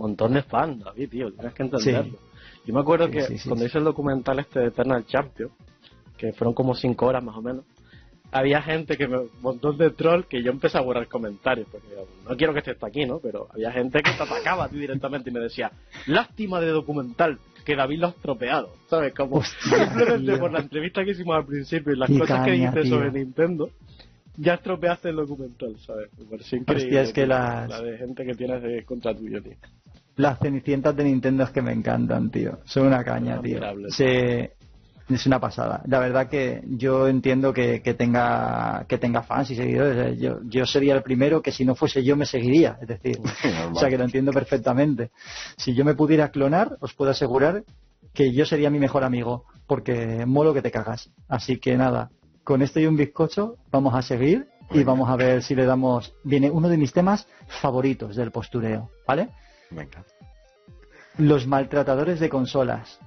Montón 0.00 0.32
de 0.34 0.42
fans, 0.42 0.82
David, 0.84 1.08
tío, 1.10 1.32
tienes 1.32 1.54
que 1.54 1.62
entenderlo. 1.62 2.18
Yo 2.66 2.74
me 2.74 2.80
acuerdo 2.80 3.06
Sí, 3.06 3.12
que 3.12 3.22
sí, 3.22 3.38
sí, 3.38 3.48
cuando 3.48 3.64
sí. 3.64 3.68
hice 3.68 3.78
el 3.78 3.84
documental 3.84 4.38
este 4.38 4.60
de 4.60 4.66
Eternal 4.66 5.04
Champion, 5.06 5.50
que 6.16 6.32
fueron 6.32 6.54
como 6.54 6.74
cinco 6.74 7.06
horas 7.06 7.22
más 7.24 7.36
o 7.36 7.42
menos, 7.42 7.64
había 8.32 8.62
gente 8.62 8.96
que 8.96 9.08
me, 9.08 9.18
un 9.18 9.30
montón 9.40 9.76
de 9.76 9.90
troll 9.90 10.22
que 10.24 10.42
yo 10.42 10.52
empecé 10.52 10.78
a 10.78 10.82
borrar 10.82 11.08
comentarios, 11.08 11.66
porque 11.70 11.88
no 12.28 12.36
quiero 12.36 12.52
que 12.52 12.60
estés 12.60 12.80
aquí, 12.82 13.04
¿no? 13.06 13.18
Pero 13.18 13.48
había 13.52 13.72
gente 13.72 14.02
que 14.02 14.12
te 14.12 14.22
atacaba 14.22 14.64
a 14.64 14.68
ti 14.68 14.78
directamente 14.78 15.30
y 15.30 15.32
me 15.32 15.40
decía, 15.40 15.72
lástima 16.06 16.60
de 16.60 16.68
documental, 16.68 17.38
que 17.64 17.74
David 17.74 17.98
lo 18.00 18.06
ha 18.06 18.10
estropeado, 18.10 18.70
¿sabes? 18.88 19.14
Como 19.14 19.36
Hostia, 19.38 19.78
simplemente 19.88 20.32
tío. 20.32 20.38
por 20.40 20.52
la 20.52 20.60
entrevista 20.60 21.04
que 21.04 21.10
hicimos 21.10 21.36
al 21.36 21.46
principio 21.46 21.92
y 21.92 21.96
las 21.98 22.08
cosas 22.10 22.44
que 22.44 22.52
dijiste 22.52 22.82
tío. 22.82 22.90
sobre 22.96 23.10
Nintendo, 23.12 23.70
ya 24.36 24.54
estropeaste 24.54 25.08
el 25.08 25.16
documental, 25.16 25.76
¿sabes? 25.80 26.08
Me 26.18 26.24
pareció 26.26 26.56
increíble. 26.58 26.84
Hostia, 26.86 27.02
es 27.02 27.12
que 27.12 27.26
las- 27.26 27.68
La 27.68 27.82
de 27.82 27.98
gente 27.98 28.24
que 28.24 28.34
tienes 28.34 28.62
de 28.62 28.84
contra 28.84 29.14
tuyo, 29.14 29.42
tío. 29.42 29.56
Las 30.20 30.38
cenicientas 30.38 30.94
de 30.96 31.04
Nintendo 31.04 31.44
es 31.44 31.50
que 31.50 31.62
me 31.62 31.72
encantan, 31.72 32.30
tío. 32.30 32.58
Son 32.64 32.86
una 32.86 33.02
caña, 33.04 33.40
tío. 33.42 33.60
Se- 33.90 34.52
Es 35.08 35.26
una 35.26 35.40
pasada. 35.40 35.82
La 35.86 35.98
verdad 35.98 36.28
que 36.28 36.62
yo 36.68 37.08
entiendo 37.08 37.52
que, 37.52 37.82
que 37.82 37.94
tenga 37.94 38.84
que 38.86 38.96
tenga 38.96 39.22
fans 39.22 39.50
y 39.50 39.56
seguidores. 39.56 39.96
Eh, 40.12 40.16
Yo, 40.18 40.38
yo 40.44 40.64
sería 40.66 40.94
el 40.94 41.02
primero 41.02 41.42
que 41.42 41.50
si 41.50 41.64
no 41.64 41.74
fuese 41.74 42.04
yo 42.04 42.14
me 42.16 42.26
seguiría. 42.26 42.78
Es 42.80 42.86
decir, 42.86 43.18
o 43.72 43.74
sea 43.74 43.88
que 43.88 43.98
lo 43.98 44.04
entiendo 44.04 44.30
perfectamente. 44.32 45.10
Si 45.56 45.74
yo 45.74 45.84
me 45.84 45.94
pudiera 45.94 46.28
clonar, 46.30 46.76
os 46.80 46.94
puedo 46.94 47.10
asegurar 47.10 47.64
que 48.14 48.32
yo 48.32 48.44
sería 48.46 48.70
mi 48.70 48.78
mejor 48.78 49.02
amigo, 49.02 49.46
porque 49.66 50.24
molo 50.26 50.54
que 50.54 50.62
te 50.62 50.70
cagas. 50.70 51.10
Así 51.28 51.56
que 51.58 51.76
nada, 51.76 52.10
con 52.44 52.62
esto 52.62 52.78
y 52.78 52.86
un 52.86 52.96
bizcocho 52.96 53.56
vamos 53.72 53.94
a 53.96 54.02
seguir 54.02 54.46
y 54.72 54.84
vamos 54.84 55.08
a 55.10 55.16
ver 55.16 55.42
si 55.42 55.56
le 55.56 55.64
damos... 55.64 56.12
Viene 56.22 56.48
uno 56.52 56.68
de 56.68 56.76
mis 56.76 56.92
temas 56.92 57.26
favoritos 57.60 58.14
del 58.14 58.30
postureo, 58.30 58.90
¿vale? 59.08 59.30
Venga. 59.70 60.04
Los 61.18 61.46
maltratadores 61.46 62.20
de 62.20 62.28
consolas. 62.28 62.98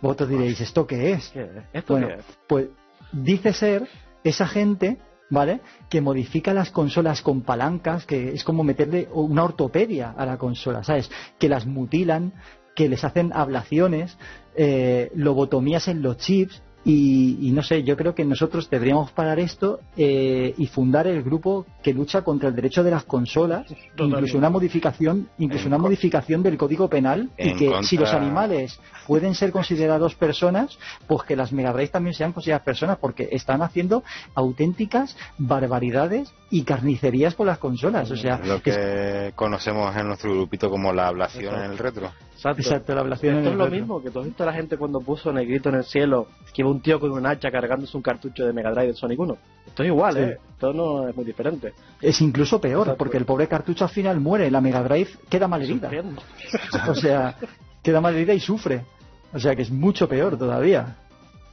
Vosotros 0.00 0.28
diréis, 0.28 0.60
¿esto 0.60 0.86
qué 0.86 1.12
es? 1.12 1.28
¿Qué 1.30 1.42
es? 1.42 1.50
¿Esto 1.72 1.94
Bueno, 1.94 2.08
qué 2.08 2.14
es? 2.14 2.24
pues 2.46 2.68
dice 3.12 3.52
ser 3.52 3.88
esa 4.24 4.46
gente, 4.46 4.98
¿vale? 5.30 5.60
Que 5.88 6.00
modifica 6.00 6.52
las 6.52 6.70
consolas 6.70 7.22
con 7.22 7.42
palancas, 7.42 8.04
que 8.04 8.32
es 8.32 8.44
como 8.44 8.62
meterle 8.62 9.08
una 9.12 9.44
ortopedia 9.44 10.10
a 10.16 10.26
la 10.26 10.36
consola, 10.38 10.84
¿sabes? 10.84 11.10
Que 11.38 11.48
las 11.48 11.66
mutilan, 11.66 12.32
que 12.74 12.88
les 12.88 13.04
hacen 13.04 13.32
ablaciones, 13.32 14.16
eh, 14.54 15.10
lobotomías 15.14 15.88
en 15.88 16.02
los 16.02 16.18
chips. 16.18 16.62
Y, 16.88 17.48
y 17.48 17.50
no 17.50 17.64
sé, 17.64 17.82
yo 17.82 17.96
creo 17.96 18.14
que 18.14 18.24
nosotros 18.24 18.70
deberíamos 18.70 19.10
parar 19.10 19.40
esto 19.40 19.80
eh, 19.96 20.54
y 20.56 20.68
fundar 20.68 21.08
el 21.08 21.20
grupo 21.24 21.66
que 21.82 21.92
lucha 21.92 22.22
contra 22.22 22.48
el 22.48 22.54
derecho 22.54 22.84
de 22.84 22.92
las 22.92 23.02
consolas, 23.02 23.66
incluso 23.98 24.38
una 24.38 24.50
modificación, 24.50 25.28
incluso 25.38 25.64
En 25.66 25.72
una 25.74 25.78
modificación 25.78 26.44
del 26.44 26.56
código 26.56 26.88
penal 26.88 27.28
y 27.36 27.54
que 27.56 27.66
contra- 27.66 27.82
si 27.82 27.96
los 27.96 28.10
animales 28.22 28.78
pueden 29.08 29.34
ser 29.34 29.50
considerados 29.50 30.14
personas, 30.14 30.78
pues 31.08 31.24
que 31.24 31.34
las 31.34 31.52
Mega 31.52 31.72
Drive 31.72 31.88
también 31.88 32.14
sean 32.14 32.32
consideradas 32.32 32.64
personas, 32.64 32.98
porque 32.98 33.28
están 33.32 33.62
haciendo 33.62 34.04
auténticas 34.36 35.16
barbaridades 35.38 36.32
y 36.50 36.62
carnicerías 36.62 37.34
con 37.34 37.46
las 37.48 37.58
consolas. 37.58 38.10
O 38.12 38.16
sea, 38.16 38.38
lo 38.38 38.62
que 38.62 38.70
es- 38.70 38.76
que 38.76 39.32
conocemos 39.34 39.96
en 39.96 40.06
nuestro 40.06 40.30
grupito 40.32 40.70
como 40.70 40.92
la 40.92 41.08
ablación 41.08 41.56
en 41.56 41.70
el 41.72 41.78
retro. 41.78 42.12
Exacto. 42.36 42.60
exacto, 42.60 42.94
la 42.94 43.00
ablación 43.00 43.38
Esto 43.38 43.50
es 43.50 43.56
lo 43.56 43.68
mismo 43.68 44.02
que 44.02 44.10
tú 44.10 44.18
has 44.20 44.26
visto 44.26 44.42
a 44.42 44.46
la 44.46 44.52
gente 44.52 44.76
cuando 44.76 45.00
puso 45.00 45.32
Negrito 45.32 45.70
en 45.70 45.76
el 45.76 45.84
cielo, 45.84 46.28
que 46.52 46.60
iba 46.62 46.70
un 46.70 46.80
tío 46.80 47.00
con 47.00 47.10
un 47.10 47.26
hacha 47.26 47.50
cargándose 47.50 47.96
un 47.96 48.02
cartucho 48.02 48.44
de 48.44 48.52
Mega 48.52 48.70
Drive 48.70 48.88
de 48.88 48.94
Sonic 48.94 49.18
1. 49.18 49.36
Esto 49.66 49.82
es 49.82 49.86
igual, 49.88 50.14
Sí. 50.14 50.20
¿eh? 50.20 50.38
Esto 50.52 50.72
no 50.74 51.08
es 51.08 51.16
muy 51.16 51.24
diferente. 51.24 51.72
Es 52.00 52.20
incluso 52.20 52.60
peor, 52.60 52.82
Exacto. 52.82 52.98
porque 52.98 53.16
el 53.16 53.24
pobre 53.24 53.48
cartucho 53.48 53.84
al 53.84 53.90
final 53.90 54.20
muere, 54.20 54.50
la 54.50 54.60
Mega 54.60 54.82
Drive 54.82 55.10
queda 55.28 55.48
malherida. 55.48 55.90
O 56.88 56.94
sea, 56.94 57.36
queda 57.82 58.00
malherida 58.00 58.34
y 58.34 58.40
sufre. 58.40 58.84
O 59.32 59.38
sea, 59.38 59.56
que 59.56 59.62
es 59.62 59.70
mucho 59.70 60.08
peor 60.08 60.36
todavía. 60.38 60.96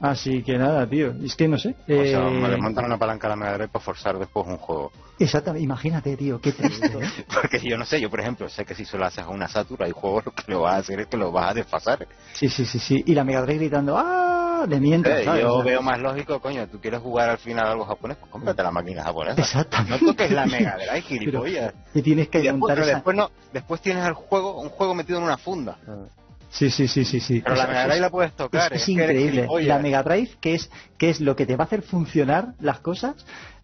Así 0.04 0.44
que 0.44 0.58
nada, 0.58 0.86
tío. 0.86 1.14
Es 1.24 1.34
que 1.34 1.48
no 1.48 1.58
sé. 1.58 1.70
O 1.70 1.86
sea, 1.88 2.28
eh, 2.28 2.48
le 2.50 2.58
montan 2.58 2.84
una 2.84 2.98
palanca 2.98 3.28
a 3.28 3.30
la 3.30 3.36
Mega 3.38 3.54
Drive 3.54 3.70
para 3.70 3.86
forzar 3.86 4.20
después 4.20 4.46
un 4.46 4.58
juego. 4.58 4.92
Exactamente, 5.18 5.64
imagínate, 5.64 6.18
tío, 6.18 6.42
qué 6.42 6.52
triste. 6.52 6.88
¿eh? 6.88 7.26
Porque 7.34 7.60
yo 7.62 7.78
no 7.78 7.86
sé, 7.86 8.02
yo 8.02 8.10
por 8.10 8.20
ejemplo, 8.20 8.50
sé 8.50 8.66
que 8.66 8.76
si 8.76 8.84
solo 8.84 9.06
haces 9.06 9.24
a 9.24 9.30
una 9.30 9.48
Satura, 9.48 9.86
hay 9.86 9.94
juegos 9.94 10.26
lo 10.26 10.34
que 10.34 10.44
lo 10.52 10.60
vas 10.62 10.74
a 10.74 10.78
hacer 10.80 11.00
es 11.00 11.08
que 11.08 11.16
lo 11.16 11.32
vas 11.32 11.52
a 11.52 11.54
desfasar. 11.54 12.06
Sí, 12.34 12.50
sí, 12.50 12.66
sí, 12.66 12.80
sí. 12.80 13.02
Y 13.08 13.14
la 13.16 13.24
Mega 13.24 13.42
Drive 13.44 13.60
gritando, 13.60 13.98
¡ah! 13.98 14.66
De 14.68 14.80
mientras, 14.80 15.22
Eh, 15.22 15.26
¿sabes? 15.26 15.42
yo 15.44 15.64
veo 15.64 15.82
más 15.82 16.00
lógico, 16.02 16.40
coño, 16.42 16.68
tú 16.68 16.80
quieres 16.82 17.00
jugar 17.02 17.30
al 17.30 17.38
final 17.38 17.66
algo 17.68 17.86
japonés, 17.86 18.18
pues 18.18 18.30
cómprate 18.30 18.62
la 18.62 18.72
máquina 18.72 19.04
japonesa. 19.04 19.40
Exactamente. 19.42 19.92
No 20.06 20.12
toques 20.12 20.32
la 20.32 20.46
Mega 20.46 20.76
Drive, 20.86 21.02
gilipollas. 21.04 21.74
Y 21.94 22.02
tienes 22.02 22.28
que 22.28 22.40
Y 22.40 22.44
después, 22.44 22.60
montar 22.60 22.76
pero 22.78 22.86
esa... 22.88 22.96
después 22.96 23.16
no, 23.16 23.32
después 23.54 23.80
tienes 23.82 24.06
el 24.06 24.14
juego, 24.14 24.60
un 24.60 24.70
juego 24.70 24.96
metido 24.96 25.18
en 25.20 25.24
una 25.26 25.38
funda. 25.38 25.78
Sí, 26.54 26.70
sí, 26.70 26.88
sí, 26.88 27.04
sí, 27.04 27.20
sí. 27.20 27.42
Pero 27.42 27.56
O 27.56 27.58
la 27.58 27.66
Mega 27.66 27.82
es- 27.82 27.88
Drive 27.88 28.00
la 28.02 28.10
puedes 28.12 28.34
tocar. 28.34 28.74
es, 28.74 28.84
es 28.84 28.90
increíble. 28.90 29.48
La 29.64 29.80
Mega 29.80 30.04
Drive, 30.04 30.30
que 30.40 30.54
es, 30.54 30.70
que 31.00 31.10
es 31.10 31.20
lo 31.20 31.36
que 31.36 31.48
te 31.48 31.56
va 31.56 31.64
a 31.64 31.66
hacer 31.68 31.82
funcionar 31.82 32.54
las 32.60 32.80
cosas, 32.80 33.16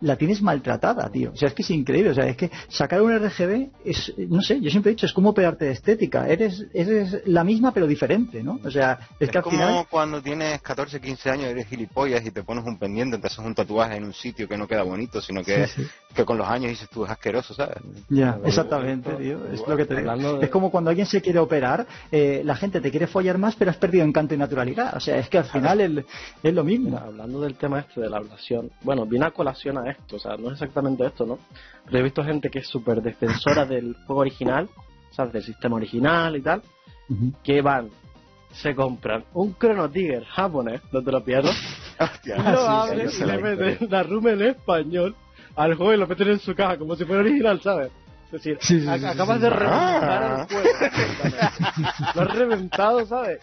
la 0.01 0.15
tienes 0.15 0.41
maltratada, 0.41 1.09
tío. 1.09 1.31
O 1.33 1.35
sea, 1.35 1.49
es 1.49 1.53
que 1.53 1.61
es 1.61 1.69
increíble. 1.71 2.11
O 2.11 2.13
sea, 2.13 2.25
es 2.27 2.37
que 2.37 2.49
sacar 2.69 3.01
un 3.01 3.13
RGB 3.17 3.69
es, 3.85 4.13
no 4.29 4.41
sé, 4.41 4.59
yo 4.61 4.69
siempre 4.69 4.91
he 4.91 4.95
dicho, 4.95 5.05
es 5.05 5.13
como 5.13 5.33
pegarte 5.33 5.65
de 5.65 5.71
estética. 5.71 6.27
Eres, 6.27 6.65
eres 6.73 7.21
la 7.25 7.43
misma 7.43 7.73
pero 7.73 7.85
diferente, 7.87 8.41
¿no? 8.43 8.59
O 8.63 8.71
sea, 8.71 8.99
es, 9.19 9.27
Es 9.27 9.31
que 9.31 9.37
al 9.39 9.43
como 9.43 9.57
final... 9.57 9.85
cuando 9.89 10.21
tienes 10.21 10.61
14, 10.61 10.99
15 11.01 11.29
años, 11.29 11.45
eres 11.45 11.67
gilipollas 11.67 12.25
y 12.25 12.31
te 12.31 12.43
pones 12.43 12.63
un 12.65 12.77
pendiente, 12.77 13.17
te 13.17 13.27
haces 13.27 13.39
un 13.39 13.53
tatuaje 13.55 13.97
en 13.97 14.05
un 14.05 14.13
sitio 14.13 14.47
que 14.47 14.57
no 14.57 14.67
queda 14.67 14.83
bonito, 14.83 15.21
sino 15.21 15.43
que, 15.43 15.67
Sí, 15.67 15.83
sí. 15.83 15.87
que 16.15 16.23
con 16.25 16.37
los 16.37 16.47
años 16.47 16.69
dices 16.69 16.89
tú 16.89 17.03
es 17.05 17.11
asqueroso, 17.11 17.53
¿sabes? 17.53 17.77
Ya, 18.09 18.39
exactamente, 18.45 19.11
tío. 19.13 19.39
Es 19.51 19.67
lo 19.67 19.75
que 19.77 19.85
te 19.85 19.95
digo. 19.95 20.37
de- 20.39 20.45
Es 20.45 20.49
como 20.51 20.71
cuando 20.71 20.89
alguien 20.89 21.05
se 21.07 21.21
quiere 21.21 21.39
operar, 21.39 21.85
eh, 22.11 22.41
la 22.45 22.55
gente 22.55 22.81
te 22.81 22.89
quiere 22.91 23.07
follar 23.07 23.37
más, 23.37 23.55
pero 23.55 23.71
has 23.71 23.77
perdido 23.77 24.05
encanto 24.05 24.33
y 24.33 24.37
naturalidad. 24.37 24.95
O 24.95 24.99
sea, 24.99 25.17
es 25.17 25.29
que 25.29 25.37
al 25.39 25.45
final 25.45 25.81
el- 25.81 26.05
es 26.43 26.53
lo 26.53 26.63
mismo. 26.63 26.89
Mira, 26.91 27.03
hablando 27.03 27.41
del 27.41 27.55
tema 27.55 27.79
este 27.79 28.01
de 28.01 28.09
la 28.09 28.17
ablación, 28.17 28.71
bueno, 28.81 29.05
viene 29.05 29.25
a 29.25 29.31
colación 29.31 29.77
a 29.77 29.88
esto, 29.89 30.15
o 30.15 30.19
sea, 30.19 30.37
no 30.37 30.47
es 30.47 30.53
exactamente 30.53 31.05
esto, 31.05 31.25
¿no? 31.25 31.39
Pero 31.85 31.97
he 31.99 32.03
visto 32.03 32.23
gente 32.23 32.49
que 32.49 32.59
es 32.59 32.67
súper 32.67 33.01
defensora 33.01 33.65
del 33.65 33.95
juego 34.05 34.21
original, 34.21 34.69
¿sabes? 35.11 35.33
Del 35.33 35.43
sistema 35.43 35.75
original 35.77 36.35
y 36.35 36.41
tal, 36.41 36.61
que 37.43 37.61
van, 37.61 37.89
se 38.51 38.73
compran 38.75 39.23
un 39.33 39.55
Chrono 39.57 39.89
Trigger 39.89 40.23
japonés, 40.25 40.81
no 40.91 41.01
te 41.03 41.11
lo 41.11 41.23
pierdas, 41.23 41.55
Hostia. 41.99 42.37
lo 42.37 42.43
sí, 42.59 42.65
abren 42.67 43.09
sí, 43.09 43.23
y 43.23 43.25
le 43.25 43.37
meten 43.37 43.89
la 43.89 44.03
RUM 44.03 44.27
en 44.29 44.41
español 44.43 45.15
al 45.55 45.75
juego 45.75 45.93
y 45.93 45.97
lo 45.97 46.07
meten 46.07 46.29
en 46.29 46.39
su 46.39 46.55
caja 46.55 46.77
como 46.77 46.95
si 46.95 47.05
fuera 47.05 47.21
original, 47.21 47.59
¿sabes? 47.61 47.91
Es 48.27 48.31
decir, 48.31 48.57
Sí, 48.61 48.87
acabas 48.87 49.41
de 49.41 49.49
reventar 49.49 50.23
Ah. 50.23 50.47
el 50.47 50.55
juego. 50.55 50.69
lo 52.15 52.21
has 52.21 52.35
reventado, 52.35 53.05
¿sabes? 53.07 53.39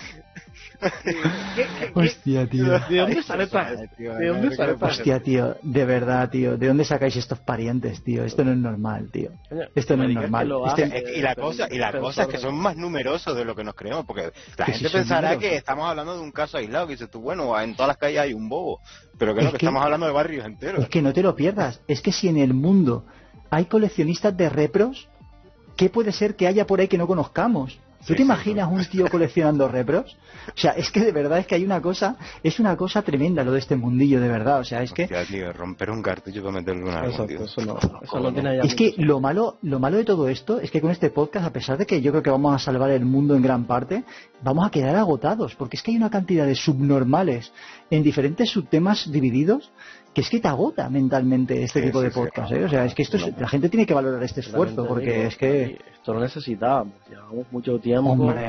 ¿Qué- 0.80 1.20
qué- 1.54 1.66
qué- 1.78 1.92
Hostia, 1.94 2.46
tío. 2.48 2.64
¿De 2.88 2.96
dónde 2.98 3.22
sale? 3.22 3.46
¿De 3.46 4.26
dónde 4.26 4.56
sale? 4.56 4.72
Hostia, 4.80 5.20
tío, 5.20 5.56
de 5.62 5.84
verdad, 5.84 6.28
tío. 6.30 6.56
¿De 6.56 6.66
dónde 6.68 6.84
sacáis 6.84 7.16
estos 7.16 7.38
parientes, 7.40 8.02
tío? 8.02 8.24
Esto 8.24 8.44
no 8.44 8.52
es 8.52 8.58
normal, 8.58 9.10
tío. 9.10 9.30
Esto 9.74 9.96
no 9.96 10.04
es 10.04 10.10
normal. 10.14 10.52
Este- 10.66 11.18
y 11.18 11.20
la 11.22 11.34
cosa 11.34 11.68
y 11.70 11.78
la 11.78 11.92
cosa 11.98 12.22
es 12.22 12.28
que 12.28 12.38
son 12.38 12.54
más 12.56 12.76
numerosos 12.76 13.36
de 13.36 13.44
lo 13.44 13.54
que 13.54 13.64
nos 13.64 13.74
creemos 13.74 14.04
porque 14.06 14.32
la 14.56 14.66
gente 14.66 14.90
pensará 14.90 15.38
que 15.38 15.56
estamos 15.56 15.88
hablando 15.88 16.14
de 16.14 16.20
un 16.22 16.32
caso 16.32 16.58
aislado 16.58 16.86
que 16.86 16.92
dices 16.94 17.10
tú 17.10 17.20
bueno 17.20 17.58
en 17.60 17.74
todas 17.74 17.88
las 17.88 17.96
calles 17.96 18.20
hay 18.20 18.32
un 18.34 18.48
bobo 18.48 18.80
pero 19.18 19.34
que 19.34 19.40
no 19.42 19.46
Es 19.48 19.52
que 19.54 19.58
que- 19.58 19.66
estamos 19.66 19.82
hablando 19.82 20.06
de 20.06 20.12
barrios 20.12 20.44
enteros 20.44 20.82
Es 20.82 20.88
que 20.88 21.02
no 21.02 21.12
te 21.12 21.22
lo 21.22 21.34
pierdas. 21.34 21.80
Es 21.88 22.00
que 22.02 22.12
si 22.12 22.28
en 22.28 22.36
el 22.38 22.52
mundo 22.54 23.06
hay 23.50 23.66
coleccionistas 23.66 24.36
de 24.36 24.48
repros, 24.48 25.08
¿qué 25.76 25.88
puede 25.88 26.12
ser 26.12 26.36
que 26.36 26.46
haya 26.46 26.66
por 26.66 26.80
ahí 26.80 26.88
que 26.88 26.98
no 26.98 27.06
conozcamos? 27.06 27.78
¿Tú 28.06 28.14
te 28.14 28.22
imaginas 28.22 28.70
un 28.70 28.84
tío 28.84 29.06
coleccionando 29.10 29.66
repros? 29.68 30.16
O 30.48 30.58
sea, 30.58 30.72
es 30.72 30.90
que 30.90 31.00
de 31.00 31.12
verdad 31.12 31.38
es 31.40 31.46
que 31.46 31.56
hay 31.56 31.64
una 31.64 31.80
cosa, 31.80 32.16
es 32.42 32.60
una 32.60 32.76
cosa 32.76 33.02
tremenda 33.02 33.42
lo 33.42 33.52
de 33.52 33.58
este 33.58 33.74
mundillo, 33.74 34.20
de 34.20 34.28
verdad. 34.28 34.60
O 34.60 34.64
sea, 34.64 34.82
es 34.82 34.92
que... 34.92 35.04
Hostia, 35.04 35.24
tío, 35.24 35.52
romper 35.52 35.90
un 35.90 36.02
cartucho 36.02 36.40
para 36.40 36.52
meterle 36.52 36.84
una 36.84 37.04
Exacto, 37.04 37.26
tío. 37.26 37.44
eso 37.44 37.64
no, 37.64 37.78
eso 38.00 38.20
no 38.20 38.32
tiene 38.32 38.56
ya 38.56 38.62
Es 38.62 38.74
que 38.74 38.94
lo 38.98 39.20
malo, 39.20 39.58
lo 39.62 39.80
malo 39.80 39.96
de 39.96 40.04
todo 40.04 40.28
esto 40.28 40.60
es 40.60 40.70
que 40.70 40.80
con 40.80 40.90
este 40.90 41.10
podcast, 41.10 41.46
a 41.46 41.52
pesar 41.52 41.78
de 41.78 41.86
que 41.86 42.00
yo 42.00 42.12
creo 42.12 42.22
que 42.22 42.30
vamos 42.30 42.54
a 42.54 42.58
salvar 42.58 42.90
el 42.90 43.04
mundo 43.04 43.34
en 43.34 43.42
gran 43.42 43.64
parte, 43.64 44.04
vamos 44.42 44.66
a 44.66 44.70
quedar 44.70 44.94
agotados, 44.94 45.56
porque 45.56 45.76
es 45.76 45.82
que 45.82 45.90
hay 45.90 45.96
una 45.96 46.10
cantidad 46.10 46.46
de 46.46 46.54
subnormales 46.54 47.52
en 47.90 48.02
diferentes 48.02 48.50
subtemas 48.50 49.10
divididos 49.10 49.72
que 50.16 50.22
es 50.22 50.30
que 50.30 50.40
te 50.40 50.48
agota 50.48 50.88
mentalmente 50.88 51.62
este 51.62 51.80
Sí, 51.80 51.86
tipo 51.88 52.00
de 52.00 52.08
sí, 52.08 52.14
sí. 52.14 52.20
podcast. 52.20 52.50
¿eh? 52.52 52.64
O 52.64 52.68
sea, 52.70 52.86
es 52.86 52.94
que 52.94 53.02
esto 53.02 53.18
es- 53.18 53.38
la 53.38 53.46
gente 53.48 53.68
tiene 53.68 53.84
que 53.84 53.92
valorar 53.92 54.22
este 54.22 54.40
esfuerzo, 54.40 54.86
porque 54.88 55.12
digo, 55.12 55.28
es 55.28 55.36
que, 55.36 55.78
Esto 55.92 56.14
lo 56.14 56.20
necesitábamos, 56.20 56.94
llevamos 57.10 57.46
mucho 57.52 57.78
tiempo. 57.78 58.12
hombre, 58.12 58.46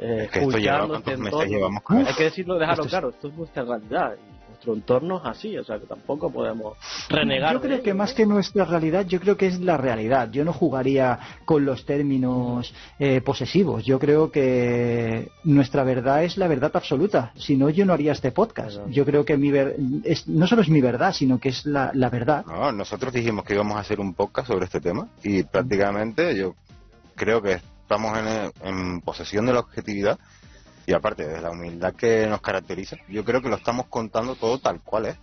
eh, 0.00 0.22
Es 0.24 0.30
que 0.32 0.40
esto 0.40 0.58
lleva 0.58 0.78
escuchando 0.78 0.88
cuántos 1.04 1.18
meses 1.20 1.50
llevamos 1.50 1.82
con 1.84 1.98
Hay 1.98 2.14
que 2.14 2.24
decirlo, 2.24 2.58
dejarlo 2.58 2.82
Esto 2.82 2.86
es- 2.86 2.90
claro, 2.90 3.08
esto 3.10 3.28
es 3.28 3.34
nuestra 3.34 3.62
realidad 3.62 4.14
y 4.16 4.37
nuestro 4.58 4.74
entorno 4.74 5.18
es 5.18 5.22
así, 5.24 5.56
o 5.56 5.62
sea 5.62 5.78
que 5.78 5.86
tampoco 5.86 6.30
podemos 6.32 6.76
renegar. 7.08 7.54
Yo 7.54 7.60
creo 7.60 7.80
que 7.82 7.94
más 7.94 8.12
que 8.12 8.26
nuestra 8.26 8.64
realidad, 8.64 9.06
yo 9.06 9.20
creo 9.20 9.36
que 9.36 9.46
es 9.46 9.60
la 9.60 9.76
realidad. 9.76 10.30
Yo 10.32 10.44
no 10.44 10.52
jugaría 10.52 11.16
con 11.44 11.64
los 11.64 11.84
términos 11.84 12.74
eh, 12.98 13.20
posesivos. 13.20 13.84
Yo 13.84 14.00
creo 14.00 14.32
que 14.32 15.28
nuestra 15.44 15.84
verdad 15.84 16.24
es 16.24 16.36
la 16.36 16.48
verdad 16.48 16.72
absoluta. 16.74 17.32
Si 17.36 17.56
no, 17.56 17.70
yo 17.70 17.86
no 17.86 17.92
haría 17.92 18.10
este 18.12 18.32
podcast. 18.32 18.78
Yo 18.88 19.04
creo 19.04 19.24
que 19.24 19.36
mi 19.36 19.52
ver- 19.52 19.76
es, 20.02 20.26
no 20.26 20.48
solo 20.48 20.62
es 20.62 20.68
mi 20.68 20.80
verdad, 20.80 21.12
sino 21.12 21.38
que 21.38 21.50
es 21.50 21.64
la, 21.64 21.92
la 21.94 22.10
verdad. 22.10 22.44
No, 22.46 22.72
nosotros 22.72 23.12
dijimos 23.12 23.44
que 23.44 23.54
íbamos 23.54 23.76
a 23.76 23.80
hacer 23.80 24.00
un 24.00 24.12
podcast 24.14 24.48
sobre 24.48 24.64
este 24.64 24.80
tema 24.80 25.06
y 25.22 25.44
prácticamente 25.44 26.36
yo 26.36 26.54
creo 27.14 27.40
que 27.40 27.60
estamos 27.82 28.18
en, 28.18 28.50
en 28.68 29.00
posesión 29.02 29.46
de 29.46 29.52
la 29.52 29.60
objetividad 29.60 30.18
y 30.88 30.94
aparte 30.94 31.28
de 31.28 31.40
la 31.42 31.50
humildad 31.50 31.94
que 31.94 32.26
nos 32.26 32.40
caracteriza, 32.40 32.96
yo 33.08 33.22
creo 33.22 33.42
que 33.42 33.50
lo 33.50 33.56
estamos 33.56 33.86
contando 33.88 34.36
todo 34.36 34.58
tal 34.58 34.80
cual 34.80 35.04
es. 35.04 35.16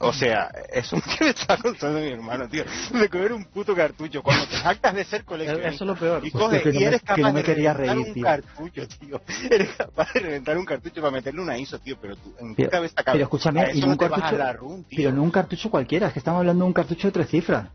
O 0.00 0.12
sea, 0.14 0.50
eso 0.72 0.96
que 1.18 1.24
me 1.24 1.30
está 1.30 1.58
contando 1.58 1.98
mi 2.00 2.06
hermano, 2.08 2.48
tío, 2.48 2.64
de 2.92 3.08
coger 3.10 3.32
un 3.34 3.44
puto 3.44 3.74
cartucho 3.74 4.22
cuando 4.22 4.46
te 4.46 4.56
jactas 4.56 4.94
de 4.94 5.04
ser 5.04 5.24
coleccionista. 5.24 5.68
Eso 5.68 5.84
es 5.84 5.88
lo 5.88 5.94
peor. 5.96 6.24
Y 6.26 6.30
coges 6.30 6.64
no 6.64 6.72
y 6.72 6.84
eres 6.84 7.02
capaz 7.02 7.20
no 7.20 7.32
me 7.34 7.42
de 7.42 7.54
reventar 7.54 7.76
reír, 7.76 7.98
un 8.06 8.14
tío. 8.14 8.24
cartucho, 8.24 8.88
tío. 8.88 9.20
Eres 9.50 9.68
capaz 9.76 10.12
de 10.14 10.20
reventar 10.20 10.56
un 10.56 10.64
cartucho 10.64 11.00
para 11.02 11.10
meterle 11.10 11.42
una 11.42 11.58
ISO, 11.58 11.78
tío, 11.80 11.98
pero 12.00 12.16
tú, 12.16 12.32
¿en 12.38 12.54
qué 12.54 12.62
Pero- 12.62 12.70
cabeza 12.70 12.94
cabe? 13.02 13.16
pero 13.18 13.24
escúchame, 13.24 13.70
y 13.74 13.82
un 13.82 13.96
cartucho- 13.96 14.52
run. 14.56 14.86
Pero 14.88 15.12
no 15.12 15.22
un 15.22 15.30
cartucho 15.32 15.68
cualquiera, 15.68 16.06
es 16.06 16.12
que 16.14 16.20
estamos 16.20 16.38
hablando 16.38 16.64
de 16.64 16.68
un 16.68 16.72
cartucho 16.74 17.08
de 17.08 17.12
tres 17.12 17.28
cifras. 17.28 17.66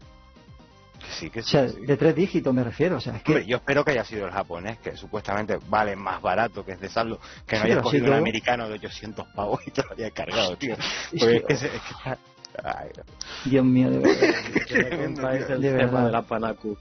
Que 1.13 1.19
sí, 1.19 1.29
que 1.29 1.39
O 1.41 1.43
sea, 1.43 1.63
de 1.63 1.97
tres 1.97 2.15
dígitos 2.15 2.53
me 2.53 2.63
refiero. 2.63 2.97
O 2.97 2.99
sea, 2.99 3.15
es 3.17 3.23
que 3.23 3.31
Hombre, 3.33 3.45
yo 3.47 3.57
espero 3.57 3.83
que 3.85 3.91
haya 3.91 4.03
sido 4.03 4.25
el 4.25 4.31
japonés, 4.31 4.79
que 4.79 4.95
supuestamente 4.97 5.57
vale 5.69 5.95
más 5.95 6.21
barato 6.21 6.65
que 6.65 6.73
es 6.73 6.79
de 6.81 6.89
saldo, 6.89 7.19
que 7.47 7.57
no 7.57 7.63
Sí, 7.65 7.71
haya 7.71 7.81
cogido 7.81 8.05
sí, 8.05 8.11
un 8.11 8.17
americano 8.17 8.67
de 8.67 8.75
800 8.75 9.27
pavos 9.35 9.59
y 9.67 9.71
te 9.71 9.83
lo 9.83 9.91
haya 9.93 10.11
cargado, 10.11 10.55
tío. 10.57 10.73
Es 10.75 10.79
Porque 11.19 11.25
que- 11.27 11.35
es 11.37 11.43
que, 11.45 11.55
se- 11.57 11.65
es 11.67 11.81
que 11.81 11.89
está- 11.91 12.17
ay, 12.63 12.89
Dios 13.45 13.65
mío, 13.65 13.89
de 13.91 13.99
verdad. 13.99 14.97
Contáis 15.05 15.49
el 15.49 15.61
De 15.61 15.69
tema 15.71 15.83
verdad. 15.85 16.05
de 16.05 16.11
la 16.11 16.21
Panacu. 16.23 16.77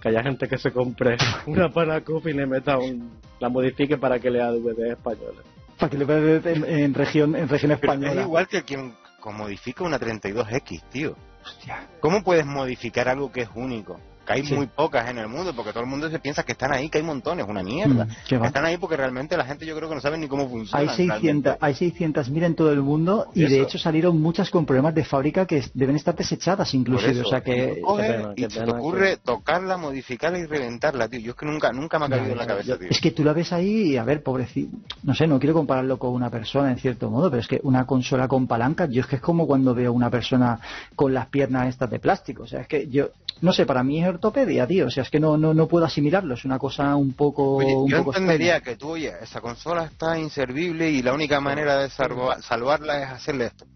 Que 0.00 0.08
haya 0.08 0.22
gente 0.22 0.48
que 0.48 0.58
se 0.58 0.72
compre 0.72 1.16
una 1.46 1.68
Panacu 1.70 2.20
y 2.24 2.32
le 2.32 2.46
meta 2.46 2.78
un. 2.78 3.20
la 3.40 3.48
modifique 3.48 3.96
para 3.98 4.18
que 4.18 4.30
lea 4.30 4.50
DVD 4.50 4.92
española. 4.92 5.42
Para 5.78 5.90
que 5.90 5.98
le 5.98 6.04
veas 6.04 6.46
en, 6.46 6.64
en 6.64 6.94
región, 6.94 7.34
en 7.36 7.48
región 7.48 7.76
pero 7.80 7.92
española. 7.92 8.20
es 8.20 8.26
igual 8.26 8.48
que 8.48 8.62
quien 8.62 8.94
modifica 9.24 9.84
una 9.84 9.98
32X, 10.00 10.82
tío. 10.90 11.16
Hostia. 11.44 11.88
¿Cómo 12.00 12.22
puedes 12.22 12.46
modificar 12.46 13.08
algo 13.08 13.32
que 13.32 13.42
es 13.42 13.48
único? 13.54 14.00
Que 14.26 14.32
hay 14.34 14.46
Sí. 14.46 14.54
muy 14.54 14.66
pocas 14.66 15.08
en 15.08 15.18
el 15.18 15.28
mundo, 15.28 15.52
porque 15.54 15.72
todo 15.72 15.82
el 15.82 15.88
mundo 15.88 16.08
se 16.10 16.18
piensa 16.18 16.42
que 16.44 16.52
están 16.52 16.72
ahí, 16.72 16.88
que 16.88 16.98
hay 16.98 17.04
montones, 17.04 17.46
una 17.48 17.62
mierda. 17.62 18.04
Mm. 18.30 18.44
Están 18.44 18.64
ahí 18.64 18.76
porque 18.76 18.96
realmente 18.96 19.36
la 19.36 19.44
gente 19.44 19.66
yo 19.66 19.76
creo 19.76 19.88
que 19.88 19.94
no 19.96 20.00
sabe 20.00 20.18
ni 20.18 20.28
cómo 20.28 20.48
funcionan. 20.48 20.88
Hay 20.88 20.94
600, 20.96 21.22
realmente. 21.22 21.56
hay 21.60 21.74
600.000 21.74 22.44
en 22.44 22.54
todo 22.54 22.72
el 22.72 22.82
mundo 22.82 23.26
y 23.34 23.44
de 23.46 23.60
hecho 23.60 23.78
salieron 23.78 24.20
muchas 24.20 24.50
con 24.50 24.64
problemas 24.66 24.94
de 24.94 25.04
fábrica 25.04 25.46
que 25.46 25.64
deben 25.74 25.96
estar 25.96 26.14
desechadas 26.14 26.72
inclusive. 26.74 27.12
eso, 27.12 27.22
O 27.22 27.30
sea 27.30 27.40
que... 27.42 27.80
y 27.80 27.96
pena, 27.96 28.34
se 28.50 28.60
te 28.64 28.70
ocurre 28.70 29.16
tocarla, 29.18 29.76
modificarla 29.76 30.38
y 30.38 30.46
reventarla, 30.46 31.08
tío. 31.08 31.20
Yo 31.20 31.30
es 31.32 31.36
que 31.36 31.46
nunca, 31.46 31.72
nunca 31.72 31.98
me 31.98 32.06
ha 32.06 32.08
caído 32.08 32.26
Ya, 32.26 32.32
en 32.32 32.38
la 32.38 32.46
cabeza, 32.46 32.78
tío. 32.78 32.88
Es 32.90 33.00
que 33.00 33.10
tú 33.10 33.24
la 33.24 33.32
ves 33.32 33.52
ahí 33.52 33.92
y 33.92 33.96
a 33.96 34.04
ver, 34.04 34.22
pobrecito, 34.22 34.76
no 35.02 35.14
sé, 35.14 35.26
no 35.26 35.38
quiero 35.38 35.54
compararlo 35.54 35.98
con 35.98 36.12
una 36.12 36.30
persona 36.30 36.70
en 36.70 36.78
cierto 36.78 37.10
modo, 37.10 37.30
pero 37.30 37.40
es 37.40 37.48
que 37.48 37.60
una 37.64 37.86
consola 37.86 38.28
con 38.28 38.46
palancas, 38.46 38.90
yo 38.90 39.00
es 39.00 39.06
que 39.06 39.16
es 39.16 39.22
como 39.22 39.46
cuando 39.46 39.74
veo 39.74 39.92
una 39.92 40.10
persona 40.10 40.58
con 40.94 41.12
las 41.14 41.26
piernas 41.26 41.68
estas 41.68 41.90
de 41.90 41.98
plástico, 41.98 42.44
o 42.44 42.46
sea, 42.46 42.60
es 42.62 42.68
que 42.68 42.88
yo, 42.88 43.08
no 43.42 43.52
sé, 43.52 43.66
para 43.66 43.82
mí 43.82 44.02
es 44.02 44.08
ortopedia, 44.08 44.66
tío, 44.66 44.86
o 44.86 44.90
sea, 44.90 45.02
es 45.02 45.10
que 45.10 45.20
no, 45.20 45.36
no, 45.36 45.52
no 45.52 45.66
puedo 45.68 45.84
asimilarlo, 45.84 46.34
es 46.34 46.44
una 46.44 46.58
cosa 46.58 46.96
un 46.96 47.12
poco... 47.12 47.56
Oye, 47.56 47.74
un 47.76 47.88
yo 47.90 47.98
poco 47.98 48.12
entendería 48.12 48.56
extraña. 48.56 48.76
que 48.76 48.80
tú, 48.80 48.90
oye, 48.90 49.12
esa 49.20 49.40
consola 49.40 49.84
está 49.84 50.18
inservible 50.18 50.90
y 50.90 51.02
la 51.02 51.12
única 51.12 51.40
manera 51.40 51.76
de 51.78 51.90
salva- 51.90 52.40
salvarla 52.40 53.02
es 53.02 53.08
hacerle 53.10 53.46
esto. 53.46 53.66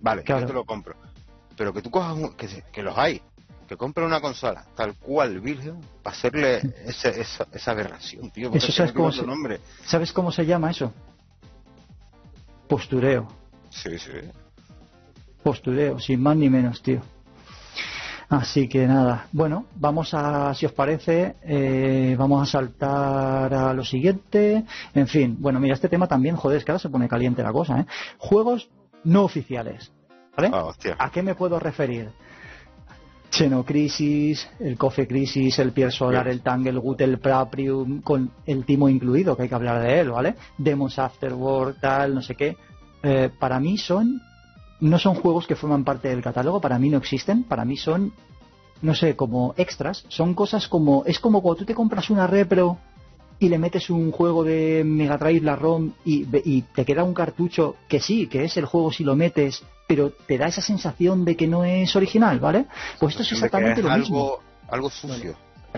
Vale, 0.00 0.22
Claro. 0.22 0.42
yo 0.42 0.46
te 0.46 0.52
lo 0.52 0.64
compro. 0.64 0.94
Pero 1.56 1.72
que 1.72 1.82
tú 1.82 1.90
cojas 1.90 2.14
un, 2.16 2.34
que, 2.36 2.82
los 2.82 2.96
hay, 2.96 3.20
que 3.66 3.76
compre 3.76 4.04
una 4.04 4.20
consola 4.20 4.64
tal 4.76 4.94
cual 4.94 5.40
virgen 5.40 5.80
para 6.02 6.14
hacerle 6.16 6.58
ese- 6.86 7.20
esa, 7.20 7.46
esa 7.52 7.70
aberración, 7.72 8.30
tío. 8.30 8.50
Eso 8.54 8.70
sabes 8.70 8.92
cómo 8.92 9.10
se- 9.10 9.26
nombre. 9.26 9.58
¿Sabes 9.84 10.12
cómo 10.12 10.30
se 10.30 10.46
llama 10.46 10.70
eso? 10.70 10.92
Postureo. 12.68 13.26
Sí, 13.70 13.98
sí. 13.98 14.10
postureo, 15.42 15.98
sin 15.98 16.20
más 16.22 16.36
ni 16.36 16.50
menos, 16.50 16.82
tío. 16.82 17.00
Así 18.28 18.68
que 18.68 18.86
nada, 18.86 19.26
bueno, 19.32 19.64
vamos 19.76 20.12
a, 20.12 20.52
si 20.52 20.66
os 20.66 20.72
parece, 20.72 21.36
eh, 21.42 22.14
vamos 22.18 22.42
a 22.42 22.50
saltar 22.50 23.54
a 23.54 23.72
lo 23.72 23.82
siguiente. 23.84 24.64
En 24.94 25.06
fin, 25.06 25.36
bueno, 25.40 25.58
mira, 25.60 25.74
este 25.74 25.88
tema 25.88 26.06
también, 26.06 26.36
joder, 26.36 26.58
es 26.58 26.64
que 26.64 26.72
ahora 26.72 26.78
se 26.78 26.90
pone 26.90 27.08
caliente 27.08 27.42
la 27.42 27.52
cosa, 27.52 27.80
¿eh? 27.80 27.86
Juegos 28.18 28.68
no 29.04 29.22
oficiales, 29.24 29.90
¿vale? 30.36 30.50
Ah. 30.52 30.70
¿A 30.98 31.10
qué 31.10 31.22
me 31.22 31.34
puedo 31.34 31.58
referir? 31.58 32.10
Xenocrisis, 33.30 34.46
el 34.60 34.76
Cofe 34.76 35.06
Crisis, 35.06 35.58
el 35.58 35.72
Pier 35.72 35.92
Solar, 35.92 36.28
el 36.28 36.42
Tangle, 36.42 36.78
Gut, 36.78 37.00
el 37.00 37.18
Praprium, 37.18 38.02
con 38.02 38.30
el 38.46 38.64
Timo 38.64 38.90
incluido, 38.90 39.36
que 39.36 39.44
hay 39.44 39.48
que 39.48 39.54
hablar 39.54 39.82
de 39.82 40.00
él, 40.00 40.10
¿vale? 40.10 40.34
Demons 40.58 40.98
Afterworld, 40.98 41.80
tal, 41.80 42.14
no 42.14 42.22
sé 42.22 42.34
qué. 42.34 42.56
Eh, 43.02 43.30
para 43.38 43.60
mí 43.60 43.78
son, 43.78 44.20
no 44.80 44.98
son 44.98 45.14
juegos 45.14 45.46
que 45.46 45.56
forman 45.56 45.84
parte 45.84 46.08
del 46.08 46.22
catálogo, 46.22 46.60
para 46.60 46.78
mí 46.78 46.88
no 46.88 46.98
existen, 46.98 47.42
para 47.44 47.64
mí 47.64 47.76
son, 47.76 48.12
no 48.82 48.94
sé, 48.94 49.16
como 49.16 49.54
extras, 49.56 50.04
son 50.08 50.34
cosas 50.34 50.68
como, 50.68 51.02
es 51.06 51.18
como 51.18 51.42
cuando 51.42 51.58
tú 51.60 51.64
te 51.64 51.74
compras 51.74 52.10
una 52.10 52.26
repro 52.26 52.78
y 53.40 53.48
le 53.48 53.58
metes 53.58 53.88
un 53.90 54.10
juego 54.10 54.42
de 54.44 54.82
Mega 54.84 55.16
Drive, 55.16 55.40
la 55.42 55.56
ROM, 55.56 55.92
y, 56.04 56.24
ve- 56.24 56.42
y 56.44 56.62
te 56.62 56.84
queda 56.84 57.04
un 57.04 57.14
cartucho 57.14 57.76
que 57.88 58.00
sí, 58.00 58.26
que 58.26 58.44
es 58.44 58.56
el 58.56 58.64
juego 58.66 58.90
si 58.92 59.04
lo 59.04 59.14
metes, 59.14 59.62
pero 59.86 60.10
te 60.10 60.36
da 60.38 60.46
esa 60.48 60.60
sensación 60.60 61.24
de 61.24 61.36
que 61.36 61.46
no 61.46 61.64
es 61.64 61.94
original, 61.96 62.40
¿vale? 62.40 62.66
Pues 62.98 63.12
esto 63.12 63.22
es 63.22 63.32
exactamente 63.32 63.82
lo 63.82 63.96
mismo. 63.96 64.16
algo, 64.18 64.40
algo 64.70 64.90
sucio. 64.90 65.34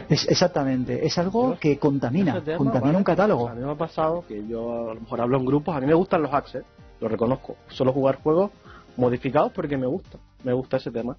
Es, 0.09 0.27
exactamente, 0.29 1.05
es 1.07 1.19
algo 1.19 1.55
Yo- 1.55 1.59
que 1.61 1.79
contamina, 1.79 2.41
tema, 2.43 2.57
contamina 2.59 2.87
¿vale? 2.93 2.99
un 2.99 3.05
catálogo. 3.05 3.49
A 3.49 3.55
mí 3.55 3.63
me 3.65 3.71
ha 3.73 3.75
pasado 3.75 4.25
que 4.27 4.47
yo 4.47 4.91
a 4.91 4.95
lo 4.95 5.01
mejor 5.03 5.21
hablo 5.21 5.37
en 5.39 5.45
grupos, 5.45 5.77
a 5.77 5.81
mí 5.81 5.87
me 5.87 5.95
gustan 5.95 6.23
los 6.23 6.33
access, 6.33 6.65
lo 7.01 7.09
reconozco. 7.09 7.57
Solo 7.69 7.93
jugar 7.93 8.21
juegos 8.23 8.51
modificados 9.01 9.53
porque 9.53 9.77
me 9.77 9.87
gusta, 9.87 10.19
me 10.45 10.53
gusta 10.53 10.77
ese 10.77 10.91
tema. 10.91 11.17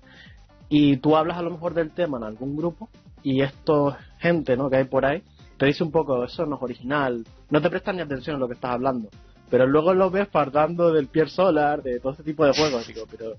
Y 0.70 0.98
tú 0.98 1.18
hablas 1.18 1.38
a 1.38 1.42
lo 1.42 1.52
mejor 1.52 1.74
del 1.74 1.92
tema 1.92 2.18
en 2.18 2.24
algún 2.24 2.56
grupo 2.56 2.90
y 3.24 3.42
esto, 3.42 3.96
gente 4.20 4.56
¿no? 4.56 4.70
que 4.70 4.78
hay 4.78 4.86
por 4.86 5.06
ahí, 5.06 5.24
te 5.58 5.66
dice 5.66 5.84
un 5.84 5.92
poco, 5.92 6.24
eso 6.24 6.46
no 6.46 6.56
es 6.56 6.62
original, 6.64 7.26
no 7.50 7.62
te 7.62 7.70
prestan 7.70 7.98
ni 7.98 8.02
atención 8.02 8.38
a 8.38 8.40
lo 8.40 8.48
que 8.48 8.54
estás 8.54 8.72
hablando. 8.72 9.10
Pero 9.50 9.68
luego 9.68 9.94
lo 9.94 10.10
ves 10.10 10.30
partando 10.30 10.94
del 10.94 11.08
Pier 11.08 11.30
Solar, 11.30 11.84
de 11.84 12.00
todo 12.00 12.14
este 12.14 12.24
tipo 12.24 12.46
de 12.46 12.54
juegos. 12.54 12.88
Digo, 12.88 13.04
pero 13.12 13.34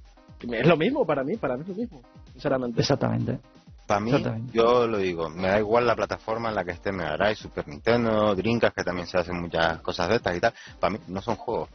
es 0.58 0.66
lo 0.66 0.76
mismo 0.76 1.06
para 1.06 1.24
mí, 1.24 1.36
para 1.36 1.56
mí 1.56 1.62
es 1.62 1.68
lo 1.68 1.74
mismo, 1.74 2.02
sinceramente. 2.32 2.80
Exactamente. 2.80 3.38
Para 3.86 4.00
mí, 4.00 4.12
yo 4.52 4.86
lo 4.86 4.98
digo, 4.98 5.30
me 5.30 5.48
da 5.48 5.58
igual 5.58 5.86
la 5.86 5.96
plataforma 5.96 6.50
en 6.50 6.54
la 6.54 6.64
que 6.64 6.72
esté 6.72 6.92
Mega 6.92 7.16
Drive, 7.16 7.36
Super 7.36 7.66
Nintendo, 7.66 8.34
Dreamcast, 8.34 8.76
que 8.76 8.84
también 8.84 9.06
se 9.06 9.18
hacen 9.18 9.40
muchas 9.40 9.80
cosas 9.80 10.10
de 10.10 10.16
estas 10.16 10.36
y 10.36 10.40
tal. 10.40 10.52
Para 10.78 10.92
mí 10.92 10.98
no 11.08 11.20
son 11.22 11.36
juegos. 11.36 11.70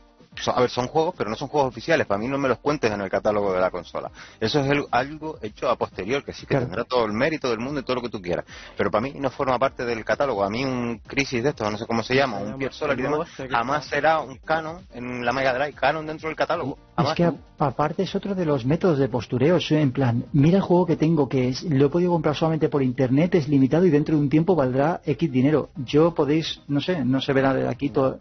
A 0.46 0.62
ver, 0.62 0.70
son 0.70 0.88
juegos, 0.88 1.16
pero 1.18 1.30
no 1.30 1.36
son 1.36 1.48
juegos 1.48 1.70
oficiales. 1.70 2.06
Para 2.08 2.20
mí 2.20 2.28
no 2.28 2.38
me 2.38 2.48
los 2.48 2.60
cuentes 2.60 2.92
en 2.92 3.02
el 3.02 3.10
catálogo 3.10 3.54
de 3.54 3.60
la 3.60 3.72
consola. 3.72 4.12
Eso 4.40 4.60
es 4.60 4.70
el- 4.70 4.86
algo 4.92 5.38
hecho 5.42 5.70
a 5.70 5.76
posterior, 5.76 6.24
que 6.24 6.34
sí 6.34 6.42
que 6.42 6.50
Claro. 6.50 6.66
tendrá 6.66 6.84
todo 6.84 7.06
el 7.06 7.14
mérito 7.14 7.50
del 7.50 7.60
mundo 7.60 7.80
y 7.80 7.84
todo 7.84 7.96
lo 7.96 8.02
que 8.04 8.10
tú 8.10 8.22
quieras. 8.22 8.46
Pero 8.78 8.92
para 8.92 9.02
mí 9.02 9.14
no 9.18 9.30
forma 9.30 9.58
parte 9.58 9.84
del 9.86 10.06
catálogo. 10.06 10.44
A 10.44 10.50
mí 10.50 10.64
un 10.64 11.00
Crisis 11.08 11.44
de 11.44 11.50
estos, 11.50 11.72
no 11.72 11.78
sé 11.78 11.86
cómo 11.86 12.04
se 12.04 12.16
llama, 12.16 12.38
un 12.38 12.58
Pier 12.58 12.74
Solar 12.74 12.98
y 13.00 13.02
demás, 13.04 13.30
jamás 13.50 13.86
será 13.88 14.20
un 14.20 14.38
canon 14.38 14.86
en 14.94 15.26
la 15.26 15.32
Mega 15.34 15.54
Drive, 15.54 15.74
canon 15.74 16.06
dentro 16.06 16.28
del 16.30 16.36
catálogo. 16.36 16.78
Es 16.98 17.14
que 17.14 17.24
a- 17.26 17.34
aparte 17.60 18.04
es 18.04 18.14
otro 18.16 18.34
de 18.36 18.46
los 18.46 18.66
métodos 18.66 18.98
de 19.00 19.08
postureo, 19.10 19.58
en 19.70 19.92
plan, 19.92 20.26
mira 20.34 20.58
el 20.58 20.64
juego 20.64 20.86
que 20.86 20.96
tengo, 20.96 21.28
que 21.30 21.50
es, 21.50 21.64
lo 21.64 21.86
he 21.86 21.90
podido 21.90 22.12
comprar 22.12 22.36
solamente 22.36 22.70
por 22.70 22.82
internet, 22.84 23.36
es 23.36 23.48
limitado 23.48 23.86
y 23.86 23.90
dentro 23.90 24.16
de 24.16 24.22
un 24.22 24.30
tiempo 24.30 24.56
valdrá 24.56 25.02
X 25.06 25.32
dinero. 25.32 25.70
Yo 25.78 26.14
podéis, 26.14 26.62
no 26.68 26.82
sé, 26.82 27.04
no 27.06 27.22
se 27.22 27.34
verá 27.34 27.54
de 27.54 27.68
aquí 27.68 27.90
todo. 27.90 28.20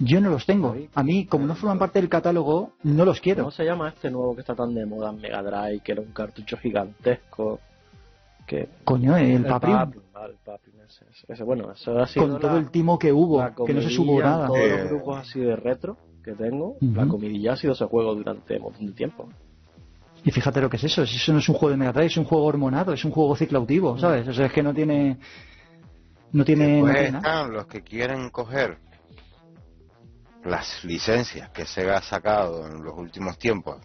Yo 0.00 0.20
no 0.20 0.30
los 0.30 0.46
tengo. 0.46 0.76
A 0.94 1.02
mí, 1.02 1.26
como 1.26 1.46
no 1.46 1.54
forman 1.56 1.78
parte 1.78 1.98
del 2.00 2.08
catálogo, 2.08 2.72
no 2.84 3.04
los 3.04 3.20
quiero. 3.20 3.42
¿Cómo 3.42 3.50
se 3.50 3.64
llama 3.64 3.88
este 3.88 4.10
nuevo 4.10 4.34
que 4.34 4.42
está 4.42 4.54
tan 4.54 4.72
de 4.74 4.86
moda 4.86 5.10
en 5.10 5.20
Mega 5.20 5.42
Drive, 5.42 5.80
que 5.80 5.92
era 5.92 6.00
un 6.02 6.12
cartucho 6.12 6.56
gigantesco? 6.56 7.58
Que 8.46 8.68
Coño, 8.84 9.16
el 9.16 9.44
Paprium. 9.44 9.76
Paprium, 9.78 10.04
Al 10.14 10.34
papi, 10.44 10.70
ese, 10.88 11.04
ese- 11.32 11.44
bueno, 11.44 11.70
eso 11.72 11.98
ha 11.98 12.06
sido 12.06 12.28
Con 12.28 12.40
todo 12.40 12.52
la- 12.54 12.58
el 12.58 12.70
timo 12.70 12.98
que 12.98 13.12
hubo, 13.12 13.38
la 13.40 13.54
que 13.54 13.74
no 13.74 13.82
se 13.82 13.88
en 13.94 14.18
nada. 14.18 14.46
Todos 14.46 14.58
Eh. 14.60 14.78
los 14.78 14.88
grupos 14.90 15.18
así 15.18 15.38
de 15.40 15.54
retro 15.56 15.96
que 16.24 16.32
tengo, 16.32 16.76
la 16.80 17.02
Ujú. 17.02 17.10
comidilla 17.12 17.52
ha 17.52 17.56
sido 17.56 17.72
ese 17.74 17.84
juego 17.84 18.14
durante 18.14 18.56
un 18.56 18.62
montón 18.62 18.86
de 18.86 18.92
tiempo. 18.92 19.28
Y 20.24 20.30
fíjate 20.30 20.60
lo 20.60 20.68
que 20.70 20.76
es 20.76 20.84
eso, 20.84 21.02
eso 21.02 21.32
no 21.32 21.38
es 21.40 21.48
un 21.48 21.54
juego 21.56 21.70
de 21.70 21.76
Mega 21.76 21.92
Drive, 21.92 22.06
es 22.06 22.16
un 22.16 22.24
juego 22.24 22.44
hormonado, 22.46 22.92
es 22.92 23.04
un 23.04 23.10
juego 23.12 23.36
ciclautivo, 23.36 23.98
¿sabes? 23.98 24.26
O 24.26 24.32
sea, 24.32 24.46
es 24.46 24.52
que 24.52 24.62
no 24.62 24.72
tiene... 24.74 25.18
No 26.32 26.44
tiene... 26.44 26.80
no 26.80 26.86
Después 26.86 26.94
tiene 26.94 27.10
nada. 27.12 27.18
están 27.40 27.52
los 27.52 27.66
que 27.66 27.82
quieren 27.82 28.30
coger 28.30 28.78
las 30.48 30.84
licencias 30.84 31.50
que 31.50 31.66
Sega 31.66 31.98
ha 31.98 32.02
sacado 32.02 32.66
en 32.66 32.82
los 32.82 32.94
últimos 32.96 33.38
tiempos. 33.38 33.78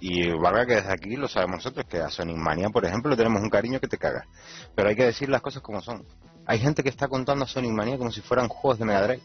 Y 0.00 0.30
valga 0.30 0.64
que 0.64 0.76
desde 0.76 0.92
aquí 0.92 1.16
lo 1.16 1.26
sabemos 1.26 1.56
nosotros, 1.56 1.86
que 1.86 1.98
a 1.98 2.08
Sonic 2.08 2.36
Mania, 2.36 2.68
por 2.70 2.84
ejemplo, 2.84 3.16
tenemos 3.16 3.42
un 3.42 3.50
cariño 3.50 3.80
que 3.80 3.88
te 3.88 3.98
cagas. 3.98 4.26
Pero 4.74 4.88
hay 4.88 4.94
que 4.94 5.04
decir 5.04 5.28
las 5.28 5.42
cosas 5.42 5.60
como 5.60 5.80
son. 5.80 6.04
Hay 6.46 6.60
gente 6.60 6.82
que 6.82 6.88
está 6.88 7.08
contando 7.08 7.44
a 7.44 7.48
Sonic 7.48 7.72
Mania 7.72 7.98
como 7.98 8.12
si 8.12 8.20
fueran 8.20 8.48
juegos 8.48 8.78
de 8.78 8.84
Mega 8.84 9.02
Drive. 9.02 9.22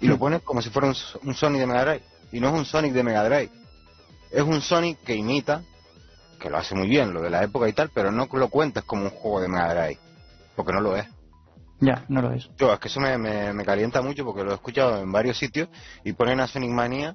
Y 0.00 0.06
lo 0.08 0.18
pone 0.18 0.40
como 0.40 0.60
si 0.60 0.70
fuera 0.70 0.88
un, 0.88 0.96
un 1.22 1.34
Sonic 1.34 1.60
de 1.60 1.66
Mega 1.66 1.84
Drive. 1.84 2.02
Y 2.32 2.40
no 2.40 2.48
es 2.48 2.54
un 2.54 2.64
Sonic 2.64 2.92
de 2.92 3.04
Mega 3.04 3.24
Drive. 3.24 3.50
Es 4.32 4.42
un 4.42 4.60
Sonic 4.60 4.98
que 5.04 5.14
imita, 5.14 5.62
que 6.40 6.50
lo 6.50 6.58
hace 6.58 6.74
muy 6.74 6.88
bien, 6.88 7.14
lo 7.14 7.22
de 7.22 7.30
la 7.30 7.44
época 7.44 7.68
y 7.68 7.72
tal, 7.72 7.90
pero 7.94 8.10
no 8.10 8.28
lo 8.30 8.48
cuentas 8.48 8.82
como 8.84 9.04
un 9.04 9.10
juego 9.10 9.40
de 9.40 9.48
Mega 9.48 9.72
Drive. 9.72 10.00
Porque 10.56 10.72
no 10.72 10.80
lo 10.80 10.96
es. 10.96 11.06
Ya, 11.80 12.04
no 12.08 12.22
lo 12.22 12.32
es. 12.32 12.48
Yo, 12.56 12.72
es 12.72 12.78
que 12.78 12.88
eso 12.88 13.00
me, 13.00 13.18
me, 13.18 13.52
me 13.52 13.64
calienta 13.64 14.00
mucho 14.00 14.24
porque 14.24 14.44
lo 14.44 14.52
he 14.52 14.54
escuchado 14.54 15.00
en 15.02 15.10
varios 15.10 15.38
sitios 15.38 15.68
y 16.04 16.12
ponen 16.12 16.40
a 16.40 16.46
Sonic 16.46 16.70
Mania 16.70 17.14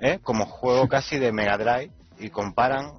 ¿eh? 0.00 0.18
como 0.22 0.46
juego 0.46 0.88
casi 0.88 1.18
de 1.18 1.32
Mega 1.32 1.58
Drive 1.58 1.92
y 2.18 2.30
comparan 2.30 2.92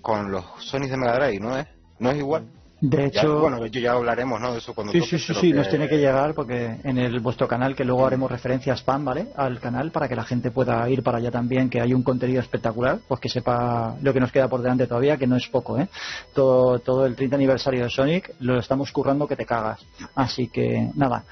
con 0.00 0.30
los 0.30 0.44
Sonic 0.58 0.90
de 0.90 0.96
Mega 0.96 1.14
Drive 1.14 1.34
y 1.34 1.40
no 1.40 1.56
es, 1.56 1.66
no 1.98 2.10
es 2.10 2.18
igual. 2.18 2.48
De 2.82 3.12
Ya, 3.12 3.20
hecho... 3.20 3.38
bueno, 3.38 3.64
hecho 3.64 3.78
ya 3.78 3.92
hablaremos 3.92 4.40
¿no? 4.40 4.50
de 4.52 4.58
eso 4.58 4.74
cuando 4.74 4.92
Sí, 4.92 4.98
toque, 4.98 5.10
sí, 5.10 5.18
sí, 5.20 5.34
sí, 5.40 5.52
nos 5.52 5.68
tiene 5.68 5.88
que 5.88 5.98
llegar 5.98 6.34
porque 6.34 6.80
en 6.82 6.98
el 6.98 7.20
vuestro 7.20 7.46
canal, 7.46 7.76
que 7.76 7.84
luego 7.84 8.04
haremos 8.04 8.28
referencia 8.28 8.74
spam, 8.74 9.04
¿vale? 9.04 9.28
Al 9.36 9.60
canal 9.60 9.92
para 9.92 10.08
que 10.08 10.16
la 10.16 10.24
gente 10.24 10.50
pueda 10.50 10.90
ir 10.90 11.04
para 11.04 11.18
allá 11.18 11.30
también, 11.30 11.70
que 11.70 11.80
hay 11.80 11.94
un 11.94 12.02
contenido 12.02 12.40
espectacular, 12.40 12.98
pues 13.06 13.20
que 13.20 13.28
sepa 13.28 13.94
lo 14.02 14.12
que 14.12 14.18
nos 14.18 14.32
queda 14.32 14.48
por 14.48 14.62
delante 14.62 14.88
todavía, 14.88 15.16
que 15.16 15.28
no 15.28 15.36
es 15.36 15.46
poco, 15.46 15.78
¿eh? 15.78 15.88
Todo, 16.34 16.80
todo 16.80 17.06
el 17.06 17.14
30 17.14 17.36
aniversario 17.36 17.84
de 17.84 17.90
Sonic 17.90 18.34
lo 18.40 18.58
estamos 18.58 18.90
currando 18.90 19.28
que 19.28 19.36
te 19.36 19.46
cagas. 19.46 19.78
Así 20.16 20.48
que, 20.48 20.90
nada. 20.96 21.22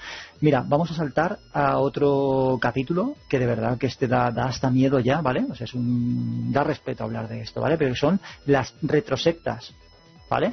Mira, 0.40 0.62
vamos 0.64 0.92
a 0.92 0.94
saltar 0.94 1.36
a 1.52 1.78
otro 1.78 2.58
capítulo 2.60 3.16
que 3.28 3.40
de 3.40 3.46
verdad 3.46 3.76
que 3.76 3.88
este 3.88 4.06
da, 4.06 4.30
da 4.30 4.44
hasta 4.44 4.70
miedo 4.70 5.00
ya, 5.00 5.20
¿vale? 5.20 5.44
O 5.50 5.56
sea, 5.56 5.64
es 5.64 5.74
un, 5.74 6.52
da 6.52 6.62
respeto 6.62 7.02
hablar 7.02 7.26
de 7.28 7.40
esto, 7.40 7.60
¿vale? 7.60 7.76
Pero 7.76 7.92
son 7.96 8.20
las 8.46 8.72
retrosectas, 8.82 9.74
¿vale? 10.30 10.48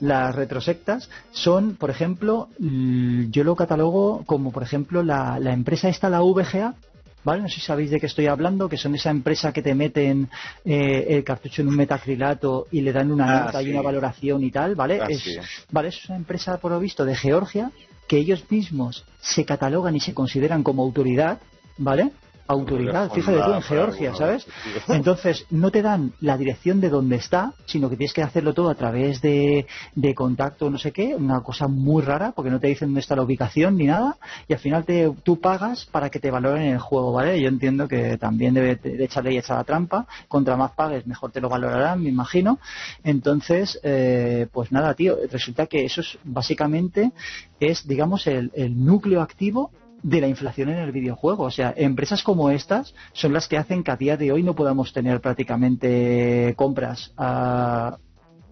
Las 0.00 0.34
retrosectas 0.34 1.10
son, 1.30 1.76
por 1.76 1.90
ejemplo, 1.90 2.48
yo 2.58 3.44
lo 3.44 3.54
catalogo 3.54 4.22
como, 4.24 4.50
por 4.50 4.62
ejemplo, 4.62 5.02
la, 5.02 5.38
la 5.38 5.52
empresa 5.52 5.88
esta, 5.88 6.08
la 6.08 6.20
VGA, 6.22 6.74
¿vale? 7.22 7.42
No 7.42 7.48
sé 7.48 7.56
si 7.56 7.60
sabéis 7.60 7.90
de 7.90 8.00
qué 8.00 8.06
estoy 8.06 8.26
hablando, 8.26 8.68
que 8.68 8.78
son 8.78 8.94
esa 8.94 9.10
empresa 9.10 9.52
que 9.52 9.62
te 9.62 9.74
meten 9.74 10.28
eh, 10.64 11.06
el 11.10 11.22
cartucho 11.24 11.60
en 11.62 11.68
un 11.68 11.76
metacrilato 11.76 12.66
y 12.70 12.80
le 12.80 12.92
dan 12.92 13.12
una 13.12 13.26
Ah, 13.26 13.44
nota 13.44 13.62
y 13.62 13.70
una 13.70 13.82
valoración 13.82 14.42
y 14.42 14.50
tal, 14.50 14.74
¿vale? 14.74 15.00
Ah, 15.02 15.06
es, 15.08 15.20
sí. 15.20 15.36
Vale, 15.70 15.88
es 15.88 16.08
una 16.08 16.16
empresa, 16.16 16.58
por 16.58 16.72
lo 16.72 16.80
visto, 16.80 17.04
de 17.04 17.14
Georgia, 17.14 17.70
que 18.08 18.16
ellos 18.16 18.44
mismos 18.50 19.04
se 19.20 19.44
catalogan 19.44 19.94
y 19.94 20.00
se 20.00 20.14
consideran 20.14 20.62
como 20.62 20.82
autoridad, 20.82 21.38
¿vale? 21.76 22.10
Autoridad, 22.50 23.12
fíjate 23.12 23.38
tú, 23.44 23.52
en 23.52 23.62
Georgia, 23.62 24.14
¿sabes? 24.16 24.44
Entonces, 24.88 25.46
no 25.50 25.70
te 25.70 25.82
dan 25.82 26.14
la 26.20 26.36
dirección 26.36 26.80
de 26.80 26.88
dónde 26.88 27.14
está, 27.14 27.52
sino 27.64 27.88
que 27.88 27.96
tienes 27.96 28.12
que 28.12 28.24
hacerlo 28.24 28.54
todo 28.54 28.70
a 28.70 28.74
través 28.74 29.22
de, 29.22 29.66
de 29.94 30.14
contacto, 30.16 30.68
no 30.68 30.76
sé 30.76 30.90
qué, 30.90 31.14
una 31.14 31.42
cosa 31.42 31.68
muy 31.68 32.02
rara, 32.02 32.32
porque 32.32 32.50
no 32.50 32.58
te 32.58 32.66
dicen 32.66 32.88
dónde 32.88 33.02
está 33.02 33.14
la 33.14 33.22
ubicación 33.22 33.76
ni 33.76 33.86
nada, 33.86 34.16
y 34.48 34.52
al 34.52 34.58
final 34.58 34.84
te, 34.84 35.12
tú 35.22 35.40
pagas 35.40 35.86
para 35.86 36.10
que 36.10 36.18
te 36.18 36.32
valoren 36.32 36.62
el 36.62 36.80
juego, 36.80 37.12
¿vale? 37.12 37.40
Yo 37.40 37.46
entiendo 37.46 37.86
que 37.86 38.18
también 38.18 38.54
debe 38.54 38.74
de 38.74 39.04
echarle 39.04 39.32
y 39.32 39.38
echar 39.38 39.58
la 39.58 39.64
trampa, 39.64 40.08
contra 40.26 40.56
más 40.56 40.72
pagues, 40.72 41.06
mejor 41.06 41.30
te 41.30 41.40
lo 41.40 41.48
valorarán, 41.48 42.02
me 42.02 42.08
imagino. 42.08 42.58
Entonces, 43.04 43.78
eh, 43.84 44.48
pues 44.52 44.72
nada, 44.72 44.94
tío, 44.94 45.18
resulta 45.30 45.66
que 45.66 45.84
eso 45.84 46.00
es 46.00 46.18
básicamente 46.24 47.12
es, 47.60 47.86
digamos, 47.86 48.26
el, 48.26 48.50
el 48.54 48.84
núcleo 48.84 49.20
activo 49.20 49.70
de 50.02 50.20
la 50.20 50.28
inflación 50.28 50.68
en 50.70 50.78
el 50.78 50.92
videojuego. 50.92 51.44
O 51.44 51.50
sea, 51.50 51.74
empresas 51.76 52.22
como 52.22 52.50
estas 52.50 52.94
son 53.12 53.32
las 53.32 53.48
que 53.48 53.58
hacen 53.58 53.82
que 53.82 53.90
a 53.90 53.96
día 53.96 54.16
de 54.16 54.32
hoy 54.32 54.42
no 54.42 54.54
podamos 54.54 54.92
tener 54.92 55.20
prácticamente 55.20 56.54
compras 56.56 57.12
a, 57.16 57.98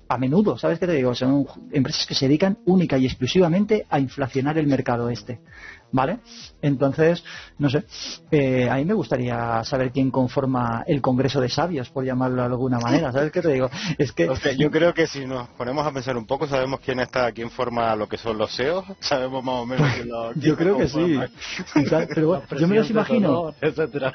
a 0.09 0.19
menudo. 0.19 0.59
¿Sabes 0.59 0.79
qué 0.79 0.87
te 0.87 0.95
digo? 0.95 1.15
Son 1.15 1.47
empresas 1.73 2.07
que 2.07 2.15
se 2.15 2.27
dedican 2.27 2.59
única 2.65 2.97
y 2.99 3.07
exclusivamente 3.07 3.87
a 3.91 4.01
inflacionar 4.01 4.59
el 4.59 4.67
mercado 4.67 5.11
este. 5.11 5.41
¿Vale? 5.91 6.19
Entonces, 6.61 7.25
no 7.59 7.71
sé, 7.71 7.85
eh, 8.31 8.69
a 8.69 8.75
mí 8.77 8.85
me 8.85 8.93
gustaría 8.93 9.65
saber 9.65 9.91
quién 9.91 10.11
conforma 10.11 10.85
el 10.87 11.01
Congreso 11.01 11.41
de 11.41 11.49
Sabios, 11.49 11.89
por 11.89 12.05
llamarlo 12.05 12.43
de 12.43 12.49
alguna 12.49 12.79
manera. 12.79 13.11
¿Sabes 13.11 13.33
qué 13.33 13.41
te 13.41 13.53
digo? 13.55 13.71
Es 13.97 14.13
que 14.13 14.29
O 14.29 14.37
sea, 14.37 14.53
yo 14.53 14.71
creo 14.71 14.93
que 14.93 15.07
si 15.07 15.25
nos 15.25 15.49
ponemos 15.51 15.87
a 15.87 15.91
pensar 15.93 16.17
un 16.19 16.27
poco, 16.27 16.47
sabemos 16.47 16.81
quién 16.81 17.01
está, 17.01 17.33
quién 17.33 17.51
forma 17.51 17.97
lo 17.97 18.07
que 18.07 18.19
son 18.19 18.37
los 18.37 18.53
SEOs, 18.53 18.85
sabemos 19.01 19.43
más 19.43 19.55
o 19.55 19.67
menos 19.67 19.91
quién 19.95 20.09
lo 20.11 20.33
quién 20.33 20.45
yo 20.45 20.57
creo 20.57 20.77
que 20.77 20.89
sí. 20.89 21.19
Exacto, 21.77 22.13
Pero 22.15 22.27
bueno, 22.29 22.43
yo 22.59 22.69
me 22.69 22.77
los 22.77 22.91
imagino. 22.91 23.55
etcétera. 23.61 24.13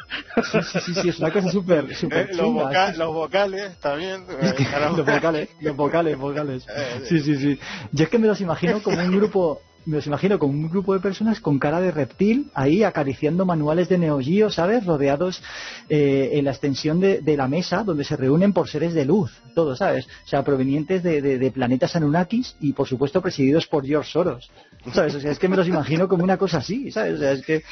Sí, 0.51 0.59
sí, 0.61 0.79
sí, 0.79 0.93
sí, 1.01 1.09
es 1.09 1.19
una 1.19 1.31
cosa 1.31 1.49
súper 1.51 1.85
Eh, 1.89 1.95
súper 1.95 2.27
los, 2.29 2.37
chunga. 2.37 2.63
voca- 2.65 2.91
sí, 2.93 2.99
los 2.99 3.13
vocales 3.13 3.79
también. 3.79 4.23
Es 4.41 4.51
eh, 4.51 4.55
que 4.57 4.65
caramba. 4.65 4.97
los 4.97 5.05
vocales, 5.07 5.49
los 5.59 5.75
vocales, 5.75 6.17
vocales. 6.17 6.67
Eh, 6.75 7.01
Sí, 7.09 7.19
sí, 7.19 7.35
sí. 7.37 7.59
Yo 7.91 8.03
es 8.03 8.09
que 8.09 8.19
me 8.19 8.27
los 8.27 8.39
imagino 8.41 8.81
como 8.83 8.97
un 8.99 9.11
grupo, 9.11 9.59
me 9.85 9.97
los 9.97 10.07
imagino 10.07 10.39
como 10.39 10.53
un 10.53 10.69
grupo 10.69 10.93
de 10.93 10.99
personas 10.99 11.39
con 11.39 11.59
cara 11.59 11.81
de 11.81 11.91
reptil 11.91 12.49
ahí 12.53 12.83
acariciando 12.83 13.45
manuales 13.45 13.89
de 13.89 13.97
Neo 13.97 14.19
Geo, 14.21 14.49
¿sabes? 14.49 14.85
Rodeados 14.85 15.41
eh, 15.89 16.31
en 16.33 16.45
la 16.45 16.51
extensión 16.51 16.99
de, 16.99 17.21
de 17.21 17.37
la 17.37 17.47
mesa 17.47 17.83
donde 17.83 18.03
se 18.03 18.15
reúnen 18.15 18.53
por 18.53 18.69
seres 18.69 18.93
de 18.93 19.05
luz, 19.05 19.31
todos, 19.55 19.79
¿sabes? 19.79 20.05
O 20.25 20.27
sea, 20.27 20.43
provenientes 20.43 21.03
de, 21.03 21.21
de- 21.21 21.37
de 21.37 21.51
planetas 21.51 21.95
Anunnakis 21.95 22.55
y 22.61 22.73
por 22.73 22.87
supuesto 22.87 23.21
presididos 23.21 23.67
por 23.67 23.85
George 23.85 24.11
Soros, 24.11 24.49
¿sabes? 24.93 25.15
O 25.15 25.19
sea, 25.19 25.31
es 25.31 25.39
que 25.39 25.47
me 25.49 25.57
los 25.57 25.67
imagino 25.67 26.07
como 26.07 26.23
una 26.23 26.37
cosa 26.37 26.57
así, 26.59 26.91
¿sabes? 26.91 27.15
O 27.15 27.17
sea, 27.17 27.31
es 27.33 27.45
que 27.45 27.63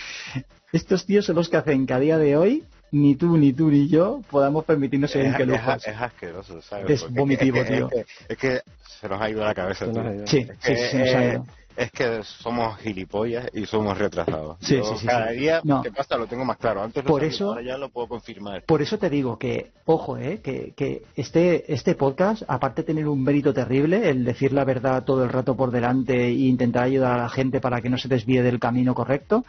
estos 0.74 1.06
tíos 1.06 1.26
son 1.26 1.36
los 1.36 1.50
que 1.50 1.58
hacen 1.58 1.86
que 1.86 1.94
a 1.94 2.00
día 2.00 2.18
de 2.18 2.38
hoy 2.38 2.64
ni 2.94 3.16
tú, 3.16 3.38
ni 3.38 3.54
tú, 3.54 3.70
ni 3.72 3.88
yo 3.88 4.22
podamos 4.30 4.66
permitirnos 4.66 5.16
en 5.16 5.34
qué 5.36 5.44
es- 5.44 5.50
lujos. 5.50 5.88
es 5.88 5.96
asqueroso, 5.98 6.62
¿sabes? 6.62 6.90
Es 6.90 7.02
Porque 7.04 7.20
vomitivo, 7.20 7.58
es 7.58 7.68
que- 7.68 7.74
tío. 7.76 7.90
Es 7.90 8.06
que, 8.06 8.06
es 8.28 8.38
que 8.38 8.62
se 9.00 9.10
nos 9.10 9.22
ha 9.22 9.30
ido 9.30 9.44
la 9.46 9.54
cabeza. 9.56 9.86
Tío. 9.90 10.14
ido. 10.14 10.28
Sí, 10.28 10.38
Es 10.40 10.48
sí, 10.60 10.74
que, 10.74 10.76
sí, 10.76 10.84
se 10.92 10.98
nos 11.00 11.08
ha 11.16 11.24
eh, 11.24 11.32
ido. 11.34 11.46
Es 11.76 11.92
que 11.92 12.24
somos 12.24 12.78
gilipollas 12.80 13.50
y 13.54 13.66
somos 13.66 13.98
retrasados. 13.98 14.58
Sí, 14.62 14.78
Yo 14.78 14.84
sí, 14.86 15.00
sí, 15.00 15.06
cada 15.08 15.32
día, 15.32 15.62
No. 15.64 15.82
¿qué 15.82 15.92
pasa? 15.92 16.18
Lo 16.18 16.28
tengo 16.28 16.46
más 16.46 16.58
claro. 16.58 16.82
Antes 16.84 17.04
lo 17.04 17.10
Por 17.10 17.22
sabía, 17.22 17.36
eso- 17.36 17.50
ahora 17.50 17.62
ya 17.62 17.78
lo 17.78 17.90
puedo 17.90 18.08
confirmar. 18.08 18.64
Por 18.66 18.82
eso 18.82 18.98
te 18.98 19.10
digo 19.10 19.38
que, 19.38 19.72
ojo, 19.86 20.18
eh, 20.18 20.42
que, 20.44 20.74
que 20.76 21.04
este, 21.16 21.72
este 21.74 21.96
podcast, 21.96 22.44
aparte 22.48 22.82
de 22.82 22.88
tener 22.88 23.08
un 23.08 23.24
mérito 23.24 23.54
terrible, 23.54 24.10
el 24.10 24.24
decir 24.24 24.54
la 24.54 24.64
verdad 24.66 25.04
todo 25.04 25.24
el 25.24 25.30
rato 25.30 25.56
por 25.56 25.72
delante 25.72 26.26
e 26.28 26.32
intentar 26.32 26.84
ayudar 26.84 27.14
a 27.20 27.24
la 27.24 27.30
gente 27.30 27.60
para 27.62 27.82
que 27.82 27.90
no 27.90 27.98
se 27.98 28.08
desvíe 28.08 28.42
del 28.42 28.60
camino 28.60 28.94
correcto, 28.94 29.46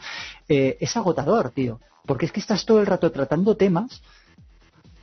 eh, 0.49 0.77
es 0.81 0.97
agotador, 0.97 1.51
tío. 1.51 1.81
Porque 2.07 2.27
es 2.27 2.32
que 2.32 2.40
estás 2.40 2.65
todo 2.66 2.81
el 2.81 2.86
rato 2.86 3.12
tratando 3.12 3.57
temas 3.57 4.03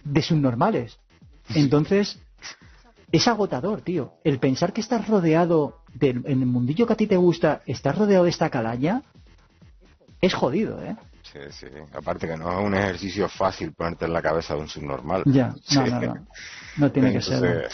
de 0.03 0.21
subnormales. 0.21 0.97
Entonces, 1.55 2.19
es 3.11 3.27
agotador, 3.27 3.81
tío. 3.81 4.13
El 4.23 4.39
pensar 4.39 4.71
que 4.73 4.81
estás 4.81 5.07
rodeado 5.07 5.78
del, 5.93 6.17
en 6.25 6.41
el 6.41 6.45
mundillo 6.45 6.85
que 6.87 6.93
a 6.93 6.97
ti 6.97 7.07
te 7.07 7.17
gusta, 7.17 7.61
estás 7.65 7.97
rodeado 7.97 8.23
de 8.25 8.29
esta 8.29 8.49
calaña, 8.49 9.01
es 10.21 10.33
jodido, 10.33 10.81
¿eh? 10.83 10.95
Sí, 11.23 11.39
sí. 11.51 11.67
Aparte 11.93 12.27
que 12.27 12.35
no 12.37 12.51
es 12.59 12.65
un 12.65 12.73
ejercicio 12.73 13.29
fácil 13.29 13.71
ponerte 13.73 14.05
en 14.05 14.13
la 14.13 14.21
cabeza 14.21 14.55
de 14.55 14.61
un 14.61 14.67
subnormal. 14.67 15.23
Ya, 15.25 15.53
Sí. 15.63 15.75
no, 15.77 15.85
no, 15.87 16.01
no. 16.01 16.27
No 16.77 16.91
tiene 16.91 17.13
que 17.13 17.21
ser. 17.21 17.69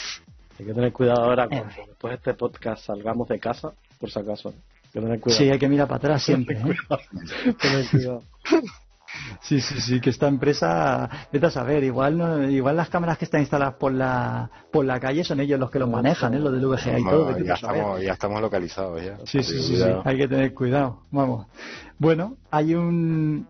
Hay 0.60 0.66
que 0.66 0.74
tener 0.74 0.92
cuidado 0.92 1.24
ahora 1.24 1.48
cuando 1.48 1.68
después 1.88 2.12
de 2.12 2.16
este 2.16 2.34
podcast 2.34 2.86
salgamos 2.86 3.28
de 3.28 3.40
casa, 3.40 3.72
por 4.00 4.10
si 4.12 4.20
acaso. 4.20 4.50
Hay 4.50 4.92
que 4.92 5.00
tener 5.02 5.20
cuidado. 5.20 5.40
Sí, 5.44 5.50
hay 5.50 5.60
que 5.60 5.70
mirar 5.70 5.88
para 5.88 5.98
atrás 5.98 6.24
siempre. 6.24 6.58
¿eh? 6.58 7.54
Tener 7.62 7.90
cuidado. 7.90 8.24
Sí, 9.42 9.62
sí, 9.62 9.80
sí, 9.80 10.00
que 10.00 10.10
esta 10.10 10.28
empresa, 10.28 11.10
vete 11.32 11.46
a 11.46 11.52
saber, 11.52 11.84
igual 11.84 12.18
no, 12.18 12.50
igual 12.50 12.76
las 12.76 12.90
cámaras 12.90 13.18
que 13.18 13.26
están 13.26 13.42
instaladas 13.42 13.76
por 13.76 13.92
la 13.92 14.50
por 14.72 14.86
la 14.86 15.00
calle 15.00 15.24
son 15.24 15.40
ellos 15.40 15.60
los 15.60 15.72
que 15.72 15.80
los 15.80 15.90
manejan, 15.90 16.34
¿eh? 16.34 16.40
lo 16.40 16.52
del 16.52 16.66
VGA 16.66 17.00
y 17.00 17.04
todo. 17.04 17.38
ya, 17.38 17.54
estamos, 17.54 18.02
ya 18.02 18.14
estamos 18.14 18.42
localizados 18.42 19.04
ya. 19.04 19.18
Sí, 19.26 19.44
sí, 19.44 19.62
sí, 19.62 19.78
sí, 19.78 19.84
hay 20.04 20.18
que 20.18 20.28
tener 20.28 20.54
cuidado. 20.54 21.02
Vamos. 21.12 21.48
Bueno, 21.98 22.38
hay 22.52 22.76
un 22.76 23.48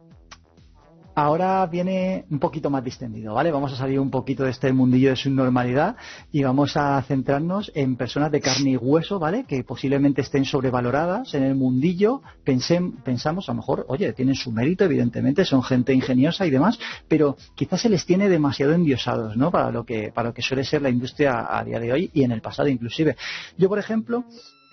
ahora 1.15 1.65
viene 1.65 2.25
un 2.29 2.39
poquito 2.39 2.69
más 2.69 2.83
distendido, 2.83 3.33
¿vale? 3.33 3.51
Vamos 3.51 3.71
a 3.73 3.77
salir 3.77 3.99
un 3.99 4.11
poquito 4.11 4.43
de 4.43 4.51
este 4.51 4.71
mundillo 4.73 5.09
de 5.09 5.15
su 5.15 5.29
normalidad 5.29 5.95
y 6.31 6.43
vamos 6.43 6.75
a 6.75 7.01
centrarnos 7.03 7.71
en 7.73 7.95
personas 7.95 8.31
de 8.31 8.41
carne 8.41 8.71
y 8.71 8.77
hueso, 8.77 9.17
¿vale? 9.17 9.45
Que 9.47 9.63
posiblemente 9.63 10.21
estén 10.21 10.45
sobrevaloradas 10.45 11.33
en 11.33 11.43
el 11.43 11.55
mundillo. 11.55 12.21
pensamos, 12.43 13.49
a 13.49 13.53
lo 13.53 13.57
mejor, 13.57 13.85
oye, 13.87 14.11
tienen 14.13 14.35
su 14.35 14.51
mérito, 14.51 14.83
evidentemente, 14.83 15.45
son 15.45 15.63
gente 15.63 15.93
ingeniosa 15.93 16.45
y 16.45 16.49
demás, 16.49 16.77
pero 17.07 17.37
quizás 17.55 17.81
se 17.81 17.89
les 17.89 18.05
tiene 18.05 18.27
demasiado 18.27 18.73
endiosados, 18.73 19.37
¿no? 19.37 19.51
Para 19.51 19.71
lo 19.71 19.85
que, 19.85 20.11
para 20.13 20.29
lo 20.29 20.33
que 20.33 20.41
suele 20.41 20.65
ser 20.65 20.81
la 20.81 20.89
industria 20.89 21.47
a 21.49 21.63
día 21.63 21.79
de 21.79 21.93
hoy 21.93 22.11
y 22.13 22.23
en 22.23 22.31
el 22.31 22.41
pasado 22.41 22.67
inclusive. 22.67 23.15
Yo, 23.57 23.69
por 23.69 23.79
ejemplo, 23.79 24.25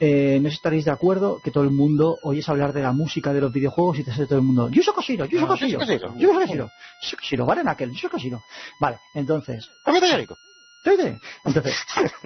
eh, 0.05 0.41
no 0.41 0.49
sé 0.49 0.51
si 0.51 0.57
estaréis 0.57 0.85
de 0.85 0.91
acuerdo 0.91 1.39
que 1.45 1.53
todo 1.53 1.63
el 1.63 1.71
mundo 1.71 2.19
oyes 2.25 2.49
hablar 2.49 2.73
de 2.73 2.83
la 2.83 2.91
música 2.91 3.33
de 3.33 3.41
los 3.41 3.53
videojuegos 3.53 4.01
y 4.01 4.03
te 4.03 4.11
sale 4.11 4.27
todo 4.27 4.41
el 4.41 4.45
mundo 4.45 4.69
Yuso 4.69 4.93
Koshiro, 4.93 5.27
Yuso 5.27 5.47
Koshiro, 5.47 5.79
Yuso 5.79 6.41
Koshiro, 6.41 6.71
Yuso 7.01 7.17
Koshiro, 7.17 7.47
vale 7.47 7.63
aquel, 7.65 7.93
Yuso 7.93 8.11
Koshiro. 8.11 8.43
Vale, 8.81 8.99
entonces... 9.15 9.71
Entonces, 11.45 11.77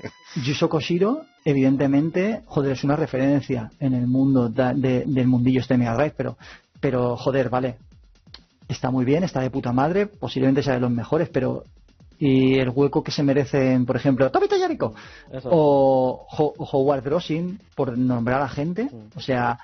Yuso 0.43 0.71
Koshiro, 0.71 1.27
evidentemente, 1.45 2.41
joder, 2.47 2.73
es 2.73 2.83
una 2.83 2.97
referencia 2.97 3.71
en 3.79 3.93
el 3.93 4.07
mundo 4.07 4.49
del 4.49 5.27
mundillo 5.27 5.61
este 5.61 5.77
Mega 5.77 5.97
Drive, 5.97 6.15
pero, 6.17 6.39
pero, 6.81 7.15
joder, 7.19 7.51
vale, 7.51 7.77
está 8.69 8.91
muy 8.91 9.05
bien, 9.05 9.23
está 9.23 9.41
de 9.41 9.51
puta 9.51 9.75
madre, 9.75 10.07
posiblemente 10.07 10.63
sea 10.63 10.73
de 10.73 10.81
los 10.81 10.91
mejores, 10.91 11.29
pero 11.29 11.65
y 12.19 12.59
el 12.59 12.71
hueco 12.71 13.03
que 13.03 13.11
se 13.11 13.23
merecen, 13.23 13.85
por 13.85 13.97
ejemplo, 13.97 14.31
Tobito 14.31 14.57
Yariko 14.57 14.95
o, 15.45 16.27
Howard 16.73 17.05
Drossin, 17.05 17.61
por 17.75 17.97
nombrar 17.97 18.43
a 18.43 18.49
gente. 18.49 18.89
O 19.15 19.21
sea, 19.21 19.59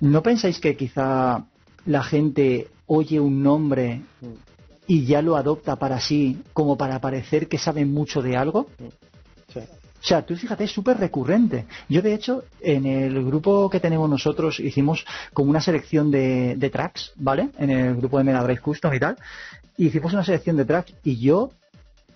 ¿no 0.00 0.22
pensáis 0.22 0.60
que 0.60 0.76
quizá 0.76 1.44
la 1.86 2.02
gente 2.02 2.68
oye 2.86 3.20
un 3.20 3.42
nombre 3.42 4.02
y 4.86 5.04
ya 5.04 5.20
lo 5.20 5.36
adopta 5.36 5.76
para 5.76 6.00
sí, 6.00 6.42
como 6.52 6.76
para 6.76 7.00
parecer 7.00 7.48
que 7.48 7.58
saben 7.58 7.92
mucho 7.92 8.22
de 8.22 8.36
algo? 8.36 8.66
O 10.00 10.04
sea, 10.08 10.24
tú 10.24 10.36
fíjate, 10.36 10.64
es 10.64 10.70
súper 10.70 10.96
recurrente. 10.98 11.66
Yo, 11.88 12.02
de 12.02 12.14
hecho, 12.14 12.44
en 12.60 12.86
el 12.86 13.24
grupo 13.24 13.68
que 13.68 13.80
tenemos 13.80 14.08
nosotros 14.08 14.60
hicimos 14.60 15.04
como 15.34 15.50
una 15.50 15.60
selección 15.60 16.10
de, 16.10 16.54
de 16.56 16.70
tracks, 16.70 17.12
¿vale? 17.16 17.50
En 17.58 17.70
el 17.70 17.96
grupo 17.96 18.18
de 18.18 18.24
Mega 18.24 18.42
Drive 18.44 18.60
Custom 18.60 18.94
y 18.94 19.00
tal. 19.00 19.16
Hicimos 19.86 20.12
una 20.12 20.24
selección 20.24 20.56
de 20.56 20.64
tracks 20.64 20.94
y 21.04 21.18
yo 21.18 21.50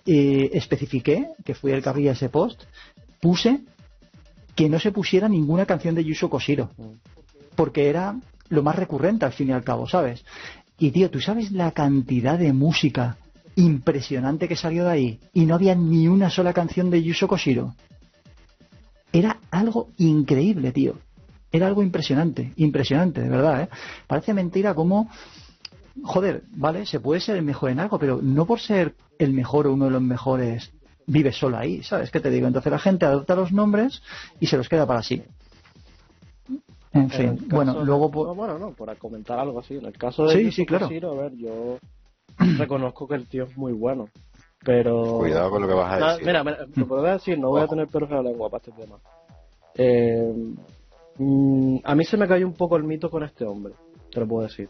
eh, 0.05 0.49
especifiqué, 0.53 1.29
que 1.45 1.55
fui 1.55 1.71
el 1.71 1.81
que 1.81 1.89
abría 1.89 2.11
ese 2.11 2.29
post, 2.29 2.63
puse 3.21 3.61
que 4.55 4.69
no 4.69 4.79
se 4.79 4.91
pusiera 4.91 5.29
ninguna 5.29 5.65
canción 5.65 5.95
de 5.95 6.03
Yuso 6.03 6.29
Koshiro. 6.29 6.69
Porque 7.55 7.89
era 7.89 8.19
lo 8.49 8.63
más 8.63 8.75
recurrente 8.75 9.25
al 9.25 9.33
fin 9.33 9.49
y 9.49 9.53
al 9.53 9.63
cabo, 9.63 9.87
¿sabes? 9.87 10.23
Y 10.77 10.91
tío, 10.91 11.09
¿tú 11.09 11.19
sabes 11.19 11.51
la 11.51 11.71
cantidad 11.71 12.37
de 12.37 12.51
música 12.53 13.17
impresionante 13.55 14.47
que 14.47 14.55
salió 14.55 14.83
de 14.83 14.91
ahí? 14.91 15.19
Y 15.33 15.45
no 15.45 15.55
había 15.55 15.75
ni 15.75 16.07
una 16.07 16.29
sola 16.29 16.53
canción 16.53 16.89
de 16.89 17.01
Yuso 17.01 17.27
Koshiro. 17.27 17.75
Era 19.11 19.39
algo 19.51 19.89
increíble, 19.97 20.71
tío. 20.71 20.97
Era 21.51 21.67
algo 21.67 21.83
impresionante, 21.83 22.51
impresionante, 22.57 23.21
de 23.21 23.29
verdad, 23.29 23.61
¿eh? 23.61 23.69
Parece 24.07 24.33
mentira 24.33 24.73
como 24.73 25.09
joder, 26.01 26.43
vale, 26.55 26.85
se 26.85 26.99
puede 26.99 27.21
ser 27.21 27.37
el 27.37 27.43
mejor 27.43 27.69
en 27.69 27.79
algo, 27.79 27.99
pero 27.99 28.19
no 28.21 28.45
por 28.45 28.59
ser 28.59 28.95
el 29.19 29.33
mejor 29.33 29.67
o 29.67 29.73
uno 29.73 29.85
de 29.85 29.91
los 29.91 30.01
mejores 30.01 30.73
vive 31.05 31.31
solo 31.31 31.57
ahí, 31.57 31.83
¿sabes 31.83 32.11
qué 32.11 32.19
te 32.19 32.29
digo? 32.29 32.47
Entonces 32.47 32.71
la 32.71 32.79
gente 32.79 33.05
adopta 33.05 33.35
los 33.35 33.51
nombres 33.51 34.01
y 34.39 34.47
se 34.47 34.57
los 34.57 34.69
queda 34.69 34.87
para 34.87 35.03
sí. 35.03 35.23
En 36.93 37.09
fin, 37.09 37.47
bueno, 37.49 37.83
luego 37.83 38.11
por... 38.11 38.35
bueno, 38.35 38.59
no, 38.59 38.71
por 38.71 38.95
comentar 38.97 39.39
algo 39.39 39.59
así, 39.59 39.75
en 39.75 39.85
el 39.85 39.97
caso 39.97 40.27
de 40.27 40.35
sí, 40.35 40.51
sí, 40.51 40.65
claro. 40.65 40.85
a 40.85 41.21
ver, 41.21 41.35
yo 41.35 41.77
reconozco 42.57 43.07
que 43.07 43.15
el 43.15 43.27
tío 43.27 43.45
es 43.45 43.57
muy 43.57 43.73
bueno, 43.73 44.09
pero... 44.63 45.17
Cuidado 45.17 45.49
con 45.49 45.63
lo 45.63 45.67
que 45.67 45.73
vas 45.73 46.01
a 46.01 46.11
decir. 46.11 46.27
Mira, 46.27 46.43
mira 46.43 46.65
lo 46.75 46.87
puedo 46.87 47.03
decir, 47.03 47.37
no 47.39 47.49
voy 47.49 47.61
a 47.61 47.67
tener 47.67 47.87
perros 47.87 48.11
en 48.11 48.17
la 48.17 48.23
lengua 48.23 48.49
para 48.49 48.63
este 48.63 48.79
tema. 48.79 48.97
Eh, 49.75 50.33
mm, 51.17 51.77
a 51.83 51.95
mí 51.95 52.05
se 52.05 52.15
me 52.15 52.27
cayó 52.27 52.45
un 52.45 52.53
poco 52.53 52.77
el 52.77 52.83
mito 52.83 53.09
con 53.09 53.23
este 53.23 53.43
hombre, 53.43 53.73
te 54.11 54.19
lo 54.19 54.27
puedo 54.27 54.43
decir 54.43 54.69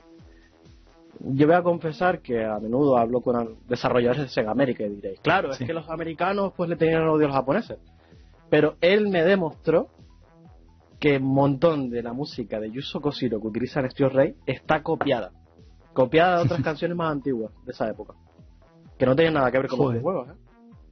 yo 1.19 1.47
voy 1.47 1.55
a 1.55 1.63
confesar 1.63 2.21
que 2.21 2.43
a 2.43 2.59
menudo 2.59 2.97
hablo 2.97 3.21
con 3.21 3.57
desarrolladores 3.67 4.23
de 4.23 4.29
Sega 4.29 4.51
América 4.51 4.83
y 4.83 4.89
diréis, 4.89 5.19
claro, 5.21 5.51
es 5.51 5.57
que 5.59 5.73
los 5.73 5.89
americanos 5.89 6.53
pues 6.55 6.69
le 6.69 6.75
tenían 6.75 7.07
odio 7.07 7.25
a 7.25 7.27
los 7.29 7.35
japoneses. 7.37 7.79
Pero 8.49 8.75
él 8.81 9.09
me 9.09 9.23
demostró 9.23 9.87
que 10.99 11.17
un 11.17 11.33
montón 11.33 11.89
de 11.89 12.01
la 12.01 12.13
música 12.13 12.59
de 12.59 12.71
Yuzo 12.71 13.01
Koshiro 13.01 13.41
que 13.41 13.47
utiliza 13.47 13.79
en 13.79 13.91
Steel 13.91 14.09
Rey 14.09 14.35
está 14.45 14.81
copiada. 14.81 15.31
Copiada 15.93 16.37
de 16.37 16.43
otras 16.43 16.61
canciones 16.63 16.95
más 16.97 17.11
antiguas 17.11 17.51
de 17.65 17.71
esa 17.71 17.89
época. 17.89 18.13
Que 18.97 19.05
no 19.05 19.15
tienen 19.15 19.33
nada 19.33 19.51
que 19.51 19.57
ver 19.57 19.67
con 19.67 19.93
los 19.93 20.01
juegos, 20.01 20.29
¿eh? 20.29 20.33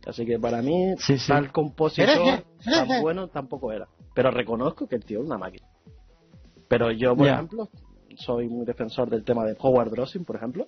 Así 0.08 0.26
que 0.26 0.40
para 0.40 0.62
mí, 0.62 0.96
tal 1.28 1.52
compositor 1.52 2.44
tan 2.64 3.02
bueno 3.02 3.28
tampoco 3.28 3.72
era. 3.72 3.88
Pero 4.16 4.32
reconozco 4.32 4.88
que 4.88 4.96
el 4.96 5.06
tío 5.06 5.20
es 5.20 5.26
una 5.28 5.38
máquina. 5.38 5.68
Pero 6.68 6.92
yo, 6.92 7.16
por 7.16 7.28
ejemplo, 7.28 7.70
soy 8.18 8.48
muy 8.48 8.66
defensor 8.66 9.10
del 9.10 9.24
tema 9.24 9.46
de 9.46 9.56
Howard 9.60 9.92
Drossing, 9.92 10.26
por 10.26 10.36
ejemplo, 10.36 10.68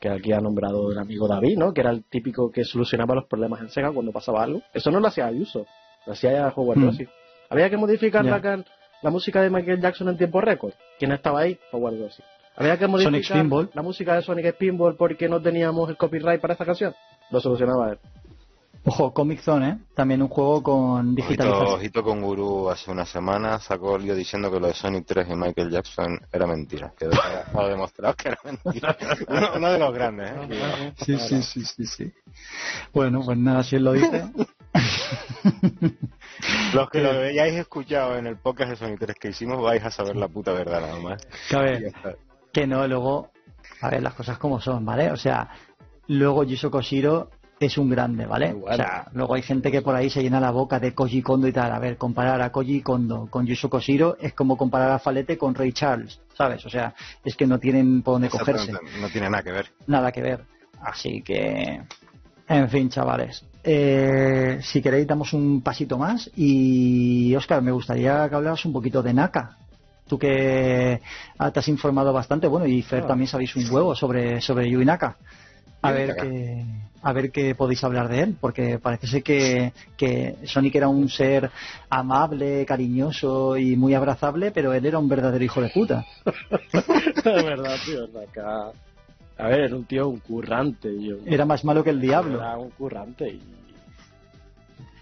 que 0.00 0.08
aquí 0.08 0.32
ha 0.32 0.40
nombrado 0.40 0.90
el 0.92 0.98
amigo 0.98 1.26
David, 1.26 1.58
¿no? 1.58 1.72
Que 1.72 1.80
era 1.80 1.90
el 1.90 2.04
típico 2.04 2.50
que 2.50 2.64
solucionaba 2.64 3.14
los 3.14 3.26
problemas 3.26 3.60
en 3.60 3.70
Sega 3.70 3.92
cuando 3.92 4.12
pasaba 4.12 4.42
algo. 4.42 4.62
Eso 4.74 4.90
no 4.90 5.00
lo 5.00 5.08
hacía 5.08 5.26
Ayuso, 5.26 5.66
lo 6.06 6.12
hacía 6.12 6.52
Howard 6.54 6.78
mm. 6.78 6.98
Había 7.50 7.70
que 7.70 7.76
modificar 7.76 8.24
la, 8.24 8.64
la, 9.02 9.10
música 9.10 9.40
de 9.40 9.50
Michael 9.50 9.80
Jackson 9.80 10.08
en 10.08 10.16
tiempo 10.16 10.40
récord. 10.40 10.74
¿Quién 10.98 11.12
estaba 11.12 11.40
ahí? 11.40 11.58
Howard 11.72 11.96
Drossing. 11.96 12.24
Había 12.56 12.78
que 12.78 12.86
modificar 12.86 13.46
la 13.74 13.82
música 13.82 14.14
de 14.14 14.22
Sonic 14.22 14.54
Spinball 14.54 14.96
porque 14.96 15.28
no 15.28 15.40
teníamos 15.40 15.90
el 15.90 15.96
copyright 15.96 16.40
para 16.40 16.54
esa 16.54 16.64
canción. 16.64 16.94
Lo 17.30 17.40
solucionaba 17.40 17.92
él. 17.92 17.98
Ojo, 18.88 19.12
Comic 19.12 19.40
Zone, 19.40 19.68
¿eh? 19.68 19.78
También 19.94 20.22
un 20.22 20.28
juego 20.28 20.62
con 20.62 21.12
digitalización. 21.12 21.74
Ojito, 21.74 22.04
con 22.04 22.22
Guru 22.22 22.70
hace 22.70 22.92
una 22.92 23.04
semana 23.04 23.58
sacó 23.58 23.96
el 23.96 24.04
lío 24.04 24.14
diciendo 24.14 24.48
que 24.48 24.60
lo 24.60 24.68
de 24.68 24.74
Sonic 24.74 25.04
3 25.04 25.26
y 25.28 25.34
Michael 25.34 25.70
Jackson 25.70 26.20
era 26.32 26.46
mentira. 26.46 26.92
Que 26.96 27.06
ha 27.06 27.66
demostrado 27.66 28.14
que 28.14 28.28
era 28.28 28.38
mentira. 28.44 28.96
uno, 29.56 29.72
de 29.72 29.78
los 29.80 29.92
grandes, 29.92 30.30
¿eh? 30.30 30.92
Sí, 31.04 31.18
sí, 31.18 31.42
sí, 31.42 31.64
sí, 31.64 31.84
sí. 31.84 32.12
Bueno, 32.92 33.22
pues 33.24 33.36
nada, 33.36 33.64
si 33.64 33.74
él 33.74 33.82
lo 33.82 33.92
dice. 33.92 34.24
los 36.72 36.88
que 36.88 37.00
lo 37.00 37.10
hayáis 37.10 37.54
escuchado 37.54 38.16
en 38.16 38.28
el 38.28 38.36
podcast 38.36 38.70
de 38.70 38.76
Sonic 38.76 39.00
3 39.00 39.16
que 39.20 39.28
hicimos 39.30 39.60
vais 39.60 39.84
a 39.84 39.90
saber 39.90 40.14
la 40.14 40.28
puta 40.28 40.52
verdad 40.52 40.82
nada 40.82 41.00
más. 41.00 41.26
Que, 41.50 41.92
que 42.52 42.66
no, 42.68 42.86
luego, 42.86 43.32
a 43.80 43.90
ver 43.90 44.00
las 44.00 44.14
cosas 44.14 44.38
como 44.38 44.60
son, 44.60 44.84
¿vale? 44.84 45.10
O 45.10 45.16
sea, 45.16 45.50
luego 46.06 46.44
Yuso 46.44 46.70
Koshiro 46.70 47.30
es 47.58 47.78
un 47.78 47.88
grande, 47.88 48.26
¿vale? 48.26 48.54
O 48.54 48.74
sea, 48.74 49.06
luego 49.12 49.34
hay 49.34 49.42
gente 49.42 49.70
que 49.70 49.80
por 49.80 49.94
ahí 49.94 50.10
se 50.10 50.22
llena 50.22 50.40
la 50.40 50.50
boca 50.50 50.78
de 50.78 50.92
Koji 50.92 51.22
Kondo 51.22 51.48
y 51.48 51.52
tal. 51.52 51.72
A 51.72 51.78
ver, 51.78 51.96
comparar 51.96 52.42
a 52.42 52.52
Koji 52.52 52.82
Kondo 52.82 53.28
con 53.30 53.46
Yusuke 53.46 53.70
Koshiro 53.70 54.16
es 54.20 54.34
como 54.34 54.56
comparar 54.56 54.90
a 54.90 54.98
Falete 54.98 55.38
con 55.38 55.54
Ray 55.54 55.72
Charles, 55.72 56.20
¿sabes? 56.34 56.64
O 56.66 56.70
sea, 56.70 56.94
es 57.24 57.34
que 57.34 57.46
no 57.46 57.58
tienen 57.58 58.02
por 58.02 58.14
dónde 58.14 58.28
cogerse. 58.28 58.72
No 58.72 59.08
tiene 59.10 59.30
nada 59.30 59.42
que 59.42 59.52
ver. 59.52 59.70
Nada 59.86 60.12
que 60.12 60.20
ver. 60.20 60.44
Así 60.82 61.22
que, 61.22 61.80
en 62.48 62.68
fin, 62.68 62.90
chavales. 62.90 63.44
Eh, 63.64 64.60
si 64.62 64.82
queréis, 64.82 65.06
damos 65.06 65.32
un 65.32 65.62
pasito 65.62 65.96
más. 65.96 66.30
Y, 66.36 67.34
Oscar, 67.34 67.62
me 67.62 67.72
gustaría 67.72 68.28
que 68.28 68.34
hablaras 68.34 68.64
un 68.66 68.72
poquito 68.72 69.02
de 69.02 69.14
Naka. 69.14 69.56
Tú 70.06 70.18
que 70.18 71.00
te 71.52 71.58
has 71.58 71.68
informado 71.68 72.12
bastante, 72.12 72.46
bueno, 72.46 72.66
y 72.66 72.80
Fer 72.82 73.06
también 73.06 73.26
sabéis 73.26 73.56
un 73.56 73.68
huevo 73.68 73.96
sobre, 73.96 74.40
sobre 74.40 74.70
Yui 74.70 74.84
Naka. 74.84 75.16
A 75.86 75.92
ver 75.92 76.16
qué 76.16 76.64
a 77.06 77.12
ver 77.12 77.30
qué 77.30 77.54
podéis 77.54 77.84
hablar 77.84 78.08
de 78.08 78.20
él, 78.20 78.36
porque 78.40 78.80
parece 78.80 79.06
ser 79.06 79.22
que, 79.22 79.72
que 79.96 80.38
Sonic 80.44 80.74
era 80.74 80.88
un 80.88 81.08
ser 81.08 81.52
amable, 81.88 82.66
cariñoso 82.66 83.56
y 83.56 83.76
muy 83.76 83.94
abrazable, 83.94 84.50
pero 84.50 84.72
él 84.72 84.84
era 84.86 84.98
un 84.98 85.08
verdadero 85.08 85.44
hijo 85.44 85.60
de 85.60 85.68
puta. 85.68 86.04
es 86.72 87.44
verdad, 87.44 87.76
tío, 87.84 88.04
acá... 88.20 88.72
A 89.38 89.48
ver, 89.48 89.60
era 89.60 89.76
un 89.76 89.84
tío, 89.84 90.08
un 90.08 90.18
currante. 90.18 90.90
Era 91.26 91.44
más 91.44 91.64
malo 91.64 91.84
que 91.84 91.90
el 91.90 92.00
diablo. 92.00 92.38
Era 92.38 92.56
un 92.56 92.70
currante 92.70 93.28
y, 93.28 93.42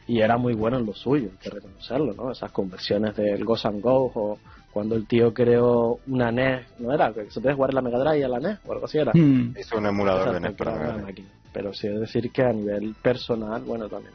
y 0.06 0.20
era 0.20 0.36
muy 0.36 0.52
bueno 0.52 0.76
en 0.78 0.84
lo 0.84 0.92
suyo, 0.92 1.30
hay 1.30 1.38
que 1.38 1.50
reconocerlo, 1.50 2.12
¿no? 2.12 2.32
Esas 2.32 2.50
conversiones 2.50 3.16
del 3.16 3.44
Ghost 3.46 3.64
and 3.64 3.80
Go 3.80 4.12
o 4.14 4.38
cuando 4.74 4.96
el 4.96 5.06
tío 5.06 5.32
creó 5.32 6.00
una 6.08 6.32
NES, 6.32 6.66
¿no 6.80 6.92
era? 6.92 7.12
Que 7.12 7.30
se 7.30 7.40
puede 7.40 7.54
jugar 7.54 7.70
en 7.70 7.76
la 7.76 7.82
Mega 7.82 7.98
Drive 8.00 8.24
a 8.24 8.28
la 8.28 8.40
NES 8.40 8.58
o 8.66 8.72
algo 8.72 8.86
así 8.86 8.98
era. 8.98 9.12
Hmm. 9.14 9.54
Hizo 9.56 9.78
un 9.78 9.86
emulador 9.86 10.32
de 10.32 10.40
NES 10.40 10.52
para 10.54 11.00
pero 11.52 11.72
sí 11.72 11.86
es 11.86 12.00
decir 12.00 12.32
que 12.32 12.42
a 12.42 12.52
nivel 12.52 12.96
personal, 13.00 13.62
bueno, 13.62 13.88
también 13.88 14.12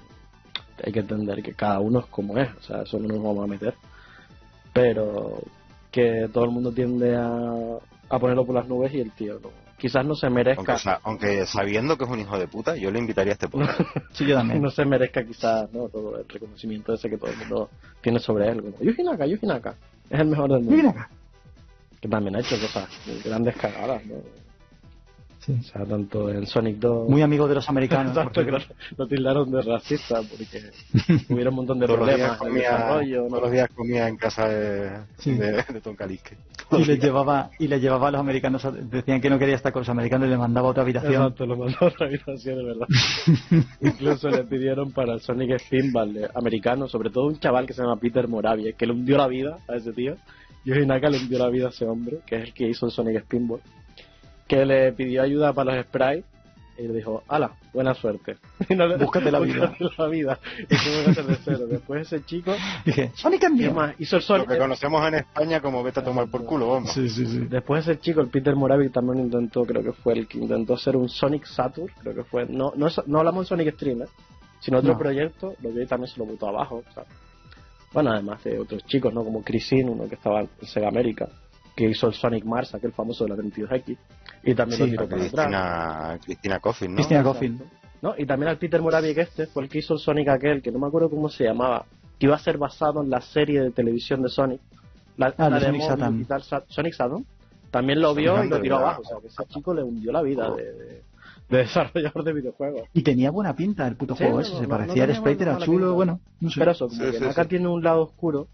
hay 0.84 0.92
que 0.92 1.00
entender 1.00 1.42
que 1.42 1.54
cada 1.54 1.80
uno 1.80 2.00
es 2.00 2.06
como 2.08 2.38
es, 2.38 2.50
o 2.54 2.62
sea, 2.62 2.82
eso 2.82 3.00
no 3.00 3.08
nos 3.08 3.24
vamos 3.24 3.46
a 3.46 3.48
meter. 3.48 3.74
Pero 4.74 5.42
que 5.90 6.30
todo 6.34 6.44
el 6.44 6.52
mundo 6.52 6.74
tiende 6.74 7.16
a, 7.16 7.78
a 8.10 8.20
ponerlo 8.20 8.46
por 8.46 8.56
las 8.56 8.68
nubes 8.68 8.94
y 8.94 9.00
el 9.00 9.12
tío 9.12 9.40
no. 9.42 9.50
Quizás 9.78 10.06
no 10.06 10.14
se 10.14 10.30
merezca. 10.30 11.00
Aunque, 11.04 11.46
sabiendo 11.46 11.98
que 11.98 12.04
es 12.04 12.10
un 12.10 12.20
hijo 12.20 12.38
de 12.38 12.50
puta, 12.50 12.76
yo 12.76 12.92
le 12.92 13.00
invitaría 13.00 13.32
a 13.32 13.36
este 13.36 13.48
podcast. 13.48 13.80
sí, 14.12 14.26
yo 14.26 14.36
también. 14.36 14.62
No 14.62 14.70
se 14.70 14.84
merezca 14.84 15.24
quizás 15.24 15.72
¿no? 15.72 15.88
todo 15.88 16.18
el 16.18 16.28
reconocimiento 16.28 16.94
ese 16.94 17.10
que 17.10 17.18
todo 17.18 17.32
el 17.32 17.38
mundo 17.38 17.70
tiene 18.02 18.20
sobre 18.20 18.50
él. 18.50 18.62
Como, 18.62 18.78
Yuji 18.82 19.04
Naka, 19.48 19.76
Es 20.10 20.20
el 20.20 20.28
mejor 20.28 20.52
del 20.52 20.64
mundo. 20.64 20.94
Que 22.02 22.08
también 22.08 22.36
ha 22.36 22.40
hecho 22.40 22.60
cosas 22.60 22.90
grandes 23.24 23.56
cagadas, 23.58 24.06
¿no? 24.06 24.16
Sí. 25.40 25.54
O 25.60 25.64
sea, 25.64 25.86
tanto 25.86 26.30
en 26.30 26.46
Sonic 26.46 26.78
2... 26.80 27.10
Muy 27.10 27.22
amigo 27.22 27.48
de 27.48 27.56
los 27.56 27.70
americanos. 27.70 28.18
Que 28.34 28.44
lo, 28.44 28.60
lo 28.98 29.08
tildaron 29.08 29.50
de 29.52 29.62
racista 29.62 30.22
porque 30.22 30.70
hubiera 31.34 31.50
un 31.50 31.56
montón 31.56 31.80
de 31.80 31.88
Todos 31.88 32.00
los 32.00 32.08
días 32.08 32.38
problemas 32.38 32.38
comía, 32.38 32.72
desarrollo. 32.72 33.22
¿no? 33.24 33.28
todos 33.30 33.42
los 33.44 33.52
días 33.52 33.70
comía 33.74 34.08
en 34.08 34.18
casa 34.18 34.48
de, 34.50 35.00
Sí. 35.18 35.32
de, 35.36 35.52
de 35.64 35.82
Tom 35.82 35.96
Calisque. 35.96 36.38
y 36.72 36.84
le 36.86 36.98
llevaba 36.98 37.50
y 37.58 37.68
le 37.68 37.80
llevaba 37.80 38.10
a 38.10 38.12
los 38.12 38.20
americanos 38.22 38.64
a- 38.66 38.72
decían 38.72 39.22
que 39.22 39.30
no 39.30 39.40
quería 39.40 39.56
estar 39.56 39.72
con 39.72 39.82
los 39.82 39.90
americanos 39.90 40.28
y 40.28 40.32
le 40.32 40.38
mandaba 40.38 40.68
a 40.68 40.72
otra 40.72 40.84
habitación 40.84 41.14
Exacto, 41.14 41.46
lo 41.46 41.56
mandó 41.58 41.78
a 41.82 41.86
otra 41.88 42.08
habitación, 42.08 42.58
de 42.58 42.64
verdad. 42.66 42.88
Incluso 43.82 44.30
le 44.30 44.44
pidieron 44.44 44.92
para 44.92 45.14
el 45.14 45.22
Sonic 45.22 45.58
Spinball 45.60 46.30
americano, 46.36 46.88
sobre 46.88 47.10
todo 47.10 47.28
un 47.28 47.40
chaval 47.40 47.66
que 47.66 47.74
se 47.74 47.82
llama 47.82 47.98
Peter 47.98 48.28
Moravia, 48.28 48.74
que 48.74 48.86
le 48.86 48.94
hundió 48.94 49.18
la 49.18 49.28
vida 49.28 49.58
a 49.68 49.76
ese 49.76 49.94
tío. 49.94 50.16
Yoshi 50.66 50.86
Naka 50.86 51.10
le 51.10 51.18
hundió 51.18 51.40
la 51.40 51.50
vida 51.50 51.68
a 51.68 51.70
ese 51.70 51.86
hombre, 51.86 52.20
que 52.26 52.36
es 52.36 52.44
el 52.44 52.54
que 52.54 52.68
hizo 52.68 52.86
el 52.86 52.92
Sonic 52.92 53.22
Spinball, 53.24 53.62
que 54.50 54.66
le 54.66 54.92
pidió 54.92 55.22
ayuda 55.24 55.54
para 55.54 55.76
los 55.78 55.86
sprites 55.86 56.26
y 56.78 56.84
le 56.88 56.94
dijo, 56.94 57.24
ala, 57.28 57.52
buena 57.74 57.94
suerte. 57.94 58.38
Y 58.70 58.74
no 58.76 58.88
le- 58.88 58.98
Búscate 58.98 59.32
la 59.32 59.40
vida. 59.40 59.68
búscate 59.80 60.02
la 60.02 60.08
vida. 60.08 60.40
Y 60.60 60.66
tuvo 60.68 61.04
que 61.06 61.10
hacer 61.12 61.26
de 61.26 61.36
cero. 61.44 61.68
Después 61.70 62.02
ese 62.12 62.24
chico, 62.26 62.54
dije 62.86 63.12
Sonic 63.16 63.44
es 63.44 63.50
¿qué 63.50 63.56
mío 63.56 63.74
más? 63.74 63.96
Hizo 64.00 64.16
el 64.16 64.22
Lo 64.22 64.26
Sonic... 64.28 64.48
que 64.50 64.58
conocemos 64.58 65.08
en 65.08 65.16
España 65.16 65.62
como 65.62 65.84
vete 65.84 66.00
a 66.00 66.04
tomar 66.04 66.28
por 66.30 66.46
culo, 66.46 66.70
vamos. 66.70 66.92
sí 66.94 67.08
sí 67.10 67.26
sí 67.26 67.40
Después 67.50 67.88
ese 67.88 68.00
chico, 68.00 68.22
el 68.22 68.30
Peter 68.30 68.56
Moravia, 68.56 68.90
también 68.90 69.26
intentó, 69.26 69.64
creo 69.66 69.84
que 69.84 69.92
fue 69.94 70.14
el 70.14 70.28
que 70.28 70.38
intentó 70.40 70.74
hacer 70.76 70.96
un 70.96 71.10
Sonic 71.10 71.46
Saturn, 71.46 71.90
creo 72.02 72.16
que 72.16 72.24
fue, 72.24 72.46
no, 72.48 72.72
no, 72.76 72.88
no 73.08 73.20
hablamos 73.20 73.46
de 73.46 73.50
Sonic 73.50 73.74
Stream, 73.76 74.02
¿eh? 74.04 74.08
sino 74.62 74.80
otro 74.80 74.94
No. 74.94 74.98
proyecto, 75.00 75.54
lo 75.62 75.74
que 75.74 75.86
también 75.86 76.10
se 76.12 76.18
lo 76.20 76.26
botó 76.26 76.48
abajo. 76.48 76.84
o 76.90 76.94
sea. 76.94 77.04
Bueno, 77.94 78.12
además 78.12 78.44
de 78.44 78.58
otros 78.60 78.86
chicos, 78.86 79.14
¿no? 79.14 79.24
Como 79.24 79.42
Chrisin, 79.44 79.90
uno 79.90 80.08
que 80.08 80.16
estaba 80.16 80.42
en 80.42 80.50
Sega 80.62 80.88
América, 80.90 81.28
que 81.80 81.90
hizo 81.90 82.08
el 82.08 82.14
Sonic 82.14 82.44
Mars, 82.44 82.76
aquel 82.76 82.92
famoso 82.92 83.24
de 83.24 83.30
la 83.30 83.36
32X, 83.38 83.98
y 84.44 84.54
también 84.54 84.78
Sí, 84.78 84.84
lo 84.84 84.90
tiró 84.90 85.10
para 85.10 85.24
atrás. 85.26 85.46
Cristina, 85.46 86.20
Cristina 86.26 86.60
Coffin, 86.60 86.92
¿no? 86.92 86.96
Cristina 86.98 87.24
Coffin 87.24 87.62
¿no? 88.02 88.16
Y 88.18 88.26
también 88.26 88.50
al 88.50 88.58
Peter 88.58 88.82
Moravia 88.82 89.14
que 89.16 89.22
este 89.22 89.46
fue 89.48 89.64
el 89.64 89.70
que 89.70 89.80
hizo 89.80 89.94
el 89.94 90.00
Sonic 90.00 90.28
aquel, 90.30 90.62
que 90.62 90.72
no 90.72 90.80
me 90.80 90.88
acuerdo 90.88 91.10
cómo 91.10 91.30
se 91.30 91.46
llamaba, 91.46 91.86
que 92.18 92.26
iba 92.26 92.36
a 92.36 92.40
ser 92.40 92.58
basado 92.58 93.02
en 93.02 93.10
la 93.10 93.22
serie 93.22 93.62
de 93.62 93.72
televisión 93.72 94.22
de 94.22 94.28
Sonic. 94.30 94.60
La, 95.18 95.34
Ah, 95.38 95.50
la 95.50 95.60
de 95.60 95.66
Sonic 95.68 95.82
móvil 95.82 95.98
Satan. 96.00 96.20
y 96.22 96.24
tal, 96.26 96.44
Sa- 96.44 96.64
Sonic 96.68 96.94
Saturn. 96.94 97.26
También 97.72 98.02
lo 98.02 98.14
vio 98.14 98.34
y 98.44 98.50
lo 98.50 98.56
Sonic 98.58 98.62
tiró 98.62 98.76
Saturn, 98.76 98.88
abajo. 98.90 99.02
O 99.02 99.06
sea, 99.06 99.18
que 99.22 99.28
ese 99.28 99.46
chico 99.48 99.74
le 99.74 99.84
hundió 99.84 100.12
la 100.12 100.22
vida 100.22 100.54
de, 100.54 100.64
de- 100.74 101.04
de 101.50 101.58
desarrollador 101.58 102.24
de 102.26 102.34
videojuegos. 102.34 102.82
y 102.94 103.02
tenía 103.04 103.32
buena 103.32 103.56
pinta 103.56 103.88
el 103.88 103.96
puto 103.96 104.16
Sí, 104.16 104.24
juego 104.24 104.36
no, 104.38 104.42
ese 104.42 104.52
no, 104.52 104.58
se 104.58 104.64
no 104.64 104.70
parecía 104.70 105.04
el 105.04 105.08
tenía 105.10 105.20
sprite 105.22 105.46
mala 105.46 105.58
era 105.58 105.66
chulo 105.66 105.78
pinta. 105.80 105.96
bueno 105.96 106.20
no 106.42 106.50
sé 106.52 106.60
Pero 106.60 106.72
eso, 106.72 106.88
como 106.90 107.00
Sí, 107.04 107.12
que 107.12 107.18
sí, 107.18 107.24
Naka 107.24 107.44
sí. 107.44 107.50
tiene 107.50 107.68
un 107.70 107.84
lado 107.84 108.02
oscuro 108.04 108.48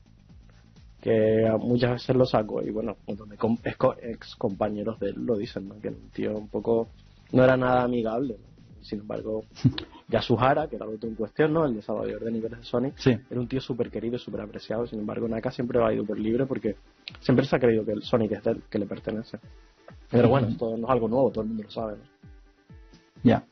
que 1.05 1.47
muchas 1.59 1.91
veces 1.91 2.15
lo 2.15 2.25
saco 2.25 2.63
y 2.63 2.71
bueno, 2.71 2.93
un 3.05 3.13
montón 3.13 3.29
de 3.29 3.37
com- 3.37 3.57
ex, 3.63 3.77
co- 3.77 3.95
ex 4.01 4.35
compañeros 4.37 4.99
de 4.99 5.09
él 5.09 5.23
lo 5.23 5.37
dicen, 5.37 5.67
¿no? 5.67 5.79
que 5.79 5.89
era 5.89 5.97
un 5.97 6.09
tío 6.09 6.35
un 6.35 6.47
poco, 6.47 6.87
no 7.31 7.43
era 7.43 7.55
nada 7.55 7.83
amigable. 7.83 8.37
¿no? 8.39 8.55
Sin 8.81 9.01
embargo, 9.01 9.43
Yasuhara, 10.09 10.67
que 10.67 10.77
era 10.77 10.85
el 10.85 10.95
otro 10.95 11.07
en 11.07 11.13
cuestión, 11.13 11.53
¿no? 11.53 11.63
el 11.65 11.75
desarrollador 11.75 12.23
de 12.23 12.31
niveles 12.31 12.57
de 12.57 12.65
Sonic, 12.65 12.97
sí 12.97 13.15
era 13.29 13.39
un 13.39 13.47
tío 13.47 13.61
súper 13.61 13.91
querido 13.91 14.15
y 14.15 14.19
súper 14.19 14.41
apreciado. 14.41 14.87
Sin 14.87 14.97
embargo, 14.99 15.27
Naka 15.27 15.51
siempre 15.51 15.77
va 15.79 15.89
a 15.89 15.93
ir 15.93 16.03
por 16.07 16.17
libre 16.17 16.47
porque 16.47 16.75
siempre 17.19 17.45
se 17.45 17.55
ha 17.55 17.59
creído 17.59 17.85
que 17.85 17.91
el 17.91 18.01
Sonic 18.01 18.31
es 18.31 18.43
de 18.43 18.51
él, 18.53 18.63
que 18.67 18.79
le 18.79 18.87
pertenece. 18.87 19.37
Pero 20.09 20.27
bueno, 20.29 20.47
esto 20.47 20.75
no 20.75 20.85
es 20.87 20.89
algo 20.91 21.07
nuevo, 21.07 21.29
todo 21.29 21.43
el 21.43 21.49
mundo 21.49 21.63
lo 21.63 21.69
sabe. 21.69 21.97
¿no? 21.97 22.03
ya 23.23 23.43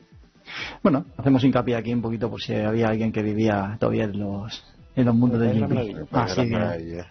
bueno 0.82 1.04
hacemos 1.16 1.42
hincapié 1.44 1.76
aquí 1.76 1.92
un 1.94 2.02
poquito 2.02 2.28
por 2.28 2.40
si 2.42 2.52
había 2.54 2.88
alguien 2.88 3.12
que 3.12 3.22
vivía 3.22 3.76
todavía 3.80 4.04
en 4.04 4.18
los 4.18 4.62
en 4.96 5.04
los 5.06 5.14
mundos 5.14 5.40
del 5.40 5.62
así 6.12 6.40
que. 6.42 7.04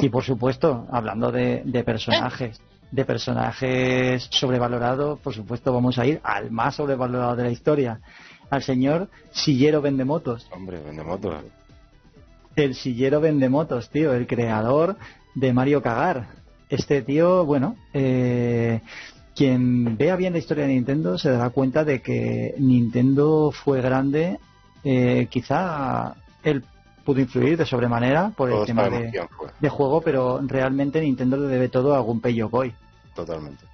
Y 0.00 0.08
por 0.08 0.24
supuesto, 0.24 0.86
hablando 0.90 1.30
de, 1.32 1.62
de 1.64 1.84
personajes, 1.84 2.60
de 2.90 3.04
personajes 3.04 4.28
sobrevalorados, 4.30 5.18
por 5.20 5.34
supuesto 5.34 5.72
vamos 5.72 5.98
a 5.98 6.06
ir 6.06 6.20
al 6.22 6.50
más 6.50 6.76
sobrevalorado 6.76 7.36
de 7.36 7.44
la 7.44 7.50
historia, 7.50 8.00
al 8.50 8.62
señor 8.62 9.08
Sillero 9.32 9.82
Vendemotos. 9.82 10.48
Hombre, 10.52 10.80
vende 10.84 11.02
motos. 11.02 11.44
El 12.56 12.74
Sillero 12.74 13.20
Vendemotos, 13.20 13.90
tío, 13.90 14.12
el 14.12 14.26
creador 14.26 14.96
de 15.34 15.52
Mario 15.52 15.82
Cagar. 15.82 16.28
Este 16.68 17.02
tío, 17.02 17.44
bueno, 17.44 17.76
eh, 17.94 18.80
quien 19.34 19.96
vea 19.96 20.16
bien 20.16 20.32
la 20.32 20.40
historia 20.40 20.66
de 20.66 20.74
Nintendo 20.74 21.16
se 21.16 21.30
dará 21.30 21.50
cuenta 21.50 21.84
de 21.84 22.02
que 22.02 22.54
Nintendo 22.58 23.52
fue 23.52 23.80
grande, 23.80 24.38
eh, 24.84 25.28
quizá 25.30 26.14
él 26.42 26.64
pudo 27.08 27.20
influir 27.22 27.56
de 27.56 27.64
sobremanera 27.64 28.30
por 28.36 28.50
el 28.52 28.66
tema 28.66 28.86
de, 28.90 29.68
juego, 29.70 30.02
pero 30.02 30.40
realmente 30.46 31.00
Nintendo 31.00 31.38
le 31.38 31.46
debe 31.48 31.70
todo 31.70 31.94
a 31.94 32.00
Gunpei 32.00 32.34
Yokoi. 32.34 32.70
totalmente. 33.14 33.64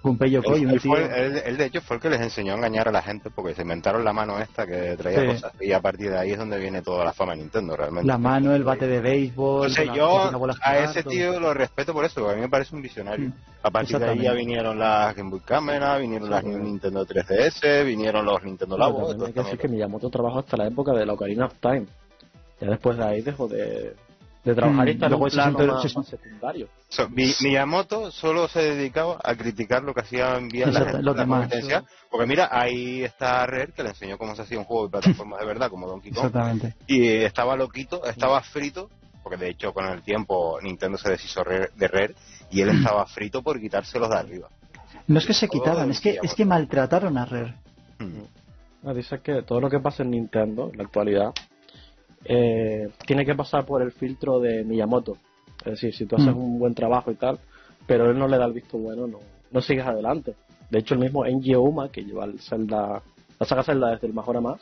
Gunpei 0.00 0.30
Yokoi, 0.30 0.60
Él, 0.60 0.66
un 0.66 0.70
él 0.74 0.80
tío... 0.80 0.92
fue- 0.92 1.20
él- 1.26 1.42
él, 1.44 1.56
de 1.56 1.64
hecho 1.64 1.80
fue 1.80 1.96
el 1.96 2.02
que 2.02 2.08
les 2.10 2.20
enseñó 2.20 2.52
a 2.52 2.56
engañar 2.58 2.86
a 2.86 2.92
la 2.92 3.02
gente 3.02 3.28
porque 3.30 3.56
se 3.56 3.62
inventaron 3.62 4.04
la 4.04 4.12
mano 4.12 4.38
esta 4.38 4.64
que 4.64 4.94
traía 4.96 5.20
Sí. 5.22 5.26
cosas 5.26 5.52
y 5.60 5.72
a 5.72 5.80
partir 5.80 6.10
de 6.10 6.18
ahí 6.20 6.30
es 6.30 6.38
donde 6.38 6.60
viene 6.60 6.80
toda 6.82 7.04
la 7.04 7.12
fama 7.12 7.32
de 7.32 7.38
Nintendo 7.38 7.76
realmente. 7.76 8.06
La 8.06 8.16
mano, 8.16 8.54
el 8.54 8.62
bate 8.62 8.86
de 8.86 9.00
béisbol... 9.00 9.66
No 9.66 9.74
sé, 9.74 9.86
la- 9.86 9.94
yo 9.96 10.30
a 10.62 10.78
ese 10.78 11.02
todo. 11.02 11.10
tío 11.10 11.40
lo 11.40 11.52
respeto 11.52 11.92
por 11.92 12.04
eso, 12.04 12.20
porque 12.20 12.34
a 12.34 12.36
mí 12.36 12.42
me 12.42 12.48
parece 12.48 12.76
un 12.76 12.82
visionario. 12.82 13.30
Mm, 13.30 13.32
A 13.64 13.70
partir 13.72 13.98
de 13.98 14.08
ahí 14.08 14.20
ya 14.20 14.32
vinieron 14.32 14.78
las 14.78 15.12
Game 15.16 15.28
Boy 15.30 15.40
Camera, 15.40 15.98
vinieron 15.98 16.30
las 16.30 16.44
Nintendo 16.44 17.04
3DS, 17.04 17.84
vinieron 17.84 18.24
los 18.24 18.40
Nintendo 18.44 18.76
Pero 18.76 18.86
Labo. 18.86 18.98
también 18.98 19.16
todo 19.18 19.26
hay 19.26 19.32
que 19.32 19.42
decir 19.42 19.58
que 19.58 19.66
Miyamoto 19.68 20.08
trabajó 20.08 20.38
hasta 20.38 20.56
la 20.56 20.68
época 20.68 20.92
de 20.92 21.04
la 21.04 21.14
Ocarina 21.14 21.46
of 21.46 21.54
Time. 21.60 21.86
Ya 22.60 22.68
después 22.70 22.96
de 22.96 23.04
ahí 23.04 23.22
dejó 23.22 23.48
de, 23.48 23.94
de 24.44 24.54
trabajar 24.54 24.84
Mm, 24.84 24.88
y 24.88 24.90
está 24.92 25.06
en 25.06 25.10
luego 25.12 25.24
un 25.24 25.30
se- 25.30 25.98
más 25.98 26.06
secundario. 26.06 26.68
So, 26.88 27.08
Mi- 27.10 27.32
Miyamoto 27.42 28.10
solo 28.10 28.48
se 28.48 28.60
dedicaba 28.62 29.18
a 29.22 29.34
criticar 29.34 29.82
lo 29.82 29.92
que 29.92 30.00
hacían 30.00 30.48
bien 30.48 30.72
la 30.72 30.78
Exacto, 30.80 30.90
gente, 30.92 31.02
los 31.04 31.16
la 31.16 31.22
demás. 31.22 31.40
competencia, 31.40 31.84
porque 32.10 32.26
mira, 32.26 32.48
ahí 32.50 33.02
está 33.04 33.44
Rare 33.46 33.72
que 33.72 33.82
le 33.82 33.90
enseñó 33.90 34.16
cómo 34.18 34.34
se 34.36 34.42
hacía 34.42 34.58
un 34.58 34.64
juego 34.64 34.84
de 34.84 34.90
plataformas 34.92 35.40
de 35.40 35.46
verdad, 35.46 35.68
como 35.68 35.86
Donkey 35.86 36.12
Kong, 36.12 36.26
Exactamente. 36.26 36.74
y 36.86 37.08
estaba 37.08 37.56
loquito, 37.56 38.04
estaba 38.06 38.40
frito, 38.42 38.88
porque 39.22 39.36
de 39.36 39.50
hecho 39.50 39.74
con 39.74 39.84
el 39.86 40.02
tiempo 40.02 40.58
Nintendo 40.62 40.96
se 40.96 41.10
deshizo 41.10 41.42
de 41.44 41.88
Rare, 41.88 42.14
y 42.50 42.60
él 42.62 42.68
estaba 42.78 43.04
frito 43.06 43.42
por 43.42 43.60
quitárselos 43.60 44.08
de 44.08 44.16
arriba. 44.16 44.48
No 45.08 45.18
es 45.18 45.26
que 45.26 45.34
se 45.34 45.46
Todo 45.48 45.60
quitaran, 45.60 45.90
es 45.90 46.00
que, 46.00 46.18
es 46.22 46.34
que 46.34 46.44
maltrataron 46.44 47.18
a 47.18 47.26
Rare. 47.26 47.54
Mm. 47.98 48.92
Dice 48.94 49.18
que 49.20 49.42
todo 49.42 49.60
lo 49.60 49.68
que 49.68 49.80
pasa 49.80 50.04
en 50.04 50.10
Nintendo 50.12 50.70
en 50.70 50.78
la 50.78 50.84
actualidad 50.84 51.32
eh, 52.28 52.88
tiene 53.06 53.24
que 53.24 53.34
pasar 53.34 53.64
por 53.64 53.82
el 53.82 53.92
filtro 53.92 54.40
de 54.40 54.64
Miyamoto. 54.64 55.16
Es 55.64 55.72
decir, 55.72 55.94
si 55.94 56.06
tú 56.06 56.16
haces 56.16 56.34
Mm. 56.34 56.38
un 56.38 56.58
buen 56.58 56.74
trabajo 56.74 57.10
y 57.10 57.14
tal, 57.14 57.38
pero 57.86 58.10
él 58.10 58.18
no 58.18 58.28
le 58.28 58.36
da 58.38 58.44
el 58.46 58.52
visto 58.52 58.78
bueno, 58.78 59.06
no, 59.06 59.18
no 59.50 59.60
sigues 59.60 59.86
adelante. 59.86 60.34
De 60.70 60.78
hecho, 60.80 60.94
el 60.94 61.00
mismo 61.00 61.24
Enji 61.24 61.54
Uma, 61.54 61.90
que 61.90 62.02
lleva 62.04 62.24
el 62.24 62.40
Zelda, 62.40 63.02
la 63.38 63.46
saga 63.46 63.62
Zelda 63.62 63.90
desde 63.90 64.06
el 64.08 64.12
Majora 64.14 64.40
Más, 64.40 64.60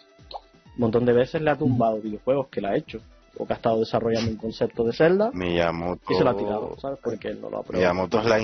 un 0.77 0.81
montón 0.81 1.05
de 1.05 1.13
veces 1.13 1.41
le 1.41 1.51
ha 1.51 1.57
tumbado 1.57 2.01
videojuegos 2.01 2.49
que 2.49 2.61
le 2.61 2.69
ha 2.69 2.77
hecho, 2.77 3.01
o 3.39 3.47
que 3.47 3.53
ha 3.53 3.57
estado 3.57 3.81
desarrollando 3.81 4.31
un 4.31 4.37
concepto 4.37 4.85
de 4.85 4.93
Zelda 4.93 5.31
Miyamoto, 5.33 6.03
y 6.13 6.15
se 6.15 6.23
lo 6.25 6.31
ha 6.31 6.37
tirado, 6.37 6.77
¿sabes? 6.81 6.99
Porque 7.03 7.29
él 7.29 7.41
no 7.41 7.51
lo 7.51 7.59
ha 7.59 7.63
probado. 7.63 7.79
Miyamoto 7.79 8.21
es 8.21 8.25
la, 8.27 8.39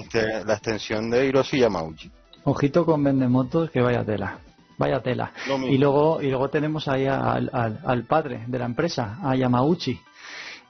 la 0.44 0.54
extensión 0.54 1.10
de 1.10 1.26
Hiroshi 1.26 1.58
Yamauchi. 1.60 2.10
Ojito 2.44 2.86
con 2.86 3.04
Vendemotos, 3.04 3.70
que 3.70 3.80
vaya 3.82 4.02
tela. 4.04 4.38
Vaya 4.80 5.00
tela. 5.02 5.30
Lo. 5.46 5.58
Y 5.68 5.76
luego, 5.76 6.22
y 6.22 6.28
luego 6.30 6.48
tenemos 6.48 6.88
ahí 6.88 7.06
al, 7.06 7.50
al- 7.52 7.80
al 7.84 8.04
padre 8.04 8.44
de 8.46 8.58
la 8.58 8.64
empresa, 8.64 9.18
a 9.22 9.36
Yamauchi, 9.36 10.00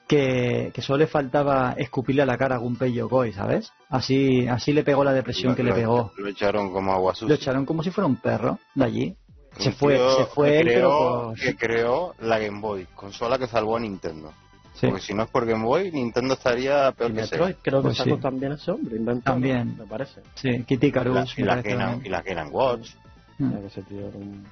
que, 0.09 0.73
que 0.75 0.83
solo 0.83 0.99
le 0.99 1.07
faltaba 1.07 1.75
escupirle 1.79 2.23
a 2.23 2.27
la 2.27 2.37
cara 2.37 2.57
a 2.57 2.59
Gunpei 2.59 2.93
Yokoi, 2.93 3.33
¿sabes? 3.33 3.73
Así, 3.89 4.49
así 4.49 4.73
le 4.73 4.83
pegó 4.83 5.05
la 5.05 5.13
depresión 5.13 5.53
Lo- 5.53 5.57
que 5.57 5.63
le 5.63 5.71
lo- 5.71 5.77
pegó. 5.77 6.13
Lo 6.17 6.29
echaron 6.29 6.73
como 6.73 6.93
agua 6.93 7.13
Lo 7.13 7.17
sucia. 7.17 7.35
echaron 7.37 7.65
como 7.65 7.83
si 7.85 7.91
fuera 7.93 8.07
un 8.09 8.17
perro 8.17 8.59
de 8.75 8.85
allí. 8.85 9.17
Se 9.59 9.69
Un 9.69 9.75
fue, 9.77 9.99
se 10.17 10.25
fue 10.27 10.49
que 10.51 10.59
él, 10.59 10.67
creó, 10.67 10.91
por- 11.29 11.35
que 11.39 11.57
creó 11.57 12.15
la 12.21 12.39
Game 12.39 12.61
Boy, 12.61 12.87
consola 12.95 13.39
que 13.39 13.47
salvó 13.47 13.77
a 13.77 13.81
Nintendo. 13.81 14.33
Sí. 14.75 14.87
Porque 14.87 15.03
si 15.03 15.13
no 15.15 15.25
es 15.25 15.29
por 15.31 15.45
Game 15.47 15.65
Boy, 15.65 15.91
Nintendo 15.93 16.35
estaría 16.35 16.91
peor 16.93 17.11
Y 17.11 17.15
que 17.15 17.21
Metroid, 17.23 17.53
sea. 17.55 17.63
creo 17.63 17.81
que 17.81 17.87
Pues 17.89 17.97
sacó 17.99 18.17
sí. 18.17 18.21
también 18.23 18.53
ese 18.53 18.71
hombre, 18.73 18.99
También. 19.23 19.77
¿no? 19.77 19.85
me 19.85 19.89
parece. 19.91 20.23
Sí, 20.35 20.65
Kitty 20.65 20.75
Y 20.75 20.79
la, 20.81 20.87
Icarus, 20.89 21.39
y 21.39 21.43
la 21.43 22.01
y 22.03 22.09
la 22.09 22.23
Game 22.23 22.51
Watch. 22.51 22.91
Mm. 23.41 23.53
Ya 23.53 23.61
que 23.61 23.67
ese 23.67 23.83
tío 23.83 24.07
era 24.07 24.19
un- 24.19 24.45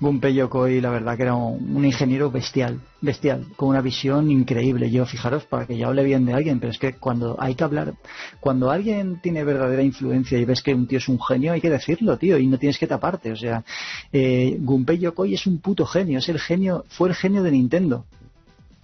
Gunpei 0.00 0.34
Yokoi, 0.34 0.80
la 0.80 0.90
verdad 0.90 1.16
que 1.16 1.22
era 1.22 1.34
un, 1.36 1.76
un 1.76 1.84
ingeniero 1.84 2.28
bestial, 2.28 2.80
bestial, 3.00 3.46
con 3.54 3.68
una 3.68 3.80
visión 3.80 4.28
increíble. 4.28 4.90
Yo, 4.90 5.06
fijaros, 5.06 5.44
para 5.44 5.66
que 5.66 5.78
yo 5.78 5.86
hable 5.86 6.02
bien 6.02 6.26
de 6.26 6.32
alguien, 6.34 6.58
pero 6.58 6.72
es 6.72 6.78
que 6.80 6.94
cuando 6.94 7.36
hay 7.38 7.54
que 7.54 7.62
hablar, 7.62 7.94
cuando 8.40 8.72
alguien 8.72 9.20
tiene 9.22 9.44
verdadera 9.44 9.82
influencia 9.82 10.36
y 10.36 10.44
ves 10.44 10.62
que 10.62 10.74
un 10.74 10.88
tío 10.88 10.98
es 10.98 11.08
un 11.08 11.20
genio, 11.22 11.52
hay 11.52 11.60
que 11.60 11.70
decirlo, 11.70 12.18
tío, 12.18 12.36
y 12.38 12.48
no 12.48 12.58
tienes 12.58 12.76
que 12.76 12.88
taparte. 12.88 13.30
O 13.30 13.36
sea, 13.36 13.62
eh, 14.12 14.56
Gunpei 14.58 14.98
Yokoi 14.98 15.32
es 15.34 15.46
un 15.46 15.58
puto 15.60 15.86
genio, 15.86 16.18
es 16.18 16.28
el 16.28 16.40
genio, 16.40 16.84
fue 16.88 17.08
el 17.10 17.14
genio 17.14 17.44
de 17.44 17.52
Nintendo. 17.52 18.04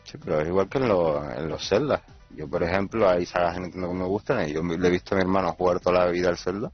Sí, 0.05 0.16
pero 0.24 0.41
es 0.41 0.47
igual 0.49 0.69
que 0.69 0.78
en, 0.78 0.89
lo- 0.89 1.28
en 1.28 1.49
los 1.49 1.69
Zelda. 1.69 2.03
Yo, 2.37 2.47
por 2.49 2.62
ejemplo, 2.62 3.09
hay 3.09 3.27
sagas 3.27 3.57
de 3.57 3.62
Nintendo 3.62 3.89
que 3.89 3.95
me 3.95 4.05
gustan 4.05 4.49
y 4.49 4.53
yo 4.53 4.62
le 4.62 4.87
he 4.89 4.91
visto 4.93 5.16
a 5.16 5.19
mi 5.19 5.23
hermano 5.23 5.53
jugar 5.55 5.81
toda 5.81 6.05
la 6.07 6.11
vida 6.12 6.28
al 6.28 6.39
Zelda 6.39 6.70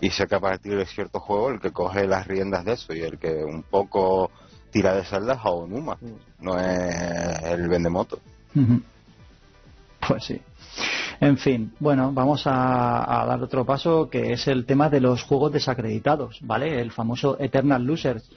y 0.00 0.10
sé 0.10 0.26
que 0.26 0.34
a 0.34 0.40
partir 0.40 0.76
de 0.76 0.86
cierto 0.86 1.20
juego 1.20 1.50
el 1.50 1.60
que 1.60 1.70
coge 1.70 2.06
las 2.06 2.26
riendas 2.26 2.64
de 2.64 2.72
eso 2.72 2.94
y 2.94 3.00
el 3.00 3.18
que 3.18 3.44
un 3.44 3.62
poco 3.62 4.30
tira 4.70 4.94
de 4.94 5.04
Zelda 5.04 5.34
es 5.34 5.40
Aonuma, 5.44 5.96
no 6.40 6.58
es 6.58 7.42
el 7.44 7.68
Vendemoto. 7.68 8.18
Pues 10.06 10.24
sí. 10.24 10.40
En 11.20 11.38
fin, 11.38 11.72
bueno, 11.78 12.12
vamos 12.12 12.46
a, 12.46 13.22
a 13.22 13.24
dar 13.24 13.40
otro 13.42 13.64
paso 13.64 14.10
que 14.10 14.32
es 14.32 14.48
el 14.48 14.66
tema 14.66 14.90
de 14.90 15.00
los 15.00 15.22
juegos 15.22 15.52
desacreditados, 15.52 16.40
¿vale? 16.42 16.80
El 16.80 16.90
famoso 16.90 17.38
Eternal 17.38 17.84
Losers 17.84 18.28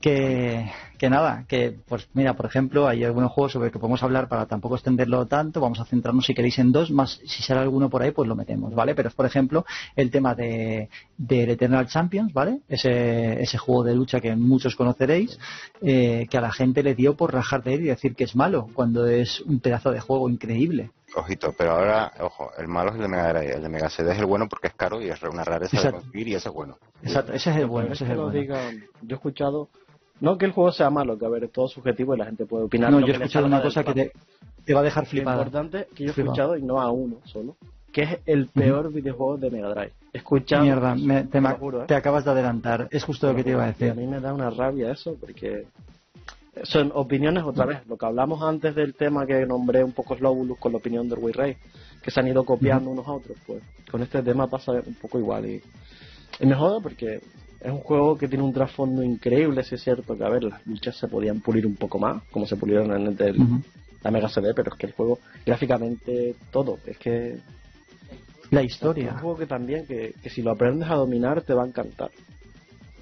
que, 0.00 0.70
que 0.96 1.10
nada, 1.10 1.44
que 1.48 1.76
pues 1.86 2.08
mira, 2.14 2.34
por 2.34 2.46
ejemplo, 2.46 2.88
hay 2.88 3.04
algunos 3.04 3.32
juegos 3.32 3.52
sobre 3.52 3.70
que 3.70 3.78
podemos 3.78 4.02
hablar 4.02 4.28
para 4.28 4.46
tampoco 4.46 4.74
extenderlo 4.74 5.26
tanto, 5.26 5.60
vamos 5.60 5.80
a 5.80 5.84
centrarnos 5.84 6.26
si 6.26 6.34
queréis 6.34 6.58
en 6.58 6.72
dos, 6.72 6.90
más 6.90 7.20
si 7.24 7.42
sale 7.42 7.60
alguno 7.60 7.88
por 7.90 8.02
ahí, 8.02 8.10
pues 8.10 8.28
lo 8.28 8.36
metemos, 8.36 8.74
¿vale? 8.74 8.94
Pero 8.94 9.08
es 9.08 9.14
por 9.14 9.26
ejemplo 9.26 9.64
el 9.94 10.10
tema 10.10 10.34
de, 10.34 10.88
de 11.16 11.52
Eternal 11.52 11.86
Champions, 11.86 12.32
¿vale? 12.32 12.60
Ese, 12.68 13.40
ese 13.42 13.58
juego 13.58 13.84
de 13.84 13.94
lucha 13.94 14.20
que 14.20 14.34
muchos 14.36 14.76
conoceréis, 14.76 15.38
eh, 15.82 16.26
que 16.30 16.38
a 16.38 16.40
la 16.40 16.52
gente 16.52 16.82
le 16.82 16.94
dio 16.94 17.16
por 17.16 17.32
rajar 17.32 17.62
de 17.62 17.74
él 17.74 17.80
y 17.82 17.88
decir 17.88 18.14
que 18.14 18.24
es 18.24 18.36
malo, 18.36 18.68
cuando 18.74 19.06
es 19.06 19.40
un 19.42 19.60
pedazo 19.60 19.90
de 19.90 20.00
juego 20.00 20.28
increíble. 20.28 20.90
Ojito, 21.14 21.54
pero 21.56 21.70
ahora, 21.72 22.12
ojo, 22.20 22.50
el 22.58 22.68
malo 22.68 22.90
es 22.90 22.96
el 22.96 23.02
de 23.02 23.08
Mega 23.08 23.32
Drive, 23.32 23.54
el 23.54 23.62
de 23.62 23.68
Mega 23.68 23.88
CD 23.88 24.12
es 24.12 24.18
el 24.18 24.26
bueno 24.26 24.48
porque 24.48 24.66
es 24.66 24.74
caro 24.74 25.00
y 25.00 25.08
es 25.08 25.22
una 25.22 25.44
rareza 25.44 25.76
Exacto. 25.76 25.98
de 25.98 26.02
conseguir 26.02 26.28
y 26.28 26.34
ese 26.34 26.48
es 26.48 26.54
bueno. 26.54 26.78
Exacto, 27.02 27.32
ese 27.32 27.50
es 27.50 27.56
el 27.56 27.66
bueno, 27.66 27.92
ese 27.92 28.04
es 28.04 28.10
el 28.10 28.16
bueno. 28.16 28.32
digan, 28.32 28.84
yo 29.02 29.14
he 29.14 29.18
escuchado, 29.18 29.68
no 30.20 30.38
que 30.38 30.46
el 30.46 30.52
juego 30.52 30.72
sea 30.72 30.90
malo, 30.90 31.18
que 31.18 31.26
a 31.26 31.28
ver, 31.28 31.44
es 31.44 31.52
todo 31.52 31.68
subjetivo 31.68 32.14
y 32.14 32.18
la 32.18 32.26
gente 32.26 32.46
puede 32.46 32.64
opinar. 32.64 32.90
No, 32.90 33.00
lo 33.00 33.06
yo 33.06 33.12
he 33.12 33.16
escuchado 33.16 33.46
una 33.46 33.62
cosa 33.62 33.84
que 33.84 33.92
te, 33.94 34.12
te 34.64 34.74
va 34.74 34.80
a 34.80 34.84
dejar 34.84 35.04
Lo 35.04 35.10
flipada. 35.10 35.36
importante 35.38 35.86
que 35.94 36.04
yo 36.04 36.10
he 36.10 36.12
Flipado. 36.14 36.32
escuchado, 36.34 36.56
y 36.56 36.62
no 36.62 36.80
a 36.80 36.90
uno 36.90 37.16
solo, 37.24 37.56
que 37.92 38.02
es 38.02 38.18
el 38.26 38.48
peor 38.48 38.92
videojuego 38.92 39.36
de 39.38 39.50
Mega 39.50 39.68
Drive. 39.70 39.92
He 40.12 40.18
escuchado, 40.18 40.62
Mierda, 40.64 40.94
me- 40.94 41.24
te, 41.24 41.40
lo 41.40 41.50
juro, 41.56 41.82
¿eh? 41.82 41.86
te 41.86 41.94
acabas 41.94 42.24
de 42.24 42.30
adelantar. 42.30 42.88
Es 42.90 43.04
justo 43.04 43.26
lo 43.28 43.34
que 43.36 43.44
te 43.44 43.50
iba 43.50 43.62
a 43.64 43.66
Y 43.66 43.70
a 43.70 43.72
decir. 43.72 43.94
mí 43.94 44.06
me 44.06 44.20
da 44.20 44.32
una 44.32 44.48
rabia 44.50 44.90
eso, 44.92 45.14
porque 45.20 45.66
son 46.62 46.90
opiniones 46.94 47.44
otra 47.44 47.66
vez. 47.66 47.86
Lo 47.86 47.98
que 47.98 48.06
hablamos 48.06 48.42
antes 48.42 48.74
del 48.74 48.94
tema 48.94 49.26
que 49.26 49.44
nombré 49.46 49.84
un 49.84 49.92
poco 49.92 50.16
Slowbulus 50.16 50.58
con 50.58 50.72
la 50.72 50.78
opinión 50.78 51.06
del 51.08 51.18
Wii 51.18 51.32
Ray, 51.34 51.56
que 52.02 52.10
se 52.10 52.20
han 52.20 52.28
ido 52.28 52.44
copiando 52.44 52.88
unos 52.90 53.06
a 53.06 53.12
otros, 53.12 53.36
pues 53.46 53.62
con 53.90 54.02
este 54.02 54.22
tema 54.22 54.46
pasa 54.46 54.72
un 54.72 54.94
poco 54.94 55.18
igual. 55.18 55.44
Y, 55.46 55.60
y 56.40 56.46
me 56.46 56.54
joda 56.54 56.80
porque 56.80 57.20
es 57.60 57.70
un 57.72 57.80
juego 57.80 58.16
que 58.18 58.28
tiene 58.28 58.44
un 58.44 58.52
trasfondo 58.52 59.02
increíble, 59.02 59.62
si 59.64 59.74
es 59.74 59.82
cierto 59.82 60.16
que, 60.16 60.24
a 60.24 60.28
ver, 60.28 60.44
las 60.44 60.66
luchas 60.66 60.96
se 60.96 61.08
podían 61.08 61.40
pulir 61.40 61.66
un 61.66 61.76
poco 61.76 61.98
más, 61.98 62.22
como 62.30 62.46
se 62.46 62.56
pulieron 62.56 62.92
en 62.92 63.06
el 63.08 63.16
del, 63.16 63.36
la 64.02 64.10
Mega 64.10 64.28
CD, 64.28 64.52
pero 64.54 64.72
es 64.72 64.78
que 64.78 64.86
el 64.86 64.92
juego, 64.92 65.18
gráficamente, 65.44 66.34
todo, 66.50 66.78
es 66.86 66.96
que 66.98 67.38
La 68.50 68.60
es 68.60 68.64
un 68.64 68.66
historia 68.66 69.12
juego 69.18 69.36
que 69.36 69.46
también, 69.46 69.86
que, 69.86 70.14
que 70.22 70.30
si 70.30 70.42
lo 70.42 70.52
aprendes 70.52 70.88
a 70.88 70.94
dominar, 70.94 71.42
te 71.42 71.54
va 71.54 71.64
a 71.64 71.66
encantar. 71.66 72.10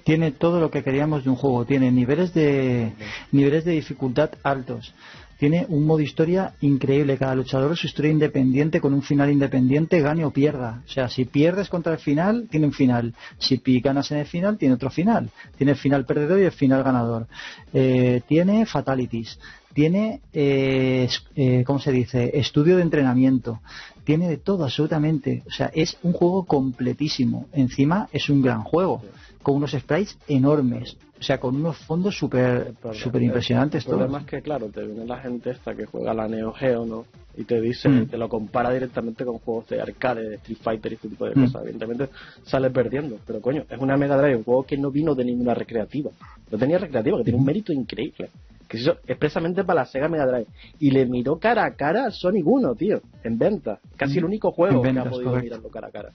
tiene 0.03 0.31
todo 0.31 0.59
lo 0.59 0.69
que 0.71 0.83
queríamos 0.83 1.23
de 1.23 1.31
un 1.31 1.35
juego. 1.35 1.65
Tiene 1.65 1.91
niveles 1.91 2.33
de 2.33 2.93
niveles 3.31 3.65
de 3.65 3.71
dificultad 3.73 4.31
altos. 4.43 4.93
Tiene 5.37 5.65
un 5.67 5.85
modo 5.85 5.99
historia 5.99 6.53
increíble. 6.61 7.17
Cada 7.17 7.35
luchador 7.35 7.73
es 7.73 7.79
su 7.79 7.87
historia 7.87 8.11
independiente 8.11 8.79
con 8.79 8.93
un 8.93 9.01
final 9.01 9.29
independiente, 9.29 10.01
gane 10.01 10.23
o 10.23 10.31
pierda. 10.31 10.81
O 10.85 10.89
sea, 10.89 11.09
si 11.09 11.25
pierdes 11.25 11.67
contra 11.67 11.93
el 11.93 11.99
final, 11.99 12.47
tiene 12.49 12.67
un 12.67 12.73
final. 12.73 13.13
Si 13.37 13.61
ganas 13.81 14.11
en 14.11 14.19
el 14.19 14.25
final, 14.25 14.57
tiene 14.57 14.75
otro 14.75 14.89
final. 14.89 15.29
Tiene 15.57 15.73
el 15.73 15.77
final 15.77 16.05
perdedor 16.05 16.39
y 16.39 16.45
el 16.45 16.51
final 16.51 16.83
ganador. 16.83 17.27
Eh, 17.73 18.21
tiene 18.27 18.65
fatalities. 18.65 19.37
Tiene, 19.73 20.21
eh, 20.31 21.09
eh, 21.35 21.63
¿cómo 21.65 21.79
se 21.79 21.91
dice? 21.91 22.31
Estudio 22.33 22.77
de 22.77 22.83
entrenamiento. 22.83 23.59
Tiene 24.05 24.29
de 24.29 24.37
todo, 24.37 24.63
absolutamente. 24.63 25.43
O 25.47 25.51
sea, 25.51 25.69
es 25.73 25.97
un 26.01 26.13
juego 26.13 26.45
completísimo. 26.45 27.47
Encima, 27.51 28.07
es 28.13 28.29
un 28.29 28.41
gran 28.41 28.63
juego. 28.63 29.01
Con 29.43 29.55
unos 29.55 29.71
sprites 29.71 30.17
enormes. 30.29 30.95
O 31.17 31.23
sea, 31.23 31.39
con 31.39 31.55
unos 31.55 31.77
fondos 31.85 32.17
súper 32.17 32.73
súper 32.93 33.21
impresionantes 33.23 33.83
El 33.85 33.89
problema 33.89 34.11
todos. 34.19 34.23
es 34.23 34.29
que, 34.29 34.41
claro, 34.41 34.67
te 34.69 34.85
viene 34.85 35.05
la 35.05 35.17
gente 35.19 35.51
esta 35.51 35.73
que 35.73 35.85
juega 35.85 36.13
la 36.13 36.27
Neo 36.27 36.51
Geo, 36.51 36.85
¿no? 36.85 37.05
Y 37.37 37.45
te 37.45 37.59
dice, 37.61 37.87
Mm. 37.89 38.07
te 38.07 38.17
lo 38.17 38.27
compara 38.29 38.71
directamente 38.71 39.23
con 39.25 39.37
juegos 39.39 39.67
de 39.69 39.81
arcade, 39.81 40.27
de 40.29 40.35
Street 40.35 40.57
Fighter 40.61 40.91
y 40.91 40.95
este 40.95 41.09
tipo 41.09 41.25
de 41.25 41.35
Mm. 41.35 41.45
cosas. 41.45 41.61
Evidentemente 41.63 42.09
sale 42.43 42.69
perdiendo. 42.69 43.17
Pero 43.25 43.39
coño, 43.41 43.63
es 43.69 43.79
una 43.79 43.95
Mega 43.97 44.17
Drive, 44.17 44.35
un 44.37 44.43
juego 44.43 44.63
que 44.63 44.77
no 44.77 44.91
vino 44.91 45.15
de 45.15 45.23
ninguna 45.25 45.53
recreativa. 45.53 46.11
No 46.51 46.57
tenía 46.57 46.77
recreativa, 46.77 47.17
que 47.17 47.23
tiene 47.23 47.39
un 47.39 47.45
mérito 47.45 47.71
increíble. 47.71 48.29
Que 48.67 48.77
se 48.77 48.83
hizo 48.83 48.97
expresamente 49.07 49.63
para 49.63 49.81
la 49.81 49.85
Sega 49.85 50.09
Mega 50.09 50.25
Drive. 50.25 50.47
Y 50.79 50.91
le 50.91 51.05
miró 51.05 51.37
cara 51.39 51.65
a 51.65 51.71
cara 51.75 52.07
a 52.07 52.11
Sonic 52.11 52.45
1, 52.45 52.75
tío, 52.75 52.99
en 53.23 53.37
venta. 53.37 53.79
Casi 53.95 54.15
Mm. 54.15 54.17
el 54.19 54.25
único 54.25 54.51
juego 54.51 54.75
En 54.77 54.81
que 54.81 54.87
ventas, 54.87 55.07
ha 55.07 55.09
podido 55.11 55.29
correcto. 55.31 55.45
mirarlo 55.45 55.69
cara 55.69 55.87
a 55.87 55.91
cara. 55.91 56.09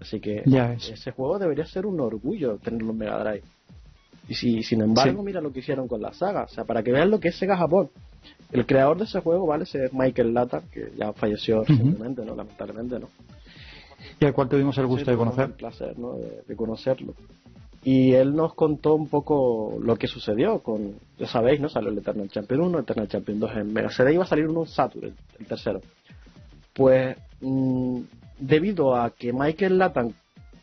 Así 0.00 0.20
que 0.20 0.42
Ya 0.46 0.72
ese 0.74 1.10
juego 1.12 1.38
debería 1.38 1.64
ser 1.66 1.84
un 1.86 2.00
orgullo 2.00 2.56
tenerlo 2.58 2.90
en 2.92 2.98
Mega 2.98 3.18
Drive. 3.22 3.42
Y 4.28 4.34
si, 4.34 4.62
sin 4.62 4.80
embargo, 4.80 5.20
Sí. 5.20 5.24
mira 5.26 5.40
lo 5.40 5.52
que 5.52 5.60
hicieron 5.60 5.86
con 5.86 6.00
la 6.00 6.12
saga. 6.14 6.44
O 6.44 6.48
sea, 6.48 6.64
para 6.64 6.82
que 6.82 6.92
vean 6.92 7.10
lo 7.10 7.20
que 7.20 7.28
es 7.28 7.36
Sega 7.36 7.56
Japón. 7.56 7.90
El 8.52 8.64
creador 8.66 8.96
de 8.98 9.04
ese 9.04 9.20
juego, 9.20 9.46
¿vale? 9.46 9.64
Ese 9.64 9.84
es 9.86 9.92
Michael 9.92 10.32
Lata, 10.32 10.62
que 10.72 10.92
ya 10.96 11.12
falleció 11.12 11.60
recientemente, 11.64 12.24
¿no? 12.24 12.34
Lamentablemente, 12.34 12.98
¿no? 12.98 13.08
Y 14.20 14.24
al 14.24 14.32
cual 14.32 14.48
tuvimos 14.48 14.76
el 14.78 14.86
gusto 14.86 15.04
Sí, 15.06 15.10
de 15.10 15.16
conocer. 15.16 15.44
El 15.46 15.52
placer, 15.52 15.98
¿no? 15.98 16.14
De, 16.14 16.42
de 16.46 16.56
conocerlo. 16.56 17.14
Y 17.82 18.12
él 18.12 18.34
nos 18.34 18.54
contó 18.54 18.94
un 18.94 19.08
poco 19.08 19.76
lo 19.82 19.96
que 19.96 20.06
sucedió 20.06 20.60
con, 20.60 20.94
ya 21.18 21.26
sabéis, 21.26 21.60
¿no? 21.60 21.68
Salió 21.68 21.90
el 21.90 21.98
Eternal 21.98 22.30
Champion 22.30 22.62
1, 22.62 22.78
Eternal 22.78 23.08
Champion 23.08 23.40
2 23.40 23.50
en 23.56 23.72
Mega 23.74 23.90
CD, 23.90 24.14
iba 24.14 24.24
a 24.24 24.26
salir 24.26 24.46
uno 24.48 24.60
en 24.62 24.68
Saturn, 24.68 25.04
el, 25.06 25.14
el 25.38 25.46
tercero. 25.46 25.80
Pues, 26.72 27.16
mm, 27.42 28.00
debido 28.38 28.96
a 28.96 29.10
que 29.10 29.32
Michael 29.34 29.78
Latan 29.78 30.14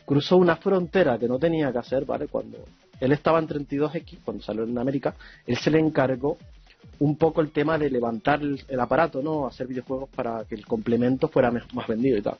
cruzó 0.05 0.37
una 0.37 0.55
frontera 0.55 1.17
que 1.19 1.27
no 1.27 1.37
tenía 1.37 1.71
que 1.71 1.77
hacer, 1.77 2.05
¿vale? 2.05 2.27
Cuando 2.27 2.57
él 3.01 3.11
estaba 3.11 3.39
en 3.39 3.47
32X, 3.47 4.19
cuando 4.23 4.43
salió 4.43 4.63
en 4.63 4.77
América, 4.77 5.15
él 5.45 5.57
se 5.57 5.69
le 5.69 5.79
encargó 5.79 6.37
un 6.99 7.17
poco 7.17 7.41
el 7.41 7.51
tema 7.51 7.77
de 7.77 7.89
levantar 7.89 8.41
el, 8.41 8.79
aparato, 8.79 9.21
¿no? 9.21 9.47
Hacer 9.47 9.67
videojuegos 9.67 10.07
para 10.15 10.45
que 10.45 10.55
el 10.55 10.65
complemento 10.65 11.27
fuera 11.27 11.51
más 11.51 11.87
vendido 11.87 12.17
y 12.17 12.21
tal. 12.21 12.37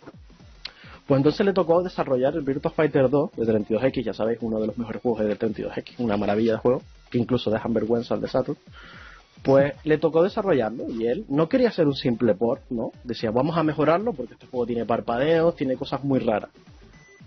Pues 1.07 1.17
entonces 1.17 1.45
le 1.45 1.51
tocó 1.51 1.81
desarrollar 1.81 2.35
el 2.35 2.41
Virtua 2.41 2.71
Fighter 2.71 3.09
2 3.09 3.31
de 3.35 3.45
32X, 3.45 4.03
ya 4.03 4.13
sabéis, 4.13 4.38
uno 4.41 4.59
de 4.59 4.67
los 4.67 4.77
mejores 4.77 5.01
juegos 5.01 5.25
de 5.25 5.38
32X, 5.38 5.95
una 5.97 6.15
maravilla 6.15 6.53
de 6.53 6.57
juego, 6.59 6.83
que 7.09 7.17
incluso 7.17 7.49
dejan 7.49 7.73
vergüenza 7.73 8.13
al 8.13 8.21
de 8.21 8.27
Saturn. 8.27 8.57
Pues 9.41 9.73
le 9.83 9.97
tocó 9.97 10.21
desarrollarlo 10.21 10.89
y 10.91 11.07
él 11.07 11.25
no 11.27 11.49
quería 11.49 11.69
hacer 11.69 11.88
un 11.88 11.95
simple 11.95 12.35
port, 12.35 12.61
¿no? 12.69 12.91
Decía, 13.03 13.31
vamos 13.31 13.57
a 13.57 13.64
mejorarlo 13.64 14.14
porque 14.14 14.33
este 14.33 14.45
juego 14.45 14.67
tiene 14.67 14.85
parpadeos, 14.85 15.56
tiene 15.56 15.75
cosas 15.75 16.03
muy 16.03 16.19
raras. 16.19 16.51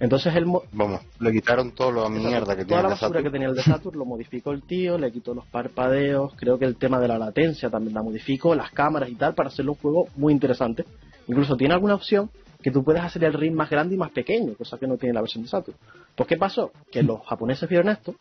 Entonces 0.00 0.34
él 0.34 0.46
mo- 0.46 0.62
Vamos, 0.72 1.00
le 1.20 1.32
quitaron 1.32 1.72
todo 1.72 1.90
lo 1.92 2.10
mierda 2.10 2.56
que 2.56 2.64
Toda 2.64 2.66
tiene 2.66 2.82
la 2.82 2.88
basura 2.88 3.22
que 3.22 3.30
tenía 3.30 3.48
el 3.48 3.54
de 3.54 3.62
Saturn 3.62 3.96
lo 3.98 4.04
modificó 4.04 4.50
el 4.50 4.62
tío, 4.62 4.98
le 4.98 5.12
quitó 5.12 5.34
los 5.34 5.46
parpadeos, 5.46 6.32
creo 6.36 6.58
que 6.58 6.64
el 6.64 6.76
tema 6.76 6.98
de 6.98 7.08
la 7.08 7.16
latencia 7.18 7.70
también 7.70 7.94
la 7.94 8.02
modificó, 8.02 8.54
las 8.54 8.70
cámaras 8.72 9.08
y 9.08 9.14
tal, 9.14 9.34
para 9.34 9.48
hacerlo 9.48 9.72
un 9.72 9.78
juego 9.78 10.08
muy 10.16 10.32
interesante. 10.32 10.84
Incluso 11.28 11.56
tiene 11.56 11.74
alguna 11.74 11.94
opción 11.94 12.28
que 12.60 12.70
tú 12.70 12.82
puedes 12.82 13.02
hacer 13.02 13.22
el 13.24 13.32
ring 13.34 13.54
más 13.54 13.70
grande 13.70 13.94
y 13.94 13.98
más 13.98 14.10
pequeño, 14.10 14.54
cosa 14.54 14.78
que 14.78 14.86
no 14.86 14.96
tiene 14.96 15.14
la 15.14 15.20
versión 15.20 15.44
de 15.44 15.48
Saturn. 15.50 15.76
Pues 16.16 16.28
¿qué 16.28 16.36
pasó? 16.36 16.72
Que 16.90 17.02
los 17.02 17.24
japoneses 17.26 17.68
vieron 17.68 17.88
esto, 17.88 18.14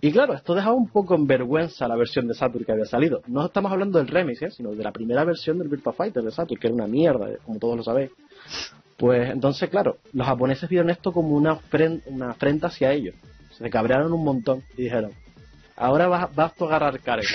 y 0.00 0.12
claro, 0.12 0.34
esto 0.34 0.54
dejaba 0.54 0.74
un 0.74 0.88
poco 0.88 1.14
en 1.14 1.26
vergüenza 1.26 1.88
la 1.88 1.96
versión 1.96 2.26
de 2.28 2.34
Saturn 2.34 2.64
que 2.64 2.72
había 2.72 2.84
salido. 2.86 3.20
No 3.26 3.44
estamos 3.46 3.70
hablando 3.72 3.98
del 3.98 4.08
remix, 4.08 4.42
¿eh? 4.42 4.50
sino 4.50 4.70
de 4.72 4.82
la 4.82 4.92
primera 4.92 5.24
versión 5.24 5.58
del 5.58 5.68
Virtua 5.68 5.92
Fighter 5.92 6.22
de 6.22 6.30
Saturn, 6.30 6.58
que 6.60 6.66
era 6.66 6.74
una 6.74 6.86
mierda, 6.86 7.28
como 7.44 7.58
todos 7.58 7.76
lo 7.76 7.82
sabéis. 7.82 8.10
Pues 8.98 9.30
entonces, 9.30 9.70
claro, 9.70 9.98
los 10.12 10.26
japoneses 10.26 10.68
vieron 10.68 10.90
esto 10.90 11.12
como 11.12 11.30
una, 11.36 11.54
ofren- 11.58 12.02
una 12.06 12.30
afrenta 12.30 12.66
hacia 12.66 12.92
ellos. 12.92 13.14
Se 13.56 13.70
cabrearon 13.70 14.12
un 14.12 14.24
montón 14.24 14.62
y 14.76 14.82
dijeron, 14.82 15.12
ahora 15.76 16.08
vas, 16.08 16.34
vas 16.34 16.54
tú 16.54 16.64
a 16.64 16.68
agarrar 16.68 16.98
carga. 17.00 17.28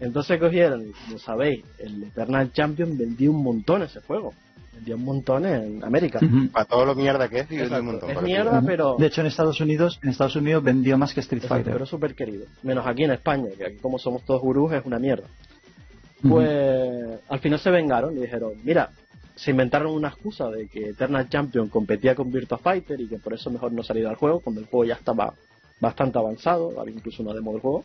Entonces 0.00 0.38
cogieron, 0.38 0.88
y 0.88 0.92
como 1.06 1.18
sabéis, 1.18 1.64
el 1.78 2.02
Eternal 2.04 2.52
Champion 2.52 2.96
vendió 2.98 3.30
un 3.30 3.42
montón 3.42 3.82
ese 3.82 4.00
juego. 4.00 4.34
Vendió 4.74 4.94
un 4.96 5.04
montón 5.04 5.44
en 5.46 5.82
América. 5.82 6.20
Para 6.52 6.64
todo 6.64 6.84
lo 6.84 6.94
mierda 6.94 7.28
que 7.28 7.40
es, 7.40 7.46
y 7.50 7.56
vende 7.56 7.64
Exacto. 7.64 7.80
un 7.84 7.86
montón. 7.92 8.10
Es 8.10 8.22
mierda, 8.22 8.62
pero... 8.64 8.96
De 8.96 9.06
hecho, 9.06 9.20
en 9.22 9.26
Estados 9.28 9.60
Unidos, 9.60 9.98
en 10.02 10.10
Estados 10.10 10.36
Unidos 10.36 10.62
vendió 10.62 10.96
más 10.98 11.14
que 11.14 11.20
Street 11.20 11.42
Exacto, 11.42 11.54
Fighter. 11.56 11.72
pero 11.72 11.86
súper 11.86 12.14
querido. 12.14 12.46
Menos 12.62 12.86
aquí 12.86 13.04
en 13.04 13.10
España, 13.12 13.48
que 13.56 13.64
aquí 13.66 13.76
como 13.78 13.98
somos 13.98 14.22
todos 14.24 14.40
gurús 14.40 14.72
es 14.72 14.84
una 14.84 14.98
mierda. 15.00 15.26
Pues 16.28 17.20
al 17.28 17.38
final 17.40 17.58
se 17.60 17.70
vengaron 17.70 18.16
y 18.16 18.20
dijeron, 18.20 18.52
mira, 18.64 18.90
se 19.38 19.52
inventaron 19.52 19.92
una 19.92 20.08
excusa 20.08 20.50
de 20.50 20.66
que 20.68 20.88
Eternal 20.88 21.28
Champion 21.28 21.68
competía 21.68 22.16
con 22.16 22.32
Virtua 22.32 22.58
Fighter 22.58 23.00
y 23.00 23.06
que 23.06 23.18
por 23.18 23.34
eso 23.34 23.50
mejor 23.50 23.70
no 23.70 23.84
salir 23.84 24.04
al 24.04 24.16
juego, 24.16 24.40
cuando 24.40 24.60
el 24.60 24.66
juego 24.66 24.84
ya 24.84 24.94
estaba 24.94 25.32
bastante 25.80 26.18
avanzado, 26.18 26.80
había 26.80 26.96
incluso 26.96 27.22
una 27.22 27.32
demo 27.32 27.52
del 27.52 27.60
juego. 27.60 27.84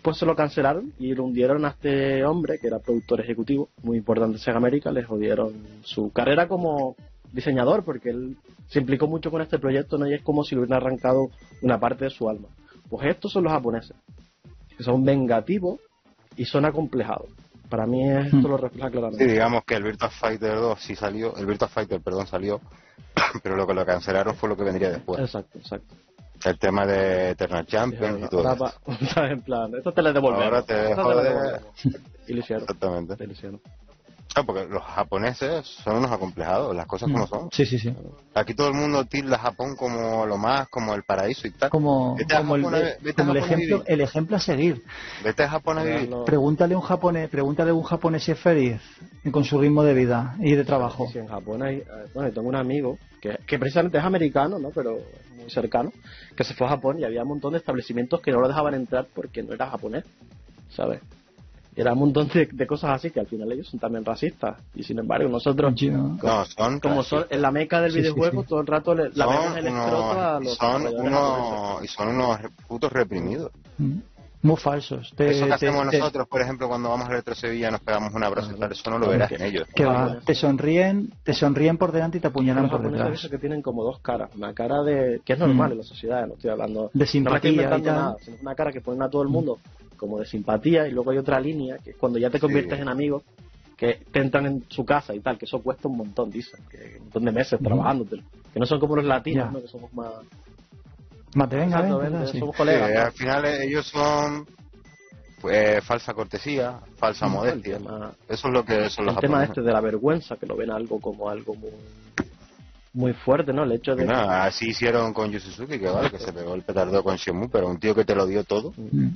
Pues 0.00 0.16
se 0.16 0.26
lo 0.26 0.36
cancelaron 0.36 0.92
y 1.00 1.12
lo 1.12 1.24
hundieron 1.24 1.64
a 1.64 1.70
este 1.70 2.24
hombre, 2.24 2.60
que 2.60 2.68
era 2.68 2.78
productor 2.78 3.20
ejecutivo, 3.20 3.68
muy 3.82 3.98
importante 3.98 4.36
en 4.36 4.38
Sega 4.38 4.58
América, 4.58 4.92
le 4.92 5.02
jodieron 5.02 5.54
su 5.82 6.12
carrera 6.12 6.46
como 6.46 6.94
diseñador, 7.32 7.84
porque 7.84 8.10
él 8.10 8.36
se 8.68 8.78
implicó 8.78 9.08
mucho 9.08 9.32
con 9.32 9.42
este 9.42 9.58
proyecto, 9.58 9.98
¿no? 9.98 10.06
Y 10.06 10.14
es 10.14 10.22
como 10.22 10.44
si 10.44 10.54
le 10.54 10.60
hubieran 10.60 10.80
arrancado 10.80 11.30
una 11.62 11.80
parte 11.80 12.04
de 12.04 12.10
su 12.10 12.28
alma. 12.28 12.46
Pues 12.88 13.08
estos 13.08 13.32
son 13.32 13.42
los 13.42 13.52
japoneses, 13.52 13.96
que 14.76 14.84
son 14.84 15.04
vengativos 15.04 15.80
y 16.36 16.44
son 16.44 16.64
acomplejados. 16.64 17.30
Para 17.68 17.86
mí 17.86 18.08
esto 18.10 18.36
Hmm. 18.36 18.46
lo 18.46 18.56
refleja 18.56 18.86
Sí, 18.88 18.92
claramente. 18.92 19.26
digamos 19.26 19.64
que 19.64 19.74
el 19.74 19.82
Virtua 19.82 20.08
Fighter 20.10 20.54
2 20.56 20.80
sí 20.80 20.94
salió, 20.94 21.34
el 21.36 21.46
Virtua 21.46 21.68
Fighter, 21.68 22.00
perdón, 22.00 22.26
salió, 22.26 22.60
pero 23.42 23.56
lo 23.56 23.66
que 23.66 23.74
lo 23.74 23.84
cancelaron 23.84 24.34
fue 24.36 24.48
lo 24.48 24.56
que 24.56 24.64
vendría 24.64 24.90
después. 24.90 25.20
Exacto, 25.20 25.58
exacto. 25.58 25.94
El 26.44 26.58
tema 26.58 26.84
de 26.86 27.30
Eternal 27.30 27.66
Champions 27.66 28.20
y 28.24 28.28
todo 28.28 28.52
eso. 28.52 28.72
en 29.22 29.40
plan, 29.42 29.74
esto 29.74 29.90
te 29.92 30.02
lo 30.02 30.12
devolvemos. 30.12 30.44
Ahora 30.44 30.62
te 30.62 30.94
lo 30.94 31.22
devolvemos. 31.22 31.60
Y 32.28 32.34
lo 32.34 32.40
hicieron. 32.40 32.62
Exactamente. 32.64 33.16
y 33.22 33.26
lo 33.26 33.32
hicieron. 33.32 33.60
Ah, 34.38 34.42
porque 34.44 34.66
los 34.66 34.82
japoneses 34.82 35.66
son 35.82 35.96
unos 35.96 36.12
acomplejados, 36.12 36.76
las 36.76 36.84
cosas 36.84 37.10
como 37.10 37.24
Mm. 37.24 37.28
son. 37.28 37.48
Sí, 37.52 37.64
sí, 37.64 37.78
sí. 37.78 37.90
Aquí 38.34 38.52
todo 38.52 38.68
el 38.68 38.74
mundo 38.74 39.06
tilda 39.06 39.36
a 39.36 39.38
Japón 39.38 39.74
como 39.76 40.26
lo 40.26 40.36
más, 40.36 40.68
como 40.68 40.94
el 40.94 41.04
paraíso 41.04 41.48
y 41.48 41.52
tal. 41.52 41.70
Como, 41.70 42.16
Vete 42.16 42.34
a 42.34 42.40
como 42.40 42.56
el, 42.56 42.62
Japón 42.62 42.80
vete 43.00 43.22
a 43.22 43.32
ejemplo, 43.32 43.82
el 43.86 44.00
ejemplo 44.02 44.36
a 44.36 44.40
seguir. 44.40 44.82
Vete 45.24 45.42
a 45.42 45.48
Japón 45.48 45.78
a 45.78 45.84
vivir. 45.84 46.10
Pregúntale 46.26 46.74
a 46.74 46.76
un 46.76 46.82
japonés, 46.82 47.30
pregúntale 47.30 47.70
a 47.70 47.74
un 47.74 47.82
japonés 47.82 48.24
si 48.24 48.32
es 48.32 48.38
feliz 48.38 48.78
con 49.32 49.42
su 49.42 49.58
ritmo 49.58 49.82
de 49.82 49.94
vida 49.94 50.36
y 50.40 50.54
de 50.54 50.64
trabajo. 50.64 51.08
Sí, 51.10 51.18
en 51.18 51.28
Japón 51.28 51.62
hay, 51.62 51.82
bueno, 52.12 52.30
tengo 52.30 52.46
un 52.46 52.56
amigo 52.56 52.98
que, 53.22 53.38
que 53.46 53.58
precisamente 53.58 53.96
es 53.96 54.04
americano, 54.04 54.58
¿no? 54.58 54.68
Pero 54.68 54.98
muy 55.34 55.48
cercano, 55.48 55.94
que 56.36 56.44
se 56.44 56.52
fue 56.52 56.66
a 56.66 56.70
Japón 56.70 57.00
y 57.00 57.04
había 57.04 57.22
un 57.22 57.28
montón 57.28 57.52
de 57.52 57.58
establecimientos 57.58 58.20
que 58.20 58.32
no 58.32 58.40
lo 58.40 58.48
dejaban 58.48 58.74
entrar 58.74 59.06
porque 59.14 59.42
no 59.42 59.54
era 59.54 59.70
japonés, 59.70 60.04
¿sabes? 60.68 61.00
Y 61.76 61.80
Era 61.82 61.92
un 61.92 61.98
montón 61.98 62.28
de, 62.28 62.46
de 62.50 62.66
cosas 62.66 62.90
así 62.90 63.10
que 63.10 63.20
al 63.20 63.26
final 63.26 63.52
ellos 63.52 63.68
son 63.68 63.78
también 63.78 64.02
racistas. 64.04 64.56
Y 64.74 64.82
sin 64.82 64.98
embargo, 64.98 65.28
nosotros, 65.28 65.74
No, 65.82 66.44
son 66.46 66.80
como 66.80 67.02
son 67.02 67.26
en 67.28 67.42
la 67.42 67.50
meca 67.50 67.80
del 67.82 67.90
Sí, 67.92 67.96
sí, 67.98 68.02
videojuego, 68.02 68.42
sí. 68.42 68.48
todo 68.48 68.60
el 68.60 68.66
rato 68.66 68.94
le, 68.94 69.10
la 69.14 69.26
vemos 69.26 69.44
son 69.44 69.58
el 69.58 69.66
escroto 69.66 70.20
a 70.20 70.40
los 70.40 70.54
son 70.56 70.86
unos, 70.86 71.84
y 71.84 71.88
son 71.88 72.08
unos 72.08 72.38
putos 72.66 72.90
reprimidos. 72.92 73.52
Mm. 73.78 73.98
Muy 74.42 74.56
falsos. 74.56 75.12
Te- 75.16 75.30
eso 75.30 75.40
que 75.44 75.48
te- 75.48 75.54
hacemos 75.54 75.90
te- 75.90 75.98
nosotros, 75.98 76.28
por 76.28 76.40
ejemplo, 76.40 76.68
cuando 76.68 76.88
vamos 76.88 77.08
a 77.08 77.10
Retro 77.10 77.34
Sevilla 77.34 77.70
nos 77.70 77.80
pegamos 77.80 78.14
un 78.14 78.22
abrazo 78.22 78.52
y 78.56 78.60
tal, 78.60 78.70
eso 78.70 78.90
no 78.90 78.98
lo 78.98 79.08
verás 79.08 79.32
en 79.32 79.42
ellos. 79.42 79.66
que 79.74 79.84
va, 79.84 80.18
te 80.24 80.34
sonríen, 80.34 81.10
te 81.24 81.34
sonríen 81.34 81.76
por 81.78 81.90
delante 81.90 82.18
y 82.18 82.20
te 82.20 82.28
apuñalan 82.28 82.70
por 82.70 82.80
detrás. 82.88 83.12
eso 83.12 83.28
que 83.28 83.38
tienen 83.38 83.60
como 83.60 83.82
dos 83.82 83.98
caras. 84.00 84.30
Una 84.36 84.54
cara 84.54 84.82
de. 84.82 85.20
que 85.24 85.32
es 85.32 85.38
normal 85.38 85.70
Mm. 85.70 85.72
en 85.72 85.78
la 85.78 85.84
sociedad, 85.84 86.26
no 86.26 86.34
estoy 86.34 86.50
hablando. 86.50 86.90
De 86.94 87.00
no 87.00 87.06
simpatía 87.06 87.50
y 87.50 87.54
inventando 87.54 87.84
tal. 87.86 87.94
nada, 87.96 88.16
sino 88.24 88.36
una 88.40 88.54
cara 88.54 88.70
que 88.72 88.80
ponen 88.80 89.02
a 89.02 89.10
todo 89.10 89.22
el 89.22 89.28
mundo 89.28 89.58
como 89.96 90.18
de 90.18 90.26
simpatía 90.26 90.86
y 90.86 90.92
luego 90.92 91.10
hay 91.10 91.18
otra 91.18 91.40
línea 91.40 91.78
que 91.78 91.90
es 91.90 91.96
cuando 91.96 92.18
ya 92.18 92.30
te 92.30 92.38
conviertes 92.40 92.76
Sí. 92.76 92.82
en 92.82 92.88
amigo 92.88 93.22
que 93.76 94.00
te 94.10 94.20
entran 94.20 94.46
en 94.46 94.64
su 94.68 94.84
casa 94.86 95.14
y 95.14 95.20
tal, 95.20 95.36
que 95.36 95.44
eso 95.44 95.60
cuesta 95.62 95.88
un 95.88 95.98
montón, 95.98 96.30
dicen, 96.30 96.60
que 96.70 96.96
un 96.98 97.04
montón 97.04 97.24
de 97.26 97.32
meses 97.32 97.54
Ujú. 97.54 97.64
trabajando, 97.64 98.06
que 98.06 98.58
no 98.60 98.64
son 98.66 98.80
como 98.80 98.96
los 98.96 99.04
latinos. 99.04 99.52
¿no? 99.52 99.60
que 99.60 99.68
somos 99.68 99.92
más... 99.92 100.12
Mate, 101.34 101.56
venga, 101.56 101.76
Exacto, 101.76 101.98
ven, 101.98 102.04
ven, 102.04 102.12
¿verdad? 102.20 102.32
Sí. 102.32 102.38
somos 102.38 102.54
Sí, 102.54 102.58
colegas. 102.58 102.90
¿no? 102.94 103.00
al 103.02 103.12
final 103.12 103.44
eh, 103.44 103.64
ellos 103.64 103.86
son 103.86 104.46
pues, 105.42 105.84
falsa 105.84 106.14
cortesía, 106.14 106.80
falsa 106.96 107.26
El 107.26 107.32
modestia. 107.32 107.76
tema- 107.78 108.12
Eso 108.28 108.48
es 108.48 108.54
lo 108.54 108.64
que 108.64 108.88
son 108.88 109.04
los 109.06 109.14
el 109.16 109.20
tema 109.20 109.34
japoneses. 109.34 109.50
este 109.50 109.60
de 109.62 109.72
la 109.72 109.80
vergüenza, 109.82 110.36
que 110.36 110.46
lo 110.46 110.56
ven 110.56 110.70
algo 110.70 110.98
como 111.00 111.28
algo 111.28 111.54
muy 111.54 111.70
muy 112.94 113.12
fuerte, 113.12 113.52
¿no? 113.52 113.64
El 113.64 113.72
hecho 113.72 113.94
de... 113.94 114.06
Nada, 114.06 114.46
así 114.46 114.70
hicieron 114.70 115.12
con 115.12 115.30
Yu 115.30 115.38
Suzuki, 115.38 115.78
que 115.78 115.86
vale, 115.86 116.10
que 116.10 116.18
se 116.18 116.32
pegó 116.32 116.54
el 116.54 116.62
petardo 116.62 117.04
con 117.04 117.16
Shenmue, 117.16 117.50
pero 117.52 117.68
un 117.68 117.78
tío 117.78 117.94
que 117.94 118.06
te 118.06 118.14
lo 118.14 118.24
dio 118.26 118.42
todo, 118.42 118.72
Mm. 118.78 119.08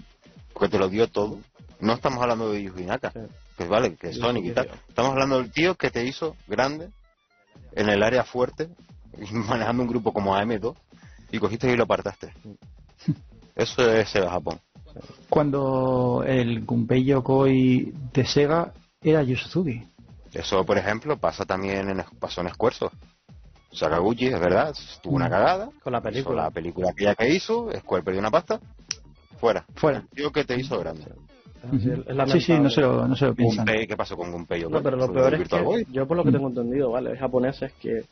Que 0.59 0.69
te 0.69 0.79
lo 0.79 0.89
dio 0.89 1.09
todo. 1.09 1.39
No 1.81 1.95
estamos 1.95 2.21
hablando 2.23 2.53
de 2.53 2.63
Yuji 2.63 2.85
Naka, 2.85 3.11
Sí. 3.13 3.21
que 3.57 3.65
vale, 3.67 3.97
que 3.97 4.09
es 4.11 4.17
Sonic 4.17 4.45
y 4.47 4.51
tal. 4.53 4.69
Estamos 4.89 5.13
hablando 5.13 5.39
del 5.39 5.51
tío 5.51 5.75
que 5.77 5.91
te 5.91 6.05
hizo 6.05 6.37
grande 6.47 6.91
en 7.73 7.89
el 7.89 8.03
área 8.03 8.25
fuerte, 8.25 8.69
manejando 9.33 9.83
un 9.83 9.89
grupo 9.89 10.13
como 10.13 10.37
AM2, 10.37 10.75
y 11.31 11.39
cogiste 11.39 11.71
y 11.73 11.77
lo 11.77 11.85
apartaste. 11.85 12.33
Eso 13.55 13.91
es 13.93 14.09
Sega 14.11 14.31
Japón. 14.31 14.61
Cuando 15.29 16.25
el 16.27 16.65
Gunpei 16.65 17.05
Yokoi 17.05 17.93
de 18.13 18.27
Sega 18.27 18.73
era 19.01 19.23
Yu 19.23 19.37
Suzuki. 19.37 19.87
Eso, 20.33 20.65
por 20.65 20.79
ejemplo, 20.79 21.17
pasa 21.19 21.45
también 21.45 21.89
en, 21.91 22.05
pasó 22.19 22.41
en 22.41 22.49
Squaresoft. 22.51 22.95
Sakaguchi, 23.73 24.27
es 24.27 24.41
verdad, 24.41 24.75
tuvo 25.01 25.15
una 25.15 25.31
cagada, 25.31 25.71
Con 25.83 25.93
la 25.93 25.99
hizo 26.01 26.03
película. 26.11 26.43
la 26.43 26.51
película 26.51 26.91
aquella 26.91 27.15
que 27.15 27.29
hizo, 27.29 27.71
Square 27.79 28.03
perdió 28.03 28.21
una 28.21 28.31
pasta, 28.31 28.61
fuera. 29.41 29.65
Fuera. 29.75 29.99
El 29.99 30.09
tío 30.09 30.31
que 30.31 30.45
te 30.45 30.59
hizo 30.59 30.79
grande. 30.79 31.05
Sí, 32.29 32.41
sí, 32.41 32.59
no 32.59 32.71
se 32.71 32.81
lo, 32.81 33.07
no 33.07 33.15
se 33.17 33.27
lo 33.27 33.35
piensan. 33.35 33.67
Gunpei, 33.67 33.87
¿qué 33.87 33.97
pasó 33.97 34.17
con 34.17 34.33
Gunpei? 34.33 34.63
No, 34.69 34.83
pero 34.83 34.97
lo 34.97 35.07
¿Fue 35.07 35.15
peor 35.17 35.33
es 35.35 35.39
Virtual 35.41 35.61
que 35.63 35.67
Boy? 35.67 35.87
yo 35.93 36.07
por 36.07 36.17
lo 36.17 36.25
que 36.25 36.33
tengo 36.33 36.49
entendido, 36.49 36.91
¿vale? 36.91 37.11
Hay 37.11 37.19
japoneses 37.19 37.73
que 37.75 38.05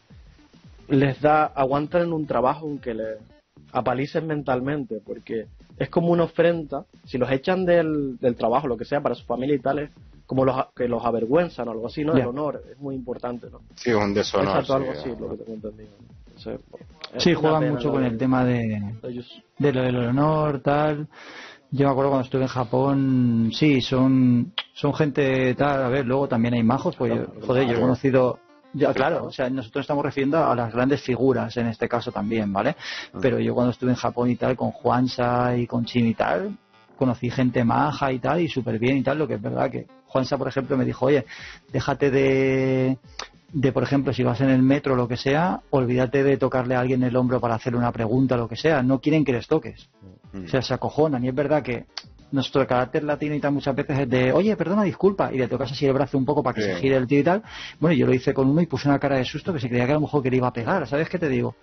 les 0.88 1.20
da, 1.20 1.44
aguantan 1.46 2.02
en 2.02 2.12
un 2.12 2.26
trabajo 2.26 2.66
aunque 2.66 2.94
les 2.94 3.18
apalicen 3.72 4.26
mentalmente, 4.26 5.00
porque 5.04 5.46
es 5.78 5.88
como 5.90 6.08
una 6.08 6.24
ofrenda, 6.24 6.84
si 7.06 7.16
los 7.18 7.30
echan 7.30 7.64
del, 7.64 8.18
del 8.18 8.34
trabajo, 8.34 8.66
lo 8.68 8.76
que 8.76 8.84
sea, 8.84 9.00
para 9.00 9.14
su 9.14 9.24
familia 9.24 9.56
y 9.56 9.60
tal, 9.60 9.78
es 9.78 9.90
como 10.26 10.44
los, 10.44 10.56
a- 10.56 10.68
que 10.76 10.86
los 10.88 11.02
avergüenzan 11.04 11.68
o 11.68 11.70
algo 11.72 11.86
así, 11.86 12.04
¿no? 12.04 12.14
Ya. 12.16 12.22
El 12.24 12.28
honor 12.28 12.62
es 12.70 12.78
muy 12.78 12.94
importante, 12.94 13.48
¿no? 13.50 13.60
Sí, 13.76 13.92
un 13.92 14.12
deshonor. 14.12 14.48
Exacto, 14.48 14.74
algo 14.74 14.92
sí, 14.92 14.98
así, 14.98 15.08
lo 15.20 15.30
que 15.30 15.36
tengo 15.44 15.54
entendido. 15.54 15.90
Sí, 17.18 17.34
juegan 17.34 17.62
mucho 17.74 17.90
con 17.90 18.04
el 18.04 18.18
tema 18.18 18.44
de, 18.44 18.54
de 19.02 19.08
ellos. 19.10 19.42
de 19.58 19.72
lo 19.72 19.82
del 19.82 19.96
honor, 19.96 20.60
tal. 20.60 21.08
Yo 21.70 21.86
me 21.86 21.92
acuerdo 21.92 22.10
cuando 22.10 22.24
estuve 22.24 22.42
en 22.42 22.48
Japón, 22.48 23.50
sí, 23.52 23.80
son, 23.82 24.52
son 24.72 24.94
gente 24.94 25.54
tal, 25.54 25.82
a 25.82 25.88
ver, 25.88 26.06
luego 26.06 26.26
también 26.28 26.54
hay 26.54 26.62
majos, 26.62 26.96
pues 26.96 27.12
yo- 27.14 27.26
joder, 27.46 27.64
yo 27.66 27.72
he 27.72 27.80
conocido, 27.80 28.38
ya 28.72 28.94
claro, 28.94 29.24
o 29.26 29.32
sea, 29.32 29.50
nosotros 29.50 29.82
estamos 29.82 30.02
refiriendo 30.04 30.42
a 30.42 30.54
las 30.54 30.72
grandes 30.72 31.02
figuras 31.02 31.54
en 31.58 31.66
este 31.66 31.86
caso 31.88 32.10
también, 32.10 32.50
¿vale? 32.52 32.74
Pero 33.20 33.38
yo 33.38 33.54
cuando 33.54 33.72
estuve 33.72 33.90
en 33.90 33.96
Japón 33.96 34.30
y 34.30 34.36
tal, 34.36 34.56
con 34.56 34.70
Juansa 34.70 35.56
y 35.58 35.66
con 35.66 35.84
Chin 35.84 36.06
y 36.06 36.14
tal, 36.14 36.56
conocí 36.96 37.28
gente 37.30 37.62
maja 37.64 38.12
y 38.12 38.18
tal, 38.18 38.40
y 38.40 38.48
súper 38.48 38.78
bien 38.78 38.96
y 38.96 39.02
tal, 39.02 39.18
lo 39.18 39.28
que 39.28 39.34
es 39.34 39.42
verdad 39.42 39.70
que 39.70 39.86
Juansa, 40.06 40.38
por 40.38 40.48
ejemplo, 40.48 40.74
me 40.78 40.86
dijo, 40.86 41.04
oye, 41.06 41.26
déjate 41.70 42.10
de, 42.10 42.96
de, 43.52 43.72
por 43.72 43.82
ejemplo, 43.82 44.12
si 44.12 44.22
vas 44.22 44.40
en 44.40 44.50
el 44.50 44.62
metro 44.62 44.92
o 44.92 44.96
lo 44.96 45.08
que 45.08 45.16
sea, 45.16 45.60
olvídate 45.70 46.22
de 46.22 46.36
tocarle 46.36 46.74
a 46.74 46.80
alguien 46.80 47.02
el 47.02 47.16
hombro 47.16 47.40
para 47.40 47.54
hacerle 47.54 47.78
una 47.78 47.92
pregunta 47.92 48.34
o 48.34 48.38
lo 48.38 48.48
que 48.48 48.56
sea, 48.56 48.82
no 48.82 49.00
quieren 49.00 49.24
que 49.24 49.32
les 49.32 49.46
toques. 49.46 49.88
Mm. 50.32 50.44
O 50.44 50.48
sea, 50.48 50.60
se 50.62 50.74
acojonan. 50.74 51.24
Y 51.24 51.28
es 51.28 51.34
verdad 51.34 51.62
que 51.62 51.86
nuestro 52.30 52.66
carácter 52.66 53.04
latino 53.04 53.34
y 53.34 53.40
tal 53.40 53.52
muchas 53.52 53.74
veces 53.74 54.00
es 54.00 54.08
de, 54.10 54.32
oye, 54.32 54.54
perdona, 54.54 54.82
disculpa, 54.82 55.32
y 55.32 55.38
le 55.38 55.48
tocas 55.48 55.72
así 55.72 55.86
el 55.86 55.94
brazo 55.94 56.18
un 56.18 56.26
poco 56.26 56.42
para 56.42 56.54
que 56.54 56.60
Sí. 56.62 56.68
se 56.68 56.76
gire 56.76 56.96
el 56.96 57.06
tío 57.06 57.20
y 57.20 57.24
tal. 57.24 57.42
Bueno, 57.80 57.96
yo 57.96 58.06
lo 58.06 58.12
hice 58.12 58.34
con 58.34 58.48
uno 58.50 58.60
y 58.60 58.66
puse 58.66 58.86
una 58.86 58.98
cara 58.98 59.16
de 59.16 59.24
susto 59.24 59.52
que 59.54 59.60
se 59.60 59.68
creía 59.70 59.86
que 59.86 59.92
a 59.92 59.94
lo 59.94 60.02
mejor 60.02 60.22
que 60.22 60.30
le 60.30 60.36
iba 60.36 60.48
a 60.48 60.52
pegar. 60.52 60.86
¿Sabes 60.86 61.08
qué 61.08 61.18
te 61.18 61.28
digo? 61.30 61.54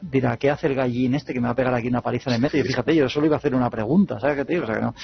Dirá, 0.00 0.36
¿qué 0.36 0.50
hace 0.50 0.66
el 0.66 0.74
gallín 0.74 1.14
este 1.14 1.32
que 1.32 1.40
me 1.40 1.46
va 1.46 1.52
a 1.52 1.56
pegar 1.56 1.74
aquí 1.74 1.88
una 1.88 2.02
paliza 2.02 2.30
en 2.30 2.36
el 2.36 2.42
metro? 2.42 2.58
Y 2.58 2.62
fíjate, 2.62 2.94
yo 2.94 3.08
solo 3.08 3.26
iba 3.26 3.36
a 3.36 3.38
hacer 3.38 3.54
una 3.54 3.70
pregunta, 3.70 4.20
¿sabes 4.20 4.36
qué 4.36 4.44
te 4.44 4.52
digo? 4.52 4.64
O 4.64 4.66
sea, 4.66 4.76
que 4.76 4.82
no. 4.82 4.94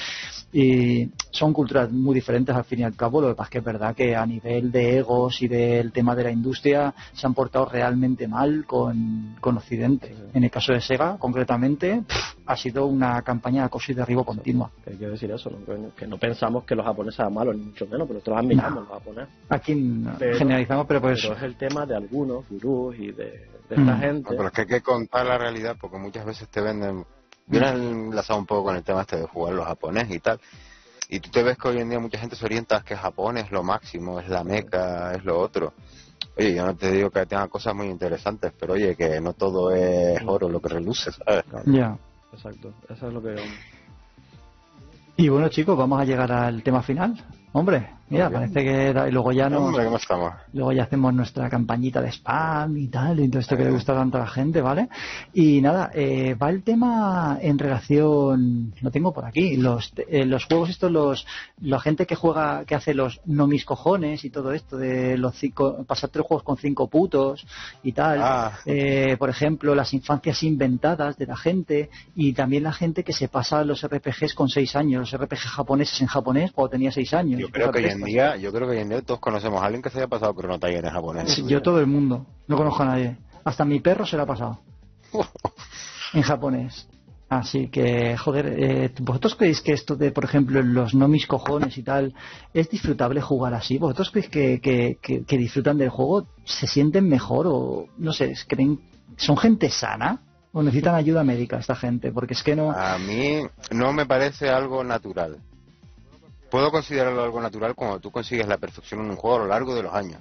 Y 0.52 1.10
son 1.30 1.52
culturas 1.52 1.90
muy 1.90 2.14
diferentes 2.14 2.54
al 2.54 2.64
fin 2.64 2.80
y 2.80 2.84
al 2.84 2.94
cabo. 2.94 3.20
Lo 3.20 3.28
que 3.28 3.34
pasa 3.34 3.46
es 3.46 3.50
que 3.52 3.58
es 3.58 3.64
verdad 3.64 3.94
que 3.94 4.14
a 4.14 4.26
nivel 4.26 4.70
de 4.70 4.98
egos 4.98 5.40
y 5.42 5.48
del 5.48 5.92
tema 5.92 6.14
de 6.14 6.24
la 6.24 6.30
industria 6.30 6.94
se 7.12 7.26
han 7.26 7.34
portado 7.34 7.66
realmente 7.66 8.28
mal 8.28 8.64
con, 8.66 9.36
con 9.40 9.56
Occidente. 9.56 10.14
En 10.34 10.44
el 10.44 10.50
caso 10.50 10.72
de 10.72 10.80
Sega, 10.80 11.16
concretamente, 11.18 12.02
pff, 12.06 12.41
ha 12.52 12.56
sido 12.56 12.86
una 12.86 13.22
campaña 13.22 13.62
de 13.62 13.66
acoso 13.66 13.92
y 13.92 13.94
derribo 13.94 14.24
continua. 14.24 14.70
Que 14.84 14.92
quiero 14.92 15.12
decir 15.12 15.30
eso, 15.30 15.50
¿no? 15.50 15.64
Que- 15.64 15.90
que 15.96 16.06
no 16.06 16.18
pensamos 16.18 16.64
que 16.64 16.74
los 16.74 16.84
japoneses 16.84 17.16
sean 17.16 17.34
malos, 17.34 17.56
ni 17.56 17.62
mucho 17.62 17.86
menos, 17.86 18.06
pero 18.06 18.14
nosotros 18.14 18.38
admiramos 18.38 18.74
No. 18.74 18.80
los 18.80 18.88
japoneses. 18.90 19.34
Aquí 19.48 19.74
no- 19.74 20.14
Pero- 20.18 20.38
generalizamos, 20.38 20.86
pero 20.86 21.00
pues 21.00 21.20
Pero 21.22 21.34
es 21.36 21.42
el 21.42 21.56
tema 21.56 21.86
de 21.86 21.96
algunos 21.96 22.48
gurús 22.48 22.96
y 22.98 23.12
de, 23.12 23.24
de 23.24 23.48
esta 23.70 23.80
Mm. 23.96 24.00
gente. 24.00 24.30
No, 24.30 24.36
pero 24.36 24.46
es 24.46 24.52
que 24.52 24.60
hay 24.62 24.66
que 24.66 24.80
contar 24.82 25.26
la 25.26 25.38
realidad 25.38 25.76
porque 25.80 25.98
muchas 25.98 26.24
veces 26.24 26.48
te 26.48 26.60
venden. 26.60 27.04
Viene 27.46 27.68
enlazado 27.70 28.38
un 28.38 28.46
poco 28.46 28.64
con 28.64 28.76
el 28.76 28.82
tema 28.84 29.00
este 29.02 29.16
de 29.16 29.26
jugar 29.26 29.54
los 29.54 29.66
japoneses 29.66 30.14
y 30.14 30.20
tal. 30.20 30.40
Y 31.08 31.20
tú 31.20 31.28
te 31.30 31.42
ves 31.42 31.58
que 31.58 31.68
hoy 31.68 31.78
en 31.78 31.90
día 31.90 31.98
mucha 31.98 32.18
gente 32.18 32.36
se 32.36 32.44
orienta 32.44 32.76
a 32.78 32.82
que 32.82 32.96
Japón 32.96 33.36
es 33.36 33.50
lo 33.50 33.62
máximo, 33.62 34.20
es 34.20 34.28
la 34.28 34.44
meca, 34.44 35.12
es 35.14 35.24
lo 35.24 35.38
otro. 35.38 35.72
Oye, 36.38 36.54
yo 36.54 36.64
no 36.64 36.74
te 36.74 36.90
digo 36.90 37.10
que 37.10 37.26
tenga 37.26 37.46
cosas 37.48 37.74
muy 37.74 37.88
interesantes, 37.88 38.52
pero 38.58 38.72
oye, 38.74 38.94
que 38.96 39.20
no 39.20 39.34
todo 39.34 39.70
es 39.72 40.18
oro 40.24 40.48
lo 40.48 40.60
que 40.60 40.68
reluce, 40.70 41.10
¿sabes? 41.12 41.44
ya. 41.66 41.98
Exacto, 42.32 42.72
eso 42.88 43.08
es 43.08 43.14
lo 43.14 43.22
que... 43.22 43.36
Y 45.16 45.28
bueno, 45.28 45.48
chicos, 45.48 45.76
vamos 45.76 46.00
a 46.00 46.04
llegar 46.04 46.32
al 46.32 46.62
tema 46.62 46.82
final. 46.82 47.14
Hombre, 47.52 47.90
mira, 48.12 48.30
parece 48.30 48.62
que 48.64 48.92
da- 48.92 49.08
y 49.08 49.12
luego 49.12 49.32
ya 49.32 49.48
no. 49.48 49.66
Hombre, 49.66 49.84
¿cómo 49.84 49.96
estamos? 49.96 50.32
Luego 50.52 50.72
ya 50.72 50.84
hacemos 50.84 51.12
nuestra 51.14 51.48
campañita 51.48 52.00
de 52.00 52.08
spam 52.08 52.76
y 52.76 52.88
tal, 52.88 53.20
y 53.20 53.28
todo 53.28 53.40
esto 53.40 53.56
que 53.56 53.64
le 53.64 53.70
gusta 53.70 53.94
tanto 53.94 54.18
a 54.18 54.20
la 54.20 54.26
gente, 54.26 54.60
¿vale? 54.60 54.88
Y 55.32 55.60
nada, 55.60 55.90
eh, 55.94 56.34
va 56.34 56.50
el 56.50 56.62
tema 56.62 57.38
en 57.40 57.58
relación, 57.58 58.72
lo 58.80 58.90
tengo 58.90 59.12
por 59.12 59.24
aquí, 59.24 59.56
los, 59.56 59.92
eh, 60.08 60.24
los 60.24 60.44
juegos 60.44 60.70
estos, 60.70 60.90
los, 60.90 61.26
la 61.60 61.80
gente 61.80 62.06
que 62.06 62.14
juega, 62.14 62.64
que 62.64 62.74
hace 62.74 62.94
los 62.94 63.20
no 63.26 63.46
mis 63.46 63.64
cojones 63.64 64.24
y 64.24 64.30
todo 64.30 64.52
esto 64.52 64.76
de 64.76 65.16
los 65.16 65.34
cinco, 65.36 65.84
pasar 65.86 66.10
tres 66.10 66.26
juegos 66.26 66.44
con 66.44 66.56
cinco 66.56 66.88
putos 66.88 67.46
y 67.82 67.92
tal. 67.92 68.18
Ah. 68.22 68.52
Eh, 68.66 69.16
por 69.18 69.30
ejemplo, 69.30 69.74
las 69.74 69.92
infancias 69.94 70.42
inventadas 70.42 71.16
de 71.16 71.26
la 71.26 71.36
gente 71.36 71.90
y 72.14 72.32
también 72.32 72.62
la 72.64 72.72
gente 72.72 73.04
que 73.04 73.12
se 73.12 73.28
pasa 73.28 73.64
los 73.64 73.82
RPGs 73.86 74.34
con 74.34 74.48
seis 74.48 74.76
años, 74.76 75.12
los 75.12 75.20
RPG 75.20 75.38
japoneses 75.38 76.00
en 76.00 76.06
japonés 76.06 76.52
cuando 76.52 76.70
tenía 76.70 76.92
seis 76.92 77.12
años. 77.14 77.40
Yo 77.40 77.48
creo 77.48 77.70
que 77.70 77.78
hoy 77.78 77.84
de 77.84 77.94
en 78.02 78.12
día, 78.12 78.36
yo 78.36 78.52
creo 78.52 78.66
que 78.68 78.74
hoy 78.76 78.82
en 78.82 78.88
día 78.88 79.02
todos 79.02 79.20
conocemos 79.20 79.62
a 79.62 79.66
alguien 79.66 79.82
que 79.82 79.90
se 79.90 79.98
haya 79.98 80.08
pasado 80.08 80.34
Chrono 80.34 80.58
Trigger 80.58 80.84
en 80.84 80.90
japonés. 80.92 81.32
Sí, 81.32 81.44
yo 81.46 81.62
todo 81.62 81.80
el 81.80 81.86
mundo. 81.86 82.26
No 82.48 82.56
conozco 82.56 82.82
a 82.82 82.86
nadie. 82.86 83.16
Hasta 83.44 83.64
mi 83.64 83.80
perro 83.80 84.04
se 84.06 84.16
lo 84.16 84.22
ha 84.22 84.26
pasado. 84.26 84.60
en 86.14 86.22
japonés. 86.22 86.88
Así 87.28 87.68
que, 87.68 88.14
joder, 88.18 88.54
eh, 88.58 88.92
¿vosotros 89.00 89.34
creéis 89.36 89.62
que 89.62 89.72
esto 89.72 89.96
de, 89.96 90.12
por 90.12 90.24
ejemplo, 90.24 90.60
los 90.60 90.92
no 90.94 91.08
mis 91.08 91.26
cojones 91.26 91.78
y 91.78 91.82
tal, 91.82 92.14
es 92.52 92.68
disfrutable 92.68 93.22
jugar 93.22 93.54
así? 93.54 93.78
¿Vosotros 93.78 94.10
creéis 94.10 94.28
que, 94.30 94.60
que, 94.60 94.98
que- 95.00 95.24
que 95.24 95.38
disfrutan 95.38 95.78
del 95.78 95.88
juego? 95.88 96.26
¿Se 96.44 96.66
sienten 96.66 97.08
mejor 97.08 97.46
o, 97.48 97.86
no 97.96 98.12
sé, 98.12 98.34
creen, 98.46 98.80
son 99.16 99.38
gente 99.38 99.70
sana? 99.70 100.20
¿O 100.52 100.62
necesitan 100.62 100.94
ayuda 100.94 101.24
médica 101.24 101.56
esta 101.58 101.74
gente? 101.74 102.12
Porque 102.12 102.34
es 102.34 102.42
que 102.42 102.54
no... 102.54 102.70
A 102.72 102.98
mí 102.98 103.40
no 103.70 103.94
me 103.94 104.04
parece 104.04 104.50
algo 104.50 104.84
natural. 104.84 105.38
Puedo 106.52 106.70
considerarlo 106.70 107.24
algo 107.24 107.40
natural 107.40 107.74
cuando 107.74 107.98
tú 107.98 108.10
consigues 108.10 108.46
la 108.46 108.58
perfección 108.58 109.00
en 109.00 109.10
un 109.10 109.16
juego 109.16 109.36
a 109.36 109.38
lo 109.40 109.46
largo 109.48 109.74
de 109.74 109.82
los 109.82 109.94
años. 109.94 110.20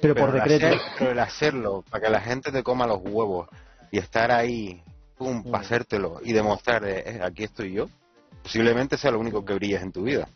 Pero, 0.00 0.14
por 0.16 0.28
el 0.30 0.42
decreto. 0.42 0.66
hacer- 0.66 0.82
pero 0.98 1.10
el 1.12 1.18
hacerlo 1.20 1.84
para 1.88 2.04
que 2.04 2.10
la 2.10 2.20
gente 2.20 2.50
te 2.52 2.62
coma 2.62 2.86
los 2.88 2.98
huevos 3.02 3.48
y 3.92 3.98
estar 3.98 4.30
ahí, 4.32 4.82
pum, 5.16 5.44
para 5.44 5.62
hacértelo 5.64 6.20
y 6.24 6.32
demostrar, 6.32 6.82
de, 6.84 6.98
"Eh, 6.98 7.20
aquí 7.22 7.44
estoy 7.44 7.72
yo, 7.72 7.88
posiblemente 8.42 8.98
sea 8.98 9.12
lo 9.12 9.20
único 9.20 9.44
que 9.44 9.54
brilles 9.54 9.80
en 9.80 9.92
tu 9.92 10.02
vida. 10.02 10.28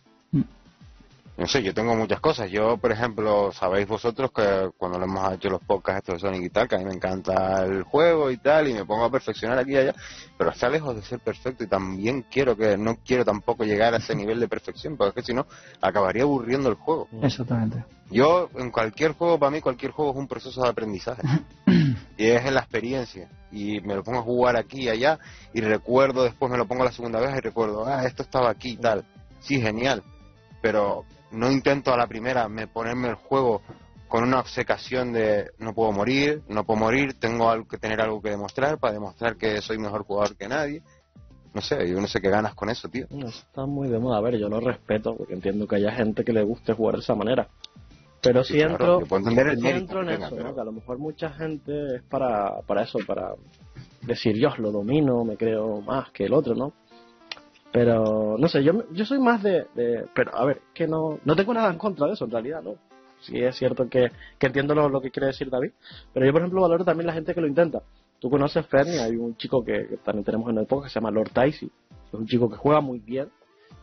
Mm. 1.37 1.41
No 1.41 1.47
sé, 1.47 1.63
yo 1.63 1.73
tengo 1.73 1.95
muchas 1.97 2.21
cosas. 2.21 2.51
Yo, 2.51 2.77
por 2.77 2.93
ejemplo, 2.93 3.51
sabéis 3.53 3.89
vosotros 3.89 4.31
que 4.31 4.71
cuando 4.77 4.99
le 4.99 5.05
hemos 5.05 5.33
hecho 5.33 5.49
los 5.49 5.63
podcasts 5.63 6.09
estos 6.09 6.23
de 6.23 6.29
Sonic 6.29 6.45
y 6.45 6.51
tal, 6.51 6.69
que 6.69 6.75
a 6.77 6.79
mí 6.79 6.85
me 6.85 6.95
encanta 6.95 7.65
el 7.65 7.83
juego 7.83 8.31
y 8.31 8.37
tal, 8.37 8.69
y 8.69 8.75
me 8.75 8.85
pongo 8.85 9.05
a 9.05 9.11
perfeccionar 9.11 9.59
aquí 9.59 9.73
y 9.73 9.77
allá, 9.77 9.95
pero 10.37 10.51
está 10.51 10.69
lejos 10.69 10.95
de 10.95 11.03
ser 11.03 11.21
perfecto 11.21 11.65
y 11.65 11.67
también 11.67 12.27
quiero 12.31 12.57
que, 12.57 12.77
no 12.77 12.97
quiero 13.05 13.25
tampoco 13.25 13.65
llegar 13.65 13.95
a 13.95 13.99
ese 13.99 14.15
nivel 14.15 14.41
de 14.41 14.49
perfección, 14.49 14.97
porque 14.97 15.21
es 15.21 15.27
que 15.27 15.33
si 15.33 15.35
no, 15.35 15.47
acabaría 15.81 16.23
aburriendo 16.23 16.69
el 16.69 16.75
juego. 16.75 17.09
Exactamente. 17.23 17.85
Yo, 18.11 18.51
en 18.57 18.71
cualquier 18.71 19.13
juego, 19.13 19.39
para 19.39 19.51
mí, 19.51 19.61
cualquier 19.61 19.93
juego 19.93 20.11
es 20.11 20.17
un 20.17 20.27
proceso 20.27 20.63
de 20.63 20.69
aprendizaje. 20.69 21.23
y 22.19 22.27
es 22.27 22.45
en 22.45 22.55
la 22.55 22.61
experiencia. 22.61 23.29
Y 23.53 23.81
me 23.81 23.95
lo 23.95 24.03
pongo 24.03 24.19
a 24.19 24.23
jugar 24.23 24.57
aquí 24.57 24.83
y 24.83 24.89
allá, 24.89 25.19
y 25.55 25.61
recuerdo, 25.61 26.25
después 26.25 26.51
me 26.51 26.59
lo 26.59 26.67
pongo 26.67 26.85
la 26.85 26.93
segunda 26.93 27.21
vez 27.21 27.37
y 27.37 27.41
recuerdo, 27.41 27.87
ah, 27.87 28.05
esto 28.05 28.23
estaba 28.23 28.51
aquí 28.51 28.71
y 28.71 28.77
tal. 28.77 29.05
Sí, 29.39 29.61
genial. 29.61 30.03
Pero 30.61 31.05
no 31.33 31.51
intento 31.51 31.93
a 31.93 31.97
la 31.97 32.07
primera 32.07 32.49
me 32.49 32.67
ponerme 32.67 33.09
el 33.09 33.15
juego 33.15 33.63
con 34.09 34.25
una 34.25 34.41
obcecación 34.41 35.13
de 35.13 35.51
no 35.59 35.73
puedo 35.73 35.93
morir, 35.93 36.43
no 36.49 36.65
puedo 36.65 36.81
morir, 36.81 37.15
tengo 37.21 37.49
algo 37.51 37.69
que 37.69 37.79
tener 37.79 38.01
algo 38.01 38.21
que 38.21 38.31
demostrar 38.31 38.79
para 38.79 38.93
demostrar 38.95 39.37
que 39.37 39.61
soy 39.63 39.79
mejor 39.79 40.05
jugador 40.05 40.37
que 40.37 40.49
nadie. 40.49 40.83
No 41.55 41.61
sé, 41.61 41.89
yo 41.89 42.01
no 42.01 42.07
sé 42.07 42.21
qué 42.21 42.29
ganas 42.31 42.55
con 42.55 42.71
eso, 42.71 42.89
tío. 42.89 43.07
No, 43.11 43.29
está 43.29 43.67
muy 43.67 43.89
de 43.89 43.99
moda. 43.99 44.19
A 44.19 44.21
ver, 44.21 44.37
yo 44.39 44.49
lo 44.49 44.61
respeto 44.61 45.17
porque 45.17 45.35
entiendo 45.35 45.67
que 45.67 45.77
haya 45.77 45.93
gente 45.93 46.25
que 46.25 46.33
le 46.33 46.43
guste 46.43 46.73
jugar 46.75 46.97
de 46.97 47.01
esa 47.03 47.15
manera. 47.15 47.49
Pero 48.23 48.45
Sí, 48.45 48.53
si 48.55 48.59
claro, 48.61 49.01
entro, 49.01 49.21
mérito 49.33 49.69
entro 49.69 50.01
en 50.03 50.09
tenga, 50.09 50.27
eso, 50.27 50.37
pero- 50.37 50.49
¿no? 50.49 50.55
Que 50.55 50.61
a 50.61 50.65
lo 50.65 50.73
mejor 50.73 50.99
mucha 50.99 51.31
gente 51.31 51.97
es 51.97 52.03
para, 52.03 52.61
para 52.63 52.83
eso, 52.83 52.99
para 53.07 53.33
decir 54.03 54.37
yo 54.37 54.51
lo 54.59 54.71
domino, 54.71 55.25
me 55.25 55.37
creo 55.37 55.81
más 55.81 56.11
que 56.13 56.25
el 56.27 56.35
otro, 56.35 56.55
¿no? 56.55 56.73
Pero, 57.73 58.37
no 58.39 58.49
sé, 58.49 58.65
yo, 58.65 58.85
yo 58.93 59.05
soy 59.05 59.19
más 59.21 59.43
de, 59.43 59.67
de- 59.75 60.05
Pero, 60.15 60.37
a 60.37 60.45
ver, 60.45 60.61
que 60.75 60.87
no, 60.89 61.19
no 61.25 61.37
tengo 61.37 61.55
nada 61.55 61.71
en 61.71 61.79
contra 61.79 62.07
de 62.07 62.15
eso, 62.15 62.25
en 62.25 62.31
realidad, 62.33 62.63
¿no? 62.63 62.75
Sí 63.21 63.39
es 63.39 63.55
cierto 63.57 63.89
que, 63.89 64.11
que 64.39 64.47
entiendo 64.47 64.75
lo, 64.75 64.89
lo 64.89 65.01
que 65.01 65.11
quiere 65.11 65.27
decir 65.29 65.51
David, 65.51 65.73
pero 66.13 66.25
yo, 66.27 66.33
por 66.33 66.41
ejemplo, 66.41 66.63
valoro 66.63 66.85
también 66.85 67.07
la 67.07 67.13
gente 67.13 67.35
que 67.35 67.41
lo 67.41 67.47
intenta. 67.47 67.83
Tú 68.19 68.29
conoces 68.31 68.67
Fernie, 68.67 68.99
hay 68.99 69.17
un 69.17 69.37
chico 69.37 69.63
que, 69.65 69.87
que 69.89 69.97
también 69.99 70.25
tenemos 70.25 70.49
en 70.51 70.59
el 70.59 70.67
podcast 70.67 70.87
que 70.89 70.93
se 70.95 71.01
llama 71.01 71.11
Lord 71.11 71.31
Taisi, 71.33 71.67
es 71.67 72.15
un 72.15 72.27
chico 72.27 72.49
que 72.51 72.57
juega 72.57 72.81
muy 72.81 72.99
bien, 72.99 73.29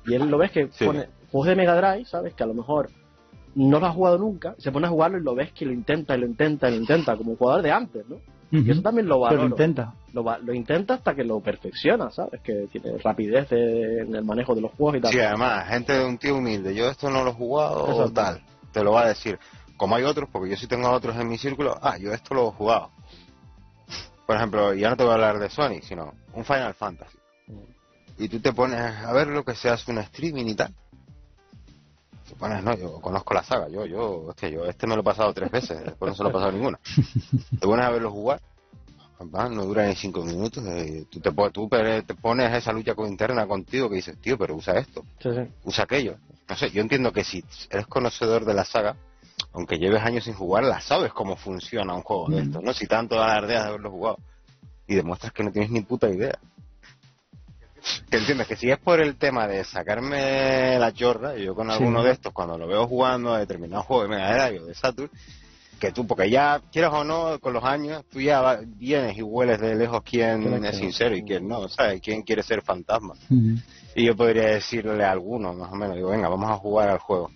y 0.06 0.16
él 0.16 0.28
lo 0.30 0.38
ves 0.38 0.52
que 0.52 0.68
Sí. 0.72 0.86
pone 0.86 1.08
juegos 1.32 1.48
de 1.50 1.56
Mega 1.56 1.76
Drive, 1.76 2.06
¿sabes? 2.06 2.34
Que 2.34 2.44
a 2.44 2.48
lo 2.48 2.54
mejor 2.56 2.90
no 3.56 3.80
lo 3.80 3.86
ha 3.86 3.92
jugado 3.92 4.18
nunca, 4.18 4.56
se 4.58 4.72
pone 4.72 4.88
a 4.88 4.90
jugarlo 4.90 5.18
y 5.20 5.24
lo 5.24 5.34
ves 5.36 5.52
que 5.54 5.66
lo 5.66 5.72
intenta 5.72 6.16
y 6.16 6.20
lo 6.20 6.26
intenta 6.26 6.68
y 6.70 6.72
lo 6.72 6.78
intenta, 6.78 7.16
como 7.16 7.32
un 7.32 7.38
jugador 7.38 7.62
de 7.62 7.72
antes, 7.72 8.08
¿no? 8.10 8.18
Y 8.52 8.72
eso 8.72 8.82
también 8.82 9.08
lo 9.08 9.16
Pero 9.16 9.26
valoro. 9.26 9.44
lo 9.44 9.50
intenta. 9.50 9.94
Lo, 10.14 10.54
intenta 10.54 10.94
hasta 10.96 11.14
que 11.14 11.24
lo 11.24 11.40
perfecciona, 11.42 12.10
¿sabes? 12.12 12.42
Que 12.42 12.68
tiene 12.72 12.98
rapidez 12.98 13.50
de- 13.50 14.02
en 14.04 14.16
el 14.16 14.24
manejo 14.24 14.56
de 14.56 14.62
los 14.62 14.72
juegos 14.72 14.98
y 14.98 15.02
tal. 15.02 15.12
Sí, 15.12 15.20
además, 15.20 15.68
gente 15.68 15.94
de 15.94 16.06
un 16.06 16.18
tío 16.18 16.38
humilde, 16.38 16.74
yo 16.74 16.90
esto 16.90 17.10
no 17.10 17.24
lo 17.24 17.32
he 17.32 17.34
jugado 17.34 17.84
o 17.84 17.90
Exacto. 17.92 18.14
tal, 18.14 18.42
te 18.72 18.84
lo 18.84 18.94
va 18.94 19.02
a 19.04 19.08
decir. 19.10 19.38
Como 19.76 19.96
hay 19.96 20.04
otros, 20.06 20.30
porque 20.32 20.50
yo 20.50 20.56
sí 20.56 20.66
tengo 20.66 20.90
otros 20.90 21.16
en 21.18 21.28
mi 21.28 21.38
círculo, 21.38 21.78
ah, 21.82 21.98
yo 21.98 22.12
esto 22.14 22.34
lo 22.34 22.48
he 22.48 22.52
jugado. 22.54 22.90
Por 24.26 24.36
ejemplo, 24.36 24.74
ya 24.74 24.90
no 24.90 24.98
te 24.98 25.04
voy 25.04 25.12
a 25.12 25.16
hablar 25.16 25.40
de 25.40 25.50
Sonic, 25.50 25.84
sino 25.84 26.14
un 26.34 26.44
Final 26.44 26.74
Fantasy. 26.74 27.18
Y 28.18 28.28
tú 28.30 28.40
te 28.40 28.52
pones 28.54 28.80
a 28.82 29.14
ver 29.14 29.28
lo 29.28 29.44
que 29.44 29.54
se 29.56 29.70
hace 29.70 29.92
un 29.92 30.00
streaming 30.00 30.46
y 30.48 30.56
tal. 30.56 30.74
Pones, 32.36 32.64
no, 32.64 32.76
yo 32.76 33.00
conozco 33.02 33.34
la 33.34 33.44
saga, 33.44 33.68
yo, 33.70 33.86
yo, 33.86 34.28
hostia, 34.28 34.50
yo 34.50 34.66
este 34.66 34.86
me 34.88 34.96
lo 34.96 35.02
he 35.02 35.04
pasado 35.04 35.34
tres 35.34 35.50
veces, 35.52 35.84
después 35.84 36.12
no 36.12 36.16
se 36.16 36.24
lo 36.24 36.30
he 36.30 36.34
pasado 36.34 36.52
ninguna. 36.52 36.80
Te 37.60 37.66
pones 37.68 37.86
a 37.86 37.90
verlo 37.90 38.12
jugar, 38.12 38.42
no 39.20 39.66
dura 39.66 39.88
ni 39.88 39.96
cinco 39.96 40.24
minutos, 40.24 40.64
eh, 40.68 41.06
tú, 41.10 41.20
te, 41.20 41.32
tú 41.52 41.68
te 41.70 42.16
pones 42.16 42.54
esa 42.54 42.72
lucha 42.72 42.94
interna 43.08 43.48
contigo 43.48 43.90
que 43.90 43.96
dices, 43.96 44.18
tío, 44.20 44.38
pero 44.38 44.56
usa 44.56 44.78
esto 44.78 45.04
Sí, 45.20 45.30
sí. 45.34 45.52
usa 45.64 45.84
aquello. 45.86 46.18
No 46.48 46.56
sé, 46.56 46.70
yo 46.72 46.82
entiendo 46.82 47.12
que 47.12 47.24
si 47.24 47.44
eres 47.70 47.88
conocedor 47.88 48.46
de 48.46 48.54
la 48.54 48.64
saga, 48.64 48.96
aunque 49.54 49.78
lleves 49.78 50.02
años 50.02 50.24
sin 50.24 50.34
jugarla, 50.34 50.80
sabes 50.82 51.12
cómo 51.14 51.36
funciona 51.36 51.94
un 51.94 52.04
juego 52.04 52.30
de 52.30 52.42
estos, 52.44 52.64
¿no? 52.64 52.74
Si 52.74 52.88
tanto 52.88 53.22
alardeas 53.22 53.64
de 53.64 53.70
haberlo 53.70 53.92
jugado 53.92 54.18
y 54.88 54.96
demuestras 54.96 55.34
que 55.34 55.44
no 55.44 55.52
tienes 55.52 55.72
ni 55.72 55.82
puta 55.82 56.10
idea. 56.10 56.38
Que 58.10 58.18
entiendes 58.18 58.48
que 58.48 58.56
si 58.56 58.70
es 58.70 58.78
por 58.80 59.00
el 59.00 59.16
tema 59.18 59.48
de 59.48 59.64
sacarme 59.64 60.78
la 60.80 60.92
chorra, 60.94 61.36
yo 61.36 61.56
con 61.56 61.68
Sí. 61.68 61.74
alguno 61.74 62.04
de 62.04 62.12
estos, 62.12 62.34
cuando 62.34 62.58
lo 62.58 62.68
veo 62.68 62.88
jugando 62.88 63.34
a 63.34 63.40
determinado 63.40 63.84
juego 63.84 64.04
de 64.04 64.10
Mega 64.10 64.48
Drive 64.48 64.64
o 64.64 64.66
de 64.66 64.74
Saturn, 64.76 65.10
que 65.80 65.92
tú, 65.92 66.08
porque 66.08 66.30
ya, 66.30 66.60
quieras 66.72 66.92
o 66.94 67.04
no, 67.04 67.40
con 67.40 67.54
los 67.54 67.64
años, 67.64 68.04
tú 68.12 68.20
ya 68.20 68.60
vienes 68.66 69.16
y 69.18 69.22
hueles 69.22 69.60
de 69.62 69.76
lejos 69.76 70.02
quién 70.04 70.42
Claro, 70.42 70.66
es 70.66 70.78
sincero 70.78 71.16
y 71.16 71.24
quién 71.24 71.48
no, 71.48 71.68
¿sabes? 71.70 72.02
Quién 72.02 72.24
quiere 72.24 72.42
ser 72.44 72.62
fantasma. 72.64 73.14
Y 73.96 74.06
yo 74.06 74.16
podría 74.16 74.48
decirle 74.50 75.04
a 75.04 75.12
alguno, 75.12 75.54
más 75.54 75.72
o 75.72 75.76
menos, 75.76 75.96
digo, 75.96 76.10
venga, 76.10 76.30
vamos 76.30 76.50
a 76.50 76.56
jugar 76.58 76.90
al 76.90 76.98
juego. 77.00 77.30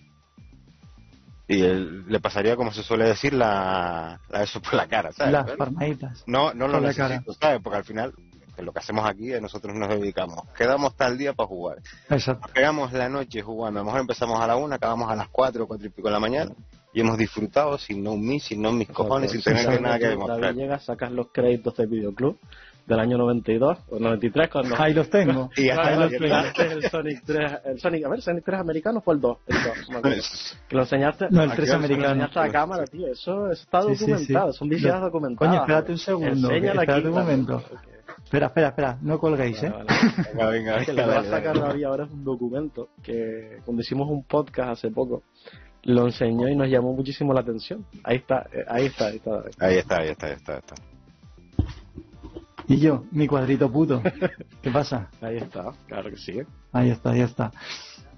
Y 1.48 1.60
él- 1.62 2.04
le 2.08 2.20
pasaría, 2.20 2.56
como 2.56 2.72
se 2.72 2.82
suele 2.82 3.04
decir, 3.06 3.32
la, 3.34 4.18
la 4.28 4.42
eso 4.42 4.60
por 4.60 4.74
la 4.74 4.86
cara, 4.86 5.12
¿sabes? 5.12 5.32
Las 5.32 5.50
palmaditas. 5.52 6.22
no, 6.26 6.54
no 6.54 6.66
lo 6.68 6.80
necesito, 6.80 7.34
¿sabes? 7.34 7.60
Porque 7.62 7.78
al 7.78 7.84
final, 7.84 8.12
que 8.54 8.62
lo 8.62 8.72
que 8.72 8.78
hacemos 8.80 9.04
aquí, 9.06 9.32
es 9.32 9.40
nosotros 9.42 9.74
nos 9.74 9.88
dedicamos. 9.88 10.40
Quedamos 10.56 10.94
tal 10.96 11.16
día 11.18 11.32
para 11.32 11.46
jugar. 11.48 11.78
Exacto. 12.10 12.48
Pegamos 12.54 12.92
la 12.92 13.08
noche 13.08 13.42
jugando. 13.42 13.80
A 13.80 13.82
lo 13.82 13.86
mejor 13.86 14.00
empezamos 14.00 14.40
a 14.40 14.46
la 14.46 14.56
una, 14.56 14.76
acabamos 14.76 15.10
a 15.10 15.16
las 15.16 15.28
cuatro, 15.28 15.66
cuatro 15.66 15.86
y 15.86 15.90
pico 15.90 16.08
de 16.08 16.12
la 16.14 16.20
mañana. 16.20 16.52
Y 16.94 17.00
hemos 17.00 17.16
disfrutado 17.16 17.78
sin 17.78 18.02
no 18.04 18.16
me, 18.18 18.38
sin 18.38 18.60
no 18.60 18.70
mis 18.70 18.88
cojones, 18.88 19.30
sin 19.30 19.42
tener 19.42 19.60
Exacto. 19.60 19.80
nada 19.82 19.98
que 19.98 20.04
David 20.04 20.18
demostrar. 20.18 20.54
llega, 20.54 20.78
sacas 20.78 21.10
los 21.10 21.28
créditos 21.32 21.74
del 21.76 21.86
videoclub 21.86 22.38
del 22.84 22.98
año 22.98 23.16
92 23.16 23.78
o 23.90 23.98
93 23.98 24.50
cuando 24.50 24.74
Ahí 24.76 24.92
los 24.92 25.08
tengo. 25.08 25.48
Y 25.56 25.66
ya 25.68 25.74
está. 25.74 26.04
enseñaste 26.04 26.66
el 26.72 26.90
Sonic 26.90 27.22
3, 27.24 27.52
el 27.64 27.80
Sonic, 27.80 28.04
a 28.04 28.08
ver, 28.10 28.20
Sonic 28.20 28.44
3 28.44 28.60
americano 28.60 29.00
fue 29.00 29.14
el 29.14 29.20
2, 29.22 29.38
el 29.46 29.54
2, 29.56 29.64
no 29.64 29.92
me 29.92 29.98
acuerdo. 30.00 30.22
que 30.68 30.76
lo 30.76 30.82
enseñaste, 30.82 31.26
No, 31.30 31.42
el 31.44 31.50
Aquí 31.52 31.56
3 31.56 31.58
al 31.58 31.64
que 31.64 31.70
lo 31.70 31.76
americano. 31.86 32.08
enseñaste 32.12 32.38
a 32.38 32.42
la 32.46 32.52
cámara, 32.52 32.84
tío, 32.84 33.06
eso, 33.06 33.50
eso 33.50 33.62
está 33.62 33.82
Sí, 33.82 33.94
sí, 33.96 34.06
documentado, 34.10 34.52
sí. 34.52 34.58
son 34.58 34.68
videos 34.68 34.98
Lo- 34.98 35.04
documentados. 35.06 35.48
Coño, 35.50 35.60
espérate 35.62 35.92
un 35.92 35.98
segundo. 35.98 36.28
Enséñalo 36.50 36.80
espérate 36.82 36.92
aquí, 36.92 37.06
un 37.08 37.14
momento. 37.14 37.62
Espera, 38.32 38.46
espera, 38.46 38.68
espera. 38.68 38.98
No 39.02 39.18
colguéis, 39.18 39.62
¿eh? 39.62 39.68
Vale. 39.68 39.84
Venga, 40.32 40.46
venga, 40.46 40.84
que 40.86 40.92
venga, 40.92 41.06
lo 41.06 41.12
que 41.12 41.16
va 41.16 41.20
a 41.20 41.24
sacar. 41.24 41.60
David 41.60 41.84
ahora 41.84 42.04
es 42.04 42.10
un 42.12 42.24
documento 42.24 42.88
que 43.02 43.58
cuando 43.62 43.82
hicimos 43.82 44.08
un 44.08 44.24
podcast 44.24 44.70
hace 44.70 44.90
poco 44.90 45.24
lo 45.82 46.06
enseñó 46.06 46.48
y 46.48 46.56
nos 46.56 46.66
llamó 46.68 46.94
muchísimo 46.94 47.34
la 47.34 47.40
atención. 47.40 47.84
Ahí 48.02 48.16
está, 48.16 48.46
eh, 48.50 48.64
ahí 48.66 48.86
está, 48.86 49.08
ahí 49.08 49.16
está. 49.16 49.30
David. 49.32 49.52
Ahí 49.58 49.76
está, 49.76 49.96
ahí 49.98 50.08
está, 50.08 50.26
ahí 50.28 50.32
está. 50.32 50.52
ahí 50.54 50.58
está. 50.60 50.74
Y 52.68 52.80
yo, 52.80 53.04
mi 53.10 53.26
cuadrito 53.26 53.70
puto. 53.70 54.02
¿Qué 54.62 54.70
pasa? 54.70 55.10
Ahí 55.20 55.36
está, 55.36 55.70
claro 55.86 56.08
que 56.08 56.16
sí. 56.16 56.40
Ahí 56.72 56.88
está, 56.88 57.10
ahí 57.10 57.20
está. 57.20 57.52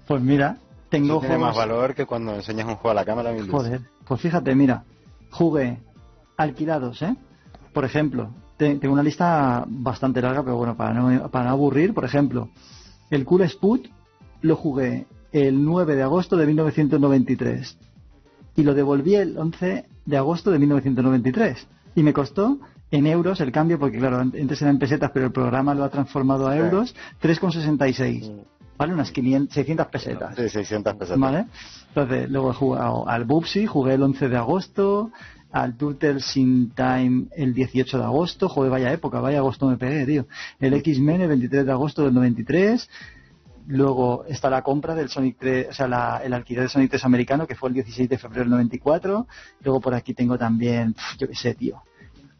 Pues 0.07 0.21
mira, 0.21 0.55
tengo 0.87 1.17
Eso 1.17 1.27
tiene 1.27 1.39
más 1.39 1.57
valor 1.57 1.93
que 1.93 2.05
cuando 2.05 2.35
enseñas 2.35 2.67
un 2.67 2.75
juego 2.75 2.91
a 2.91 2.93
la 2.93 3.03
cámara. 3.03 3.35
Joder, 3.51 3.81
pues 4.07 4.21
fíjate, 4.21 4.55
mira, 4.55 4.85
jugué 5.29 5.77
alquilados, 6.37 7.01
¿eh? 7.01 7.17
Por 7.73 7.83
ejemplo, 7.83 8.31
tengo 8.57 8.93
una 8.93 9.03
lista 9.03 9.65
bastante 9.67 10.21
larga, 10.21 10.43
pero 10.43 10.57
bueno, 10.57 10.75
para 10.75 10.93
no, 10.93 11.29
para 11.29 11.45
no 11.45 11.51
aburrir, 11.51 11.93
por 11.93 12.05
ejemplo, 12.05 12.49
el 13.09 13.25
Cool 13.25 13.43
Sput 13.43 13.87
lo 14.41 14.55
jugué 14.55 15.05
el 15.31 15.63
9 15.63 15.95
de 15.95 16.03
agosto 16.03 16.37
de 16.37 16.45
1993 16.47 17.77
y 18.55 18.63
lo 18.63 18.73
devolví 18.73 19.15
el 19.15 19.37
11 19.37 19.85
de 20.05 20.17
agosto 20.17 20.51
de 20.51 20.59
1993 20.59 21.67
y 21.95 22.03
me 22.03 22.13
costó 22.13 22.59
en 22.91 23.07
euros 23.07 23.41
el 23.41 23.51
cambio, 23.51 23.79
porque 23.79 23.97
claro, 23.97 24.19
antes 24.19 24.61
eran 24.61 24.79
pesetas, 24.79 25.11
pero 25.13 25.25
el 25.25 25.31
programa 25.31 25.73
lo 25.73 25.83
ha 25.83 25.89
transformado 25.89 26.47
a 26.47 26.55
euros, 26.55 26.95
3,66, 27.21 28.29
Mm. 28.31 28.39
¿vale? 28.77 28.93
Unas 28.93 29.11
500, 29.11 29.53
600 29.53 29.87
pesetas. 29.87 30.35
Sí, 30.35 30.49
600 30.49 30.93
pesetas. 30.95 31.19
¿Vale? 31.19 31.45
Entonces, 31.89 32.29
luego 32.29 32.51
he 32.51 32.53
jugado 32.53 33.07
al 33.09 33.25
Bubsy, 33.25 33.65
jugué 33.65 33.95
el 33.95 34.03
11 34.03 34.29
de 34.29 34.37
agosto, 34.37 35.11
al 35.55 35.77
Turtles 35.77 36.35
in 36.35 36.71
Time 36.71 37.27
el 37.33 37.53
18 37.53 37.97
de 37.97 38.03
agosto, 38.03 38.49
joder, 38.49 38.69
vaya 38.69 38.91
época, 38.91 39.21
vaya 39.21 39.37
agosto 39.37 39.69
me 39.69 39.77
pegué, 39.77 40.05
tío. 40.05 40.27
El 40.59 40.73
X-Men 40.73 41.21
el 41.21 41.29
23 41.29 41.65
de 41.65 41.71
agosto 41.71 42.03
del 42.03 42.13
93, 42.13 42.89
luego 43.67 44.25
está 44.27 44.49
la 44.49 44.61
compra 44.63 44.95
del 44.95 45.07
Sonic 45.07 45.37
3, 45.39 45.67
o 45.69 45.73
sea, 45.73 45.87
la- 45.87 46.21
el 46.25 46.33
alquiler 46.33 46.63
de 46.63 46.69
Sonic 46.69 46.91
3 46.91 47.05
americano, 47.05 47.47
que 47.47 47.55
fue 47.55 47.69
el 47.69 47.75
16 47.75 48.09
de 48.09 48.17
febrero 48.17 48.41
del 48.43 48.49
94, 48.51 49.27
luego 49.61 49.79
por 49.79 49.93
aquí 49.93 50.13
tengo 50.13 50.37
también, 50.37 50.93
yo 51.17 51.25
qué 51.29 51.35
sé, 51.35 51.55
tío, 51.55 51.81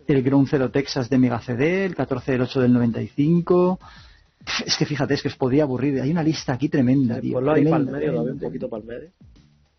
el 0.07 0.21
Ground 0.21 0.49
Zero 0.49 0.69
Texas 0.69 1.09
de 1.09 1.17
Mega 1.17 1.39
CD, 1.39 1.85
el 1.85 1.95
14 1.95 2.33
del 2.33 2.41
8 2.41 2.59
del 2.59 2.73
95, 2.73 3.79
Pf, 4.43 4.63
es 4.67 4.75
que 4.75 4.85
fíjate, 4.85 5.13
es 5.13 5.21
que 5.21 5.29
os 5.29 5.37
podría 5.37 5.63
aburrir, 5.63 6.01
hay 6.01 6.11
una 6.11 6.21
lista 6.21 6.51
aquí 6.51 6.67
tremenda, 6.67 7.21
tío. 7.21 7.35
Ponlo 7.35 7.53
ahí 7.53 7.63
para 7.63 7.77
el 7.77 7.85
medio, 7.89 8.21
un 8.33 8.39
poquito 8.39 8.69
para 8.69 8.81
el 8.81 8.87
medio. 8.89 9.09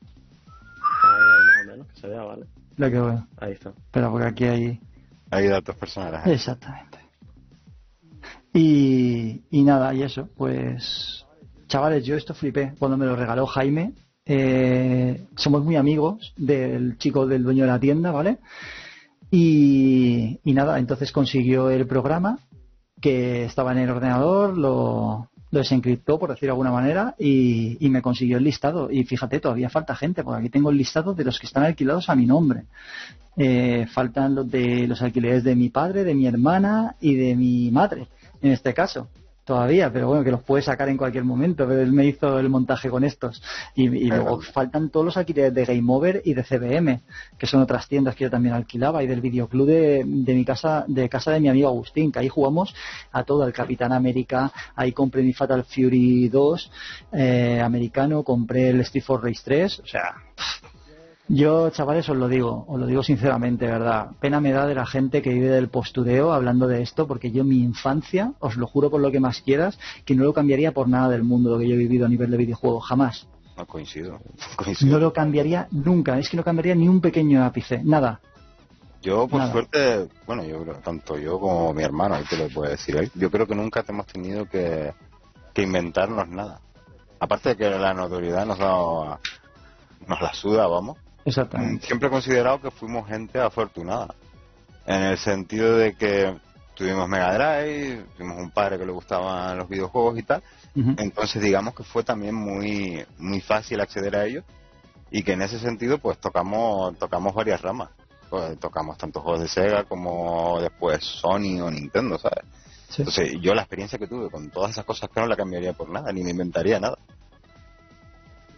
Ahí, 0.01 1.21
ahí 1.21 1.47
más 1.47 1.67
o 1.67 1.71
menos, 1.71 1.87
que 1.89 2.01
se 2.01 2.09
vea, 2.09 2.23
¿vale? 2.23 2.47
Lo 2.77 2.91
que 2.91 3.01
bueno. 3.01 3.27
Ahí 3.39 3.53
está. 3.53 3.71
Espera, 3.71 4.11
porque 4.11 4.27
aquí 4.27 4.45
hay. 4.45 4.81
Hay 5.31 5.49
datos 5.49 5.77
personales. 5.77 6.21
¿eh? 6.27 6.35
Exactamente. 6.35 6.99
Y, 8.53 9.43
y 9.51 9.63
nada, 9.65 9.93
y 9.95 10.03
eso, 10.03 10.29
pues. 10.37 11.27
chavales, 11.69 12.05
yo 12.05 12.17
esto 12.17 12.35
flipé 12.35 12.75
cuando 12.79 12.97
me 12.97 13.07
lo 13.07 13.17
regaló 13.17 13.47
Jaime. 13.47 13.95
Eh, 14.25 15.27
somos 15.37 15.65
muy 15.65 15.77
amigos 15.77 16.35
del 16.37 16.99
chico 16.99 17.27
del 17.27 17.45
dueño 17.45 17.63
de 17.65 17.71
la 17.71 17.81
tienda, 17.81 18.11
¿vale? 18.11 18.39
Y, 19.31 20.41
y 20.45 20.53
nada, 20.53 20.79
entonces 20.79 21.13
consiguió 21.13 21.71
el 21.71 21.87
programa 21.87 22.39
que 23.01 23.45
estaba 23.45 23.73
en 23.73 23.79
el 23.79 23.91
ordenador, 23.91 24.57
lo, 24.57 25.31
lo 25.57 25.63
desencriptó, 25.63 26.19
por 26.19 26.31
decir 26.31 26.47
de 26.47 26.51
alguna 26.51 26.71
manera, 26.71 27.15
y, 27.19 27.77
y, 27.85 27.89
me 27.89 28.03
consiguió 28.03 28.39
el 28.39 28.45
listado. 28.45 28.91
Y 28.91 29.05
fíjate, 29.05 29.41
todavía 29.41 29.71
falta 29.71 29.95
gente, 29.95 30.23
porque 30.23 30.41
aquí 30.41 30.51
tengo 30.51 30.71
el 30.71 30.77
listado 30.77 31.15
de 31.15 31.25
los 31.25 31.39
que 31.39 31.47
están 31.47 31.65
alquilados 31.65 32.09
a 32.09 32.15
mi 32.15 32.27
nombre. 32.27 32.65
Eh, 33.37 33.87
faltan 33.93 34.35
los 34.35 34.51
de 34.51 34.87
los 34.87 35.03
alquileres 35.03 35.45
de 35.45 35.55
mi 35.55 35.69
padre, 35.69 36.05
de 36.05 36.15
mi 36.15 36.27
hermana 36.27 36.97
y 37.01 37.15
de 37.15 37.37
mi 37.37 37.71
madre, 37.71 38.09
en 38.41 38.53
este 38.53 38.73
caso 38.73 39.09
todavía, 39.47 39.91
pero 39.93 40.09
bueno, 40.09 40.25
que 40.25 40.33
los 40.33 40.43
puede 40.43 40.63
sacar 40.63 40.89
en 40.89 40.97
cualquier 40.97 41.25
momento. 41.25 41.67
Pero 41.67 41.81
él 41.81 41.93
me 41.93 42.05
hizo 42.05 42.39
el 42.39 42.51
montaje 42.51 42.91
con 42.91 43.05
estos. 43.05 43.43
Y, 43.75 43.85
y 43.85 44.09
luego 44.09 44.41
faltan 44.41 44.91
todos 44.91 45.07
los 45.07 45.17
alquileres 45.17 45.55
de 45.55 45.65
Game 45.65 45.85
Over 45.89 46.21
y 46.25 46.35
de 46.35 46.43
CBM, 46.43 47.01
que 47.39 47.47
son 47.47 47.63
otras 47.63 47.89
tiendas 47.89 48.17
que 48.17 48.25
yo 48.25 48.31
también 48.31 48.55
alquilaba, 48.55 49.03
y 49.03 49.07
del 49.07 49.21
videoclub 49.21 49.67
de, 49.67 50.03
de 50.05 50.35
mi 50.35 50.45
casa, 50.45 50.85
de 50.89 51.09
casa 51.09 51.31
de 51.31 51.41
mi 51.41 51.49
amigo 51.49 51.69
Agustín, 51.69 52.11
que 52.13 52.19
ahí 52.19 52.29
jugamos 52.29 52.75
a 53.13 53.23
todo, 53.25 53.47
el 53.47 53.53
Capitán 53.53 53.93
América, 53.93 54.53
ahí 54.75 54.93
compré 54.93 55.23
mi 55.23 55.33
Fatal 55.33 55.65
Fury 55.65 56.29
2 56.29 56.71
eh, 57.13 57.61
americano, 57.63 58.25
compré 58.25 58.71
el 58.71 58.81
Street 58.81 59.05
for 59.05 59.23
Race 59.23 59.43
3, 59.45 59.81
o 59.81 59.87
sea, 59.87 60.15
yo, 61.29 61.71
chavales, 61.71 62.09
os 62.09 62.17
lo 62.17 62.29
digo, 62.29 62.65
os 62.69 62.79
lo 62.79 62.87
digo 62.87 63.03
sinceramente, 63.03 63.67
¿verdad? 63.67 64.11
Pena 64.21 64.41
me 64.41 64.53
da 64.53 64.65
de 64.65 64.77
la 64.77 64.87
gente 64.87 65.23
que 65.23 65.35
vive 65.35 65.49
del 65.49 65.69
postureo 65.69 66.33
hablando 66.33 66.69
de 66.69 66.83
esto, 66.83 67.09
porque 67.09 67.33
yo 67.33 67.43
mi 67.43 67.59
infancia, 67.59 68.33
os 68.39 68.57
lo 68.57 68.69
juro 68.69 68.91
por 68.91 69.01
lo 69.01 69.11
que 69.11 69.19
más 69.19 69.43
quieras, 69.43 69.77
que 70.05 70.15
no 70.15 70.23
lo 70.23 70.33
cambiaría 70.33 70.73
por 70.73 70.89
nada 70.89 71.09
del 71.09 71.25
mundo 71.25 71.51
lo 71.51 71.59
que 71.59 71.69
yo 71.69 71.75
he 71.75 71.79
vivido 71.79 72.07
a 72.07 72.09
nivel 72.09 72.31
de 72.31 72.37
videojuegos, 72.37 72.87
jamás. 72.87 73.27
No 73.57 73.67
coincido, 73.67 74.21
coincido. 74.57 74.93
No 74.93 74.99
lo 75.01 75.13
cambiaría 75.13 75.67
nunca, 75.73 76.17
es 76.19 76.29
que 76.29 76.37
no 76.37 76.45
cambiaría 76.45 76.77
ni 76.77 76.89
un 76.89 77.01
pequeño 77.01 77.45
ápice, 77.45 77.83
nada. 77.83 78.21
Yo, 79.03 79.27
por 79.27 79.41
nada. 79.41 79.53
suerte, 79.53 80.09
bueno, 80.27 80.45
yo 80.45 80.65
tanto 80.85 81.19
yo 81.19 81.41
como 81.41 81.73
mi 81.75 81.83
hermano, 81.83 82.15
ahí 82.15 82.25
te 82.25 82.37
lo 82.37 82.49
puede 82.49 82.73
decir 82.73 83.11
yo 83.15 83.31
creo 83.31 83.47
que 83.47 83.55
nunca 83.55 83.85
hemos 83.89 84.07
tenido 84.07 84.47
que, 84.49 84.93
que 85.53 85.63
inventarnos 85.63 86.29
nada. 86.29 86.61
Aparte 87.19 87.51
de 87.51 87.57
que 87.57 87.71
la 87.71 87.95
notoriedad 87.95 88.47
nos 88.47 88.59
da, 88.59 89.19
nos 90.07 90.21
la 90.21 90.35
suda, 90.35 90.67
vamos 90.67 90.99
Exactamente. 91.27 91.87
Siempre 91.87 92.09
he 92.09 92.11
considerado 92.11 92.61
que 92.61 92.71
fuimos 92.71 93.07
gente 93.09 93.39
afortunada. 93.39 94.15
En 94.87 95.03
el 95.03 95.19
sentido 95.19 95.77
de 95.77 95.95
que 95.95 96.35
tuvimos 96.75 97.09
Mega 97.09 97.35
Drive, 97.35 98.05
tuvimos 98.17 98.39
un 98.39 98.51
padre 98.51 98.79
que 98.79 98.87
le 98.87 98.93
gustaban 98.93 99.59
los 99.59 99.69
videojuegos 99.69 100.19
y 100.19 100.23
tal. 100.23 100.43
Uh 100.77 100.81
-huh. 100.81 100.95
Entonces, 100.99 101.43
digamos 101.43 101.75
que 101.75 101.83
fue 101.83 102.05
también 102.05 102.35
muy, 102.35 103.05
muy 103.19 103.41
fácil 103.41 103.81
acceder 103.81 104.15
a 104.15 104.25
ellos. 104.25 104.45
Y 105.11 105.23
que 105.23 105.33
en 105.33 105.43
ese 105.43 105.59
sentido, 105.59 105.99
pues 105.99 106.19
tocamos, 106.19 106.97
tocamos 106.99 107.35
varias 107.35 107.61
ramas. 107.61 107.91
Pues, 108.31 108.59
tocamos 108.59 108.97
tanto 108.97 109.21
juegos 109.21 109.41
de 109.41 109.49
Sega 109.49 109.85
como 109.85 110.61
después 110.61 111.05
Sony 111.05 111.61
o 111.61 111.71
Nintendo, 111.71 112.19
¿sabes? 112.19 112.45
Sí. 112.89 113.03
Entonces, 113.03 113.37
yo 113.41 113.53
la 113.55 113.63
experiencia 113.63 113.99
que 113.99 114.07
tuve 114.07 114.31
con 114.31 114.51
todas 114.51 114.71
esas 114.71 114.85
cosas 114.85 115.11
que 115.11 115.21
no 115.21 115.27
la 115.27 115.37
cambiaría 115.37 115.73
por 115.73 115.89
nada, 115.89 116.13
ni 116.13 116.23
me 116.23 116.31
inventaría 116.31 116.79
nada. 116.79 116.99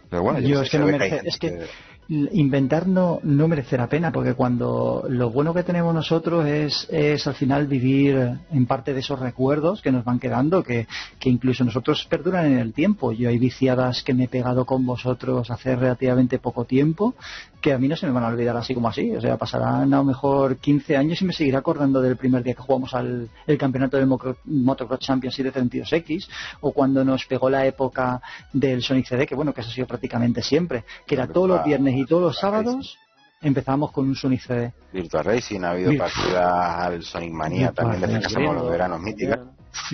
Pero 0.09 0.23
bueno, 0.23 0.39
yo, 0.39 0.47
yo 0.49 0.61
es, 0.61 0.69
que 0.69 0.79
no 0.79 0.85
merece, 0.85 1.21
es 1.23 1.37
que 1.37 1.67
inventar 2.09 2.87
no, 2.87 3.19
no 3.21 3.47
merece 3.47 3.77
la 3.77 3.87
pena 3.87 4.11
porque 4.11 4.33
cuando 4.33 5.05
lo 5.07 5.29
bueno 5.29 5.53
que 5.53 5.61
tenemos 5.61 5.93
nosotros 5.93 6.45
es, 6.47 6.87
es 6.89 7.27
al 7.27 7.35
final 7.35 7.67
vivir 7.67 8.39
en 8.51 8.65
parte 8.65 8.95
de 8.95 9.01
esos 9.01 9.19
recuerdos 9.19 9.83
que 9.83 9.91
nos 9.91 10.03
van 10.03 10.19
quedando 10.19 10.63
que, 10.63 10.87
que 11.19 11.29
incluso 11.29 11.63
nosotros 11.63 12.07
perduran 12.09 12.47
en 12.47 12.57
el 12.57 12.73
tiempo. 12.73 13.11
Yo 13.11 13.29
hay 13.29 13.37
viciadas 13.37 14.01
que 14.01 14.15
me 14.15 14.23
he 14.23 14.27
pegado 14.27 14.65
con 14.65 14.85
vosotros 14.87 15.51
hace 15.51 15.75
relativamente 15.75 16.39
poco 16.39 16.65
tiempo 16.65 17.13
que 17.61 17.73
a 17.73 17.77
mí 17.77 17.87
no 17.87 17.95
se 17.95 18.07
me 18.07 18.13
van 18.13 18.23
a 18.23 18.27
olvidar 18.27 18.57
así 18.57 18.73
como 18.73 18.87
así. 18.87 19.11
O 19.15 19.21
sea 19.21 19.37
pasarán 19.37 19.93
a 19.93 19.97
lo 19.97 20.03
mejor 20.03 20.57
15 20.57 20.97
años 20.97 21.21
y 21.21 21.25
me 21.25 21.33
seguirá 21.33 21.59
acordando 21.59 22.01
del 22.01 22.17
primer 22.17 22.41
día 22.41 22.55
que 22.55 22.61
jugamos 22.61 22.93
al 22.95 23.29
el 23.45 23.57
campeonato 23.57 23.97
del 23.97 24.07
Motocross 24.45 24.99
Championship 24.99 25.43
de 25.43 25.53
32X 25.53 26.27
o 26.61 26.71
cuando 26.71 27.05
nos 27.05 27.25
pegó 27.25 27.49
la 27.49 27.67
época 27.67 28.21
del 28.51 28.81
Sonic 28.81 29.05
CD 29.05 29.27
que 29.27 29.35
bueno 29.35 29.53
que 29.53 29.61
eso 29.61 29.69
ha 29.69 29.73
sido 29.73 29.87
prácticamente 29.87 30.41
siempre 30.41 30.85
que 31.05 31.15
era 31.15 31.27
todos 31.27 31.49
los 31.49 31.63
viernes 31.63 31.98
y 31.99 32.05
todos 32.05 32.21
los 32.21 32.39
sábados 32.39 32.97
empezamos 33.41 33.91
con 33.91 34.07
un 34.07 34.15
Sonic 34.15 34.41
CD. 34.41 34.73
Virtual 34.93 35.25
Racing, 35.25 35.61
ha 35.63 35.71
habido 35.71 35.91
Virtual. 35.91 36.11
partidas 36.11 36.85
al 36.85 37.03
Sonic 37.03 37.31
Mania 37.33 37.71
también 37.71 38.01
desde 38.01 38.35
que 38.35 38.41
los 38.41 38.69
veranos 38.69 39.01
míticas. 39.01 39.39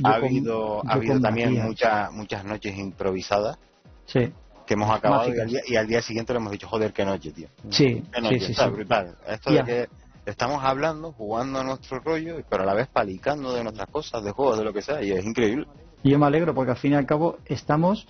Ha 0.04 0.16
habido, 0.16 0.82
ha 0.88 0.94
habido 0.94 1.20
también 1.20 1.54
muchas 1.64 2.12
muchas 2.12 2.46
noches 2.46 2.78
improvisadas. 2.78 3.58
Sí. 4.06 4.32
Que 4.66 4.74
hemos 4.74 4.90
acabado 4.90 5.34
y 5.34 5.40
al, 5.40 5.48
día, 5.48 5.62
y 5.68 5.76
al, 5.76 5.88
día, 5.88 6.02
siguiente 6.02 6.34
le 6.34 6.38
hemos 6.38 6.52
dicho, 6.52 6.68
joder, 6.68 6.92
qué 6.92 7.06
noche, 7.06 7.32
tío. 7.32 7.48
Sí, 7.70 8.04
qué 8.12 8.22
noche, 8.22 8.40
sí, 8.40 8.46
sí, 8.48 8.52
está 8.52 8.66
sí. 8.66 8.72
brutal. 8.72 9.16
Esto 9.28 9.52
yeah. 9.52 9.64
de 9.64 9.72
que 9.72 9.90
estamos 10.32 10.64
hablando, 10.64 11.12
jugando 11.12 11.60
a 11.60 11.64
nuestro 11.64 12.00
rollo, 12.00 12.38
pero 12.50 12.64
a 12.64 12.66
la 12.66 12.74
vez 12.74 12.88
palicando 12.88 13.54
de 13.54 13.64
nuestras 13.64 13.88
cosas, 13.90 14.24
de 14.24 14.32
juegos, 14.32 14.58
de 14.58 14.64
lo 14.64 14.74
que 14.74 14.82
sea, 14.82 15.04
y 15.04 15.12
es 15.12 15.24
increíble. 15.24 15.68
Y 16.04 16.12
yo 16.12 16.20
me 16.20 16.26
alegro 16.26 16.54
porque 16.56 16.72
al 16.72 16.78
fin 16.78 16.94
y 16.94 16.96
al 16.96 17.06
cabo 17.06 17.38
estamos 17.46 18.08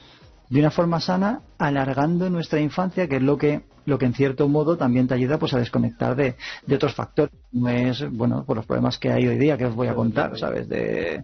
de 0.49 0.59
una 0.59 0.72
forma 0.72 1.01
sana 1.01 1.41
alargando 1.57 2.30
nuestra 2.30 2.59
infancia, 2.59 3.07
que 3.07 3.17
es 3.17 3.22
lo 3.22 3.38
que 3.38 3.64
lo 3.85 3.97
que 3.97 4.05
en 4.05 4.14
cierto 4.14 4.47
modo 4.47 4.77
también 4.77 5.07
te 5.07 5.14
ayuda 5.14 5.38
pues 5.38 5.53
a 5.53 5.59
desconectar 5.59 6.15
de, 6.15 6.35
de 6.65 6.75
otros 6.75 6.93
factores. 6.93 7.33
No 7.51 7.69
es, 7.69 8.09
bueno, 8.11 8.43
por 8.45 8.57
los 8.57 8.65
problemas 8.65 8.97
que 8.97 9.11
hay 9.11 9.27
hoy 9.27 9.38
día 9.38 9.57
que 9.57 9.65
os 9.65 9.75
voy 9.75 9.88
a 9.88 9.95
contar, 9.95 10.38
¿sabes? 10.38 10.67
De, 10.67 11.23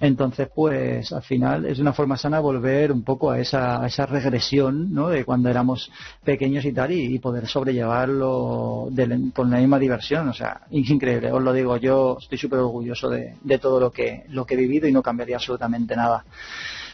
entonces, 0.00 0.48
pues 0.54 1.12
al 1.12 1.22
final 1.22 1.66
es 1.66 1.78
una 1.78 1.92
forma 1.92 2.16
sana 2.16 2.40
volver 2.40 2.90
un 2.90 3.04
poco 3.04 3.30
a 3.30 3.38
esa, 3.38 3.82
a 3.82 3.86
esa 3.86 4.06
regresión, 4.06 4.94
¿no? 4.94 5.08
De 5.10 5.26
cuando 5.26 5.50
éramos 5.50 5.92
pequeños 6.24 6.64
y 6.64 6.72
tal, 6.72 6.92
y, 6.92 7.18
poder 7.18 7.46
sobrellevarlo 7.46 8.88
de, 8.90 9.30
con 9.34 9.50
la 9.50 9.58
misma 9.58 9.78
diversión. 9.78 10.26
O 10.30 10.32
sea, 10.32 10.62
increíble, 10.70 11.30
os 11.30 11.42
lo 11.42 11.52
digo, 11.52 11.76
yo 11.76 12.16
estoy 12.18 12.38
súper 12.38 12.60
orgulloso 12.60 13.10
de, 13.10 13.36
de 13.42 13.58
todo 13.58 13.78
lo 13.78 13.90
que, 13.90 14.24
lo 14.30 14.46
que 14.46 14.54
he 14.54 14.56
vivido 14.56 14.88
y 14.88 14.92
no 14.92 15.02
cambiaría 15.02 15.36
absolutamente 15.36 15.94
nada. 15.94 16.24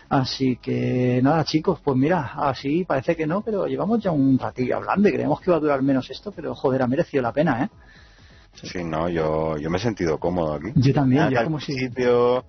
Así 0.09 0.57
que 0.57 1.21
nada, 1.23 1.45
chicos, 1.45 1.81
pues 1.83 1.97
mira, 1.97 2.33
así 2.37 2.85
parece 2.85 3.17
que 3.17 3.27
no, 3.27 3.41
pero 3.43 3.67
llevamos 3.67 4.01
ya 4.01 4.13
un 4.13 4.39
ratillo 4.39 4.77
hablando 4.77 5.09
y 5.09 5.13
creemos 5.13 5.41
que 5.41 5.51
va 5.51 5.57
a 5.57 5.61
durar 5.61 5.83
menos 5.83 6.09
esto, 6.11 6.31
pero 6.31 6.55
joder, 6.55 6.83
ha 6.83 6.87
merecido 6.87 7.23
la 7.23 7.33
pena, 7.33 7.65
¿eh? 7.65 7.69
Sí, 8.55 8.85
no, 8.85 9.09
yo, 9.09 9.59
yo 9.59 9.69
me 9.69 9.79
he 9.79 9.81
sentido 9.81 10.19
cómodo 10.19 10.55
aquí. 10.55 10.73
Yo 10.77 10.95
también, 10.95 11.23
Al 11.23 11.35
yo 11.35 11.45
como 11.45 11.59
principio, 11.59 12.45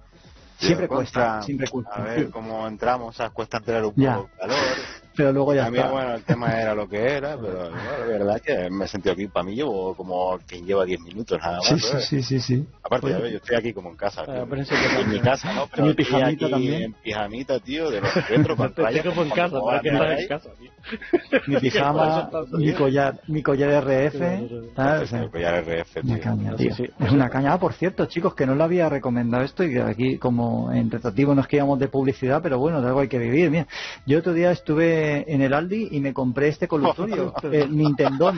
si... 0.58 0.68
Siempre 0.68 0.88
cuesta, 0.88 1.42
siempre 1.42 1.68
cuesta. 1.68 1.94
A 1.96 2.02
ver 2.04 2.30
cómo 2.30 2.68
entramos, 2.68 3.10
o 3.10 3.18
sea, 3.18 3.30
cuesta 3.32 3.58
entrar 3.58 3.84
un 3.86 3.94
poco 3.94 4.30
el 4.32 4.40
calor. 4.40 4.58
Pero 5.18 5.32
luego 5.32 5.56
ya 5.56 5.64
También, 5.64 5.86
está. 5.86 5.94
bueno, 5.96 6.14
el 6.14 6.24
tema 6.24 6.62
era 6.62 6.76
lo 6.76 6.88
que 6.88 6.98
era, 6.98 7.36
pero 7.42 7.72
bueno, 7.72 7.76
la 8.00 8.06
verdad 8.06 8.36
es 8.36 8.42
que 8.44 8.70
me 8.70 8.86
he 8.86 8.88
sentido 8.88 9.14
aquí. 9.14 9.28
Para 9.28 9.44
mí 9.44 9.56
llevo 9.56 9.96
como 9.96 10.38
quien 10.48 10.66
lleva 10.66 10.86
10 10.86 11.02
minutos 11.02 11.40
nada 11.42 11.58
más. 11.58 11.68
Sí, 11.68 11.80
sí, 11.80 11.98
sí, 12.02 12.22
sí, 12.24 12.40
sí. 12.40 12.68
Aparte, 12.84 13.10
ya 13.10 13.18
ves, 13.18 13.32
yo 13.32 13.38
estoy 13.38 13.56
aquí 13.58 13.74
como 13.74 13.90
en 13.90 13.96
casa. 13.98 14.24
En 14.28 15.10
mi 15.10 15.20
casa, 15.20 15.54
¿no? 15.54 15.68
Pero 15.68 15.84
en 15.84 15.90
mi 15.90 15.94
pijamita 15.96 16.46
aquí 16.46 16.52
también. 16.52 16.84
En 16.84 16.94
pijamita, 16.94 17.60
tío, 17.60 17.90
de 17.90 18.02
los 18.02 18.28
retro 18.30 18.56
pantallas. 18.56 19.06
como 19.06 19.24
en 19.24 19.30
casa, 19.32 19.60
para 19.60 19.82
que 19.82 19.90
estás 19.90 20.20
en 20.20 20.28
casa, 20.28 20.50
tío. 20.60 20.72
Mi 21.48 21.56
pijama, 21.60 22.30
mi 22.52 22.74
collar, 22.74 23.20
mi 23.28 23.42
collar 23.42 23.84
RF. 23.84 24.76
¿sabes? 24.76 25.14
El 25.14 25.30
collar 25.32 25.64
RF, 25.64 25.94
tío. 25.94 26.04
Una 26.04 26.20
caña, 26.20 26.56
tío. 26.56 26.72
Es 26.72 27.12
una 27.12 27.30
caña. 27.30 27.54
Ah, 27.54 27.60
por 27.60 27.74
cierto, 27.74 28.06
chicos, 28.06 28.36
que 28.36 28.46
no 28.46 28.54
lo 28.56 28.64
había 28.64 28.88
recomendado 28.88 29.44
esto 29.44 29.64
y 29.64 29.74
que 29.74 29.82
aquí, 29.82 30.18
como 30.18 30.72
en 30.72 30.92
retractivo, 30.92 31.34
nos 31.34 31.48
quedamos 31.48 31.80
de 31.80 31.88
publicidad, 31.88 32.42
pero 32.42 32.60
bueno, 32.60 32.82
de 32.82 32.88
algo 32.88 33.00
hay 33.00 33.08
que 33.08 33.18
vivir. 33.18 33.50
Mira, 33.50 33.68
yo 34.06 34.20
otro 34.20 34.34
día 34.34 34.52
estuve 34.52 35.07
en 35.28 35.42
el 35.42 35.54
Aldi 35.54 35.90
y 35.92 36.00
me 36.00 36.14
compré 36.14 36.50
este 36.50 36.68
colutorio, 36.68 37.34
el 37.52 37.76
Nintendo. 37.76 38.32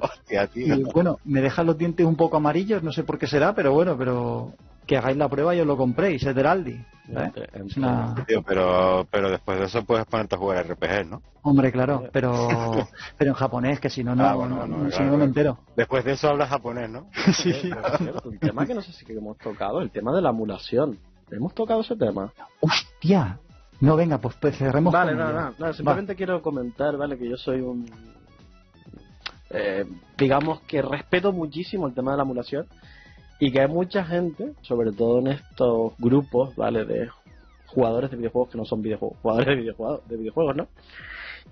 Hostia, 0.00 0.46
tío. 0.46 0.74
Y 0.74 0.82
bueno, 0.84 1.18
me 1.24 1.40
dejan 1.40 1.66
los 1.66 1.78
dientes 1.78 2.06
un 2.06 2.16
poco 2.16 2.36
amarillos, 2.36 2.82
no 2.82 2.92
sé 2.92 3.04
por 3.04 3.18
qué 3.18 3.26
será, 3.26 3.54
pero 3.54 3.72
bueno, 3.72 3.96
pero 3.96 4.52
que 4.86 4.96
hagáis 4.96 5.16
la 5.16 5.28
prueba 5.28 5.54
y 5.54 5.60
os 5.60 5.66
lo 5.66 5.76
compréis, 5.76 6.24
es 6.24 6.34
del 6.34 6.46
Aldi. 6.46 6.72
¿eh? 6.72 7.32
Es 7.52 7.76
una... 7.76 8.14
Tío, 8.26 8.42
pero, 8.42 9.06
pero 9.10 9.30
después 9.30 9.58
de 9.58 9.66
eso 9.66 9.84
puedes 9.84 10.04
ponerte 10.06 10.34
a 10.34 10.38
jugar 10.38 10.66
RPG, 10.66 11.06
¿no? 11.08 11.22
Hombre, 11.42 11.70
claro, 11.70 12.08
pero 12.12 12.48
pero 13.16 13.30
en 13.30 13.34
japonés, 13.34 13.78
que 13.78 13.88
si 13.88 14.02
no, 14.02 14.14
no, 14.14 14.26
Ah, 14.26 14.34
bueno, 14.34 14.66
no, 14.66 14.66
no, 14.66 14.90
si 14.90 14.96
claro, 14.96 15.12
no, 15.12 15.18
me 15.18 15.24
entero. 15.24 15.58
Después 15.76 16.04
de 16.04 16.12
eso 16.12 16.28
hablas 16.28 16.48
japonés, 16.48 16.90
¿no? 16.90 17.06
sí. 17.32 17.70
Un 18.24 18.38
tema 18.38 18.66
que 18.66 18.74
no 18.74 18.82
sé 18.82 18.92
si 18.92 19.04
que 19.04 19.12
hemos 19.12 19.38
tocado, 19.38 19.80
el 19.80 19.90
tema 19.90 20.12
de 20.12 20.22
la 20.22 20.30
emulación. 20.30 20.98
¿Hemos 21.30 21.54
tocado 21.54 21.82
ese 21.82 21.94
tema? 21.94 22.32
¡Hostia! 22.60 23.38
No, 23.80 23.96
venga, 23.96 24.18
pues, 24.18 24.36
pues 24.40 24.56
cerremos 24.56 24.92
Vale, 24.92 25.14
no, 25.14 25.32
no, 25.32 25.54
no, 25.58 25.72
simplemente 25.72 26.14
quiero 26.14 26.42
comentar, 26.42 26.96
¿vale? 26.96 27.16
Que 27.16 27.28
yo 27.28 27.36
soy 27.36 27.60
un... 27.60 27.86
eh, 29.50 29.86
digamos 30.18 30.60
que 30.62 30.82
respeto 30.82 31.32
muchísimo 31.32 31.86
el 31.86 31.94
tema 31.94 32.10
de 32.12 32.18
la 32.18 32.22
emulación 32.24 32.66
y 33.38 33.50
que 33.50 33.60
hay 33.60 33.68
mucha 33.68 34.04
gente, 34.04 34.52
sobre 34.60 34.92
todo 34.92 35.20
en 35.20 35.28
estos 35.28 35.94
grupos, 35.98 36.54
¿vale? 36.56 36.84
De 36.84 37.08
jugadores 37.66 38.10
de 38.10 38.18
videojuegos 38.18 38.50
que 38.50 38.58
no 38.58 38.64
son 38.64 38.82
videojuegos, 38.82 39.18
jugadores 39.22 39.48
de 39.48 39.56
videojuegos, 39.56 40.08
de 40.08 40.16
videojuegos 40.16 40.56
¿no? 40.56 40.68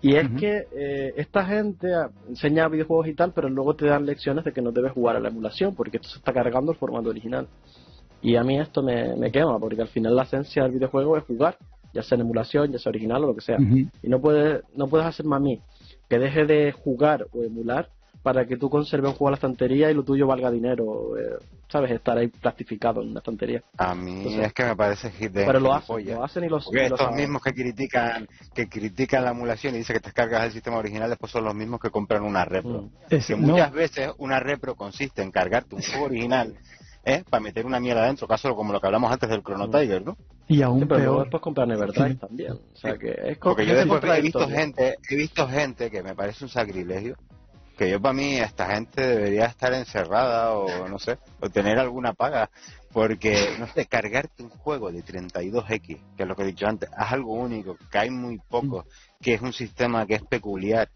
Y 0.02 0.16
es 0.16 0.28
que 0.38 0.66
eh, 0.76 1.14
esta 1.16 1.44
gente 1.46 1.88
enseña 2.28 2.68
videojuegos 2.68 3.08
y 3.08 3.14
tal, 3.14 3.32
pero 3.32 3.48
luego 3.48 3.74
te 3.74 3.86
dan 3.86 4.04
lecciones 4.04 4.44
de 4.44 4.52
que 4.52 4.60
no 4.60 4.70
debes 4.70 4.92
jugar 4.92 5.16
a 5.16 5.20
la 5.20 5.28
emulación 5.28 5.74
porque 5.74 5.96
esto 5.96 6.10
se 6.10 6.18
está 6.18 6.32
cargando 6.32 6.72
el 6.72 6.78
formato 6.78 7.08
original. 7.08 7.48
Y 8.20 8.36
a 8.36 8.44
mí 8.44 8.60
esto 8.60 8.82
me, 8.82 9.16
me 9.16 9.32
quema, 9.32 9.58
porque 9.58 9.80
al 9.80 9.88
final 9.88 10.14
la 10.14 10.24
esencia 10.24 10.62
del 10.64 10.72
videojuego 10.72 11.16
es 11.16 11.24
jugar. 11.24 11.56
Ya 11.92 12.02
sea 12.02 12.16
en 12.16 12.22
emulación, 12.22 12.72
ya 12.72 12.78
sea 12.78 12.90
original 12.90 13.24
o 13.24 13.28
lo 13.28 13.34
que 13.34 13.40
sea. 13.42 13.56
Ujú. 13.56 13.86
Y 14.02 14.08
no 14.08 14.20
puedes, 14.20 14.62
no 14.74 14.88
puedes 14.88 15.06
hacer 15.06 15.26
mami 15.26 15.60
que 16.08 16.18
deje 16.18 16.44
de 16.46 16.72
jugar 16.72 17.26
o 17.32 17.42
emular 17.42 17.88
para 18.22 18.46
que 18.46 18.56
tú 18.56 18.68
conserves 18.68 19.10
un 19.12 19.16
juego 19.16 19.28
en 19.28 19.32
la 19.32 19.36
estantería 19.36 19.90
y 19.90 19.94
lo 19.94 20.02
tuyo 20.02 20.26
valga 20.26 20.50
dinero, 20.50 21.16
eh, 21.16 21.38
¿sabes? 21.68 21.92
Estar 21.92 22.18
ahí 22.18 22.26
plastificado 22.26 23.00
en 23.00 23.10
una 23.10 23.20
estantería. 23.20 23.62
A 23.78 23.94
mí 23.94 24.18
Entonces- 24.18 24.46
es 24.46 24.52
que 24.52 24.64
me 24.64 24.76
parece 24.76 25.10
hit 25.12 25.30
de 25.32 25.46
Pero 25.46 25.60
lo 25.60 25.72
hacen, 25.72 25.96
gilipollas. 25.96 26.18
lo 26.18 26.24
hacen 26.24 26.44
y 26.44 26.48
los, 26.48 26.64
Porque 26.64 26.80
y 26.82 26.84
estos 26.86 27.12
mismos 27.12 27.40
que 27.42 27.52
critican 27.54 28.28
que 28.54 28.68
critican 28.68 29.24
la 29.24 29.30
emulación 29.30 29.74
y 29.76 29.78
dicen 29.78 29.94
que 29.94 30.00
te 30.00 30.06
descargas 30.08 30.44
el 30.46 30.52
sistema 30.52 30.78
original, 30.78 31.08
después 31.08 31.30
son 31.30 31.44
los 31.44 31.54
mismos 31.54 31.78
que 31.80 31.90
compran 31.90 32.22
una 32.24 32.44
repro. 32.44 32.82
Mm. 32.82 32.90
Es- 33.08 33.26
Que 33.28 33.36
no, 33.36 33.46
muchas 33.48 33.72
veces 33.72 34.10
una 34.18 34.40
repro 34.40 34.74
consiste 34.74 35.22
en 35.22 35.30
cargarte 35.30 35.76
un 35.76 35.82
juego 35.82 36.06
original 36.06 36.54
¿eh? 37.08 37.24
para 37.28 37.40
meter 37.42 37.64
una 37.66 37.80
mierda 37.80 38.04
dentro, 38.06 38.26
caso 38.28 38.54
como 38.54 38.72
lo 38.72 38.80
que 38.80 38.86
hablamos 38.86 39.10
antes 39.12 39.28
del 39.28 39.42
Chrono 39.42 39.66
Mm. 39.66 39.70
Tiger, 39.72 40.04
¿no? 40.04 40.16
y 40.46 40.56
Sí, 40.56 40.62
aún 40.62 40.80
pero 40.88 40.96
luego 40.98 41.12
peor. 41.14 41.24
después 41.24 41.42
compran 41.42 41.70
Everdrive 41.72 42.12
Sí. 42.12 42.16
también. 42.16 42.52
O 42.52 42.76
sea 42.76 42.96
que 42.96 43.10
es 43.24 43.38
Porque 43.38 43.66
yo 43.66 43.72
es 43.74 43.78
después 43.86 44.02
he 44.04 44.20
visto 44.22 44.48
gente, 44.48 44.96
he 45.10 45.16
visto 45.16 45.46
gente 45.48 45.90
que 45.90 46.02
me 46.02 46.14
parece 46.14 46.44
un 46.44 46.50
sacrilegio, 46.50 47.16
que 47.76 47.90
yo 47.90 48.00
para 48.00 48.14
mí 48.14 48.36
esta 48.36 48.66
gente 48.74 49.06
debería 49.06 49.44
estar 49.46 49.72
encerrada 49.74 50.52
o 50.52 50.88
no 50.88 50.98
sé, 50.98 51.18
o 51.40 51.48
tener 51.50 51.78
alguna 51.78 52.12
paga, 52.14 52.50
porque 52.92 53.50
no 53.58 53.66
sé, 53.68 53.86
cargarte 53.86 54.42
un 54.42 54.48
juego 54.50 54.90
de 54.90 55.04
32X, 55.04 55.98
que 56.16 56.22
es 56.22 56.28
lo 56.28 56.34
que 56.34 56.42
he 56.42 56.46
dicho 56.46 56.66
antes, 56.66 56.88
es 56.90 57.12
algo 57.12 57.34
único, 57.34 57.76
que 57.90 57.98
hay 57.98 58.10
muy 58.10 58.38
poco, 58.48 58.86
que 59.20 59.34
es 59.34 59.42
un 59.42 59.52
sistema 59.52 60.06
que 60.06 60.14
es 60.14 60.22
peculiar, 60.22 60.88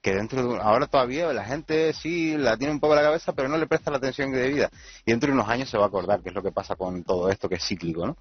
que 0.00 0.14
dentro 0.14 0.42
de 0.42 0.48
un- 0.48 0.60
ahora 0.60 0.86
todavía 0.86 1.32
la 1.32 1.44
gente 1.44 1.92
sí 1.92 2.36
la 2.36 2.56
tiene 2.56 2.72
un 2.72 2.80
poco 2.80 2.94
en 2.94 3.00
la 3.02 3.06
cabeza, 3.08 3.32
pero 3.32 3.48
no 3.48 3.56
le 3.58 3.66
presta 3.66 3.90
la 3.90 3.98
atención 3.98 4.32
debida, 4.32 4.70
y 5.04 5.10
dentro 5.10 5.28
de 5.28 5.34
unos 5.34 5.48
años 5.48 5.68
se 5.68 5.76
va 5.76 5.84
a 5.84 5.88
acordar 5.88 6.22
que 6.22 6.30
es 6.30 6.34
lo 6.34 6.42
que 6.42 6.52
pasa 6.52 6.74
con 6.76 7.04
todo 7.04 7.28
esto 7.30 7.48
que 7.48 7.56
es 7.56 7.64
cíclico, 7.66 8.06
¿no? 8.06 8.16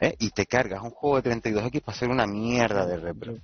¿Eh? 0.00 0.14
Y 0.18 0.30
te 0.30 0.44
cargas 0.44 0.82
un 0.82 0.90
juego 0.90 1.20
de 1.22 1.30
32X 1.30 1.80
para 1.82 1.96
hacer 1.96 2.08
una 2.10 2.26
mierda 2.26 2.84
de 2.84 2.96
repro. 2.98 3.34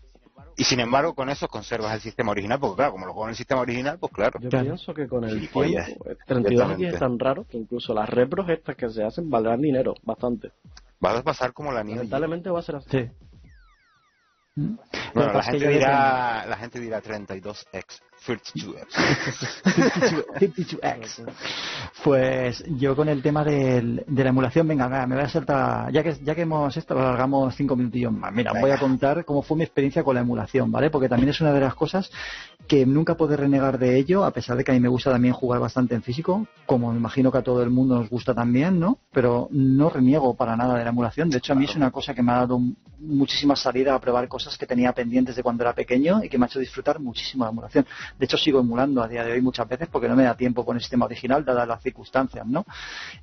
Y 0.55 0.65
sin 0.65 0.81
embargo, 0.81 1.15
con 1.15 1.31
eso 1.31 1.49
conservas 1.49 1.95
el 1.95 2.03
sistema 2.03 2.31
original, 2.33 2.61
porque 2.61 2.77
claro, 2.77 2.93
como 2.93 3.07
lo 3.07 3.13
juego 3.15 3.25
en 3.27 3.31
el 3.31 3.37
sistema 3.37 3.63
original, 3.63 3.97
pues 3.99 4.13
claro. 4.13 4.39
Yo 4.39 4.51
Claro. 4.51 4.67
pienso 4.67 4.93
que 4.93 5.09
con 5.09 5.25
el 5.25 5.31
Gilipollas. 5.31 5.87
tiempo, 5.87 6.05
el 6.11 6.19
32 6.27 6.45
aquí 6.45 6.53
Completamente. 6.53 6.89
es 6.95 7.01
tan 7.01 7.19
raro 7.19 7.47
que 7.49 7.57
incluso 7.57 7.95
las 7.95 8.07
repros 8.11 8.51
estas 8.51 8.77
que 8.77 8.91
se 8.91 9.03
hacen 9.03 9.31
valdrán 9.31 9.63
dinero, 9.63 9.95
bastante. 10.03 10.51
Vas 11.01 11.17
a 11.17 11.23
pasar 11.23 11.55
como 11.55 11.73
la 11.73 11.83
niña. 11.83 11.97
Lamentablemente 11.97 12.51
va 12.51 12.59
a 12.59 12.63
ser 12.63 12.77
así. 12.77 12.89
Sí. 12.91 13.11
Bueno, 14.55 15.33
la 15.33 15.43
gente 15.43 15.69
dirá, 15.69 16.45
la 16.47 16.57
gente 16.59 16.79
dirá 16.81 17.03
32x, 17.03 17.85
32x. 18.27 18.87
52X. 20.39 21.25
Pues 22.05 22.63
yo 22.79 22.95
con 22.95 23.09
el 23.09 23.23
tema 23.23 23.45
del- 23.45 24.05
de 24.07 24.23
la 24.25 24.31
emulación, 24.31 24.69
venga, 24.69 24.89
venga, 24.89 25.07
me 25.07 25.15
voy 25.17 25.25
a 25.25 25.29
saltar, 25.29 25.91
ya 25.93 26.03
que, 26.03 26.15
ya 26.23 26.35
que 26.35 26.43
hemos 26.43 26.77
esto, 26.77 26.95
lo 26.95 27.01
alargamos 27.01 27.55
cinco 27.55 27.77
minutillos 27.77 28.13
más. 28.13 28.33
Mira, 28.33 28.53
voy 28.61 28.71
a 28.71 28.79
contar 28.79 29.25
cómo 29.25 29.43
fue 29.43 29.57
mi 29.57 29.65
experiencia 29.65 30.05
con 30.05 30.15
la 30.15 30.21
emulación, 30.21 30.71
¿vale? 30.71 30.91
Porque 30.91 31.09
también 31.09 31.31
es 31.31 31.41
una 31.41 31.53
de 31.53 31.61
las 31.61 31.75
cosas 31.75 32.11
que 32.67 32.87
nunca 32.87 33.17
puedo 33.17 33.37
renegar 33.37 33.79
de 33.79 33.99
ello, 33.99 34.25
a 34.25 34.31
pesar 34.31 34.57
de 34.57 34.65
que 34.65 34.71
a 34.71 34.75
mí 34.75 34.81
me 34.81 34.89
gusta 34.89 35.11
también 35.11 35.35
jugar 35.35 35.61
bastante 35.61 35.95
en 35.95 36.03
físico, 36.03 36.47
como 36.67 36.91
me 36.93 36.99
imagino 36.99 37.31
que 37.31 37.39
a 37.39 37.43
todo 37.43 37.63
el 37.63 37.71
mundo 37.71 37.97
nos 37.97 38.09
gusta 38.09 38.35
también, 38.35 38.79
¿no? 38.79 38.99
Pero 39.13 39.49
no 39.51 39.91
reniego 39.91 40.35
para 40.35 40.57
nada 40.57 40.79
de 40.79 40.85
la 40.85 40.91
emulación. 40.91 41.29
De 41.29 41.39
hecho, 41.39 41.53
a 41.53 41.57
mí 41.57 41.65
es 41.65 41.77
una 41.77 41.91
cosa 41.91 42.15
que 42.15 42.23
me 42.23 42.33
ha 42.33 42.37
dado 42.37 42.61
muchísima 43.03 43.57
salida 43.57 43.95
a 43.95 44.01
probar 44.01 44.29
cosas 44.29 44.57
que 44.57 44.67
tenía 44.67 44.93
pendientes 44.93 45.35
de 45.35 45.43
cuando 45.43 45.65
era 45.65 45.75
pequeño 45.75 46.23
y 46.23 46.29
que 46.29 46.39
me 46.39 46.47
ha 46.47 46.49
hecho 46.49 46.61
disfrutar 46.61 47.01
muchísimo 47.01 47.45
la 47.45 47.51
emulación. 47.51 47.85
De 48.19 48.25
hecho, 48.25 48.37
sigo 48.37 48.61
emulando 48.61 49.03
a 49.03 49.09
día 49.09 49.25
de 49.25 49.33
hoy 49.33 49.41
muchas 49.41 49.69
veces 49.69 49.89
porque 49.91 50.09
no 50.09 50.17
me 50.17 50.23
da 50.23 50.37
tiempo 50.37 50.65
con 50.65 50.77
el 50.77 50.81
sistema 50.81 51.07
original, 51.07 51.45
dadas 51.45 51.67
las 51.67 51.83
circunstancias, 51.83 52.47
¿no? 52.47 52.65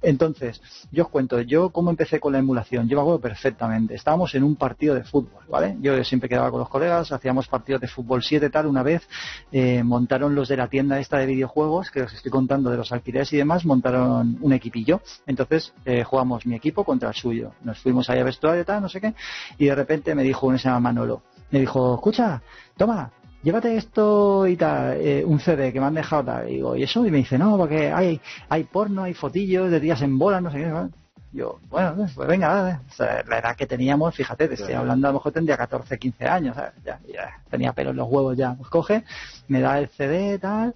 Entonces, 0.02 0.62
yo 0.92 1.06
os 1.06 1.10
cuento, 1.10 1.40
yo 1.42 1.70
cómo 1.70 1.90
empecé 1.90 2.20
con 2.20 2.34
la 2.34 2.40
emulación. 2.40 2.88
Yo 2.88 2.98
me 2.98 3.02
acuerdo 3.02 3.22
perfectamente. 3.22 3.96
Estábamos 3.96 4.36
en 4.36 4.44
un 4.44 4.56
partido 4.56 4.96
de 4.96 5.04
fútbol, 5.04 5.44
¿vale? 5.50 5.78
Yo 5.80 6.04
siempre 6.04 6.28
quedaba 6.28 6.52
con 6.52 6.60
los 6.60 6.70
colegas, 6.70 7.12
hacíamos 7.12 7.48
partidos 7.48 7.82
de 7.82 7.88
fútbol 7.88 8.22
7 8.22 8.50
tal. 8.50 8.68
Una 8.68 8.84
vez 8.84 9.08
eh, 9.52 9.84
montaron 9.84 10.36
los 10.36 10.48
de 10.48 10.58
la 10.58 10.68
tienda 10.68 11.00
esta 11.00 11.18
de 11.18 11.26
videojuegos, 11.26 11.92
que 11.92 12.04
os 12.04 12.14
estoy 12.14 12.32
contando 12.32 12.70
de 12.70 12.78
los 12.78 12.92
alquileres 12.92 13.32
y 13.34 13.38
demás, 13.38 13.66
montaron 13.66 14.38
un 14.42 14.54
equipillo. 14.54 15.02
Entonces, 15.26 15.74
eh, 15.86 16.04
jugamos 16.04 16.46
mi 16.46 16.56
equipo 16.56 16.84
contra 16.84 17.10
el 17.10 17.16
suyo. 17.16 17.52
Nos 17.64 17.80
fuimos 17.80 18.10
ahí 18.10 18.20
a 18.20 18.24
vestuario 18.24 18.66
tal, 18.66 18.82
no 18.82 18.90
sé 18.90 19.02
qué, 19.02 19.14
y 19.58 19.66
de 19.66 19.76
repente 19.76 20.16
me 20.16 20.24
dijo 20.24 20.50
que 20.52 20.58
se 20.58 20.66
llama 20.66 20.80
Manolo, 20.80 21.22
me 21.52 21.60
dijo, 21.60 21.96
escucha, 21.96 22.42
toma, 22.78 23.12
llévate 23.42 23.76
esto 23.76 24.48
y 24.48 24.56
tal, 24.56 24.98
eh, 25.00 25.24
un 25.26 25.40
CD 25.40 25.72
que 25.72 25.80
me 25.80 25.88
han 25.88 25.94
dejado 25.94 26.26
tal. 26.26 26.50
Y 26.50 26.56
digo, 26.56 26.76
¿y 26.76 26.84
eso? 26.84 27.06
Y 27.06 27.12
me 27.12 27.18
dice, 27.18 27.38
no, 27.38 27.58
porque 27.58 27.92
hay, 27.92 28.20
hay 28.50 28.64
porno, 28.66 29.04
hay 29.04 29.14
fotillos 29.14 29.72
de 29.72 29.80
días 29.80 30.02
en 30.02 30.18
bola, 30.18 30.42
no 30.42 30.52
sé 30.52 30.58
qué. 30.60 30.99
Yo, 31.32 31.60
bueno, 31.70 31.96
pues 32.16 32.28
venga. 32.28 32.82
O 32.90 32.94
sea, 32.94 33.24
la 33.28 33.40
edad 33.40 33.56
que 33.56 33.68
teníamos, 33.68 34.16
fíjate, 34.16 34.48
te 34.48 34.56
estoy 34.56 34.74
hablando, 34.74 35.08
a 35.08 35.12
lo 35.12 35.20
mejor 35.20 35.32
tendría 35.32 35.58
14, 35.58 35.98
15 36.00 36.26
años, 36.26 36.56
¿sabes? 36.56 36.74
Ya, 36.84 37.00
ya 37.08 37.40
tenía 37.50 37.74
pelo 37.74 37.92
en 37.92 37.98
los 37.98 38.08
huevos 38.10 38.36
ya. 38.36 38.56
Pues 38.56 38.70
coge, 38.70 39.04
me 39.48 39.62
da 39.62 39.78
el 39.80 39.90
CD, 39.90 40.40
tal, 40.40 40.74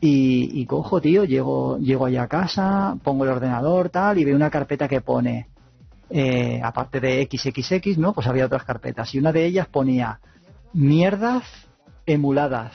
y, 0.00 0.60
y 0.60 0.66
cojo, 0.66 1.00
tío, 1.00 1.24
llego, 1.24 1.78
llego 1.78 2.06
allá 2.06 2.22
a 2.22 2.28
casa, 2.28 2.96
pongo 3.02 3.24
el 3.24 3.30
ordenador, 3.30 3.88
tal, 3.88 4.18
y 4.18 4.24
veo 4.24 4.36
una 4.36 4.50
carpeta 4.50 4.86
que 4.86 5.00
pone, 5.00 5.48
eh, 6.10 6.60
aparte 6.62 7.00
de 7.00 7.28
XXX, 7.28 7.98
¿no? 7.98 8.12
Pues 8.12 8.28
había 8.28 8.46
otras 8.46 8.64
carpetas, 8.64 9.12
y 9.14 9.18
una 9.18 9.32
de 9.32 9.44
ellas 9.44 9.66
ponía 9.66 10.20
mierdas 10.72 11.42
emuladas 12.04 12.74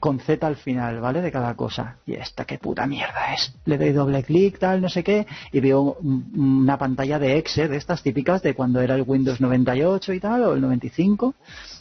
con 0.00 0.18
Z 0.18 0.44
al 0.46 0.56
final, 0.56 0.98
¿vale? 1.00 1.20
De 1.20 1.30
cada 1.30 1.54
cosa. 1.54 1.96
Y 2.06 2.14
esta 2.14 2.44
qué 2.46 2.58
puta 2.58 2.86
mierda 2.86 3.34
es. 3.34 3.54
Le 3.66 3.78
doy 3.78 3.92
doble 3.92 4.22
clic, 4.24 4.58
tal, 4.58 4.80
no 4.80 4.88
sé 4.88 5.04
qué, 5.04 5.26
y 5.52 5.60
veo 5.60 5.96
un- 6.00 6.32
una 6.62 6.78
pantalla 6.78 7.18
de 7.18 7.36
exe, 7.36 7.68
de 7.68 7.76
estas 7.76 8.02
típicas 8.02 8.42
de 8.42 8.54
cuando 8.54 8.80
era 8.80 8.94
el 8.96 9.04
Windows 9.06 9.40
98 9.40 10.12
y 10.14 10.20
tal, 10.20 10.42
o 10.42 10.54
el 10.54 10.60
95. 10.60 11.34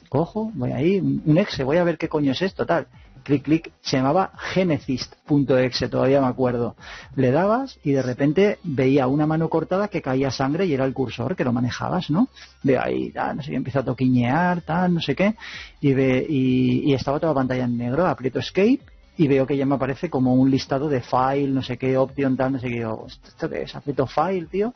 Cojo, 0.10 0.52
voy 0.56 0.72
ahí, 0.72 1.00
un 1.00 1.38
exe, 1.38 1.64
voy 1.64 1.78
a 1.78 1.84
ver 1.84 1.98
qué 1.98 2.10
coño 2.10 2.32
es 2.34 2.42
esto, 2.42 2.66
tal. 2.66 2.88
Clic, 3.24 3.44
clic, 3.44 3.72
se 3.82 3.98
llamaba 3.98 4.32
genesis.exe, 4.38 5.90
todavía 5.90 6.22
me 6.22 6.28
acuerdo. 6.28 6.76
Le 7.16 7.32
dabas 7.32 7.80
y 7.84 7.92
de 7.92 8.02
repente 8.02 8.60
veía 8.64 9.08
una 9.08 9.26
mano 9.26 9.50
cortada 9.50 9.88
que 9.88 10.02
caía 10.02 10.32
sangre 10.32 10.66
y 10.66 10.74
era 10.74 10.86
el 10.86 10.94
cursor 10.94 11.36
que 11.36 11.44
lo 11.44 11.54
manejabas, 11.54 12.10
¿no? 12.10 12.30
Veo 12.64 12.82
ahí, 12.82 13.12
tal, 13.12 13.38
no 13.38 13.44
sé 13.44 13.54
empieza 13.54 13.80
a 13.80 13.86
toquiñear, 13.86 14.62
tal, 14.62 14.94
no 14.94 15.02
sé 15.02 15.16
qué, 15.16 15.36
y, 15.82 15.94
ve, 15.94 16.26
y, 16.28 16.90
y 16.90 16.94
estaba 16.94 17.20
toda 17.20 17.34
la 17.34 17.40
pantalla 17.40 17.66
en 17.66 17.78
negro, 17.78 18.08
aprieto 18.08 18.40
escape 18.40 18.80
y 19.18 19.28
veo 19.28 19.46
que 19.46 19.58
ya 19.58 19.66
me 19.66 19.76
aparece 19.76 20.10
como 20.10 20.34
un 20.34 20.50
listado 20.50 20.88
de 20.88 21.02
file, 21.02 21.50
no 21.50 21.62
sé 21.62 21.78
qué, 21.78 21.98
option, 21.98 22.38
tal, 22.38 22.54
no 22.54 22.60
sé 22.60 22.68
qué, 22.68 22.76
y 22.76 22.78
digo, 22.80 23.06
¿esto 23.06 23.28
esto 23.28 23.50
qué 23.50 23.64
es? 23.64 23.76
Aprieto 23.76 24.08
file, 24.08 24.46
tío, 24.46 24.74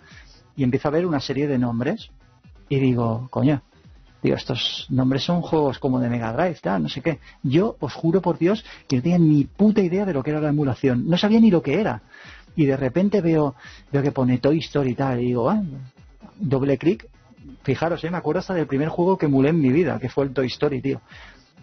y 0.55 0.63
empiezo 0.63 0.89
a 0.89 0.91
ver 0.91 1.05
una 1.05 1.19
serie 1.19 1.47
de 1.47 1.57
nombres 1.57 2.09
y 2.69 2.79
digo, 2.79 3.27
coño, 3.29 3.61
Digo, 4.23 4.37
estos 4.37 4.87
nombres 4.89 5.23
son 5.23 5.41
juegos 5.41 5.79
como 5.79 5.99
de 5.99 6.07
Mega 6.07 6.31
Drive, 6.31 6.59
tal, 6.61 6.83
no 6.83 6.89
sé 6.89 7.01
qué. 7.01 7.19
Yo 7.43 7.75
os 7.81 7.93
juro 7.93 8.21
por 8.21 8.37
Dios 8.37 8.63
que 8.87 8.95
no 8.95 9.01
tenía 9.01 9.19
ni 9.19 9.43
puta 9.43 9.81
idea 9.81 10.05
de 10.05 10.13
lo 10.13 10.23
que 10.23 10.31
era 10.31 10.39
la 10.39 10.49
emulación. 10.49 11.09
No 11.09 11.17
sabía 11.17 11.41
ni 11.41 11.51
lo 11.51 11.61
que 11.61 11.81
era. 11.81 12.01
Y 12.55 12.65
de 12.65 12.77
repente 12.77 13.19
veo, 13.19 13.55
veo 13.91 14.01
que 14.01 14.13
pone 14.13 14.37
Toy 14.37 14.59
Story 14.59 14.91
y 14.91 14.95
tal, 14.95 15.19
y 15.19 15.25
digo, 15.25 15.49
ah, 15.49 15.61
doble 16.39 16.77
clic. 16.77 17.09
Fijaros, 17.63 18.01
eh, 18.03 18.09
me 18.09 18.17
acuerdo 18.17 18.39
hasta 18.39 18.53
del 18.53 18.67
primer 18.67 18.87
juego 18.87 19.17
que 19.17 19.25
emulé 19.25 19.49
en 19.49 19.59
mi 19.59 19.73
vida, 19.73 19.99
que 19.99 20.09
fue 20.09 20.23
el 20.23 20.31
Toy 20.31 20.47
Story, 20.47 20.81
tío. 20.81 21.01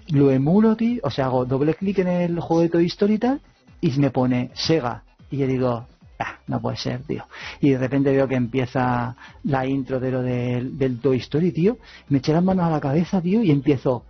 Lo 0.09 0.31
emulo, 0.31 0.77
tío, 0.77 1.01
o 1.03 1.11
sea, 1.11 1.27
hago 1.27 1.47
doble 1.47 1.75
clic 1.75 2.01
en 2.01 2.09
el 2.09 2.41
juego 2.41 2.63
de 2.63 2.69
Toy 2.69 2.87
Story 2.87 3.15
y 3.15 3.19
tal, 3.19 3.41
y 3.81 3.91
me 3.99 4.11
pone 4.11 4.51
Sega. 4.53 5.03
Y 5.31 5.39
yo 5.39 5.47
digo, 5.47 5.87
ah, 6.21 6.39
no 6.47 6.61
puede 6.61 6.77
ser, 6.77 7.03
tío. 7.03 7.25
Y 7.61 7.71
de 7.71 7.79
repente 7.79 8.13
veo 8.13 8.29
que 8.29 8.37
empieza 8.37 9.17
la 9.45 9.67
intro 9.67 9.99
de 9.99 10.11
lo 10.11 10.23
del, 10.23 10.79
del 10.79 11.01
Toy 11.01 11.19
Story, 11.19 11.53
tío. 11.53 11.79
Me 12.09 12.19
eché 12.19 12.33
las 12.33 12.45
manos 12.45 12.67
a 12.67 12.71
la 12.71 12.81
cabeza, 12.81 13.21
tío, 13.21 13.43
y 13.43 13.51
empiezo, 13.51 14.05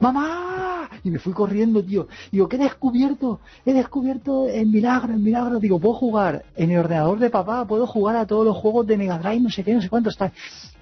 ¡Mamá! 0.00 0.88
Y 1.02 1.10
me 1.10 1.18
fui 1.18 1.32
corriendo, 1.32 1.82
tío. 1.82 2.08
Digo, 2.30 2.48
¿qué 2.48 2.56
he 2.56 2.58
descubierto? 2.58 3.40
He 3.64 3.72
descubierto 3.72 4.46
el 4.46 4.66
milagro, 4.66 5.12
el 5.12 5.20
milagro. 5.20 5.58
Digo, 5.58 5.78
puedo 5.78 5.94
jugar 5.94 6.44
en 6.56 6.70
el 6.70 6.78
ordenador 6.78 7.18
de 7.18 7.30
papá, 7.30 7.66
puedo 7.66 7.86
jugar 7.86 8.16
a 8.16 8.26
todos 8.26 8.44
los 8.44 8.56
juegos 8.56 8.86
de 8.86 8.96
Mega 8.96 9.18
Drive, 9.18 9.40
no 9.40 9.50
sé 9.50 9.64
qué, 9.64 9.74
no 9.74 9.82
sé 9.82 9.88
cuánto 9.88 10.10
está. 10.10 10.32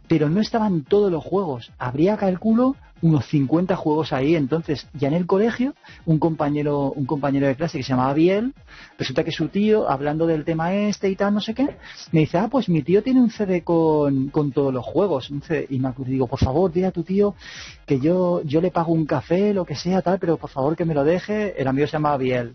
Pero 0.09 0.29
no 0.29 0.41
estaban 0.41 0.83
todos 0.83 1.11
los 1.11 1.25
juegos. 1.25 1.73
Habría, 1.79 2.17
calculo, 2.17 2.77
unos 3.03 3.27
50 3.27 3.77
juegos 3.77 4.13
ahí. 4.13 4.35
Entonces, 4.35 4.89
ya 4.95 5.09
en 5.09 5.15
el 5.15 5.27
colegio, 5.27 5.75
un 6.07 6.19
compañero, 6.19 6.93
un 6.93 7.05
compañero 7.05 7.47
de 7.47 7.57
clase 7.57 7.79
que 7.79 7.85
se 7.85 7.91
llamaba 7.91 8.15
Biel, 8.15 8.55
resulta 8.99 9.25
que 9.25 9.33
su 9.33 9.49
tío, 9.49 9.91
hablando 9.91 10.27
del 10.27 10.45
tema 10.45 10.75
este 10.75 11.11
y 11.11 11.17
tal, 11.17 11.35
no 11.35 11.41
sé 11.41 11.55
qué, 11.55 11.77
me 12.13 12.21
dice, 12.21 12.39
ah, 12.39 12.49
pues 12.51 12.69
mi 12.69 12.83
tío 12.83 13.03
tiene 13.03 13.21
un 13.21 13.31
CD 13.31 13.63
con, 13.63 14.29
con 14.29 14.53
todos 14.53 14.73
los 14.73 14.85
juegos. 14.85 15.31
Un. 15.31 15.43
Y 15.69 15.79
me 15.79 15.93
digo, 16.07 16.27
por 16.29 16.39
favor, 16.39 16.73
dile 16.73 16.87
a 16.87 16.93
tu 16.93 17.03
tío 17.03 17.35
que 17.85 17.99
yo, 17.99 18.43
yo 18.45 18.61
le 18.61 18.71
pago 18.71 18.93
un 18.93 19.05
café, 19.05 19.53
lo 19.53 19.65
que 19.65 19.75
sea, 19.75 20.01
tal, 20.03 20.19
pero 20.19 20.37
por 20.37 20.51
favor 20.51 20.77
que 20.77 20.85
me 20.85 20.95
lo 20.95 21.05
deje. 21.05 21.61
El 21.61 21.69
amigo 21.69 21.87
se 21.87 21.93
llamaba 21.93 22.17
Biel. 22.17 22.55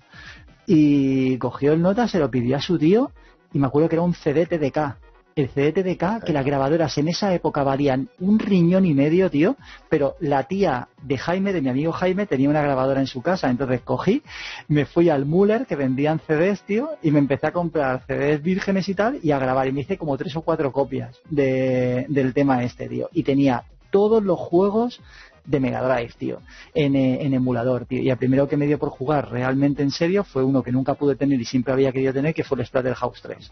Y 0.66 1.38
cogió 1.38 1.74
el 1.74 1.82
nota, 1.82 2.08
se 2.08 2.19
lo 2.19 2.30
pidió 2.32 2.58
a 2.58 2.61
su 2.61 2.77
tío, 2.77 3.11
y 3.53 3.59
me 3.59 3.67
acuerdo 3.67 3.90
que 3.90 3.95
era 3.95 4.03
un 4.03 4.14
CD 4.14 4.45
TDK. 4.45 4.98
El 5.38 5.49
CDTDK, 5.49 6.24
que 6.25 6.33
las 6.33 6.43
grabadoras 6.43 6.98
en 6.98 7.07
esa 7.07 7.33
época 7.33 7.64
valían 7.64 8.09
un 8.19 8.40
riñón 8.40 8.85
y 8.85 8.93
medio, 8.93 9.30
tío, 9.30 9.56
pero 9.88 10.16
la 10.19 10.43
tía 10.43 10.88
de 11.03 11.17
Jaime, 11.17 11.53
de 11.53 11.61
mi 11.61 11.69
amigo 11.69 11.91
Jaime, 11.91 12.25
tenía 12.25 12.49
una 12.49 12.64
grabadora 12.64 12.99
en 12.99 13.07
su 13.07 13.22
casa, 13.22 13.49
entonces 13.49 13.82
cogí, 13.82 14.24
me 14.67 14.85
fui 14.85 15.09
al 15.09 15.25
Muller, 15.25 15.67
que 15.67 15.75
vendían 15.75 16.19
CDs, 16.19 16.64
tío, 16.64 16.90
y 17.03 17.11
me 17.11 17.19
empecé 17.19 17.48
a 17.48 17.51
comprar 17.51 18.03
CDs 18.07 18.41
vírgenes 18.41 18.90
y 18.90 18.95
tal, 18.95 19.19
y 19.22 19.32
a 19.32 19.38
grabar, 19.38 19.67
y 19.67 19.72
me 19.72 19.82
hice 19.82 19.98
como 19.98 20.17
tres 20.17 20.35
o 20.35 20.41
cuatro 20.41 20.72
copias 20.72 21.19
de, 21.30 22.06
del 22.09 22.33
tema 22.33 22.64
este, 22.64 22.90
tío, 22.90 23.09
y 23.14 23.22
tenía 23.24 23.64
todos 23.91 24.24
los 24.24 24.40
juegos 24.40 24.99
de 25.45 25.59
Mega 25.59 25.82
Drive, 25.82 26.14
tío, 26.17 26.41
en, 26.74 26.95
eh, 26.95 27.25
en, 27.25 27.33
emulador, 27.33 27.85
tío. 27.85 28.01
Y 28.01 28.09
el 28.09 28.17
primero 28.17 28.48
que 28.48 28.57
me 28.57 28.67
dio 28.67 28.77
por 28.77 28.90
jugar 28.90 29.32
realmente 29.32 29.82
en 29.82 29.91
serio 29.91 30.24
fue 30.24 30.43
uno 30.43 30.61
que 30.61 30.74
nunca 30.74 30.95
pude 30.95 31.16
tener 31.16 31.40
y 31.40 31.45
siempre 31.45 31.74
había 31.74 31.91
querido 31.91 32.14
tener, 32.14 32.33
que 32.33 32.43
fue 32.43 32.59
el 32.59 32.66
Splatterhouse 32.66 33.22
3. 33.22 33.51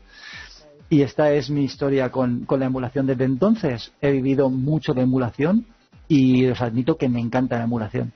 Y 0.90 1.02
esta 1.02 1.32
es 1.32 1.50
mi 1.50 1.64
historia 1.64 2.12
con, 2.12 2.46
con 2.46 2.60
la 2.60 2.68
emulación 2.68 3.08
desde 3.08 3.26
entonces. 3.26 3.92
He 4.02 4.12
vivido 4.12 4.50
mucho 4.50 4.94
de 4.94 5.02
emulación 5.02 5.66
y 6.08 6.46
os 6.48 6.62
admito 6.62 6.98
que 6.98 7.10
me 7.10 7.20
encanta 7.20 7.58
la 7.58 7.64
emulación. 7.64 8.14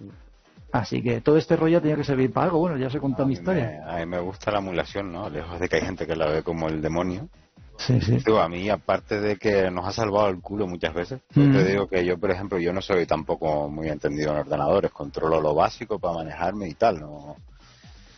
Así 0.71 1.01
que 1.01 1.21
todo 1.21 1.37
este 1.37 1.55
rollo 1.55 1.81
tenía 1.81 1.97
que 1.97 2.03
servir 2.03 2.31
para 2.31 2.45
algo. 2.45 2.59
Bueno, 2.59 2.77
ya 2.77 2.87
os 2.87 2.95
he 2.95 2.99
contado 2.99 3.27
mi 3.27 3.33
historia. 3.33 3.83
a 3.87 3.97
mí 3.97 4.05
me 4.05 4.19
gusta 4.19 4.51
la 4.51 4.59
emulación, 4.59 5.11
¿no? 5.11 5.29
Lejos 5.29 5.59
de 5.59 5.67
que 5.67 5.77
hay 5.77 5.81
gente 5.81 6.05
que 6.05 6.15
la 6.15 6.27
ve 6.27 6.43
como 6.43 6.67
el 6.67 6.81
demonio. 6.81 7.27
Sí, 7.77 7.99
sí. 8.01 8.17
Digo, 8.17 8.39
a 8.39 8.49
mí, 8.49 8.69
aparte 8.69 9.21
de 9.21 9.37
que 9.37 9.71
nos 9.71 9.87
ha 9.87 9.91
salvado 9.91 10.27
el 10.27 10.41
culo 10.41 10.67
muchas 10.67 10.93
veces, 10.93 11.21
mm. 11.33 11.51
te 11.53 11.63
digo 11.63 11.87
que 11.87 12.05
yo, 12.05 12.17
por 12.19 12.29
ejemplo, 12.29 12.59
yo 12.59 12.73
no 12.73 12.81
soy 12.81 13.05
tampoco 13.05 13.69
muy 13.69 13.87
entendido 13.87 14.33
en 14.33 14.39
ordenadores, 14.39 14.91
controlo 14.91 15.39
lo 15.39 15.55
básico 15.55 15.97
para 15.97 16.15
manejarme 16.15 16.67
y 16.67 16.73
tal, 16.73 16.99
no, 16.99 17.37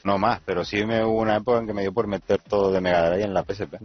no 0.03 0.17
más, 0.17 0.41
pero 0.43 0.65
sí 0.65 0.83
me 0.83 1.05
hubo 1.05 1.21
una 1.21 1.37
época 1.37 1.59
en 1.59 1.67
que 1.67 1.73
me 1.73 1.83
dio 1.83 1.93
por 1.93 2.07
meter 2.07 2.41
todo 2.41 2.71
de 2.71 2.81
Mega 2.81 3.07
Drive 3.11 3.23
en 3.23 3.33
la 3.35 3.43
PSP. 3.43 3.75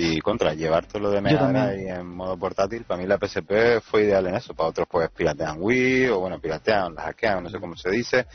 Y 0.00 0.20
contra, 0.20 0.54
llevar 0.54 0.86
todo 0.86 1.02
lo 1.02 1.10
de 1.10 1.20
Mega 1.20 1.48
Drive 1.48 1.90
en 1.90 2.06
modo 2.06 2.36
portátil, 2.36 2.84
para 2.84 3.00
mí 3.00 3.06
la 3.08 3.18
PSP 3.18 3.80
fue 3.82 4.04
ideal 4.04 4.28
en 4.28 4.36
eso. 4.36 4.54
Para 4.54 4.68
otros 4.68 4.86
pues 4.88 5.10
piratean 5.10 5.56
Wii, 5.58 6.06
o 6.10 6.20
bueno, 6.20 6.38
piratean, 6.38 6.94
la 6.94 7.02
hackean, 7.02 7.42
no 7.42 7.50
sé 7.50 7.58
cómo 7.58 7.76
se 7.76 7.90
dice, 7.90 8.26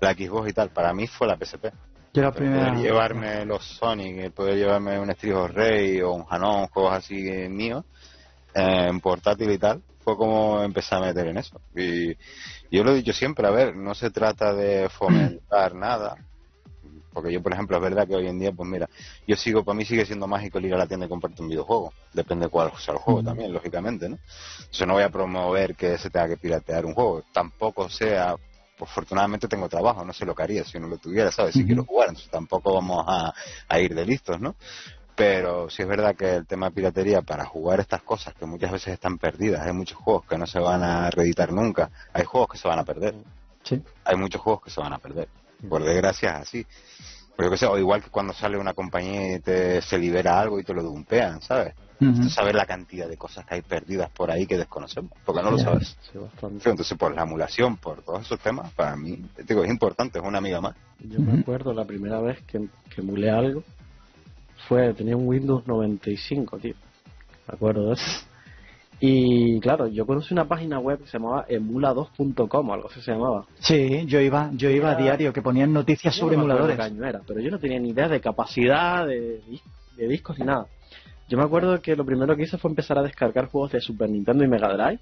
la 0.00 0.12
Xbox 0.12 0.50
y 0.50 0.52
tal. 0.52 0.70
Para 0.70 0.92
mí 0.92 1.08
fue 1.08 1.26
la 1.26 1.36
PSP. 1.36 1.66
Yo 2.14 2.32
Poder 2.32 2.74
llevarme 2.76 3.44
los 3.44 3.64
Sonic, 3.64 4.30
poder 4.30 4.56
llevarme 4.56 4.98
un 5.00 5.10
of 5.10 5.50
Rey 5.50 6.00
o 6.02 6.12
un 6.12 6.24
Hanon, 6.28 6.68
juegos 6.68 6.94
así 6.94 7.14
míos, 7.48 7.84
en 8.54 9.00
portátil 9.00 9.50
y 9.50 9.58
tal, 9.58 9.82
fue 10.04 10.16
como 10.16 10.62
empecé 10.62 10.94
a 10.94 11.00
meter 11.00 11.26
en 11.26 11.38
eso. 11.38 11.60
Y 11.74 12.14
yo 12.70 12.84
lo 12.84 12.92
he 12.92 12.96
dicho 12.96 13.12
siempre, 13.12 13.46
a 13.46 13.50
ver, 13.50 13.74
no 13.74 13.92
se 13.94 14.10
trata 14.10 14.54
de 14.54 14.88
fomentar 14.88 15.74
nada, 15.74 16.16
porque 17.18 17.32
yo, 17.32 17.42
por 17.42 17.52
ejemplo, 17.52 17.76
es 17.76 17.82
verdad 17.82 18.06
que 18.06 18.14
hoy 18.14 18.28
en 18.28 18.38
día, 18.38 18.52
pues 18.52 18.70
mira, 18.70 18.88
yo 19.26 19.34
sigo, 19.34 19.64
para 19.64 19.76
mí 19.76 19.84
sigue 19.84 20.06
siendo 20.06 20.28
mágico 20.28 20.60
ir 20.60 20.72
a 20.72 20.78
la 20.78 20.86
tienda 20.86 21.06
y 21.06 21.08
comprarte 21.08 21.42
un 21.42 21.48
videojuego. 21.48 21.92
Depende 22.12 22.46
de 22.46 22.48
cuál 22.48 22.70
sea 22.78 22.94
el 22.94 23.00
juego 23.00 23.24
también, 23.24 23.52
lógicamente, 23.52 24.08
¿no? 24.08 24.20
Entonces 24.60 24.86
no 24.86 24.92
voy 24.92 25.02
a 25.02 25.08
promover 25.08 25.74
que 25.74 25.98
se 25.98 26.10
tenga 26.10 26.28
que 26.28 26.36
piratear 26.36 26.86
un 26.86 26.94
juego. 26.94 27.24
Tampoco 27.32 27.88
sea 27.88 28.36
pues 28.78 28.88
afortunadamente 28.88 29.48
tengo 29.48 29.68
trabajo, 29.68 30.04
no 30.04 30.12
sé 30.12 30.24
lo 30.24 30.36
que 30.36 30.44
haría 30.44 30.62
si 30.62 30.78
no 30.78 30.86
lo 30.86 30.98
tuviera, 30.98 31.32
¿sabes? 31.32 31.54
Si 31.54 31.66
quiero 31.66 31.84
jugar, 31.84 32.10
entonces 32.10 32.30
tampoco 32.30 32.74
vamos 32.74 33.04
a, 33.08 33.80
ir 33.80 33.96
de 33.96 34.06
listos, 34.06 34.40
¿no? 34.40 34.54
Pero 35.16 35.68
sí 35.68 35.82
es 35.82 35.88
verdad 35.88 36.14
que 36.14 36.36
el 36.36 36.46
tema 36.46 36.66
de 36.66 36.76
piratería 36.76 37.20
para 37.22 37.44
jugar 37.44 37.80
estas 37.80 38.02
cosas 38.02 38.34
que 38.34 38.46
muchas 38.46 38.70
veces 38.70 38.94
están 38.94 39.18
perdidas, 39.18 39.66
hay 39.66 39.72
muchos 39.72 39.98
juegos 39.98 40.24
que 40.24 40.38
no 40.38 40.46
se 40.46 40.60
van 40.60 40.84
a 40.84 41.10
reeditar 41.10 41.52
nunca, 41.52 41.90
hay 42.12 42.22
juegos 42.22 42.50
que 42.50 42.58
se 42.58 42.68
van 42.68 42.78
a 42.78 42.84
perder. 42.84 43.16
Sí. 43.64 43.82
Hay 44.04 44.14
muchos 44.14 44.40
juegos 44.40 44.62
que 44.62 44.70
se 44.70 44.80
van 44.80 44.92
a 44.92 44.98
perder. 44.98 45.28
Por 45.66 45.82
desgracia 45.82 46.30
es 46.30 46.36
así. 46.36 46.66
Pero 47.36 47.50
que 47.50 47.56
sé, 47.56 47.66
o 47.66 47.78
igual 47.78 48.02
que 48.02 48.10
cuando 48.10 48.32
sale 48.32 48.58
una 48.58 48.74
compañía 48.74 49.36
y 49.36 49.40
te, 49.40 49.80
se 49.80 49.96
libera 49.96 50.40
algo 50.40 50.58
y 50.58 50.64
te 50.64 50.74
lo 50.74 50.82
dumpean, 50.82 51.40
¿sabes? 51.40 51.74
saber 52.30 52.54
la 52.54 52.64
cantidad 52.64 53.08
de 53.08 53.16
cosas 53.16 53.44
que 53.44 53.56
hay 53.56 53.62
perdidas 53.62 54.08
por 54.10 54.30
ahí 54.30 54.46
que 54.46 54.56
desconocemos, 54.56 55.12
porque 55.24 55.42
no 55.42 55.50
lo 55.50 55.58
sabes. 55.58 55.96
Entonces, 56.42 56.96
por 56.96 57.12
la 57.12 57.22
emulación, 57.22 57.76
por 57.76 58.02
todos 58.02 58.22
esos 58.22 58.38
temas, 58.38 58.72
para 58.72 58.96
mí, 58.96 59.20
digo, 59.46 59.64
es 59.64 59.70
importante, 59.70 60.18
es 60.18 60.24
una 60.24 60.38
amiga 60.38 60.60
más. 60.60 60.76
Yo 61.00 61.20
me 61.20 61.40
acuerdo 61.40 61.72
la 61.72 61.84
primera 61.84 62.20
vez 62.20 62.40
que, 62.42 62.68
que 62.94 63.00
emulé 63.00 63.30
algo, 63.30 63.64
fue, 64.68 64.94
tenía 64.94 65.16
un 65.16 65.26
Windows 65.26 65.66
95, 65.66 66.58
tío. 66.58 66.74
Me 67.48 67.54
acuerdo 67.54 67.88
de 67.88 67.94
eso. 67.94 68.27
Y 69.00 69.60
claro, 69.60 69.86
yo 69.86 70.06
conocí 70.06 70.34
una 70.34 70.48
página 70.48 70.80
web 70.80 70.98
que 70.98 71.06
se 71.06 71.18
llamaba 71.18 71.46
emula2.com, 71.46 72.72
algo 72.72 72.88
así 72.88 73.00
se 73.00 73.12
llamaba. 73.12 73.46
Sí, 73.60 74.04
yo 74.06 74.20
iba, 74.20 74.50
yo 74.54 74.70
iba 74.70 74.90
a 74.90 74.96
diario, 74.96 75.32
que 75.32 75.40
ponían 75.40 75.72
noticias 75.72 76.14
sobre 76.16 76.34
emuladores. 76.34 76.78
Era, 76.78 77.20
pero 77.26 77.40
yo 77.40 77.50
no 77.50 77.58
tenía 77.58 77.78
ni 77.78 77.90
idea 77.90 78.08
de 78.08 78.20
capacidad 78.20 79.06
de, 79.06 79.40
de 79.96 80.08
discos 80.08 80.38
ni 80.38 80.46
nada. 80.46 80.66
Yo 81.28 81.38
me 81.38 81.44
acuerdo 81.44 81.80
que 81.80 81.94
lo 81.94 82.04
primero 82.04 82.34
que 82.34 82.44
hice 82.44 82.58
fue 82.58 82.70
empezar 82.70 82.98
a 82.98 83.02
descargar 83.02 83.46
juegos 83.46 83.72
de 83.72 83.80
Super 83.80 84.08
Nintendo 84.08 84.44
y 84.44 84.48
Mega 84.48 84.72
Drive 84.72 85.00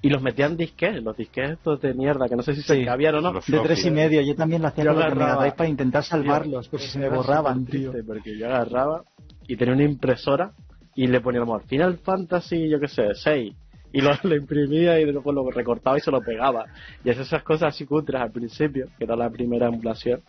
y 0.00 0.08
los 0.08 0.20
metía 0.20 0.46
en 0.46 0.56
disques, 0.56 1.00
los 1.00 1.16
disques 1.16 1.50
estos 1.50 1.80
de 1.80 1.94
mierda, 1.94 2.28
que 2.28 2.34
no 2.34 2.42
sé 2.42 2.56
si 2.56 2.62
se 2.62 2.84
cabían 2.84 3.14
o 3.14 3.20
no. 3.20 3.32
De 3.34 3.60
tres 3.60 3.86
y 3.86 3.90
medio, 3.92 4.20
yo 4.22 4.34
también 4.34 4.62
lo 4.62 4.68
hacía 4.68 4.86
con 4.86 4.98
los 4.98 5.14
Mega 5.14 5.36
Drive 5.36 5.54
para 5.54 5.68
intentar 5.68 6.02
salvarlos, 6.02 6.68
por 6.68 6.80
si 6.80 6.88
se 6.88 6.98
me 6.98 7.08
borraban, 7.08 7.64
tío. 7.66 7.92
Porque 8.04 8.36
yo 8.36 8.46
agarraba 8.46 9.04
y 9.46 9.56
tenía 9.56 9.74
una 9.74 9.84
impresora 9.84 10.52
y 10.94 11.06
le 11.06 11.20
ponía 11.20 11.40
amor 11.40 11.62
Final 11.66 11.98
Fantasy, 11.98 12.68
yo 12.68 12.78
qué 12.78 12.88
sé, 12.88 13.14
6 13.14 13.54
y 13.92 14.00
lo, 14.00 14.36
imprimía 14.36 14.98
y 15.00 15.04
después 15.04 15.34
lo 15.34 15.48
recortaba 15.50 15.98
y 15.98 16.00
se 16.00 16.10
lo 16.10 16.20
pegaba. 16.20 16.66
Y 17.04 17.10
es 17.10 17.18
esas 17.18 17.42
cosas 17.42 17.74
así 17.74 17.84
cutres 17.84 18.20
al 18.20 18.32
principio, 18.32 18.88
que 18.98 19.04
era 19.04 19.16
la 19.16 19.30
primera 19.30 19.68
emulación. 19.68 20.22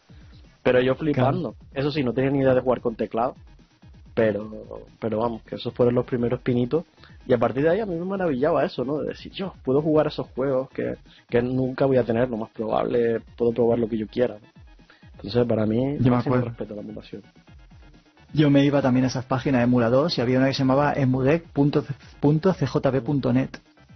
Pero 0.61 0.81
yo 0.81 0.95
flipando. 0.95 1.55
Eso 1.73 1.91
sí, 1.91 2.03
no 2.03 2.13
tenía 2.13 2.31
ni 2.31 2.39
idea 2.39 2.53
de 2.53 2.61
jugar 2.61 2.81
con 2.81 2.95
teclado. 2.95 3.35
Pero 4.13 4.83
pero 4.99 5.19
vamos 5.19 5.41
que 5.41 5.55
esos 5.55 5.73
fueron 5.73 5.95
los 5.95 6.05
primeros 6.05 6.39
pinitos. 6.41 6.85
Y 7.25 7.33
a 7.33 7.37
partir 7.37 7.63
de 7.63 7.69
ahí 7.69 7.79
a 7.79 7.85
mí 7.85 7.95
me 7.95 8.05
maravillaba 8.05 8.63
eso 8.63 8.85
no 8.85 8.99
de 8.99 9.07
decir 9.07 9.31
yo 9.31 9.53
puedo 9.63 9.81
jugar 9.81 10.07
esos 10.07 10.27
juegos 10.35 10.69
que, 10.69 10.97
que 11.29 11.41
nunca 11.41 11.85
voy 11.85 11.97
a 11.97 12.03
tener 12.03 12.29
lo 12.29 12.37
más 12.37 12.51
probable 12.51 13.21
puedo 13.37 13.53
probar 13.53 13.79
lo 13.79 13.87
que 13.87 13.97
yo 13.97 14.07
quiera 14.07 14.37
entonces 15.15 15.47
para 15.47 15.65
mí 15.65 15.97
yo 16.01 16.11
me 16.11 16.17
acuerdo. 16.17 16.45
respeto 16.45 16.73
a 16.73 16.75
la 16.75 16.81
emulación 16.81 17.23
yo 18.33 18.49
me 18.49 18.65
iba 18.65 18.81
también 18.81 19.05
a 19.05 19.07
esas 19.07 19.23
páginas 19.25 19.59
de 19.59 19.65
emuladores 19.65 20.17
y 20.17 20.21
había 20.21 20.39
una 20.39 20.47
que 20.47 20.53
se 20.53 20.59
llamaba 20.59 20.93
emudec.cjb.net 20.93 23.49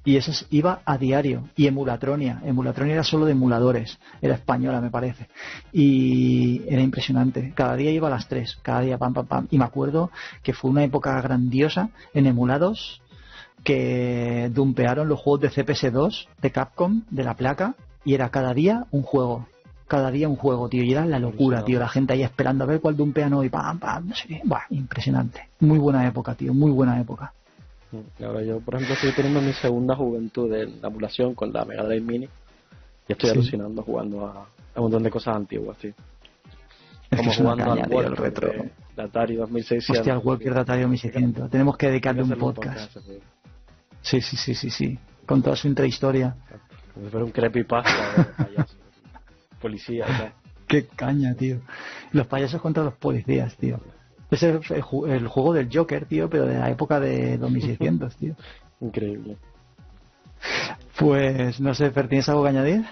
y 0.07 0.16
eso 0.16 0.32
iba 0.51 0.80
a 0.85 0.98
diario. 0.98 1.49
Y 1.57 1.67
Emulatronia. 1.67 2.41
Emulatronia 2.45 2.93
era 2.93 3.03
solo 3.03 3.25
de 3.25 3.33
emuladores. 3.33 3.99
Era 4.22 4.35
española, 4.35 4.80
me 4.80 4.90
parece. 4.90 5.27
Y 5.74 6.61
era 6.69 6.82
impresionante. 6.82 7.51
Cada 7.53 7.75
día 7.75 7.91
iba 7.91 8.07
a 8.07 8.11
las 8.11 8.30
tres. 8.30 8.57
Cada 8.61 8.80
día 8.80 8.98
pam, 8.98 9.14
pam, 9.14 9.25
pam. 9.25 9.48
Y 9.51 9.57
me 9.57 9.66
acuerdo 9.66 10.09
que 10.43 10.53
fue 10.53 10.72
una 10.72 10.85
época 10.85 11.19
grandiosa 11.19 11.90
en 12.14 12.25
emulados 12.25 13.01
que 13.66 14.49
dumpearon 14.53 15.09
los 15.09 15.19
juegos 15.19 15.41
de 15.41 15.49
CPS2 15.49 16.27
de 16.41 16.51
Capcom, 16.51 17.03
de 17.09 17.24
la 17.25 17.33
placa, 17.33 17.75
y 18.06 18.14
era 18.14 18.30
cada 18.30 18.53
día 18.53 18.85
un 18.91 19.01
juego. 19.01 19.45
Cada 19.88 20.11
día 20.11 20.27
un 20.27 20.35
juego, 20.35 20.67
tío. 20.67 20.83
Y 20.83 20.91
era 20.91 21.06
la 21.06 21.19
locura, 21.19 21.64
tío. 21.64 21.80
La 21.80 21.88
gente 21.88 22.14
ahí 22.14 22.24
esperando 22.24 22.66
a 22.66 22.67
ver 22.67 22.82
cuál 22.82 22.98
dumpean 22.98 23.33
hoy. 23.33 23.49
Pam, 23.49 23.80
pam, 23.80 24.09
no 24.09 24.16
sé 24.16 24.27
qué. 24.27 24.41
Buah, 24.43 24.64
impresionante. 24.69 25.48
Muy 25.61 25.80
buena 25.80 26.06
época, 26.06 26.35
tío. 26.35 26.53
Muy 26.53 26.72
buena 26.72 26.99
época. 26.99 27.33
Claro, 28.17 28.41
yo 28.41 28.59
por 28.59 28.75
ejemplo 28.75 28.95
estoy 28.95 29.14
teniendo 29.14 29.41
mi 29.41 29.53
segunda 29.53 29.95
juventud 29.95 30.53
en 30.53 30.82
la 30.82 30.90
emulación 30.90 31.33
con 31.33 31.53
la 31.53 31.64
Mega 31.64 31.83
Drive 31.83 32.01
Mini 32.01 32.27
y 33.07 33.11
estoy 33.14 33.30
alucinando 33.30 33.82
jugando 33.82 34.25
a, 34.25 34.45
un 34.75 34.83
montón 34.83 35.03
de 35.03 35.09
cosas 35.09 35.38
antiguas, 35.38 35.77
sí. 35.82 35.93
Como 37.16 37.32
jugando 37.32 37.72
al 37.72 37.90
Walker 37.90 38.19
retro. 38.19 38.51
De, 38.95 39.03
Atari 39.03 39.35
2600. 39.35 39.98
Hostia, 39.98 40.14
al 40.14 40.19
Walker 40.19 40.53
de 40.53 40.59
Atari 40.59 40.82
2600. 40.82 41.49
Tenemos 41.49 41.77
que 41.77 41.88
dedicarle 41.88 42.24
un 42.24 42.32
podcast. 42.32 42.98
sí, 44.01 44.19
sí, 44.19 44.35
sí, 44.35 44.53
sí, 44.53 44.69
sí. 44.69 44.99
Con 45.25 45.41
toda 45.41 45.56
su 45.56 45.67
intrahistoria. 45.67 46.35
Como 46.93 47.06
si 47.06 47.11
fuera 47.11 47.25
un 47.25 47.32
creepypasta 47.32 48.35
de 48.57 48.66
payasos. 49.58 50.06
Policía, 50.06 50.34
Qué 50.68 50.86
caña, 50.86 51.34
tío. 51.34 51.61
Los 52.11 52.27
payasos 52.27 52.61
contra 52.61 52.84
los 52.84 52.94
policías, 52.95 53.56
tío. 53.56 53.80
Es 54.30 54.44
el, 54.44 54.84
juego 54.84 55.53
del 55.53 55.69
Joker, 55.74 56.06
tío, 56.06 56.30
pero 56.30 56.45
de 56.45 56.60
la 56.60 56.69
época 56.69 57.00
de 57.00 57.38
2600, 57.38 58.16
tío. 58.18 58.36
Increíble. 58.82 59.38
Pues 61.00 61.60
no 61.61 61.74
sé, 61.74 61.90
¿tienes 61.92 62.27
algo 62.27 62.44
que 62.44 62.50
añadir? 62.50 62.86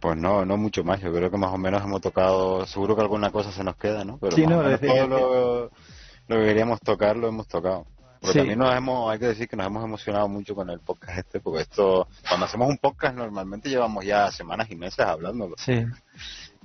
Pues 0.00 0.16
no, 0.18 0.44
no 0.44 0.56
mucho 0.56 0.84
más. 0.84 1.00
Yo 1.00 1.12
creo 1.12 1.30
que 1.30 1.38
más 1.38 1.52
o 1.52 1.56
menos 1.58 1.82
hemos 1.82 2.00
tocado. 2.00 2.66
Seguro 2.66 2.94
que 2.94 3.02
alguna 3.02 3.30
cosa 3.30 3.50
se 3.50 3.64
nos 3.64 3.76
queda, 3.76 4.04
¿no? 4.04 4.18
Pero 4.18 4.36
sí, 4.36 4.46
no, 4.46 4.62
todo 4.62 5.70
lo, 6.28 6.38
que 6.38 6.44
queríamos 6.44 6.80
tocar 6.80 7.16
lo 7.16 7.28
hemos 7.28 7.48
tocado. 7.48 7.86
Porque 8.24 8.38
también 8.38 8.58
nos 8.58 8.74
hemos, 8.74 9.12
hay 9.12 9.18
que 9.18 9.26
decir 9.26 9.48
que 9.48 9.56
nos 9.56 9.66
hemos 9.66 9.84
emocionado 9.84 10.28
mucho 10.28 10.54
con 10.54 10.70
el 10.70 10.80
podcast 10.80 11.18
este, 11.18 11.40
porque 11.40 11.62
esto, 11.62 12.08
cuando 12.26 12.46
hacemos 12.46 12.68
un 12.68 12.78
podcast 12.78 13.14
normalmente 13.14 13.68
llevamos 13.68 14.04
ya 14.04 14.30
semanas 14.30 14.70
y 14.70 14.76
meses 14.76 15.00
hablándolo. 15.00 15.56
Sí. 15.58 15.84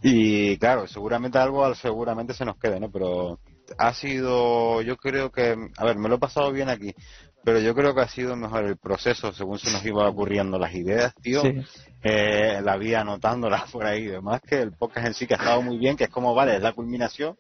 Y 0.02 0.58
claro, 0.58 0.88
seguramente 0.88 1.38
algo 1.38 1.76
seguramente 1.76 2.34
se 2.34 2.46
nos 2.46 2.58
quede, 2.58 2.80
¿no? 2.80 2.90
Pero 2.90 3.40
ha 3.78 3.94
sido, 3.94 4.82
yo 4.82 4.96
creo 4.96 5.32
que, 5.32 5.56
a 5.78 5.86
ver, 5.86 5.98
me 5.98 6.08
lo 6.08 6.16
he 6.16 6.20
pasado 6.20 6.52
bien 6.52 6.70
aquí, 6.70 6.96
pero 7.44 7.60
yo 7.60 7.76
creo 7.76 7.94
que 7.94 8.02
ha 8.02 8.08
sido 8.08 8.36
mejor 8.36 8.66
el 8.66 8.78
proceso 8.78 9.34
según 9.34 9.60
se 9.60 9.72
nos 9.72 9.86
iba 9.86 10.08
ocurriendo 10.08 10.58
las 10.58 10.74
ideas, 10.74 11.14
tío. 11.16 11.42
Eh, 12.02 12.62
la 12.64 12.78
vía 12.78 13.02
anotándolas 13.02 13.64
por 13.72 13.86
ahí 13.86 14.04
y 14.04 14.08
demás, 14.08 14.42
que 14.42 14.62
el 14.62 14.72
podcast 14.72 15.08
en 15.08 15.14
sí 15.14 15.28
que 15.28 15.34
ha 15.34 15.38
estado 15.38 15.62
muy 15.62 15.78
bien, 15.78 15.98
que 15.98 16.06
es 16.06 16.10
como, 16.10 16.34
vale, 16.34 16.56
es 16.56 16.62
la 16.62 16.72
culminación, 16.72 17.38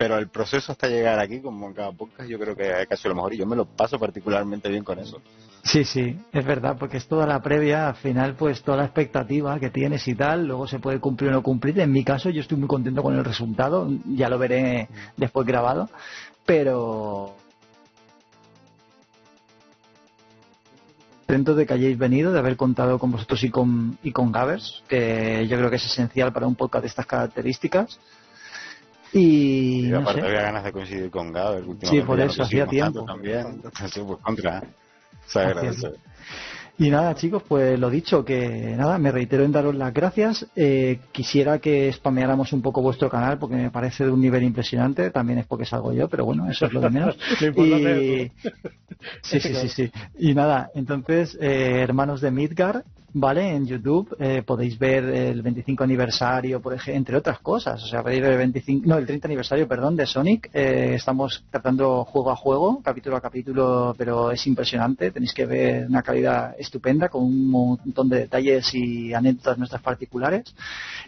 pero 0.00 0.16
el 0.16 0.28
proceso 0.28 0.72
hasta 0.72 0.88
llegar 0.88 1.20
aquí, 1.20 1.42
como 1.42 1.66
en 1.66 1.74
cada 1.74 1.92
podcast, 1.92 2.26
yo 2.26 2.38
creo 2.38 2.56
que 2.56 2.70
es 2.70 2.88
casi 2.88 3.06
lo 3.06 3.14
mejor 3.14 3.34
y 3.34 3.36
yo 3.36 3.44
me 3.44 3.54
lo 3.54 3.66
paso 3.66 3.98
particularmente 3.98 4.70
bien 4.70 4.82
con 4.82 4.98
eso. 4.98 5.20
Sí, 5.62 5.84
sí, 5.84 6.18
es 6.32 6.42
verdad, 6.46 6.78
porque 6.80 6.96
es 6.96 7.06
toda 7.06 7.26
la 7.26 7.42
previa, 7.42 7.88
al 7.88 7.96
final, 7.96 8.34
pues 8.34 8.62
toda 8.62 8.78
la 8.78 8.84
expectativa 8.86 9.60
que 9.60 9.68
tienes 9.68 10.08
y 10.08 10.14
tal, 10.14 10.46
luego 10.46 10.66
se 10.66 10.78
puede 10.78 11.00
cumplir 11.00 11.28
o 11.28 11.34
no 11.34 11.42
cumplir. 11.42 11.78
En 11.80 11.92
mi 11.92 12.02
caso, 12.02 12.30
yo 12.30 12.40
estoy 12.40 12.56
muy 12.56 12.66
contento 12.66 13.02
con 13.02 13.14
el 13.14 13.22
resultado, 13.22 13.90
ya 14.06 14.30
lo 14.30 14.38
veré 14.38 14.88
después 15.18 15.46
grabado, 15.46 15.90
pero 16.46 17.36
contento 21.26 21.54
de 21.54 21.66
que 21.66 21.74
hayáis 21.74 21.98
venido, 21.98 22.32
de 22.32 22.38
haber 22.38 22.56
contado 22.56 22.98
con 22.98 23.12
vosotros 23.12 23.44
y 23.44 23.50
con, 23.50 23.98
y 24.02 24.12
con 24.12 24.32
Gavers, 24.32 24.82
que 24.88 25.46
yo 25.46 25.58
creo 25.58 25.68
que 25.68 25.76
es 25.76 25.84
esencial 25.84 26.32
para 26.32 26.46
un 26.46 26.54
podcast 26.54 26.84
de 26.84 26.88
estas 26.88 27.04
características. 27.04 28.00
Y, 29.12 29.86
Y 29.86 29.88
no 29.88 30.00
aparte 30.00 30.20
sé. 30.20 30.26
había 30.26 30.42
ganas 30.42 30.64
de 30.64 30.72
coincidir 30.72 31.10
con. 31.10 31.32
Sí, 31.82 32.00
por 32.00 32.20
eso, 32.20 32.42
hacía 32.42 32.66
tiempo. 32.66 33.04
También, 33.06 33.60
pues 33.62 34.18
contra. 34.22 34.62
Se. 35.26 35.42
Y 36.80 36.88
nada, 36.88 37.14
chicos, 37.14 37.42
pues 37.46 37.78
lo 37.78 37.90
dicho, 37.90 38.24
que 38.24 38.74
nada, 38.74 38.96
me 38.96 39.12
reitero 39.12 39.44
en 39.44 39.52
daros 39.52 39.74
las 39.74 39.92
gracias. 39.92 40.46
Eh, 40.56 41.00
quisiera 41.12 41.58
que 41.58 41.92
spameáramos 41.92 42.54
un 42.54 42.62
poco 42.62 42.80
vuestro 42.80 43.10
canal 43.10 43.38
porque 43.38 43.56
me 43.56 43.70
parece 43.70 44.06
de 44.06 44.10
un 44.10 44.20
nivel 44.22 44.42
impresionante. 44.44 45.10
También 45.10 45.40
es 45.40 45.46
porque 45.46 45.66
salgo 45.66 45.92
yo, 45.92 46.08
pero 46.08 46.24
bueno, 46.24 46.50
eso 46.50 46.64
es 46.64 46.72
lo 46.72 46.80
de 46.80 46.88
menos. 46.88 47.18
Y... 47.40 48.32
Sí, 49.22 49.40
sí, 49.40 49.54
sí, 49.54 49.68
sí. 49.76 49.92
Y 50.18 50.34
nada, 50.34 50.70
entonces, 50.74 51.36
eh, 51.38 51.80
hermanos 51.82 52.22
de 52.22 52.30
Midgar, 52.30 52.84
¿vale? 53.12 53.54
En 53.54 53.66
YouTube 53.66 54.16
eh, 54.18 54.42
podéis 54.42 54.78
ver 54.78 55.04
el 55.04 55.42
25 55.42 55.84
aniversario, 55.84 56.60
por 56.60 56.74
ejemplo, 56.74 56.98
entre 56.98 57.16
otras 57.16 57.40
cosas. 57.40 57.82
O 57.82 57.86
sea, 57.86 58.02
podéis 58.02 58.22
ver 58.22 58.32
el 58.32 58.38
25, 58.38 58.86
no, 58.86 58.98
el 58.98 59.06
30 59.06 59.28
aniversario, 59.28 59.68
perdón, 59.68 59.96
de 59.96 60.06
Sonic. 60.06 60.50
Eh, 60.52 60.94
estamos 60.94 61.44
tratando 61.50 62.04
juego 62.04 62.30
a 62.30 62.36
juego, 62.36 62.80
capítulo 62.82 63.16
a 63.16 63.20
capítulo, 63.20 63.94
pero 63.96 64.30
es 64.30 64.46
impresionante. 64.46 65.10
Tenéis 65.10 65.34
que 65.34 65.46
ver 65.46 65.86
una 65.86 66.02
calidad 66.02 66.54
estupenda 66.58 67.08
con 67.08 67.24
un 67.24 67.50
montón 67.50 68.08
de 68.08 68.20
detalles 68.20 68.74
y 68.74 69.12
anécdotas 69.12 69.58
nuestras 69.58 69.82
particulares. 69.82 70.54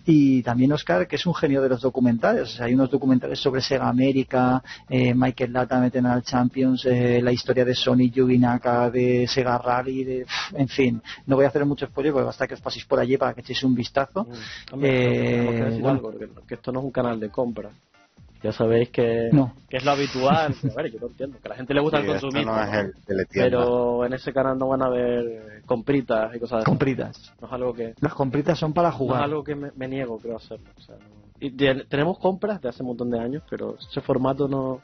Y 0.05 0.43
también 0.43 0.73
Oscar, 0.73 1.07
que 1.07 1.17
es 1.17 1.27
un 1.27 1.35
genio 1.35 1.63
de 1.63 1.69
los 1.69 1.81
documentales. 1.81 2.43
O 2.43 2.57
sea, 2.57 2.67
hay 2.67 2.75
unos 2.75 2.91
documentales 2.91 3.39
sobre 3.39 3.61
Sega 3.61 3.89
América, 3.89 4.63
eh, 4.89 5.15
Michael 5.15 5.53
Lata, 5.53 5.79
Metenal 5.79 6.23
Champions, 6.23 6.85
eh, 6.87 7.21
la 7.23 7.33
historia 7.33 7.65
de 7.65 7.75
Sonic, 7.75 8.15
Yugi 8.15 8.39
Naka, 8.39 8.91
de 8.91 9.27
Sega 9.29 9.59
Rally, 9.59 10.05
de, 10.05 10.27
en 10.55 10.69
fin. 10.69 11.03
No 11.27 11.37
voy 11.37 11.45
a 11.45 11.49
hacer 11.49 11.65
mucho 11.65 11.92
spoiler 11.93 12.12
porque 12.12 12.27
basta 12.27 12.49
que 12.49 12.55
os 12.55 12.61
paséis 12.61 12.85
por 12.87 12.99
allí 12.99 13.17
para 13.17 13.35
que 13.35 13.43
echéis 13.43 13.62
un 13.62 13.75
vistazo. 13.75 14.27
Hombre, 14.73 14.91
Eh, 14.91 15.31
tenemos 15.37 15.55
que 15.55 15.62
decir 15.65 15.83
bueno. 15.83 15.97
algo, 15.99 16.19
que, 16.19 16.29
que 16.49 16.55
esto 16.55 16.73
no 16.73 16.81
es 16.81 16.85
un 16.87 16.91
canal 16.91 17.21
de 17.21 17.29
compra. 17.29 17.71
Ya 18.43 18.51
sabéis 18.51 18.89
que, 18.91 19.29
No. 19.33 19.55
que 19.69 19.77
es 19.77 19.85
lo 19.85 19.93
habitual. 19.93 20.53
A 20.77 20.83
ver, 20.83 20.91
yo 20.91 20.99
lo 20.99 21.07
entiendo, 21.07 21.39
que 21.41 21.47
a 21.47 21.51
la 21.51 21.55
gente 21.55 21.75
le 21.75 21.81
gusta 21.81 21.99
Sí, 22.01 22.07
el 22.07 22.11
esto 22.17 22.27
consumismo. 22.27 22.57
no 22.57 22.62
es 22.65 22.73
el 22.75 22.95
teletienda. 23.07 23.47
pero 23.51 24.05
en 24.05 24.12
ese 24.15 24.33
canal 24.33 24.59
no 24.59 24.67
van 24.69 24.83
a 24.83 24.89
ver 24.89 25.62
compritas 25.65 26.35
y 26.35 26.41
cosas 26.41 26.59
así. 26.59 26.65
Compritas. 26.65 27.33
No 27.41 27.47
es 27.47 27.53
algo 27.53 27.73
que, 27.73 27.95
Las 28.01 28.15
compritas 28.15 28.59
son 28.59 28.73
para 28.73 28.89
no 28.89 28.95
es 28.95 28.99
jugar. 28.99 29.23
algo 29.23 29.45
que 29.45 29.55
me, 29.55 29.71
me 29.77 29.87
niego, 29.87 30.19
creo, 30.19 30.35
a 30.35 30.39
hacerlo. 30.39 30.69
O 30.77 30.81
sea, 30.81 30.97
no- 30.97 31.23
y 31.39 31.51
de- 31.51 31.85
tenemos 31.89 32.19
compras 32.19 32.61
de 32.61 32.69
hace 32.69 32.83
un 32.83 32.89
montón 32.89 33.11
de 33.11 33.21
años, 33.21 33.45
pero 33.49 33.77
ese 33.79 34.01
formato 34.01 34.49
no 34.49 34.81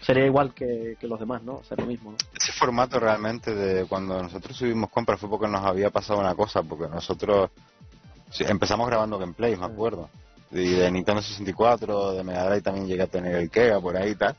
sería 0.00 0.26
igual 0.26 0.54
que, 0.54 0.96
que 0.98 1.06
los 1.06 1.18
demás, 1.18 1.42
¿no? 1.42 1.56
O 1.56 1.64
sea, 1.64 1.76
lo 1.76 1.86
mismo, 1.86 2.12
¿no? 2.12 2.16
Ese 2.36 2.52
formato 2.52 2.98
realmente 2.98 3.54
de 3.54 3.84
cuando 3.86 4.22
nosotros 4.22 4.56
subimos 4.56 4.90
compras 4.90 5.20
fue 5.20 5.28
porque 5.28 5.48
nos 5.48 5.64
había 5.64 5.90
pasado 5.90 6.20
una 6.20 6.34
cosa, 6.34 6.62
porque 6.62 6.88
nosotros 6.88 7.50
sí, 8.30 8.44
empezamos 8.46 8.86
grabando 8.86 9.18
gameplay, 9.18 9.56
me 9.56 9.66
acuerdo. 9.66 10.08
Y 10.50 10.70
de 10.70 10.90
Nintendo 10.90 11.20
64, 11.20 12.12
de 12.12 12.24
Mega 12.24 12.44
Drive 12.44 12.62
también 12.62 12.86
llegué 12.86 13.02
a 13.02 13.06
tener 13.06 13.34
el 13.34 13.50
Kega 13.50 13.80
por 13.80 13.96
ahí 13.96 14.12
y 14.12 14.14
tal. 14.14 14.34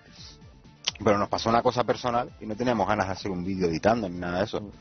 Pero 1.04 1.18
nos 1.18 1.30
pasó 1.30 1.50
una 1.50 1.62
cosa 1.62 1.84
personal 1.84 2.30
y 2.42 2.46
no 2.46 2.56
teníamos 2.56 2.88
ganas 2.88 3.08
de 3.08 3.14
hacer 3.14 3.32
un 3.32 3.44
vídeo 3.44 3.68
editando 3.68 4.10
ni 4.10 4.18
nada 4.18 4.40
de 4.40 4.46
eso. 4.46 4.72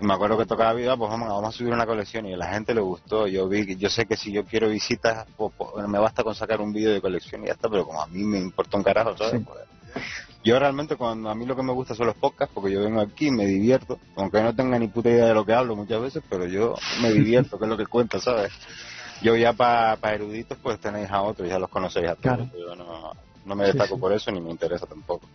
Y 0.00 0.06
me 0.06 0.14
acuerdo 0.14 0.38
que 0.38 0.46
tocaba 0.46 0.72
vida, 0.72 0.96
pues 0.96 1.10
vamos, 1.10 1.28
vamos 1.28 1.54
a 1.54 1.56
subir 1.56 1.72
una 1.72 1.84
colección 1.84 2.26
y 2.26 2.32
a 2.32 2.36
la 2.36 2.48
gente 2.48 2.74
le 2.74 2.80
gustó. 2.80 3.26
Yo 3.26 3.46
vi, 3.46 3.76
yo 3.76 3.90
sé 3.90 4.06
que 4.06 4.16
si 4.16 4.32
yo 4.32 4.44
quiero 4.44 4.70
visitas, 4.70 5.26
pues, 5.36 5.52
pues, 5.56 5.86
me 5.86 5.98
basta 5.98 6.24
con 6.24 6.34
sacar 6.34 6.60
un 6.60 6.72
vídeo 6.72 6.92
de 6.92 7.02
colección 7.02 7.42
y 7.42 7.48
ya 7.48 7.52
está, 7.52 7.68
pero 7.68 7.84
como 7.84 8.00
a 8.02 8.06
mí 8.06 8.24
me 8.24 8.38
importa 8.38 8.78
un 8.78 8.82
carajo, 8.82 9.14
¿sabes? 9.16 9.34
Sí. 9.34 9.38
Pues, 9.46 9.58
yo 10.42 10.58
realmente 10.58 10.96
cuando 10.96 11.28
a 11.30 11.34
mí 11.34 11.44
lo 11.44 11.54
que 11.54 11.62
me 11.62 11.72
gusta 11.72 11.94
son 11.94 12.06
los 12.06 12.16
podcasts, 12.16 12.54
porque 12.54 12.72
yo 12.72 12.80
vengo 12.80 13.00
aquí 13.00 13.26
y 13.26 13.30
me 13.30 13.46
divierto, 13.46 13.98
aunque 14.16 14.40
no 14.42 14.54
tenga 14.54 14.78
ni 14.78 14.88
puta 14.88 15.10
idea 15.10 15.26
de 15.26 15.34
lo 15.34 15.44
que 15.44 15.52
hablo 15.52 15.76
muchas 15.76 16.00
veces, 16.00 16.22
pero 16.28 16.46
yo 16.46 16.74
me 17.02 17.10
divierto, 17.12 17.58
que 17.58 17.64
es 17.64 17.70
lo 17.70 17.76
que 17.76 17.86
cuenta, 17.86 18.18
¿sabes? 18.20 18.52
Yo 19.22 19.36
ya 19.36 19.52
para 19.52 19.98
eruditos 20.14 20.56
pues 20.62 20.80
tenéis 20.80 21.10
a 21.10 21.22
otros, 21.22 21.48
ya 21.48 21.58
los 21.58 21.68
conocéis 21.68 22.08
a 22.08 22.14
todos, 22.14 22.22
Claro. 22.22 22.50
yo 22.58 22.74
no, 22.74 23.12
no 23.44 23.54
me 23.54 23.64
Sí, 23.66 23.72
destaco 23.72 23.96
sí. 23.96 24.00
por 24.00 24.12
eso 24.12 24.30
ni 24.30 24.40
me 24.40 24.50
interesa 24.50 24.86
tampoco. 24.86 25.26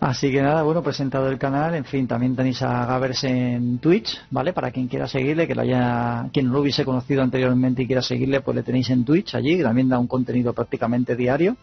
Así 0.00 0.30
que 0.30 0.42
nada, 0.42 0.62
bueno, 0.62 0.82
presentado 0.82 1.28
el 1.28 1.38
canal, 1.38 1.74
en 1.74 1.84
fin, 1.84 2.06
también 2.06 2.36
tenéis 2.36 2.62
a 2.62 2.86
Gavers 2.86 3.24
en 3.24 3.78
Twitch, 3.78 4.20
¿vale? 4.30 4.52
Para 4.52 4.70
quien 4.70 4.86
quiera 4.86 5.08
seguirle, 5.08 5.46
que 5.46 5.54
lo 5.54 5.62
haya, 5.62 6.28
quien 6.32 6.46
no 6.46 6.54
lo 6.54 6.60
hubiese 6.60 6.84
conocido 6.84 7.22
anteriormente 7.22 7.82
y 7.82 7.86
quiera 7.86 8.02
seguirle, 8.02 8.40
pues 8.40 8.54
le 8.56 8.62
tenéis 8.62 8.90
en 8.90 9.04
Twitch 9.04 9.34
allí, 9.34 9.56
que 9.56 9.62
también 9.62 9.88
da 9.88 9.98
un 9.98 10.06
contenido 10.06 10.52
prácticamente 10.52 11.16
diario. 11.16 11.56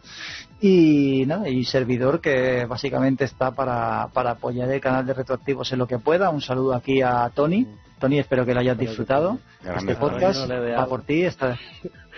Y 0.60 1.24
nada, 1.28 1.48
y 1.50 1.64
servidor 1.64 2.22
que 2.22 2.66
básicamente 2.66 3.26
está 3.26 3.52
para, 3.52 4.08
para 4.14 4.32
apoyar 4.32 4.70
el 4.70 4.82
canal 4.82 5.06
de 5.06 5.14
retroactivos 5.14 5.72
en 5.72 5.80
lo 5.80 5.88
que 5.88 6.00
pueda. 6.00 6.30
Un 6.30 6.42
saludo 6.42 6.74
aquí 6.74 7.02
a 7.02 7.30
Tony. 7.34 7.68
Tony, 8.06 8.20
espero 8.20 8.46
que 8.46 8.54
lo 8.54 8.60
hayas 8.60 8.78
disfrutado. 8.78 9.40
Grande 9.64 9.94
Este 9.94 9.96
podcast 9.96 10.48
no 10.48 10.62
va 10.78 10.86
por 10.86 11.02
ti, 11.02 11.24
está, 11.24 11.58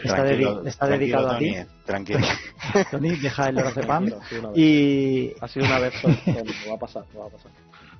está, 0.03 0.15
Tranquilo, 0.15 0.61
dedi- 0.61 0.67
está 0.67 0.87
dedicado 0.87 1.31
a 1.31 1.37
ti. 1.39 1.53
Tony, 1.53 1.65
Tranquilo. 1.85 2.27
Tony, 2.91 3.15
deja 3.15 3.47
el 3.47 3.55
una 3.55 4.49
vez. 4.49 4.57
Y, 4.57 5.33
Ha 5.39 5.47
sido 5.47 5.65
una 5.65 5.79
vez 5.79 5.93
Tony, 6.01 6.17
va 6.69 6.75
a 6.75 6.77
pasar, 6.77 7.03
va 7.17 7.27
a 7.27 7.29
pasar. 7.29 7.51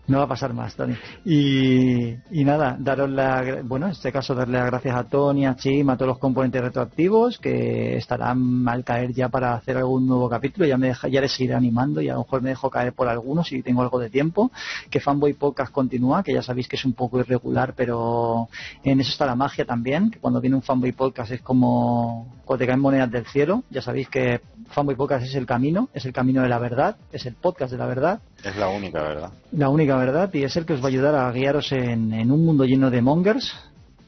No 0.08 0.20
va 0.20 0.24
a 0.24 0.28
pasar 0.28 0.54
más, 0.54 0.74
Tony. 0.74 0.96
Y, 1.26 2.16
y 2.32 2.46
nada, 2.46 2.78
daros 2.80 3.10
la, 3.10 3.62
bueno, 3.64 3.88
en 3.88 3.92
este 3.92 4.10
caso 4.14 4.34
darle 4.34 4.58
las 4.58 4.68
gracias 4.68 4.96
a 4.96 5.04
Tony, 5.04 5.46
a 5.46 5.58
Chim, 5.58 5.90
a 5.90 5.98
todos 5.98 6.08
los 6.08 6.18
componentes 6.18 6.62
retroactivos 6.62 7.38
que 7.40 7.98
estarán 7.98 8.66
al 8.70 8.86
caer 8.86 9.12
ya 9.12 9.28
para 9.28 9.54
hacer 9.54 9.76
algún 9.76 10.08
nuevo 10.08 10.30
capítulo. 10.30 10.66
Ya 10.66 10.78
me 10.78 10.88
deja, 10.88 11.10
ya 11.10 11.20
les 11.20 11.38
iré 11.42 11.56
animando 11.56 12.00
y 12.00 12.08
a 12.08 12.14
lo 12.14 12.20
mejor 12.20 12.42
me 12.42 12.52
dejo 12.52 12.70
caer 12.70 12.94
por 12.94 13.10
algunos 13.10 13.50
si 13.50 13.62
tengo 13.62 13.82
algo 13.82 14.00
de 14.00 14.10
tiempo. 14.10 14.50
Que 14.90 15.02
Fanboy 15.02 15.34
Podcast 15.34 15.74
continúa, 15.74 16.24
que 16.24 16.34
ya 16.34 16.42
sabéis 16.42 16.70
que 16.70 16.78
es 16.78 16.86
un 16.86 16.94
poco 16.94 17.20
irregular, 17.20 17.74
pero 17.76 18.48
en 18.86 19.02
eso 19.02 19.12
está 19.12 19.26
la 19.26 19.36
magia 19.36 19.66
también. 19.66 20.10
Que 20.10 20.20
cuando 20.20 20.40
viene 20.40 20.56
un 20.56 20.62
Fanboy 20.62 20.94
Podcast 20.94 21.34
es 21.34 21.42
como 21.42 22.38
cuando 22.46 22.60
te 22.64 22.68
caen 22.68 22.80
monedas 22.80 23.12
del 23.12 23.26
cielo. 23.26 23.64
Ya 23.70 23.82
sabéis 23.82 24.08
que 24.08 24.40
Fanboy 24.70 24.96
Podcast 24.96 25.26
es 25.26 25.36
el 25.36 25.46
camino, 25.46 25.90
es 25.94 26.06
el 26.06 26.14
camino 26.14 26.42
de 26.44 26.48
la 26.48 26.60
verdad, 26.60 26.96
es 27.12 27.26
el 27.26 27.36
podcast 27.36 27.74
de 27.74 27.78
la 27.78 27.88
verdad 27.88 28.22
Es 28.44 28.56
la 28.56 28.70
única, 28.70 29.02
¿verdad? 29.02 29.32
la 29.52 29.70
única 29.70 29.98
verdad 29.98 30.34
y 30.34 30.44
es 30.44 30.56
el 30.56 30.66
que 30.66 30.74
os 30.74 30.82
va 30.82 30.86
a 30.86 30.90
ayudar 30.90 31.16
a 31.16 31.32
guiaros 31.32 31.72
en, 31.72 32.14
en 32.14 32.32
un 32.32 32.46
mundo 32.46 32.66
lleno 32.66 32.90
de 32.90 33.02
mongers. 33.02 33.54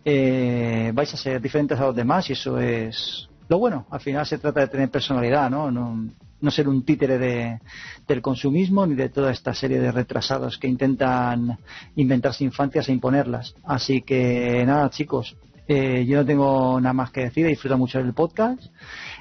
Eh, 0.06 0.91
vais 0.93 1.14
a 1.14 1.17
ser 1.17 1.41
diferentes 1.41 1.80
a 1.80 1.85
los 1.85 1.95
demás 1.95 2.30
y 2.30 2.33
eso 2.33 2.59
es 2.59 3.27
lo 3.48 3.58
bueno. 3.58 3.85
Al 3.90 3.99
final 3.99 4.25
se 4.25 4.38
trata 4.38 4.61
de 4.61 4.67
tener 4.67 4.90
personalidad, 4.90 5.49
¿no? 5.49 5.72
No, 5.72 6.08
no 6.41 6.51
ser 6.51 6.69
un 6.69 6.83
títere 6.83 7.17
de, 7.17 7.59
del 8.08 8.22
consumismo 8.22 8.85
ni 8.85 8.95
de 8.95 9.09
toda 9.09 9.32
esta 9.32 9.53
serie 9.53 9.80
de 9.80 9.91
retrasados 9.91 10.58
que 10.58 10.67
intentan 10.67 11.58
inventarse 11.95 12.43
infancias 12.43 12.88
e 12.88 12.93
imponerlas. 12.93 13.56
Así 13.64 14.01
que 14.01 14.64
nada, 14.66 14.90
chicos. 14.90 15.35
Eh, 15.69 16.03
yo 16.06 16.17
no 16.17 16.25
tengo 16.25 16.81
nada 16.81 16.93
más 16.93 17.11
que 17.11 17.22
decir, 17.22 17.45
he 17.45 17.49
disfrutado 17.49 17.77
mucho 17.77 17.99
del 17.99 18.14
podcast. 18.14 18.61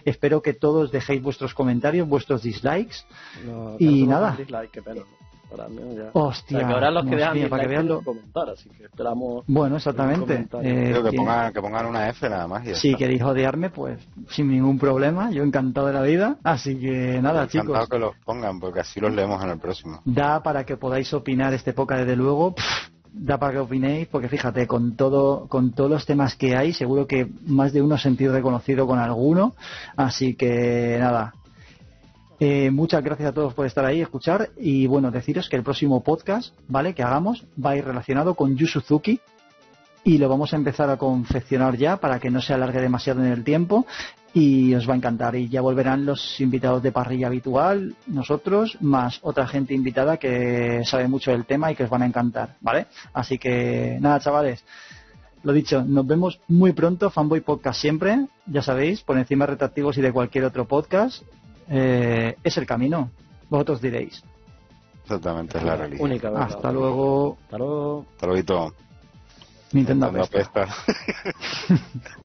Espero 0.05 0.43
que 0.43 0.55
todos 0.55 0.91
dejéis 0.91 1.23
vuestros 1.23 1.55
comentarios, 1.55 2.09
vuestros 2.09 2.43
dislikes. 2.43 2.97
No, 3.47 3.77
Y 3.78 4.07
nada. 4.07 4.35
dislike, 4.36 4.70
qué. 4.73 4.83
Para 4.83 5.67
mí 5.67 5.78
ya. 5.97 6.10
Hostia, 6.12 6.59
o 6.59 6.60
sea, 6.60 6.68
que 6.68 6.75
ahora 6.75 6.91
los 6.91 7.05
que 7.05 7.09
Dios 7.09 7.20
dejan 7.20 7.35
mío, 7.39 7.49
para 7.49 7.62
que 7.62 7.68
dislike 7.68 7.86
vean 7.86 7.89
lo- 7.89 7.99
tienen 8.01 8.05
que 8.23 8.33
comentar, 8.33 8.51
así 8.55 8.68
que 8.68 8.85
esperamos. 8.85 9.44
Bueno, 9.47 9.77
exactamente. 9.77 10.35
Eh, 10.62 10.89
Creo 10.91 11.02
que 11.05 11.12
pongan, 11.17 11.52
que 11.55 11.60
pongan 11.62 11.86
una 11.86 12.09
F 12.10 12.28
nada 12.28 12.47
más 12.47 12.67
y 12.67 12.75
si 12.75 12.89
está. 12.89 12.99
queréis 12.99 13.23
odiarme, 13.23 13.70
pues 13.70 13.99
sin 14.28 14.49
ningún 14.51 14.78
problema. 14.78 15.31
Yo 15.31 15.43
encantado 15.43 15.86
de 15.86 15.93
la 15.94 16.02
vida. 16.02 16.36
Así 16.44 16.77
que 16.78 17.18
nada, 17.23 17.44
Encantado 17.44 17.47
chicos. 17.47 17.89
que 17.89 17.99
los 17.99 18.15
pongan 18.27 18.60
porque 18.60 18.81
así 18.81 19.01
los 19.01 19.10
leemos 19.15 19.43
en 19.43 19.49
el 19.51 19.59
próximo. 19.59 20.02
Da 20.05 20.43
para 20.43 20.65
que 20.67 20.77
podáis 20.77 21.12
opinar 21.15 21.55
este 21.55 21.70
época, 21.70 21.97
desde 21.97 22.15
luego. 22.17 22.55
pff, 22.55 22.91
da 23.12 23.39
para 23.39 23.53
que 23.53 23.59
opinéis, 23.59 24.09
porque 24.09 24.28
fíjate, 24.28 24.67
con 24.67 24.97
todo, 24.97 25.47
con 25.49 25.73
todos 25.73 25.91
los 25.91 26.07
temas 26.07 26.37
que 26.37 26.57
hay, 26.57 26.73
seguro 26.73 27.07
que 27.07 27.28
más 27.47 27.73
de 27.73 27.83
uno 27.83 27.97
se 27.97 28.05
sentido 28.05 28.33
reconocido 28.33 28.87
con 28.87 28.99
alguno. 28.99 29.55
Así 29.97 30.35
que 30.35 30.97
nada. 30.99 31.35
Eh, 32.41 32.70
muchas 32.70 33.03
gracias 33.03 33.31
a 33.31 33.33
todos 33.33 33.53
por 33.53 33.67
estar 33.67 33.85
ahí, 33.85 34.01
escuchar 34.01 34.51
y 34.57 34.87
bueno, 34.87 35.11
deciros 35.11 35.49
que 35.49 35.57
el 35.57 35.65
próximo 35.65 36.03
podcast, 36.05 36.55
¿vale? 36.69 36.95
Que 36.95 37.03
hagamos 37.03 37.45
va 37.65 37.70
a 37.70 37.77
ir 37.77 37.85
relacionado 37.85 38.35
con 38.35 38.57
Yu 38.57 38.67
Suzuki 38.67 39.20
y 40.05 40.19
lo 40.19 40.28
vamos 40.28 40.53
a 40.53 40.57
empezar 40.57 40.89
a 40.89 40.97
confeccionar 40.97 41.77
ya 41.77 41.97
para 41.97 42.20
que 42.20 42.31
no 42.31 42.41
se 42.41 42.55
alargue 42.55 42.81
demasiado 42.81 43.25
en 43.25 43.33
el 43.33 43.43
tiempo 43.43 43.87
y 44.35 44.75
os 44.75 44.89
va 44.89 44.93
a 44.93 44.97
encantar 44.97 45.35
y 45.37 45.49
ya 45.49 45.61
volverán 45.61 46.05
los 46.05 46.41
invitados 46.41 46.83
de 46.83 46.93
parrilla 46.93 47.27
habitual, 47.29 47.97
nosotros, 48.07 48.77
más 48.81 49.19
otra 49.23 49.47
gente 49.47 49.75
invitada 49.75 50.17
que 50.19 50.83
sabe 50.85 51.09
mucho 51.09 51.31
del 51.31 51.45
tema 51.47 51.73
y 51.73 51.75
que 51.75 51.85
os 51.85 51.91
van 51.91 52.03
a 52.03 52.07
encantar, 52.07 52.57
¿vale? 52.61 52.87
Así 53.13 53.39
que 53.39 53.97
nada, 54.01 54.21
chavales. 54.21 54.65
Lo 55.45 55.53
dicho, 55.53 55.83
nos 55.85 56.07
vemos 56.07 56.41
muy 56.49 56.73
pronto, 56.73 57.11
Fanboy 57.11 57.41
Podcast 57.41 57.81
siempre, 57.81 58.27
ya 58.47 58.61
sabéis, 58.61 59.03
por 59.03 59.17
encima 59.17 59.47
de 59.47 59.53
retractivos 59.53 59.97
y 59.97 60.03
de 60.03 60.13
cualquier 60.13 60.45
otro 60.45 60.67
podcast. 60.67 61.23
eh, 61.69 62.37
es 62.43 62.57
el 62.57 62.67
camino. 62.67 63.11
Vosotros 63.49 63.81
diréis. 63.81 64.23
Exactamente, 65.05 65.59
es 65.59 65.65
la 65.65 65.77
religión. 65.77 66.11
Única 66.11 66.29
verdad. 66.31 66.49
Hasta 66.51 66.73
luego, 66.73 67.39
Hasta 67.45 67.59
luego. 67.59 68.07
Hasta 68.15 68.27
luego. 68.27 68.75
Nintendo 69.73 70.07
Nintendo 70.13 70.25
apesta. 70.25 70.63
apesta. 70.63 71.95